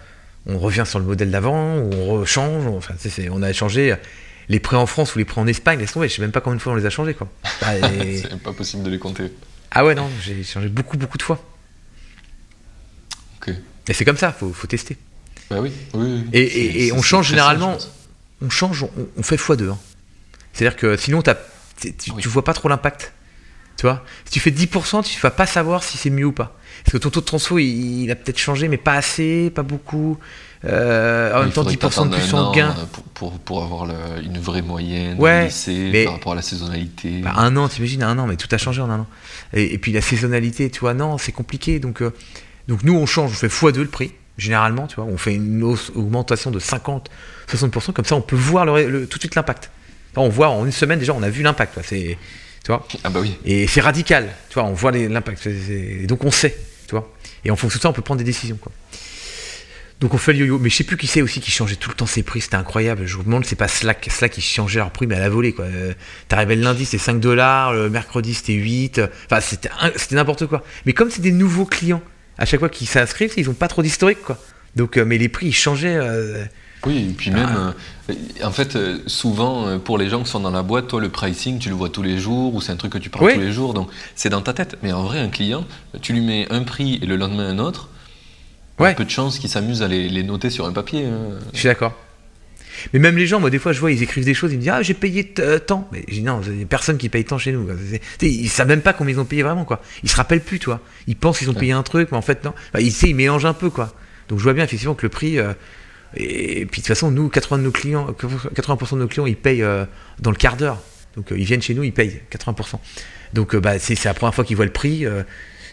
on 0.47 0.59
revient 0.59 0.85
sur 0.87 0.99
le 0.99 1.05
modèle 1.05 1.31
d'avant, 1.31 1.57
on 1.57 2.19
rechange. 2.19 2.67
Enfin, 2.67 2.95
on 3.31 3.43
a 3.43 3.53
changé 3.53 3.95
les 4.48 4.60
prix 4.60 4.77
en 4.77 4.86
France 4.86 5.14
ou 5.14 5.19
les 5.19 5.24
prix 5.24 5.40
en 5.40 5.47
Espagne. 5.47 5.78
Laisse 5.78 5.93
tomber, 5.93 6.09
je 6.09 6.14
sais 6.14 6.23
même 6.23 6.32
pas 6.32 6.40
combien 6.40 6.56
de 6.56 6.62
fois 6.62 6.73
on 6.73 6.77
les 6.77 6.86
a 6.86 6.90
changés 6.90 7.14
quoi. 7.14 7.28
Bah, 7.60 7.73
c'est 7.81 8.43
pas 8.43 8.52
possible 8.52 8.82
de 8.82 8.90
les 8.90 8.98
compter. 8.98 9.32
Ah 9.70 9.85
ouais 9.85 9.94
non, 9.94 10.09
j'ai 10.23 10.43
changé 10.44 10.69
beaucoup 10.69 10.97
beaucoup 10.97 11.19
de 11.19 11.23
fois. 11.23 11.43
Et 13.89 13.94
c'est 13.94 14.05
comme 14.05 14.16
ça, 14.16 14.32
faut, 14.32 14.52
faut 14.52 14.66
tester. 14.66 14.97
Bah 15.51 15.60
oui, 15.60 15.73
oui, 15.94 16.24
Et, 16.32 16.93
on 16.93 17.02
change 17.02 17.28
généralement, 17.28 17.77
on 18.40 18.48
change, 18.48 18.86
on, 19.16 19.23
fait 19.23 19.36
x2. 19.36 19.70
Hein. 19.70 19.78
C'est-à-dire 20.52 20.77
que 20.77 20.97
sinon, 20.97 21.23
tu, 21.23 21.93
tu 21.93 22.28
vois 22.28 22.44
pas 22.44 22.55
trop 22.55 22.69
l'impact. 22.69 23.12
Tu 23.77 23.82
vois 23.82 24.05
Si 24.24 24.32
tu 24.32 24.40
fais 24.40 24.51
10%, 24.51 25.02
tu 25.02 25.20
vas 25.20 25.31
pas 25.31 25.47
savoir 25.47 25.82
si 25.82 25.98
c'est 25.98 26.10
mieux 26.10 26.27
ou 26.27 26.32
pas. 26.32 26.56
Parce 26.85 26.93
que 26.93 26.98
ton 26.98 27.10
taux 27.10 27.20
de 27.20 27.27
transfo, 27.27 27.59
il, 27.59 28.10
a 28.10 28.14
peut-être 28.14 28.39
changé, 28.39 28.69
mais 28.69 28.77
pas 28.77 28.94
assez, 28.94 29.51
pas 29.51 29.62
beaucoup. 29.62 30.19
Euh, 30.65 31.35
en 31.35 31.41
même 31.41 31.51
temps, 31.51 31.65
10% 31.65 32.09
de 32.09 32.15
plus 32.15 32.35
en 32.35 32.53
gain. 32.53 32.75
Pour, 33.15 33.33
pour, 33.39 33.63
avoir 33.63 33.89
une 34.23 34.39
vraie 34.39 34.63
moyenne 34.63 35.19
ouais, 35.19 35.49
par 36.05 36.15
rapport 36.15 36.33
à 36.33 36.37
la 36.37 36.43
saisonnalité. 36.43 37.21
Bah, 37.21 37.35
un 37.37 37.57
an, 37.57 37.69
t'imagines, 37.69 38.03
un 38.03 38.19
an, 38.19 38.27
mais 38.27 38.37
tout 38.37 38.49
a 38.51 38.59
changé 38.59 38.81
en 38.81 38.91
un 38.91 39.01
an. 39.01 39.07
Et, 39.53 39.79
puis 39.79 39.93
la 39.93 40.01
saisonnalité, 40.01 40.71
tu 40.71 40.81
vois, 40.81 40.95
non, 40.95 41.19
c'est 41.19 41.33
compliqué. 41.33 41.79
Donc, 41.79 42.03
euh, 42.03 42.13
donc 42.69 42.85
nous, 42.85 42.95
on 42.95 43.07
change, 43.07 43.33
on 43.33 43.35
fait 43.35 43.49
x2 43.49 43.81
le 43.81 43.87
prix, 43.87 44.13
généralement, 44.39 44.87
tu 44.87 44.97
vois, 44.97 45.05
on 45.05 45.17
fait 45.17 45.35
une 45.35 45.63
augmentation 45.63 46.51
de 46.51 46.59
50, 46.59 47.11
60%, 47.51 47.93
comme 47.93 48.05
ça 48.05 48.15
on 48.15 48.21
peut 48.21 48.37
voir 48.37 48.65
le, 48.65 49.07
tout 49.07 49.19
de 49.19 49.23
suite 49.23 49.35
l'impact. 49.35 49.71
On 50.17 50.29
voit 50.29 50.49
en 50.49 50.65
une 50.65 50.73
semaine 50.73 50.99
déjà, 50.99 51.15
on 51.15 51.23
a 51.23 51.31
vu 51.31 51.43
l'impact. 51.43 51.79
C'est, 51.85 52.19
tu 52.65 52.69
vois 52.69 52.87
ah 53.03 53.11
bah 53.11 53.21
oui. 53.21 53.37
Et 53.45 53.67
c'est 53.67 53.81
radical, 53.81 54.29
tu 54.49 54.55
vois, 54.55 54.65
on 54.65 54.75
voit 54.75 54.93
l'impact. 54.93 55.47
Et 55.47 56.07
donc 56.07 56.25
on 56.25 56.31
sait, 56.31 56.57
tu 56.87 56.93
vois. 56.93 57.11
Et 57.45 57.51
en 57.51 57.57
fonction 57.57 57.79
de 57.79 57.83
ça, 57.83 57.89
on 57.89 57.93
peut 57.93 58.03
prendre 58.03 58.19
des 58.19 58.25
décisions, 58.25 58.59
quoi. 58.61 58.71
Donc 60.03 60.15
on 60.15 60.19
fait 60.19 60.33
le 60.33 60.41
yo-yo, 60.41 60.59
mais 60.59 60.69
je 60.69 60.74
sais 60.74 60.83
plus 60.83 60.97
qui 60.97 61.07
c'est 61.07 61.23
aussi 61.23 61.39
qui 61.39 61.53
changeait 61.53 61.77
tout 61.77 61.89
le 61.89 61.95
temps 61.95 62.07
ses 62.07 62.24
prix, 62.24 62.41
c'était 62.41 62.57
incroyable. 62.57 63.07
Je 63.07 63.16
vous 63.16 63.23
demande, 63.23 63.45
c'est 63.45 63.55
pas 63.55 63.69
Slack, 63.69 64.09
Slack 64.11 64.33
qui 64.33 64.41
changeait 64.41 64.81
leur 64.81 64.91
prix, 64.91 65.07
mais 65.07 65.15
à 65.15 65.20
la 65.20 65.29
volée 65.29 65.53
quoi. 65.53 65.66
Euh, 65.66 65.93
t'arrivais 66.27 66.57
le 66.57 66.62
lundi, 66.62 66.85
c'était 66.85 66.99
5 66.99 67.20
dollars, 67.20 67.73
le 67.73 67.89
mercredi 67.89 68.35
c'était 68.35 68.55
8, 68.55 69.01
enfin 69.31 69.41
c'était 69.41 70.16
n'importe 70.16 70.49
quoi. 70.49 70.65
Mais 70.87 70.93
comme 70.93 71.09
c'est 71.09 71.23
des 71.23 71.31
nouveaux 71.31 71.66
clients, 71.66 72.03
à 72.37 72.47
chaque 72.47 72.59
fois 72.59 72.69
qu'ils 72.69 72.89
s'inscrivent, 72.89 73.33
ils 73.37 73.47
n'ont 73.47 73.53
pas 73.53 73.69
trop 73.69 73.81
d'historique, 73.81 74.23
quoi. 74.23 74.39
Donc, 74.74 74.97
euh, 74.97 75.05
mais 75.05 75.19
les 75.19 75.29
prix, 75.29 75.47
ils 75.47 75.55
changeaient. 75.55 75.97
Euh, 75.97 76.47
oui, 76.85 77.11
et 77.11 77.12
puis 77.12 77.31
même, 77.31 77.74
ah. 78.09 78.12
en 78.43 78.51
fait, 78.51 78.77
souvent, 79.07 79.79
pour 79.79 79.99
les 79.99 80.09
gens 80.09 80.24
qui 80.24 80.31
sont 80.31 80.41
dans 80.41 80.51
la 80.51 80.65
boîte, 80.65 80.89
toi, 80.89 81.01
le 81.01 81.11
pricing, 81.11 81.61
tu 81.61 81.69
le 81.69 81.77
vois 81.77 81.91
tous 81.91 82.03
les 82.03 82.19
jours, 82.19 82.57
ou 82.57 82.61
c'est 82.61 82.73
un 82.73 82.77
truc 82.77 82.95
que 82.95 82.99
tu 82.99 83.09
parles 83.09 83.35
tous 83.35 83.39
les 83.41 83.53
jours, 83.53 83.73
donc 83.73 83.89
c'est 84.16 84.31
dans 84.31 84.41
ta 84.41 84.53
tête. 84.53 84.79
Mais 84.83 84.93
en 84.93 85.05
vrai, 85.05 85.20
un 85.20 85.29
client, 85.29 85.65
tu 86.01 86.12
lui 86.12 86.23
mets 86.23 86.49
un 86.51 86.65
prix 86.65 86.99
et 87.01 87.07
le 87.07 87.15
lendemain 87.15 87.49
un 87.51 87.61
autre, 87.61 87.91
il 88.81 88.85
y 88.85 88.86
a 88.86 88.94
peu 88.94 89.05
de 89.05 89.11
chances 89.11 89.39
qu'il 89.39 89.51
s'amuse 89.51 89.82
à 89.82 89.89
les, 89.89 90.23
noter 90.23 90.51
sur 90.51 90.66
un 90.66 90.73
papier. 90.73 91.07
Hein. 91.07 91.39
Je 91.53 91.59
suis 91.59 91.69
d'accord. 91.69 91.94
Mais 92.93 92.99
même 92.99 93.16
les 93.16 93.27
gens, 93.27 93.40
moi, 93.40 93.51
des 93.51 93.59
fois, 93.59 93.73
je 93.73 93.81
vois, 93.81 93.93
ils 93.93 94.03
écrivent 94.03 94.24
des 94.24 94.35
choses, 94.35 94.53
ils 94.53 94.57
me 94.57 94.62
disent 94.62 94.73
Ah, 94.74 94.82
j'ai 94.82 94.94
payé 94.94 95.32
euh, 95.39 95.59
tant. 95.59 95.89
Mais 95.93 96.05
je 96.09 96.15
dis 96.15 96.23
Non, 96.23 96.40
il 96.44 96.53
n'y 96.53 96.62
a 96.62 96.66
personne 96.66 96.99
qui 96.99 97.09
paye 97.09 97.24
tant 97.24 97.39
chez 97.39 97.53
nous. 97.53 97.69
Ils 98.23 98.43
ne 98.43 98.49
savent 98.49 98.69
même 98.69 98.81
pas 98.81 98.93
combien 98.93 99.15
ils 99.15 99.20
ont 99.20 99.24
payé 99.24 99.43
vraiment, 99.43 99.65
quoi. 99.65 99.82
Ils 100.03 100.11
se 100.11 100.16
rappellent 100.16 100.40
plus, 100.40 100.59
toi. 100.59 100.81
Ils 101.07 101.16
pensent 101.16 101.39
qu'ils 101.39 101.51
ont 101.51 101.55
payé 101.55 101.73
un 101.73 101.82
truc, 101.82 102.09
mais 102.11 102.19
en 102.19 102.23
fait, 102.23 102.44
non. 102.44 102.55
ils, 102.78 102.93
ils 103.05 103.15
mélangent 103.15 103.47
un 103.47 103.55
peu, 103.55 103.70
quoi. 103.70 103.94
Donc 104.28 104.39
je 104.39 104.44
vois 104.44 104.55
bien, 104.55 104.65
effectivement, 104.65 104.94
que 104.94 105.07
le 105.07 105.11
prix. 105.11 105.39
Euh, 105.39 105.53
et, 106.15 106.66
puis 106.66 106.81
de 106.81 106.86
toute 106.86 106.89
façon, 106.89 107.11
nous, 107.11 107.28
80% 107.28 107.59
de 107.59 107.62
nos 107.62 107.70
clients, 107.70 108.07
80% 108.11 108.94
de 108.94 108.99
nos 108.99 109.09
clients, 109.09 109.27
ils 109.27 109.36
payent 109.36 109.62
euh, 109.62 109.85
dans 110.20 110.31
le 110.31 110.36
quart 110.36 110.57
d'heure. 110.57 110.78
Donc 111.16 111.27
ils 111.31 111.44
viennent 111.44 111.62
chez 111.62 111.74
nous, 111.74 111.82
ils 111.82 111.93
payent 111.93 112.20
80%. 112.32 112.78
Donc 113.35 113.55
bah, 113.57 113.78
c'est 113.78 114.03
la 114.05 114.15
première 114.15 114.35
fois 114.35 114.44
qu'ils 114.44 114.57
voient 114.57 114.65
le 114.65 114.73
prix. 114.73 115.07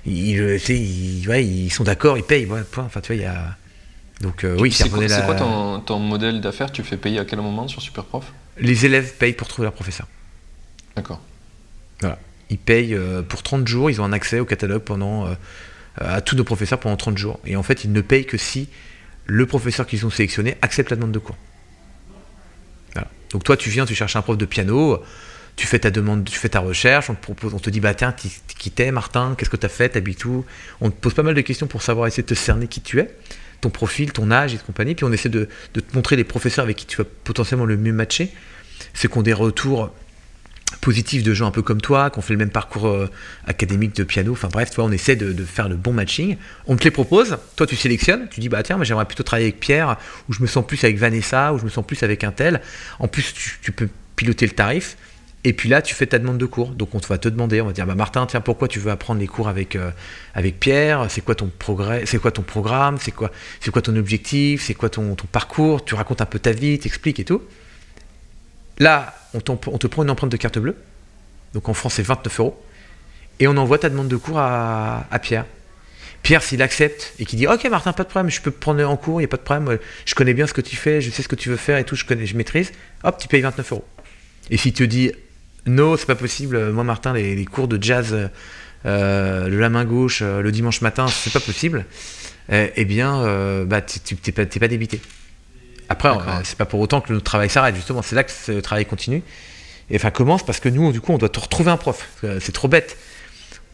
Ils, 0.06 0.60
ils, 0.70 1.30
ils, 1.30 1.70
sont 1.72 1.84
d'accord, 1.84 2.18
ils 2.18 2.24
payent. 2.24 2.48
Enfin, 2.78 3.02
tu 3.02 3.14
vois, 3.14 3.16
il 3.16 3.22
y 3.22 3.26
a 3.26 3.56
Donc 4.22 4.46
oui, 4.58 4.72
c'est 4.72 4.90
quoi, 4.90 5.06
quoi 5.08 5.36
ton, 5.36 5.80
ton, 5.82 6.00
modèle 6.00 6.42
d'affaires? 6.42 6.72
Tu 6.72 6.84
fais 6.84 6.98
payer 6.98 7.20
à 7.20 7.26
quel 7.26 7.40
moment 7.40 7.68
sur 7.68 7.82
Superprof? 7.82 8.32
Les 8.58 8.86
élèves 8.86 9.14
payent 9.16 9.34
pour 9.34 9.48
trouver 9.48 9.66
leur 9.66 9.74
professeur. 9.74 10.08
D'accord. 10.96 11.22
Voilà. 12.02 12.20
Ils 12.50 12.58
payent 12.58 12.98
pour 13.28 13.44
30 13.44 13.68
jours, 13.68 13.90
ils 13.90 14.02
ont 14.02 14.04
un 14.06 14.14
accès 14.14 14.40
au 14.40 14.46
catalogue 14.46 14.82
pendant, 14.82 15.28
à 15.98 16.22
tous 16.22 16.36
nos 16.36 16.44
professeurs 16.44 16.80
pendant 16.80 16.98
30 16.98 17.18
jours. 17.18 17.40
Et 17.46 17.56
en 17.56 17.64
fait, 17.64 17.84
ils 17.84 17.92
ne 17.92 18.02
payent 18.02 18.26
que 18.26 18.38
si 18.38 18.70
le 19.26 19.46
professeur 19.46 19.86
qu'ils 19.86 20.06
ont 20.06 20.10
sélectionné 20.10 20.58
accepte 20.62 20.90
la 20.90 20.96
demande 20.96 21.12
de 21.12 21.20
cours. 21.20 21.38
Donc 23.32 23.44
toi, 23.44 23.58
tu 23.58 23.70
viens, 23.70 23.86
tu 23.86 23.96
cherches 23.96 24.16
un 24.16 24.22
prof 24.22 24.38
de 24.38 24.46
piano, 24.46 25.02
tu 25.60 25.68
fais 25.68 25.80
ta 25.80 25.92
demande, 25.92 26.24
tu 26.24 26.40
fais 26.40 26.48
ta 26.48 26.62
recherche, 26.62 27.10
on 27.10 27.16
te 27.16 27.22
propose, 27.22 27.54
on 27.54 27.60
te 27.60 27.70
dit 27.70 27.82
bah 27.82 27.94
tiens, 27.94 28.14
qui 28.14 28.72
t'es 28.72 28.92
Martin, 28.92 29.36
qu'est-ce 29.38 29.50
que 29.50 29.58
tu 29.58 29.66
as 29.66 29.70
fait, 29.70 29.90
t'habites 29.90 30.24
où? 30.24 30.46
On 30.80 30.90
te 30.90 30.96
pose 30.96 31.14
pas 31.14 31.22
mal 31.22 31.34
de 31.34 31.42
questions 31.42 31.68
pour 31.68 31.82
savoir 31.82 32.08
essayer 32.08 32.24
de 32.24 32.30
te 32.30 32.34
cerner 32.34 32.68
qui 32.68 32.80
tu 32.80 33.02
es, 33.02 33.14
ton 33.60 33.70
profil, 33.70 34.14
ton 34.14 34.32
âge 34.32 34.54
et 34.54 34.58
compagnie, 34.58 34.96
puis 34.96 35.04
on 35.04 35.12
essaie 35.12 35.28
de, 35.28 35.50
te 35.74 35.82
montrer 35.94 36.16
les 36.16 36.24
professeurs 36.24 36.64
avec 36.64 36.78
qui 36.78 36.86
tu 36.86 36.96
vas 36.96 37.04
potentiellement 37.26 37.66
le 37.66 37.76
mieux 37.76 37.92
matcher, 37.92 38.32
ceux 38.94 39.10
qui 39.10 39.18
ont 39.18 39.22
des 39.22 39.34
retours 39.34 39.94
positifs 40.80 41.24
de 41.24 41.34
gens 41.34 41.48
un 41.48 41.52
peu 41.52 41.62
comme 41.62 41.82
toi, 41.82 42.10
qui 42.10 42.20
ont 42.20 42.22
fait 42.22 42.32
le 42.32 42.40
même 42.40 42.52
parcours 42.52 42.88
euh, 42.88 43.10
académique 43.46 43.94
de 43.98 44.06
piano. 44.06 44.32
Enfin 44.32 44.48
bref, 44.48 44.72
toi, 44.72 44.86
on 44.86 44.92
essaie 44.94 45.18
de, 45.18 45.44
faire 45.44 45.68
le 45.68 45.76
bon 45.76 45.92
matching. 45.92 46.38
On 46.68 46.78
te 46.78 46.86
les 46.86 46.92
propose, 46.92 47.38
toi 47.58 47.68
tu 47.68 47.76
sélectionnes, 47.76 48.30
tu 48.30 48.40
dis 48.40 48.48
bah 48.48 48.64
tiens, 48.64 48.82
j'aimerais 48.84 49.04
plutôt 49.04 49.24
travailler 49.24 49.50
avec 49.50 49.60
Pierre, 49.60 49.98
ou 50.30 50.34
je 50.34 50.42
me 50.42 50.48
sens 50.48 50.66
plus 50.66 50.82
avec 50.86 50.98
Vanessa, 50.98 51.54
ou 51.54 51.60
je 51.60 51.66
me 51.66 51.70
sens 51.70 51.86
plus 51.86 52.02
avec 52.04 52.24
un 52.24 52.32
tel. 52.32 52.62
En 53.00 53.10
plus, 53.10 53.34
tu, 53.62 53.74
peux 53.74 53.90
piloter 54.16 54.46
le 54.46 54.54
tarif. 54.54 54.96
Et 55.46 55.54
puis 55.54 55.70
là, 55.70 55.82
tu 55.82 55.96
fais 55.96 56.06
ta 56.06 56.20
demande 56.20 56.38
de 56.38 56.46
cours. 56.46 56.70
Donc 56.72 56.96
on 56.96 57.00
va 57.00 57.18
te 57.18 57.30
demander, 57.30 57.62
on 57.62 57.68
va 57.68 57.74
dire 57.74 57.86
bah 57.86 57.96
Martin, 57.96 58.26
tiens, 58.26 58.42
pourquoi 58.42 58.68
tu 58.68 58.80
veux 58.80 58.92
apprendre 58.92 59.22
les 59.22 59.28
cours 59.28 59.48
avec, 59.48 59.76
euh, 59.76 59.92
avec 60.34 60.60
Pierre? 60.60 61.06
C'est 61.10 61.22
quoi 61.22 61.36
ton 61.36 61.50
progrès 61.58 62.06
C'est 62.06 62.20
quoi 62.20 62.32
ton 62.32 62.42
programme? 62.42 62.98
C'est 63.00 63.12
quoi, 63.12 63.32
c'est 63.62 63.72
quoi 63.72 63.82
ton 63.82 63.96
objectif? 63.96 64.66
C'est 64.66 64.74
quoi 64.74 64.90
ton, 64.90 65.16
ton 65.16 65.28
parcours? 65.28 65.86
Tu 65.86 65.96
racontes 65.96 66.22
un 66.22 66.26
peu 66.26 66.40
ta 66.40 66.52
vie, 66.52 66.78
t'expliques 66.78 67.20
et 67.20 67.26
tout. 67.26 67.42
Là, 68.80 69.14
on, 69.34 69.42
te 69.42 69.88
prend 69.88 70.04
une 70.04 70.10
empreinte 70.10 70.32
de 70.32 70.38
carte 70.38 70.58
bleue, 70.58 70.76
donc 71.54 71.68
en 71.68 71.74
France 71.74 71.96
c'est 71.96 72.04
29 72.04 72.40
euros, 72.40 72.64
et 73.40 73.48
on 73.48 73.58
envoie 73.58 73.78
ta 73.78 73.90
demande 73.90 74.08
de 74.08 74.16
cours 74.16 74.40
à, 74.40 75.06
Pierre. 75.22 75.46
Pierre, 76.24 76.42
s'il 76.42 76.62
accepte 76.62 77.14
et 77.20 77.26
qu'il 77.26 77.38
dit 77.40 77.48
Ok, 77.48 77.66
Martin, 77.66 77.92
pas 77.92 78.04
de 78.04 78.10
problème, 78.10 78.32
je 78.32 78.42
peux 78.42 78.52
prendre 78.52 78.84
en 78.88 78.98
cours, 78.98 79.20
il 79.20 79.24
n'y 79.24 79.26
a 79.26 79.30
pas 79.30 79.38
de 79.38 79.42
problème, 79.42 79.78
je 80.06 80.16
connais 80.16 80.34
bien 80.34 80.48
ce 80.48 80.54
que 80.54 80.62
tu 80.62 80.78
fais, 80.78 81.02
je 81.02 81.12
sais 81.12 81.22
ce 81.22 81.28
que 81.28 81.36
tu 81.36 81.50
veux 81.50 81.58
faire 81.58 81.78
et 81.78 81.84
tout, 81.84 81.96
je, 81.96 82.06
connais, 82.06 82.26
je 82.26 82.38
maîtrise, 82.38 82.72
hop, 83.04 83.18
tu 83.20 83.28
payes 83.28 83.42
29 83.42 83.72
euros. 83.74 83.86
Et 84.50 84.58
s'il 84.58 84.74
te 84.74 84.84
dit 84.84 85.12
Non, 85.66 85.98
c'est 85.98 86.06
pas 86.06 86.16
possible, 86.16 86.72
moi, 86.72 86.84
Martin, 86.84 87.14
les, 87.14 87.46
cours 87.46 87.68
de 87.68 87.82
jazz, 87.82 88.30
euh, 88.86 89.48
le 89.48 89.60
la 89.60 89.70
main 89.70 89.86
gauche, 89.86 90.22
euh, 90.22 90.42
le 90.42 90.52
dimanche 90.52 90.82
matin, 90.82 91.08
c'est 91.08 91.34
pas 91.34 91.40
possible, 91.40 91.86
eh, 92.52 92.72
eh 92.76 92.86
bien, 92.86 93.22
euh, 93.22 93.66
bah, 93.66 93.82
tu 93.82 94.16
n'es 94.16 94.32
pas, 94.32 94.46
pas 94.46 94.68
débité. 94.68 95.02
Après, 95.90 96.10
c'est 96.44 96.58
pas 96.58 96.66
pour 96.66 96.80
autant 96.80 97.02
que 97.02 97.12
notre 97.12 97.26
travail 97.26 97.50
s'arrête, 97.50 97.76
justement, 97.76 98.02
c'est 98.02 98.16
là 98.16 98.24
que 98.24 98.32
le 98.48 98.62
travail 98.62 98.86
continue. 98.86 99.24
Et 99.90 99.96
enfin, 99.96 100.12
commence 100.12 100.46
parce 100.46 100.60
que 100.60 100.70
nous, 100.70 100.92
du 100.92 101.02
coup, 101.02 101.12
on 101.12 101.18
doit 101.18 101.30
te 101.30 101.40
retrouver 101.40 101.72
un 101.72 101.78
prof. 101.78 102.08
C'est 102.40 102.52
trop 102.52 102.68
bête. 102.68 102.96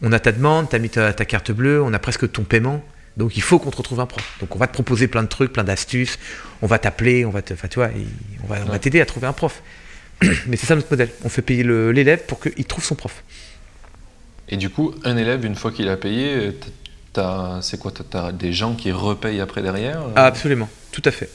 On 0.02 0.12
a 0.12 0.18
ta 0.18 0.32
demande, 0.32 0.70
tu 0.70 0.76
as 0.76 0.78
mis 0.78 0.88
ta, 0.88 1.12
carte 1.12 1.52
bleue, 1.52 1.82
on 1.82 1.92
a 1.92 1.98
presque 1.98 2.30
ton 2.32 2.42
paiement. 2.42 2.82
Donc 3.18 3.36
il 3.36 3.42
faut 3.42 3.58
qu'on 3.58 3.70
te 3.70 3.76
retrouve 3.76 4.00
un 4.00 4.06
prof. 4.06 4.24
Donc 4.40 4.54
on 4.56 4.58
va 4.58 4.66
te 4.66 4.72
proposer 4.72 5.08
plein 5.08 5.22
de 5.22 5.28
trucs, 5.28 5.52
plein 5.52 5.64
d'astuces. 5.64 6.18
On 6.62 6.66
va 6.66 6.78
t'appeler, 6.78 7.26
on 7.26 7.30
va 7.30 7.42
te, 7.42 7.52
tu 7.52 7.74
vois, 7.74 7.90
on 8.44 8.46
va, 8.46 8.78
t'aider 8.78 9.00
à 9.00 9.06
trouver 9.06 9.26
un 9.26 9.32
prof. 9.32 9.62
Mais 10.46 10.56
c'est 10.56 10.66
ça 10.66 10.74
notre 10.74 10.90
modèle. 10.90 11.10
On 11.24 11.28
fait 11.28 11.42
payer 11.42 11.62
l'élève 11.64 12.24
pour 12.26 12.40
qu'il 12.40 12.64
trouve 12.64 12.84
son 12.84 12.94
prof. 12.94 13.22
Et 14.48 14.56
du 14.56 14.70
coup, 14.70 14.94
un 15.04 15.16
élève, 15.16 15.44
une 15.44 15.56
fois 15.56 15.72
qu'il 15.72 15.88
a 15.88 15.96
payé, 15.96 16.52
c'est 17.60 17.78
quoi 17.78 17.92
Tu 17.92 18.16
as 18.16 18.32
des 18.32 18.52
gens 18.52 18.74
qui 18.74 18.92
repayent 18.92 19.40
après 19.40 19.62
derrière 19.62 20.02
Absolument, 20.14 20.68
tout 20.92 21.02
à 21.04 21.10
fait 21.10 21.30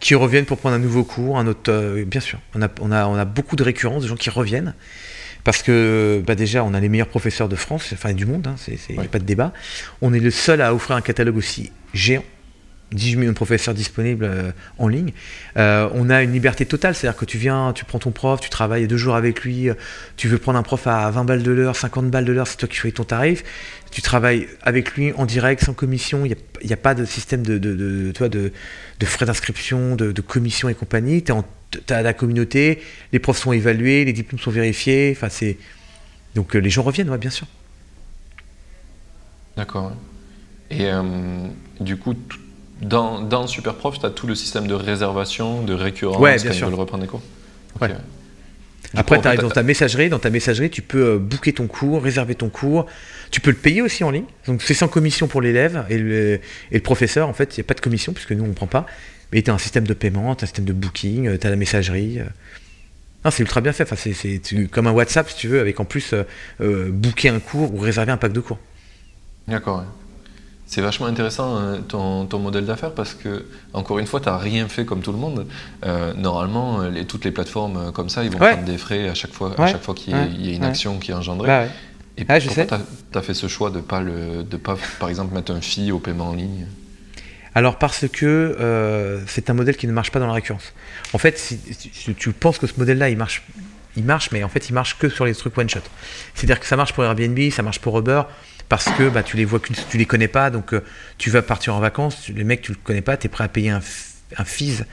qui 0.00 0.14
reviennent 0.14 0.44
pour 0.44 0.58
prendre 0.58 0.74
un 0.74 0.80
nouveau 0.80 1.02
cours, 1.02 1.38
un 1.38 1.46
autre. 1.46 1.72
Euh, 1.72 2.04
bien 2.04 2.20
sûr, 2.20 2.38
on 2.54 2.60
a, 2.60 2.68
on, 2.82 2.92
a, 2.92 3.06
on 3.06 3.14
a 3.14 3.24
beaucoup 3.24 3.56
de 3.56 3.62
récurrences, 3.62 4.02
de 4.02 4.08
gens 4.08 4.16
qui 4.16 4.28
reviennent. 4.28 4.74
Parce 5.44 5.62
que 5.62 6.22
bah 6.26 6.34
déjà, 6.34 6.62
on 6.62 6.74
a 6.74 6.80
les 6.80 6.90
meilleurs 6.90 7.08
professeurs 7.08 7.48
de 7.48 7.56
France, 7.56 7.90
enfin 7.92 8.12
du 8.12 8.26
monde, 8.26 8.46
hein, 8.46 8.56
il 8.68 8.96
n'y 8.98 9.04
a 9.04 9.08
pas 9.08 9.18
de 9.18 9.24
débat. 9.24 9.52
On 10.02 10.12
est 10.12 10.20
le 10.20 10.30
seul 10.30 10.60
à 10.60 10.74
offrir 10.74 10.96
un 10.96 11.00
catalogue 11.00 11.38
aussi 11.38 11.72
géant 11.94 12.24
18 12.94 13.16
millions 13.16 13.32
de 13.32 13.36
professeurs 13.36 13.74
disponibles 13.74 14.24
euh, 14.24 14.52
en 14.78 14.88
ligne. 14.88 15.12
Euh, 15.56 15.88
on 15.94 16.10
a 16.10 16.22
une 16.22 16.32
liberté 16.32 16.64
totale, 16.64 16.94
c'est-à-dire 16.94 17.18
que 17.18 17.24
tu 17.24 17.38
viens, 17.38 17.72
tu 17.72 17.84
prends 17.84 17.98
ton 17.98 18.12
prof, 18.12 18.40
tu 18.40 18.48
travailles 18.48 18.86
deux 18.86 18.96
jours 18.96 19.16
avec 19.16 19.42
lui, 19.42 19.68
euh, 19.68 19.74
tu 20.16 20.28
veux 20.28 20.38
prendre 20.38 20.58
un 20.58 20.62
prof 20.62 20.86
à 20.86 21.10
20 21.10 21.24
balles 21.24 21.42
de 21.42 21.50
l'heure, 21.50 21.76
50 21.76 22.10
balles 22.10 22.24
de 22.24 22.32
l'heure, 22.32 22.46
c'est 22.46 22.56
toi 22.56 22.68
qui 22.68 22.76
choisis 22.76 22.94
ton 22.94 23.04
tarif. 23.04 23.44
Tu 23.90 24.02
travailles 24.02 24.48
avec 24.62 24.92
lui 24.92 25.12
en 25.12 25.26
direct, 25.26 25.64
sans 25.64 25.72
commission, 25.72 26.24
il 26.24 26.36
n'y 26.64 26.72
a, 26.72 26.76
pas 26.76 26.94
de 26.94 27.04
système 27.04 27.42
de, 27.42 27.58
de, 27.58 27.74
de, 27.74 28.52
de 28.98 29.06
frais 29.06 29.26
d'inscription, 29.26 29.94
de, 29.94 30.20
commission 30.20 30.68
et 30.68 30.74
compagnie. 30.74 31.22
Tu 31.22 31.32
as 31.92 32.02
la 32.02 32.12
communauté, 32.12 32.82
les 33.12 33.18
profs 33.18 33.38
sont 33.38 33.52
évalués, 33.52 34.04
les 34.04 34.12
diplômes 34.12 34.40
sont 34.40 34.50
vérifiés. 34.50 35.12
Enfin, 35.16 35.28
c'est... 35.28 35.58
Donc 36.34 36.54
les 36.54 36.70
gens 36.70 36.82
reviennent, 36.82 37.16
bien 37.16 37.30
sûr. 37.30 37.46
D'accord. 39.56 39.92
Et 40.72 40.90
du 41.78 41.96
coup, 41.96 42.16
dans, 42.84 43.20
dans 43.20 43.46
Superprof, 43.46 43.98
tu 43.98 44.06
as 44.06 44.10
tout 44.10 44.26
le 44.26 44.34
système 44.34 44.66
de 44.66 44.74
réservation, 44.74 45.62
de 45.62 45.74
récurrence 45.74 46.18
ouais, 46.18 46.36
bien 46.36 46.52
sûr. 46.52 46.68
veulent 46.68 46.78
reprendre 46.78 47.02
des 47.02 47.08
cours. 47.08 47.22
Après, 48.96 49.20
tu 49.20 49.26
arrives 49.26 49.40
dans 49.40 49.50
ta 49.50 49.62
messagerie. 49.62 50.08
Dans 50.08 50.18
ta 50.18 50.30
messagerie, 50.30 50.70
tu 50.70 50.82
peux 50.82 51.14
euh, 51.14 51.18
booker 51.18 51.52
ton 51.52 51.66
cours, 51.66 52.02
réserver 52.02 52.34
ton 52.34 52.48
cours. 52.48 52.86
Tu 53.30 53.40
peux 53.40 53.50
le 53.50 53.56
payer 53.56 53.82
aussi 53.82 54.04
en 54.04 54.10
ligne. 54.10 54.26
Donc, 54.46 54.62
c'est 54.62 54.74
sans 54.74 54.88
commission 54.88 55.26
pour 55.26 55.42
l'élève 55.42 55.84
et 55.88 55.98
le, 55.98 56.34
et 56.70 56.74
le, 56.74 56.80
professeur. 56.80 57.28
En 57.28 57.32
fait, 57.32 57.56
il 57.56 57.60
n'y 57.60 57.64
a 57.64 57.66
pas 57.66 57.74
de 57.74 57.80
commission 57.80 58.12
puisque 58.12 58.32
nous, 58.32 58.44
on 58.44 58.48
ne 58.48 58.52
prend 58.52 58.68
pas. 58.68 58.86
Mais 59.32 59.42
tu 59.42 59.50
as 59.50 59.54
un 59.54 59.58
système 59.58 59.86
de 59.86 59.94
paiement, 59.94 60.36
tu 60.36 60.42
as 60.42 60.44
un 60.44 60.46
système 60.46 60.64
de 60.64 60.72
booking, 60.72 61.26
euh, 61.26 61.38
tu 61.38 61.46
as 61.46 61.50
la 61.50 61.56
messagerie. 61.56 62.20
Euh. 62.20 62.24
Non, 63.24 63.30
c'est 63.30 63.42
ultra 63.42 63.60
bien 63.60 63.72
fait. 63.72 63.84
Enfin, 63.90 63.96
c'est 63.96 64.68
comme 64.70 64.86
un 64.86 64.92
WhatsApp, 64.92 65.28
si 65.30 65.36
tu 65.36 65.48
veux, 65.48 65.58
avec 65.58 65.80
en 65.80 65.86
plus 65.86 66.14
booker 66.60 67.30
un 67.30 67.40
cours 67.40 67.74
ou 67.74 67.78
réserver 67.78 68.12
un 68.12 68.18
pack 68.18 68.32
de 68.32 68.40
cours. 68.40 68.58
D'accord. 69.48 69.84
C'est 70.74 70.80
vachement 70.80 71.06
intéressant 71.06 71.56
hein, 71.56 71.82
ton, 71.86 72.38
modèle 72.40 72.66
d'affaires 72.66 72.90
parce 72.90 73.14
que, 73.14 73.44
encore 73.74 74.00
une 74.00 74.08
fois, 74.08 74.18
tu 74.18 74.28
n'as 74.28 74.36
rien 74.36 74.66
fait 74.66 74.84
comme 74.84 75.02
tout 75.02 75.12
le 75.12 75.18
monde. 75.18 75.46
Euh, 75.86 76.12
normalement, 76.14 76.82
les, 76.82 77.06
toutes 77.06 77.24
les 77.24 77.30
plateformes 77.30 77.76
euh, 77.76 77.90
comme 77.92 78.08
ça, 78.08 78.24
ils 78.24 78.30
vont 78.30 78.38
prendre 78.38 78.64
des 78.64 78.76
frais 78.76 79.08
à 79.08 79.14
chaque 79.14 79.32
fois, 79.32 79.54
à 79.56 79.68
chaque 79.68 79.84
fois 79.84 79.94
qu'il 79.94 80.12
y, 80.12 80.50
a 80.50 80.52
une 80.52 80.64
action 80.64 80.98
qui 80.98 81.12
est 81.12 81.14
engendrée. 81.14 81.46
Bah 81.46 81.66
Et 82.18 82.26
ah, 82.28 82.40
pourquoi 82.44 82.78
tu 83.12 83.18
as, 83.18 83.22
fait 83.22 83.34
ce 83.34 83.46
choix 83.46 83.70
de 83.70 83.76
ne 83.76 83.82
pas, 83.82 84.02
de 84.02 84.56
pas, 84.56 84.76
par 84.98 85.10
exemple, 85.10 85.32
mettre 85.32 85.52
un 85.52 85.60
fee 85.60 85.92
au 85.92 86.00
paiement 86.00 86.30
en 86.30 86.34
ligne? 86.34 86.66
Alors 87.54 87.78
parce 87.78 88.08
que 88.08 88.26
euh, 88.26 89.20
c'est 89.28 89.50
un 89.50 89.54
modèle 89.54 89.76
qui 89.76 89.86
ne 89.86 89.92
marche 89.92 90.10
pas 90.10 90.18
dans 90.18 90.26
la 90.26 90.32
récurrence. 90.32 90.72
En 91.12 91.18
fait, 91.18 91.38
si, 91.38 91.56
tu 92.18 92.32
penses 92.32 92.58
que 92.58 92.66
ce 92.66 92.72
modèle-là, 92.78 93.10
il 93.10 93.16
marche, 93.16 93.44
il 93.96 94.02
marche, 94.02 94.32
mais 94.32 94.42
en 94.42 94.48
fait, 94.48 94.70
il 94.70 94.72
marche 94.72 94.98
que 94.98 95.08
sur 95.08 95.24
les 95.24 95.36
trucs 95.36 95.56
one 95.56 95.70
shot. 95.70 95.78
C'est-à-dire 96.34 96.58
que 96.58 96.66
ça 96.66 96.74
marche 96.74 96.94
pour 96.94 97.04
Airbnb, 97.04 97.38
ça 97.52 97.62
marche 97.62 97.78
pour 97.78 97.96
Uber, 97.96 98.22
parce 98.68 98.86
que 98.86 99.08
bah, 99.08 99.22
tu 99.22 99.36
les 99.36 99.44
vois 99.44 99.60
tu 99.60 99.98
les 99.98 100.06
connais 100.06 100.28
pas, 100.28 100.50
donc 100.50 100.72
euh, 100.74 100.82
tu 101.18 101.30
vas 101.30 101.42
partir 101.42 101.74
en 101.74 101.80
vacances, 101.80 102.28
les 102.28 102.44
mecs 102.44 102.62
tu 102.62 102.72
le 102.72 102.78
connais 102.82 103.02
pas, 103.02 103.16
tu 103.16 103.26
es 103.26 103.30
prêt 103.30 103.44
à 103.44 103.48
payer 103.48 103.70
un, 103.70 103.80
un 104.36 104.44
fees. 104.44 104.84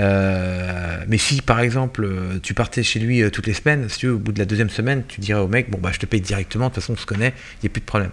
Euh, 0.00 1.04
mais 1.08 1.18
si 1.18 1.40
par 1.40 1.60
exemple 1.60 2.04
euh, 2.04 2.38
tu 2.42 2.54
partais 2.54 2.82
chez 2.82 2.98
lui 2.98 3.28
toutes 3.30 3.46
les 3.46 3.54
semaines, 3.54 3.88
si 3.88 3.98
tu 3.98 4.08
au 4.08 4.18
bout 4.18 4.32
de 4.32 4.38
la 4.38 4.44
deuxième 4.44 4.70
semaine, 4.70 5.04
tu 5.06 5.20
dirais 5.20 5.40
au 5.40 5.48
mec 5.48 5.70
bon 5.70 5.78
bah 5.80 5.90
je 5.92 5.98
te 5.98 6.06
paye 6.06 6.20
directement, 6.20 6.68
de 6.68 6.74
toute 6.74 6.82
façon 6.82 6.94
on 6.94 6.96
se 6.96 7.06
connaît, 7.06 7.34
il 7.56 7.66
n'y 7.66 7.68
a 7.68 7.72
plus 7.72 7.80
de 7.80 7.86
problème. 7.86 8.10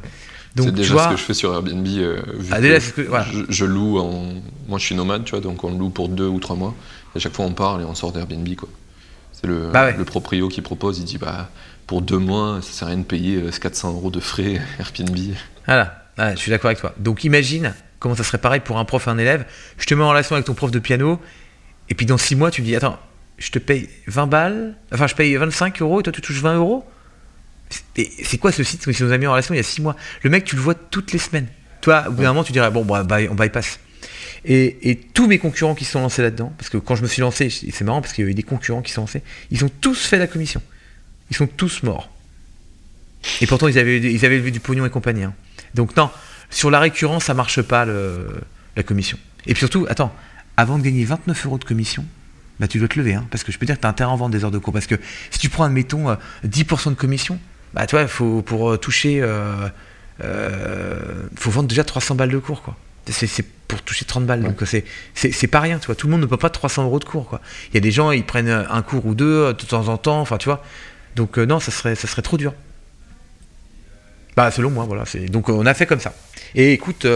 C'est 0.57 0.73
déjà 0.73 1.03
ce 1.03 1.09
que 1.09 1.17
je 1.17 1.23
fais 1.23 1.33
sur 1.33 1.53
Airbnb. 1.53 1.85
Ah, 2.49 3.25
je, 3.49 3.65
loue 3.65 3.99
en... 3.99 4.35
Moi 4.69 4.79
je 4.79 4.85
suis 4.85 4.95
nomade, 4.95 5.25
tu 5.25 5.31
vois, 5.31 5.41
donc 5.41 5.65
on 5.65 5.77
loue 5.77 5.89
pour 5.89 6.07
deux 6.07 6.27
ou 6.27 6.39
trois 6.39 6.55
mois. 6.55 6.73
Et 7.13 7.17
à 7.17 7.19
chaque 7.19 7.33
fois 7.33 7.45
on 7.45 7.51
parle 7.51 7.81
et 7.81 7.85
on 7.85 7.93
sort 7.93 8.13
d'Airbnb 8.13 8.47
quoi. 8.55 8.69
C'est 9.33 9.47
le, 9.47 9.69
bah 9.73 9.91
le 9.91 10.05
proprio 10.05 10.47
qui 10.47 10.61
propose, 10.61 10.99
il 10.99 11.03
dit 11.03 11.17
bah 11.17 11.49
pour 11.87 12.01
deux 12.01 12.17
mois, 12.17 12.61
ça 12.61 12.71
sert 12.71 12.87
à 12.87 12.91
rien 12.91 12.99
de 12.99 13.03
payer 13.03 13.41
400 13.61 13.89
euh, 13.89 13.93
euros 13.93 14.11
de 14.11 14.19
frais 14.19 14.61
Airbnb. 14.79 15.17
Voilà, 15.65 16.05
je 16.17 16.35
suis 16.35 16.51
d'accord 16.51 16.67
avec 16.67 16.79
toi. 16.79 16.93
Donc 16.97 17.23
imagine 17.23 17.73
comment 17.99 18.15
ça 18.15 18.23
serait 18.23 18.37
pareil 18.37 18.61
pour 18.61 18.77
un 18.77 18.85
prof 18.85 19.07
et 19.07 19.09
un 19.09 19.17
élève. 19.17 19.45
Je 19.77 19.85
te 19.85 19.93
mets 19.93 20.03
en 20.03 20.09
relation 20.09 20.35
avec 20.35 20.45
ton 20.45 20.53
prof 20.53 20.71
de 20.71 20.79
piano, 20.79 21.19
et 21.89 21.95
puis 21.95 22.05
dans 22.05 22.17
six 22.17 22.35
mois, 22.35 22.51
tu 22.51 22.61
me 22.61 22.67
dis 22.67 22.75
Attends, 22.75 22.99
je 23.37 23.51
te 23.51 23.59
paye 23.59 23.89
20 24.07 24.27
balles, 24.27 24.75
enfin 24.93 25.07
je 25.07 25.15
paye 25.15 25.35
25 25.35 25.81
euros 25.81 25.99
et 25.99 26.03
toi 26.03 26.13
tu 26.13 26.21
touches 26.21 26.41
20 26.41 26.55
euros 26.55 26.85
C'est 27.95 28.37
quoi 28.37 28.51
ce 28.51 28.63
site? 28.63 28.91
Qui 28.91 29.03
nous 29.03 29.11
a 29.11 29.17
mis 29.17 29.27
en 29.27 29.31
relation 29.31 29.53
il 29.53 29.57
y 29.57 29.59
a 29.59 29.63
six 29.63 29.81
mois 29.81 29.95
Le 30.21 30.29
mec, 30.29 30.45
tu 30.45 30.55
le 30.55 30.61
vois 30.61 30.75
toutes 30.75 31.11
les 31.11 31.19
semaines. 31.19 31.47
Toi, 31.81 32.05
au 32.07 32.11
bout 32.11 32.23
d'un 32.23 32.29
moment, 32.29 32.43
tu 32.43 32.51
dirais 32.51 32.71
Bon, 32.71 32.83
bah, 32.83 33.05
on 33.29 33.35
bypass. 33.35 33.79
Et, 34.47 34.89
et, 34.89 34.95
tous 34.95 35.27
mes 35.27 35.39
concurrents 35.39 35.73
qui 35.73 35.85
se 35.85 35.93
sont 35.93 36.01
lancés 36.01 36.21
là-dedans, 36.21 36.53
parce 36.57 36.69
que 36.69 36.77
quand 36.77 36.95
je 36.95 37.01
me 37.01 37.07
suis 37.07 37.21
lancé, 37.21 37.49
c'est 37.49 37.83
marrant 37.83 38.01
parce 38.01 38.13
qu'il 38.13 38.23
y 38.23 38.27
a 38.27 38.29
eu 38.29 38.35
des 38.35 38.43
concurrents 38.43 38.83
qui 38.83 38.91
se 38.91 38.95
sont 38.95 39.01
lancés, 39.01 39.23
ils 39.49 39.65
ont 39.65 39.71
tous 39.81 40.05
fait 40.05 40.19
la 40.19 40.27
commission. 40.27 40.61
Ils 41.31 41.35
sont 41.35 41.47
tous 41.47 41.83
morts. 41.83 42.09
Et 43.41 43.47
pourtant, 43.47 43.67
ils 43.67 43.79
avaient, 43.79 43.99
ils 43.99 44.25
avaient 44.25 44.37
levé 44.37 44.51
du 44.51 44.59
pognon 44.59 44.85
et 44.85 44.89
compagnie. 44.89 45.23
Hein. 45.23 45.33
Donc, 45.73 45.95
non, 45.97 46.11
sur 46.49 46.69
la 46.69 46.79
récurrence, 46.79 47.25
ça 47.25 47.33
marche 47.33 47.61
pas 47.61 47.85
la 47.85 48.83
commission. 48.83 49.17
Et 49.47 49.53
puis 49.53 49.59
surtout, 49.59 49.85
attends, 49.89 50.13
avant 50.57 50.77
de 50.77 50.83
gagner 50.83 51.05
29 51.05 51.45
euros 51.45 51.57
de 51.57 51.63
commission, 51.63 52.05
bah, 52.59 52.67
tu 52.67 52.79
dois 52.79 52.87
te 52.87 52.97
lever. 52.97 53.13
Hein, 53.15 53.25
parce 53.31 53.43
que 53.43 53.51
je 53.51 53.57
peux 53.57 53.65
dire 53.65 53.75
que 53.75 53.81
tu 53.81 53.87
as 53.87 53.89
intérêt 53.89 54.11
à 54.11 54.15
vendre 54.15 54.31
des 54.31 54.43
heures 54.43 54.51
de 54.51 54.57
cours. 54.57 54.73
Parce 54.73 54.87
que 54.87 54.95
si 55.31 55.39
tu 55.39 55.49
prends, 55.49 55.65
admettons, 55.65 56.13
10% 56.45 56.87
euh, 56.87 56.89
de 56.91 56.95
commission, 56.95 57.39
bah, 57.73 57.85
faut, 58.07 58.41
pour 58.41 58.71
euh, 58.71 58.77
toucher. 58.77 59.21
Euh, 59.21 59.67
faut 61.35 61.51
vendre 61.51 61.67
déjà 61.67 61.83
300 61.83 62.15
balles 62.15 62.29
de 62.29 62.37
cours. 62.37 62.61
Quoi. 62.61 62.77
C'est 63.07 63.45
pour 63.67 63.81
toucher 63.81 64.05
30 64.05 64.25
balles. 64.25 64.43
Donc 64.43 64.63
c'est 65.13 65.47
pas 65.47 65.59
rien, 65.59 65.79
tu 65.79 65.87
vois. 65.87 65.95
Tout 65.95 66.07
le 66.07 66.11
monde 66.11 66.21
ne 66.21 66.25
peut 66.25 66.37
pas 66.37 66.49
300 66.49 66.85
euros 66.85 66.99
de 66.99 67.05
cours, 67.05 67.27
quoi. 67.27 67.41
Il 67.69 67.75
y 67.75 67.77
a 67.77 67.81
des 67.81 67.91
gens, 67.91 68.11
ils 68.11 68.25
prennent 68.25 68.49
un 68.49 68.81
cours 68.81 69.05
ou 69.05 69.15
deux 69.15 69.53
de 69.53 69.65
temps 69.65 69.89
en 69.89 69.97
temps, 69.97 70.21
enfin, 70.21 70.37
tu 70.37 70.45
vois. 70.45 70.63
Donc 71.15 71.37
non, 71.37 71.59
ça 71.59 71.71
serait, 71.71 71.95
trop 72.21 72.37
dur. 72.37 72.53
Bah, 74.35 74.51
selon 74.51 74.69
moi, 74.69 74.85
voilà. 74.85 75.03
Donc 75.29 75.49
on 75.49 75.65
a 75.65 75.73
fait 75.73 75.85
comme 75.85 75.99
ça. 75.99 76.13
Et 76.55 76.73
écoute, 76.73 77.07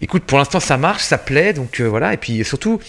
écoute, 0.00 0.24
pour 0.24 0.38
l'instant 0.38 0.60
ça 0.60 0.76
marche, 0.76 1.02
ça 1.02 1.18
plaît, 1.18 1.52
donc 1.52 1.80
voilà. 1.80 2.14
Et 2.14 2.16
puis 2.16 2.44
surtout, 2.44 2.80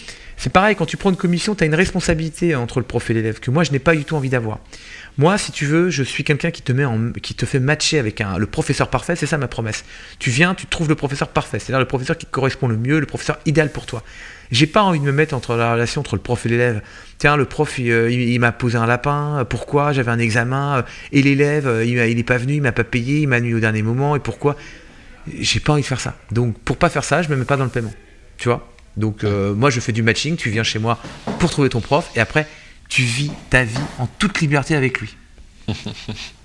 c'est 0.41 0.51
pareil, 0.51 0.75
quand 0.75 0.87
tu 0.87 0.97
prends 0.97 1.11
une 1.11 1.17
commission, 1.17 1.53
tu 1.53 1.63
as 1.63 1.67
une 1.67 1.75
responsabilité 1.75 2.55
entre 2.55 2.79
le 2.79 2.85
prof 2.85 3.07
et 3.11 3.13
l'élève 3.13 3.39
que 3.39 3.51
moi 3.51 3.63
je 3.63 3.71
n'ai 3.71 3.77
pas 3.77 3.95
du 3.95 4.05
tout 4.05 4.15
envie 4.15 4.29
d'avoir. 4.29 4.57
Moi, 5.19 5.37
si 5.37 5.51
tu 5.51 5.67
veux, 5.67 5.91
je 5.91 6.01
suis 6.01 6.23
quelqu'un 6.23 6.49
qui 6.49 6.63
te 6.63 6.71
met 6.71 6.83
en, 6.83 7.11
qui 7.11 7.35
te 7.35 7.45
fait 7.45 7.59
matcher 7.59 7.99
avec 7.99 8.23
le 8.37 8.45
professeur 8.47 8.89
parfait, 8.89 9.15
c'est 9.15 9.27
ça 9.27 9.37
ma 9.37 9.47
promesse. 9.47 9.83
Tu 10.17 10.31
viens, 10.31 10.55
tu 10.55 10.65
trouves 10.65 10.89
le 10.89 10.95
professeur 10.95 11.27
parfait, 11.27 11.59
c'est-à-dire 11.59 11.79
le 11.79 11.85
professeur 11.85 12.17
qui 12.17 12.25
correspond 12.25 12.67
le 12.67 12.75
mieux, 12.77 12.99
le 12.99 13.05
professeur 13.05 13.37
idéal 13.45 13.71
pour 13.71 13.85
toi. 13.85 14.03
J'ai 14.51 14.67
pas 14.67 14.83
envie 14.83 14.99
de 14.99 15.05
me 15.05 15.11
mettre 15.11 15.33
entre 15.33 15.55
la 15.55 15.73
relation 15.73 16.01
entre 16.01 16.15
le 16.15 16.21
prof 16.21 16.45
et 16.45 16.49
l'élève. 16.49 16.81
Tiens, 17.17 17.37
le 17.37 17.45
prof, 17.45 17.79
il, 17.79 17.89
euh, 17.91 18.39
m'a 18.39 18.51
posé 18.51 18.77
un 18.77 18.85
lapin, 18.85 19.45
pourquoi? 19.49 19.93
J'avais 19.93 20.11
un 20.11 20.19
examen, 20.19 20.77
euh, 20.77 20.81
et 21.11 21.21
l'élève, 21.21 21.67
euh, 21.67 21.85
il, 21.85 21.97
il 21.97 22.19
est 22.19 22.23
pas 22.23 22.37
venu, 22.37 22.55
il 22.55 22.61
m'a 22.61 22.73
pas 22.73 22.83
payé, 22.83 23.21
il 23.21 23.27
m'a 23.27 23.37
annulé 23.37 23.53
au 23.55 23.59
dernier 23.59 23.81
moment, 23.81 24.15
et 24.15 24.19
pourquoi? 24.19 24.57
J'ai 25.39 25.59
pas 25.59 25.73
envie 25.73 25.83
de 25.83 25.87
faire 25.87 26.01
ça. 26.01 26.17
Donc, 26.31 26.57
pour 26.59 26.77
pas 26.77 26.89
faire 26.89 27.03
ça, 27.03 27.21
je 27.21 27.29
me 27.29 27.35
mets 27.35 27.45
pas 27.45 27.57
dans 27.57 27.63
le 27.63 27.69
paiement. 27.69 27.93
Tu 28.37 28.49
vois? 28.49 28.67
Donc 28.97 29.23
moi 29.23 29.69
je 29.69 29.79
fais 29.79 29.93
du 29.93 30.03
matching, 30.03 30.35
tu 30.35 30.49
viens 30.49 30.63
chez 30.63 30.77
moi 30.77 30.99
pour 31.39 31.49
trouver 31.49 31.69
ton 31.69 31.79
prof 31.79 32.11
et 32.17 32.19
après 32.19 32.45
tu 32.89 33.03
vis 33.03 33.31
ta 33.49 33.63
vie 33.63 33.79
en 33.99 34.05
toute 34.05 34.41
liberté 34.41 34.75
avec 34.75 34.99
lui. 34.99 35.15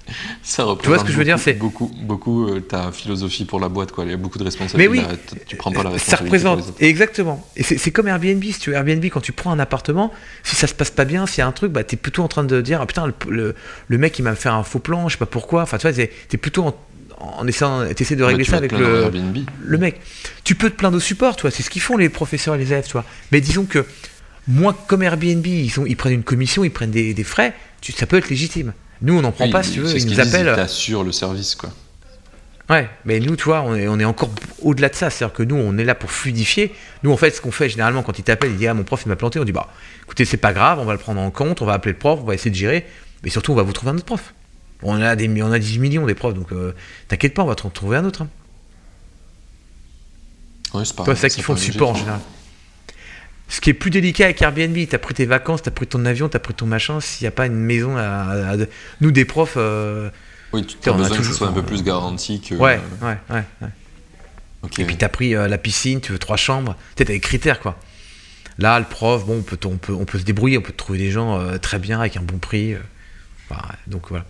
Ça 0.43 0.65
tu 0.81 0.89
vois 0.89 0.99
ce 0.99 1.05
que 1.05 1.13
je 1.13 1.17
veux 1.17 1.25
dire 1.25 1.39
c'est 1.39 1.55
beaucoup 1.55 1.91
beaucoup 2.03 2.49
euh, 2.49 2.61
ta 2.61 2.93
philosophie 2.93 3.45
pour 3.45 3.61
la 3.61 3.69
boîte 3.69 3.93
quoi. 3.93 4.05
Il 4.05 4.11
y 4.11 4.15
a 4.15 4.17
beaucoup 4.17 4.39
de 4.39 4.45
responsabilités. 4.45 5.03
Mais 5.03 5.09
oui. 5.09 5.17
Tu 5.47 5.57
prends 5.57 5.73
pas 5.73 5.83
la 5.83 5.91
responsabilité 5.91 6.39
ça 6.39 6.51
représente 6.53 6.81
exactement. 6.81 7.47
Et 7.57 7.63
c'est 7.63 7.91
comme 7.91 8.09
Airbnb 8.09 8.43
si 8.43 8.59
tu 8.59 8.71
veux. 8.71 8.77
Airbnb 8.77 9.05
quand 9.07 9.21
tu 9.21 9.33
prends 9.33 9.51
un 9.51 9.59
appartement 9.59 10.13
si 10.43 10.57
ça 10.57 10.67
se 10.67 10.75
passe 10.75 10.91
pas 10.91 11.05
bien 11.05 11.27
s'il 11.27 11.39
y 11.39 11.43
a 11.43 11.47
un 11.47 11.53
truc 11.53 11.73
bah 11.73 11.81
es 11.81 11.97
plutôt 11.97 12.23
en 12.23 12.29
train 12.29 12.45
de 12.45 12.61
dire 12.61 12.81
ah 12.81 12.87
putain 12.87 13.13
le, 13.29 13.55
le, 13.89 13.99
mec 13.99 14.19
il 14.19 14.23
m'a 14.23 14.35
fait 14.35 14.49
un 14.49 14.63
faux 14.63 14.79
plan 14.79 15.09
je 15.09 15.15
sais 15.15 15.19
pas 15.19 15.27
pourquoi. 15.27 15.63
Enfin 15.63 15.79
tu 15.79 15.89
vois 15.89 15.99
es 15.99 16.37
plutôt 16.37 16.65
en, 16.65 16.77
en 17.19 17.47
essayant 17.47 17.85
essaies 17.85 18.17
de 18.17 18.25
régler 18.25 18.45
ça 18.45 18.57
avec 18.57 18.73
le, 18.73 19.11
le 19.65 19.79
mec. 19.79 20.01
Tu 20.45 20.55
peux 20.55 20.71
te 20.71 20.77
plaindre 20.77 20.97
au 20.97 21.01
support 21.01 21.37
tu 21.37 21.43
vois. 21.43 21.51
C'est 21.51 21.63
ce 21.63 21.71
qu'ils 21.71 21.83
font 21.83 21.97
les 21.97 22.09
professeurs 22.09 22.55
et 22.55 22.59
les 22.59 22.73
élèves 22.73 22.87
tu 22.87 22.93
vois. 22.93 23.05
Mais 23.33 23.41
disons 23.41 23.65
que 23.65 23.85
moi, 24.49 24.77
comme 24.87 25.03
Airbnb, 25.03 25.45
ils, 25.47 25.73
ils 25.87 25.97
prennent 25.97 26.13
une 26.13 26.23
commission, 26.23 26.63
ils 26.65 26.71
prennent 26.71 26.91
des, 26.91 27.25
frais, 27.25 27.55
ça 27.83 28.07
peut 28.07 28.17
être 28.17 28.29
légitime. 28.29 28.73
Nous, 29.03 29.19
on 29.19 29.23
n'en 29.23 29.33
prend 29.33 29.49
pas, 29.51 29.63
si 29.63 29.73
tu 29.73 29.81
veux. 29.81 29.97
Ils 29.97 30.07
nous 30.07 30.21
appellent. 30.21 30.53
Ils 30.57 30.61
assurent 30.61 31.05
le 31.05 31.13
service, 31.13 31.55
quoi. 31.55 31.71
Ouais, 32.69 32.89
mais 33.05 33.21
nous, 33.21 33.37
tu 33.37 33.45
vois, 33.45 33.63
on 33.63 33.77
est, 33.77 33.87
on 33.87 34.01
est 34.01 34.05
encore 34.05 34.31
au-delà 34.61 34.89
de 34.89 34.95
ça. 34.95 35.09
C'est-à-dire 35.09 35.35
que 35.35 35.45
nous, 35.45 35.55
on 35.55 35.79
est 35.79 35.85
là 35.85 35.95
pour 35.95 36.11
fluidifier. 36.11 36.75
Nous, 37.05 37.13
en 37.13 37.17
fait, 37.17 37.31
ce 37.31 37.41
qu'on 37.41 37.53
fait 37.53 37.69
généralement 37.69 38.03
quand 38.03 38.19
ils 38.19 38.25
t'appellent, 38.25 38.51
ils 38.51 38.57
disent 38.57 38.69
Ah, 38.69 38.75
mon 38.75 38.83
prof, 38.83 39.03
il 39.05 39.09
m'a 39.09 39.17
planté. 39.17 39.39
On 39.39 39.45
dit 39.45 39.53
Bah, 39.53 39.69
écoutez, 40.05 40.25
c'est 40.25 40.37
pas 40.37 40.53
grave, 40.53 40.81
on 40.81 40.85
va 40.85 40.93
le 40.93 40.99
prendre 40.99 41.21
en 41.21 41.31
compte, 41.31 41.63
on 41.63 41.67
va 41.67 41.75
appeler 41.75 41.93
le 41.93 41.99
prof, 41.99 42.19
on 42.23 42.25
va 42.25 42.35
essayer 42.35 42.51
de 42.51 42.57
gérer. 42.57 42.85
Mais 43.23 43.31
surtout, 43.31 43.53
on 43.53 43.55
va 43.55 43.63
vous 43.63 43.73
trouver 43.73 43.93
un 43.93 43.97
autre 43.97 44.05
prof. 44.05 44.35
On 44.83 45.01
a, 45.01 45.17
des, 45.17 45.43
on 45.43 45.53
a 45.53 45.59
10 45.59 45.79
millions 45.79 46.07
des 46.07 46.15
profs, 46.15 46.35
donc 46.35 46.53
euh, 46.53 46.75
t'inquiète 47.09 47.35
pas, 47.35 47.43
on 47.43 47.47
va 47.47 47.55
te 47.55 47.67
trouver 47.69 47.97
un 47.97 48.05
autre. 48.05 48.23
Hein. 48.23 48.29
Ouais, 50.75 50.85
c'est 50.85 50.95
pas 50.95 51.05
Toi, 51.05 51.15
c'est 51.15 51.23
ça 51.23 51.35
qu'ils 51.35 51.45
font 51.45 51.55
le 51.55 51.59
support 51.61 51.91
en 51.91 51.95
général. 51.95 52.21
Ce 53.49 53.61
qui 53.61 53.71
est 53.71 53.75
plus 53.75 53.91
délicat 53.91 54.25
avec 54.25 54.43
Airbnb, 54.43 54.77
t'as 54.89 54.99
pris 54.99 55.15
tes 55.15 55.25
vacances, 55.25 55.63
t'as 55.63 55.71
pris 55.71 55.87
ton 55.87 56.05
avion, 56.05 56.29
t'as 56.29 56.41
pris 56.41 56.55
ton 56.55 56.67
machin, 56.67 57.01
s'il 57.01 57.25
n'y 57.25 57.29
a 57.29 57.33
pas 57.33 57.47
une 57.47 57.55
maison 57.55 57.97
à, 57.97 58.57
Nous, 59.01 59.13
des 59.13 59.25
profs... 59.25 59.55
Euh, 59.57 60.11
oui, 60.53 60.67
tu 60.67 60.89
as 60.89 60.93
besoin 60.93 61.17
que 61.17 61.23
ce 61.23 61.33
soit 61.33 61.49
un 61.49 61.53
peu 61.53 61.63
plus 61.63 61.83
garanti 61.83 62.41
que... 62.41 62.55
Ouais, 62.55 62.81
ouais, 63.03 63.17
ouais. 63.31 63.69
Et 64.79 64.85
puis 64.85 64.97
t'as 64.97 65.09
pris 65.09 65.37
euh, 65.37 65.47
la 65.47 65.59
piscine, 65.59 66.01
tu 66.01 66.11
veux 66.11 66.19
trois 66.19 66.37
chambres, 66.37 66.77
tu 66.97 67.03
as 67.03 67.07
des 67.07 67.21
critères, 67.21 67.61
quoi. 67.61 67.79
Là, 68.59 68.79
le 68.81 68.87
prof, 68.87 69.25
bon, 69.27 69.39
on 69.39 69.43
peut, 69.43 69.59
on 69.67 69.77
peut, 69.77 69.93
on 69.93 70.05
peut 70.07 70.19
se 70.19 70.25
débrouiller, 70.25 70.59
on 70.59 70.63
peut 70.63 70.73
trouver 70.73 70.99
des 70.99 71.11
gens 71.11 71.39
euh, 71.39 71.59
très 71.59 71.79
bien, 71.79 72.01
avec 72.01 72.17
un 72.17 72.23
bon 72.23 72.39
prix. 72.39 72.75
donc 73.87 74.09
voilà. 74.09 74.25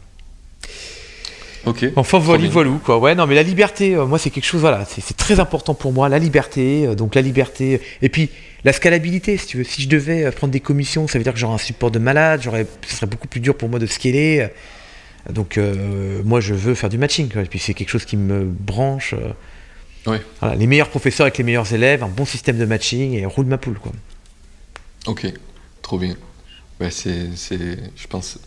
Ok. 1.66 1.84
Enfin, 1.97 2.18
voilà, 2.18 2.48
voilà, 2.48 2.70
quoi. 2.84 2.98
Ouais, 2.98 3.14
non, 3.14 3.26
mais 3.26 3.34
la 3.34 3.43
liberté, 3.43 3.97
moi, 3.97 4.18
c'est 4.18 4.30
quelque 4.30 4.44
chose, 4.44 4.60
voilà, 4.60 4.84
c'est 4.86 5.16
très 5.16 5.40
important 5.40 5.74
pour 5.74 5.93
moi, 5.93 6.09
la 6.09 6.18
liberté. 6.18 6.94
donc 6.94 7.14
la 7.14 7.22
liberté. 7.22 7.80
Et 8.02 8.09
puis, 8.09 8.30
la 8.66 8.72
scalabilité, 8.72 9.36
si 9.36 9.47
tu 9.47 9.59
veux, 9.59 9.64
si 9.64 9.82
je 9.82 9.88
devais 9.88 10.24
euh, 10.24 10.32
prendre 10.32 10.52
des 10.52 10.59
commissions, 10.59 11.06
ça 11.06 11.18
veut 11.18 11.22
dire 11.22 11.32
que 11.32 11.38
j'aurais 11.38 11.55
un 11.55 11.59
support 11.59 11.93
de 11.93 12.01
malade, 12.01 12.40
j'aurais, 12.43 12.66
ce 12.84 12.97
serait 12.97 13.06
beaucoup 13.06 13.28
plus 13.28 13.38
dur 13.38 13.56
pour 13.56 13.68
moi 13.68 13.78
de 13.78 13.86
scaler. 13.86 14.48
Donc 15.30 15.56
euh, 15.56 16.20
moi 16.24 16.40
je 16.40 16.52
veux 16.52 16.74
faire 16.74 16.88
du 16.88 16.98
matching, 16.98 17.30
et 17.36 17.44
puis 17.44 17.60
c'est 17.60 17.74
quelque 17.74 17.90
chose 17.90 18.05
qui 18.05 18.16
me 18.16 18.44
branche. 18.44 19.14
Euh. 20.06 20.18
les 20.56 20.66
meilleurs 20.66 20.90
professeurs 20.90 21.26
avec 21.26 21.38
les 21.38 21.44
meilleurs 21.44 21.72
élèves, 21.72 22.02
un 22.02 22.09
bon 22.09 22.24
système 22.24 22.59
de 22.59 22.64
matching 22.64 23.12
et 23.12 23.24
roule 23.24 23.47
ma 23.47 23.56
poule 23.56 23.78
quoi. 23.78 23.93
Ok, 25.06 25.32
trop 25.80 25.98
bien. 25.98 26.16
c'est, 26.90 27.30
je 27.36 28.06
pense. 28.09 28.40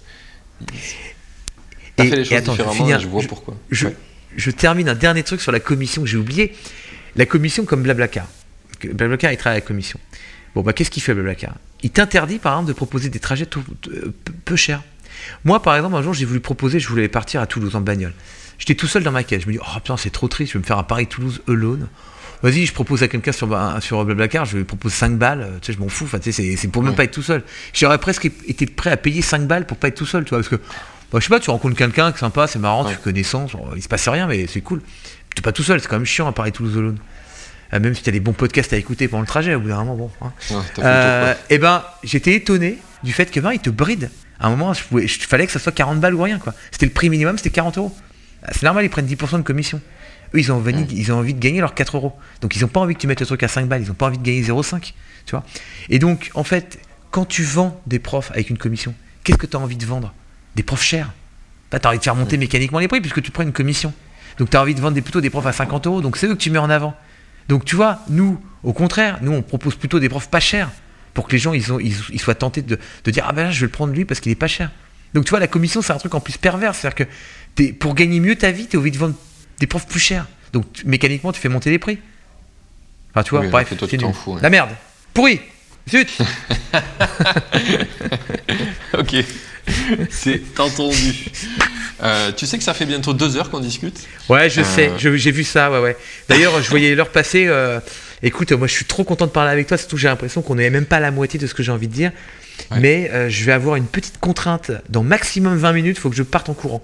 T'as 2.04 2.10
fait 2.10 2.16
les 2.16 2.26
choses 2.26 2.44
différemment, 2.44 2.88
je, 2.88 3.00
je 3.00 3.08
vois 3.08 3.24
pourquoi. 3.28 3.56
Je, 3.72 4.52
termine 4.52 4.90
un 4.90 4.96
dernier 4.96 5.24
truc 5.24 5.42
sur 5.42 5.52
la 5.52 5.60
commission 5.60 6.02
que 6.02 6.08
j'ai 6.08 6.18
oublié. 6.18 6.54
La 7.16 7.26
commission 7.26 7.66
comme 7.66 7.84
Blablacar. 7.84 8.28
Blablacar, 8.84 9.32
il 9.32 9.38
travaille 9.38 9.58
à 9.58 9.62
la 9.62 9.66
commission. 9.66 10.00
Bon, 10.56 10.62
bah, 10.62 10.74
qu'est-ce 10.74 10.92
qu'il 10.92 11.04
fait, 11.04 11.14
Blablacar? 11.14 11.56
Il 11.84 11.92
t'interdit, 11.92 12.40
par 12.40 12.54
exemple, 12.54 12.70
de 12.70 12.74
proposer 12.74 13.10
des 13.10 13.20
trajets 13.20 13.48
peu 14.46 14.56
chers. 14.56 14.82
Moi, 15.44 15.62
par 15.62 15.76
exemple, 15.76 15.96
un 15.96 16.02
jour, 16.02 16.14
j'ai 16.14 16.26
voulu 16.26 16.40
proposer, 16.40 16.80
je 16.80 16.88
voulais 16.88 17.08
partir 17.08 17.42
à 17.42 17.48
Toulouse 17.48 17.76
en 17.76 17.82
bagnole. 17.82 18.14
J'étais 18.58 18.76
tout 18.76 18.88
seul 18.88 19.04
dans 19.04 19.12
ma 19.12 19.24
caisse. 19.24 19.44
Je 19.44 19.48
me 19.48 19.54
dis, 19.54 19.60
oh 19.62 19.76
putain, 19.76 19.98
c'est 19.98 20.10
trop 20.10 20.28
triste, 20.28 20.54
je 20.54 20.58
vais 20.58 20.62
me 20.62 20.68
faire 20.68 20.78
un 20.78 20.84
Paris-Toulouse 20.84 21.42
alone. 21.48 21.88
Vas-y, 22.42 22.66
je 22.66 22.74
propose 22.74 23.04
à 23.04 23.10
quelqu'un 23.10 23.34
sur, 23.34 23.50
sur 23.82 24.06
Blablacar, 24.06 24.46
je 24.46 24.58
lui 24.58 24.64
propose 24.64 24.94
5 24.94 25.18
balles, 25.18 25.60
tu 25.62 25.68
sais, 25.68 25.74
je 25.74 25.80
m'en 25.80 25.90
fous, 25.90 26.06
enfin, 26.06 26.20
tu 26.20 26.32
sais, 26.32 26.56
c'est 26.56 26.68
pour 26.70 26.84
même 26.84 26.96
pas 26.96 27.04
être 27.04 27.12
tout 27.12 27.22
seul. 27.22 27.44
J'aurais 27.74 27.98
presque 27.98 28.26
été 28.26 28.66
prêt 28.66 28.92
à 28.92 28.98
payer 28.98 29.22
5 29.22 29.46
balles 29.46 29.66
pour 29.68 29.78
pas 29.78 29.90
être 29.90 29.96
tout 29.96 30.06
seul, 30.06 30.24
tu 30.24 30.30
vois, 30.30 30.40
parce 30.40 30.48
que, 30.48 30.56
bah, 31.12 31.20
je 31.20 31.26
sais 31.26 31.30
pas, 31.30 31.40
tu 31.40 31.50
rencontres 31.50 31.76
quelqu'un, 31.76 32.12
c'est 32.14 32.20
sympa, 32.20 32.48
c'est 32.48 32.60
marrant, 32.60 32.86
tu 32.86 32.98
connais 32.98 33.24
sans, 33.24 33.48
il 33.76 33.82
se 33.82 33.88
passe 33.88 34.08
rien, 34.08 34.28
mais 34.28 34.48
c'est 34.48 34.62
cool. 34.62 34.82
Tu 35.36 35.40
n'es 35.40 35.44
pas 35.44 35.52
tout 35.52 35.64
seul, 35.64 35.80
c'est 35.80 35.88
quand 35.88 35.98
même 35.98 36.06
chiant 36.06 36.28
à 36.28 36.32
Paris-Toulouse 36.32 36.78
alone. 36.78 37.00
Euh, 37.74 37.80
même 37.80 37.94
si 37.94 38.02
tu 38.02 38.10
as 38.10 38.12
des 38.12 38.20
bons 38.20 38.34
podcasts 38.34 38.74
à 38.74 38.78
écouter 38.78 39.08
pendant 39.08 39.22
le 39.22 39.28
trajet, 39.28 39.56
au 39.56 39.60
bout 39.60 39.70
d'un 39.70 39.84
moment, 39.84 39.96
bon. 39.96 40.12
Hein. 40.22 40.64
Euh, 40.80 41.34
et 41.50 41.56
eh 41.56 41.58
ben, 41.60 41.84
j'étais 42.04 42.34
étonné 42.34 42.80
du 43.04 43.14
fait 43.14 43.30
que 43.30 43.40
ben, 43.40 43.52
il 43.52 43.60
te 43.60 43.70
bride. 43.70 44.10
À 44.40 44.48
un 44.48 44.52
moment, 44.52 44.74
il 44.94 45.10
fallait 45.10 45.46
que 45.46 45.52
ça 45.52 45.60
soit 45.60 45.72
40 45.72 46.00
balles 46.00 46.16
ou 46.16 46.22
rien, 46.22 46.40
quoi. 46.40 46.54
C'était 46.72 46.86
le 46.86 46.92
prix 46.92 47.10
minimum, 47.10 47.38
c'était 47.38 47.50
40 47.50 47.78
euros. 47.78 47.96
Ah, 48.44 48.52
c'est 48.54 48.64
normal, 48.64 48.86
ils 48.86 48.90
prennent 48.90 49.06
10% 49.06 49.38
de 49.38 49.42
commission. 49.42 49.82
Eux, 50.34 50.40
ils 50.40 50.52
ont, 50.52 50.56
envie, 50.56 50.86
ils 50.92 51.12
ont 51.12 51.18
envie 51.18 51.34
de 51.34 51.40
gagner 51.40 51.60
leurs 51.60 51.74
4 51.74 51.98
euros. 51.98 52.14
Donc, 52.42 52.56
ils 52.56 52.62
n'ont 52.62 52.68
pas 52.68 52.80
envie 52.80 52.96
que 52.96 53.00
tu 53.00 53.08
mettes 53.08 53.20
le 53.20 53.26
truc 53.26 53.44
à 53.44 53.48
5 53.48 53.68
balles, 53.68 53.82
ils 53.82 53.88
n'ont 53.88 53.94
pas 53.96 54.08
envie 54.08 54.18
de 54.18 54.24
gagner 54.24 54.42
0,5. 54.42 54.94
Tu 55.26 55.32
vois 55.32 55.44
Et 55.90 56.00
donc, 56.00 56.32
en 56.36 56.44
fait, 56.44 56.80
quand 57.12 57.26
tu 57.26 57.44
vends 57.44 57.80
des 57.86 58.00
profs 58.00 58.32
avec 58.32 58.50
une 58.50 58.58
commission, 58.58 58.94
qu'est-ce 59.24 59.38
que 59.38 59.48
tu 59.48 59.58
as 59.58 59.60
envie 59.60 59.78
de 59.78 59.86
vendre? 59.86 60.14
Des 60.60 60.64
profs 60.64 60.84
chers. 60.84 61.10
Tu 61.72 61.78
as 61.78 61.88
envie 61.88 62.00
de 62.00 62.04
faire 62.04 62.16
monter 62.16 62.36
mécaniquement 62.36 62.80
les 62.80 62.90
prix 62.90 63.00
puisque 63.00 63.22
tu 63.22 63.32
prends 63.32 63.44
une 63.44 63.54
commission. 63.54 63.94
Donc, 64.38 64.50
tu 64.50 64.58
as 64.58 64.62
envie 64.62 64.76
de 64.76 64.82
vendre 64.82 65.00
plutôt 65.00 65.22
des 65.22 65.30
profs 65.30 65.46
à 65.46 65.54
50 65.54 65.88
euros. 65.88 66.02
Donc, 66.02 66.18
c'est 66.18 66.28
eux 66.28 66.36
que 66.36 66.42
tu 66.42 66.50
mets 66.50 66.60
en 66.60 66.70
avant. 66.70 66.94
Donc 67.50 67.66
tu 67.66 67.76
vois, 67.76 68.00
nous, 68.08 68.40
au 68.64 68.74
contraire, 68.74 69.18
nous 69.22 69.34
on 69.34 69.42
propose 69.42 69.76
plutôt 69.76 70.00
des 70.00 70.08
profs 70.08 70.30
pas 70.30 70.40
chers 70.40 70.70
pour 71.16 71.28
que 71.28 71.32
les 71.32 71.40
gens 71.40 71.54
ils, 71.54 71.74
ont, 71.74 71.80
ils, 71.80 72.22
soient 72.22 72.36
tentés 72.36 72.62
de, 72.62 72.78
dire 73.08 73.26
ah 73.28 73.34
ben 73.34 73.46
là 73.46 73.52
je 73.52 73.62
vais 73.62 73.66
le 73.66 73.72
prendre 73.72 73.92
lui 73.92 74.06
parce 74.06 74.20
qu'il 74.20 74.32
est 74.32 74.36
pas 74.36 74.48
cher. 74.48 74.70
Donc 75.16 75.26
tu 75.26 75.32
vois, 75.32 75.40
la 75.40 75.48
commission 75.48 75.82
c'est 75.82 75.92
un 75.92 75.98
truc 75.98 76.14
en 76.14 76.20
plus 76.20 76.38
pervers, 76.38 76.76
c'est-à-dire 76.76 77.08
que 77.08 77.64
es, 77.64 77.74
pour 77.74 77.96
gagner 77.96 78.20
mieux 78.20 78.36
ta 78.36 78.52
vie, 78.52 78.68
tu 78.68 78.76
es 78.76 78.78
obligé 78.78 78.94
de 78.94 79.00
vendre 79.00 79.16
des 79.60 79.66
profs 79.66 79.88
plus 79.88 80.00
chers. 80.00 80.28
Donc 80.54 80.66
mécaniquement 80.86 81.32
tu 81.32 81.42
fais 81.42 81.50
monter 81.50 81.72
les 81.72 81.80
prix. 81.80 81.98
Enfin 83.10 83.24
tu 83.24 83.32
vois, 83.32 83.42
bref, 83.48 83.74
tu 83.76 83.98
fous, 84.14 84.38
la 84.40 84.52
merde, 84.52 84.70
pourri, 85.16 85.42
zut. 85.90 86.18
ok, 88.98 89.16
c'est 90.10 90.60
entendu. 90.60 91.26
Euh, 92.02 92.32
tu 92.32 92.46
sais 92.46 92.58
que 92.58 92.64
ça 92.64 92.74
fait 92.74 92.86
bientôt 92.86 93.14
deux 93.14 93.36
heures 93.36 93.50
qu'on 93.50 93.60
discute 93.60 94.08
Ouais, 94.30 94.50
je 94.50 94.62
sais, 94.62 94.90
euh. 94.90 95.18
j'ai 95.18 95.32
vu 95.32 95.44
ça, 95.44 95.70
ouais, 95.72 95.80
ouais. 95.80 95.98
D'ailleurs, 96.30 96.62
je 96.62 96.70
voyais 96.70 96.96
l'heure 96.96 97.10
passer. 97.10 97.46
Euh, 97.48 97.80
écoute, 98.24 98.52
moi 98.54 98.68
je 98.68 98.74
suis 98.74 98.86
trop 98.86 99.04
content 99.04 99.26
de 99.26 99.32
parler 99.32 99.52
avec 99.52 99.68
toi, 99.68 99.78
surtout 99.78 99.98
j'ai 99.98 100.08
l'impression 100.08 100.42
qu'on 100.42 100.56
n'est 100.56 100.70
même 100.70 100.86
pas 100.86 100.98
à 100.98 101.02
la 101.02 101.12
moitié 101.12 101.40
de 101.40 101.48
ce 101.48 101.54
que 101.54 101.64
j'ai 101.64 101.72
envie 101.72 101.88
de 101.88 101.94
dire. 101.94 102.12
Mais 102.78 103.10
je 103.30 103.46
vais 103.46 103.52
avoir 103.52 103.76
une 103.76 103.88
petite 103.88 104.20
contrainte. 104.20 104.72
Dans 104.90 105.04
maximum 105.04 105.58
20 105.58 105.74
minutes, 105.74 105.98
il 105.98 106.02
faut 106.02 106.10
que 106.10 106.16
je 106.16 106.24
parte 106.24 106.50
en 106.50 106.54
courant. 106.54 106.84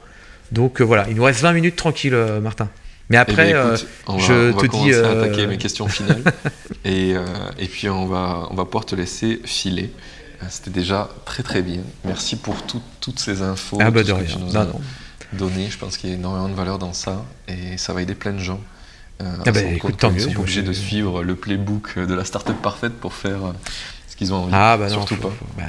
Donc 0.51 0.81
voilà, 0.81 1.05
il 1.09 1.15
nous 1.15 1.23
reste 1.23 1.41
20 1.41 1.53
minutes 1.53 1.75
tranquille, 1.75 2.15
Martin. 2.41 2.69
Mais 3.09 3.17
après, 3.17 3.51
eh 3.51 3.53
ben, 3.53 3.75
je 3.75 4.51
te 4.51 4.65
dis. 4.65 4.95
On 4.95 5.01
va 5.01 5.23
attaquer 5.23 5.47
mes 5.47 5.57
questions 5.57 5.87
finales. 5.87 6.23
et, 6.85 7.13
et, 7.59 7.67
puis 7.67 7.87
on 7.89 8.07
va, 8.07 8.47
on 8.49 8.55
va 8.55 8.65
pouvoir 8.65 8.85
te 8.85 8.95
laisser 8.95 9.41
filer. 9.45 9.91
C'était 10.49 10.71
déjà 10.71 11.09
très 11.23 11.43
très 11.43 11.61
bien. 11.61 11.81
Merci 12.03 12.35
pour 12.35 12.55
toutes 12.63 13.19
ces 13.19 13.41
infos. 13.41 13.77
Ah 13.79 13.91
bah 13.91 14.03
de 14.03 14.11
rien. 14.11 14.37
Non, 14.53 14.65
non 14.65 14.81
donner. 15.35 15.69
Je 15.69 15.77
pense 15.77 15.97
qu'il 15.97 16.09
y 16.09 16.13
a 16.13 16.15
énormément 16.15 16.49
de 16.49 16.53
valeur 16.53 16.79
dans 16.79 16.93
ça 16.93 17.25
et 17.47 17.77
ça 17.77 17.93
va 17.93 18.01
aider 18.01 18.15
plein 18.15 18.33
de 18.33 18.39
gens. 18.39 18.59
Euh, 19.21 19.31
ah 19.45 19.51
bah, 19.51 19.61
écoute, 19.61 19.97
tant 19.97 20.11
mieux. 20.11 20.21
Ils 20.21 20.33
sont 20.33 20.39
obligés 20.39 20.61
de 20.61 20.73
suivre 20.73 21.23
le 21.23 21.35
playbook 21.35 21.99
de 21.99 22.13
la 22.13 22.25
startup 22.25 22.61
parfaite 22.61 22.93
pour 22.93 23.13
faire 23.13 23.45
euh, 23.45 23.51
ce 24.07 24.15
qu'ils 24.15 24.33
ont 24.33 24.37
envie. 24.37 24.51
Ah 24.53 24.77
bah 24.77 24.89
Surtout 24.89 25.15
pas. 25.17 25.31
Bah, 25.57 25.63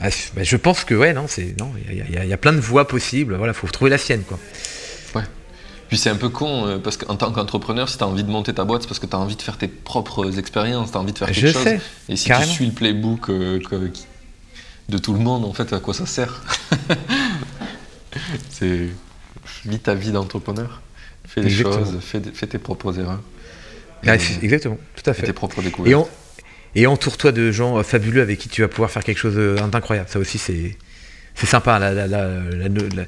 bah, 0.00 0.08
bah, 0.34 0.42
je 0.42 0.56
pense 0.56 0.84
que 0.84 0.94
ouais, 0.94 1.12
non, 1.12 1.26
c'est 1.28 1.54
non, 1.58 1.72
il 1.90 2.26
y, 2.26 2.32
a 2.32 2.36
plein 2.38 2.54
de 2.54 2.60
voies 2.60 2.88
possibles. 2.88 3.34
Voilà, 3.34 3.52
faut 3.52 3.66
trouver 3.68 3.90
la 3.90 3.98
sienne, 3.98 4.22
quoi. 4.22 4.38
Puis 5.90 5.98
c'est 5.98 6.08
un 6.08 6.16
peu 6.16 6.28
con, 6.30 6.66
euh, 6.66 6.78
parce 6.78 6.96
qu'en 6.96 7.16
tant 7.16 7.30
qu'entrepreneur, 7.32 7.88
si 7.88 7.98
tu 7.98 8.04
as 8.04 8.06
envie 8.06 8.22
de 8.24 8.30
monter 8.30 8.54
ta 8.54 8.64
boîte, 8.64 8.82
c'est 8.82 8.88
parce 8.88 9.00
que 9.00 9.06
tu 9.06 9.14
as 9.16 9.18
envie 9.18 9.36
de 9.36 9.42
faire 9.42 9.58
tes 9.58 9.68
propres 9.68 10.38
expériences, 10.38 10.92
tu 10.92 10.96
as 10.96 11.00
envie 11.00 11.12
de 11.12 11.18
faire 11.18 11.26
quelque 11.28 11.46
Je 11.48 11.52
chose. 11.52 11.62
sais, 11.64 11.80
Et 12.08 12.14
si 12.16 12.28
carrément. 12.28 12.46
tu 12.48 12.54
suis 12.56 12.66
le 12.66 12.72
playbook 12.72 13.28
euh, 13.28 13.58
que- 13.60 13.90
de 14.88 14.98
tout 14.98 15.12
le 15.12 15.18
monde, 15.18 15.44
en 15.44 15.52
fait, 15.52 15.72
à 15.72 15.78
quoi 15.80 15.92
ça 15.92 16.06
sert 16.06 16.42
C'est. 18.50 18.88
Vis 19.66 19.78
ta 19.80 19.94
vie 19.94 20.12
d'entrepreneur. 20.12 20.80
Fais 21.26 21.42
des 21.42 21.50
choses, 21.50 21.98
fais, 22.00 22.20
tes 22.46 22.58
propres 22.58 22.98
erreurs. 22.98 23.20
C'est- 24.04 24.42
exactement, 24.42 24.78
tout 24.96 25.08
à 25.10 25.12
fais 25.12 25.20
tes 25.22 25.26
fait. 25.28 25.32
propres 25.32 25.60
Et, 25.60 25.64
découvertes. 25.64 26.08
et 26.74 26.86
entoure-toi 26.86 27.32
de 27.32 27.52
gens 27.52 27.78
euh, 27.78 27.82
fabuleux 27.82 28.22
avec 28.22 28.38
qui 28.38 28.48
tu 28.48 28.62
vas 28.62 28.68
pouvoir 28.68 28.90
faire 28.90 29.04
quelque 29.04 29.18
chose 29.18 29.36
d'incroyable. 29.70 30.08
Ça 30.08 30.18
aussi, 30.18 30.38
c'est 30.38 30.76
c'est 31.34 31.46
sympa. 31.46 31.78
la- 31.78 31.92
la- 31.92 32.06
la- 32.06 32.28
la- 32.28 33.04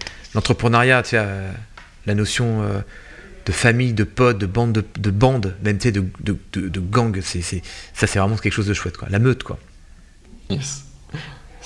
la- 2.06 2.12
euh, 2.12 2.16
notion 2.16 2.62
euh, 2.62 2.80
de 3.46 3.52
famille, 3.52 3.92
de 3.92 4.04
potes, 4.04 4.38
de 4.38 4.46
bande, 4.46 4.72
de, 4.72 4.84
de 4.98 5.10
bande, 5.10 5.54
même 5.64 5.76
tu 5.78 5.88
sais, 5.88 5.92
de, 5.92 6.04
de, 6.20 6.36
de, 6.52 6.68
de 6.68 6.80
gang, 6.80 7.18
c'est 7.22 7.42
ça 7.42 8.06
c'est 8.06 8.18
vraiment 8.18 8.36
quelque 8.36 8.52
chose 8.52 8.66
de 8.68 8.74
chouette. 8.74 8.96
Quoi. 8.96 9.08
La 9.10 9.18
meute, 9.18 9.42
quoi. 9.42 9.58
Yes. 10.50 10.84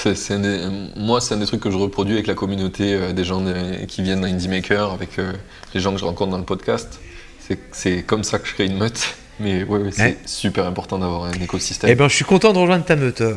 Des- 0.04 0.68
moi, 0.96 1.20
c'est 1.22 1.34
un 1.34 1.38
des 1.38 1.46
trucs 1.46 1.60
que 1.60 1.70
je 1.70 1.76
reproduis 1.76 2.14
avec 2.14 2.26
la 2.26 2.34
communauté 2.34 2.94
euh, 2.94 3.12
des 3.12 3.24
gens 3.24 3.40
de- 3.40 3.84
qui 3.86 4.02
viennent 4.02 4.24
à 4.24 4.28
Indie 4.28 4.48
Maker, 4.48 4.92
avec 4.92 5.18
euh, 5.18 5.32
les 5.74 5.80
gens 5.80 5.92
que 5.92 5.98
je 5.98 6.04
rencontre 6.04 6.30
dans 6.32 6.38
le 6.38 6.44
podcast. 6.44 7.00
C'est- 7.72 8.02
comme 8.06 8.22
ça 8.24 8.38
que 8.38 8.46
je 8.48 8.54
crée 8.54 8.66
une 8.66 8.76
meute. 8.78 9.14
Mais 9.40 9.64
ouais, 9.64 9.78
ouais, 9.80 9.90
c'est 9.92 10.02
Ouais. 10.02 10.18
super 10.24 10.64
important 10.66 10.98
d'avoir 10.98 11.24
un 11.24 11.32
écosystème. 11.32 11.90
Eh 11.90 11.94
ben, 11.94 12.08
je 12.08 12.14
suis 12.14 12.24
content 12.24 12.52
de 12.54 12.58
rejoindre 12.58 12.84
ta 12.86 12.96
meute. 12.96 13.20
euh. 13.20 13.34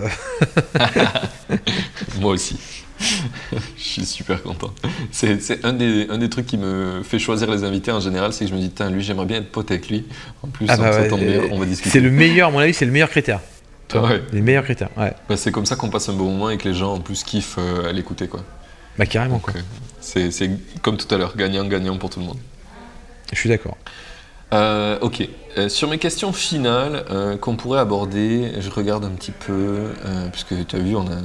Moi 2.20 2.34
aussi. 2.34 2.58
Je 3.00 3.84
suis 3.84 4.06
super 4.06 4.42
content. 4.44 4.72
C'est 5.12 5.64
un 5.66 5.74
des, 5.74 6.08
un 6.10 6.18
des 6.18 6.30
trucs 6.30 6.46
qui 6.46 6.58
me 6.58 7.02
fait 7.04 7.20
choisir 7.20 7.50
les 7.50 7.64
invités 7.64 7.92
en 7.92 8.00
général, 8.00 8.34
c'est 8.34 8.46
que 8.46 8.52
je 8.52 8.56
me 8.56 8.60
dis, 8.62 8.70
tiens, 8.72 8.90
lui, 8.90 9.02
j'aimerais 9.04 9.26
bien 9.26 9.38
être 9.38 9.52
pote 9.52 9.72
avec 9.72 9.90
lui. 9.90 10.06
En 10.44 10.48
plus, 10.48 10.66
Ah 10.70 10.78
bah 10.78 10.92
ouais, 10.92 11.08
tombe 11.08 11.22
bien, 11.22 11.40
euh, 11.40 11.48
on 11.52 11.60
va 11.60 11.66
discuter. 11.66 11.90
c'est 11.92 12.02
le 12.02 12.12
meilleur, 12.12 12.50
à 12.50 12.52
mon 12.52 12.60
avis, 12.60 12.74
c'est 12.74 12.86
le 12.86 12.92
meilleur 12.92 13.10
critère. 13.10 13.40
Ah 13.94 14.02
ouais. 14.04 14.22
Les 14.32 14.42
meilleurs 14.42 14.64
critères, 14.66 14.90
ouais. 14.98 15.14
Bah, 15.28 15.36
c'est 15.38 15.52
comme 15.52 15.66
ça 15.66 15.76
qu'on 15.76 15.90
passe 15.90 16.10
un 16.10 16.14
bon 16.14 16.26
moment 16.32 16.50
et 16.52 16.58
que 16.58 16.68
les 16.68 16.76
gens 16.76 16.94
en 16.94 17.00
plus 17.00 17.24
kiffent 17.24 17.56
euh, 17.58 17.90
à 17.90 17.92
l'écouter. 17.92 18.28
quoi. 18.28 18.42
Bah, 18.98 19.06
carrément, 19.06 19.40
quoi. 19.40 19.54
Euh, 19.56 20.30
C'est 20.30 20.52
comme 20.82 20.98
tout 20.98 21.14
à 21.14 21.18
l'heure, 21.18 21.36
gagnant-gagnant 21.36 21.98
pour 21.98 22.10
tout 22.10 22.20
le 22.20 22.26
monde. 22.28 22.38
Je 23.34 23.38
suis 23.40 23.50
d'accord. 23.50 23.78
Euh, 24.54 24.98
ok. 25.02 25.28
Euh, 25.58 25.70
sur 25.70 25.90
mes 25.90 25.98
questions 26.00 26.34
finales 26.34 27.06
euh, 27.12 27.38
qu'on 27.38 27.56
pourrait 27.56 27.80
aborder, 27.80 28.52
je 28.60 28.70
regarde 28.70 29.06
un 29.06 29.10
petit 29.12 29.32
peu, 29.32 29.54
euh, 30.06 30.28
puisque 30.32 30.54
tu 30.68 30.76
as 30.76 30.80
vu, 30.80 30.96
on 30.96 31.02
a, 31.08 31.16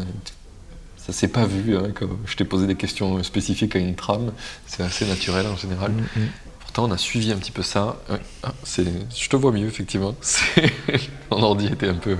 ça 1.06 1.12
s'est 1.12 1.28
pas 1.28 1.44
vu, 1.44 1.76
hein, 1.76 1.88
quand 1.94 2.08
je 2.24 2.34
t'ai 2.34 2.44
posé 2.44 2.66
des 2.66 2.76
questions 2.76 3.22
spécifiques 3.22 3.76
à 3.76 3.78
une 3.78 3.94
trame, 3.94 4.32
c'est 4.66 4.82
assez 4.82 5.04
naturel 5.04 5.46
en 5.46 5.56
général. 5.56 5.92
Mm, 5.92 6.20
mm. 6.20 6.28
Pourtant, 6.60 6.84
on 6.86 6.92
a 6.92 6.96
suivi 6.96 7.30
un 7.30 7.36
petit 7.36 7.52
peu 7.52 7.62
ça. 7.62 8.00
Ouais. 8.08 8.18
Ah, 8.42 8.54
je 8.64 9.28
te 9.28 9.36
vois 9.36 9.52
mieux, 9.52 9.66
effectivement. 9.66 10.14
Mon 11.30 11.42
ordi 11.42 11.66
était 11.66 11.88
un 11.88 11.94
peu. 11.94 12.16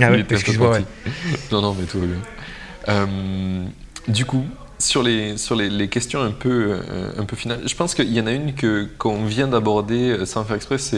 Ah 0.00 0.10
ouais, 0.10 0.24
excuse-moi, 0.28 0.70
ouais. 0.70 0.84
Non, 1.52 1.60
non, 1.60 1.76
mais 1.78 1.84
tout 1.84 2.00
va 2.00 2.06
bien. 2.06 2.22
Euh, 2.88 3.66
du 4.08 4.24
coup, 4.24 4.46
sur 4.86 5.02
les, 5.02 5.36
sur 5.36 5.56
les, 5.56 5.68
les 5.68 5.88
questions 5.88 6.20
un 6.20 6.30
peu, 6.30 6.78
euh, 6.90 7.10
un 7.18 7.24
peu 7.24 7.36
finales, 7.36 7.60
je 7.66 7.74
pense 7.74 7.94
qu'il 7.94 8.12
y 8.12 8.20
en 8.20 8.26
a 8.26 8.32
une 8.32 8.54
que, 8.54 8.88
qu'on 8.98 9.24
vient 9.24 9.48
d'aborder 9.48 10.10
euh, 10.10 10.24
sans 10.26 10.44
faire 10.44 10.56
exprès, 10.56 10.78
c'est 10.78 10.96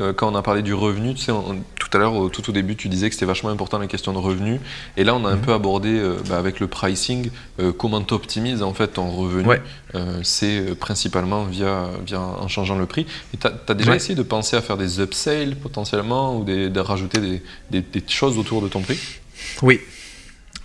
euh, 0.00 0.12
quand 0.14 0.32
on 0.32 0.34
a 0.36 0.42
parlé 0.42 0.62
du 0.62 0.74
revenu. 0.74 1.14
Tu 1.14 1.22
sais, 1.24 1.32
on- 1.32 1.62
tout 1.78 1.96
à 1.96 2.00
l'heure, 2.00 2.14
au- 2.14 2.28
tout 2.28 2.48
au 2.50 2.52
début, 2.52 2.76
tu 2.76 2.88
disais 2.88 3.08
que 3.08 3.14
c'était 3.14 3.24
vachement 3.26 3.48
important 3.50 3.78
la 3.78 3.86
question 3.86 4.12
de 4.12 4.18
revenu. 4.18 4.60
Et 4.98 5.04
là, 5.04 5.14
on 5.14 5.24
a 5.24 5.28
un 5.30 5.36
Mhm. 5.36 5.40
peu 5.42 5.52
abordé 5.54 5.88
euh, 5.90 6.16
bah, 6.28 6.36
avec 6.38 6.60
le 6.60 6.66
pricing, 6.66 7.30
comment 7.78 8.02
tu 8.02 8.12
optimises 8.14 8.62
en 8.62 8.74
fait 8.74 8.88
ton 8.88 9.10
revenu. 9.10 9.46
Ouais. 9.48 9.62
C'est 10.22 10.78
principalement 10.78 11.44
via, 11.44 11.88
via 12.06 12.20
en 12.20 12.46
changeant 12.48 12.76
le 12.78 12.84
prix. 12.86 13.06
Et 13.32 13.36
tu 13.38 13.46
as, 13.46 13.74
déjà 13.74 13.90
Ouais. 13.92 13.96
essayé 13.96 14.14
de 14.14 14.22
penser 14.22 14.56
à 14.56 14.60
faire 14.60 14.76
des 14.76 15.00
upsales 15.00 15.56
potentiellement 15.56 16.36
ou 16.38 16.44
des- 16.44 16.68
de 16.68 16.80
rajouter 16.80 17.20
des, 17.20 17.42
des- 17.70 17.80
des 17.82 18.02
choses 18.06 18.36
autour 18.38 18.60
de 18.62 18.68
ton 18.68 18.80
prix? 18.80 18.98
Oui, 19.62 19.80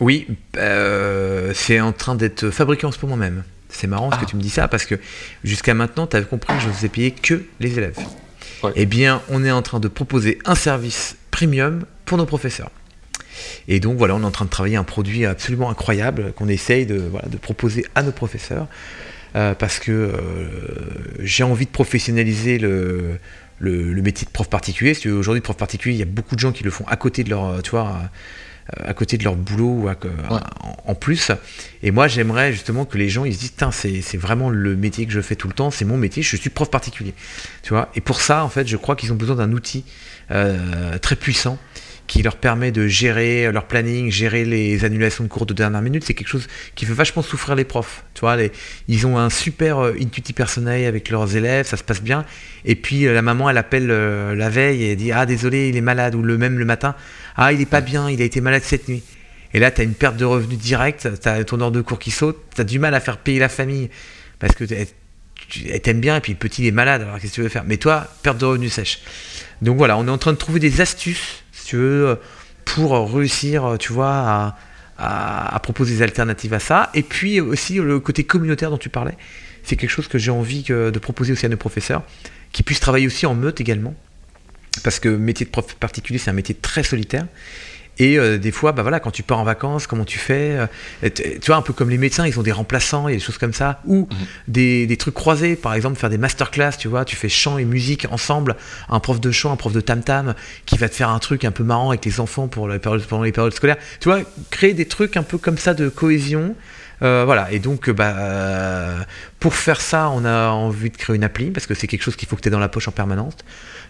oui, 0.04 0.28
euh, 0.58 1.52
c'est 1.56 1.80
en 1.80 1.92
train 1.92 2.16
d'être 2.16 2.50
fabriqué 2.50 2.86
en 2.86 2.92
ce 2.92 3.00
moment 3.04 3.18
même. 3.18 3.44
C'est 3.70 3.88
marrant 3.88 4.12
ce 4.12 4.18
Ah. 4.18 4.22
que 4.24 4.26
tu 4.30 4.36
me 4.36 4.42
dis 4.42 4.50
ça 4.50 4.68
parce 4.68 4.86
que 4.86 4.96
jusqu'à 5.44 5.74
maintenant, 5.74 6.06
tu 6.06 6.16
avais 6.16 6.26
compris 6.26 6.54
que 6.56 6.62
je 6.62 6.68
ne 6.68 6.74
faisais 6.74 6.90
payer 6.90 7.12
que 7.12 7.44
les 7.60 7.78
élèves. 7.78 7.98
Ouais. 8.62 8.72
Eh 8.76 8.86
bien, 8.86 9.22
on 9.30 9.44
est 9.44 9.52
en 9.52 9.62
train 9.62 9.80
de 9.80 9.88
proposer 9.88 10.38
un 10.46 10.56
service 10.56 11.18
premium 11.32 11.86
pour 12.06 12.18
nos 12.18 12.26
professeurs. 12.26 12.70
Et 13.68 13.80
donc 13.80 13.98
voilà, 13.98 14.16
on 14.16 14.22
est 14.22 14.26
en 14.26 14.32
train 14.32 14.46
de 14.46 14.50
travailler 14.50 14.76
un 14.76 14.84
produit 14.84 15.26
absolument 15.26 15.70
incroyable 15.72 16.34
qu'on 16.34 16.48
essaye 16.48 16.86
de, 16.86 16.98
voilà, 16.98 17.28
de 17.30 17.38
proposer 17.38 17.84
à 17.96 18.04
nos 18.04 18.12
professeurs 18.12 18.68
euh, 19.36 19.56
parce 19.56 19.80
que 19.80 19.92
euh, 19.92 20.18
j'ai 21.22 21.44
envie 21.44 21.66
de 21.66 21.72
professionnaliser 21.72 22.60
le, 22.60 23.18
le, 23.60 23.92
le 23.92 24.02
métier 24.04 24.26
de 24.28 24.32
prof 24.32 24.48
particulier. 24.50 24.94
Aujourd'hui, 25.08 25.42
prof 25.42 25.58
particulier, 25.58 25.96
il 25.96 26.00
y 26.00 26.04
a 26.04 26.06
beaucoup 26.06 26.36
de 26.36 26.40
gens 26.40 26.52
qui 26.52 26.64
le 26.64 26.70
font 26.70 26.86
à 26.88 26.96
côté 26.96 27.24
de 27.24 27.32
leur, 27.32 27.62
tu 27.64 27.72
vois, 27.72 27.98
à 28.84 28.94
côté 28.94 29.18
de 29.18 29.24
leur 29.24 29.36
boulot 29.36 29.70
ou 29.84 29.88
à- 29.90 29.96
en, 30.30 30.92
en 30.92 30.96
plus. 30.96 31.32
Et 31.82 31.92
moi, 31.92 32.08
j'aimerais 32.08 32.52
justement 32.54 32.86
que 32.86 32.98
les 32.98 33.10
gens 33.10 33.26
ils 33.26 33.34
se 33.36 33.40
disent, 33.40 34.02
c'est 34.04 34.18
vraiment 34.18 34.50
le 34.50 34.76
métier 34.76 35.06
que 35.06 35.12
je 35.12 35.22
fais 35.22 35.36
tout 35.36 35.48
le 35.48 35.54
temps, 35.54 35.70
c'est 35.72 35.86
mon 35.86 35.98
métier, 35.98 36.24
je 36.24 36.36
suis 36.38 36.50
prof 36.50 36.70
particulier. 36.70 37.14
Tu 37.62 37.70
vois? 37.70 37.90
Et 37.96 38.02
pour 38.02 38.22
ça, 38.22 38.44
en 38.44 38.50
fait, 38.50 38.68
je 38.68 38.78
crois 38.78 38.96
qu'ils 38.96 39.12
ont 39.12 39.16
besoin 39.18 39.36
d'un 39.36 39.52
outil 39.52 39.84
euh, 40.32 40.98
très 41.00 41.16
puissant 41.16 41.58
qui 42.06 42.22
leur 42.22 42.36
permet 42.36 42.72
de 42.72 42.88
gérer 42.88 43.52
leur 43.52 43.66
planning, 43.66 44.12
gérer 44.12 44.44
les 44.46 44.84
annulations 44.86 45.24
de 45.24 45.30
cours 45.30 45.46
de 45.46 45.54
dernière 45.54 45.82
minute. 45.82 46.04
C'est 46.04 46.14
quelque 46.14 46.28
chose 46.28 46.48
qui 46.76 46.86
fait 46.86 46.94
vachement 46.94 47.22
souffrir 47.22 47.56
les 47.56 47.64
profs. 47.64 48.04
Tu 48.14 48.22
vois, 48.22 48.36
les- 48.36 48.52
ils 48.88 49.08
ont 49.08 49.18
un 49.18 49.30
super 49.30 49.80
euh, 49.80 49.96
intuitif 50.02 50.36
personnel 50.36 50.86
avec 50.86 51.10
leurs 51.10 51.36
élèves, 51.36 51.66
ça 51.66 51.78
se 51.78 51.84
passe 51.84 52.02
bien. 52.02 52.26
Et 52.66 52.76
puis 52.76 53.08
euh, 53.08 53.14
la 53.14 53.22
maman, 53.22 53.50
elle 53.50 53.58
appelle 53.58 53.90
euh, 53.90 54.36
la 54.36 54.50
veille 54.50 54.84
et 54.84 54.92
elle 54.92 54.98
dit 54.98 55.12
ah 55.12 55.26
désolé, 55.26 55.70
il 55.70 55.78
est 55.78 55.82
malade 55.82 56.14
ou 56.16 56.22
le 56.22 56.38
même 56.38 56.60
le 56.60 56.66
matin, 56.66 56.96
ah 57.38 57.54
il 57.54 57.62
est 57.62 57.66
pas 57.66 57.82
bien, 57.82 58.10
il 58.10 58.22
a 58.22 58.26
été 58.26 58.42
malade 58.42 58.64
cette 58.66 58.88
nuit. 58.90 59.02
Et 59.54 59.60
là, 59.60 59.72
tu 59.72 59.82
as 59.82 59.84
une 59.84 59.94
perte 59.94 60.18
de 60.18 60.26
revenus 60.26 60.58
directe, 60.58 61.08
tu 61.22 61.30
as 61.30 61.44
ton 61.44 61.62
heure 61.62 61.72
de 61.72 61.82
cours 61.82 62.00
qui 62.00 62.12
saute, 62.12 62.38
tu 62.56 62.60
as 62.62 62.64
du 62.64 62.80
mal 62.80 62.94
à 62.96 63.00
faire 63.00 63.18
payer 63.18 63.40
la 63.40 63.50
famille 63.50 63.90
parce 64.40 64.56
que 64.56 64.64
t'es- 64.66 64.88
tu- 65.48 65.68
elle 65.70 65.80
t'aime 65.82 66.00
bien 66.02 66.18
et 66.18 66.22
puis 66.22 66.34
le 66.34 66.38
petit 66.38 66.64
il 66.64 66.68
est 66.68 66.72
malade, 66.72 67.02
alors 67.04 67.20
qu'est-ce 67.20 67.32
que 67.32 67.36
tu 67.36 67.42
veux 67.44 67.50
faire? 67.50 67.64
Mais 67.66 67.78
toi, 67.78 68.08
perte 68.24 68.40
de 68.40 68.46
revenus 68.46 68.74
sèche. 68.74 69.00
Donc 69.62 69.78
voilà, 69.78 69.98
on 69.98 70.08
est 70.08 70.12
en 70.12 70.18
train 70.18 70.34
de 70.34 70.38
trouver 70.38 70.60
des 70.60 70.82
astuces, 70.82 71.43
tu 71.66 71.78
veux, 71.78 72.20
pour 72.66 73.14
réussir, 73.14 73.78
tu 73.80 73.94
vois, 73.94 74.56
à, 74.98 75.60
proposer 75.62 75.96
des 75.96 76.02
alternatives 76.02 76.54
à 76.54 76.60
ça. 76.60 76.90
Et 76.94 77.04
puis 77.04 77.40
aussi 77.42 77.76
le 77.76 78.00
côté 78.00 78.24
communautaire 78.24 78.70
dont 78.70 78.78
tu 78.78 78.90
parlais, 78.90 79.18
c'est 79.64 79.76
quelque 79.76 79.90
chose 79.90 80.08
que 80.08 80.18
j'ai 80.18 80.32
envie 80.32 80.64
de 80.64 81.00
proposer 81.00 81.34
aussi 81.34 81.46
à 81.46 81.50
nos 81.50 81.58
professeurs, 81.58 82.04
qui 82.52 82.64
puissent 82.64 82.80
travailler 82.80 83.08
aussi 83.08 83.26
en 83.26 83.36
meute 83.36 83.62
également. 83.62 83.96
Parce 84.84 85.00
que 85.00 85.10
métier 85.10 85.46
de 85.46 85.52
prof 85.52 85.76
particulier, 85.76 86.18
c'est 86.20 86.30
un 86.30 86.34
métier 86.34 86.56
très 86.56 86.84
solitaire. 86.84 87.28
Et 88.00 88.18
euh, 88.18 88.38
des 88.40 88.52
fois, 88.52 88.72
bah 88.72 88.82
voilà, 88.82 89.00
quand 89.00 89.12
tu 89.12 89.22
pars 89.22 89.40
en 89.40 89.44
vacances, 89.44 89.86
comment 89.86 90.04
tu 90.06 90.18
fais 90.18 90.58
euh, 91.04 91.10
Tu 91.14 91.46
vois, 91.48 91.58
un 91.58 91.62
peu 91.62 91.74
comme 91.74 91.90
les 91.92 91.98
médecins, 92.00 92.26
ils 92.26 92.40
ont 92.40 92.44
des 92.44 92.52
remplaçants, 92.52 93.08
il 93.08 93.12
y 93.12 93.16
a 93.16 93.18
des 93.20 93.24
choses 93.24 93.38
comme 93.38 93.54
ça. 93.54 93.82
Ou 93.86 94.08
Mhm. 94.12 94.18
des, 94.48 94.88
des 94.88 94.98
trucs 94.98 95.14
croisés, 95.14 95.56
par 95.56 95.74
exemple, 95.76 96.00
faire 96.00 96.10
des 96.10 96.18
masterclass, 96.18 96.72
tu 96.80 96.88
vois, 96.88 97.06
tu 97.06 97.16
fais 97.16 97.30
chant 97.30 97.58
et 97.60 97.66
musique 97.66 98.08
ensemble, 98.12 98.56
un 98.90 99.00
prof 99.00 99.22
de 99.22 99.32
chant, 99.32 99.52
un 99.52 99.56
prof 99.58 99.74
de 99.74 99.82
tam-tam, 99.82 100.34
qui 100.66 100.78
va 100.78 100.90
te 100.90 100.96
faire 100.96 101.10
un 101.10 101.20
truc 101.20 101.46
un 101.46 101.52
peu 101.52 101.64
marrant 101.64 101.90
avec 101.90 102.04
les 102.06 102.20
enfants 102.20 102.48
pour 102.48 102.68
la 102.68 102.80
période, 102.80 103.04
pendant 103.06 103.24
les 103.24 103.32
périodes 103.32 103.54
scolaires. 103.54 103.78
Tu 104.00 104.10
vois, 104.10 104.22
créer 104.50 104.74
des 104.74 104.86
trucs 104.86 105.16
un 105.16 105.24
peu 105.24 105.38
comme 105.38 105.58
ça 105.58 105.74
de 105.74 105.88
cohésion. 105.90 106.56
Euh, 107.02 107.24
voilà, 107.26 107.52
et 107.52 107.60
donc 107.60 107.90
bah, 107.90 108.16
euh, 108.18 109.00
pour 109.40 109.56
faire 109.56 109.82
ça, 109.82 110.10
on 110.10 110.24
a 110.26 110.50
envie 110.50 110.90
de 110.90 110.96
créer 110.96 111.16
une 111.16 111.24
appli 111.24 111.52
parce 111.52 111.66
que 111.68 111.74
c'est 111.74 111.86
quelque 111.88 112.04
chose 112.04 112.16
qu'il 112.16 112.28
faut 112.30 112.36
que 112.38 112.42
tu 112.42 112.48
aies 112.48 112.52
dans 112.52 112.60
la 112.60 112.70
poche 112.70 112.88
en 112.88 112.92
permanence. 112.92 113.34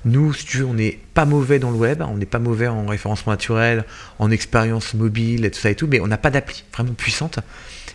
Nous, 0.05 0.34
si 0.34 0.45
tu 0.45 0.57
veux, 0.57 0.65
on 0.65 0.73
n'est 0.73 0.99
pas 1.13 1.25
mauvais 1.25 1.59
dans 1.59 1.71
le 1.71 1.77
web, 1.77 2.03
on 2.07 2.17
n'est 2.17 2.25
pas 2.25 2.39
mauvais 2.39 2.67
en 2.67 2.85
référencement 2.85 3.31
naturel, 3.31 3.85
en 4.19 4.31
expérience 4.31 4.93
mobile 4.93 5.45
et 5.45 5.51
tout 5.51 5.59
ça 5.59 5.69
et 5.69 5.75
tout, 5.75 5.88
mais 5.88 5.99
on 5.99 6.07
n'a 6.07 6.17
pas 6.17 6.30
d'appli 6.30 6.63
vraiment 6.73 6.93
puissante. 6.93 7.39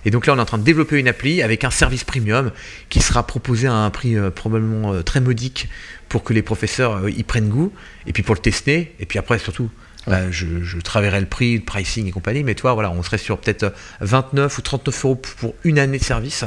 Et 0.04 0.10
donc 0.10 0.26
là, 0.26 0.32
on 0.34 0.38
est 0.38 0.40
en 0.40 0.46
train 0.46 0.58
de 0.58 0.64
développer 0.64 0.98
une 0.98 1.08
appli 1.08 1.42
avec 1.42 1.64
un 1.64 1.70
service 1.70 2.04
premium 2.04 2.52
qui 2.88 3.00
sera 3.00 3.26
proposé 3.26 3.66
à 3.66 3.74
un 3.74 3.90
prix 3.90 4.16
euh, 4.16 4.30
probablement 4.30 4.94
euh, 4.94 5.02
très 5.02 5.20
modique 5.20 5.68
pour 6.08 6.24
que 6.24 6.32
les 6.32 6.42
professeurs 6.42 7.04
euh, 7.04 7.10
y 7.10 7.22
prennent 7.24 7.48
goût, 7.48 7.72
et 8.06 8.12
puis 8.12 8.22
pour 8.22 8.34
le 8.34 8.40
tester, 8.40 8.94
et 9.00 9.06
puis 9.06 9.18
après 9.18 9.38
surtout, 9.38 9.70
bah, 10.06 10.30
je, 10.30 10.62
je 10.62 10.78
travaillerai 10.78 11.20
le 11.20 11.26
prix, 11.26 11.56
le 11.56 11.64
pricing 11.64 12.06
et 12.06 12.10
compagnie, 12.10 12.42
mais 12.42 12.54
toi, 12.54 12.72
voilà, 12.72 12.90
on 12.90 13.02
serait 13.02 13.18
sur 13.18 13.38
peut-être 13.38 13.64
euh, 13.64 13.70
29 14.00 14.56
ou 14.56 14.62
39 14.62 15.04
euros 15.04 15.16
pour 15.16 15.54
une 15.64 15.78
année 15.78 15.98
de 15.98 16.04
service 16.04 16.44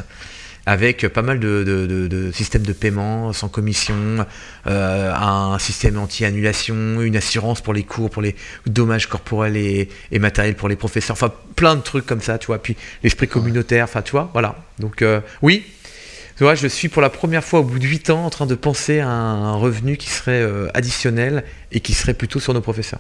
avec 0.65 1.07
pas 1.07 1.21
mal 1.23 1.39
de, 1.39 1.63
de- 1.63 1.87
de- 1.87 2.07
de 2.07 2.31
systèmes 2.31 2.65
de 2.65 2.73
paiement 2.73 3.33
sans 3.33 3.49
commission, 3.49 4.25
euh, 4.67 5.13
un 5.13 5.57
système 5.59 5.97
anti-annulation, 5.97 7.01
une 7.01 7.17
assurance 7.17 7.61
pour 7.61 7.73
les 7.73 7.83
cours, 7.83 8.09
pour 8.09 8.21
les 8.21 8.35
dommages 8.67 9.07
corporels 9.07 9.57
et, 9.57 9.89
et 10.11 10.19
matériels 10.19 10.55
pour 10.55 10.69
les 10.69 10.75
professeurs, 10.75 11.15
enfin 11.15 11.33
plein 11.55 11.75
de 11.75 11.81
trucs 11.81 12.05
comme 12.05 12.21
ça, 12.21 12.37
tu 12.37 12.47
vois. 12.47 12.61
Puis 12.61 12.75
l'esprit 13.03 13.27
communautaire, 13.27 13.85
enfin 13.85 14.01
tu 14.01 14.11
vois, 14.11 14.29
voilà. 14.33 14.55
Donc 14.79 15.01
euh, 15.01 15.19
oui, 15.41 15.63
tu 16.37 16.43
vois, 16.43 16.55
je 16.55 16.67
suis 16.67 16.89
pour 16.89 17.01
la 17.01 17.09
première 17.09 17.43
fois 17.43 17.59
au 17.59 17.63
bout 17.63 17.79
de 17.79 17.85
8 17.85 18.09
ans 18.11 18.25
en 18.25 18.29
train 18.29 18.45
de 18.45 18.55
penser 18.55 18.99
à 18.99 19.07
un 19.09 19.53
revenu 19.55 19.97
qui 19.97 20.09
serait 20.09 20.41
euh, 20.41 20.67
additionnel 20.73 21.43
et 21.71 21.79
qui 21.79 21.93
serait 21.93 22.13
plutôt 22.13 22.39
sur 22.39 22.53
nos 22.53 22.61
professeurs. 22.61 22.99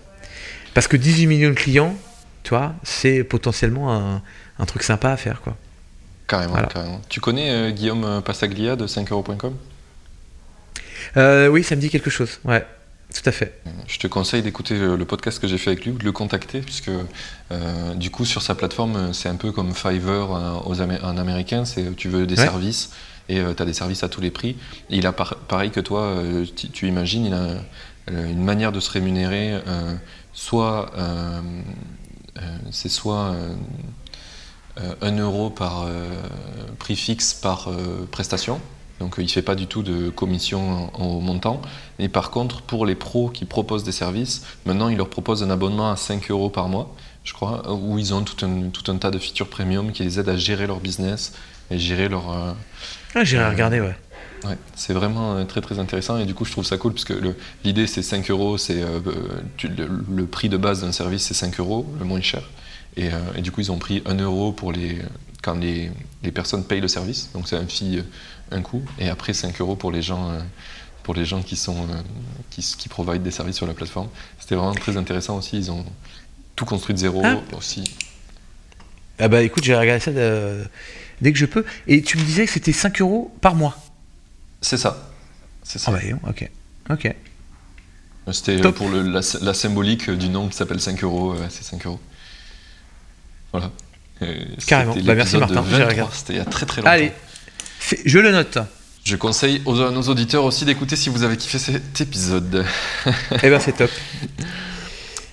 Parce 0.73 0.87
que 0.87 0.97
18 0.97 1.27
millions 1.27 1.49
de 1.49 1.55
clients, 1.55 1.95
tu 2.43 2.49
vois, 2.49 2.73
c'est 2.83 3.23
potentiellement 3.23 3.93
un, 3.93 4.21
un 4.57 4.65
truc 4.65 4.83
sympa 4.83 5.11
à 5.11 5.17
faire, 5.17 5.41
quoi. 5.41 5.55
Carrément, 6.31 6.53
Voilà. 6.53 6.67
carrément. 6.67 7.01
Tu 7.09 7.19
connais 7.19 7.51
euh, 7.51 7.71
Guillaume 7.71 8.21
Passaglia 8.23 8.75
de 8.75 8.87
5euros.com 8.87 9.53
oui, 11.15 11.63
ça 11.63 11.75
me 11.75 11.81
dit 11.81 11.89
quelque 11.89 12.09
chose. 12.09 12.39
Ouais. 12.45 12.65
Tout 13.13 13.27
à 13.27 13.31
fait. 13.31 13.59
Je 13.87 13.99
te 13.99 14.07
conseille 14.07 14.41
d'écouter 14.41 14.77
le 14.77 15.05
podcast 15.05 15.39
que 15.39 15.47
j'ai 15.47 15.57
fait 15.57 15.71
avec 15.71 15.85
lui 15.85 15.91
de 15.91 16.03
le 16.03 16.11
contacter, 16.11 16.61
puisque 16.61 16.89
euh, 17.51 17.93
du 17.95 18.09
coup, 18.09 18.23
sur 18.25 18.41
sa 18.41 18.55
plateforme, 18.55 19.13
c'est 19.13 19.27
un 19.27 19.35
peu 19.35 19.51
comme 19.51 19.73
Fiverr 19.73 20.31
euh, 20.31 20.53
aux 20.65 20.81
en 20.81 21.17
américain, 21.17 21.65
c'est 21.65 21.93
tu 21.95 22.07
veux 22.07 22.25
des 22.25 22.37
services 22.37 22.91
et 23.27 23.39
euh, 23.39 23.53
tu 23.53 23.61
as 23.61 23.65
des 23.65 23.73
services 23.73 24.03
à 24.03 24.09
tous 24.09 24.21
les 24.21 24.31
prix. 24.31 24.55
il 24.89 25.05
a 25.05 25.11
pareil 25.11 25.71
que 25.71 25.81
toi, 25.81 26.23
tu, 26.55 26.87
imagines, 26.87 27.25
il 27.25 27.33
a 27.33 28.21
une 28.21 28.43
manière 28.43 28.71
de 28.71 28.79
se 28.79 28.91
rémunérer, 28.91 29.59
soit 30.33 30.91
c'est 32.71 32.89
soit 32.89 33.35
1 35.01 35.17
euro 35.17 35.49
par 35.49 35.85
prix 36.79 36.95
fixe 36.95 37.33
par 37.33 37.69
prestation 38.11 38.59
donc 39.01 39.15
il 39.17 39.23
ne 39.23 39.29
fait 39.29 39.41
pas 39.41 39.55
du 39.55 39.65
tout 39.65 39.81
de 39.81 40.09
commission 40.09 40.93
au 40.93 41.19
montant. 41.19 41.61
Mais 41.97 42.07
par 42.07 42.29
contre, 42.29 42.61
pour 42.61 42.85
les 42.85 42.93
pros 42.93 43.29
qui 43.29 43.45
proposent 43.45 43.83
des 43.83 43.91
services, 43.91 44.45
maintenant 44.65 44.89
il 44.89 44.97
leur 44.97 45.09
propose 45.09 45.41
un 45.41 45.49
abonnement 45.49 45.91
à 45.91 45.95
5 45.95 46.29
euros 46.29 46.49
par 46.49 46.69
mois, 46.69 46.95
je 47.23 47.33
crois, 47.33 47.73
où 47.73 47.97
ils 47.97 48.13
ont 48.13 48.21
tout 48.21 48.45
un, 48.45 48.69
tout 48.69 48.89
un 48.91 48.97
tas 48.97 49.09
de 49.09 49.17
features 49.17 49.49
premium 49.49 49.91
qui 49.91 50.03
les 50.03 50.19
aident 50.19 50.29
à 50.29 50.37
gérer 50.37 50.67
leur 50.67 50.79
business 50.79 51.33
et 51.71 51.79
gérer 51.79 52.09
leur... 52.09 52.31
Euh, 52.31 52.51
ah, 53.15 53.23
j'irai 53.23 53.43
euh, 53.43 53.49
regarder, 53.49 53.81
ouais. 53.81 53.95
Ouais, 54.43 54.57
c'est 54.75 54.93
vraiment 54.93 55.35
euh, 55.35 55.45
très 55.45 55.61
très 55.61 55.77
intéressant 55.77 56.17
et 56.17 56.25
du 56.25 56.33
coup 56.33 56.45
je 56.45 56.51
trouve 56.51 56.65
ça 56.65 56.77
cool 56.77 56.93
parce 56.93 57.05
que 57.05 57.13
l'idée 57.63 57.85
c'est 57.85 58.01
5 58.01 58.29
euros, 58.31 58.57
c'est 58.57 58.83
le, 59.63 60.25
prix 60.25 60.49
de 60.49 60.57
base 60.57 60.81
d'un 60.81 60.91
service 60.91 61.25
c'est 61.25 61.35
5 61.35 61.59
euros, 61.59 61.91
le 61.99 62.05
moins 62.05 62.21
cher. 62.21 62.41
Et, 62.97 63.09
et, 63.35 63.41
du 63.41 63.51
coup 63.51 63.61
ils 63.61 63.71
ont 63.71 63.77
pris 63.77 64.01
1 64.05 64.15
euro 64.15 64.51
pour 64.51 64.71
les, 64.73 64.99
quand 65.41 65.55
les, 65.55 65.89
les 66.23 66.31
personnes 66.31 66.63
payent 66.63 66.81
le 66.81 66.87
service, 66.87 67.29
donc 67.33 67.47
c'est 67.47 67.55
un 67.55 67.65
fee 67.65 68.03
un 68.51 68.61
coup, 68.61 68.83
et 68.99 69.09
après 69.09 69.33
5 69.33 69.59
euros 69.61 69.75
pour 69.75 69.91
les 69.91 70.01
gens, 70.01 70.29
euh, 70.29 70.39
pour 71.03 71.13
les 71.13 71.25
gens 71.25 71.41
qui, 71.41 71.55
sont, 71.55 71.83
euh, 71.89 72.01
qui, 72.49 72.61
qui 72.61 72.89
provident 72.89 73.23
des 73.23 73.31
services 73.31 73.55
sur 73.55 73.65
la 73.65 73.73
plateforme. 73.73 74.09
C'était 74.39 74.55
vraiment 74.55 74.73
très 74.73 74.97
intéressant 74.97 75.37
aussi. 75.37 75.57
Ils 75.57 75.71
ont 75.71 75.85
tout 76.55 76.65
construit 76.65 76.93
de 76.93 76.99
zéro 76.99 77.21
ah. 77.23 77.37
aussi. 77.57 77.83
Ah 79.19 79.27
bah 79.27 79.41
écoute, 79.41 79.63
j'ai 79.63 79.75
regardé 79.75 79.99
ça 79.99 80.11
dès 80.11 81.31
que 81.31 81.37
je 81.37 81.45
peux. 81.45 81.65
Et 81.87 82.01
tu 82.01 82.17
me 82.17 82.23
disais 82.23 82.45
que 82.45 82.51
c'était 82.51 82.73
5 82.73 83.01
euros 83.01 83.33
par 83.41 83.55
mois. 83.55 83.77
C'est 84.61 84.77
ça. 84.77 85.11
C'est 85.63 85.79
ça. 85.79 85.91
Ah 85.93 85.99
bah 85.99 86.17
ok. 86.29 86.49
Ok. 86.89 87.15
C'était 88.31 88.71
pour 88.71 88.89
le, 88.89 89.01
la, 89.01 89.53
symbolique 89.53 90.09
du 90.09 90.29
nom 90.29 90.47
qui 90.47 90.55
s'appelle 90.55 90.79
5 90.79 91.03
euros. 91.03 91.35
c'est 91.49 91.63
5 91.63 91.85
euros. 91.85 91.99
Voilà. 93.51 93.71
Carrément. 94.67 94.95
Bah 95.03 95.15
merci 95.15 95.37
Martin. 95.37 95.63
C'était 96.13 96.33
il 96.33 96.37
y 96.37 96.39
a 96.39 96.45
très 96.45 96.65
très 96.65 96.81
longtemps. 96.81 96.91
Allez, 96.91 97.11
je 98.05 98.19
le 98.19 98.31
note. 98.31 98.59
Je 99.03 99.15
conseille 99.15 99.63
aux, 99.65 99.81
à 99.81 99.89
nos 99.89 100.03
auditeurs 100.03 100.43
aussi 100.43 100.63
d'écouter 100.63 100.95
si 100.95 101.09
vous 101.09 101.23
avez 101.23 101.35
kiffé 101.35 101.57
cet 101.57 102.01
épisode. 102.01 102.65
Eh 103.41 103.49
ben 103.49 103.59
c'est 103.59 103.73
top. 103.73 103.89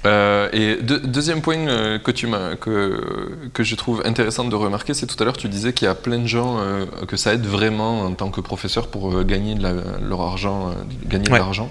Euh, 0.07 0.49
et 0.53 0.81
deuxième 0.81 1.43
point 1.43 1.59
euh, 1.67 1.99
que, 1.99 2.13
tu 2.13 2.29
que, 2.61 3.49
que 3.53 3.65
je 3.65 3.75
trouve 3.75 4.01
intéressant 4.05 4.45
de 4.45 4.55
remarquer, 4.55 4.95
c'est 4.95 5.07
tout 5.07 5.17
à 5.21 5.25
l'heure 5.25 5.37
tu 5.37 5.49
disais 5.49 5.73
qu'il 5.73 5.87
y 5.87 5.91
a 5.91 5.95
plein 5.97 6.21
de 6.21 6.27
gens 6.27 6.59
euh, 6.59 6.87
que 7.09 7.17
ça 7.17 7.35
aide 7.35 7.45
vraiment 7.45 8.03
en 8.03 8.13
tant 8.15 8.31
que 8.31 8.41
professeur 8.41 8.89
pour 8.89 9.25
gagner 9.25 9.57
de 9.57 9.63
leur 10.09 10.21
argent, 10.21 10.73
gagner 11.05 11.27
de 11.27 11.35
l'argent. 11.35 11.69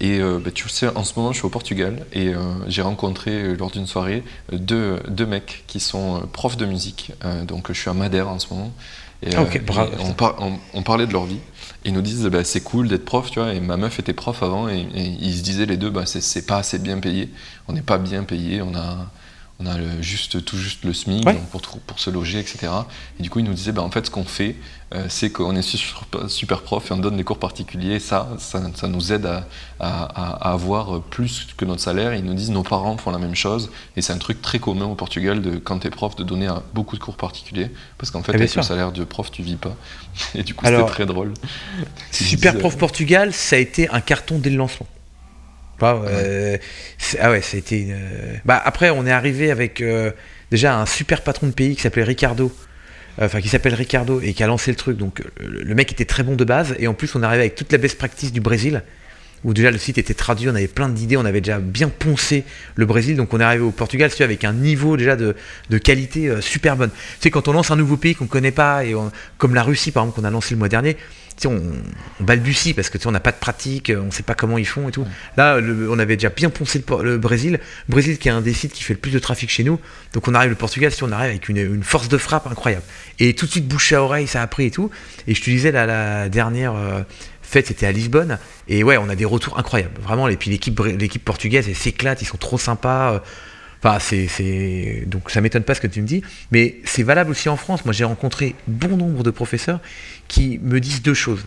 Et 0.00 0.20
bah, 0.20 0.50
tu 0.54 0.68
sais, 0.68 0.88
en 0.94 1.02
ce 1.02 1.14
moment, 1.16 1.32
je 1.32 1.38
suis 1.38 1.46
au 1.46 1.50
Portugal 1.50 2.06
et 2.12 2.32
j'ai 2.68 2.82
rencontré 2.82 3.56
lors 3.56 3.70
d'une 3.70 3.86
soirée 3.86 4.22
deux, 4.52 5.00
deux, 5.08 5.26
mecs 5.26 5.64
qui 5.66 5.80
sont 5.80 6.22
profs 6.32 6.56
de 6.56 6.66
musique. 6.66 7.12
donc, 7.46 7.72
je 7.72 7.80
suis 7.80 7.90
à 7.90 7.94
Madère 7.94 8.28
en 8.28 8.38
ce 8.38 8.52
moment. 8.54 8.72
Et, 9.22 9.34
euh, 9.34 9.44
on, 10.74 10.82
parlait 10.82 11.06
de 11.06 11.12
leur 11.12 11.24
vie. 11.24 11.40
Et 11.84 11.88
ils 11.88 11.92
nous 11.92 12.02
disent 12.02 12.24
bah, 12.26 12.44
c'est 12.44 12.60
cool 12.60 12.88
d'être 12.88 13.04
prof, 13.04 13.30
tu 13.30 13.40
vois. 13.40 13.52
Et 13.52 13.60
ma 13.60 13.76
meuf 13.76 13.98
était 13.98 14.12
prof 14.12 14.42
avant 14.42 14.68
et, 14.68 14.86
ils 14.94 15.36
se 15.36 15.42
disaient 15.42 15.66
les 15.66 15.76
deux 15.76 15.90
bah, 15.90 16.04
c'est 16.06 16.46
pas 16.46 16.58
assez 16.58 16.78
bien 16.78 16.98
payé. 16.98 17.28
On 17.66 17.72
n'est 17.72 17.82
pas 17.82 17.98
bien 17.98 18.22
payé. 18.22 18.62
On 18.62 18.74
a 18.74 19.10
on 19.60 19.66
a 19.66 19.76
juste, 20.00 20.44
tout 20.44 20.56
juste 20.56 20.84
le 20.84 20.92
SMIC 20.92 21.26
pour, 21.50 21.60
pour, 21.60 21.98
se 21.98 22.10
loger, 22.10 22.38
etc. 22.38 22.68
Et 23.18 23.22
du 23.24 23.30
coup, 23.30 23.40
ils 23.40 23.44
nous 23.44 23.54
disaient, 23.54 23.72
bah, 23.72 23.82
en 23.82 23.90
fait, 23.90 24.06
ce 24.06 24.10
qu'on 24.10 24.24
fait, 24.24 24.54
euh, 24.94 25.06
c'est 25.08 25.30
qu'on 25.30 25.56
est 25.56 25.62
super, 26.28 26.62
prof 26.62 26.88
et 26.88 26.94
on 26.94 26.98
donne 26.98 27.16
des 27.16 27.24
cours 27.24 27.40
particuliers. 27.40 27.98
Ça, 27.98 28.28
ça, 28.38 28.60
nous 28.86 29.12
aide 29.12 29.26
à, 29.26 29.46
à, 29.80 30.52
avoir 30.52 31.02
plus 31.02 31.48
que 31.56 31.64
notre 31.64 31.82
salaire. 31.82 32.14
ils 32.14 32.24
nous 32.24 32.34
disent, 32.34 32.52
nos 32.52 32.62
parents 32.62 32.96
font 32.98 33.10
la 33.10 33.18
même 33.18 33.34
chose. 33.34 33.70
Et 33.96 34.02
c'est 34.02 34.12
un 34.12 34.18
truc 34.18 34.40
très 34.40 34.60
commun 34.60 34.84
au 34.84 34.94
Portugal, 34.94 35.42
de, 35.42 35.56
quand 35.56 35.80
tu 35.80 35.88
es 35.88 35.90
prof, 35.90 36.14
de 36.14 36.22
donner 36.22 36.48
beaucoup 36.72 36.96
de 36.96 37.02
cours 37.02 37.16
particuliers. 37.16 37.70
Parce 37.98 38.12
qu'en 38.12 38.22
fait, 38.22 38.32
eh 38.32 38.36
avec 38.36 38.54
le 38.54 38.62
salaire 38.62 38.92
de 38.92 39.02
prof, 39.02 39.28
tu 39.32 39.42
vis 39.42 39.56
pas. 39.56 39.74
Et 40.36 40.44
du 40.44 40.54
coup, 40.54 40.66
c'était 40.66 40.84
très 40.86 41.06
drôle. 41.06 41.34
Super 42.12 42.56
Prof 42.58 42.76
Portugal, 42.78 43.32
ça 43.32 43.56
a 43.56 43.58
été 43.58 43.90
un 43.90 44.00
carton 44.00 44.38
dès 44.38 44.50
le 44.50 44.56
lancement. 44.56 44.86
Euh, 45.82 46.56
ah 47.20 47.30
ouais, 47.30 47.42
été. 47.52 47.88
Bah, 48.44 48.60
après, 48.64 48.90
on 48.90 49.06
est 49.06 49.12
arrivé 49.12 49.50
avec 49.50 49.80
euh, 49.80 50.10
déjà 50.50 50.78
un 50.78 50.86
super 50.86 51.22
patron 51.22 51.46
de 51.46 51.52
pays 51.52 51.76
qui 51.76 51.82
s'appelait 51.82 52.04
Ricardo. 52.04 52.52
Euh, 53.20 53.26
enfin, 53.26 53.40
qui 53.40 53.48
s'appelle 53.48 53.74
Ricardo 53.74 54.20
et 54.20 54.32
qui 54.32 54.42
a 54.44 54.46
lancé 54.46 54.70
le 54.70 54.76
truc. 54.76 54.96
Donc, 54.96 55.22
le 55.40 55.74
mec 55.74 55.90
était 55.92 56.04
très 56.04 56.22
bon 56.22 56.36
de 56.36 56.44
base. 56.44 56.74
Et 56.78 56.86
en 56.86 56.94
plus, 56.94 57.14
on 57.16 57.22
est 57.22 57.26
arrivé 57.26 57.42
avec 57.42 57.54
toute 57.54 57.72
la 57.72 57.78
best 57.78 57.98
practice 57.98 58.32
du 58.32 58.40
Brésil 58.40 58.82
où 59.44 59.54
déjà 59.54 59.70
le 59.70 59.78
site 59.78 59.98
était 59.98 60.14
traduit, 60.14 60.48
on 60.48 60.54
avait 60.56 60.66
plein 60.66 60.88
d'idées, 60.88 61.16
on 61.16 61.24
avait 61.24 61.40
déjà 61.40 61.60
bien 61.60 61.88
poncé 61.88 62.42
le 62.74 62.86
Brésil, 62.86 63.16
donc 63.16 63.32
on 63.32 63.38
est 63.38 63.44
arrivé 63.44 63.62
au 63.62 63.70
Portugal 63.70 64.10
avec 64.18 64.42
un 64.42 64.52
niveau 64.52 64.96
déjà 64.96 65.14
de, 65.14 65.36
qualité 65.78 66.28
super 66.40 66.76
bonne. 66.76 66.90
Tu 66.90 66.96
sais, 67.20 67.30
quand 67.30 67.46
on 67.46 67.52
lance 67.52 67.70
un 67.70 67.76
nouveau 67.76 67.96
pays 67.96 68.16
qu'on 68.16 68.24
ne 68.24 68.28
connaît 68.28 68.50
pas, 68.50 68.84
et 68.84 68.96
comme 69.36 69.54
la 69.54 69.62
Russie 69.62 69.92
par 69.92 70.02
exemple 70.02 70.20
qu'on 70.20 70.26
a 70.26 70.30
lancé 70.32 70.54
le 70.54 70.58
mois 70.58 70.68
dernier, 70.68 70.96
on, 71.46 71.60
balbutie 72.20 72.74
parce 72.74 72.90
que 72.90 72.98
on 73.06 73.10
n'a 73.10 73.20
pas 73.20 73.32
de 73.32 73.36
pratique, 73.36 73.92
on 73.94 74.06
ne 74.06 74.10
sait 74.10 74.22
pas 74.22 74.34
comment 74.34 74.58
ils 74.58 74.66
font 74.66 74.88
et 74.88 74.92
tout. 74.92 75.06
Là, 75.36 75.58
on 75.88 75.98
avait 75.98 76.16
déjà 76.16 76.30
bien 76.30 76.50
poncé 76.50 76.82
le, 77.02 77.18
Brésil. 77.18 77.60
Brésil 77.88 78.18
qui 78.18 78.28
est 78.28 78.32
un 78.32 78.40
des 78.40 78.52
sites 78.52 78.72
qui 78.72 78.82
fait 78.82 78.94
le 78.94 79.00
plus 79.00 79.12
de 79.12 79.18
trafic 79.18 79.50
chez 79.50 79.64
nous. 79.64 79.78
Donc 80.12 80.28
on 80.28 80.34
arrive 80.34 80.50
le 80.50 80.56
Portugal, 80.56 80.90
si 80.92 81.02
on 81.04 81.12
arrive 81.12 81.30
avec 81.30 81.48
une, 81.48 81.82
force 81.82 82.08
de 82.08 82.18
frappe 82.18 82.46
incroyable. 82.46 82.84
Et 83.18 83.34
tout 83.34 83.46
de 83.46 83.50
suite 83.50 83.68
bouche 83.68 83.92
à 83.92 84.02
oreille, 84.02 84.26
ça 84.26 84.42
a 84.42 84.46
pris 84.46 84.66
et 84.66 84.70
tout. 84.70 84.90
Et 85.26 85.34
je 85.34 85.42
te 85.42 85.50
disais 85.50 85.72
la 85.72 86.28
dernière 86.28 86.74
euh, 86.74 87.02
fête, 87.42 87.66
c'était 87.66 87.86
à 87.86 87.92
Lisbonne. 87.92 88.38
Et 88.68 88.82
ouais, 88.84 88.96
on 88.96 89.08
a 89.08 89.14
des 89.14 89.24
retours 89.24 89.58
incroyables. 89.58 90.00
Vraiment, 90.02 90.28
et 90.28 90.36
puis 90.36 90.50
l'équipe, 90.50 90.80
l'équipe 90.80 91.24
portugaise, 91.24 91.66
elle 91.68 91.76
s'éclate, 91.76 92.22
ils 92.22 92.26
sont 92.26 92.36
trop 92.36 92.58
sympas. 92.58 93.22
Enfin, 93.82 93.98
c'est, 94.00 95.04
Donc 95.06 95.30
ça 95.30 95.40
m'étonne 95.40 95.62
pas 95.62 95.74
ce 95.74 95.80
que 95.80 95.86
tu 95.86 96.02
me 96.02 96.06
dis, 96.06 96.22
mais 96.50 96.76
c'est 96.84 97.02
valable 97.02 97.30
aussi 97.30 97.48
en 97.48 97.56
France. 97.56 97.84
Moi, 97.84 97.92
j'ai 97.92 98.04
rencontré 98.04 98.54
bon 98.66 98.96
nombre 98.96 99.22
de 99.22 99.30
professeurs 99.30 99.80
qui 100.26 100.58
me 100.62 100.80
disent 100.80 101.02
deux 101.02 101.14
choses. 101.14 101.44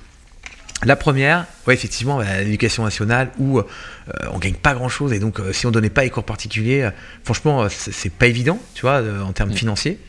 La 0.84 0.96
première, 0.96 1.46
ouais, 1.68 1.76
effectivement, 1.76 2.18
bah, 2.18 2.42
l'éducation 2.42 2.84
nationale 2.84 3.30
où 3.38 3.60
euh, 3.60 3.64
on 4.32 4.40
gagne 4.40 4.56
pas 4.56 4.74
grand 4.74 4.90
chose 4.90 5.14
et 5.14 5.20
donc 5.20 5.40
euh, 5.40 5.54
si 5.54 5.68
on 5.68 5.72
donnait 5.72 5.92
pas 5.92 6.04
les 6.04 6.10
cours 6.10 6.24
particuliers, 6.24 6.82
euh, 6.82 6.92
franchement, 7.24 7.68
c'est 7.70 8.12
pas 8.12 8.26
évident, 8.26 8.60
tu 8.74 8.82
vois, 8.82 9.04
en 9.24 9.32
termes 9.32 9.52
mm. 9.52 9.56
financiers. 9.56 10.00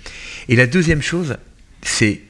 Et 0.49 0.57
la 0.57 0.67
deuxième 0.67 1.03
chose, 1.03 1.37
c'est 1.83 2.23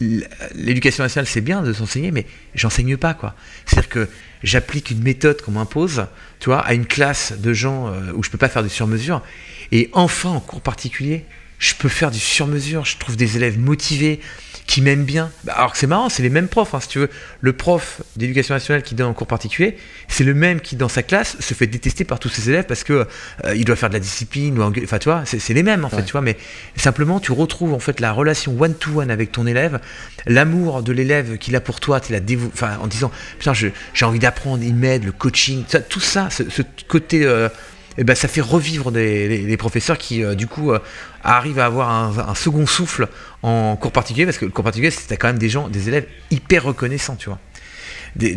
l'éducation 0.00 1.04
nationale, 1.04 1.26
c'est 1.26 1.40
bien 1.40 1.62
de 1.62 1.72
s'enseigner, 1.72 2.10
mais 2.10 2.26
j'enseigne 2.54 2.96
pas, 2.96 3.14
quoi. 3.14 3.34
C'est-à-dire 3.66 3.88
que 3.88 4.08
j'applique 4.42 4.90
une 4.90 5.02
méthode 5.02 5.42
qu'on 5.42 5.52
m'impose, 5.52 6.06
tu 6.38 6.46
vois, 6.46 6.60
à 6.60 6.74
une 6.74 6.86
classe 6.86 7.34
de 7.38 7.52
gens 7.52 7.88
euh, 7.88 8.12
où 8.14 8.22
je 8.22 8.30
peux 8.30 8.38
pas 8.38 8.48
faire 8.48 8.62
du 8.62 8.70
sur-mesure. 8.70 9.22
Et 9.72 9.90
enfin, 9.92 10.30
en 10.30 10.40
cours 10.40 10.62
particulier, 10.62 11.24
je 11.58 11.74
peux 11.74 11.88
faire 11.88 12.10
du 12.10 12.18
sur-mesure. 12.18 12.84
Je 12.84 12.96
trouve 12.96 13.16
des 13.16 13.36
élèves 13.36 13.58
motivés, 13.58 14.20
qui 14.70 14.82
m'aiment 14.82 15.04
bien. 15.04 15.32
Bah, 15.42 15.54
alors 15.56 15.72
que 15.72 15.78
c'est 15.78 15.88
marrant, 15.88 16.08
c'est 16.08 16.22
les 16.22 16.30
mêmes 16.30 16.46
profs. 16.46 16.74
Hein, 16.74 16.80
si 16.80 16.86
tu 16.86 17.00
veux, 17.00 17.10
le 17.40 17.52
prof 17.52 18.02
d'éducation 18.14 18.54
nationale 18.54 18.84
qui 18.84 18.94
donne 18.94 19.08
en 19.08 19.14
cours 19.14 19.26
particulier, 19.26 19.76
c'est 20.06 20.22
le 20.22 20.32
même 20.32 20.60
qui 20.60 20.76
dans 20.76 20.88
sa 20.88 21.02
classe 21.02 21.36
se 21.40 21.54
fait 21.54 21.66
détester 21.66 22.04
par 22.04 22.20
tous 22.20 22.28
ses 22.28 22.50
élèves 22.50 22.66
parce 22.66 22.84
que 22.84 23.08
euh, 23.46 23.56
il 23.56 23.64
doit 23.64 23.74
faire 23.74 23.88
de 23.88 23.94
la 23.94 24.00
discipline 24.00 24.56
ou 24.56 24.62
enfin 24.62 24.98
tu 25.00 25.08
vois, 25.08 25.24
c'est 25.24 25.54
les 25.54 25.64
mêmes 25.64 25.84
en 25.84 25.88
fait, 25.88 26.04
tu 26.04 26.12
vois. 26.12 26.20
Mais 26.20 26.36
simplement, 26.76 27.18
tu 27.18 27.32
retrouves 27.32 27.72
en 27.72 27.80
fait 27.80 27.98
la 27.98 28.12
relation 28.12 28.56
one 28.60 28.74
to 28.74 29.00
one 29.00 29.10
avec 29.10 29.32
ton 29.32 29.44
élève, 29.44 29.80
l'amour 30.26 30.84
de 30.84 30.92
l'élève 30.92 31.36
qu'il 31.38 31.56
a 31.56 31.60
pour 31.60 31.80
toi, 31.80 32.00
la 32.08 32.20
enfin 32.52 32.78
en 32.80 32.86
disant 32.86 33.10
putain 33.40 33.54
j'ai 33.54 34.04
envie 34.04 34.20
d'apprendre, 34.20 34.62
il 34.62 34.76
m'aide, 34.76 35.02
le 35.02 35.10
coaching, 35.10 35.64
tout 35.88 35.98
ça, 35.98 36.28
ce, 36.30 36.62
côté 36.86 37.24
euh, 37.24 37.48
et 38.00 38.02
eh 38.02 38.04
ben, 38.04 38.14
ça 38.14 38.28
fait 38.28 38.40
revivre 38.40 38.90
les, 38.90 39.56
professeurs 39.58 39.98
qui, 39.98 40.24
euh, 40.24 40.34
du 40.34 40.46
coup, 40.46 40.72
euh, 40.72 40.78
arrivent 41.22 41.58
à 41.58 41.66
avoir 41.66 41.90
un, 41.90 42.34
second 42.34 42.66
souffle 42.66 43.08
en 43.42 43.76
cours 43.76 43.92
particulier, 43.92 44.24
parce 44.24 44.38
que 44.38 44.46
le 44.46 44.50
cours 44.50 44.64
particulier, 44.64 44.90
c'était 44.90 45.18
quand 45.18 45.26
même 45.26 45.38
des 45.38 45.50
gens, 45.50 45.68
des 45.68 45.88
élèves 45.88 46.06
hyper 46.30 46.64
reconnaissants, 46.64 47.16
tu 47.16 47.28
vois. 47.28 47.38
Des, 48.16 48.34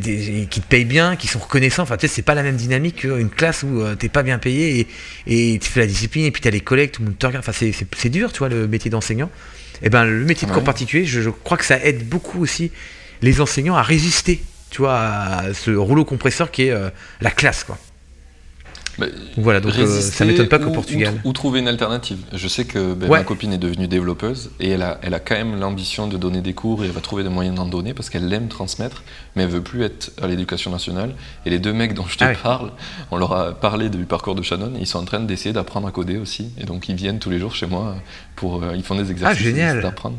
qui 0.51 0.59
te 0.59 0.67
payent 0.67 0.83
bien, 0.83 1.15
qui 1.15 1.27
sont 1.27 1.39
reconnaissants. 1.39 1.83
Enfin, 1.83 1.95
tu 1.95 2.09
sais, 2.09 2.13
c'est 2.13 2.23
pas 2.23 2.35
la 2.35 2.43
même 2.43 2.57
dynamique 2.57 2.97
qu'une 2.97 3.29
classe 3.29 3.63
où 3.63 3.77
tu 3.77 3.85
euh, 3.85 3.95
t'es 3.95 4.09
pas 4.09 4.21
bien 4.21 4.37
payé 4.37 4.85
et, 5.27 5.59
tu 5.59 5.69
fais 5.69 5.79
la 5.79 5.87
discipline 5.87 6.25
et 6.25 6.31
puis 6.31 6.41
t'as 6.41 6.49
les 6.49 6.59
collègues, 6.59 6.91
tout 6.91 7.01
le 7.01 7.07
monde 7.07 7.17
te 7.17 7.25
regarde. 7.25 7.45
Enfin, 7.47 7.57
c'est 7.57 8.09
dur, 8.09 8.33
tu 8.33 8.39
vois, 8.39 8.49
le 8.49 8.67
métier 8.67 8.91
d'enseignant. 8.91 9.29
Et 9.75 9.85
eh 9.85 9.89
ben, 9.89 10.03
le 10.03 10.25
métier 10.25 10.45
de 10.45 10.51
cours 10.51 10.65
particulier, 10.65 11.05
je, 11.05 11.29
crois 11.29 11.55
que 11.55 11.65
ça 11.65 11.79
aide 11.79 12.05
beaucoup 12.05 12.41
aussi 12.41 12.73
les 13.21 13.39
enseignants 13.39 13.75
à 13.75 13.81
résister, 13.81 14.43
tu 14.71 14.79
vois, 14.79 14.99
à 14.99 15.53
ce 15.53 15.71
rouleau 15.71 16.03
compresseur 16.03 16.51
qui 16.51 16.63
est 16.63 16.73
la 17.21 17.31
classe, 17.31 17.63
quoi. 17.63 17.77
Bah, 18.99 19.07
voilà, 19.37 19.59
donc 19.59 19.73
euh, 19.75 20.01
ça 20.01 20.23
m'étonne 20.23 20.47
pas 20.47 20.59
qu'au 20.59 20.69
Portugal. 20.69 21.19
Ou, 21.23 21.33
trouver 21.33 21.59
une 21.59 21.67
alternative. 21.67 22.19
Je 22.31 22.47
sais 22.47 22.65
que 22.65 22.93
ben, 22.93 23.09
ma 23.09 23.23
copine 23.23 23.51
est 23.51 23.57
devenue 23.57 23.87
développeuse 23.87 24.51
et 24.59 24.69
elle 24.69 24.83
a, 24.83 24.99
elle 25.01 25.15
a 25.15 25.19
quand 25.19 25.35
même 25.35 25.59
l'ambition 25.59 26.07
de 26.07 26.15
donner 26.17 26.41
des 26.41 26.53
cours 26.53 26.83
et 26.83 26.87
elle 26.87 26.93
va 26.93 27.01
trouver 27.01 27.23
des 27.23 27.29
moyens 27.29 27.55
d'en 27.55 27.65
donner 27.65 27.93
parce 27.93 28.09
qu'elle 28.09 28.31
aime 28.31 28.49
transmettre, 28.49 29.03
mais 29.35 29.43
elle 29.43 29.49
veut 29.49 29.63
plus 29.63 29.83
être 29.83 30.11
à 30.21 30.27
l'éducation 30.27 30.69
nationale. 30.69 31.15
Et 31.45 31.49
les 31.49 31.59
deux 31.59 31.73
mecs 31.73 31.95
dont 31.95 32.05
je 32.05 32.17
te 32.17 32.23
ah 32.23 32.33
parle, 32.35 32.71
on 33.09 33.17
leur 33.17 33.33
a 33.33 33.53
parlé 33.53 33.89
du 33.89 34.05
parcours 34.05 34.35
de 34.35 34.43
Shannon, 34.43 34.73
ils 34.79 34.87
sont 34.87 34.99
en 34.99 35.05
train 35.05 35.19
d'essayer 35.19 35.53
d'apprendre 35.53 35.87
à 35.87 35.91
coder 35.91 36.17
aussi. 36.17 36.51
Et 36.59 36.65
donc 36.65 36.87
ils 36.87 36.95
viennent 36.95 37.19
tous 37.19 37.31
les 37.31 37.39
jours 37.39 37.55
chez 37.55 37.65
moi 37.65 37.95
pour. 38.35 38.63
Euh, 38.63 38.75
ils 38.75 38.83
font 38.83 38.95
des 38.95 39.09
exercices 39.09 39.55
ah, 39.59 39.81
d'apprendre. 39.81 40.17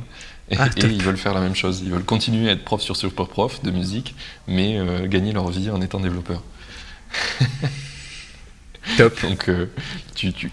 Et, 0.50 0.56
ah, 0.58 0.68
ils 0.76 1.02
veulent 1.02 1.16
faire 1.16 1.32
la 1.32 1.40
même 1.40 1.54
chose. 1.54 1.80
Ils 1.84 1.90
veulent 1.90 2.04
continuer 2.04 2.48
à 2.50 2.52
être 2.52 2.64
prof 2.64 2.82
sur 2.82 2.96
Super 2.96 3.28
Prof 3.28 3.62
de 3.62 3.70
musique, 3.70 4.14
mais 4.46 4.78
euh, 4.78 5.06
gagner 5.06 5.32
leur 5.32 5.48
vie 5.48 5.70
en 5.70 5.80
étant 5.80 6.00
développeur. 6.00 6.42
Top. 8.96 9.20
Donc, 9.22 9.48
euh, 9.48 9.66
tu, 10.14 10.32
tu, 10.32 10.50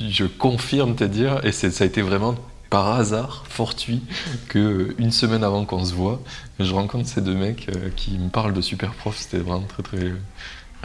je 0.00 0.24
confirme 0.24 0.94
te 0.94 1.04
dire, 1.04 1.40
et 1.44 1.52
ça 1.52 1.68
a 1.68 1.86
été 1.86 2.02
vraiment 2.02 2.34
par 2.70 2.88
hasard, 2.88 3.44
fortuit, 3.48 4.02
que 4.48 4.94
une 4.98 5.12
semaine 5.12 5.44
avant 5.44 5.64
qu'on 5.64 5.84
se 5.84 5.94
voit, 5.94 6.20
je 6.58 6.72
rencontre 6.72 7.08
ces 7.08 7.20
deux 7.20 7.34
mecs 7.34 7.68
euh, 7.68 7.90
qui 7.94 8.18
me 8.18 8.30
parlent 8.30 8.54
de 8.54 8.60
super 8.60 8.92
prof. 8.94 9.16
C'était 9.16 9.38
vraiment 9.38 9.66
très 9.66 9.82
très. 9.82 10.12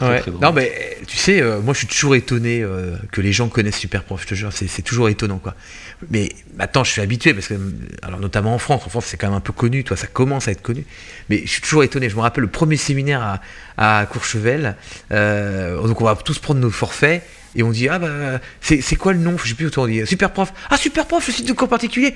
Ouais. 0.00 0.22
non, 0.40 0.52
mais 0.52 0.96
tu 1.06 1.18
sais, 1.18 1.42
euh, 1.42 1.60
moi 1.60 1.74
je 1.74 1.80
suis 1.80 1.86
toujours 1.86 2.14
étonné 2.14 2.64
que 3.12 3.20
les 3.20 3.32
gens 3.32 3.48
connaissent 3.48 3.76
Super 3.76 4.02
Prof, 4.04 4.22
je 4.22 4.28
te 4.28 4.34
jure, 4.34 4.50
c'est 4.50 4.82
toujours 4.82 5.10
étonnant 5.10 5.38
quoi. 5.38 5.54
Mais 6.08 6.30
maintenant 6.56 6.82
je 6.82 6.90
suis 6.90 7.02
habitué 7.02 7.34
parce 7.34 7.48
que, 7.48 7.54
alors 8.02 8.20
notamment 8.20 8.54
en 8.54 8.58
France, 8.58 8.82
en 8.86 8.88
France 8.88 9.06
c'est 9.06 9.16
quand 9.16 9.28
même 9.28 9.36
un 9.36 9.40
peu 9.40 9.52
connu, 9.52 9.84
toi 9.84 9.96
ça 9.96 10.06
commence 10.06 10.48
à 10.48 10.52
être 10.52 10.62
connu, 10.62 10.84
mais 11.28 11.42
je 11.44 11.50
suis 11.50 11.60
toujours 11.60 11.84
étonné. 11.84 12.08
Je 12.08 12.16
me 12.16 12.22
rappelle 12.22 12.42
le 12.42 12.50
premier 12.50 12.76
séminaire 12.76 13.40
à, 13.76 14.06
Courchevel. 14.06 14.76
Euh, 15.12 15.86
donc 15.86 16.00
on 16.00 16.04
va 16.04 16.16
tous 16.16 16.38
prendre 16.38 16.60
nos 16.60 16.70
forfaits 16.70 17.22
et 17.54 17.62
on 17.62 17.70
dit 17.70 17.88
ah 17.88 17.98
bah 17.98 18.40
c'est 18.60 18.96
quoi 18.96 19.12
le 19.12 19.18
nom? 19.18 19.36
Je 19.36 19.48
sais 19.48 19.54
plus 19.54 19.66
autant 19.66 19.86
dire. 19.86 20.06
Super 20.06 20.32
prof. 20.32 20.52
Ah 20.70 20.76
super 20.76 21.06
prof, 21.06 21.26
le 21.26 21.32
site 21.32 21.48
de 21.48 21.52
cours 21.52 21.68
particulier. 21.68 22.14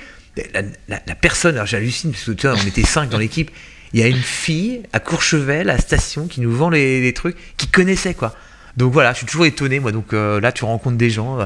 La, 0.88 1.14
personne, 1.14 1.54
alors 1.54 1.66
j'hallucine 1.66 2.10
parce 2.10 2.24
que 2.24 2.32
tu 2.32 2.46
vois, 2.46 2.56
on 2.60 2.66
était 2.66 2.82
cinq 2.82 3.10
dans 3.10 3.18
l'équipe. 3.18 3.50
Il 3.92 4.00
y 4.00 4.02
a 4.02 4.08
une 4.08 4.16
fille 4.16 4.82
à 4.92 4.98
Courchevel, 4.98 5.70
à 5.70 5.78
station, 5.78 6.26
qui 6.26 6.40
nous 6.40 6.50
vend 6.50 6.68
les, 6.68 7.12
trucs, 7.12 7.36
qui 7.56 7.68
connaissait 7.68 8.14
quoi. 8.14 8.34
Donc 8.76 8.92
voilà, 8.92 9.12
je 9.12 9.18
suis 9.18 9.26
toujours 9.26 9.46
étonné 9.46 9.78
moi. 9.78 9.92
Donc 9.92 10.12
euh, 10.12 10.40
là, 10.40 10.50
tu 10.50 10.64
rencontres 10.64 10.96
des 10.96 11.10
gens. 11.10 11.38
Euh, 11.40 11.44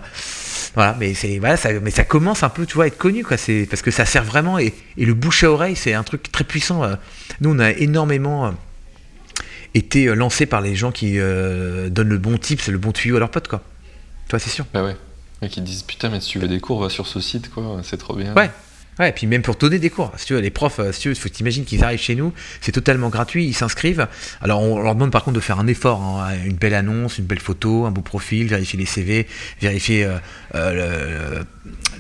voilà, 0.75 0.97
mais 0.99 1.15
c'est 1.15 1.39
voilà, 1.39 1.57
ça, 1.57 1.73
mais 1.81 1.91
ça 1.91 2.05
commence 2.05 2.43
un 2.43 2.49
peu, 2.49 2.67
tu 2.67 2.75
vois, 2.75 2.85
à 2.85 2.87
être 2.87 2.99
connu 2.99 3.25
quoi. 3.25 3.37
C'est 3.37 3.67
parce 3.69 3.83
que 3.83 3.91
ça 3.91 4.05
sert 4.05 4.25
vraiment 4.25 4.59
et, 4.59 4.75
et 4.97 5.05
le 5.05 5.15
bouche 5.15 5.45
à 5.45 5.51
oreille, 5.51 5.77
c'est 5.77 5.95
un 5.95 6.03
truc 6.03 6.31
très 6.31 6.45
puissant. 6.45 6.83
Nous, 7.41 7.55
on 7.55 7.59
a 7.59 7.71
énormément 7.71 8.55
été 9.75 10.07
euh, 10.07 10.15
lancé 10.15 10.47
par 10.47 10.61
les 10.61 10.75
gens 10.75 10.93
qui 10.93 11.19
euh, 11.19 11.89
donnent 11.89 12.09
le 12.09 12.19
bon 12.19 12.39
c'est 12.41 12.69
le 12.69 12.79
bon 12.79 12.93
tuyau 12.93 13.17
à 13.17 13.21
leurs 13.21 13.31
potes, 13.31 13.49
quoi. 13.49 13.63
Toi, 14.29 14.39
c'est 14.39 14.51
sûr. 14.51 14.67
Bah 14.73 14.85
ouais. 14.85 14.97
Et 15.41 15.49
qui 15.49 15.61
disent 15.61 15.83
putain, 15.83 16.11
mais 16.11 16.21
si 16.21 16.31
tu 16.31 16.39
veux 16.39 16.49
des 16.49 16.61
cours, 16.61 16.81
va 16.81 16.89
sur 16.89 17.07
ce 17.07 17.21
site, 17.21 17.51
quoi, 17.51 17.81
c'est 17.83 17.97
trop 17.97 18.15
bien. 18.15 18.35
Ouais. 18.35 18.51
Ouais, 18.99 19.11
et 19.11 19.13
puis 19.13 19.27
même 19.27 19.43
pour 19.43 19.55
donner 19.55 19.79
des 19.79 19.91
cours, 19.91 20.13
si 20.17 20.27
tu 20.27 20.35
veux, 20.35 20.41
les 20.41 20.51
profs, 20.51 20.81
si 20.93 21.01
tu 21.01 21.09
veux, 21.09 21.15
faut 21.15 21.29
t'imaginer 21.29 21.65
qu'ils 21.65 21.85
arrivent 21.85 22.01
chez 22.01 22.17
nous, 22.17 22.33
c'est 22.61 22.73
totalement 22.73 23.11
gratuit, 23.11 23.47
ils 23.47 23.55
s'inscrivent. 23.55 24.09
Alors 24.41 24.61
on 24.61 24.83
leur 24.83 24.95
demande 24.95 25.13
par 25.13 25.25
contre 25.25 25.37
de 25.37 25.41
faire 25.41 25.61
un 25.61 25.67
effort, 25.67 26.03
hein, 26.03 26.35
une 26.45 26.57
belle 26.57 26.75
annonce, 26.75 27.19
une 27.19 27.27
belle 27.27 27.41
photo, 27.41 27.87
un 27.87 27.91
beau 27.91 28.03
profil, 28.03 28.49
vérifier 28.49 28.79
les 28.79 28.87
CV, 28.87 29.27
vérifier 29.61 30.09
euh, 30.55 31.43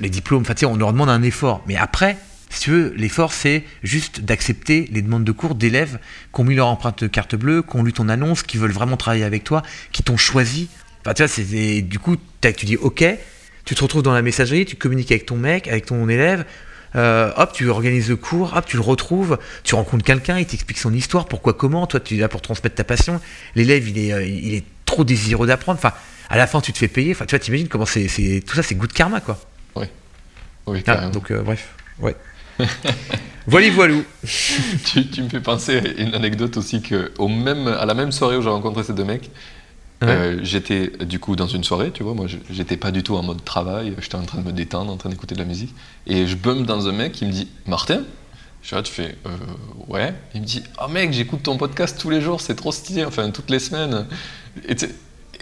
les 0.00 0.10
diplômes. 0.10 0.42
Enfin, 0.42 0.54
tu 0.54 0.60
sais, 0.60 0.66
on 0.66 0.76
leur 0.76 0.92
demande 0.92 1.08
un 1.08 1.22
effort. 1.22 1.62
Mais 1.66 1.76
après, 1.76 2.16
si 2.50 2.60
tu 2.60 2.70
veux, 2.70 2.94
l'effort, 2.96 3.32
c'est 3.32 3.64
juste 3.82 4.20
d'accepter 4.20 4.88
les 4.90 5.02
demandes 5.02 5.24
de 5.24 5.32
cours 5.32 5.54
d'élèves 5.54 5.98
qui 6.34 6.40
ont 6.40 6.44
mis 6.44 6.54
leur 6.54 6.68
empreinte 6.68 7.04
de 7.04 7.08
carte 7.08 7.36
bleue, 7.36 7.62
qui 7.62 7.76
ont 7.76 7.82
lu 7.82 7.92
ton 7.92 8.08
annonce, 8.08 8.42
qui 8.42 8.56
veulent 8.56 8.72
vraiment 8.72 8.96
travailler 8.96 9.24
avec 9.24 9.44
toi, 9.44 9.62
qui 9.92 10.02
t'ont 10.02 10.16
choisi. 10.16 10.68
Enfin, 11.02 11.14
tu 11.14 11.22
vois, 11.22 11.28
c'est, 11.28 11.82
du 11.82 11.98
coup, 11.98 12.16
tu 12.40 12.66
dis 12.66 12.76
OK, 12.76 13.04
tu 13.64 13.74
te 13.74 13.82
retrouves 13.82 14.02
dans 14.02 14.14
la 14.14 14.22
messagerie, 14.22 14.64
tu 14.64 14.76
communiques 14.76 15.10
avec 15.12 15.26
ton 15.26 15.36
mec, 15.36 15.68
avec 15.68 15.86
ton 15.86 16.08
élève, 16.08 16.44
euh, 16.96 17.32
hop, 17.36 17.52
tu 17.52 17.68
organises 17.68 18.08
le 18.08 18.16
cours, 18.16 18.54
hop, 18.56 18.66
tu 18.66 18.76
le 18.76 18.82
retrouves, 18.82 19.38
tu 19.64 19.74
rencontres 19.74 20.04
quelqu'un, 20.04 20.38
il 20.38 20.46
t'explique 20.46 20.78
son 20.78 20.92
histoire, 20.92 21.26
pourquoi, 21.26 21.54
comment, 21.54 21.86
toi, 21.86 22.00
tu 22.00 22.16
es 22.16 22.18
là 22.18 22.28
pour 22.28 22.40
transmettre 22.40 22.76
ta 22.76 22.84
passion. 22.84 23.20
L'élève, 23.54 23.88
il 23.88 23.98
est, 23.98 24.12
euh, 24.12 24.24
il 24.24 24.54
est 24.54 24.64
trop 24.84 25.04
désireux 25.04 25.46
d'apprendre. 25.46 25.78
Enfin, 25.78 25.92
à 26.30 26.36
la 26.36 26.46
fin, 26.46 26.60
tu 26.60 26.72
te 26.72 26.78
fais 26.78 26.88
payer. 26.88 27.12
Enfin, 27.12 27.26
tu 27.26 27.34
vois, 27.34 27.40
t'imagines 27.40 27.68
comment 27.68 27.86
c'est, 27.86 28.42
tout 28.46 28.54
ça, 28.54 28.62
c'est 28.62 28.74
goût 28.74 28.86
de 28.86 28.92
karma, 28.92 29.20
quoi. 29.20 29.38
Oui. 29.76 29.86
Oui, 30.66 30.82
ah, 30.86 31.08
donc, 31.08 31.30
euh, 31.30 31.42
bref, 31.42 31.74
ouais. 32.00 32.16
voilà 33.46 33.70
voilou. 33.70 34.04
tu, 34.84 35.22
me 35.22 35.28
fais 35.28 35.40
penser 35.40 35.78
à 35.78 36.02
une 36.02 36.14
anecdote 36.14 36.56
aussi 36.56 36.82
que 36.82 37.12
au 37.18 37.28
même, 37.28 37.68
à 37.68 37.86
la 37.86 37.94
même 37.94 38.10
soirée 38.10 38.36
où 38.36 38.42
j'ai 38.42 38.48
rencontré 38.48 38.82
ces 38.82 38.92
deux 38.92 39.04
mecs, 39.04 39.30
euh, 40.02 40.38
j'étais 40.42 40.92
du 41.04 41.18
coup 41.18 41.36
dans 41.36 41.46
une 41.46 41.64
soirée, 41.64 41.90
tu 41.90 42.02
vois, 42.02 42.14
moi 42.14 42.26
j'étais 42.50 42.76
pas 42.76 42.90
du 42.90 43.02
tout 43.02 43.16
en 43.16 43.22
mode 43.22 43.44
travail, 43.44 43.94
j'étais 44.00 44.14
en 44.14 44.22
train 44.22 44.38
de 44.38 44.46
me 44.46 44.52
détendre, 44.52 44.92
en 44.92 44.96
train 44.96 45.08
d'écouter 45.08 45.34
de 45.34 45.40
la 45.40 45.46
musique, 45.46 45.74
et 46.06 46.26
je 46.26 46.36
bump 46.36 46.66
dans 46.66 46.88
un 46.88 46.92
mec 46.92 47.12
qui 47.12 47.24
me 47.24 47.32
dit 47.32 47.48
Martin? 47.66 48.02
Je 48.62 48.74
suis 48.74 48.82
tu 48.82 48.92
fais 48.92 49.16
euh, 49.26 49.30
Ouais. 49.86 50.12
Il 50.34 50.42
me 50.42 50.46
dit 50.46 50.62
Oh 50.82 50.88
mec, 50.88 51.12
j'écoute 51.12 51.42
ton 51.44 51.56
podcast 51.56 51.96
tous 51.98 52.10
les 52.10 52.20
jours, 52.20 52.40
c'est 52.40 52.56
trop 52.56 52.72
stylé, 52.72 53.04
enfin 53.04 53.30
toutes 53.30 53.50
les 53.50 53.60
semaines. 53.60 54.06
Et 54.68 54.74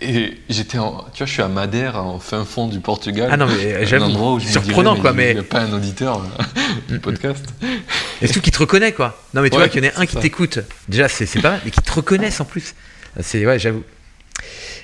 et 0.03 0.35
j'étais, 0.51 0.79
en, 0.79 1.07
tu 1.15 1.19
vois, 1.19 1.27
je 1.27 1.33
suis 1.33 1.43
à 1.43 1.49
Madère, 1.49 1.97
en 1.97 2.19
fin 2.19 2.45
fond 2.45 2.69
du 2.69 2.81
Portugal. 2.81 3.31
Ah 3.33 3.37
non, 3.39 3.47
mais 3.47 3.87
j'avoue, 3.87 4.05
un 4.05 4.09
endroit 4.09 4.33
où 4.35 4.39
je 4.39 4.47
surprenant 4.47 4.95
quoi, 4.97 5.15
mais. 5.15 5.31
Il 5.31 5.35
n'y 5.35 5.41
a 5.41 5.43
pas 5.43 5.61
un 5.61 5.73
auditeur 5.73 6.23
du 6.89 6.99
podcast. 7.01 7.47
Et 8.21 8.27
surtout 8.27 8.43
qui 8.43 8.51
te 8.51 8.59
reconnaît 8.59 8.93
quoi. 8.93 9.19
Non, 9.33 9.41
mais 9.41 9.49
tu 9.49 9.57
vois 9.57 9.69
qu'il 9.69 9.83
y 9.83 9.89
en 9.89 9.91
a 9.91 10.01
un 10.01 10.07
qui 10.07 10.17
t'écoute. 10.17 10.59
Déjà, 10.89 11.09
c'est 11.09 11.27
pas 11.41 11.53
mal, 11.53 11.61
mais 11.65 11.71
qui 11.71 11.81
te 11.81 11.93
reconnaissent 11.93 12.41
en 12.41 12.45
plus. 12.45 12.75
C'est, 13.21 13.47
ouais, 13.47 13.59
j'avoue. 13.59 13.85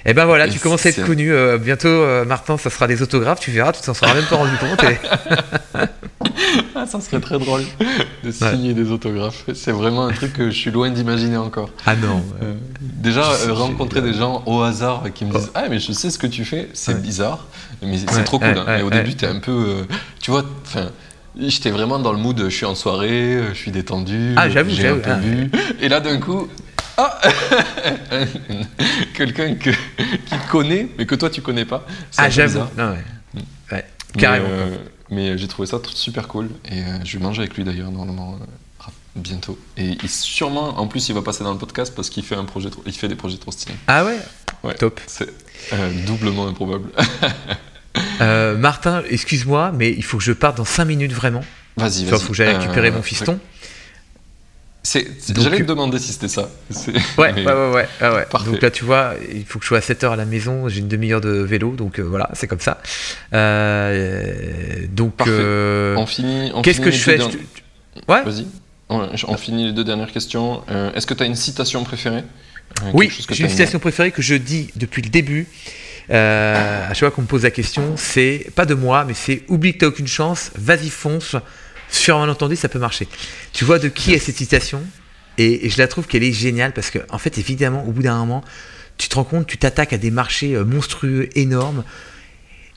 Et 0.05 0.11
eh 0.11 0.15
ben 0.15 0.25
voilà, 0.25 0.49
tu 0.49 0.59
commences 0.59 0.85
à 0.85 0.89
être 0.89 1.05
connu. 1.07 1.33
Euh, 1.33 1.59
bientôt, 1.59 1.87
euh, 1.87 2.25
Martin, 2.25 2.59
ça 2.59 2.71
sera 2.71 2.89
des 2.89 3.03
autographes, 3.03 3.39
tu 3.39 3.53
verras, 3.53 3.71
tu 3.71 3.83
t'en 3.83 3.95
seras 3.95 4.13
même 4.15 4.25
pas 4.25 4.35
rendu 4.35 4.57
compte. 4.57 4.85
ah, 6.75 6.87
ça 6.87 7.01
serait 7.01 7.21
très 7.21 7.39
drôle 7.39 7.63
de 8.25 8.33
signer 8.33 8.75
des 8.75 8.91
autographes. 8.91 9.45
C'est 9.55 9.71
vraiment 9.71 10.07
un 10.07 10.13
truc 10.13 10.33
que 10.33 10.51
je 10.51 10.57
suis 10.57 10.73
loin 10.73 10.91
d'imaginer 10.91 11.37
encore. 11.37 11.71
Ah 11.87 11.95
non. 11.95 12.21
Euh, 12.43 12.55
déjà, 12.81 13.23
rencontrer 13.51 14.03
des 14.03 14.13
gens 14.13 14.43
au 14.47 14.63
hasard 14.63 15.05
qui 15.15 15.25
me 15.25 15.35
disent 15.35 15.51
oh. 15.51 15.55
Ah, 15.55 15.69
mais 15.71 15.79
je 15.79 15.93
sais 15.93 16.11
ce 16.11 16.19
que 16.19 16.27
tu 16.27 16.45
fais, 16.45 16.69
c'est 16.73 17.01
bizarre, 17.01 17.47
mais 17.81 17.97
c'est 17.99 18.25
trop 18.25 18.41
cool. 18.41 18.59
Hein. 18.59 18.65
mais 18.67 18.83
au 18.83 18.91
début, 18.91 19.15
tu 19.15 19.25
es 19.25 19.29
un 19.29 19.39
peu. 19.39 19.87
tu 20.21 20.33
vois, 20.33 20.45
enfin. 20.67 20.91
J'étais 21.35 21.71
vraiment 21.71 21.99
dans 21.99 22.13
le 22.13 22.19
mood, 22.19 22.39
je 22.39 22.55
suis 22.55 22.67
en 22.67 22.75
soirée, 22.75 23.41
je 23.55 23.57
suis 23.57 23.71
détendu, 23.71 24.35
ah, 24.37 24.51
j'avoue, 24.51 24.69
j'ai 24.69 24.89
un 24.89 24.99
peu 24.99 25.15
vu. 25.15 25.51
Et 25.81 25.89
là, 25.89 26.01
d'un 26.01 26.19
coup, 26.19 26.47
ah 27.03 27.21
Quelqu'un 29.15 29.55
que, 29.55 29.71
qui 29.71 30.37
connaît, 30.51 30.89
mais 30.97 31.07
que 31.07 31.15
toi 31.15 31.31
tu 31.31 31.43
connais 31.43 31.65
pas. 31.65 31.87
Ah, 32.17 32.31
j'avoue. 32.31 32.61
Ouais. 33.71 33.85
Carrément. 34.17 34.47
Euh, 34.49 34.77
mais, 35.11 35.39
j'ai 35.39 35.49
trouvé 35.49 35.67
ça 35.67 35.81
super 35.95 36.29
cool. 36.29 36.51
Et 36.71 36.79
euh, 36.79 36.99
je 37.05 37.19
vais 37.19 37.25
manger 37.25 37.41
avec 37.43 37.57
lui 37.57 37.65
d'ailleurs, 37.65 37.91
normalement, 37.91 38.39
euh, 38.41 38.91
bientôt. 39.17 39.59
Et 39.77 39.97
il, 40.03 40.09
sûrement, 40.09 40.79
en 40.79 40.87
plus, 40.87 41.09
il 41.09 41.15
va 41.15 41.23
passer 41.23 41.45
dans 41.45 41.53
le 41.53 41.59
podcast 41.59 41.95
parce 41.95 42.11
qu'il 42.11 42.23
fait, 42.23 42.37
un 42.37 42.45
projet 42.45 42.71
il 42.87 42.93
fait 42.93 43.09
des 43.09 43.15
projets 43.15 43.39
trop 43.39 43.53
stylés. 43.53 43.77
Ah 43.87 44.05
ouais, 44.05 44.19
ouais 44.65 44.75
Top. 44.75 45.01
C'est 45.07 45.29
doublement 46.07 46.47
improbable. 46.47 46.91
Martin, 48.59 49.03
excuse-moi, 49.11 49.73
mais 49.73 49.91
il 49.91 50.05
faut 50.05 50.19
que 50.19 50.25
je 50.25 50.33
parte 50.33 50.57
dans 50.57 50.65
5 50.65 50.85
minutes 50.85 51.13
vraiment. 51.13 51.43
Vas-y, 51.77 52.05
vas-y. 52.05 52.21
Il 52.21 52.21
faut 52.21 52.29
que 52.29 52.35
j'aille 52.35 52.55
récupérer 52.55 52.91
mon 52.91 53.03
fiston. 53.03 53.39
J'allais 54.85 55.59
te 55.59 55.63
demander 55.63 55.99
si 55.99 56.13
c'était 56.13 56.29
ça. 56.29 56.49
Ouais, 57.19 57.33
ouais, 57.33 57.45
ouais, 57.45 57.87
ouais, 58.01 58.27
Donc 58.45 58.61
là, 58.61 58.71
tu 58.71 58.85
vois, 58.85 59.15
il 59.33 59.45
faut 59.45 59.59
que 59.59 59.65
je 59.65 59.69
sois 59.69 59.79
à 59.79 59.83
7 59.83 60.05
heures 60.05 60.13
à 60.13 60.17
la 60.17 60.25
maison, 60.25 60.69
j'ai 60.69 60.81
une 60.81 60.89
demi-heure 60.89 61.21
de 61.21 61.31
vélo, 61.31 61.77
donc 61.77 61.99
euh, 61.99 62.03
voilà, 62.03 62.29
c'est 62.33 62.49
comme 62.49 62.61
ça. 62.61 62.81
Euh, 63.33 64.87
donc, 64.91 65.15
euh, 65.27 65.95
on 65.97 66.07
finit. 66.07 66.53
Qu'est-ce 66.63 66.81
que 66.81 66.91
je 66.91 66.99
fais? 66.99 67.19
Ouais. 68.09 68.23
Vas-y. 68.25 68.47
On, 68.89 69.37
finit 69.37 69.67
les 69.67 69.73
deux 69.73 69.85
dernières 69.85 70.13
questions. 70.13 70.63
Est-ce 70.95 71.07
que 71.07 71.15
tu 71.15 71.23
as 71.23 71.27
une 71.27 71.37
citation 71.37 71.85
préférée? 71.85 72.25
Oui, 72.93 73.11
j'ai 73.31 73.45
une 73.45 73.51
citation 73.51 73.79
préférée 73.79 74.11
que 74.11 74.23
je 74.23 74.35
dis 74.35 74.71
depuis 74.77 75.03
le 75.03 75.11
début. 75.11 75.47
à 76.11 76.89
chaque 76.89 76.99
fois 76.99 77.11
qu'on 77.13 77.23
me 77.23 77.27
pose 77.27 77.45
la 77.45 77.51
question, 77.53 77.95
c'est 77.97 78.51
pas 78.57 78.67
de 78.67 78.75
moi, 78.75 79.05
mais 79.05 79.15
c'est 79.15 79.45
oublie 79.49 79.75
que 79.75 79.79
t'as 79.79 79.87
aucune 79.87 80.09
chance, 80.09 80.51
vas-y 80.57 80.91
fonce 80.91 81.37
sur 81.93 82.17
un 82.17 82.29
entendu, 82.29 82.57
ça 82.57 82.69
peut 82.69 82.79
marcher. 82.79 83.07
Tu 83.53 83.65
vois 83.65 83.79
de 83.79 83.89
qui 83.89 84.13
est 84.13 84.19
cette 84.19 84.37
citation? 84.37 84.83
Et, 85.39 85.69
je 85.69 85.79
la 85.79 85.89
trouve 85.89 86.07
qu'elle 86.07 86.25
est 86.25 86.33
géniale 86.33 86.73
parce 86.73 86.91
que, 86.91 86.99
en 87.11 87.19
fait, 87.19 87.39
évidemment, 87.39 87.85
au 87.87 87.93
bout 87.93 88.03
d'un 88.03 88.17
moment, 88.19 88.43
tu 88.99 89.09
te 89.09 89.15
rends 89.15 89.25
compte, 89.25 89.47
tu 89.47 89.59
t'attaques 89.59 89.93
à 89.93 89.99
des 89.99 90.11
marchés 90.11 90.55
euh, 90.55 90.65
monstrueux, 90.65 91.29
énormes. 91.35 91.85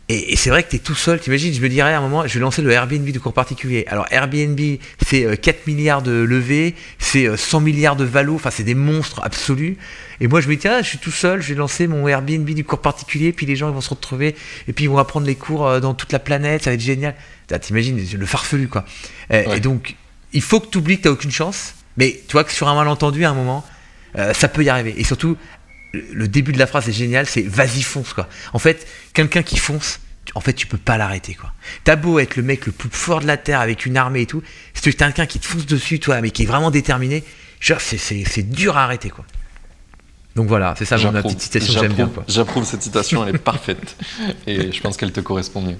Et, 0.07 0.35
c'est 0.35 0.49
vrai 0.49 0.63
que 0.63 0.69
tu 0.69 0.75
es 0.75 0.79
tout 0.79 0.95
seul. 0.95 1.19
T'imagines, 1.19 1.53
je 1.53 1.61
me 1.61 1.69
dirais 1.69 1.93
à 1.93 1.97
un 1.97 2.01
moment, 2.01 2.27
je 2.27 2.33
vais 2.33 2.39
lancer 2.39 2.61
le 2.61 2.71
Airbnb 2.71 3.09
de 3.09 3.19
cours 3.19 3.33
particulier. 3.33 3.85
Alors, 3.87 4.05
Airbnb, 4.11 4.59
c'est 5.05 5.37
4 5.37 5.55
euh, 5.55 5.59
milliards 5.67 6.01
de 6.01 6.11
levées, 6.11 6.75
c'est 6.99 7.35
100 7.35 7.57
euh, 7.57 7.61
milliards 7.61 7.95
de 7.95 8.05
valo, 8.05 8.35
enfin, 8.35 8.51
c'est 8.51 8.63
des 8.63 8.75
monstres 8.75 9.21
absolus. 9.23 9.77
Et 10.21 10.27
moi, 10.27 10.41
je 10.41 10.49
me 10.49 10.55
dis, 10.55 10.67
ah, 10.67 10.81
je 10.81 10.87
suis 10.87 10.99
tout 10.99 11.11
seul, 11.11 11.41
je 11.41 11.49
vais 11.49 11.55
lancer 11.55 11.87
mon 11.87 12.07
Airbnb 12.07 12.49
du 12.49 12.63
cours 12.63 12.81
particulier, 12.81 13.31
puis 13.33 13.45
les 13.45 13.55
gens 13.55 13.71
vont 13.71 13.81
se 13.81 13.89
retrouver, 13.89 14.35
et 14.67 14.73
puis 14.73 14.85
ils 14.85 14.89
vont 14.89 14.97
apprendre 14.97 15.25
les 15.25 15.35
cours 15.35 15.81
dans 15.81 15.93
toute 15.93 16.11
la 16.11 16.19
planète, 16.19 16.63
ça 16.63 16.69
va 16.69 16.75
être 16.75 16.81
génial. 16.81 17.15
T'imagines 17.61 17.99
le 18.17 18.25
farfelu, 18.25 18.67
quoi. 18.67 18.85
Et 19.29 19.59
donc, 19.59 19.95
il 20.33 20.41
faut 20.41 20.59
que 20.59 20.69
tu 20.69 20.77
oublies 20.77 20.97
que 20.97 21.03
tu 21.03 21.07
n'as 21.07 21.13
aucune 21.13 21.31
chance, 21.31 21.73
mais 21.97 22.21
tu 22.27 22.33
vois 22.33 22.43
que 22.43 22.51
sur 22.51 22.67
un 22.67 22.75
malentendu, 22.75 23.25
à 23.25 23.29
un 23.29 23.33
moment, 23.33 23.65
euh, 24.17 24.33
ça 24.33 24.47
peut 24.47 24.63
y 24.63 24.69
arriver. 24.69 24.93
Et 24.97 25.03
surtout, 25.03 25.37
le 25.93 26.27
début 26.27 26.51
de 26.51 26.59
la 26.59 26.67
phrase 26.67 26.89
est 26.89 26.93
génial, 26.93 27.25
c'est 27.25 27.41
vas-y 27.41 27.81
fonce 27.81 28.13
quoi. 28.13 28.27
En 28.53 28.59
fait, 28.59 28.87
quelqu'un 29.13 29.43
qui 29.43 29.57
fonce, 29.57 29.99
en 30.33 30.41
fait, 30.41 30.53
tu 30.53 30.67
peux 30.67 30.77
pas 30.77 30.97
l'arrêter, 30.97 31.35
quoi. 31.35 31.53
T'as 31.83 31.95
beau 31.95 32.19
être 32.19 32.35
le 32.35 32.43
mec 32.43 32.65
le 32.65 32.71
plus 32.71 32.89
fort 32.91 33.21
de 33.21 33.27
la 33.27 33.37
terre 33.37 33.61
avec 33.61 33.85
une 33.85 33.95
armée 33.95 34.21
et 34.21 34.25
tout, 34.25 34.43
si 34.73 34.81
tu 34.81 34.93
quelqu'un 34.93 35.25
qui 35.25 35.39
te 35.39 35.45
fonce 35.45 35.65
dessus, 35.65 35.99
toi, 35.99 36.19
mais 36.21 36.31
qui 36.31 36.43
est 36.43 36.47
vraiment 36.47 36.71
déterminé, 36.71 37.23
genre, 37.59 37.79
c'est 37.79 38.49
dur 38.49 38.77
à 38.77 38.83
arrêter, 38.83 39.09
quoi. 39.09 39.25
Donc 40.35 40.47
voilà, 40.47 40.73
c'est 40.77 40.83
ça 40.83 40.97
ma 41.11 41.23
petite 41.23 41.39
citation 41.39 41.73
que 41.73 41.79
j'aime 41.79 41.93
bien. 41.93 42.11
J'approuve 42.27 42.65
cette 42.65 42.81
citation, 42.81 43.25
elle 43.25 43.35
est 43.35 43.37
parfaite. 43.53 43.95
Et 44.45 44.71
je 44.71 44.81
pense 44.81 44.97
qu'elle 44.97 45.13
te 45.13 45.21
correspond 45.21 45.61
mieux. 45.61 45.77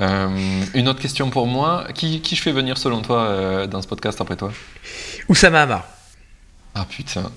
Euh, 0.00 0.60
une 0.74 0.88
autre 0.88 1.00
question 1.00 1.30
pour 1.30 1.46
moi. 1.46 1.86
Qui, 1.94 2.20
qui 2.20 2.36
je 2.36 2.42
fais 2.42 2.52
venir 2.52 2.76
selon 2.76 3.00
toi 3.00 3.22
euh, 3.22 3.66
dans 3.66 3.80
ce 3.80 3.88
podcast 3.88 4.20
après 4.20 4.36
toi? 4.36 4.52
Oussama 5.28 5.62
Hamar. 5.62 5.88
Ah 6.74 6.86
putain. 6.88 7.30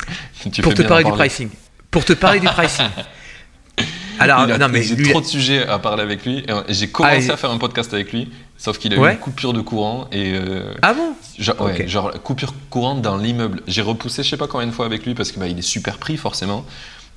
pour 0.61 0.73
te 0.73 0.81
parler, 0.81 1.06
du 1.06 1.11
pricing. 1.11 1.49
Pour 1.89 2.03
te 2.03 2.14
parler 2.14 2.39
du 2.41 2.48
pricing. 2.48 2.88
Alors, 4.19 4.48
non, 4.48 4.69
mais 4.69 4.84
j'ai 4.84 5.02
trop 5.03 5.22
de 5.22 5.26
sujets 5.26 5.65
à 5.68 5.80
parler 5.80 6.03
avec 6.03 6.26
lui. 6.26 6.45
J'ai 6.69 6.88
commencé 6.88 7.27
ah, 7.30 7.34
à 7.34 7.38
faire 7.38 7.52
un 7.52 7.57
podcast 7.57 7.94
avec 7.94 8.11
lui, 8.11 8.30
sauf 8.57 8.77
qu'il 8.77 8.94
a 8.94 8.98
eu 8.98 9.14
une 9.14 9.19
coupure 9.19 9.53
de 9.53 9.61
courant 9.61 10.07
et. 10.11 10.34
Euh, 10.34 10.73
ah 10.81 10.94
bon? 10.94 11.15
genre, 11.38 11.69
genre, 11.85 12.11
coupure 12.23 12.53
courant 12.69 12.95
dans 12.95 13.18
l'immeuble. 13.18 13.61
J'ai 13.68 13.81
repoussé 13.81 14.23
je 14.23 14.30
sais 14.30 14.38
pas 14.38 14.48
combien 14.48 14.68
de 14.68 14.72
fois 14.72 14.85
avec 14.85 15.06
lui 15.06 15.14
parce 15.14 15.31
qu'il 15.31 15.39
bah, 15.39 15.48
est 15.48 15.61
super 15.61 15.98
pris 15.98 16.18
forcément. 16.18 16.65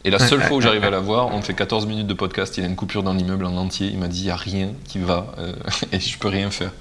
Et 0.04 0.10
la 0.10 0.18
seule 0.18 0.40
fois 0.40 0.56
où 0.56 0.60
j'arrive 0.60 0.84
à 0.84 0.90
la 0.90 1.00
voir, 1.00 1.28
on 1.34 1.42
fait 1.42 1.52
14 1.52 1.86
minutes 1.86 2.06
de 2.06 2.14
podcast, 2.14 2.56
il 2.56 2.64
a 2.64 2.66
une 2.66 2.76
coupure 2.76 3.02
dans 3.02 3.12
l'immeuble 3.12 3.44
en 3.44 3.56
entier. 3.56 3.88
Il 3.88 3.98
m'a 3.98 4.08
dit 4.08 4.20
il 4.20 4.24
n'y 4.24 4.30
a 4.30 4.36
rien 4.36 4.72
qui 4.84 4.98
va 4.98 5.34
euh, 5.38 5.52
et 5.92 6.00
je 6.00 6.18
peux 6.18 6.28
rien 6.28 6.50
faire. 6.50 6.72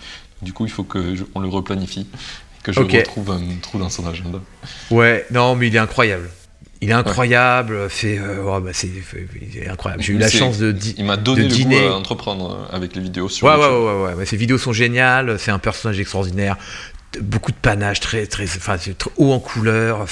Du 0.41 0.53
coup, 0.53 0.65
il 0.65 0.71
faut 0.71 0.83
que 0.83 1.15
on 1.35 1.41
le 1.41 1.49
replanifie, 1.49 2.07
que 2.63 2.71
je 2.71 2.79
retrouve 2.79 3.31
un 3.31 3.41
trou 3.61 3.77
dans 3.77 3.89
son 3.89 4.07
agenda. 4.07 4.39
Ouais, 4.89 5.25
non, 5.31 5.55
mais 5.55 5.67
il 5.67 5.75
est 5.75 5.79
incroyable. 5.79 6.29
Il 6.81 6.89
est 6.89 6.93
incroyable, 6.93 7.89
c'est 7.89 8.17
euh, 8.17 8.43
oh, 8.45 8.61
bah, 8.61 8.71
incroyable. 9.69 10.01
J'ai 10.01 10.13
eu 10.13 10.17
la 10.17 10.29
chance 10.29 10.57
de 10.59 10.73
Il 10.97 11.03
m'a 11.03 11.17
donné 11.17 11.43
le 11.43 11.47
dîner. 11.49 11.87
goût 11.87 11.93
à 11.93 11.95
entreprendre 11.95 12.51
euh, 12.71 12.75
avec 12.75 12.95
les 12.95 13.01
vidéos 13.01 13.27
sur 13.27 13.47
ouais, 13.47 13.55
Ouais, 13.55 13.67
ouais, 13.67 14.03
ouais, 14.05 14.13
ouais. 14.13 14.25
Ces 14.25 14.37
vidéos 14.37 14.57
sont 14.57 14.71
géniales, 14.71 15.37
c'est 15.39 15.51
un 15.51 15.59
personnage 15.59 15.99
extraordinaire 15.99 16.55
beaucoup 17.21 17.51
de 17.51 17.57
panache, 17.57 17.99
très, 17.99 18.27
très, 18.27 18.43
enfin, 18.43 18.77
haut 19.17 19.33
en 19.33 19.39
couleur, 19.39 20.05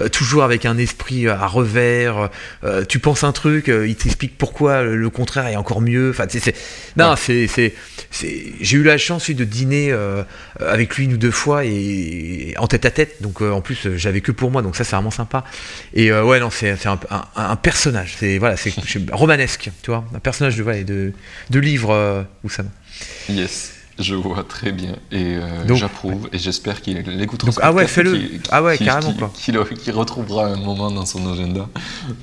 euh, 0.00 0.08
toujours 0.08 0.42
avec 0.42 0.66
un 0.66 0.76
esprit 0.76 1.28
à 1.28 1.46
revers. 1.46 2.30
Euh, 2.64 2.84
tu 2.84 2.98
penses 2.98 3.22
un 3.22 3.32
truc, 3.32 3.68
euh, 3.68 3.86
il 3.86 3.94
t'explique 3.94 4.36
pourquoi 4.36 4.82
le 4.82 5.10
contraire 5.10 5.46
est 5.46 5.56
encore 5.56 5.80
mieux. 5.80 6.10
Enfin, 6.10 6.26
c'est, 6.28 6.54
non, 6.96 7.14
c'est, 7.16 7.46
c'est, 7.46 7.74
j'ai 8.60 8.76
eu 8.76 8.82
la 8.82 8.98
chance 8.98 9.30
de 9.30 9.44
dîner 9.44 9.94
avec 10.58 10.96
lui 10.96 11.04
une 11.04 11.14
ou 11.14 11.16
deux 11.16 11.30
fois 11.30 11.64
et, 11.64 12.54
en 12.58 12.66
tête 12.66 12.84
à 12.86 12.90
tête. 12.90 13.22
Donc 13.22 13.40
en 13.40 13.60
plus, 13.60 13.96
j'avais 13.96 14.20
que 14.20 14.32
pour 14.32 14.50
moi, 14.50 14.62
donc 14.62 14.76
ça 14.76 14.84
c'est 14.84 14.96
vraiment 14.96 15.10
sympa. 15.10 15.44
Et 15.94 16.12
ouais, 16.12 16.40
non, 16.40 16.50
c'est, 16.50 16.86
un, 16.86 16.98
un, 17.36 17.56
personnage. 17.56 18.16
C'est 18.18 18.38
voilà, 18.38 18.56
c'est 18.56 18.74
romanesque, 19.12 19.70
tu 19.82 19.90
vois, 19.90 20.04
un 20.14 20.18
personnage 20.18 20.56
de 20.56 20.62
de, 20.62 21.12
de 21.50 21.60
livre 21.60 22.26
ça. 22.48 22.64
Yes. 23.28 23.81
Je 23.98 24.14
vois 24.14 24.42
très 24.44 24.72
bien 24.72 24.96
et 25.10 25.36
euh, 25.36 25.74
j'approuve 25.74 26.28
et 26.32 26.38
j'espère 26.38 26.80
qu'il 26.80 26.96
écoutera. 27.20 27.50
ah 27.60 27.72
ouais, 27.72 27.86
fais-le. 27.86 28.18
Ah 28.50 28.62
ouais, 28.62 28.78
carrément 28.78 29.12
quoi. 29.12 29.30
Qu'il 29.34 29.58
retrouvera 29.92 30.46
un 30.46 30.56
moment 30.56 30.90
dans 30.90 31.04
son 31.04 31.30
agenda 31.30 31.68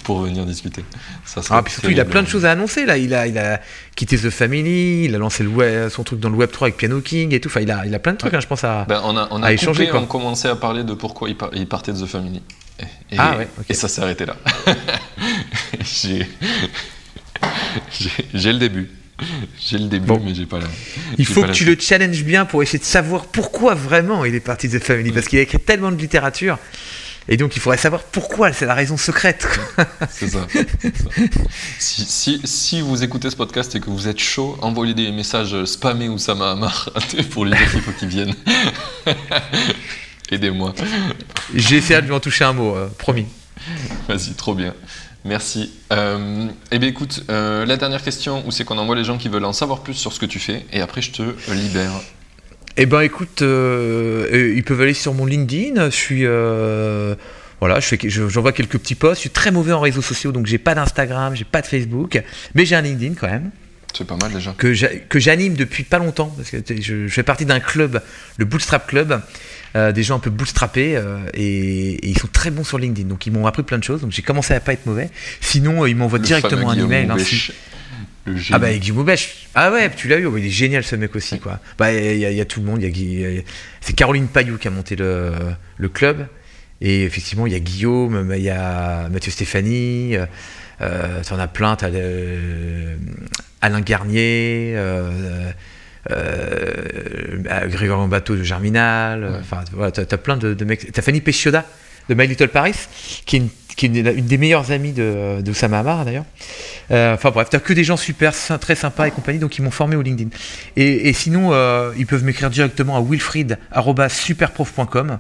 pour 0.04 0.22
venir 0.22 0.46
discuter. 0.46 0.84
Ça 1.26 1.42
ah 1.52 1.62
puis 1.62 1.74
surtout 1.74 1.92
il 1.92 2.00
a 2.00 2.06
plein 2.06 2.24
de 2.24 2.28
choses 2.28 2.46
à 2.46 2.52
annoncer 2.52 2.86
là. 2.86 2.98
Il 2.98 3.14
a, 3.14 3.28
il 3.28 3.38
a 3.38 3.62
quitté 3.96 4.18
The 4.18 4.32
Family, 4.32 5.06
il 5.06 5.16
a 5.16 5.20
lancé 5.20 5.44
le 5.44 5.50
web, 5.50 5.90
son 5.90 6.04
truc 6.04 6.20
dans 6.20 6.30
le 6.30 6.36
Web 6.36 6.52
3 6.52 6.70
avec 6.70 6.78
Piano 6.78 7.02
King 7.02 7.34
et 7.34 7.40
tout. 7.40 7.50
Enfin, 7.50 7.62
il 7.62 7.72
a, 7.72 7.86
il 7.86 7.94
a 7.94 8.00
plein 8.00 8.14
de 8.14 8.18
trucs, 8.18 8.34
hein, 8.34 8.40
je 8.40 8.48
pense 8.48 8.64
à. 8.64 8.86
Ben, 8.86 9.02
on 9.04 9.16
a, 9.16 9.28
on 9.32 9.44
a 9.44 9.54
échanger. 9.54 9.92
on 9.94 10.04
a 10.04 10.08
commencé 10.08 10.48
à 10.48 10.56
parler 10.56 10.84
de 10.84 10.94
pourquoi 10.94 11.30
il, 11.30 11.68
partait 11.68 11.94
de 11.94 12.02
The 12.02 12.08
Family. 12.08 12.42
Et, 12.80 13.18
ah 13.18 13.38
ouais. 13.38 13.48
Et 13.68 13.74
ça 13.74 13.88
s'est 13.88 14.02
arrêté 14.02 14.26
là. 14.26 14.36
J'ai 15.84 16.26
le 18.54 18.58
début. 18.58 18.90
J'ai 19.60 19.78
le 19.78 19.88
début, 19.88 20.12
mais 20.24 20.34
j'ai 20.34 20.46
pas 20.46 20.60
la. 20.60 20.68
Il 21.18 21.26
faut 21.26 21.44
que 21.44 21.52
tu 21.52 21.66
le 21.66 21.78
challenges 21.80 22.24
bien 22.24 22.46
pour 22.46 22.64
essayer 22.64 22.80
de 22.80 22.84
savoir 22.84 23.26
pourquoi 23.26 23.76
vraiment 23.76 24.26
il 24.26 24.36
est 24.36 24.40
parti 24.40 24.68
de 24.68 24.78
The 24.78 24.84
Family, 24.84 25.12
parce 25.12 25.28
qu'il 25.28 25.40
a 25.40 25.42
écrit 25.42 25.60
tellement 25.60 25.92
de 25.92 25.98
littérature. 25.98 26.58
Et 27.32 27.38
donc 27.38 27.56
il 27.56 27.60
faudrait 27.60 27.78
savoir 27.78 28.04
pourquoi, 28.04 28.52
c'est 28.54 28.66
la 28.66 28.74
raison 28.74 28.98
secrète. 28.98 29.48
C'est 30.10 30.30
ça. 30.30 30.48
Si, 31.78 32.04
si, 32.04 32.42
si, 32.44 32.82
vous 32.82 33.04
écoutez 33.04 33.30
ce 33.30 33.36
podcast 33.36 33.76
et 33.76 33.80
que 33.80 33.92
vous 33.92 34.08
êtes 34.08 34.18
chaud, 34.18 34.58
envoyez 34.62 34.96
des 34.96 35.12
messages 35.12 35.64
spammés 35.66 36.10
ou 36.10 36.18
ça 36.18 36.34
m'a 36.34 36.56
marre 36.56 36.90
pour 37.30 37.46
lui 37.46 37.52
dire 37.52 37.72
qu'il 37.72 37.82
faut 37.82 37.92
qu'il 37.92 38.08
vienne. 38.08 38.34
Aidez-moi. 40.32 40.74
J'ai 41.54 41.78
essayé 41.78 42.02
de 42.02 42.08
lui 42.08 42.14
en 42.14 42.20
toucher 42.20 42.46
un 42.46 42.54
mot, 42.54 42.76
euh, 42.76 42.88
promis. 42.98 43.28
Vas-y, 44.08 44.34
trop 44.34 44.56
bien. 44.56 44.74
Merci. 45.26 45.72
Euh, 45.92 46.48
eh 46.72 46.80
bien, 46.80 46.90
écoute, 46.90 47.26
euh, 47.30 47.66
la 47.66 47.78
dernière 47.78 48.02
question, 48.02 48.44
où 48.48 48.52
c'est 48.52 48.64
qu'on 48.64 48.78
envoie 48.78 48.96
les 48.96 49.04
gens 49.04 49.18
qui 49.18 49.28
veulent 49.28 49.46
en 49.46 49.54
savoir 49.54 49.82
plus 49.82 49.94
sur 49.94 50.14
ce 50.14 50.20
que 50.20 50.26
tu 50.26 50.40
fais, 50.40 50.66
et 50.72 50.82
après 50.82 51.02
je 51.02 51.12
te 51.12 51.24
libère. 51.52 51.92
Eh 52.78 52.86
ben, 52.86 53.02
écoute, 53.02 53.42
euh, 53.42 54.54
ils 54.56 54.64
peuvent 54.64 54.82
aller 54.82 54.94
sur 54.94 55.14
mon 55.14 55.26
LinkedIn. 55.26 55.90
Je 55.90 55.96
suis, 55.96 56.24
voilà, 57.60 57.80
je 57.82 57.88
fais, 57.88 58.00
j'envoie 58.08 58.54
quelques 58.54 58.78
petits 58.78 58.96
posts. 58.96 59.16
Je 59.16 59.22
suis 59.22 59.30
très 59.30 59.52
mauvais 59.52 59.74
en 59.74 59.82
réseaux 59.82 60.02
sociaux, 60.02 60.32
donc 60.32 60.46
j'ai 60.46 60.58
pas 60.58 60.76
d'Instagram, 60.76 61.36
j'ai 61.36 61.44
pas 61.44 61.62
de 61.62 61.68
Facebook, 61.68 62.22
mais 62.56 62.66
j'ai 62.66 62.76
un 62.76 62.82
LinkedIn 62.82 63.16
quand 63.16 63.28
même. 63.28 63.52
C'est 63.94 64.08
pas 64.08 64.16
mal 64.16 64.32
déjà. 64.32 64.54
Que 64.58 65.20
j'anime 65.20 65.56
depuis 65.56 65.84
pas 65.84 66.00
longtemps, 66.00 66.34
parce 66.38 66.52
que 66.52 66.60
je, 66.82 67.08
je, 67.08 67.14
fais 67.14 67.24
partie 67.24 67.46
d'un 67.46 67.60
club, 67.60 68.02
le 68.38 68.46
Bootstrap 68.46 68.88
Club, 68.88 69.22
euh, 69.76 69.92
des 69.92 70.04
gens 70.04 70.16
un 70.16 70.20
peu 70.20 70.30
bootstrappés 70.30 70.96
euh, 70.96 71.20
et, 71.34 72.08
ils 72.08 72.18
sont 72.18 72.28
très 72.28 72.52
bons 72.52 72.64
sur 72.64 72.78
LinkedIn. 72.78 73.08
Donc 73.08 73.26
ils 73.26 73.34
m'ont 73.34 73.46
appris 73.46 73.64
plein 73.64 73.78
de 73.78 73.84
choses. 73.84 74.02
Donc 74.02 74.12
j'ai 74.12 74.22
commencé 74.22 74.54
à 74.54 74.60
pas 74.60 74.74
être 74.74 74.86
mauvais. 74.86 75.10
Sinon, 75.42 75.84
euh, 75.84 75.90
ils 75.90 75.96
m'envoient 75.96 76.20
directement 76.20 76.70
un 76.72 76.78
email. 76.78 77.10
Hein, 77.10 77.18
ah 78.52 78.60
bah 78.60 78.72
Guillaume 78.74 78.98
Boubèche. 78.98 79.48
Ah 79.56 79.72
ouais, 79.72 79.90
tu 79.96 80.08
l'as 80.08 80.18
eu. 80.18 80.30
il 80.38 80.46
est 80.46 80.50
génial 80.50 80.84
ce 80.84 80.96
mec 80.96 81.16
aussi 81.16 81.40
quoi. 81.40 81.60
Bah 81.78 81.92
il 81.92 82.18
y, 82.18 82.42
a 82.42 82.46
tout 82.46 82.60
le 82.60 82.66
monde. 82.66 82.84
C'est 83.82 83.94
Caroline 83.94 84.28
Payou 84.28 84.58
qui 84.58 84.68
a 84.68 84.72
monté 84.72 84.96
le, 84.96 85.34
le 85.78 85.90
club. 85.90 86.28
Et 86.82 87.04
effectivement, 87.04 87.48
il 87.48 87.54
y 87.54 87.56
a 87.56 87.60
Guillaume, 87.60 88.32
il 88.36 88.42
y 88.42 88.50
a 88.50 89.10
Mathieu 89.10 89.32
Stéphanie. 89.32 90.16
tu 90.80 91.34
en 91.34 91.40
as 91.40 91.48
plein. 91.48 91.76
As, 91.82 91.90
Alain 93.62 93.82
Garnier. 93.82 94.74
Euh, 94.76 95.52
Grégoire 96.08 98.08
Bateau 98.08 98.36
de 98.36 98.44
Germinal, 98.44 99.42
enfin 99.42 99.64
voilà, 99.74 99.92
tu 99.92 100.02
as, 100.02 100.18
plein 100.18 100.38
de, 100.38 100.54
de 100.54 100.66
mecs. 100.66 100.92
Tu 100.92 101.00
as 101.00 101.04
Fanny 101.04 101.22
Pescioda 101.22 101.66
de 102.10 102.16
My 102.16 102.28
Little 102.28 102.50
Paris, 102.50 102.76
qui 103.26 103.36
est 103.36 103.40
une, 103.40 103.50
qui 103.80 103.86
est 103.86 103.90
une, 103.90 104.26
des 104.26 104.38
meilleures 104.38 104.72
amies 104.72 104.92
de, 104.92 105.42
de 105.42 105.52
Oussama 105.52 105.82
d'ailleurs. 106.04 106.26
Euh, 106.92 107.14
enfin 107.14 107.32
bref, 107.32 107.50
tu 107.50 107.56
as 107.56 107.60
que 107.60 107.72
des 107.72 107.86
gens 107.86 107.96
super, 107.96 108.34
très 108.60 108.76
sympas 108.76 109.08
et 109.08 109.12
compagnie, 109.12 109.40
donc 109.40 109.58
ils 109.58 109.62
m'ont 109.62 109.72
formé 109.72 109.96
au 109.96 110.02
LinkedIn. 110.02 110.30
Et, 110.76 111.08
et 111.08 111.14
sinon, 111.14 111.54
euh, 111.54 111.94
ils 111.98 112.06
peuvent 112.06 112.26
m'écrire 112.26 112.50
directement 112.50 112.98
à 112.98 113.02
wilfried.superprof.com. 113.02 115.20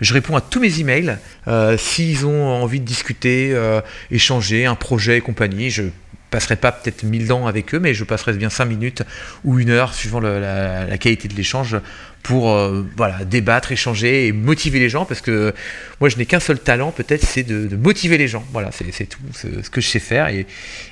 Je 0.00 0.14
réponds 0.14 0.34
à 0.34 0.40
tous 0.40 0.60
mes 0.60 0.80
emails. 0.80 1.18
Euh, 1.46 1.76
S'ils 1.76 2.26
ont 2.26 2.48
envie 2.48 2.80
de 2.80 2.86
discuter, 2.86 3.50
euh, 3.52 3.80
échanger, 4.10 4.66
un 4.66 4.74
projet 4.74 5.18
et 5.18 5.20
compagnie, 5.20 5.70
je 5.70 5.84
passerai 6.30 6.56
pas 6.56 6.72
peut-être 6.72 7.02
mille 7.02 7.32
ans 7.32 7.46
avec 7.46 7.74
eux, 7.74 7.78
mais 7.78 7.94
je 7.94 8.04
passerai 8.04 8.32
bien 8.34 8.50
cinq 8.50 8.66
minutes 8.66 9.02
ou 9.44 9.58
une 9.58 9.70
heure, 9.70 9.94
suivant 9.94 10.20
la, 10.20 10.98
qualité 10.98 11.28
de 11.28 11.34
l'échange, 11.34 11.76
pour 12.22 12.50
euh, 12.50 12.84
voilà, 12.96 13.24
débattre, 13.24 13.72
échanger 13.72 14.26
et 14.26 14.32
motiver 14.32 14.78
les 14.78 14.90
gens, 14.90 15.06
parce 15.06 15.22
que 15.22 15.54
moi 16.00 16.10
je 16.10 16.16
n'ai 16.16 16.26
qu'un 16.26 16.40
seul 16.40 16.58
talent, 16.58 16.92
peut-être, 16.92 17.24
c'est 17.24 17.42
de, 17.42 17.74
motiver 17.76 18.18
les 18.18 18.28
gens. 18.28 18.44
Voilà, 18.52 18.70
c'est 18.72 19.06
tout 19.06 19.18
ce 19.32 19.70
que 19.70 19.80
je 19.80 19.88
sais 19.88 20.00
faire. 20.00 20.28
Et, 20.28 20.46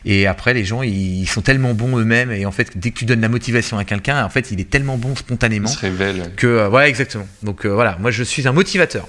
et 0.04 0.26
après, 0.26 0.54
les 0.54 0.64
gens, 0.64 0.82
ils, 0.82 1.26
sont 1.26 1.42
tellement 1.42 1.74
bons 1.74 1.98
eux-mêmes, 1.98 2.32
et 2.32 2.46
en 2.46 2.52
fait, 2.52 2.76
dès 2.76 2.90
que 2.90 2.98
tu 2.98 3.04
donnes 3.04 3.20
la 3.20 3.28
motivation 3.28 3.78
à 3.78 3.84
quelqu'un, 3.84 4.24
en 4.24 4.30
fait, 4.30 4.50
il 4.50 4.60
est 4.60 4.70
tellement 4.70 4.96
bon 4.96 5.14
spontanément. 5.14 5.68
se 5.68 5.78
révèle. 5.78 6.32
Que, 6.36 6.46
euh, 6.46 6.68
voilà, 6.68 6.88
exactement. 6.88 7.28
Donc 7.42 7.64
euh, 7.64 7.68
voilà, 7.68 7.96
moi 8.00 8.10
je 8.10 8.22
suis 8.22 8.48
un 8.48 8.52
motivateur. 8.52 9.08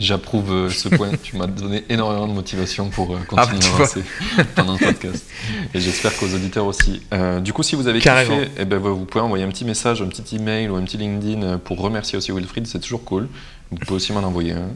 J'approuve 0.00 0.52
euh, 0.52 0.70
ce 0.70 0.88
point. 0.88 1.10
tu 1.22 1.36
m'as 1.36 1.46
donné 1.46 1.84
énormément 1.88 2.26
de 2.26 2.32
motivation 2.32 2.88
pour 2.88 3.14
euh, 3.14 3.18
ah, 3.36 3.46
continuer 3.46 3.72
à 3.72 3.74
avancer 3.74 4.02
pendant 4.56 4.72
le 4.72 4.78
podcast. 4.78 5.24
Et 5.72 5.80
j'espère 5.80 6.16
qu'aux 6.16 6.34
auditeurs 6.34 6.66
aussi. 6.66 7.02
Euh, 7.12 7.40
du 7.40 7.52
coup, 7.52 7.62
si 7.62 7.76
vous 7.76 7.86
avez 7.86 8.00
kiffé, 8.00 8.48
eh 8.58 8.64
ben, 8.64 8.78
vous 8.78 9.04
pouvez 9.04 9.22
envoyer 9.22 9.44
un 9.44 9.50
petit 9.50 9.64
message, 9.64 10.02
un 10.02 10.08
petit 10.08 10.36
email 10.36 10.68
ou 10.68 10.76
un 10.76 10.82
petit 10.82 10.96
LinkedIn 10.96 11.58
pour 11.58 11.80
remercier 11.80 12.18
aussi 12.18 12.32
Wilfried. 12.32 12.66
C'est 12.66 12.80
toujours 12.80 13.04
cool. 13.04 13.28
Vous 13.70 13.78
pouvez 13.78 13.96
aussi 13.96 14.12
m'en 14.12 14.20
envoyer 14.20 14.52
un. 14.52 14.68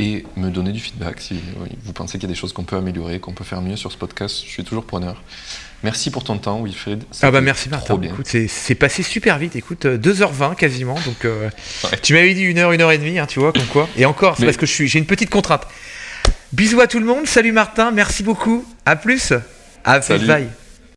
Et 0.00 0.24
me 0.36 0.50
donner 0.50 0.72
du 0.72 0.80
feedback 0.80 1.20
si 1.20 1.38
vous 1.84 1.92
pensez 1.92 2.18
qu'il 2.18 2.22
y 2.22 2.32
a 2.32 2.34
des 2.34 2.38
choses 2.38 2.54
qu'on 2.54 2.64
peut 2.64 2.76
améliorer, 2.76 3.20
qu'on 3.20 3.32
peut 3.32 3.44
faire 3.44 3.60
mieux 3.60 3.76
sur 3.76 3.92
ce 3.92 3.98
podcast. 3.98 4.42
Je 4.44 4.50
suis 4.50 4.64
toujours 4.64 4.84
preneur. 4.84 5.22
Merci 5.82 6.10
pour 6.10 6.24
ton 6.24 6.38
temps, 6.38 6.62
Wilfried. 6.62 7.04
Ah 7.22 7.30
bah 7.30 7.40
merci 7.40 7.68
Martin. 7.68 8.00
Écoute, 8.02 8.26
c'est 8.26 8.74
passé 8.74 9.02
super 9.02 9.38
vite. 9.38 9.56
Écoute, 9.56 9.84
2h20 9.84 10.52
euh, 10.52 10.54
quasiment. 10.54 10.94
Donc, 10.94 11.24
euh, 11.24 11.50
tu 12.02 12.14
m'avais 12.14 12.34
dit 12.34 12.42
une 12.42 12.58
heure, 12.58 12.72
une 12.72 12.80
heure 12.80 12.92
et 12.92 12.98
demie, 12.98 13.18
hein, 13.18 13.26
tu 13.26 13.40
vois, 13.40 13.52
comme 13.52 13.66
quoi. 13.66 13.88
Et 13.96 14.06
encore, 14.06 14.36
c'est 14.38 14.46
parce 14.46 14.56
que 14.56 14.66
j'ai 14.66 14.98
une 14.98 15.06
petite 15.06 15.30
contrainte. 15.30 15.66
Bisous 16.52 16.80
à 16.80 16.86
tout 16.86 16.98
le 16.98 17.06
monde. 17.06 17.26
Salut 17.26 17.52
Martin. 17.52 17.90
Merci 17.90 18.22
beaucoup. 18.22 18.64
À 18.84 18.96
plus. 18.96 19.32
À 19.84 20.00
plus. 20.00 20.26
Bye. 20.26 20.48